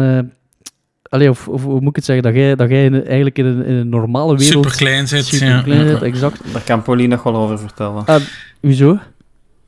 allee, 1.15 1.29
of, 1.29 1.47
of 1.47 1.63
hoe 1.63 1.79
moet 1.79 1.89
ik 1.89 1.95
het 1.95 2.05
zeggen, 2.05 2.23
dat 2.23 2.33
jij, 2.33 2.55
dat 2.55 2.69
jij 2.69 2.85
in- 2.85 3.05
eigenlijk 3.05 3.37
in 3.37 3.45
een, 3.45 3.65
in 3.65 3.73
een 3.75 3.89
normale 3.89 4.35
wereld... 4.37 4.63
Super 4.63 4.77
klein 4.77 5.07
zit. 5.07 5.25
super 5.25 5.47
ja. 5.47 5.61
klein 5.61 5.87
zit, 5.87 6.01
exact. 6.01 6.41
Daar 6.53 6.61
kan 6.61 6.81
Pauline 6.81 7.15
nog 7.15 7.23
wel 7.23 7.35
over 7.35 7.59
vertellen. 7.59 8.05
Ah, 8.05 8.21
hoezo? 8.61 8.99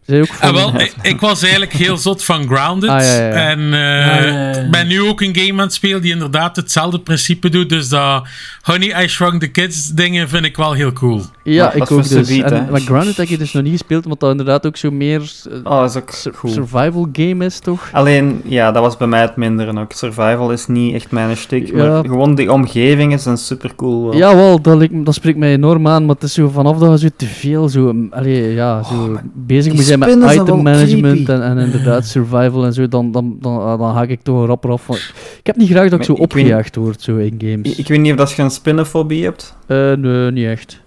Zij 0.07 0.21
ook. 0.21 0.27
Ah, 0.39 0.53
wel, 0.53 0.79
ik, 0.81 0.93
ik 1.01 1.19
was 1.19 1.41
eigenlijk 1.41 1.73
heel 1.73 1.97
zot 1.97 2.23
van 2.23 2.47
Grounded. 2.47 2.89
Ah, 2.89 2.99
ja, 3.01 3.13
ja, 3.15 3.27
ja. 3.27 3.31
En 3.49 3.59
eh, 3.59 3.79
ja, 3.79 4.23
ja. 4.25 4.55
ik 4.55 4.71
ben 4.71 4.87
nu 4.87 5.01
ook 5.01 5.21
een 5.21 5.35
game 5.35 5.51
aan 5.53 5.65
het 5.67 5.73
spelen 5.73 6.01
die 6.01 6.11
inderdaad 6.11 6.55
hetzelfde 6.55 6.99
principe 6.99 7.49
doet. 7.49 7.69
Dus 7.69 7.89
dat 7.89 8.27
Honey, 8.61 9.03
I 9.03 9.07
Shrunk 9.07 9.39
the 9.41 9.47
Kids 9.47 9.87
dingen 9.89 10.29
vind 10.29 10.45
ik 10.45 10.57
wel 10.57 10.73
heel 10.73 10.93
cool. 10.93 11.21
Ja, 11.43 11.71
ik 11.73 11.79
dat 11.79 11.91
ook 11.91 11.99
is 11.99 12.07
dus. 12.07 12.27
subiet, 12.27 12.43
En, 12.43 12.65
hè. 12.65 12.71
maar 12.71 12.79
Grounded 12.79 13.17
heb 13.17 13.27
je 13.27 13.37
dus 13.37 13.53
nog 13.53 13.63
niet 13.63 13.71
gespeeld, 13.71 14.03
omdat 14.03 14.19
dat 14.19 14.31
inderdaad 14.31 14.65
ook 14.65 14.77
zo 14.77 14.91
meer 14.91 15.31
eh, 15.51 15.57
Oh, 15.63 15.79
dat 15.79 15.89
is 15.89 15.95
ook 16.01 16.09
sur- 16.11 16.31
cool. 16.31 16.53
survival 16.53 17.07
game 17.13 17.45
is, 17.45 17.59
toch? 17.59 17.89
Alleen, 17.91 18.41
ja, 18.45 18.71
dat 18.71 18.81
was 18.83 18.97
bij 18.97 19.07
mij 19.07 19.21
het 19.21 19.35
mindere 19.35 19.79
ook. 19.79 19.91
Survival 19.91 20.51
is 20.51 20.67
niet 20.67 20.93
echt 20.93 21.11
mijn 21.11 21.37
stuk, 21.37 21.67
Ja. 21.67 21.75
maar 21.75 22.03
gewoon 22.05 22.35
die 22.35 22.51
omgevingen 22.51 23.19
zijn 23.19 23.37
super 23.37 23.75
cool. 23.75 24.15
Ja, 24.15 24.35
wel, 24.35 24.61
dat, 24.61 24.87
dat 24.91 25.13
spreekt 25.13 25.37
mij 25.37 25.51
enorm 25.51 25.87
aan, 25.87 26.05
maar 26.05 26.15
het 26.15 26.23
is 26.23 26.33
zo 26.33 26.49
vanaf 26.49 26.77
dat 26.77 26.91
je 27.01 27.07
zo 27.07 27.13
te 27.17 27.25
veel 27.25 27.69
zo, 27.69 27.93
mm, 27.93 28.07
allee, 28.11 28.53
ja, 28.53 28.83
zo 28.83 28.93
Oh, 28.93 29.17
bezig 29.33 29.73
moet 29.73 29.83
zijn 29.83 29.96
item 30.03 30.45
wel 30.45 30.57
management 30.57 31.29
en, 31.29 31.43
en 31.43 31.57
inderdaad 31.57 32.05
survival 32.05 32.65
en 32.65 32.73
zo, 32.73 32.87
dan, 32.87 33.11
dan, 33.11 33.37
dan, 33.41 33.57
ah, 33.61 33.79
dan 33.79 33.93
haak 33.93 34.09
ik 34.09 34.21
toch 34.21 34.39
een 34.39 34.45
rapper 34.45 34.69
af. 34.71 34.81
van- 34.83 34.95
Ik 35.39 35.45
heb 35.47 35.55
niet 35.55 35.69
graag 35.69 35.83
dat 35.89 35.91
ik 35.91 35.97
Maar 35.97 36.05
zo 36.05 36.11
ik 36.11 36.17
weet- 36.17 36.27
opgejaagd 36.27 36.75
word 36.75 37.01
zo 37.01 37.15
in 37.17 37.35
games. 37.37 37.71
Ik, 37.71 37.77
ik 37.77 37.87
weet 37.87 37.99
niet 37.99 38.11
of 38.11 38.17
dat 38.17 38.31
je 38.31 38.41
een 38.41 38.49
spinnenfobie 38.51 39.23
hebt, 39.23 39.55
Eh, 39.67 39.91
nee, 39.93 40.31
niet 40.31 40.45
echt. 40.45 40.81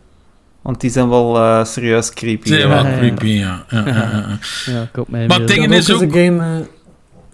want 0.62 0.80
die 0.80 0.90
zijn 0.90 1.08
wel 1.08 1.36
eh, 1.36 1.64
serieus 1.64 2.10
creepy. 2.12 2.48
Ze 2.48 2.54
zijn 2.54 2.68
ja. 2.68 2.82
wel 2.82 2.92
ja. 2.92 2.98
creepy, 2.98 3.26
ja. 3.26 3.64
Ja, 3.68 3.86
ja, 3.86 3.94
ja. 3.94 4.38
Ja, 4.72 4.82
ik 4.82 5.08
mij 5.08 5.26
Maar 5.26 5.46
dingen 5.46 5.62
Ik 5.62 5.70
had 5.70 5.78
is 5.78 5.92
ook 5.92 6.00
eens 6.02 6.10
ook- 6.10 6.16
een 6.16 6.24
game... 6.24 6.64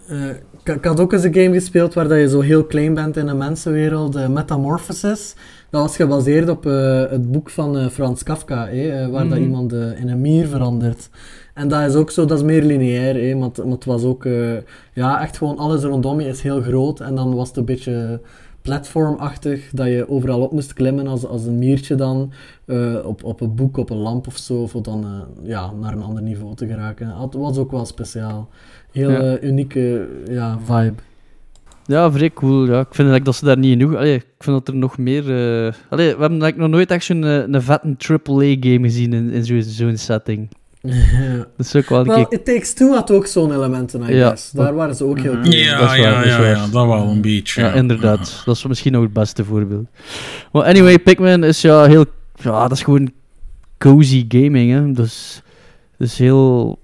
eh, 0.09 0.29
eh, 0.31 0.37
ik, 0.77 0.85
had 0.85 1.01
ook 1.01 1.13
eens 1.13 1.25
een 1.25 1.35
game 1.35 1.53
gespeeld 1.53 1.95
waar 1.95 2.09
dat 2.09 2.19
je 2.19 2.29
zo 2.29 2.41
heel 2.41 2.65
klein 2.65 2.95
bent 2.95 3.17
in 3.17 3.29
een 3.29 3.37
mensenwereld, 3.37 4.29
Metamorphosis. 4.29 5.35
Dat 5.71 5.81
was 5.83 5.97
gebaseerd 5.97 6.49
op 6.49 6.67
eh, 6.67 7.01
het 7.11 7.31
boek 7.31 7.51
van 7.51 7.79
eh, 7.79 7.87
Frans 7.89 8.23
Kafka, 8.23 8.69
eh, 8.69 9.07
waar 9.09 9.29
dat 9.29 9.39
Mhm. 9.39 9.43
iemand 9.43 9.73
in 9.73 10.09
een 10.09 10.21
mier 10.21 10.47
verandert. 10.47 11.09
En 11.57 11.69
dat 11.69 11.89
is 11.89 11.95
ook 11.95 12.11
zo, 12.11 12.25
dat 12.25 12.39
is 12.39 12.45
meer 12.45 12.63
lineair, 12.63 13.17
eh, 13.31 13.37
maar, 13.37 13.49
het- 13.49 13.65
maar 13.65 13.73
het 13.75 13.85
was 13.85 14.03
ook, 14.05 14.25
eh, 14.25 14.57
ja, 14.93 15.21
echt 15.23 15.37
gewoon 15.37 15.59
alles 15.59 15.83
rondom 15.83 16.21
je 16.21 16.29
is 16.29 16.43
heel 16.43 16.61
groot. 16.63 17.01
En 17.01 17.15
dan 17.15 17.35
was 17.35 17.49
het 17.49 17.57
een 17.57 17.65
beetje 17.65 18.21
platformachtig, 18.63 19.71
dat 19.73 19.87
je 19.87 20.09
overal 20.09 20.41
op 20.41 20.53
moest 20.53 20.73
klimmen 20.73 21.07
als, 21.07 21.27
als 21.27 21.45
een 21.47 21.59
miertje 21.59 21.95
dan, 21.95 22.33
eh, 22.65 22.95
op, 23.05 23.25
op 23.25 23.41
een 23.41 23.55
boek, 23.55 23.77
op 23.77 23.91
een 23.91 23.97
lamp 23.97 24.27
of 24.27 24.37
zo, 24.37 24.67
voor 24.67 24.83
dan 24.83 25.05
eh, 25.05 25.49
ja, 25.49 25.71
naar 25.81 25.93
een 25.93 26.03
ander 26.03 26.23
niveau 26.23 26.55
te 26.55 26.67
geraken. 26.67 27.09
Het 27.21 27.35
was 27.35 27.57
ook 27.59 27.71
wel 27.71 27.85
speciaal. 27.85 28.49
Heel 28.93 29.11
Ja. 29.11 29.41
unieke 29.41 30.09
ja, 30.31 30.59
vibe. 30.65 30.95
Ja, 31.87 32.13
vrij 32.13 32.31
cool. 32.33 32.65
Ja. 32.67 32.81
Ik 32.81 32.95
vind 32.95 33.09
eigenlijk 33.09 33.25
dat 33.25 33.35
ze 33.35 33.45
daar 33.45 33.59
niet 33.59 33.79
genoeg... 33.79 33.95
Allee, 33.97 34.15
ik 34.15 34.27
vind 34.39 34.57
dat 34.59 34.69
er 34.69 34.81
nog 34.81 34.99
meer... 34.99 35.23
Allee, 35.23 35.75
we 36.15 36.21
hebben 36.21 36.29
eigenlijk 36.31 36.57
nog 36.57 36.69
nooit 36.69 36.91
echt 36.91 37.05
zo'n 37.05 37.23
een 37.23 37.63
vette 37.63 37.97
AAA-game 37.99 38.81
gezien 38.83 39.13
in, 39.13 39.31
in 39.31 39.45
zo'n 39.45 39.63
zo'n 39.63 39.97
setting. 39.97 40.49
Dat 41.57 41.67
is 41.67 41.77
ook 41.77 41.89
wel 41.89 42.01
een 42.01 42.07
Wel, 42.07 42.27
keer... 42.27 42.39
It 42.39 42.45
Takes 42.45 42.73
Two 42.73 42.93
had 42.93 43.11
ook 43.11 43.27
zo'n 43.27 43.53
elementen, 43.53 44.03
I 44.11 44.15
Ja. 44.15 44.29
guess. 44.29 44.51
Daar 44.51 44.75
waren 44.75 44.95
ze 44.95 45.05
ook 45.05 45.19
heel 45.21 45.33
Mhm. 45.33 45.43
cool. 45.43 45.55
Ja, 45.55 45.71
Dat 45.79 45.81
is 45.81 45.87
waar, 45.87 45.99
ja, 46.01 46.15
dat 46.17 46.25
is 46.25 46.31
ja, 46.31 46.39
waar. 46.39 46.49
ja, 46.49 46.67
dat 46.67 46.87
wel 46.87 47.09
een 47.09 47.21
beetje. 47.21 47.61
Ja, 47.61 47.73
inderdaad. 47.73 48.43
Dat 48.45 48.57
is 48.57 48.67
misschien 48.67 48.93
nog 48.93 49.03
het 49.03 49.13
beste 49.13 49.45
voorbeeld. 49.45 49.87
Maar 50.53 50.63
anyway, 50.63 50.99
Pikmin 50.99 51.43
is 51.45 51.61
ja 51.61 51.85
heel... 51.85 52.05
Ja, 52.43 52.63
dat 52.63 52.73
is 52.73 52.83
gewoon 52.83 53.11
cozy 53.79 54.25
gaming, 54.29 54.73
hè. 54.73 54.93
Dus, 54.93 55.43
dus 55.99 56.19
heel... 56.19 56.79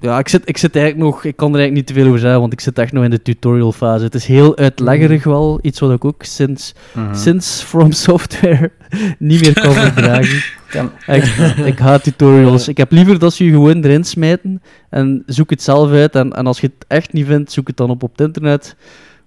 Ja, 0.00 0.18
ik 0.18 0.28
zit, 0.28 0.42
ik 0.48 0.56
zit 0.56 0.76
eigenlijk 0.76 1.04
nog... 1.06 1.24
Ik 1.24 1.36
kan 1.36 1.52
er 1.52 1.58
eigenlijk 1.58 1.74
niet 1.74 1.86
te 1.96 2.02
veel 2.02 2.08
over 2.08 2.20
zeggen, 2.20 2.40
want 2.40 2.52
ik 2.52 2.60
zit 2.60 2.78
echt 2.78 2.92
nog 2.92 3.04
in 3.04 3.10
de 3.10 3.22
tutorial 3.22 3.72
fase. 3.72 4.04
Het 4.04 4.14
is 4.14 4.24
heel 4.26 4.56
uitleggerig 4.56 5.24
wel. 5.24 5.58
Iets 5.62 5.80
wat 5.80 5.92
ik 5.92 6.04
ook 6.04 6.22
sinds, 6.22 6.74
Mhm. 6.94 7.14
sinds 7.14 7.62
From 7.62 7.92
Software 7.92 8.70
niet 9.18 9.40
meer 9.40 9.52
kan 9.60 9.72
verdragen. 9.92 10.42
Kan- 10.70 10.90
Ik, 11.06 11.24
ik 11.72 11.78
haat 11.78 12.02
tutorials. 12.02 12.68
Ik 12.68 12.76
heb 12.76 12.90
liever 12.92 13.18
dat 13.18 13.32
ze 13.32 13.44
je 13.44 13.50
gewoon 13.50 13.84
erin 13.84 14.04
smijten 14.04 14.62
en 14.90 15.22
zoek 15.26 15.50
het 15.50 15.62
zelf 15.62 15.90
uit. 15.90 16.14
En, 16.14 16.32
en 16.32 16.46
als 16.46 16.60
je 16.60 16.66
het 16.66 16.84
echt 16.88 17.12
niet 17.12 17.26
vindt, 17.26 17.52
zoek 17.52 17.66
het 17.66 17.76
dan 17.76 17.90
op 17.90 18.02
op 18.02 18.10
het 18.10 18.20
internet. 18.26 18.76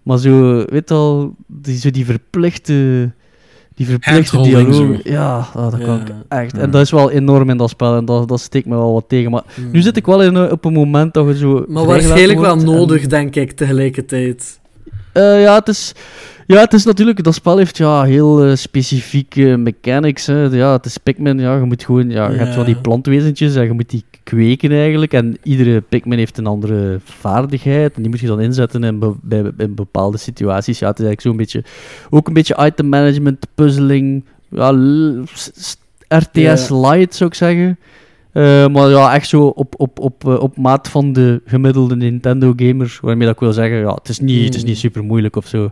Maar 0.03 0.17
zo, 0.17 0.65
weet 0.69 0.89
je 0.89 0.95
al, 0.95 1.35
die, 1.47 1.77
zo 1.77 1.89
die 1.91 2.05
verplichte, 2.05 3.11
die 3.75 3.85
verplichte 3.85 4.41
dialoog. 4.41 4.99
Ja, 5.03 5.47
ah, 5.53 5.71
dat 5.71 5.79
kan 5.83 5.95
Ja. 5.97 6.01
ik 6.01 6.11
echt. 6.27 6.57
En 6.57 6.71
dat 6.71 6.81
is 6.81 6.91
wel 6.91 7.11
enorm 7.11 7.49
in 7.49 7.57
dat 7.57 7.69
spel 7.69 7.95
en 7.97 8.05
dat, 8.05 8.27
dat 8.27 8.39
steekt 8.39 8.65
me 8.65 8.75
wel 8.75 8.93
wat 8.93 9.05
tegen. 9.07 9.31
Maar 9.31 9.43
Mm. 9.55 9.71
nu 9.71 9.81
zit 9.81 9.97
ik 9.97 10.05
wel 10.05 10.23
in, 10.23 10.51
op 10.51 10.65
een 10.65 10.73
moment 10.73 11.13
dat 11.13 11.27
je 11.27 11.37
zo. 11.37 11.65
Maar 11.67 11.85
waarschijnlijk 11.85 12.39
wel 12.39 12.57
en- 12.57 12.65
nodig, 12.65 13.07
denk 13.07 13.35
ik, 13.35 13.51
tegelijkertijd. 13.51 14.59
eh, 15.13 15.41
ja, 15.41 15.55
het 15.55 15.67
is, 15.67 15.93
ja, 16.47 16.59
het 16.59 16.73
is 16.73 16.85
natuurlijk... 16.85 17.23
Dat 17.23 17.33
spel 17.33 17.57
heeft 17.57 17.77
ja, 17.77 18.03
heel 18.03 18.43
eh, 18.43 18.55
specifieke 18.55 19.57
mechanics. 19.57 20.25
Hè. 20.25 20.41
Ja, 20.43 20.71
het 20.71 20.85
is 20.85 20.97
Pikmin. 20.97 21.39
Ja, 21.39 21.55
je 21.55 21.63
moet 21.63 21.83
gewoon... 21.83 22.09
Ja, 22.09 22.29
je 22.29 22.37
hebt 22.37 22.55
wel 22.55 22.65
die 22.65 22.75
plantwezentjes 22.75 23.55
en 23.55 23.63
je 23.63 23.71
moet 23.73 23.89
die 23.89 24.03
kweken 24.23 24.71
eigenlijk. 24.71 25.13
En 25.13 25.37
iedere 25.43 25.81
Pikmin 25.81 26.17
heeft 26.17 26.37
een 26.37 26.47
andere 26.47 26.99
vaardigheid. 27.03 27.95
En 27.95 28.01
die 28.01 28.11
moet 28.11 28.19
je 28.19 28.27
dan 28.27 28.41
inzetten 28.41 28.83
in, 28.83 28.99
be- 28.99 29.15
bij, 29.21 29.51
in 29.57 29.75
bepaalde 29.75 30.17
situaties. 30.17 30.79
Ja, 30.79 30.87
het 30.87 30.99
is 30.99 31.05
eigenlijk 31.05 31.21
zo'n 31.21 31.37
beetje... 31.37 31.63
Ook 32.09 32.27
een 32.27 32.33
beetje 32.33 32.65
item 32.65 32.89
management, 32.89 33.47
puzzeling. 33.55 34.23
Ja, 34.49 34.71
RTS 36.07 36.69
light, 36.69 37.15
zou 37.15 37.29
ik 37.29 37.35
zeggen. 37.35 37.77
Eh, 38.31 38.67
maar 38.67 38.89
ja, 38.89 39.13
echt 39.13 39.27
zo 39.27 39.45
op, 39.45 39.73
op, 39.77 39.99
op, 39.99 40.27
eh, 40.27 40.39
op 40.39 40.57
maat 40.57 40.89
van 40.89 41.13
de 41.13 41.41
gemiddelde 41.45 41.95
Nintendo-gamer. 41.95 42.99
Waarmee 43.01 43.25
dat 43.25 43.35
ik 43.35 43.41
wil 43.41 43.53
zeggen, 43.53 43.77
ja, 43.77 43.93
het 43.93 44.09
is 44.09 44.19
niet, 44.19 44.45
het 44.45 44.55
is 44.55 44.63
niet 44.63 44.77
super 44.77 45.03
moeilijk 45.03 45.35
of 45.35 45.47
zo. 45.47 45.71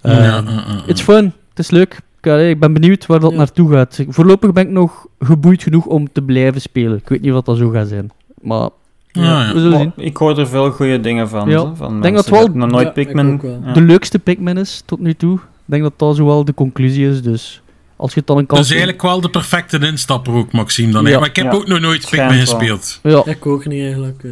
Eh, 0.00 0.12
Ja, 0.12 0.22
ja, 0.22 0.42
ja, 0.46 0.64
ja. 0.68 0.82
It's 0.86 1.02
fun, 1.02 1.24
het 1.48 1.58
is 1.58 1.70
leuk. 1.70 2.00
Ik, 2.20 2.26
allee, 2.26 2.50
ik 2.50 2.60
ben 2.60 2.72
benieuwd 2.72 3.06
waar 3.06 3.20
dat 3.20 3.30
Ja. 3.30 3.36
naartoe 3.36 3.72
gaat. 3.72 4.04
Voorlopig 4.08 4.52
ben 4.52 4.64
ik 4.66 4.70
nog 4.72 5.06
geboeid 5.20 5.62
genoeg 5.62 5.86
om 5.86 6.12
te 6.12 6.22
blijven 6.22 6.60
spelen. 6.60 6.96
Ik 6.98 7.08
weet 7.08 7.20
niet 7.20 7.32
wat 7.32 7.46
dat 7.46 7.56
zo 7.56 7.68
gaat 7.68 7.88
zijn. 7.88 8.10
Maar 8.42 8.68
Ja, 9.12 9.22
ja. 9.46 9.52
we 9.52 9.60
zullen 9.60 9.70
Maar 9.70 9.92
zien. 9.96 10.06
ik 10.06 10.16
hoor 10.16 10.38
er 10.38 10.46
veel 10.48 10.70
goede 10.70 11.00
dingen 11.00 11.28
van. 11.28 11.76
Van 11.76 11.96
Ik 11.96 12.02
denk 12.02 12.14
dat 12.16 12.28
wel- 12.28 12.46
nog 12.48 12.70
nooit 12.70 12.82
Ja, 12.82 12.88
ik 12.88 12.94
Pikmin... 12.94 13.40
wel. 13.40 13.72
De 13.72 13.80
leukste 13.80 14.18
Pikmin 14.18 14.56
is 14.56 14.82
tot 14.86 15.00
nu 15.00 15.14
toe. 15.14 15.34
Ik 15.36 15.40
denk 15.64 15.82
dat 15.82 15.92
dat 15.96 16.16
zo 16.16 16.24
wel 16.26 16.44
de 16.44 16.54
conclusie 16.54 17.08
is. 17.08 17.22
Dus 17.22 17.62
als 17.96 18.12
je 18.12 18.18
het 18.18 18.26
dan 18.28 18.38
een 18.38 18.46
kans 18.46 18.58
Dat 18.60 18.68
is 18.70 18.74
eigenlijk 18.76 19.02
wel 19.02 19.20
de 19.20 19.30
perfecte 19.30 19.78
instapper 19.78 20.34
ook, 20.34 20.52
Maxime. 20.52 20.92
Dan. 20.92 21.04
Ja. 21.06 21.18
Maar 21.18 21.28
ik 21.28 21.36
heb 21.36 21.44
Ja. 21.44 21.50
ook 21.52 21.66
nog 21.66 21.80
nooit 21.80 22.10
Pikmin 22.10 22.38
gespeeld. 22.40 23.00
Ja, 23.02 23.22
Ik 23.24 23.46
ook 23.46 23.66
niet, 23.66 23.82
eigenlijk. 23.82 24.22
eh. 24.24 24.30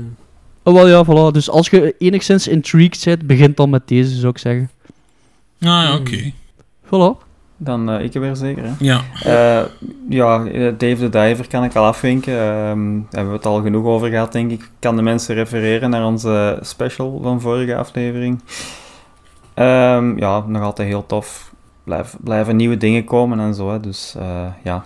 oh, 0.63 0.75
wel 0.75 0.89
ja, 0.89 1.05
voilà. 1.05 1.33
Dus 1.35 1.51
als 1.51 1.69
je 1.71 1.95
enigszins 1.99 2.49
intrigued 2.49 3.03
bent, 3.05 3.27
begint 3.27 3.57
dan 3.57 3.71
met 3.71 3.89
deze, 3.89 4.15
zou 4.17 4.29
ik 4.33 4.39
zeggen. 4.39 4.71
Ah, 5.61 5.69
ja, 5.69 5.87
Hmm. 5.91 6.01
oké. 6.01 6.31
Voilà. 6.87 7.25
Dan 7.59 7.91
eh, 7.91 8.05
ik 8.05 8.13
weer 8.13 8.37
zeker, 8.37 8.63
hè. 8.65 8.71
Ja. 8.79 9.01
Eh, 9.23 9.65
ja, 10.09 10.45
eh, 10.45 10.73
Dave 10.79 10.97
the 10.97 11.09
Diver 11.09 11.49
kan 11.49 11.65
ik 11.65 11.75
al 11.75 11.85
afvinken. 11.85 12.33
Ehm, 12.35 12.93
daar 12.93 13.05
hebben 13.11 13.31
we 13.31 13.37
het 13.37 13.47
al 13.47 13.63
genoeg 13.63 13.85
over 13.85 14.09
gehad, 14.09 14.33
denk 14.33 14.51
ik. 14.51 14.61
Ik 14.61 14.71
kan 14.79 14.97
de 14.97 15.03
mensen 15.03 15.35
refereren 15.35 15.91
naar 15.91 16.05
onze 16.07 16.59
special 16.63 17.21
van 17.23 17.41
vorige 17.41 17.77
aflevering. 17.77 18.41
Ehm, 19.55 20.19
ja, 20.19 20.45
nog 20.47 20.63
altijd 20.63 20.89
heel 20.89 21.07
tof. 21.07 21.53
Blijf, 21.85 22.17
blijven 22.21 22.57
nieuwe 22.57 22.77
dingen 22.77 23.05
komen 23.05 23.41
en 23.41 23.55
zo, 23.55 23.71
hè. 23.73 23.81
dus 23.81 24.15
eh, 24.19 24.47
ja. 24.63 24.85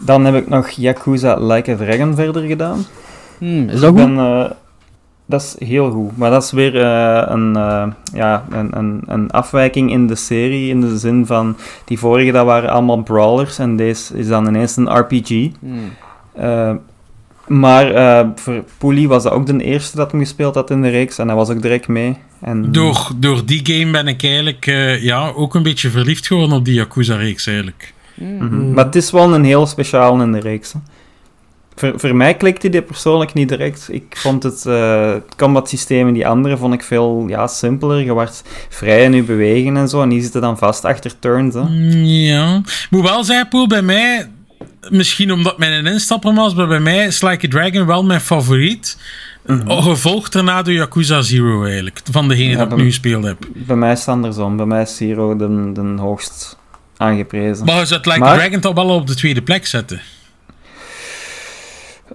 Dan 0.00 0.24
heb 0.24 0.34
ik 0.34 0.48
nog 0.48 0.68
Yakuza 0.70 1.34
Like 1.38 1.72
a 1.72 1.76
Dragon 1.76 2.14
verder 2.14 2.42
gedaan. 2.42 2.84
Hmm, 3.38 3.68
is 3.68 3.80
dat 3.80 3.94
Ik 3.94 4.00
goed? 4.00 4.14
ben, 4.14 4.18
eh, 4.18 4.50
dat 5.26 5.40
is 5.42 5.68
heel 5.68 5.90
goed. 5.90 6.16
Maar 6.16 6.30
dat 6.30 6.42
is 6.42 6.50
weer 6.50 6.80
eh, 6.80 7.22
een, 7.26 7.56
eh, 7.56 7.86
ja, 8.14 8.44
een, 8.50 8.78
een, 8.78 9.02
een 9.06 9.30
afwijking 9.30 9.90
in 9.90 10.06
de 10.06 10.14
serie. 10.16 10.68
In 10.68 10.80
de 10.80 10.98
zin 10.98 11.26
van, 11.26 11.56
die 11.84 11.98
vorige 11.98 12.32
dat 12.32 12.46
waren 12.46 12.70
allemaal 12.70 13.02
brawlers. 13.02 13.58
En 13.58 13.76
deze 13.76 14.18
is 14.18 14.28
dan 14.28 14.46
ineens 14.46 14.76
een 14.76 14.98
RPG. 14.98 15.28
Hmm. 15.60 15.92
Eh, 16.32 16.74
maar 17.46 17.90
eh, 17.90 18.28
voor 18.34 18.64
Poelie 18.78 19.08
was 19.08 19.22
dat 19.22 19.32
ook 19.32 19.46
de 19.46 19.64
eerste 19.64 19.96
dat 19.96 20.10
hem 20.10 20.20
gespeeld 20.20 20.54
had 20.54 20.70
in 20.70 20.82
de 20.82 20.88
reeks. 20.88 21.18
En 21.18 21.26
hij 21.26 21.36
was 21.36 21.48
ook 21.50 21.62
direct 21.62 21.88
mee. 21.88 22.16
En, 22.40 22.72
Door, 22.72 23.10
door 23.16 23.46
die 23.46 23.60
game 23.62 23.90
ben 23.90 24.06
ik 24.06 24.22
eigenlijk 24.24 24.66
eh, 24.66 25.02
ja, 25.02 25.28
ook 25.28 25.54
een 25.54 25.62
beetje 25.62 25.90
verliefd 25.90 26.26
geworden 26.26 26.56
op 26.56 26.64
die 26.64 26.74
Yakuza-reeks 26.74 27.46
eigenlijk. 27.46 27.94
Mhm. 28.14 28.72
Maar 28.72 28.84
het 28.84 28.96
is 28.96 29.10
wel 29.10 29.34
een 29.34 29.44
heel 29.44 29.66
speciaal 29.66 30.20
in 30.20 30.32
de 30.32 30.40
reeks. 30.40 30.72
hè. 30.72 30.78
Voor, 31.74 31.92
voor 31.96 32.16
mij 32.16 32.34
klikte 32.34 32.68
die 32.68 32.82
persoonlijk 32.82 33.34
niet 33.34 33.48
direct. 33.48 33.88
Ik 33.90 34.16
vond 34.16 34.42
het, 34.42 34.66
eh 34.66 35.12
het 35.12 35.34
combat 35.36 35.68
systeem 35.68 36.08
in 36.08 36.14
die 36.14 36.26
andere 36.26 36.56
vond 36.56 36.74
ik 36.74 36.82
veel 36.82 37.24
ja, 37.28 37.46
simpeler. 37.46 37.98
Je 38.04 38.12
wordt 38.12 38.42
vrij 38.68 39.04
in 39.04 39.12
je 39.14 39.22
bewegen 39.22 39.76
en 39.76 39.88
zo. 39.88 40.02
En 40.02 40.08
die 40.08 40.22
zitten 40.22 40.40
dan 40.40 40.58
vast 40.58 40.84
achter 40.84 41.18
turns. 41.18 41.54
Hè. 41.54 41.60
Mm, 41.62 42.04
Ja. 42.04 42.60
Moet 42.90 43.02
wel 43.02 43.24
zeggen, 43.24 43.48
Poel, 43.48 43.66
bij 43.66 43.82
mij, 43.82 44.28
misschien 44.90 45.32
omdat 45.32 45.58
mijn 45.58 45.72
een 45.72 45.92
instapper 45.92 46.34
was, 46.34 46.54
maar 46.54 46.66
bij 46.68 46.80
mij 46.80 47.06
is 47.06 47.22
Like 47.22 47.46
a 47.46 47.50
Dragon 47.50 47.86
wel 47.86 48.04
mijn 48.04 48.20
favoriet. 48.20 48.98
Gevolgd 49.66 50.32
daarna 50.32 50.62
door 50.62 50.74
Yakuza 50.74 51.22
Zero 51.22 51.64
eigenlijk, 51.64 52.00
van 52.10 52.28
degene 52.28 52.50
Ja, 52.50 52.56
dat 52.56 52.72
ik 52.72 52.76
nu 52.78 52.84
gespeeld 52.84 53.24
heb. 53.24 53.36
Bij 53.54 53.76
mij 53.76 53.92
is 53.92 53.98
het 53.98 54.08
andersom. 54.08 54.56
Bij 54.56 54.66
mij 54.66 54.82
is 54.82 54.96
Zero 54.96 55.36
de, 55.36 55.70
de 55.72 55.94
hoogst 56.00 56.58
aangeprezen. 56.96 57.64
Maar 57.66 57.78
je 57.78 57.86
zou 57.86 58.00
het 58.00 58.06
Like 58.12 58.24
a 58.24 58.34
Dragon 58.34 58.60
toch 58.60 58.74
wel 58.74 58.88
op 58.88 59.06
de 59.06 59.14
tweede 59.14 59.42
plek 59.42 59.66
zetten. 59.66 60.00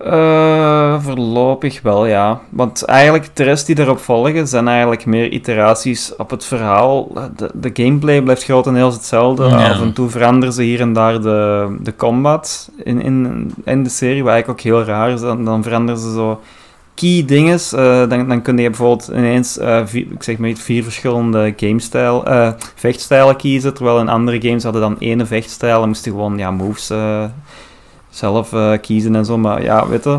Eh, 0.02 1.02
voorlopig 1.02 1.82
wel, 1.82 2.06
ja. 2.06 2.40
Want 2.50 2.86
eigenlijk 2.86 3.30
de 3.34 3.44
rest 3.44 3.66
die 3.66 3.80
erop 3.80 4.00
volgen 4.00 4.48
zijn 4.48 4.68
eigenlijk 4.68 5.06
meer 5.06 5.30
iteraties 5.30 6.16
op 6.16 6.30
het 6.30 6.46
verhaal. 6.46 7.12
De, 7.36 7.50
de 7.54 7.70
gameplay 7.74 8.22
blijft 8.22 8.44
grotendeels 8.44 8.94
hetzelfde. 8.94 9.44
Ja. 9.44 9.70
Af 9.70 9.82
en 9.82 9.94
toe 9.94 10.10
veranderen 10.10 10.54
ze 10.54 10.64
hier 10.64 10.80
en 10.80 10.94
daar 10.94 11.22
de, 11.22 11.76
de 11.80 11.96
combat 11.96 12.70
in, 12.84 13.02
in, 13.02 13.52
in 13.66 13.84
de 13.84 13.90
serie, 13.90 14.24
wat 14.24 14.32
eigenlijk 14.32 14.60
ook 14.60 14.66
heel 14.66 14.84
raar 14.84 15.10
is. 15.10 15.22
Dan, 15.22 15.46
dan 15.46 15.64
veranderen 15.64 16.02
ze 16.02 16.12
zo 16.12 16.40
key 16.96 17.24
dinges. 17.26 17.74
Eh, 17.74 18.10
dan, 18.10 18.28
dan 18.28 18.42
kun 18.42 18.58
je 18.58 18.70
bijvoorbeeld 18.70 19.10
ineens, 19.14 19.58
eh, 19.58 19.82
vier, 19.86 20.06
ik 20.12 20.24
zeg 20.24 20.38
maar 20.38 20.54
vier 20.54 20.84
verschillende 20.84 21.54
gamestijl, 21.56 22.24
vechtstijlen 22.76 23.36
kiezen. 23.36 23.74
Terwijl 23.74 24.00
in 24.00 24.10
andere 24.10 24.42
games 24.42 24.64
hadden 24.64 24.82
dan 24.82 25.00
één 25.00 25.28
vechtstijl 25.28 25.82
en 25.82 25.88
moest 25.88 26.06
je 26.06 26.12
gewoon 26.12 26.38
ja, 26.38 26.52
moves 26.52 26.92
zelf 28.18 28.54
eh, 28.54 28.72
kiezen 28.82 29.16
en 29.16 29.26
zo. 29.26 29.38
Maar 29.38 29.64
ja, 29.64 29.88
weet 29.88 30.04
je, 30.04 30.18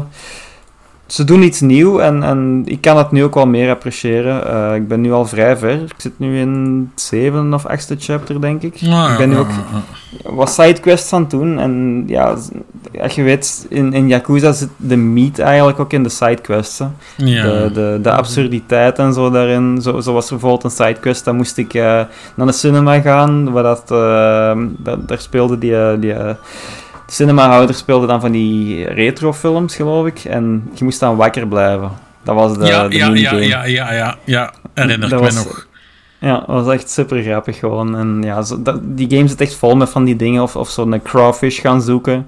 ze 1.06 1.24
doen 1.24 1.42
iets 1.42 1.60
nieuw 1.60 2.00
en, 2.00 2.22
en 2.22 2.62
ik 2.66 2.80
kan 2.80 2.96
het 2.96 3.10
nu 3.10 3.24
ook 3.24 3.34
wel 3.34 3.46
meer 3.46 3.70
appreciëren. 3.70 4.46
Eh, 4.52 4.74
ik 4.74 4.88
ben 4.88 5.00
nu 5.00 5.12
al 5.12 5.24
vrij 5.26 5.56
ver. 5.56 5.82
Ik 5.82 5.94
zit 5.96 6.18
nu 6.18 6.38
in 6.40 6.90
het 6.94 7.02
zevende 7.02 7.56
of 7.56 7.66
achtste 7.66 7.96
chapter, 7.98 8.40
denk 8.40 8.62
ik. 8.62 8.80
Ah, 8.90 9.08
ik 9.12 9.18
ben 9.18 9.28
nu 9.28 9.36
ook 9.36 9.48
wat 10.24 10.50
sidequests 10.50 11.12
aan 11.12 11.20
het 11.20 11.30
doen. 11.30 11.58
En 11.58 12.04
ja, 12.06 12.34
als 13.00 13.14
je 13.14 13.22
weet, 13.22 13.66
in, 13.68 13.92
in 13.92 14.08
Yakuza 14.08 14.52
zit 14.52 14.68
de 14.76 14.96
meat 14.96 15.38
eigenlijk 15.38 15.80
ook 15.80 15.92
in 15.92 16.02
de 16.02 16.08
sidequests. 16.08 16.80
Ja. 17.16 17.42
De, 17.42 17.70
de, 17.72 17.98
de 18.02 18.12
absurditeit 18.12 18.98
en 18.98 19.12
zo 19.12 19.30
daarin. 19.30 19.78
Zo, 19.82 20.00
zo 20.00 20.12
was 20.12 20.24
er 20.24 20.30
bijvoorbeeld 20.30 20.64
een 20.64 20.86
sidequest, 20.86 21.24
dan 21.24 21.36
moest 21.36 21.56
ik 21.56 21.74
eh, 21.74 22.00
naar 22.34 22.46
de 22.46 22.52
cinema 22.52 23.00
gaan, 23.00 23.50
waar 23.52 23.62
dat, 23.62 23.88
dat- 24.78 25.08
daar 25.08 25.20
speelde 25.20 25.58
die... 25.58 25.98
die 25.98 26.14
cinemahouder 27.12 27.74
speelde 27.74 28.06
dan 28.06 28.20
van 28.20 28.32
die 28.32 28.84
retrofilms, 28.84 29.76
geloof 29.76 30.06
ik. 30.06 30.24
En 30.24 30.70
je 30.74 30.84
moest 30.84 31.00
dan 31.00 31.16
wakker 31.16 31.48
blijven. 31.48 31.90
Dat 32.24 32.34
was 32.34 32.58
de, 32.58 32.66
ja, 32.66 32.88
de 32.88 32.96
ja, 32.96 33.08
ja, 33.14 33.32
ja, 33.32 33.64
ja, 33.64 33.92
ja, 33.92 34.16
ja, 34.24 34.52
herinner 34.74 35.08
Dat 35.08 35.24
ik 35.24 35.32
me 35.32 35.34
nog. 35.34 35.66
Ja, 36.20 36.44
dat 36.46 36.64
was 36.64 36.74
echt 36.74 36.90
super 36.90 37.22
grappig 37.22 37.58
gewoon. 37.58 37.96
En 37.96 38.22
ja, 38.22 38.42
zo, 38.42 38.62
dat, 38.62 38.80
die 38.82 39.10
game 39.10 39.28
zit 39.28 39.40
echt 39.40 39.54
vol 39.54 39.76
met 39.76 39.88
van 39.88 40.04
die 40.04 40.16
dingen. 40.16 40.42
Of, 40.42 40.56
of 40.56 40.70
zo'n 40.70 41.02
crawfish 41.02 41.60
gaan 41.60 41.82
zoeken. 41.82 42.26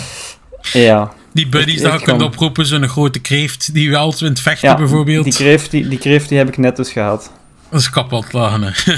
ja. 0.72 1.12
Die 1.32 1.48
buddies 1.48 1.82
ik 1.82 1.92
je 1.92 2.04
kunt 2.04 2.22
oproepen, 2.22 2.66
zo'n 2.66 2.88
grote 2.88 3.20
kreeft 3.20 3.74
die 3.74 3.90
wel 3.90 4.14
wint 4.18 4.40
vechten 4.40 4.68
ja 4.68 4.76
bijvoorbeeld. 4.76 5.24
Die 5.24 5.32
kreeft 5.32 5.70
die, 5.70 5.88
die 5.88 5.98
kreeft 5.98 6.28
die 6.28 6.38
heb 6.38 6.48
ik 6.48 6.56
net 6.56 6.76
dus 6.76 6.92
gehad. 6.92 7.30
Dat 7.68 7.80
is 7.80 7.90
kapot 7.90 8.32
lachen. 8.32 8.62
hè. 8.62 8.92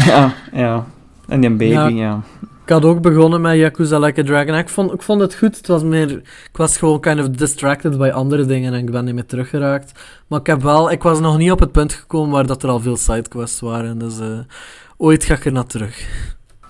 ja, 0.10 0.34
ja. 0.62 0.84
En 1.28 1.40
die 1.40 1.50
baby, 1.50 1.72
Ja. 1.72 1.86
ja. 1.88 2.22
Ik 2.64 2.70
had 2.70 2.84
ook 2.84 3.00
begonnen 3.00 3.40
met 3.40 3.56
Yakuza 3.56 3.98
Like 3.98 4.20
a 4.20 4.24
Dragon. 4.24 4.54
Ik 4.54 4.68
vond, 4.68 4.92
ik 4.92 5.02
vond 5.02 5.20
het 5.20 5.34
goed. 5.34 5.56
Het 5.56 5.66
was 5.66 5.82
meer... 5.82 6.10
Ik 6.10 6.56
was 6.56 6.76
gewoon 6.76 7.00
kind 7.00 7.20
of 7.20 7.28
distracted 7.28 7.98
bij 7.98 8.12
andere 8.12 8.46
dingen 8.46 8.74
en 8.74 8.78
ik 8.78 8.90
ben 8.90 9.04
niet 9.04 9.14
meer 9.14 9.26
teruggeraakt. 9.26 9.92
Maar 10.28 10.40
ik 10.40 10.46
heb 10.46 10.62
wel... 10.62 10.90
Ik 10.90 11.02
was 11.02 11.20
nog 11.20 11.38
niet 11.38 11.50
op 11.50 11.60
het 11.60 11.72
punt 11.72 11.92
gekomen 11.92 12.30
waar 12.30 12.46
dat 12.46 12.62
er 12.62 12.68
al 12.68 12.80
veel 12.80 12.96
sidequests 12.96 13.60
waren. 13.60 13.98
Dus 13.98 14.18
eh, 14.18 14.38
ooit 14.96 15.24
ga 15.24 15.34
ik 15.34 15.44
er 15.44 15.52
naar 15.52 15.66
terug. 15.66 16.06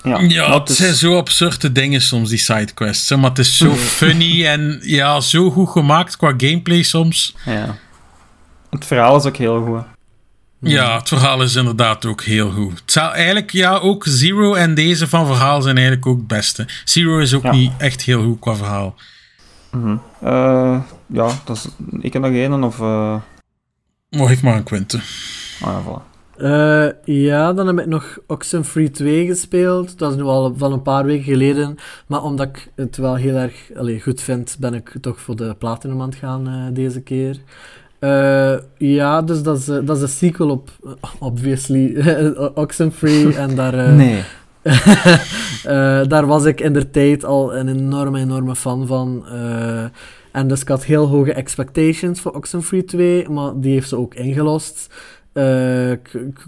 Ja, 0.02 0.20
Ja, 0.20 0.58
het 0.58 0.70
zijn 0.70 0.94
zo 0.94 1.16
absurde 1.16 1.72
dingen 1.72 2.00
soms, 2.00 2.28
die 2.28 2.38
sidequests. 2.38 3.08
hè, 3.08 3.16
Maar 3.16 3.30
het 3.30 3.38
is 3.38 3.56
zo 3.56 3.70
funny 4.00 4.46
en 4.46 4.80
ja, 4.82 5.20
zo 5.20 5.50
goed 5.50 5.68
gemaakt 5.68 6.16
qua 6.16 6.34
gameplay 6.36 6.82
soms. 6.82 7.36
ja. 7.44 7.76
Het 8.70 8.84
verhaal 8.84 9.16
is 9.16 9.24
ook 9.24 9.36
heel 9.36 9.64
goed. 9.64 9.93
Ja, 10.64 10.96
het 10.98 11.08
verhaal 11.08 11.42
is 11.42 11.54
inderdaad 11.54 12.04
ook 12.06 12.22
heel 12.22 12.50
goed. 12.50 12.78
Het 12.80 12.92
zou 12.92 13.12
eigenlijk, 13.12 13.50
ja, 13.52 13.76
ook 13.78 14.04
Zero 14.06 14.54
en 14.54 14.74
deze 14.74 15.08
van 15.08 15.26
verhaal 15.26 15.62
zijn 15.62 15.76
eigenlijk 15.76 16.06
ook 16.06 16.16
het 16.18 16.26
beste. 16.26 16.66
Zero 16.84 17.18
is 17.18 17.34
ook 17.34 17.42
Ja. 17.42 17.52
niet 17.52 17.72
echt 17.78 18.02
heel 18.02 18.22
goed 18.22 18.38
qua 18.38 18.54
verhaal. 18.54 18.94
Mhm. 19.70 19.96
Eh, 20.20 20.80
ja, 21.06 21.28
dat 21.44 21.56
is, 21.56 21.66
ik 22.00 22.12
heb 22.12 22.22
nog 22.22 22.32
één 22.32 22.64
of... 22.64 22.80
eh 22.80 23.16
Mocht 24.10 24.32
ik 24.32 24.42
maar 24.42 24.56
een 24.56 24.62
Quinten. 24.62 25.00
ah, 25.60 25.72
ja, 25.72 25.82
voilà. 25.82 26.12
Eh, 26.36 27.14
ja, 27.22 27.52
dan 27.52 27.66
heb 27.66 27.78
ik 27.78 27.86
nog 27.86 28.18
Oxenfree 28.26 28.90
2 28.90 29.26
gespeeld. 29.26 29.98
Dat 29.98 30.10
is 30.10 30.16
nu 30.16 30.22
al 30.22 30.54
van 30.56 30.72
een 30.72 30.82
paar 30.82 31.04
weken 31.04 31.24
geleden. 31.24 31.76
Maar 32.06 32.22
omdat 32.22 32.46
ik 32.48 32.68
het 32.76 32.96
wel 32.96 33.14
heel 33.14 33.34
erg 33.36 33.54
allee, 33.76 34.00
goed 34.00 34.20
vind, 34.20 34.56
ben 34.60 34.74
ik 34.74 34.92
toch 35.00 35.20
voor 35.20 35.36
de 35.36 35.54
Platinum 35.58 36.00
aan 36.00 36.08
het 36.08 36.18
gaan 36.18 36.48
eh, 36.48 36.74
deze 36.74 37.00
keer. 37.00 37.38
Eh, 38.05 38.55
ja, 38.78 39.22
dus 39.22 39.43
dat 39.43 39.59
is, 39.59 39.68
eh, 39.68 39.78
dat 39.85 39.97
is 39.97 40.02
een 40.02 40.09
sequel 40.09 40.51
op, 40.51 40.70
obviously, 41.18 41.97
Oxenfree. 42.55 43.35
en 43.44 43.55
daar, 43.55 43.74
eh, 43.74 43.94
Nee. 43.94 44.22
daar 46.09 46.26
was 46.26 46.44
ik 46.44 46.60
in 46.60 46.72
de 46.72 46.90
tijd 46.90 47.24
al 47.24 47.55
een 47.55 47.68
enorme, 47.68 48.18
enorme 48.18 48.56
fan 48.56 48.86
van. 48.86 49.24
en 50.32 50.48
dus 50.48 50.60
ik 50.60 50.68
had 50.68 50.85
heel 50.85 51.06
hoge 51.06 51.32
expectations 51.32 52.20
voor 52.20 52.32
Oxenfree 52.32 52.85
2, 52.85 53.28
maar 53.28 53.52
die 53.56 53.72
heeft 53.72 53.89
ze 53.89 53.97
ook 53.97 54.14
ingelost. 54.14 54.94
Eh, 55.35 55.90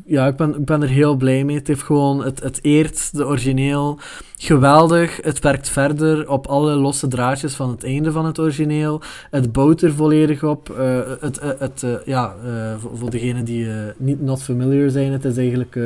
ja, 0.07 0.27
ik 0.27 0.37
ben, 0.37 0.55
ik 0.59 0.65
ben 0.65 0.83
er 0.83 0.89
heel 0.89 1.17
blij 1.17 1.45
mee. 1.45 1.57
Het 1.57 1.67
heeft 1.67 1.83
gewoon, 1.83 2.25
het, 2.25 2.43
het 2.43 2.59
eert 2.63 3.17
de 3.17 3.27
origineel 3.27 3.99
geweldig. 4.39 5.19
Het 5.23 5.39
werkt 5.39 5.69
verder 5.69 6.29
op 6.29 6.47
alle 6.47 6.75
losse 6.75 7.09
draadjes 7.09 7.55
van 7.55 7.71
het 7.71 7.85
einde 7.85 8.13
van 8.13 8.25
het 8.25 8.39
origineel. 8.39 9.01
Het 9.31 9.53
bouwt 9.53 9.83
er 9.83 9.93
volledig 9.93 10.45
op. 10.45 10.71
Eh, 10.71 10.99
het, 11.21 11.41
het, 11.41 11.59
het, 11.59 11.83
eh, 11.83 11.95
ja, 12.05 12.35
eh, 12.45 12.75
voor, 12.79 12.99
voor 12.99 13.11
degenen 13.11 13.45
die 13.45 13.71
eh, 13.71 13.75
niet 13.97 14.23
not 14.23 14.43
familiar 14.43 14.91
zijn, 14.91 15.13
het 15.13 15.25
is 15.25 15.37
eigenlijk 15.37 15.77
eh, 15.77 15.85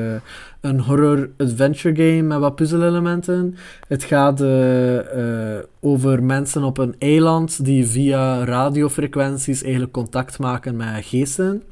een 0.61 0.81
horror-adventure 0.81 1.95
game 1.97 2.23
met 2.23 2.39
wat 2.39 2.55
puzzelelementen. 2.55 3.57
Het 3.89 4.05
gaat 4.05 4.41
eh, 4.41 5.57
eh, 5.57 5.65
over 5.81 6.23
mensen 6.23 6.63
op 6.63 6.79
een 6.79 6.95
eiland 6.99 7.65
die 7.65 7.87
via 7.87 8.45
radiofrequenties 8.45 9.63
eigenlijk 9.63 9.93
contact 9.93 10.39
maken 10.39 10.77
met 10.77 11.05
geesten. 11.05 11.63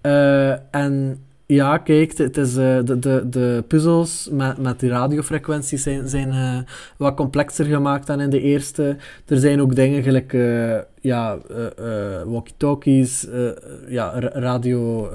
Eh, 0.00 0.74
en 0.74 1.18
ja, 1.46 1.78
kijk, 1.78 2.18
het 2.18 2.36
is, 2.36 2.56
eh, 2.56 2.78
de, 2.84 2.98
de, 2.98 3.26
de 3.30 3.64
puzzels 3.68 4.28
met, 4.32 4.58
met 4.58 4.80
die 4.80 4.90
radiofrequenties 4.90 5.82
zijn, 5.82 6.08
zijn 6.08 6.30
eh, 6.30 6.58
wat 6.96 7.14
complexer 7.14 7.64
gemaakt 7.64 8.06
dan 8.06 8.20
in 8.20 8.30
de 8.30 8.40
eerste. 8.40 8.96
Er 9.26 9.36
zijn 9.36 9.60
ook 9.60 9.74
dingen 9.74 10.02
gelijk 10.02 10.36
ja, 11.00 11.38
walkie-talkies, 12.24 13.26
ja, 13.88 14.20
ra- 14.20 14.40
radio... 14.40 15.10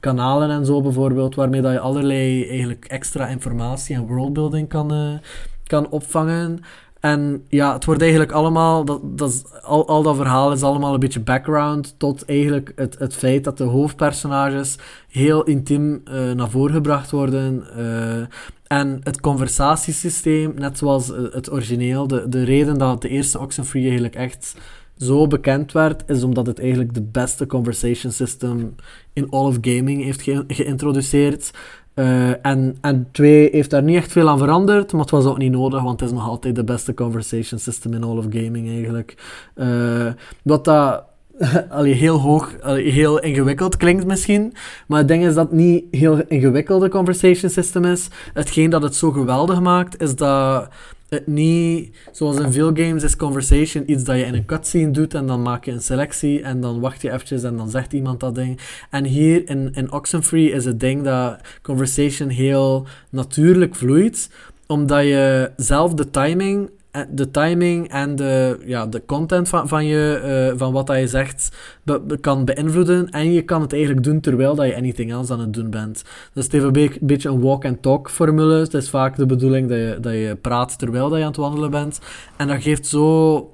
kanalen 0.00 0.50
en 0.50 0.66
zo 0.66 0.82
bijvoorbeeld, 0.82 1.34
waarmee 1.34 1.60
dat 1.60 1.72
je 1.72 1.78
allerlei 1.78 2.48
eigenlijk 2.48 2.84
extra 2.84 3.26
informatie 3.26 3.96
en 3.96 4.06
worldbuilding 4.06 4.68
kan, 4.68 5.20
kan 5.66 5.88
opvangen. 5.90 6.60
En 7.04 7.44
ja, 7.48 7.72
het 7.72 7.84
wordt 7.84 8.00
eigenlijk 8.00 8.32
allemaal, 8.32 8.84
dat, 8.84 9.00
dat 9.18 9.60
al, 9.62 9.88
al 9.88 10.02
dat 10.02 10.16
verhaal 10.16 10.52
is 10.52 10.62
allemaal 10.62 10.94
een 10.94 11.00
beetje 11.00 11.20
background 11.20 11.94
tot 11.98 12.24
eigenlijk 12.24 12.72
het, 12.76 12.98
het 12.98 13.14
feit 13.14 13.44
dat 13.44 13.58
de 13.58 13.64
hoofdpersonages 13.64 14.78
heel 15.08 15.42
intiem 15.42 16.00
eh, 16.04 16.32
naar 16.32 16.50
voren 16.50 16.74
gebracht 16.74 17.10
worden. 17.10 17.64
eh, 17.76 18.26
en 18.66 19.00
het 19.02 19.20
conversatiesysteem, 19.20 20.52
net 20.56 20.78
zoals 20.78 21.12
eh, 21.12 21.22
het 21.30 21.52
origineel, 21.52 22.06
de, 22.06 22.28
de 22.28 22.42
reden 22.44 22.78
dat 22.78 23.02
de 23.02 23.08
eerste 23.08 23.38
Oxenfree 23.40 23.82
eigenlijk 23.82 24.14
echt 24.14 24.56
zo 24.96 25.26
bekend 25.26 25.72
werd, 25.72 26.02
is 26.06 26.22
omdat 26.22 26.46
het 26.46 26.58
eigenlijk 26.58 26.94
de 26.94 27.02
beste 27.02 27.46
conversation 27.46 28.12
system 28.12 28.74
in 29.12 29.30
all 29.30 29.46
of 29.46 29.58
gaming 29.60 30.02
heeft 30.04 30.22
ge- 30.22 30.44
geïntroduceerd. 30.48 31.50
Eh, 31.94 32.46
en, 32.46 32.76
en 32.80 33.08
2 33.12 33.48
heeft 33.52 33.70
daar 33.70 33.82
niet 33.82 33.96
echt 33.96 34.12
veel 34.12 34.28
aan 34.28 34.38
veranderd, 34.38 34.92
maar 34.92 35.00
het 35.00 35.10
was 35.10 35.24
ook 35.24 35.38
niet 35.38 35.52
nodig, 35.52 35.82
want 35.82 36.00
het 36.00 36.08
is 36.08 36.14
nog 36.14 36.28
altijd 36.28 36.54
de 36.56 36.64
beste 36.64 36.94
conversation 36.94 37.60
system 37.60 37.92
in 37.92 38.04
all 38.04 38.16
of 38.16 38.26
gaming 38.30 38.68
eigenlijk. 38.68 39.14
Eh, 39.54 40.06
wat 40.42 40.64
dat 40.64 41.02
allee, 41.68 41.92
heel 41.92 42.20
hoog, 42.20 42.60
allee, 42.60 42.90
heel 42.90 43.20
ingewikkeld 43.20 43.76
klinkt 43.76 44.06
misschien, 44.06 44.52
maar 44.86 44.98
het 44.98 45.08
ding 45.08 45.24
is 45.24 45.34
dat 45.34 45.46
het 45.46 45.58
niet 45.58 45.84
heel 45.90 46.22
ingewikkelde 46.28 46.88
conversation 46.88 47.50
system 47.50 47.84
is. 47.84 48.08
Hetgeen 48.32 48.70
dat 48.70 48.82
het 48.82 48.94
zo 48.94 49.10
geweldig 49.10 49.60
maakt, 49.60 50.02
is 50.02 50.16
dat 50.16 50.68
het 51.14 51.26
niet, 51.26 51.96
zoals 52.12 52.38
in 52.38 52.52
veel 52.52 52.70
games 52.74 53.02
is 53.02 53.16
conversation 53.16 53.90
iets 53.90 54.04
dat 54.04 54.16
je 54.16 54.24
in 54.24 54.34
een 54.34 54.44
cutscene 54.44 54.90
doet 54.90 55.14
en 55.14 55.26
dan 55.26 55.42
maak 55.42 55.64
je 55.64 55.72
een 55.72 55.82
selectie 55.82 56.42
en 56.42 56.60
dan 56.60 56.80
wacht 56.80 57.02
je 57.02 57.10
eventjes 57.12 57.42
en 57.42 57.56
dan 57.56 57.70
zegt 57.70 57.92
iemand 57.92 58.20
dat 58.20 58.34
ding. 58.34 58.60
En 58.90 59.04
hier 59.04 59.48
in, 59.48 59.70
in 59.74 59.92
Oxenfree 59.92 60.50
is 60.50 60.64
het 60.64 60.80
ding 60.80 61.02
dat 61.02 61.40
conversation 61.62 62.28
heel 62.28 62.86
natuurlijk 63.10 63.74
vloeit, 63.74 64.30
omdat 64.66 65.02
je 65.02 65.50
zelf 65.56 65.94
de 65.94 66.10
timing, 66.10 66.70
de 67.10 67.30
timing 67.30 67.88
en 67.88 68.16
de, 68.16 68.58
ja, 68.66 68.86
de 68.86 69.02
content 69.06 69.48
van, 69.48 69.68
van, 69.68 69.86
je, 69.86 70.20
eh, 70.52 70.58
van 70.58 70.72
wat 70.72 70.86
dat 70.86 70.98
je 70.98 71.08
zegt 71.08 71.56
kan 72.20 72.44
beïnvloeden 72.44 73.10
en 73.10 73.32
je 73.32 73.42
kan 73.42 73.60
het 73.60 73.72
eigenlijk 73.72 74.02
doen 74.04 74.20
terwijl 74.20 74.54
dat 74.54 74.66
je 74.66 74.76
anything 74.76 75.12
else 75.12 75.32
aan 75.32 75.40
het 75.40 75.52
doen 75.52 75.70
bent. 75.70 76.04
Dus 76.32 76.44
het 76.44 76.52
heeft 76.52 76.64
een 76.64 76.72
be- 76.72 76.98
beetje 77.00 77.28
een 77.28 77.40
walk-and-talk 77.40 78.10
formule. 78.10 78.54
Het 78.54 78.74
is 78.74 78.90
vaak 78.90 79.16
de 79.16 79.26
bedoeling 79.26 79.68
dat 79.68 79.78
je, 79.78 79.98
dat 80.00 80.12
je 80.12 80.38
praat 80.40 80.78
terwijl 80.78 81.08
dat 81.08 81.18
je 81.18 81.24
aan 81.24 81.30
het 81.30 81.40
wandelen 81.40 81.70
bent. 81.70 82.00
En 82.36 82.48
dat 82.48 82.62
geeft 82.62 82.86
zo 82.86 83.48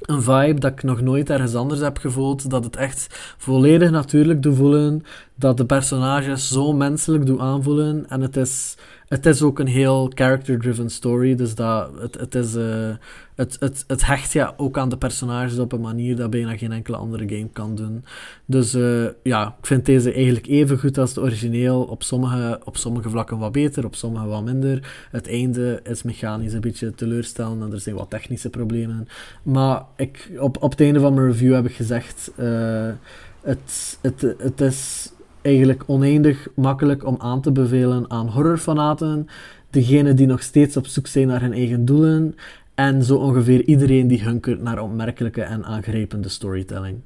een 0.00 0.22
vibe 0.22 0.60
dat 0.60 0.72
ik 0.72 0.82
nog 0.82 1.00
nooit 1.00 1.30
ergens 1.30 1.54
anders 1.54 1.80
heb 1.80 1.98
gevoeld. 1.98 2.50
Dat 2.50 2.64
het 2.64 2.76
echt 2.76 3.06
volledig 3.38 3.90
natuurlijk 3.90 4.42
doet 4.42 4.56
voelen. 4.56 5.02
dat 5.34 5.56
de 5.56 5.64
personages 5.66 6.48
zo 6.48 6.72
menselijk 6.72 7.26
doen 7.26 7.40
aanvoelen. 7.40 8.06
En 8.08 8.20
het 8.20 8.36
is, 8.36 8.76
het 9.10 9.26
is 9.26 9.42
ook 9.42 9.58
een 9.58 9.66
heel 9.66 10.10
character-driven 10.14 10.90
story. 10.90 11.34
Dus 11.34 11.54
dat, 11.54 11.90
het, 12.00 12.14
het, 12.20 12.34
is, 12.34 12.54
eh, 12.54 12.90
het, 13.34 13.56
het, 13.60 13.84
het 13.86 14.06
hecht 14.06 14.32
ja 14.32 14.54
ook 14.56 14.78
aan 14.78 14.88
de 14.88 14.96
personages 14.96 15.58
op 15.58 15.72
een 15.72 15.80
manier 15.80 16.16
dat 16.16 16.30
bijna 16.30 16.56
geen 16.56 16.72
enkele 16.72 16.96
andere 16.96 17.28
game 17.28 17.48
kan 17.52 17.74
doen. 17.74 18.04
Dus 18.44 18.74
eh, 18.74 19.06
ja, 19.22 19.56
ik 19.58 19.66
vind 19.66 19.86
deze 19.86 20.12
eigenlijk 20.12 20.46
even 20.46 20.78
goed 20.78 20.98
als 20.98 21.14
de 21.14 21.20
origineel. 21.20 21.82
Op 21.82 22.02
sommige, 22.02 22.60
op 22.64 22.76
sommige 22.76 23.10
vlakken 23.10 23.38
wat 23.38 23.52
beter, 23.52 23.84
op 23.84 23.94
sommige 23.94 24.26
wat 24.26 24.44
minder. 24.44 25.06
Het 25.10 25.28
einde 25.28 25.80
is 25.82 26.02
mechanisch 26.02 26.52
een 26.52 26.60
beetje 26.60 26.94
teleurstellend 26.94 27.62
en 27.62 27.72
er 27.72 27.80
zijn 27.80 27.96
wat 27.96 28.10
technische 28.10 28.50
problemen. 28.50 29.08
Maar 29.42 29.82
ik, 29.96 30.30
op, 30.38 30.62
op 30.62 30.70
het 30.70 30.80
einde 30.80 31.00
van 31.00 31.14
mijn 31.14 31.26
review 31.26 31.54
heb 31.54 31.66
ik 31.66 31.74
gezegd... 31.74 32.30
eh, 32.36 32.90
het, 33.40 33.98
het, 34.00 34.34
het 34.38 34.60
is 34.60 35.10
eigenlijk 35.42 35.82
oneindig 35.86 36.48
makkelijk 36.54 37.06
om 37.06 37.14
aan 37.18 37.40
te 37.40 37.52
bevelen 37.52 38.10
aan 38.10 38.28
horrorfanaten, 38.28 39.26
degenen 39.70 40.16
die 40.16 40.26
nog 40.26 40.42
steeds 40.42 40.76
op 40.76 40.86
zoek 40.86 41.06
zijn 41.06 41.26
naar 41.26 41.40
hun 41.40 41.52
eigen 41.52 41.84
doelen, 41.84 42.34
en 42.74 43.04
zo 43.04 43.16
ongeveer 43.16 43.64
iedereen 43.64 44.08
die 44.08 44.22
hunkert 44.22 44.62
naar 44.62 44.78
opmerkelijke 44.82 45.42
en 45.42 45.64
aangrijpende 45.64 46.28
storytelling. 46.28 46.98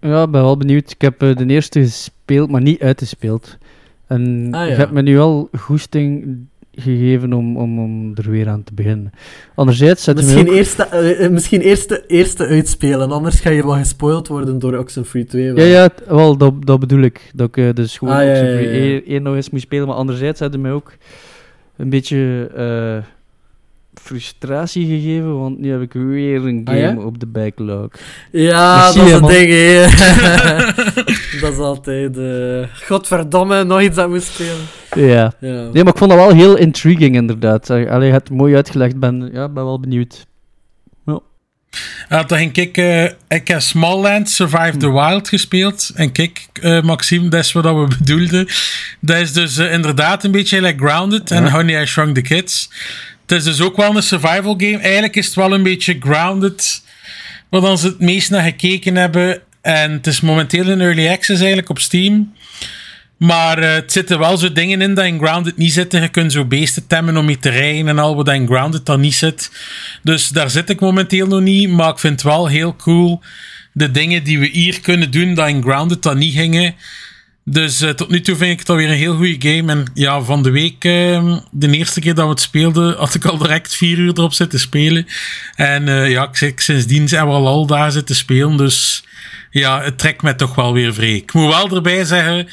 Ja, 0.00 0.22
ik 0.22 0.30
ben 0.30 0.42
wel 0.42 0.56
benieuwd. 0.56 0.90
Ik 0.90 1.00
heb 1.00 1.22
eh, 1.22 1.36
de 1.36 1.46
eerste 1.46 1.80
gespeeld, 1.80 2.50
maar 2.50 2.60
niet 2.62 2.80
uitgespeeld. 2.80 3.58
En 4.06 4.48
Ah, 4.50 4.60
ja. 4.60 4.66
je 4.66 4.74
hebt 4.74 4.92
me 4.92 5.02
nu 5.02 5.14
wel 5.16 5.48
goesting 5.58 6.38
gegeven 6.74 7.32
om, 7.32 7.56
om, 7.56 7.78
om 7.78 8.12
er 8.14 8.30
weer 8.30 8.48
aan 8.48 8.64
te 8.64 8.74
beginnen. 8.74 9.12
Anderzijds 9.54 10.06
Misschien, 10.06 10.48
ook... 10.48 10.54
eh, 10.90 11.24
eh, 11.24 11.30
misschien 11.30 11.60
eerst, 11.60 11.88
de 11.88 12.04
eerste 12.06 12.46
uitspelen, 12.46 13.10
anders 13.10 13.40
ga 13.40 13.50
je 13.50 13.62
wel 13.62 13.74
gespoild 13.76 14.28
worden 14.28 14.58
door 14.58 14.76
Oxenfree 14.76 15.24
2. 15.24 15.44
Ja, 15.44 15.52
wel. 15.54 15.64
ja, 15.66 15.90
wel, 16.06 16.36
dat, 16.36 16.66
dat 16.66 16.80
bedoel 16.80 17.02
ik. 17.02 17.30
Dat 17.34 17.48
ik 17.48 17.56
eh, 17.56 17.72
dus 17.74 17.98
gewoon 17.98 18.14
Ah, 18.14 18.24
ja, 18.24 18.30
Oxenfree 18.30 18.66
ja, 18.66 18.72
ja. 18.72 18.92
1 18.92 19.06
één 19.06 19.22
nog 19.22 19.34
eens 19.34 19.50
moet 19.50 19.60
spelen. 19.60 19.86
Maar 19.86 19.96
anderzijds 19.96 20.40
had 20.40 20.52
je 20.52 20.58
mij 20.58 20.72
ook 20.72 20.92
een 21.76 21.90
beetje 21.90 22.48
frustratie 24.02 24.86
gegeven, 24.86 25.38
want 25.38 25.58
nu 25.58 25.70
heb 25.70 25.80
ik 25.80 25.92
weer 25.92 26.46
een 26.46 26.60
Ah, 26.64 26.76
ja? 26.78 26.88
game 26.88 27.00
op 27.04 27.18
de 27.20 27.26
backlog. 27.26 27.88
Ja, 28.30 28.90
Merci, 28.94 29.10
dat 29.10 29.30
is 29.30 29.36
ding, 29.36 29.50
hè. 29.52 29.80
dat 31.40 31.52
is 31.52 31.58
altijd... 31.58 32.18
eh 32.18 32.86
Godverdomme, 32.86 33.64
nog 33.64 33.80
iets 33.82 33.96
dat 33.96 34.08
moet 34.08 34.22
spelen. 34.22 34.56
Ja. 34.96 35.32
Ja. 35.40 35.68
Nee, 35.72 35.84
maar 35.84 35.92
ik 35.92 35.98
vond 35.98 36.10
dat 36.10 36.18
wel 36.26 36.32
heel 36.34 36.56
intriguing, 36.56 37.14
inderdaad. 37.14 37.70
Eh, 37.70 37.90
Allee, 37.90 38.06
je 38.06 38.12
hebt 38.12 38.28
het 38.28 38.36
mooi 38.36 38.54
uitgelegd. 38.54 38.98
Ben, 38.98 39.30
ja, 39.32 39.48
ben 39.48 39.64
wel 39.64 39.80
benieuwd. 39.80 40.26
Ja, 42.08 42.22
dan 42.22 42.38
ging 42.38 42.56
ik... 42.56 42.76
eh, 42.76 43.04
ik 43.28 43.48
heb 43.48 43.60
Smallland 43.60 44.30
Survive 44.30 44.76
the 44.76 44.92
Wild 44.92 45.28
gespeeld. 45.28 45.90
En 45.94 46.12
kijk, 46.12 46.46
eh, 46.60 46.82
Maxime, 46.82 47.28
dat 47.28 47.44
is 47.44 47.52
wat 47.52 47.64
we 47.64 47.96
bedoelden. 47.98 48.46
Dat 49.00 49.16
is 49.16 49.32
dus 49.32 49.58
eh, 49.58 49.72
inderdaad 49.72 50.24
een 50.24 50.30
beetje 50.30 50.60
like 50.60 50.84
Grounded 50.86 51.30
en 51.30 51.50
Honey, 51.50 51.82
I 51.82 51.86
Shrunk 51.86 52.14
the 52.14 52.20
Kids. 52.22 52.70
Het 53.32 53.46
is 53.46 53.56
dus 53.56 53.66
ook 53.66 53.76
wel 53.76 53.96
een 53.96 54.02
survival 54.02 54.54
game. 54.56 54.78
Eigenlijk 54.78 55.16
is 55.16 55.26
het 55.26 55.34
wel 55.34 55.52
een 55.52 55.62
beetje 55.62 55.96
Grounded, 56.00 56.82
waar 57.48 57.60
dan 57.60 57.78
ze 57.78 57.86
het 57.86 58.00
meest 58.00 58.30
naar 58.30 58.42
gekeken 58.42 58.96
hebben. 58.96 59.40
En 59.60 59.92
het 59.92 60.06
is 60.06 60.20
momenteel 60.20 60.68
in 60.68 60.80
Early 60.80 61.08
Access 61.08 61.38
eigenlijk 61.38 61.68
op 61.68 61.78
Steam. 61.78 62.32
Maar 63.16 63.58
eh, 63.58 63.72
het 63.72 63.92
zitten 63.92 64.18
wel 64.18 64.36
zo 64.36 64.52
dingen 64.52 64.82
in 64.82 64.94
dat 64.94 65.04
in 65.04 65.18
Grounded 65.18 65.56
niet 65.56 65.72
zitten. 65.72 66.02
Je 66.02 66.08
kunt 66.08 66.32
zo 66.32 66.44
beesten 66.44 66.86
temmen 66.86 67.16
om 67.16 67.28
je 67.28 67.38
te 67.38 67.48
rijden 67.48 67.88
en 67.88 67.98
al 67.98 68.16
wat 68.16 68.28
in 68.28 68.46
Grounded 68.46 68.86
dan 68.86 69.00
niet 69.00 69.14
zit. 69.14 69.50
Dus 70.02 70.28
daar 70.28 70.50
zit 70.50 70.70
ik 70.70 70.80
momenteel 70.80 71.26
nog 71.26 71.40
niet. 71.40 71.68
Maar 71.68 71.90
ik 71.90 71.98
vind 71.98 72.12
het 72.12 72.32
wel 72.32 72.46
heel 72.46 72.76
cool. 72.76 73.20
De 73.72 73.90
dingen 73.90 74.24
die 74.24 74.38
we 74.38 74.46
hier 74.46 74.80
kunnen 74.80 75.10
doen, 75.10 75.34
dat 75.34 75.48
in 75.48 75.62
Grounded 75.62 76.02
dan 76.02 76.18
niet 76.18 76.34
gingen. 76.34 76.74
Dus 77.44 77.80
eh, 77.80 77.90
tot 77.90 78.08
nu 78.08 78.20
toe 78.20 78.36
vind 78.36 78.52
ik 78.52 78.58
het 78.58 78.68
alweer 78.68 78.88
een 78.88 78.96
heel 78.96 79.16
goede 79.16 79.48
game. 79.48 79.72
En 79.72 79.84
ja, 79.94 80.20
van 80.20 80.42
de 80.42 80.50
week, 80.50 80.84
eh, 80.84 81.36
de 81.50 81.70
eerste 81.70 82.00
keer 82.00 82.14
dat 82.14 82.24
we 82.24 82.30
het 82.30 82.40
speelden, 82.40 82.96
had 82.96 83.14
ik 83.14 83.24
al 83.24 83.38
direct 83.38 83.74
vier 83.74 83.98
uur 83.98 84.12
erop 84.18 84.32
zitten 84.32 84.60
spelen. 84.60 85.06
En 85.54 85.88
eh, 85.88 86.10
ja, 86.10 86.30
ik, 86.40 86.60
sindsdien 86.60 87.08
zijn 87.08 87.26
we 87.26 87.32
al, 87.32 87.46
al 87.46 87.66
daar 87.66 87.92
zitten 87.92 88.16
spelen. 88.16 88.56
Dus 88.56 89.04
ja, 89.50 89.82
het 89.82 89.98
trekt 89.98 90.22
mij 90.22 90.34
toch 90.34 90.54
wel 90.54 90.72
weer 90.72 90.94
vrij. 90.94 91.14
Ik 91.14 91.32
moet 91.32 91.54
wel 91.54 91.76
erbij 91.76 92.04
zeggen, 92.04 92.48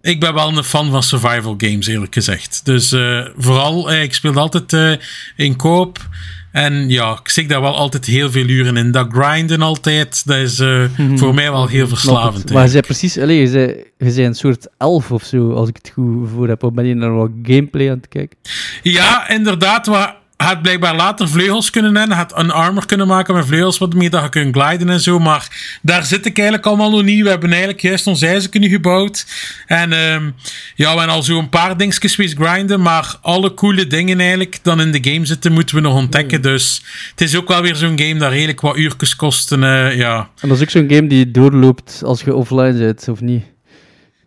ik 0.00 0.20
ben 0.20 0.34
wel 0.34 0.56
een 0.56 0.64
fan 0.64 0.90
van 0.90 1.02
survival 1.02 1.54
games, 1.58 1.86
eerlijk 1.86 2.14
gezegd. 2.14 2.60
Dus 2.64 2.92
eh, 2.92 3.26
vooral, 3.36 3.92
ik 3.92 4.14
speel 4.14 4.34
altijd 4.34 5.00
in 5.36 5.56
koop. 5.56 6.08
En 6.56 6.88
ja, 6.88 7.18
ik 7.22 7.28
zit 7.28 7.48
daar 7.48 7.60
wel 7.60 7.74
altijd 7.76 8.04
heel 8.04 8.30
veel 8.30 8.48
uren 8.48 8.76
in. 8.76 8.90
Dat 8.90 9.06
grinden 9.10 9.62
altijd, 9.62 10.26
dat 10.26 10.36
is 10.36 10.58
eh, 10.58 10.84
voor 11.14 11.34
mij 11.34 11.50
wel 11.50 11.66
heel 11.66 11.88
verslavend. 11.88 12.52
Maar 12.52 12.62
je 12.62 12.68
zei 12.68 12.82
precies... 12.82 13.18
Allee, 13.18 13.40
je 13.40 13.46
zei, 13.46 13.84
je 13.98 14.10
zei 14.10 14.26
een 14.26 14.34
soort 14.34 14.68
elf 14.78 15.12
of 15.12 15.24
zo, 15.24 15.52
als 15.52 15.68
ik 15.68 15.76
het 15.76 15.90
goed 15.94 16.28
voor 16.34 16.48
heb. 16.48 16.62
Of 16.62 16.72
ben 16.72 16.86
je 16.86 16.94
naar 16.94 17.14
wat 17.14 17.30
gameplay 17.42 17.90
aan 17.90 17.96
het 17.96 18.08
kijken? 18.08 18.38
Ja, 18.82 19.28
inderdaad. 19.28 19.86
Maar 19.86 20.16
hij 20.36 20.46
had 20.46 20.62
blijkbaar 20.62 20.96
later 20.96 21.28
vleugels 21.28 21.70
kunnen 21.70 21.96
hebben. 21.96 22.16
Had 22.16 22.38
een 22.38 22.50
armor 22.50 22.86
kunnen 22.86 23.06
maken 23.06 23.34
met 23.34 23.46
vleugels, 23.46 23.78
wat 23.78 23.94
meer 23.94 24.10
dat 24.10 24.22
je 24.22 24.28
kunt 24.28 24.56
gliden 24.56 24.88
en 24.88 25.00
zo. 25.00 25.18
Maar 25.18 25.78
daar 25.82 26.04
zit 26.04 26.26
ik 26.26 26.36
eigenlijk 26.36 26.66
allemaal 26.66 26.90
nog 26.90 27.02
niet. 27.02 27.22
We 27.22 27.28
hebben 27.28 27.50
eigenlijk 27.50 27.80
juist 27.80 28.06
ons 28.06 28.22
ijzer 28.22 28.50
nu 28.52 28.68
gebouwd. 28.68 29.26
En 29.66 29.92
ehm, 29.92 30.30
ja, 30.74 30.92
we 30.92 30.98
hebben 30.98 31.08
al 31.08 31.22
zo 31.22 31.38
een 31.38 31.48
paar 31.48 31.76
dingetjes 31.76 32.16
wees 32.16 32.34
grinden. 32.38 32.82
Maar 32.82 33.16
alle 33.22 33.54
coole 33.54 33.86
dingen 33.86 34.20
eigenlijk 34.20 34.58
dan 34.62 34.80
in 34.80 34.92
de 34.92 35.12
game 35.12 35.26
zitten, 35.26 35.52
moeten 35.52 35.74
we 35.74 35.80
nog 35.80 35.94
ontdekken. 35.94 36.42
Dus 36.42 36.82
het 37.10 37.20
is 37.20 37.36
ook 37.36 37.48
wel 37.48 37.62
weer 37.62 37.76
zo'n 37.76 37.98
game 37.98 38.16
dat 38.16 38.30
redelijk 38.30 38.60
wat 38.60 38.76
uurtjes 38.76 39.16
kost. 39.16 39.52
En, 39.52 39.64
eh, 39.64 39.96
ja. 39.96 40.30
En 40.40 40.48
dat 40.48 40.56
is 40.56 40.62
ook 40.62 40.70
zo'n 40.70 40.90
game 40.90 41.06
die 41.06 41.30
doorloopt 41.30 42.00
als 42.04 42.20
je 42.20 42.34
offline 42.34 42.78
bent, 42.78 43.08
of 43.08 43.20
niet? 43.20 43.44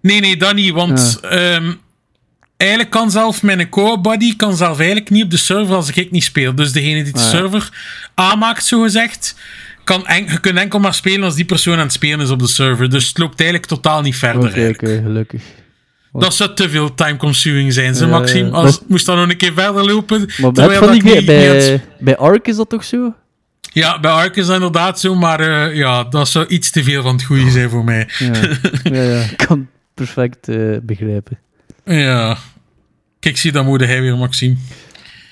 Nee, 0.01 0.19
nee, 0.19 0.37
dat 0.37 0.55
niet. 0.55 0.73
Want 0.73 1.19
ehm, 1.21 1.71
eigenlijk 2.59 2.89
kan 2.91 3.11
zelf 3.11 3.43
mijn 3.43 3.69
co-buddy 3.69 4.35
kan 4.35 4.55
zelf 4.55 4.77
eigenlijk 4.77 5.09
niet 5.09 5.23
op 5.23 5.31
de 5.31 5.37
server 5.37 5.75
als 5.75 5.91
ik 5.91 6.11
niet 6.11 6.23
speel. 6.23 6.55
Dus 6.55 6.71
degene 6.71 7.03
die 7.03 7.13
de 7.13 7.19
Ah, 7.19 7.25
ja. 7.25 7.29
server 7.31 7.69
aanmaakt, 8.15 8.65
zogezegd, 8.65 9.35
kan 9.83 10.07
en, 10.07 10.25
je 10.25 10.39
kunt 10.39 10.57
enkel 10.57 10.79
maar 10.79 10.93
spelen 10.93 11.23
als 11.23 11.35
die 11.35 11.45
persoon 11.45 11.73
aan 11.73 11.79
het 11.79 11.93
spelen 11.93 12.19
is 12.19 12.29
op 12.29 12.39
de 12.39 12.47
server. 12.47 12.89
Dus 12.89 13.07
het 13.07 13.17
loopt 13.17 13.39
eigenlijk 13.39 13.69
totaal 13.69 14.01
niet 14.01 14.15
verder. 14.15 14.49
Oké, 14.69 15.01
gelukkig. 15.03 15.41
Dat 16.13 16.35
zou 16.35 16.53
te 16.53 16.69
veel 16.69 16.93
time-consuming 16.95 17.73
zijn, 17.73 17.95
ze, 17.95 18.07
Maxime. 18.07 18.49
Als 18.51 18.71
Dat- 18.79 18.89
moest 18.89 19.05
dan 19.05 19.17
nog 19.17 19.29
een 19.29 19.37
keer 19.37 19.53
verder 19.53 19.85
lopen. 19.85 20.19
Maar 20.19 20.51
bij, 20.51 20.51
terwijl 20.51 20.81
dat 20.81 20.95
ik 20.95 21.03
niet- 21.03 21.11
aan 21.11 21.17
het 21.17 21.25
bij, 21.25 21.81
bij 21.99 22.17
Ark 22.17 22.47
is 22.47 22.55
dat 22.55 22.69
toch 22.69 22.83
zo? 22.83 23.13
Ja, 23.73 23.99
bij 23.99 24.11
Ark 24.11 24.35
is 24.35 24.45
dat 24.45 24.55
inderdaad 24.55 24.99
zo, 24.99 25.15
maar 25.15 25.39
eh, 25.39 25.75
ja, 25.75 26.03
dat 26.03 26.27
zou 26.29 26.45
iets 26.47 26.71
te 26.71 26.83
veel 26.83 27.01
van 27.01 27.13
het 27.13 27.23
goede 27.23 27.49
zijn 27.51 27.69
voor 27.69 27.83
mij. 27.83 28.09
Ja, 28.19 28.31
ja, 28.95 29.01
ja. 29.01 29.21
ik 29.21 29.37
kan 29.47 29.59
het 29.59 29.67
perfect 29.93 30.47
eh, 30.47 30.57
begrijpen. 30.81 31.39
Ja. 31.95 32.37
Kijk, 33.19 33.37
zie, 33.37 33.51
dan 33.51 33.65
moet 33.65 33.79
hij 33.85 34.01
weer, 34.01 34.17
Maxime. 34.17 34.55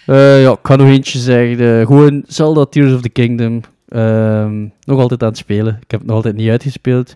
Eh, 0.05 0.41
ja, 0.41 0.51
ik 0.51 0.59
ga 0.63 0.75
nog 0.75 0.87
eentje 0.87 1.19
zeggen. 1.19 1.79
eh, 1.79 1.85
gewoon 1.85 2.23
Zelda 2.27 2.65
Tears 2.65 2.93
of 2.93 3.01
the 3.01 3.09
Kingdom. 3.09 3.61
Ehm, 3.87 4.61
nog 4.83 4.99
altijd 4.99 5.21
aan 5.23 5.29
het 5.29 5.37
spelen. 5.37 5.77
Ik 5.81 5.91
heb 5.91 5.99
het 5.99 6.07
nog 6.07 6.15
altijd 6.15 6.35
niet 6.35 6.49
uitgespeeld. 6.49 7.15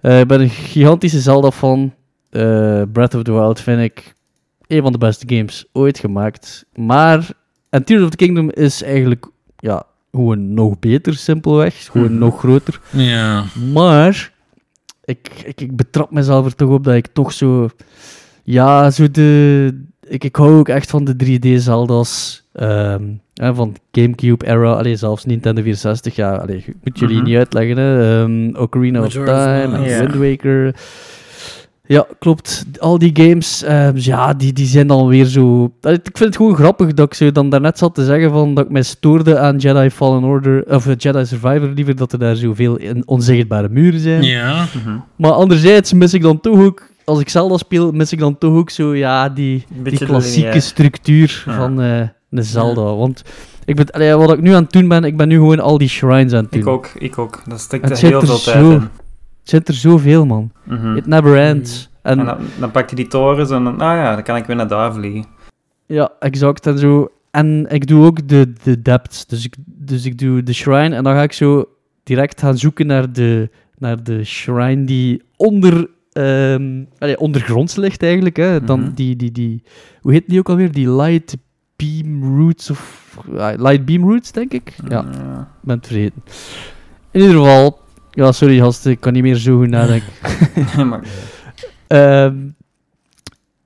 Eh, 0.00 0.20
ik 0.20 0.26
ben 0.26 0.40
een 0.40 0.50
gigantische 0.50 1.20
Zelda-fan. 1.20 1.94
Eh, 2.30 2.82
Breath 2.92 3.14
of 3.14 3.22
the 3.22 3.32
Wild 3.32 3.60
vind 3.60 3.80
ik 3.80 4.14
een 4.66 4.82
van 4.82 4.92
de 4.92 4.98
beste 4.98 5.34
games 5.36 5.64
ooit 5.72 5.98
gemaakt. 5.98 6.64
Maar, 6.74 7.28
en 7.70 7.84
Tears 7.84 8.02
of 8.02 8.10
the 8.10 8.16
Kingdom 8.16 8.50
is 8.50 8.82
eigenlijk 8.82 9.26
ja, 9.56 9.82
gewoon 10.12 10.54
nog 10.54 10.78
beter, 10.78 11.14
simpelweg. 11.14 11.84
Gewoon 11.90 12.18
nog 12.18 12.38
groter. 12.38 12.80
Ja. 12.90 13.44
Maar 13.72 14.32
ik, 15.04 15.28
ik, 15.44 15.60
ik 15.60 15.76
betrap 15.76 16.10
mezelf 16.10 16.46
er 16.46 16.54
toch 16.54 16.70
op 16.70 16.84
dat 16.84 16.94
ik 16.94 17.06
toch 17.12 17.32
zo. 17.32 17.68
Ja, 18.42 18.90
zo 18.90 19.10
de. 19.10 19.84
Ik, 20.08 20.24
ik 20.24 20.36
hou 20.36 20.58
ook 20.58 20.68
echt 20.68 20.90
van 20.90 21.04
de 21.04 21.14
3D-Zelda's. 21.16 22.40
ehm, 22.52 23.02
hè, 23.34 23.54
van 23.54 23.76
Gamecube-era. 23.92 24.72
Allee, 24.72 24.96
zelfs 24.96 25.24
Nintendo 25.24 25.62
64. 25.62 26.16
Ja, 26.16 26.34
allee, 26.36 26.56
ik 26.56 26.74
moet 26.84 26.98
jullie 26.98 27.16
Mhm. 27.16 27.24
niet 27.24 27.36
uitleggen. 27.36 27.76
Hè. 27.76 28.20
Ehm, 28.22 28.56
Ocarina 28.56 29.00
of 29.02 29.12
Time 29.12 29.70
en. 29.72 29.82
Wind 29.82 30.14
Waker. 30.14 30.74
Ja, 31.86 32.06
klopt. 32.18 32.64
Al 32.78 32.98
die 32.98 33.10
games, 33.14 33.62
ehm, 33.62 33.92
ja, 33.96 34.34
die, 34.34 34.52
die 34.52 34.66
zijn 34.66 34.86
dan 34.86 35.06
weer 35.06 35.24
zo... 35.24 35.72
Allee, 35.80 35.96
Ik 35.96 36.16
vind 36.16 36.18
het 36.18 36.36
gewoon 36.36 36.54
grappig 36.54 36.94
dat 36.94 37.06
ik 37.06 37.14
zo 37.14 37.32
dan 37.32 37.50
daarnet 37.50 37.78
zat 37.78 37.94
te 37.94 38.04
zeggen 38.04 38.30
van 38.30 38.54
dat 38.54 38.64
ik 38.64 38.70
mij 38.70 38.82
stoorde 38.82 39.38
aan 39.38 39.56
Jedi 39.56 39.90
Fallen 39.90 40.24
Order, 40.24 40.64
of 40.74 40.86
eh, 40.86 40.94
Jedi 40.96 41.24
Survivor 41.26 41.68
liever, 41.74 41.96
dat 41.96 42.12
er 42.12 42.18
daar 42.18 42.36
zoveel 42.36 42.78
onzichtbare 43.04 43.68
muren 43.68 44.00
zijn. 44.00 44.22
Ja. 44.22 44.66
Maar 45.16 45.30
anderzijds 45.32 45.92
mis 45.92 46.14
ik 46.14 46.22
dan 46.22 46.40
toch 46.40 46.58
ook, 46.60 46.90
als 47.04 47.20
ik 47.20 47.28
Zelda 47.28 47.56
speel, 47.56 47.92
mis 47.92 48.12
ik 48.12 48.18
dan 48.18 48.38
toch 48.38 48.54
ook 48.54 48.70
zo, 48.70 48.94
ja, 48.94 49.28
die, 49.28 49.64
die 49.82 50.04
klassieke 50.04 50.40
lineair. 50.40 50.62
structuur 50.62 51.42
Ja. 51.46 51.56
van 51.56 51.80
eh 51.80 52.00
een 52.30 52.44
Zelda. 52.44 52.82
Want 52.94 53.22
ik 53.64 53.76
ben, 53.76 53.90
allee, 53.90 54.14
wat 54.14 54.32
ik 54.32 54.40
nu 54.40 54.52
aan 54.52 54.62
het 54.62 54.72
doen 54.72 54.88
ben, 54.88 55.04
ik 55.04 55.16
ben 55.16 55.28
nu 55.28 55.34
gewoon 55.34 55.60
al 55.60 55.78
die 55.78 55.88
shrines 55.88 56.32
aan 56.32 56.42
het 56.42 56.52
doen. 56.52 56.60
Ik 56.60 56.66
ook, 56.66 56.90
ik 56.98 57.18
ook. 57.18 57.42
Dat 57.48 57.60
stikt 57.60 57.90
er 57.90 57.96
heel 57.96 58.20
veel 58.20 58.38
tijd 58.38 58.64
in. 58.64 58.70
Het 58.70 58.90
zit 59.42 59.68
er 59.68 59.74
zoveel, 59.74 60.26
man. 60.26 60.52
Mhm. 60.64 60.96
It 60.96 61.06
never 61.06 61.38
ends. 61.38 61.90
En, 62.02 62.18
En 62.18 62.24
dan, 62.26 62.38
dan 62.58 62.70
pak 62.70 62.90
je 62.90 62.96
die 62.96 63.06
torens 63.08 63.50
en 63.50 63.64
dan, 63.64 63.80
ah 63.80 63.96
ja, 63.96 64.14
dan 64.14 64.22
kan 64.22 64.36
ik 64.36 64.44
weer 64.44 64.56
naar 64.56 64.68
daar 64.68 64.92
vliegen. 64.94 65.24
Ja, 65.86 66.10
exact. 66.18 66.66
En, 66.66 66.78
zo. 66.78 67.08
en 67.30 67.66
ik 67.68 67.86
doe 67.86 68.06
ook 68.06 68.28
de, 68.28 68.52
de 68.62 68.82
depths. 68.82 69.26
Dus 69.26 69.44
ik, 69.44 69.54
dus 69.66 70.04
ik 70.04 70.18
doe 70.18 70.42
de 70.42 70.52
shrine 70.52 70.96
en 70.96 71.04
dan 71.04 71.14
ga 71.14 71.22
ik 71.22 71.32
zo 71.32 71.64
direct 72.02 72.40
gaan 72.40 72.58
zoeken 72.58 72.86
naar 72.86 73.12
de, 73.12 73.50
naar 73.78 74.02
de 74.02 74.24
shrine 74.24 74.84
die 74.84 75.22
onder 75.36 75.88
ehm 76.12 76.84
allee, 76.98 77.18
ondergronds 77.18 77.76
ligt 77.76 78.02
eigenlijk. 78.02 78.36
Hè. 78.36 78.64
Dan 78.64 78.80
Mhm. 78.80 78.94
die, 78.94 79.16
die, 79.16 79.32
die, 79.32 79.62
hoe 80.00 80.12
heet 80.12 80.24
die 80.28 80.38
ook 80.38 80.48
alweer? 80.48 80.72
Die 80.72 80.90
light 80.90 81.36
beam 81.76 82.36
roots 82.38 82.70
of... 82.70 83.00
light 83.56 83.84
beam 83.84 84.02
roots, 84.10 84.32
denk 84.32 84.52
ik. 84.52 84.74
Ja, 84.88 85.04
Ja. 85.12 85.48
ben 85.60 85.76
het 85.76 85.86
vergeten. 85.86 86.22
In 87.10 87.20
ieder 87.20 87.36
geval... 87.36 87.80
Ja, 88.14 88.32
sorry 88.32 88.58
gasten, 88.58 88.90
ik 88.90 89.00
kan 89.00 89.12
niet 89.12 89.22
meer 89.22 89.36
zo 89.36 89.58
goed 89.58 89.68
nadenken. 89.68 90.12
maar, 90.88 91.00
Ehm, 91.86 92.36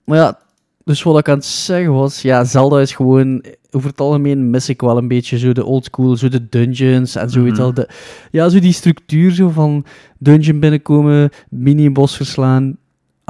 maar 0.05 0.19
ja, 0.19 0.39
dus 0.87 1.03
wat 1.03 1.19
ik 1.19 1.29
aan 1.29 1.35
het 1.37 1.45
zeggen 1.45 1.93
was, 1.93 2.23
ja, 2.23 2.45
Zelda 2.45 2.81
is 2.81 2.93
gewoon, 2.95 3.45
over 3.71 3.89
het 3.91 4.01
algemeen 4.01 4.51
mis 4.51 4.69
ik 4.69 4.81
wel 4.81 4.97
een 4.97 5.09
beetje 5.09 5.39
zo 5.39 5.53
de 5.53 5.65
old 5.65 5.85
school, 5.85 6.17
zo 6.17 6.29
de 6.29 6.49
dungeons 6.49 7.15
en 7.17 7.31
zo, 7.31 7.45
je 7.45 7.53
Mhm. 7.53 7.75
de, 7.75 7.89
ja, 8.31 8.49
zo 8.49 8.59
die 8.59 8.73
structuur 8.73 9.31
zo 9.33 9.49
van 9.49 9.85
dungeon 10.19 10.61
binnenkomen, 10.61 11.31
mini-boss 11.51 12.17
verslaan, 12.17 12.77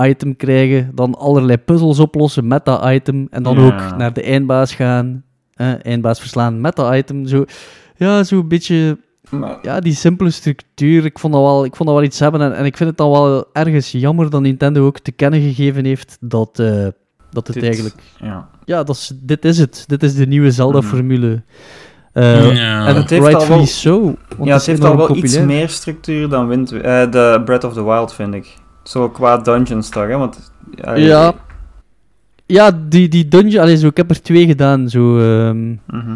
item 0.03 0.37
krijgen, 0.37 0.91
dan 0.95 1.15
allerlei 1.15 1.59
puzzels 1.59 1.99
oplossen 1.99 2.47
met 2.47 2.65
dat 2.65 2.85
item 2.91 3.27
en 3.31 3.43
dan 3.43 3.59
Ja. 3.61 3.67
ook 3.67 3.97
naar 3.97 4.13
de 4.13 4.23
eindbaas 4.23 4.75
gaan, 4.75 5.25
eh, 5.55 5.85
eindbaas 5.85 6.19
verslaan 6.21 6.61
met 6.61 6.77
dat 6.77 6.95
item, 6.95 7.27
zo, 7.27 7.45
ja, 7.97 8.25
zo 8.25 8.39
een 8.39 8.49
beetje 8.49 8.99
maar- 9.31 9.59
ja, 9.63 9.81
die 9.81 9.95
simpele 9.95 10.31
structuur, 10.31 11.05
ik 11.05 11.19
vond 11.19 11.33
dat 11.33 11.43
wel, 11.43 11.65
ik 11.65 11.77
vond 11.77 11.89
dat 11.89 11.99
wel 11.99 12.07
iets 12.07 12.19
hebben. 12.19 12.41
En, 12.41 12.57
en 12.57 12.65
ik 12.65 12.77
vind 12.77 12.89
het 12.89 12.99
dan 12.99 13.11
wel 13.11 13.45
ergens 13.53 13.91
jammer 13.93 14.31
dat 14.31 14.41
Nintendo 14.41 14.87
ook 14.87 14.99
te 14.99 15.13
kennen 15.13 15.41
gegeven 15.41 15.85
heeft 15.85 16.17
dat, 16.21 16.59
eh, 16.59 16.87
dat 17.31 17.47
het 17.47 17.55
Dit- 17.57 17.65
eigenlijk... 17.65 17.95
ja. 18.21 18.49
Ja, 18.65 18.83
dat 18.83 18.97
is, 18.97 19.13
dit 19.23 19.45
is 19.45 19.59
het. 19.59 19.85
Dit 19.87 20.03
is 20.03 20.15
de 20.15 20.27
nieuwe 20.27 20.47
Mhm. 20.47 20.55
Zelda-formule. 20.55 21.43
Eh, 22.13 22.55
Ja. 22.55 22.87
En 22.87 22.97
Het 22.97 23.11
heeft 23.11 23.35
al 23.35 23.49
wel- 23.49 23.67
so. 23.67 24.17
ja, 24.43 24.55
het 24.55 24.67
heeft 24.67 24.85
al 24.85 24.97
wel 24.97 25.17
iets 25.17 25.39
meer 25.41 25.69
structuur 25.69 26.29
dan 26.29 26.49
Wind, 26.49 26.73
eh, 26.73 27.11
de 27.11 27.43
Breath 27.45 27.65
of 27.65 27.73
the 27.73 27.85
Wild, 27.85 28.13
vind 28.15 28.35
ik. 28.35 28.57
Zo 28.83 29.09
qua 29.11 29.37
dungeons 29.39 29.89
toch, 29.89 30.07
hè? 30.07 30.17
Want, 30.17 30.53
ja, 30.75 30.95
Ja. 30.95 31.35
Ja, 32.47 32.71
die, 32.89 33.09
die 33.09 33.29
dungeon... 33.29 33.63
Allee, 33.63 33.77
zo, 33.77 33.87
ik 33.87 33.97
heb 33.97 34.11
er 34.11 34.23
twee 34.23 34.47
gedaan, 34.47 34.89
zo... 34.89 35.19
ehm, 35.19 35.69
mhm. 35.71 36.15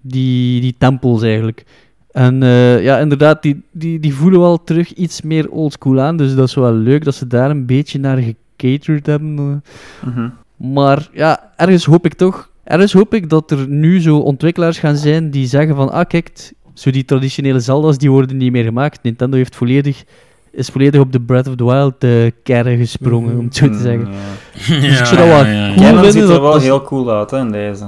die, 0.00 0.60
die 0.60 0.74
tempels 0.78 1.22
eigenlijk. 1.22 1.64
En 2.10 2.42
eh, 2.42 2.82
ja, 2.82 2.98
inderdaad, 2.98 3.42
die, 3.42 3.62
die, 3.70 4.00
die 4.00 4.14
voelen 4.14 4.40
wel 4.40 4.64
terug 4.64 4.92
iets 4.92 5.22
meer 5.22 5.50
oldschool 5.50 6.00
aan. 6.00 6.16
Dus 6.16 6.34
dat 6.34 6.48
is 6.48 6.54
wel 6.54 6.72
leuk 6.72 7.04
dat 7.04 7.14
ze 7.14 7.26
daar 7.26 7.50
een 7.50 7.66
beetje 7.66 7.98
naar 7.98 8.18
gecaterd 8.56 9.06
hebben. 9.06 9.62
eh. 10.04 10.24
Maar 10.62 11.08
ja, 11.12 11.52
ergens 11.56 11.84
hoop 11.84 12.04
ik 12.04 12.14
toch... 12.14 12.50
Ergens 12.64 12.92
hoop 12.92 13.14
ik 13.14 13.28
dat 13.30 13.50
er 13.50 13.68
nu 13.68 14.00
zo 14.00 14.18
ontwikkelaars 14.18 14.78
gaan 14.78 14.96
zijn 14.96 15.30
die 15.30 15.46
zeggen 15.46 15.76
van... 15.76 15.90
Ah, 15.90 16.06
kijk, 16.08 16.52
zo 16.74 16.90
die 16.90 17.04
traditionele 17.04 17.60
Zelda's, 17.60 17.98
die 17.98 18.10
worden 18.10 18.36
niet 18.36 18.52
meer 18.52 18.64
gemaakt. 18.64 19.02
Nintendo 19.02 19.36
heeft 19.36 19.56
volledig, 19.56 20.04
is 20.52 20.68
volledig 20.68 21.00
op 21.00 21.12
de 21.12 21.20
Breath 21.20 21.48
of 21.48 21.54
the 21.56 21.64
Wild 21.64 22.04
uh, 22.04 22.76
gesprongen, 22.78 23.38
om 23.38 23.44
het 23.44 23.56
zo 23.56 23.68
te 23.70 23.78
zeggen. 23.78 24.06
Mm, 24.08 24.12
Ja. 24.12 24.80
Dus 24.80 25.00
ik 25.00 25.06
zou 25.06 25.16
dat 25.16 25.26
wel 25.28 25.42
cool 25.44 25.74
Canon 25.74 26.02
vinden 26.02 26.12
ziet 26.12 26.22
er 26.22 26.40
wel 26.40 26.52
dat- 26.52 26.62
heel 26.62 26.82
cool 26.82 27.10
uit 27.10 27.30
hè, 27.30 27.38
in 27.38 27.50
deze. 27.52 27.84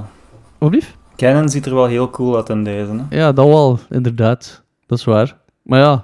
Wat 0.58 0.72
lief? 0.74 0.96
Canon 1.16 1.48
ziet 1.48 1.66
er 1.66 1.74
wel 1.74 1.86
heel 1.86 2.10
cool 2.10 2.36
uit 2.36 2.48
in 2.48 2.64
deze. 2.64 2.90
Hè? 3.08 3.16
Ja, 3.18 3.32
dat 3.32 3.46
wel, 3.46 3.78
inderdaad. 3.90 4.62
Dat 4.86 4.98
is 4.98 5.04
waar. 5.04 5.36
Maar 5.62 5.80
ja, 5.80 6.02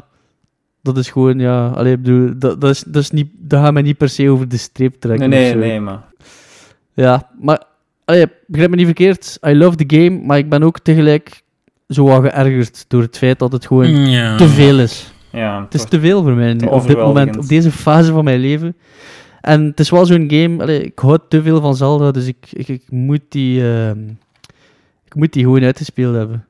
dat 0.82 0.96
is 0.96 1.10
gewoon, 1.10 1.38
ja... 1.38 1.66
Allee, 1.68 1.92
ik 1.92 2.02
bedoel, 2.02 2.30
dat, 2.38 2.60
dat, 2.60 2.70
is, 2.70 2.84
dat, 2.86 3.02
is 3.02 3.10
niet, 3.10 3.28
dat 3.38 3.60
gaat 3.62 3.72
mij 3.72 3.82
niet 3.82 3.96
per 3.96 4.08
se 4.08 4.30
over 4.30 4.48
de 4.48 4.56
streep 4.56 4.94
trekken. 5.00 5.28
Nee, 5.28 5.38
of 5.48 5.54
nee, 5.54 5.62
zo. 5.62 5.68
nee, 5.68 5.80
maar. 5.80 6.08
Ja, 6.94 7.30
maar... 7.40 7.62
Allee, 8.04 8.26
begrijp 8.46 8.70
me 8.70 8.76
niet 8.76 8.84
verkeerd. 8.84 9.38
I 9.46 9.54
love 9.54 9.76
the 9.76 9.96
game, 9.96 10.10
maar 10.26 10.38
ik 10.38 10.48
ben 10.48 10.62
ook 10.62 10.78
tegelijk 10.78 11.42
zo 11.88 12.04
wat 12.04 12.22
geërgerd 12.22 12.84
door 12.88 13.02
het 13.02 13.18
feit 13.18 13.38
dat 13.38 13.52
het 13.52 13.66
gewoon 13.66 14.08
Ja. 14.10 14.36
te 14.36 14.48
veel 14.48 14.78
is. 14.80 15.12
Ja, 15.32 15.62
Het 15.64 15.74
is 15.74 15.84
te 15.84 16.00
veel 16.00 16.22
voor 16.22 16.32
mij 16.32 16.54
nu, 16.54 16.66
op 16.66 16.86
dit 16.86 16.96
moment, 16.96 17.36
op 17.36 17.48
deze 17.48 17.70
fase 17.70 18.12
van 18.12 18.24
mijn 18.24 18.40
leven. 18.40 18.76
En 19.40 19.64
het 19.64 19.80
is 19.80 19.90
wel 19.90 20.06
zo'n 20.06 20.24
game, 20.30 20.62
allee, 20.62 20.82
ik 20.82 20.98
hou 20.98 21.18
te 21.28 21.42
veel 21.42 21.60
van 21.60 21.76
Zelda, 21.76 22.10
dus 22.10 22.26
ik, 22.26 22.36
ik, 22.52 22.68
ik 22.68 22.82
moet 22.90 23.20
die... 23.28 23.72
ehm, 23.72 23.98
ik 25.04 25.14
moet 25.14 25.32
die 25.32 25.42
gewoon 25.42 25.62
uitgespeeld 25.64 26.14
hebben. 26.14 26.44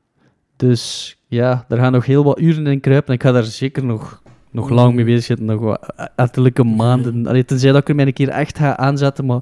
Dus 0.55 1.15
ja, 1.27 1.65
daar 1.67 1.79
gaan 1.79 1.91
nog 1.91 2.05
heel 2.05 2.23
wat 2.23 2.39
uren 2.39 2.67
in 2.67 2.79
kruipen. 2.79 3.07
En 3.07 3.13
ik 3.13 3.23
ga 3.23 3.31
daar 3.31 3.43
zeker 3.43 3.85
nog, 3.85 4.21
nog 4.51 4.69
lang 4.69 4.93
mee 4.95 5.05
bezig 5.05 5.23
zitten. 5.23 5.45
Nog 5.45 5.59
wat 5.59 5.93
ettelijke 6.15 6.63
maanden. 6.63 7.27
Allee, 7.27 7.45
tenzij 7.45 7.71
dat 7.71 7.81
ik 7.81 7.89
er 7.89 7.95
mij 7.95 8.05
een 8.05 8.13
keer 8.13 8.29
echt 8.29 8.57
ga 8.57 8.77
aanzetten. 8.77 9.25
Maar 9.25 9.39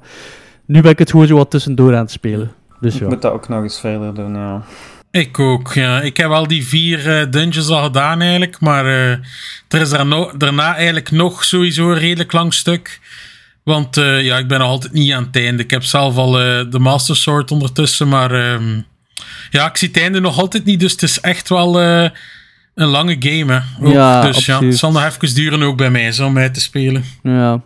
nu 0.69 0.81
ben 0.81 0.91
ik 0.91 0.99
het 0.99 1.11
gewoon 1.11 1.27
zo 1.27 1.35
wat 1.35 1.51
tussendoor 1.51 1.93
aan 1.95 2.01
het 2.01 2.11
spelen. 2.11 2.51
Dus 2.79 2.93
Ik 2.93 2.99
ja. 3.01 3.07
moet 3.07 3.21
dat 3.21 3.31
ook 3.31 3.47
nog 3.49 3.63
eens 3.63 3.79
verder 3.79 4.13
doen, 4.13 4.33
ja. 4.35 4.63
Ik 5.11 5.39
ook, 5.39 5.73
ja. 5.73 6.01
Ik 6.01 6.17
heb 6.17 6.29
al 6.29 6.47
die 6.47 6.65
vier 6.67 7.19
eh, 7.19 7.31
dungeons 7.31 7.69
al 7.69 7.83
gedaan 7.83 8.21
eigenlijk, 8.21 8.59
maar 8.59 8.85
eh, 8.85 9.09
er 9.67 9.81
is 9.81 9.89
daar 9.89 10.05
no- 10.05 10.31
daarna 10.37 10.75
eigenlijk 10.75 11.11
nog 11.11 11.43
sowieso 11.43 11.91
een 11.91 11.97
redelijk 11.99 12.31
lang 12.31 12.53
stuk. 12.53 12.99
Want 13.63 13.97
eh, 13.97 14.23
ja, 14.23 14.37
ik 14.37 14.47
ben 14.47 14.59
nog 14.59 14.67
altijd 14.67 14.93
niet 14.93 15.11
aan 15.13 15.23
het 15.23 15.35
einde. 15.35 15.63
Ik 15.63 15.71
heb 15.71 15.83
zelf 15.83 16.15
al 16.17 16.39
eh, 16.39 16.65
de 16.69 16.79
Master 16.79 17.15
Sword 17.15 17.51
ondertussen, 17.51 18.07
maar 18.07 18.31
ehm, 18.31 18.81
ja, 19.49 19.69
ik 19.69 19.77
zie 19.77 19.87
het 19.87 19.97
einde 19.97 20.19
nog 20.19 20.39
altijd 20.39 20.65
niet, 20.65 20.79
dus 20.79 20.91
het 20.91 21.03
is 21.03 21.19
echt 21.19 21.49
wel 21.49 21.79
eh, 21.81 22.09
een 22.75 22.87
lange 22.87 23.15
game. 23.19 23.53
Hè. 23.53 23.85
Ook, 23.85 23.93
Ja, 23.93 24.21
dus 24.21 24.45
ja, 24.45 24.53
absoluut. 24.53 24.71
het 24.71 24.79
zal 24.79 24.91
nog 24.91 25.03
even 25.05 25.35
duren 25.35 25.63
ook 25.63 25.77
bij 25.77 25.89
mij, 25.91 26.11
zo, 26.11 26.25
om 26.25 26.33
mij 26.33 26.49
te 26.49 26.61
spelen. 26.61 27.03
Ja. 27.23 27.61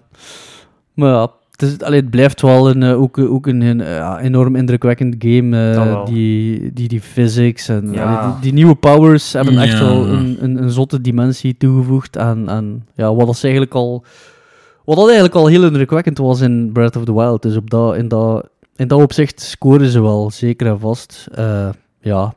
Maar 0.96 1.10
ja, 1.10 1.32
het, 1.54 1.62
is, 1.62 1.80
allee, 1.80 2.00
het 2.00 2.10
blijft 2.10 2.42
wel 2.42 2.70
een, 2.70 2.84
eh, 2.84 3.02
ook, 3.02 3.18
ook 3.18 3.48
een, 3.48 3.62
een, 3.62 3.82
eh, 3.82 3.96
ja, 3.96 4.20
enorm 4.20 4.56
indrukwekkend 4.56 5.16
game. 5.20 5.74
eh, 5.74 6.06
die, 6.06 6.74
die, 6.74 6.88
die 6.88 7.02
physics 7.02 7.68
en 7.70 7.92
Ja. 7.94 8.04
allee, 8.04 8.20
die, 8.20 8.40
die 8.40 8.54
nieuwe 8.54 8.76
powers 8.76 9.34
hebben 9.34 9.58
echt 9.58 9.78
Ja. 9.78 9.84
wel 9.86 10.10
een, 10.10 10.38
een, 10.40 10.64
een 10.64 10.70
zotte 10.70 11.02
dimensie 11.02 11.58
toegevoegd 11.58 12.18
aan, 12.18 12.50
aan 12.50 12.86
ja, 12.96 13.14
wat 13.16 13.26
dat 13.28 13.40
eigenlijk 13.44 13.74
al... 13.74 14.04
Wat 14.86 14.96
dat 14.96 15.06
eigenlijk 15.06 15.36
al 15.36 15.48
heel 15.48 15.64
indrukwekkend 15.64 16.18
was 16.18 16.42
in 16.42 16.70
Breath 16.74 16.96
of 16.96 17.04
the 17.06 17.14
Wild. 17.14 17.42
Dus 17.42 17.56
op 17.56 17.70
dat, 17.70 17.96
in, 17.96 18.08
dat, 18.08 18.48
in 18.76 18.88
dat 18.88 19.02
opzicht 19.02 19.42
scoren 19.42 19.88
ze 19.88 20.02
wel, 20.02 20.32
zeker 20.32 20.68
en 20.68 20.80
vast. 20.80 21.28
Eh, 21.34 21.70
ja, 22.02 22.34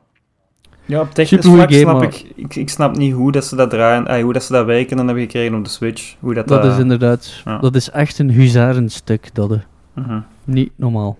Ja, 0.87 1.01
op 1.01 1.11
technisch 1.13 1.45
vlak 1.45 1.69
game, 1.71 1.79
snap 1.81 1.93
maar- 1.93 2.03
ik, 2.03 2.25
ik... 2.35 2.55
Ik 2.55 2.69
snap 2.69 2.97
niet 2.97 3.13
hoe 3.13 3.31
dat 3.31 3.45
ze 3.45 3.55
dat 3.55 3.69
draaien, 3.69 4.07
eh, 4.07 4.23
hoe 4.23 4.33
dat 4.33 4.43
ze 4.43 4.51
dat 4.51 4.65
werken 4.65 4.99
en 4.99 5.05
hebben 5.05 5.23
gekregen 5.23 5.57
op 5.57 5.63
de 5.63 5.69
Switch. 5.69 6.15
Hoe 6.19 6.33
dat, 6.33 6.47
dat 6.47 6.61
dat 6.63 6.71
is 6.73 6.79
inderdaad... 6.79 7.41
ja. 7.45 7.57
Dat 7.57 7.75
is 7.75 7.89
echt 7.89 8.19
een 8.19 8.31
huzarenstuk, 8.31 9.29
dat. 9.33 9.51
eh. 9.51 9.57
Mhm. 9.93 10.19
Niet 10.43 10.71
normaal. 10.75 11.17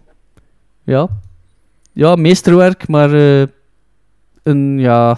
Ja. 0.83 1.07
Ja, 1.93 2.15
meesterwerk, 2.15 2.87
maar 2.87 3.13
eh, 3.13 3.47
een, 4.43 4.79
ja, 4.79 5.09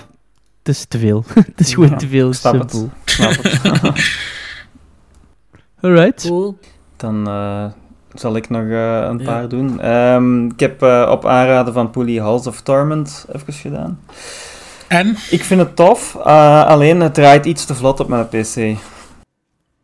het 0.59 0.67
is 0.67 0.85
te 0.85 0.97
veel. 0.99 1.23
het 1.33 1.59
is 1.59 1.73
gewoon 1.73 1.89
Ja, 1.89 1.95
te 1.95 2.07
veel. 2.07 2.27
ik 2.27 2.33
snap 2.33 2.59
het. 2.59 2.71
simpel. 2.71 2.91
Ik 3.03 3.09
snap 3.09 3.31
het. 3.43 3.61
Alright. 5.81 6.27
Cool. 6.27 6.57
Dan 6.97 7.27
eh, 7.27 7.65
zal 8.19 8.35
ik 8.35 8.49
nog 8.49 8.61
eh, 8.61 8.97
een 9.09 9.17
Ja. 9.19 9.23
paar 9.25 9.47
doen. 9.49 9.79
Ehm, 9.81 10.45
ik 10.45 10.59
heb 10.59 10.81
eh, 10.83 11.07
op 11.11 11.25
aanraden 11.25 11.73
van 11.73 11.89
Pooley 11.89 12.15
Halls 12.15 12.47
of 12.47 12.61
Torment 12.61 13.25
even 13.35 13.53
gedaan. 13.53 13.99
En? 14.87 15.07
Ik 15.29 15.43
vind 15.43 15.59
het 15.59 15.75
tof, 15.75 16.15
eh, 16.25 16.65
alleen 16.65 17.01
het 17.01 17.13
draait 17.13 17.45
iets 17.45 17.65
te 17.65 17.75
vlot 17.75 17.99
op 17.99 18.07
mijn 18.07 18.27
PC. 18.27 18.77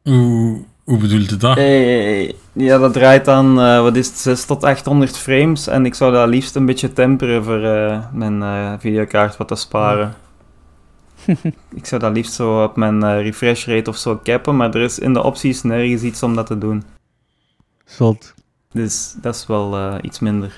Hoe, 0.03 0.61
hoe 0.83 0.97
bedoelt 0.97 1.29
je 1.29 1.37
dat? 1.37 1.57
Eh, 1.57 2.29
ja, 2.53 2.77
dat 2.77 2.93
draait 2.93 3.25
dan, 3.25 3.59
eh, 3.61 3.81
wat 3.81 3.95
is 3.95 4.07
het, 4.07 4.17
6 4.17 4.45
tot 4.45 4.63
800 4.63 5.17
frames. 5.17 5.67
En 5.67 5.85
ik 5.85 5.93
zou 5.95 6.11
dat 6.11 6.27
liefst 6.27 6.55
een 6.55 6.65
beetje 6.65 6.93
temperen 6.93 7.43
voor 7.43 7.63
eh, 7.63 7.97
mijn 8.13 8.43
eh, 8.43 8.73
videokaart 8.79 9.37
wat 9.37 9.47
te 9.47 9.55
sparen. 9.55 10.13
ik 11.75 11.85
zou 11.85 12.01
dat 12.01 12.13
liefst 12.13 12.33
zo 12.33 12.63
op 12.63 12.75
mijn 12.75 13.21
refresh 13.21 13.67
rate 13.67 13.89
of 13.89 13.97
zo 13.97 14.19
cappen, 14.23 14.55
maar 14.55 14.73
er 14.73 14.81
is 14.81 14.99
in 14.99 15.13
de 15.13 15.23
opties 15.23 15.63
nergens 15.63 16.01
iets 16.01 16.23
om 16.23 16.35
dat 16.35 16.45
te 16.47 16.57
doen. 16.57 16.83
Zot. 17.85 18.33
Dus 18.71 19.13
dat 19.21 19.35
is 19.35 19.45
wel 19.47 19.75
eh, 19.77 19.95
iets 20.01 20.19
minder. 20.19 20.51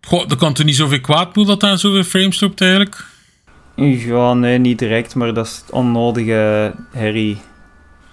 Goh, 0.00 0.28
dat 0.28 0.38
kan 0.38 0.52
toch 0.54 0.66
niet 0.66 0.76
zoveel 0.76 1.00
kwaad 1.00 1.34
doen 1.34 1.46
dat 1.46 1.60
daar 1.60 1.78
zoveel 1.78 2.04
frames 2.04 2.40
loopt 2.40 2.60
eigenlijk? 2.60 3.04
Ja, 3.74 4.34
nee, 4.34 4.58
niet 4.58 4.78
direct, 4.78 5.14
maar 5.14 5.34
dat 5.34 5.46
is 5.46 5.62
onnodige 5.70 6.72
herrie. 6.92 7.38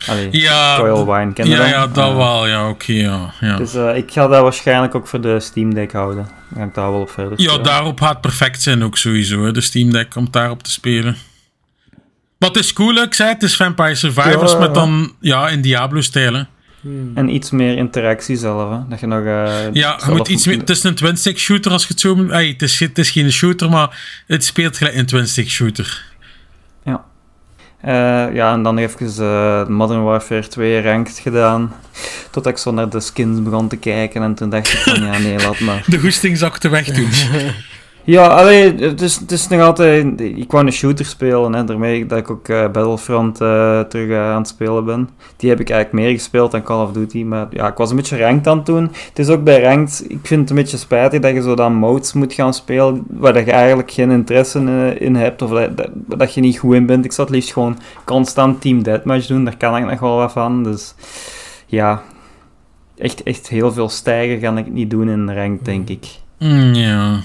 Allee, 0.08 0.28
Ja, 0.32 0.76
Coil 0.78 1.06
Wine, 1.14 1.34
ken 1.34 1.46
je 1.46 1.52
ja, 1.52 1.58
dat? 1.58 1.68
ja, 1.68 1.88
dat 1.88 2.16
wel. 2.16 2.48
Ja, 2.48 2.70
oké, 2.70 2.92
ja. 2.94 3.34
Ja, 3.40 3.58
Dus 3.58 3.74
eh, 3.74 3.96
ik 3.98 4.12
ga 4.12 4.28
dat 4.28 4.42
waarschijnlijk 4.42 4.96
ook 4.96 5.08
voor 5.08 5.22
de 5.22 5.40
Steam 5.40 5.74
Deck 5.74 5.92
houden. 5.92 6.28
Dan 6.50 6.60
ga 6.60 6.64
ik 6.64 6.74
daar 6.74 6.92
wel 6.92 7.02
op 7.02 7.10
verder 7.10 7.42
ja 7.42 7.58
daarop 7.58 8.02
gaat 8.02 8.22
perfect 8.22 8.62
zijn 8.62 8.84
ook 8.84 8.98
sowieso, 8.98 9.44
hè, 9.44 9.52
de 9.52 9.62
Steam 9.62 9.92
Deck, 9.92 10.16
om 10.16 10.28
daarop 10.32 10.64
te 10.64 10.72
spelen. 10.72 11.18
Maar 12.38 12.50
het 12.50 12.58
is 12.58 12.74
cool, 12.74 12.96
ik 12.96 13.14
zei 13.14 13.30
het, 13.30 13.44
is 13.44 13.56
Vampire 13.56 13.96
Survivors 13.96 14.52
Ja, 14.52 14.58
met 14.58 14.68
ja. 14.68 14.74
dan, 14.74 15.14
ja, 15.20 15.50
in 15.50 15.62
Diablo-stijl, 15.62 16.34
hè. 16.34 16.42
Hmm. 16.86 17.12
En 17.16 17.30
iets 17.36 17.52
meer 17.52 17.78
interactie 17.78 18.36
zelf, 18.36 18.72
hè. 18.72 18.78
Dat 18.90 18.99
je 18.99 19.07
nog... 19.07 19.26
eh, 19.26 19.74
Ja, 19.74 19.99
je 20.06 20.12
moet 20.12 20.28
iets 20.28 20.45
meer, 20.45 20.57
het 20.57 20.70
is 20.70 20.84
een 20.84 20.95
twin-stick 20.95 21.40
shooter 21.40 21.72
als 21.72 21.82
je 21.82 21.88
het 21.90 21.99
zo 21.99 22.28
het, 22.28 22.62
is, 22.62 22.80
het 22.80 22.98
is 22.98 23.10
geen 23.10 23.32
shooter, 23.32 23.70
maar 23.70 24.24
het 24.28 24.44
speelt 24.44 24.78
gelijk 24.78 24.95
een 24.95 25.06
twin-stick 25.06 25.49
shooter. 25.49 26.14
Eh, 27.86 27.94
ja, 28.34 28.53
en 28.53 28.64
dan 28.64 28.78
even 28.78 29.26
eh, 29.26 29.68
Modern 29.68 30.03
Warfare 30.03 30.48
2 30.48 30.82
ranked 30.82 31.20
gedaan. 31.20 31.74
Totdat 32.32 32.52
ik 32.53 32.57
zo 32.57 32.72
naar 32.72 32.90
de 32.90 32.99
skins 32.99 33.44
begon 33.44 33.68
te 33.68 33.78
kijken 33.78 34.22
en 34.24 34.36
toen 34.36 34.49
dacht 34.49 34.74
ik 34.74 34.78
van, 34.80 35.03
ja, 35.03 35.18
nee, 35.18 35.38
laat 35.38 35.60
maar. 35.60 35.84
De 35.90 35.99
goesting 35.99 36.38
zakte 36.38 36.70
weg 36.70 36.86
toen. 36.86 37.10
Ja, 38.06 38.27
allee, 38.27 38.76
het 38.76 39.02
is, 39.02 39.15
het 39.15 39.32
is 39.32 39.48
nog 39.48 39.61
altijd... 39.61 40.22
Ik 40.22 40.52
wou 40.52 40.65
een 40.65 40.72
shooter 40.72 41.06
spelen, 41.06 41.53
hè, 41.53 41.64
daarmee 41.64 42.06
dat 42.06 42.18
ik 42.18 42.30
ook 42.30 42.48
eh, 42.48 42.72
Battlefront 42.72 43.41
eh, 43.41 43.80
terug 43.80 44.10
eh, 44.10 44.30
aan 44.32 44.38
het 44.38 44.48
spelen 44.48 44.86
ben. 44.86 45.10
Die 45.38 45.49
heb 45.49 45.60
ik 45.60 45.69
eigenlijk 45.69 46.03
meer 46.03 46.14
gespeeld 46.18 46.52
dan 46.52 46.64
Call 46.64 46.84
of 46.84 46.91
Duty, 46.91 47.23
maar 47.23 47.48
ja, 47.49 47.68
ik 47.68 47.77
was 47.77 47.90
een 47.90 47.95
beetje 47.95 48.18
ranked 48.18 48.48
aan 48.48 48.57
het 48.57 48.65
doen. 48.65 48.84
Het 48.84 49.19
is 49.19 49.30
ook 49.30 49.44
bij 49.44 49.61
ranked, 49.61 50.06
ik 50.07 50.19
vind 50.23 50.41
het 50.41 50.49
een 50.49 50.56
beetje 50.56 50.77
spijtig 50.77 51.22
dat 51.22 51.34
je 51.34 51.41
zo 51.41 51.56
dan 51.56 51.73
modes 51.73 52.14
moet 52.14 52.34
gaan 52.34 52.53
spelen, 52.53 53.03
waar 53.10 53.34
dat 53.34 53.45
je 53.45 53.52
eigenlijk 53.52 53.91
geen 53.91 54.11
interesse 54.11 54.60
in, 54.60 54.99
in 54.99 55.15
hebt, 55.15 55.41
of 55.41 55.49
dat, 55.49 55.77
dat, 55.77 55.90
dat 56.07 56.34
je 56.34 56.41
niet 56.41 56.57
goed 56.57 56.73
in 56.76 56.86
bent. 56.86 57.06
Ik 57.06 57.11
zou 57.11 57.27
het 57.27 57.36
liefst 57.36 57.53
gewoon 57.53 57.77
constant 58.03 58.61
Team 58.61 58.84
Deathmatch 58.84 59.27
doen, 59.27 59.45
daar 59.45 59.57
kan 59.57 59.77
ik 59.77 59.86
nog 59.90 59.99
wel 59.99 60.15
wat 60.15 60.32
van, 60.32 60.64
dus 60.64 60.95
ja... 61.65 62.02
Echt, 62.98 63.23
echt 63.23 63.48
heel 63.48 63.72
veel 63.72 63.90
stijgen 63.90 64.40
kan 64.40 64.57
ik 64.57 64.72
niet 64.72 64.90
doen 64.90 65.10
in 65.10 65.34
ranked, 65.34 65.65
denk 65.65 65.90
ik. 65.90 66.07
Mm, 66.40 66.73
ja. 66.73 67.19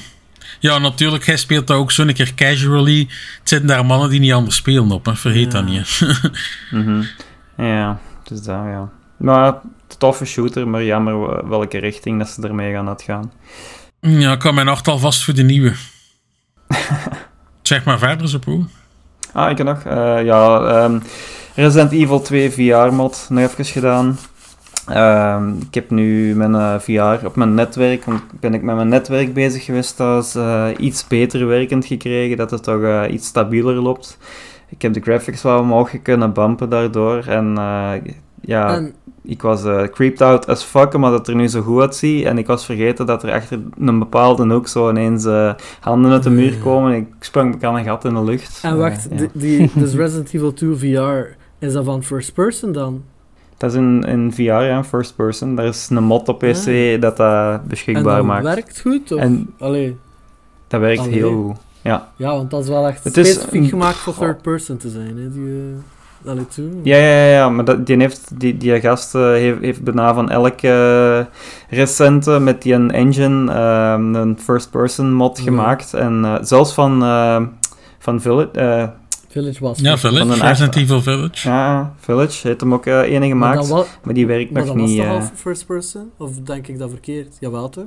Ja, 0.61 0.78
natuurlijk, 0.78 1.27
hij 1.27 1.37
speelt 1.37 1.66
dat 1.66 1.77
ook 1.77 1.91
zo'n 1.93 2.12
keer 2.12 2.35
casually. 2.35 2.99
Het 3.39 3.49
zitten 3.49 3.69
daar 3.69 3.87
mannen 3.87 4.11
die 4.11 4.20
niet 4.20 4.32
anders 4.32 4.57
spelen 4.57 4.91
op, 4.91 5.05
hè. 5.07 5.16
vergeet 5.16 5.51
dat 5.51 5.65
niet. 5.65 6.01
Mhm. 6.70 7.03
Ja, 7.57 7.99
dus 8.24 8.43
dat, 8.43 8.57
ja. 8.57 8.89
Maar 9.16 9.55
toffe 9.99 10.24
shooter, 10.24 10.69
maar 10.69 10.85
jammer 10.85 11.49
welke 11.49 11.78
richting 11.78 12.19
dat 12.19 12.28
ze 12.28 12.43
ermee 12.43 12.73
gaan 12.73 12.89
uitgaan. 12.89 13.32
ja, 14.01 14.32
ik 14.32 14.39
kan 14.39 14.55
mijn 14.55 14.66
hart 14.66 14.89
al 14.89 14.99
vast 14.99 15.24
voor 15.24 15.35
de 15.35 15.43
nieuwe. 15.43 15.73
zeg 17.62 17.85
maar 17.85 17.99
verder, 17.99 18.28
zo 18.28 18.39
poe. 18.39 18.65
Ah, 19.32 19.51
ik 19.51 19.59
heb 19.59 19.66
nog. 19.66 19.82
eh, 19.82 20.24
ja, 20.24 20.61
ehm, 20.61 20.99
Resident 21.55 21.93
Evil 21.93 22.20
2 22.23 22.51
VR-mod 22.51 23.27
nog 23.28 23.39
even 23.51 23.65
gedaan. 23.65 24.19
Ehm, 24.86 25.48
ik 25.48 25.74
heb 25.74 25.90
nu 25.90 26.35
mijn 26.35 26.55
eh, 26.55 26.78
VR 26.78 27.27
op 27.27 27.36
mijn 27.36 27.55
netwerk, 27.55 28.05
want 28.05 28.23
ben 28.40 28.55
ik 28.55 28.62
met 28.62 28.74
mijn 28.74 28.89
netwerk 28.89 29.35
bezig 29.35 29.65
geweest, 29.65 29.97
dat 29.97 30.24
is 30.24 30.35
eh, 30.35 30.69
iets 30.78 31.07
beter 31.07 31.47
werkend 31.47 31.86
gekregen, 31.86 32.36
dat 32.36 32.51
het 32.51 32.62
toch 32.62 32.82
eh, 32.82 33.02
iets 33.11 33.27
stabieler 33.27 33.74
loopt. 33.74 34.19
Ik 34.69 34.82
heb 34.82 34.93
de 34.93 35.01
graphics 35.01 35.43
wel 35.43 35.61
omhoog 35.61 36.02
kunnen 36.02 36.32
bumpen 36.32 36.69
daardoor 36.69 37.24
en 37.27 37.59
eh, 37.59 38.12
ja, 38.40 38.89
ik 39.23 39.43
was 39.43 39.62
creeped 39.90 40.20
out 40.20 40.47
as 40.47 40.62
fuck, 40.62 40.94
omdat 40.94 41.12
het 41.12 41.28
er 41.28 41.35
nu 41.35 41.48
zo 41.48 41.61
goed 41.61 41.81
uitziet. 41.81 42.24
En 42.24 42.39
ik 42.39 42.47
was 42.47 42.65
vergeten 42.65 43.07
dat 43.07 43.23
er 43.23 43.32
achter 43.32 43.61
een 43.78 43.98
bepaalde 43.98 44.52
hoek 44.52 44.69
zo 44.69 44.90
ineens 44.90 45.27
handen 45.81 46.11
uit 46.11 46.23
de 46.23 46.31
muur 46.31 46.59
komen. 46.59 46.94
Ik 46.94 47.07
sprong 47.20 47.55
ik 47.55 47.65
aan 47.65 47.77
een 47.77 47.85
gat 47.85 48.05
in 48.05 48.15
de 48.15 48.24
lucht. 48.24 48.61
En 48.62 48.78
wacht, 48.78 49.07
ja. 49.11 49.16
die, 49.16 49.28
die, 49.32 49.70
dus 49.74 49.94
Resident 49.94 50.35
Evil 50.35 50.52
2 50.52 50.74
VR, 50.74 51.36
is 51.59 51.73
dat 51.73 51.85
van 51.85 52.02
first 52.02 52.35
person 52.35 52.73
dan? 52.73 53.02
Dat 53.61 53.70
is 53.70 53.77
in, 53.77 54.03
in 54.05 54.32
VR, 54.32 54.43
ja, 54.43 54.85
first 54.85 55.16
person. 55.16 55.55
Daar 55.55 55.66
is 55.66 55.89
een 55.91 56.03
mod 56.05 56.28
op 56.28 56.39
PC 56.39 56.66
Ah. 56.66 57.01
dat 57.01 57.16
dat 57.16 57.53
En 57.61 57.62
beschikbaar 57.69 58.16
dat 58.16 58.24
maakt. 58.24 58.45
werkt 58.45 58.81
goed? 58.81 59.12
Of? 59.12 59.20
En 59.20 59.55
Allee, 59.59 59.97
dat 60.69 60.81
werkt 60.81 61.01
Allee. 61.01 61.12
heel 61.12 61.32
goed. 61.43 61.57
Ja. 61.82 62.09
ja, 62.16 62.28
want 62.31 62.51
dat 62.51 62.62
is 62.62 62.69
wel 62.69 62.87
echt 62.87 63.05
Het 63.05 63.16
is 63.16 63.32
specifiek 63.32 63.62
een- 63.62 63.69
gemaakt 63.69 63.97
voor 63.97 64.15
third 64.15 64.43
person 64.43 64.77
te 64.77 64.89
zijn, 64.89 65.16
hè, 65.19 65.32
die... 65.32 66.45
toe. 66.49 66.65
Ja, 66.82 66.97
ja, 66.97 67.03
ja, 67.24 67.24
ja, 67.32 67.49
maar 67.49 67.65
dat, 67.65 67.87
die, 67.87 67.97
heeft, 67.97 68.31
die, 68.41 68.57
die 68.57 68.81
gast 68.81 69.15
eh, 69.15 69.20
heeft, 69.23 69.61
heeft 69.61 69.82
bijna 69.85 70.15
van 70.15 70.31
elke 70.31 71.27
recente 71.69 72.39
met 72.39 72.62
die 72.62 72.74
een 72.74 72.91
engine 72.91 73.53
ehm, 73.53 74.15
een 74.15 74.39
first-person 74.39 75.12
mod 75.12 75.37
Ja. 75.39 75.45
gemaakt. 75.45 75.95
En 75.95 76.24
eh, 76.24 76.35
zelfs 76.41 76.74
van, 76.74 77.01
van 77.99 78.20
Village, 78.20 78.93
Village 79.31 79.61
was 79.61 79.78
Ja, 79.78 79.98
Village, 79.98 80.27
Van 80.27 80.31
een 80.31 80.47
Resident 80.48 80.77
Evil 80.77 81.02
Village. 81.02 81.48
ja, 81.48 81.93
Village 81.98 82.48
heeft 82.48 82.61
hem 82.61 82.74
ook 82.74 82.86
eh 82.86 83.01
ene 83.01 83.35
Maar, 83.35 83.65
gemaakt, 83.65 83.98
maar 84.05 84.15
die 84.15 84.27
werkt 84.27 84.51
maar 84.51 84.65
nog 84.65 84.70
dat 84.73 84.81
was 84.81 84.90
niet. 84.90 84.98
toch 85.01 85.07
eh. 85.09 85.15
al 85.15 85.28
first 85.35 85.66
person? 85.66 86.11
Of 86.16 86.31
denk 86.44 86.66
ik 86.66 86.78
dat 86.78 86.90
verkeerd? 86.90 87.36
Jawel 87.40 87.69
toch? 87.69 87.85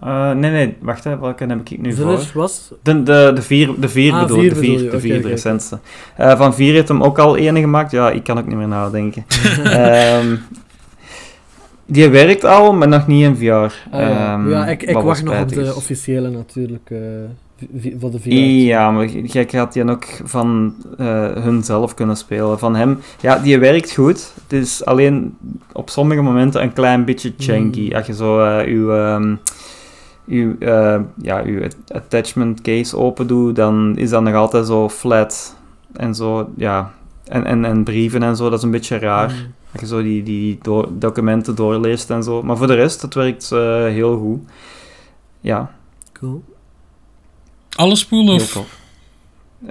Eh, 0.00 0.30
nee, 0.30 0.50
nee, 0.50 0.76
wacht, 0.80 1.04
hè, 1.04 1.18
welke 1.18 1.44
heb 1.44 1.70
ik 1.70 1.80
nu 1.80 1.92
Village 1.92 2.26
voor? 2.26 2.40
was... 2.40 2.72
De, 2.82 3.02
de, 3.02 3.30
de 3.34 3.42
vier, 3.42 3.74
de 3.80 3.88
vier 3.88 4.12
Ah, 4.12 4.20
bedoel, 4.20 4.38
vier 4.40 4.48
de 4.54 4.56
vier, 4.56 4.90
de 4.90 5.00
vier, 5.00 5.22
de 5.22 5.28
recentste. 5.28 5.78
Eh, 6.16 6.36
van 6.36 6.54
vier 6.54 6.72
heeft 6.74 6.88
hem 6.88 7.02
ook 7.02 7.18
al 7.18 7.36
ene 7.36 7.60
gemaakt. 7.60 7.90
Ja, 7.90 8.10
ik 8.10 8.24
kan 8.24 8.38
ook 8.38 8.46
niet 8.46 8.56
meer 8.56 8.68
nadenken. 8.68 9.24
Ehm, 9.64 10.36
die 11.86 12.08
werkt 12.08 12.44
al, 12.44 12.72
maar 12.72 12.88
nog 12.88 13.06
niet 13.06 13.24
in 13.24 13.36
VR. 13.36 13.44
Ah, 13.44 13.70
ja. 13.90 14.32
Ehm, 14.34 14.50
ja, 14.50 14.66
ik, 14.66 14.82
ik 14.82 14.96
wacht 14.96 15.24
nog 15.24 15.40
op 15.40 15.48
de 15.48 15.74
officiële 15.76 16.30
natuurlijk, 16.30 16.90
eh, 16.90 16.98
voor 17.98 18.10
de 18.10 18.20
VR. 18.20 18.28
Ja, 18.30 18.90
maar 18.90 19.06
jij 19.08 19.48
gaat 19.48 19.72
die 19.72 19.90
ook 19.90 20.04
van 20.24 20.74
eh 20.98 21.32
hun 21.32 21.62
zelf 21.62 21.94
kunnen 21.94 22.16
spelen. 22.16 22.58
Van 22.58 22.76
hem, 22.76 22.98
ja, 23.20 23.38
die 23.38 23.58
werkt 23.58 23.92
goed. 23.94 24.32
Het 24.42 24.52
is 24.52 24.84
alleen 24.84 25.36
op 25.72 25.90
sommige 25.90 26.20
momenten 26.20 26.62
een 26.62 26.72
klein 26.72 27.04
beetje 27.04 27.32
janky. 27.36 27.86
Mm. 27.86 27.94
Als 27.94 28.06
je 28.06 28.14
zo 28.14 28.40
eh 28.40 28.66
uw, 28.66 28.92
ehm, 28.92 29.34
uw, 30.26 30.56
eh, 30.58 31.00
ja, 31.22 31.42
uw 31.44 31.62
attachment 31.94 32.60
case 32.60 32.96
open 32.96 33.26
doet, 33.26 33.56
dan 33.56 33.96
is 33.96 34.10
dat 34.10 34.22
nog 34.22 34.34
altijd 34.34 34.66
zo 34.66 34.88
flat. 34.88 35.56
En 35.92 36.14
zo, 36.14 36.50
ja. 36.56 36.92
En, 37.24 37.44
en, 37.44 37.64
en 37.64 37.84
brieven 37.84 38.22
en 38.22 38.36
zo, 38.36 38.50
dat 38.50 38.58
is 38.58 38.64
een 38.64 38.70
beetje 38.70 38.98
raar. 38.98 39.30
Mm. 39.30 39.52
Als 39.72 39.80
je 39.80 39.86
zo 39.86 40.02
die, 40.02 40.22
die 40.22 40.58
documenten 40.98 41.54
doorleest 41.54 42.10
en 42.10 42.22
zo. 42.22 42.42
Maar 42.42 42.56
voor 42.56 42.66
de 42.66 42.74
rest, 42.74 43.02
het 43.02 43.14
werkt 43.14 43.50
heel 43.90 44.18
goed. 44.18 44.40
Ja, 45.40 45.70
Cool. 46.20 46.42
Alle 47.80 47.96
spoelen 47.96 48.34
of... 48.34 48.62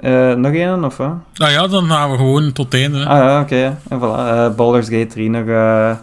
Eh, 0.00 0.34
nog 0.34 0.52
één, 0.52 0.84
of 0.84 0.96
wat? 0.96 1.14
Nou 1.34 1.50
ja, 1.52 1.66
dan 1.66 1.88
gaan 1.88 2.10
we 2.10 2.16
gewoon 2.16 2.52
tot 2.52 2.72
het 2.72 2.74
einde. 2.82 2.98
hè. 2.98 3.04
Ah 3.06 3.18
ja, 3.18 3.40
oké. 3.40 3.78
En 3.88 3.98
voilà. 3.98 4.28
eh, 4.28 4.54
Baldur's 4.56 4.88
Gate 4.88 5.06
3 5.06 5.30
nog, 5.30 5.46
eh, 5.46 5.94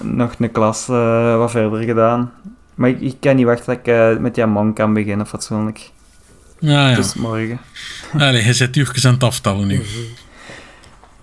nog 0.00 0.32
een 0.38 0.52
klas 0.52 0.86
wat 1.36 1.50
verder 1.50 1.82
gedaan. 1.82 2.32
Maar 2.74 2.88
ik, 2.88 3.00
ik 3.00 3.16
kan 3.20 3.36
niet 3.36 3.44
wachten 3.46 3.66
dat 3.66 3.86
ik 4.14 4.20
met 4.20 4.34
die 4.34 4.46
man 4.46 4.72
kan 4.72 4.92
beginnen, 4.94 5.26
fatsoenlijk. 5.26 5.90
Ja, 6.58 6.90
ja. 6.90 6.96
Dus 6.96 7.14
morgen. 7.14 7.60
Allee, 8.18 8.44
je 8.44 8.52
zit 8.52 8.76
uurtjes 8.76 9.06
aan 9.06 9.12
het 9.14 9.22
aftellen 9.24 9.66
nu. 9.66 9.82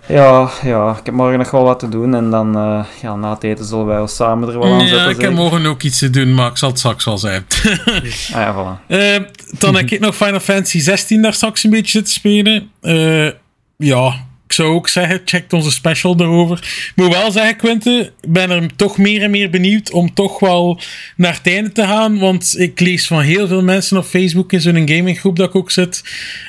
Ja, 0.08 0.50
ja, 0.62 0.90
ik 0.98 1.04
heb 1.06 1.14
morgen 1.14 1.38
nog 1.38 1.50
wel 1.50 1.62
wat 1.64 1.78
te 1.78 1.88
doen. 1.88 2.14
En 2.14 2.30
dan, 2.30 2.56
eh, 2.56 2.84
ja, 3.02 3.14
na 3.16 3.30
het 3.34 3.42
eten 3.44 3.64
zullen 3.64 3.86
wij 3.86 4.00
ons 4.00 4.14
samen 4.14 4.48
er 4.48 4.58
wel 4.58 4.72
aan 4.72 4.78
Ja, 4.80 4.86
zetten. 4.88 5.10
ik 5.10 5.20
heb 5.20 5.32
morgen 5.32 5.66
ook 5.66 5.82
iets 5.82 5.98
te 5.98 6.10
doen, 6.10 6.34
maar 6.34 6.50
ik 6.50 6.56
zal 6.56 6.68
het 6.68 6.78
straks 6.78 7.04
wel 7.04 7.18
zijn. 7.18 7.46
Ah 8.32 8.40
ja, 8.40 8.54
voilà. 8.54 8.86
Eh, 8.86 9.16
dan 9.58 9.74
heb 9.76 9.90
ik 9.90 10.00
nog 10.00 10.16
Final 10.16 10.40
Fantasy 10.40 10.80
16 10.80 11.22
daar 11.22 11.32
straks 11.34 11.64
een 11.64 11.70
beetje 11.70 11.90
zitten 11.90 12.12
spelen. 12.12 12.70
Eh, 12.80 13.30
ja, 13.76 14.14
ik 14.48 14.54
zou 14.54 14.74
ook 14.74 14.88
zeggen, 14.88 15.20
check 15.24 15.52
onze 15.52 15.70
special 15.70 16.14
erover. 16.20 16.58
Ik 16.58 16.92
moet 16.94 17.12
wel 17.12 17.30
zeggen, 17.30 17.56
Quinten, 17.56 18.00
ik 18.00 18.32
ben 18.32 18.50
er 18.50 18.76
toch 18.76 18.98
meer 18.98 19.22
en 19.22 19.30
meer 19.30 19.50
benieuwd 19.50 19.90
om 19.90 20.14
toch 20.14 20.40
wel 20.40 20.80
naar 21.16 21.34
het 21.34 21.52
einde 21.52 21.72
te 21.72 21.82
gaan. 21.82 22.18
Want 22.18 22.54
ik 22.58 22.80
lees 22.80 23.06
van 23.06 23.20
heel 23.20 23.46
veel 23.46 23.62
mensen 23.62 23.96
op 23.96 24.04
Facebook 24.04 24.52
in 24.52 24.60
zo'n 24.60 24.88
gaminggroep 24.88 25.36
dat 25.36 25.48
ik 25.48 25.54
ook 25.54 25.70
zit, 25.70 26.04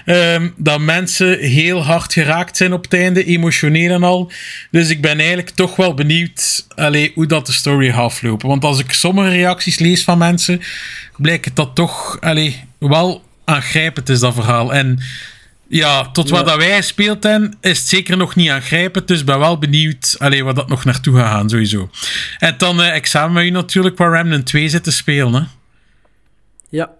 ehm, 0.05 0.49
dat 0.57 0.79
mensen 0.79 1.39
heel 1.39 1.83
hard 1.83 2.13
geraakt 2.13 2.57
zijn 2.57 2.73
op 2.73 2.83
het 2.83 2.93
einde, 2.93 3.25
emotioneel 3.25 3.91
en 3.91 4.03
al. 4.03 4.31
Dus 4.71 4.89
ik 4.89 5.01
ben 5.01 5.17
eigenlijk 5.17 5.49
toch 5.49 5.75
wel 5.75 5.93
benieuwd 5.93 6.65
allee, 6.75 7.11
hoe 7.15 7.25
dat 7.25 7.45
de 7.45 7.51
story 7.51 7.91
aflopen. 7.91 8.47
Want 8.47 8.63
als 8.63 8.79
ik 8.79 8.91
sommige 8.91 9.29
reacties 9.29 9.79
lees 9.79 10.03
van 10.03 10.17
mensen, 10.17 10.61
blijkt 11.17 11.55
dat 11.55 11.75
toch 11.75 12.17
allee, 12.21 12.63
wel 12.77 13.23
aangrijpend 13.45 14.09
is, 14.09 14.19
dat 14.19 14.33
verhaal. 14.33 14.73
En 14.73 14.99
ja, 15.69 16.11
tot 16.11 16.29
wat 16.29 16.39
Ja. 16.39 16.45
dat 16.45 16.55
wij 16.57 16.75
gespeeld 16.75 17.23
hebben, 17.23 17.57
is 17.61 17.77
het 17.79 17.87
zeker 17.87 18.17
nog 18.17 18.35
niet 18.35 18.49
aangrijpend. 18.49 19.07
Dus 19.07 19.19
ik 19.19 19.25
ben 19.25 19.39
wel 19.39 19.57
benieuwd 19.57 20.15
allee, 20.17 20.43
waar 20.43 20.53
dat 20.53 20.67
nog 20.69 20.83
naartoe 20.85 21.15
gaat 21.17 21.31
gaan, 21.31 21.49
sowieso. 21.49 21.89
En 22.37 22.55
dan 22.57 22.81
eh, 22.81 22.95
examen 22.95 23.33
met 23.33 23.43
u 23.43 23.49
natuurlijk, 23.49 23.97
waar 23.97 24.11
Remnant 24.11 24.45
2 24.45 24.69
zit 24.69 24.83
te 24.83 24.91
spelen. 24.91 25.33
Hè? 25.33 25.41
Ja. 26.69 26.91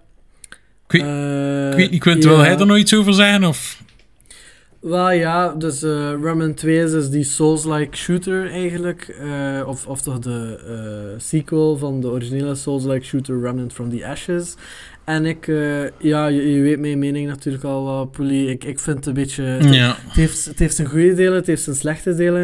Ik 0.88 0.92
weet, 0.92 1.02
Eh, 1.02 1.70
ik 1.70 1.76
weet 1.76 1.92
niet, 1.92 2.00
Quint, 2.02 2.24
wil 2.24 2.34
ja. 2.38 2.44
hij 2.44 2.58
er 2.58 2.66
nog 2.66 2.78
iets 2.78 2.94
over 2.96 3.14
zeggen? 3.14 3.44
Of? 3.44 3.82
Wel 4.82 5.12
ja, 5.12 5.54
dus 5.54 5.84
eh 5.84 5.90
Remnant 6.22 6.58
2 6.58 6.84
is 6.84 7.10
die 7.10 7.24
Souls-like 7.24 7.98
shooter 7.98 8.52
eigenlijk. 8.52 9.08
eh, 9.22 9.68
of, 9.68 9.88
of 9.88 10.02
toch 10.02 10.20
de 10.20 10.60
eh, 10.68 11.20
sequel 11.20 11.78
van 11.78 12.02
de 12.02 12.08
originele 12.08 12.56
Souls-like 12.56 13.06
shooter 13.06 13.42
Remnant 13.42 13.74
from 13.74 13.90
the 13.90 14.06
Ashes. 14.08 14.54
En 15.10 15.26
ik, 15.26 15.48
eh, 15.48 15.90
ja, 16.00 16.28
je, 16.28 16.52
je 16.54 16.62
weet 16.62 16.80
mijn 16.80 17.00
mening 17.00 17.28
natuurlijk 17.28 17.64
al, 17.64 18.02
uh, 18.02 18.10
Poelie. 18.12 18.50
Ik, 18.50 18.64
ik 18.64 18.80
vind 18.80 18.98
het 18.98 19.06
een 19.06 19.14
beetje... 19.14 19.44
het- 19.44 19.74
Ja. 19.76 19.96
Het 20.06 20.14
heeft, 20.16 20.46
het 20.46 20.60
heeft 20.60 20.76
zijn 20.76 20.88
goede 20.88 21.14
delen, 21.14 21.34
het 21.34 21.48
heeft 21.48 21.64
zijn 21.64 21.76
slechte 21.76 22.16
delen. 22.16 22.44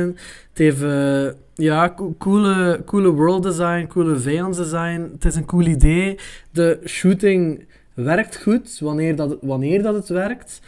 Het 0.50 0.58
heeft 0.58 0.82
eh, 0.82 1.26
ja, 1.56 1.94
co- 1.96 2.16
coole, 2.20 2.82
coole 2.86 3.10
world 3.10 3.44
design, 3.44 3.88
coole 3.88 4.16
vijandsdesign. 4.18 5.10
Het 5.14 5.26
is 5.26 5.36
een 5.36 5.46
cool 5.46 5.66
idee. 5.66 6.18
De 6.52 6.80
shooting 6.86 7.66
werkt 7.94 8.38
goed 8.42 8.80
wanneer 8.80 9.16
dat, 9.16 9.30
het- 9.30 9.40
wanneer 9.42 9.82
dat 9.84 9.94
het 9.96 10.08
werkt. 10.10 10.60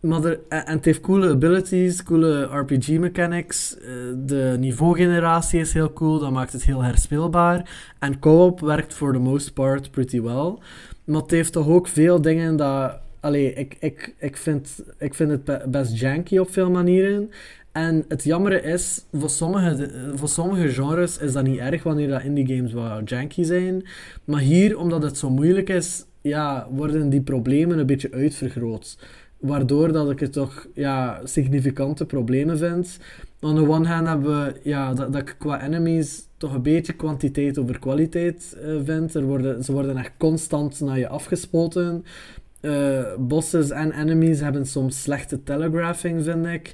Maar 0.00 0.24
er, 0.24 0.38
en 0.48 0.62
het 0.76 0.84
heeft 0.84 1.00
coole 1.00 1.30
abilities, 1.30 2.02
coole 2.02 2.42
RPG 2.42 2.88
mechanics. 2.88 3.76
Eh, 3.78 3.84
de 4.16 4.56
niveaugeneratie 4.58 5.60
is 5.60 5.72
heel 5.72 5.92
cool, 5.92 6.18
dat 6.18 6.30
maakt 6.30 6.52
het 6.52 6.64
heel 6.64 6.82
herspeelbaar. 6.82 7.70
En 7.98 8.18
co-op 8.18 8.60
werkt 8.60 8.94
for 8.94 9.12
the 9.12 9.18
most 9.18 9.54
part 9.54 9.90
pretty 9.90 10.20
well. 10.20 10.54
Maar 11.04 11.20
het 11.20 11.30
heeft 11.30 11.52
toch 11.52 11.68
ook 11.68 11.88
veel 11.88 12.20
dingen 12.20 12.56
dat... 12.56 12.98
Allee, 13.20 13.52
ik, 13.52 13.76
ik, 13.80 14.14
ik, 14.18 14.36
vind, 14.36 14.82
ik 14.98 15.14
vind 15.14 15.30
het 15.30 15.44
be- 15.44 15.64
best 15.68 15.98
janky 15.98 16.38
op 16.38 16.50
veel 16.50 16.70
manieren. 16.70 17.30
En 17.72 18.04
het 18.08 18.24
jammere 18.24 18.62
is, 18.62 19.04
voor 19.12 19.30
sommige, 19.30 19.90
voor 20.14 20.28
sommige 20.28 20.68
genres 20.68 21.18
is 21.18 21.32
dat 21.32 21.44
niet 21.44 21.58
erg 21.58 21.82
wanneer 21.82 22.08
dat 22.08 22.22
indie 22.22 22.56
games 22.56 22.72
wat 22.72 23.08
janky 23.08 23.42
zijn. 23.42 23.86
Maar 24.24 24.40
hier, 24.40 24.78
omdat 24.78 25.02
het 25.02 25.18
zo 25.18 25.30
moeilijk 25.30 25.68
is, 25.68 26.04
ja, 26.20 26.68
worden 26.70 27.08
die 27.08 27.20
problemen 27.20 27.78
een 27.78 27.86
beetje 27.86 28.12
uitvergroot. 28.12 28.98
Waardoor 29.38 29.92
dat 29.92 30.10
ik 30.10 30.20
het 30.20 30.32
toch 30.32 30.66
ja, 30.74 31.20
significante 31.24 32.06
problemen 32.06 32.58
vind. 32.58 32.98
On 33.40 33.54
the 33.54 33.68
one 33.68 33.88
hand 33.88 34.06
hebben 34.06 34.44
we 34.44 34.60
ja, 34.62 34.94
dat, 34.94 35.12
dat 35.12 35.22
ik 35.22 35.34
qua 35.38 35.62
enemies 35.62 36.26
toch 36.42 36.54
een 36.54 36.62
beetje 36.62 36.92
kwantiteit 36.92 37.58
over 37.58 37.78
kwaliteit 37.78 38.56
eh, 38.62 38.74
vind. 38.84 39.14
Er 39.14 39.24
worden, 39.24 39.64
ze 39.64 39.72
worden 39.72 39.96
echt 39.96 40.12
constant 40.18 40.80
naar 40.80 40.98
je 40.98 41.08
afgespoten. 41.08 42.04
Eh 42.60 43.14
bosses 43.18 43.70
en 43.70 43.92
enemies 44.00 44.40
hebben 44.40 44.66
soms 44.66 45.02
slechte 45.02 45.42
telegraphing, 45.42 46.24
vind 46.24 46.46
ik. 46.46 46.72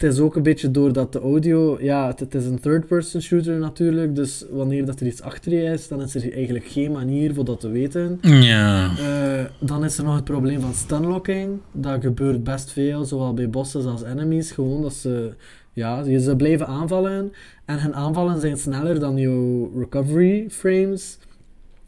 Het 0.00 0.12
is 0.12 0.18
ook 0.18 0.36
een 0.36 0.42
beetje 0.42 0.70
doordat 0.70 1.12
de 1.12 1.20
audio... 1.20 1.78
Ja, 1.80 2.06
het, 2.06 2.20
het 2.20 2.34
is 2.34 2.44
een 2.44 2.60
third-person 2.60 3.20
shooter 3.20 3.58
natuurlijk. 3.58 4.14
Dus 4.14 4.44
wanneer 4.50 4.84
dat 4.84 5.00
er 5.00 5.06
iets 5.06 5.22
achter 5.22 5.52
je 5.52 5.62
is, 5.62 5.88
dan 5.88 6.02
is 6.02 6.14
er 6.14 6.32
eigenlijk 6.32 6.64
geen 6.64 6.92
manier 6.92 7.34
voor 7.34 7.44
dat 7.44 7.60
te 7.60 7.68
weten. 7.68 8.18
Ja. 8.22 8.90
Eh, 8.98 9.44
dan 9.58 9.84
is 9.84 9.98
er 9.98 10.04
nog 10.04 10.14
het 10.14 10.24
probleem 10.24 10.60
van 10.60 10.74
stunlocking. 10.74 11.58
Dat 11.72 12.00
gebeurt 12.00 12.44
best 12.44 12.70
veel, 12.70 13.04
zowel 13.04 13.34
bij 13.34 13.50
bosses 13.50 13.84
als 13.84 14.02
enemies. 14.02 14.50
Gewoon 14.50 14.82
dat 14.82 14.94
ze, 14.94 15.34
ja, 15.72 16.02
je- 16.04 16.20
ze 16.20 16.36
blijven 16.36 16.66
aanvallen. 16.66 17.32
En 17.64 17.80
hun 17.82 17.94
aanvallen 17.94 18.40
zijn 18.40 18.56
sneller 18.56 19.00
dan 19.00 19.16
jouw 19.16 19.72
recovery 19.78 20.46
frames. 20.50 21.18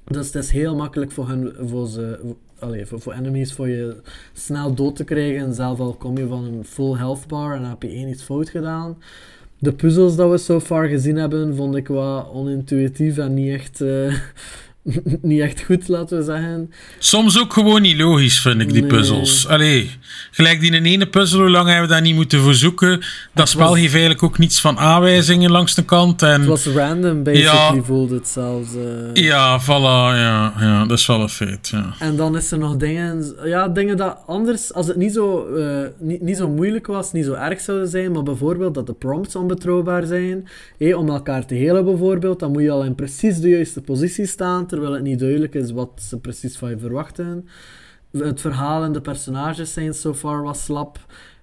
Dus 0.04 0.26
het 0.26 0.34
is 0.34 0.50
heel 0.50 0.76
makkelijk 0.76 1.10
voor, 1.12 1.28
hun, 1.28 1.52
voor, 1.60 1.86
ze, 1.88 2.18
allee, 2.58 2.86
voor, 2.86 3.00
voor 3.00 3.12
enemies 3.12 3.52
voor 3.52 3.68
je 3.68 3.96
snel 4.32 4.74
dood 4.74 4.96
te 4.96 5.04
krijgen. 5.04 5.54
Zelf 5.54 5.80
al 5.80 5.92
kom 5.94 6.16
je 6.18 6.26
van 6.26 6.44
een 6.44 6.64
full 6.64 6.96
health 6.96 7.26
bar 7.26 7.54
en 7.56 7.64
heb 7.64 7.82
je 7.82 7.88
één 7.88 8.08
iets 8.08 8.22
fout 8.22 8.48
gedaan. 8.48 8.96
De 9.58 9.72
puzzels 9.72 10.16
dat 10.16 10.30
we 10.30 10.38
so 10.38 10.60
far 10.60 10.88
gezien 10.88 11.16
hebben, 11.16 11.56
vond 11.56 11.76
ik 11.76 11.88
wat 11.88 12.30
onintuïtief 12.32 13.18
en 13.18 13.34
niet 13.34 13.52
echt, 13.52 13.80
eh, 13.80 14.14
niet 15.22 15.40
echt 15.40 15.62
goed, 15.62 15.88
laten 15.88 16.18
we 16.18 16.24
zeggen. 16.24 16.70
Soms 16.98 17.40
ook 17.40 17.52
gewoon 17.52 17.82
niet 17.82 17.96
logisch, 17.98 18.40
vind 18.40 18.60
ik, 18.60 18.72
die 18.72 18.80
Nee. 18.82 18.90
puzzels. 18.90 19.46
Allee, 19.48 19.90
gelijk 20.30 20.60
die 20.60 20.72
in 20.72 20.84
ene 20.84 21.06
puzzel, 21.06 21.40
hoe 21.40 21.50
lang 21.50 21.66
hebben 21.68 21.86
we 21.86 21.92
daar 21.92 22.02
niet 22.02 22.14
moeten 22.14 22.40
voor 22.40 22.54
zoeken? 22.54 23.00
Dat 23.34 23.48
spel 23.48 23.68
was- 23.68 23.78
geeft 23.78 23.92
eigenlijk 23.92 24.22
ook 24.22 24.38
niets 24.38 24.60
van 24.60 24.78
aanwijzingen 24.78 25.50
langs 25.50 25.74
de 25.74 25.84
kant. 25.84 26.22
En 26.22 26.40
Het 26.40 26.44
was 26.48 26.66
random, 26.66 27.22
basically, 27.22 27.76
Ja. 27.76 27.82
voelde 27.82 28.14
het 28.14 28.28
zelfs. 28.28 28.68
eh. 28.74 29.22
ja, 29.24 29.60
voilà, 29.62 30.16
ja, 30.18 30.52
ja, 30.60 30.84
dat 30.86 30.98
is 30.98 31.06
wel 31.06 31.20
een 31.20 31.28
feit, 31.28 31.68
ja. 31.68 31.94
En 31.98 32.16
dan 32.16 32.36
is 32.36 32.50
er 32.52 32.58
nog 32.58 32.76
dingen, 32.76 33.34
ja, 33.44 33.68
dingen 33.68 33.96
dat 33.96 34.16
anders, 34.26 34.72
als 34.74 34.86
het 34.86 34.96
niet 34.96 35.12
zo, 35.12 35.46
eh, 35.54 35.86
niet, 35.98 36.20
niet 36.22 36.36
zo 36.36 36.48
moeilijk 36.48 36.86
was, 36.86 37.12
niet 37.12 37.24
zo 37.24 37.32
erg 37.32 37.60
zouden 37.60 37.88
zijn, 37.88 38.12
maar 38.12 38.22
bijvoorbeeld 38.22 38.74
dat 38.74 38.86
de 38.86 38.92
prompts 38.94 39.36
onbetrouwbaar 39.36 40.06
zijn. 40.06 40.48
Hé, 40.78 40.94
om 40.94 41.08
elkaar 41.08 41.46
te 41.46 41.54
helen 41.54 41.84
bijvoorbeeld, 41.84 42.38
dan 42.40 42.52
moet 42.52 42.62
je 42.62 42.70
al 42.70 42.84
in 42.84 42.94
precies 42.94 43.38
de 43.38 43.48
juiste 43.48 43.80
positie 43.80 44.26
staan, 44.26 44.66
terwijl 44.72 44.92
het 44.92 45.02
niet 45.02 45.18
duidelijk 45.18 45.54
is 45.54 45.70
wat 45.70 45.90
ze 46.02 46.18
precies 46.20 46.56
van 46.56 46.70
je 46.70 46.78
verwachten. 46.78 47.48
Het 48.10 48.40
verhaal 48.40 48.82
en 48.84 48.92
de 48.92 49.00
personages 49.00 49.72
zijn 49.72 49.94
so 49.94 50.14
far 50.14 50.42
wat 50.42 50.56
slap. 50.56 50.98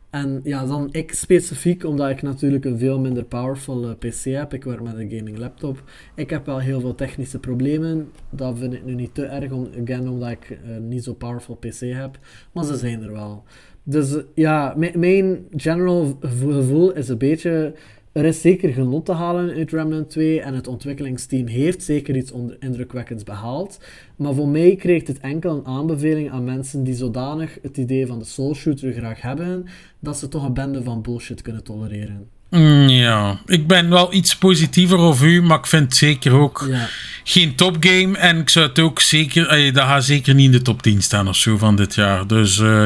En 0.09 0.39
ja, 0.43 0.65
dan 0.65 0.89
ik 0.91 1.13
specifiek, 1.13 1.83
omdat 1.83 2.09
ik 2.09 2.21
natuurlijk 2.21 2.65
een 2.65 2.77
veel 2.79 2.99
minder 2.99 3.23
powerful 3.23 3.89
eh, 3.89 3.95
PC 4.09 4.23
heb. 4.23 4.53
Ik 4.53 4.63
werk 4.63 4.81
met 4.81 4.93
een 4.97 5.09
gaming 5.17 5.37
laptop. 5.37 5.83
Ik 6.15 6.29
heb 6.29 6.45
wel 6.45 6.59
heel 6.59 6.79
veel 6.79 6.95
technische 6.95 7.39
problemen. 7.39 8.11
Dat 8.29 8.57
vind 8.57 8.73
ik 8.73 8.85
nu 8.85 8.93
niet 8.95 9.13
te 9.13 9.25
erg, 9.25 9.51
om, 9.51 9.67
again, 9.81 10.09
omdat 10.09 10.29
ik 10.29 10.59
een 10.63 10.87
niet 10.87 11.03
zo 11.03 11.13
powerful 11.13 11.55
PC 11.55 11.79
heb. 11.79 12.19
Maar 12.53 12.63
ze 12.65 12.77
zijn 12.77 13.03
er 13.03 13.11
wel. 13.11 13.43
Dus 13.83 14.15
ja, 14.33 14.73
mijn- 14.77 15.47
general 15.55 16.17
gevo- 16.21 16.51
gevoel 16.51 16.91
is 16.91 17.09
een 17.09 17.17
beetje... 17.17 17.73
Er 18.19 18.25
is 18.25 18.41
zeker 18.41 18.73
genot 18.73 19.05
te 19.05 19.11
halen 19.11 19.55
uit 19.55 19.71
Remnant 19.71 20.09
2 20.09 20.41
en 20.41 20.53
het 20.53 20.67
ontwikkelingsteam 20.67 21.47
heeft 21.47 21.83
zeker 21.83 22.15
iets 22.15 22.33
indrukwekkends 22.59 23.23
behaald. 23.23 23.79
Maar 24.15 24.33
voor 24.33 24.47
mij 24.47 24.75
krijgt 24.75 25.07
het 25.07 25.19
enkel 25.19 25.57
een 25.57 25.65
aanbeveling 25.65 26.31
aan 26.31 26.43
mensen 26.43 26.83
die 26.83 26.95
zodanig 26.95 27.57
het 27.61 27.77
idee 27.77 28.07
van 28.07 28.19
de 28.19 28.25
soul 28.25 28.55
shooter 28.55 28.93
graag 28.93 29.21
hebben, 29.21 29.65
dat 29.99 30.17
ze 30.17 30.27
toch 30.27 30.45
een 30.45 30.53
bende 30.53 30.83
van 30.83 31.01
bullshit 31.01 31.41
kunnen 31.41 31.63
tolereren. 31.63 32.38
Mm, 32.49 32.89
Ja, 32.89 33.39
ik 33.45 33.67
ben 33.67 33.89
wel 33.89 34.13
iets 34.13 34.35
positiever 34.35 34.97
over 34.97 35.27
u, 35.27 35.41
maar 35.41 35.57
ik 35.57 35.65
vind 35.67 35.83
het 35.83 35.95
zeker 35.95 36.31
ook 36.33 36.65
Ja. 36.69 36.87
geen 37.23 37.55
topgame. 37.55 38.17
En 38.17 38.37
ik 38.39 38.49
zou 38.49 38.67
het 38.67 38.79
ook 38.79 38.99
zeker, 38.99 39.47
eh, 39.47 39.73
dat 39.73 39.83
gaat 39.83 40.03
zeker 40.03 40.33
niet 40.33 40.45
in 40.45 40.51
de 40.51 40.61
top 40.61 40.81
10 40.81 41.01
staan 41.01 41.27
of 41.27 41.35
zo 41.35 41.57
van 41.57 41.75
dit 41.75 41.95
jaar. 41.95 42.27
Dus 42.27 42.59
eh, 42.59 42.81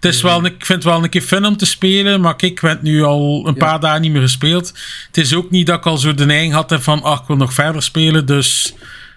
het 0.00 0.04
is 0.14 0.22
wel, 0.22 0.44
ik 0.44 0.66
vind 0.66 0.82
het 0.82 0.84
wel 0.92 1.02
een 1.04 1.08
keer 1.10 1.22
fun 1.22 1.44
om 1.46 1.56
te 1.56 1.66
spelen, 1.66 2.20
maar 2.20 2.36
kijk, 2.36 2.52
ik 2.52 2.58
heb 2.60 2.70
het 2.70 2.82
nu 2.82 3.02
al 3.02 3.46
een 3.48 3.54
paar 3.56 3.80
dagen 3.80 4.00
niet 4.00 4.12
meer 4.12 4.20
gespeeld. 4.20 4.72
Het 5.06 5.16
is 5.16 5.34
ook 5.34 5.50
niet 5.50 5.66
dat 5.66 5.78
ik 5.78 5.86
al 5.86 5.96
zo 5.98 6.14
de 6.14 6.26
neiging 6.26 6.52
had 6.52 6.74
van, 6.78 7.02
ach, 7.02 7.20
ik 7.20 7.26
wil 7.26 7.36
nog 7.36 7.52
verder 7.52 7.82
spelen. 7.82 8.26
Dus 8.26 8.74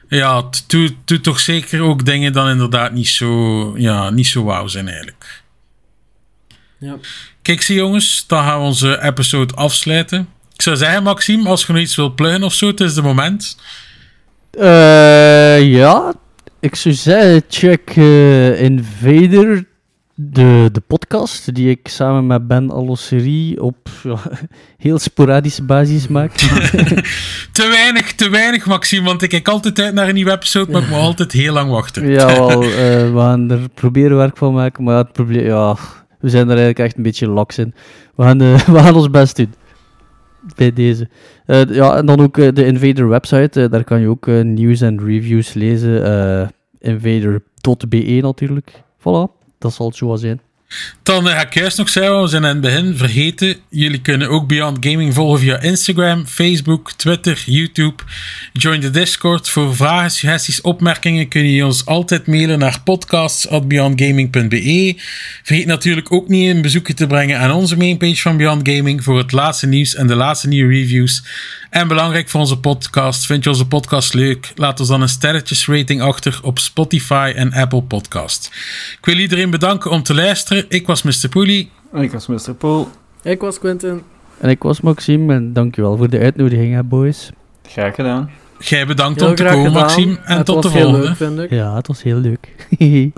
ja, 0.10 0.44
het 0.46 0.64
doet, 0.68 0.94
doet 1.06 1.24
toch 1.24 1.40
zeker 1.40 1.82
ook 1.82 2.06
dingen 2.06 2.34
dan 2.34 2.50
inderdaad 2.50 2.92
niet 2.92 3.08
zo, 3.08 3.74
ja, 3.78 4.10
niet 4.10 4.28
zo 4.28 4.44
wauw 4.44 4.68
zijn 4.68 4.88
eigenlijk. 4.88 5.42
Ja. 6.80 6.98
Kijk, 7.42 7.62
zie 7.62 7.76
jongens, 7.76 8.24
dan 8.28 8.44
gaan 8.44 8.60
we 8.60 8.66
onze 8.66 9.02
episode 9.02 9.54
afsluiten. 9.54 10.28
Ik 10.54 10.62
zou 10.62 10.76
zeggen, 10.76 11.04
Maxime, 11.04 11.50
als 11.50 11.66
je 11.66 11.74
nog 11.74 11.82
iets 11.82 11.96
wilt 11.96 12.16
pluggen 12.16 12.44
of 12.44 12.54
zo, 12.54 12.68
het 12.68 12.80
is 12.80 12.94
de 12.94 13.02
moment. 13.02 13.58
Eh, 14.52 15.72
ja, 15.72 16.14
ik 16.60 16.76
zou 16.76 16.96
zeggen, 16.96 17.44
check 17.50 17.90
eh, 17.96 18.62
Invader, 18.62 19.66
de, 20.16 20.70
de 20.72 20.82
podcast, 20.88 21.56
die 21.56 21.70
ik 21.70 21.88
samen 21.88 22.28
met 22.28 22.48
Ben 22.48 22.72
Alosserie 22.72 23.62
op 23.62 23.90
ja, 24.04 24.20
heel 24.78 25.00
sporadische 25.00 25.64
basis 25.64 26.08
maak. 26.08 26.32
Te 27.52 27.68
weinig, 27.68 28.14
te 28.14 28.30
weinig, 28.30 28.66
Maxime, 28.66 29.06
want 29.06 29.22
ik 29.22 29.30
kijk 29.30 29.48
altijd 29.48 29.80
uit 29.80 29.94
naar 29.94 30.08
een 30.08 30.14
nieuwe 30.14 30.32
episode, 30.32 30.72
maar 30.72 30.82
ik 30.82 30.90
moet 30.90 30.98
altijd 30.98 31.32
heel 31.32 31.54
lang 31.54 31.72
wachten. 31.72 32.12
Jawel, 32.12 32.64
eh 32.64 32.70
we 33.12 33.14
gaan 33.16 33.52
er 33.52 33.70
proberen 33.74 34.18
werk 34.18 34.38
van 34.38 34.54
maken, 34.54 34.84
maar 34.84 34.98
het 34.98 35.12
probleem, 35.12 35.46
ja, 35.46 35.78
we 36.20 36.30
zijn 36.30 36.44
er 36.44 36.58
eigenlijk 36.58 36.80
echt 36.80 36.98
een 36.98 37.04
beetje 37.04 37.28
laks 37.28 37.58
in. 37.58 37.74
We 38.16 38.24
gaan, 38.24 38.42
eh, 38.42 38.68
we 38.76 38.80
gaan 38.80 38.96
ons 38.96 39.10
best 39.10 39.36
doen. 39.36 39.54
Bij 40.56 40.74
deze. 40.74 41.10
Eh, 41.46 41.66
ja, 41.66 41.96
en 41.96 42.06
dan 42.06 42.22
ook 42.22 42.38
eh, 42.38 42.54
de 42.54 42.66
Invader 42.66 43.08
website, 43.08 43.70
daar 43.70 43.84
kan 43.84 44.00
je 44.02 44.08
ook 44.08 44.28
nieuws 44.28 44.82
en 44.82 45.06
reviews 45.06 45.54
lezen. 45.54 46.52
Invader.be 46.80 48.20
natuurlijk. 48.22 48.84
Voilà, 49.00 49.32
dat 49.58 49.74
zal 49.74 49.86
het 49.86 49.96
zo 49.96 50.16
zijn. 50.16 50.42
Dan 51.04 51.28
eh, 51.28 51.36
ga 51.36 51.42
ik 51.42 51.54
juist 51.54 51.78
nog 51.78 51.90
zeggen, 51.90 52.22
we 52.22 52.28
zijn 52.28 52.46
aan 52.46 52.50
het 52.50 52.62
begin 52.62 52.98
vergeten. 52.98 53.56
Jullie 53.70 54.02
kunnen 54.02 54.30
ook 54.30 54.48
Beyond 54.48 54.78
Gaming 54.80 55.14
volgen 55.14 55.40
via 55.40 55.62
Instagram, 55.62 56.28
Facebook, 56.28 56.92
Twitter, 56.92 57.44
YouTube. 57.46 58.04
Join 58.54 58.80
de 58.80 58.90
Discord. 58.90 59.50
Voor 59.50 59.76
vragen, 59.76 60.12
suggesties, 60.12 60.62
opmerkingen 60.62 61.28
kun 61.28 61.52
je 61.52 61.66
ons 61.66 61.86
altijd 61.86 62.28
mailen 62.28 62.60
naar 62.60 62.82
podcasts.beyondgaming.be. 62.84 64.94
Vergeet 65.44 65.66
natuurlijk 65.66 66.12
ook 66.12 66.28
niet 66.28 66.56
een 66.56 66.62
bezoekje 66.62 66.94
te 66.94 67.08
brengen 67.08 67.40
aan 67.40 67.52
onze 67.52 67.78
mainpage 67.78 68.22
van 68.22 68.38
Beyond 68.38 68.70
Gaming 68.70 69.04
voor 69.04 69.18
het 69.18 69.32
laatste 69.32 69.68
nieuws 69.68 69.96
en 69.96 70.08
de 70.08 70.16
laatste 70.16 70.48
nieuwe 70.48 70.74
reviews. 70.74 71.24
En 71.70 71.88
belangrijk 71.88 72.30
voor 72.30 72.40
onze 72.40 72.60
podcast, 72.60 73.26
vind 73.26 73.44
je 73.44 73.50
onze 73.50 73.68
podcast 73.68 74.14
leuk? 74.14 74.52
Laat 74.56 74.80
ons 74.80 74.90
dan 74.90 75.02
een 75.02 75.10
sterretjesrating 75.10 76.02
achter 76.02 76.40
op 76.44 76.60
Spotify 76.60 77.34
en 77.36 77.54
Apple 77.54 77.82
Podcast. 77.82 78.50
Ik 79.00 79.06
wil 79.06 79.18
iedereen 79.18 79.50
bedanken 79.50 79.92
om 79.92 80.04
te 80.04 80.14
luisteren. 80.14 80.59
Ik 80.68 80.88
was 80.88 81.04
Mr. 81.04 81.30
Pooley. 81.30 81.70
En 81.94 82.02
ik 82.02 82.12
was 82.12 82.28
Mr. 82.28 82.54
Pool. 82.58 82.90
Ik 83.24 83.42
was 83.42 83.60
Quentin. 83.60 84.02
En 84.38 84.50
ik 84.50 84.64
was 84.64 84.82
Maxime 84.82 85.34
en 85.34 85.54
dankjewel 85.54 85.98
voor 85.98 86.10
de 86.10 86.20
uitnodiging, 86.20 86.74
hè, 86.74 86.84
boys. 86.84 87.30
Graag 87.64 87.96
gedaan. 87.96 88.30
Jij 88.60 88.86
bedankt 88.86 89.20
Heel 89.20 89.30
om 89.30 89.36
te 89.36 89.44
komen, 89.44 89.66
gedaan. 89.66 89.82
Maxime. 89.82 90.18
En 90.26 90.38
Het 90.38 90.46
tot 90.46 90.64
de 90.64 90.70
volgende. 90.70 91.00
leuk, 91.00 91.16
vind 91.16 91.40
ik. 91.40 91.50
Ja, 91.50 91.76
het 91.76 91.88
was 91.88 92.04
heel 92.04 92.18
leuk. 92.18 92.48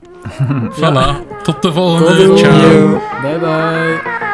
Voilà. 0.80 1.41
Tot 1.43 1.61
de 1.61 1.72
volgende. 1.73 2.15
de 2.15 2.38
Ciao. 2.38 2.59
volgende. 2.59 2.99
Bye 3.22 3.39
bye. 3.39 4.30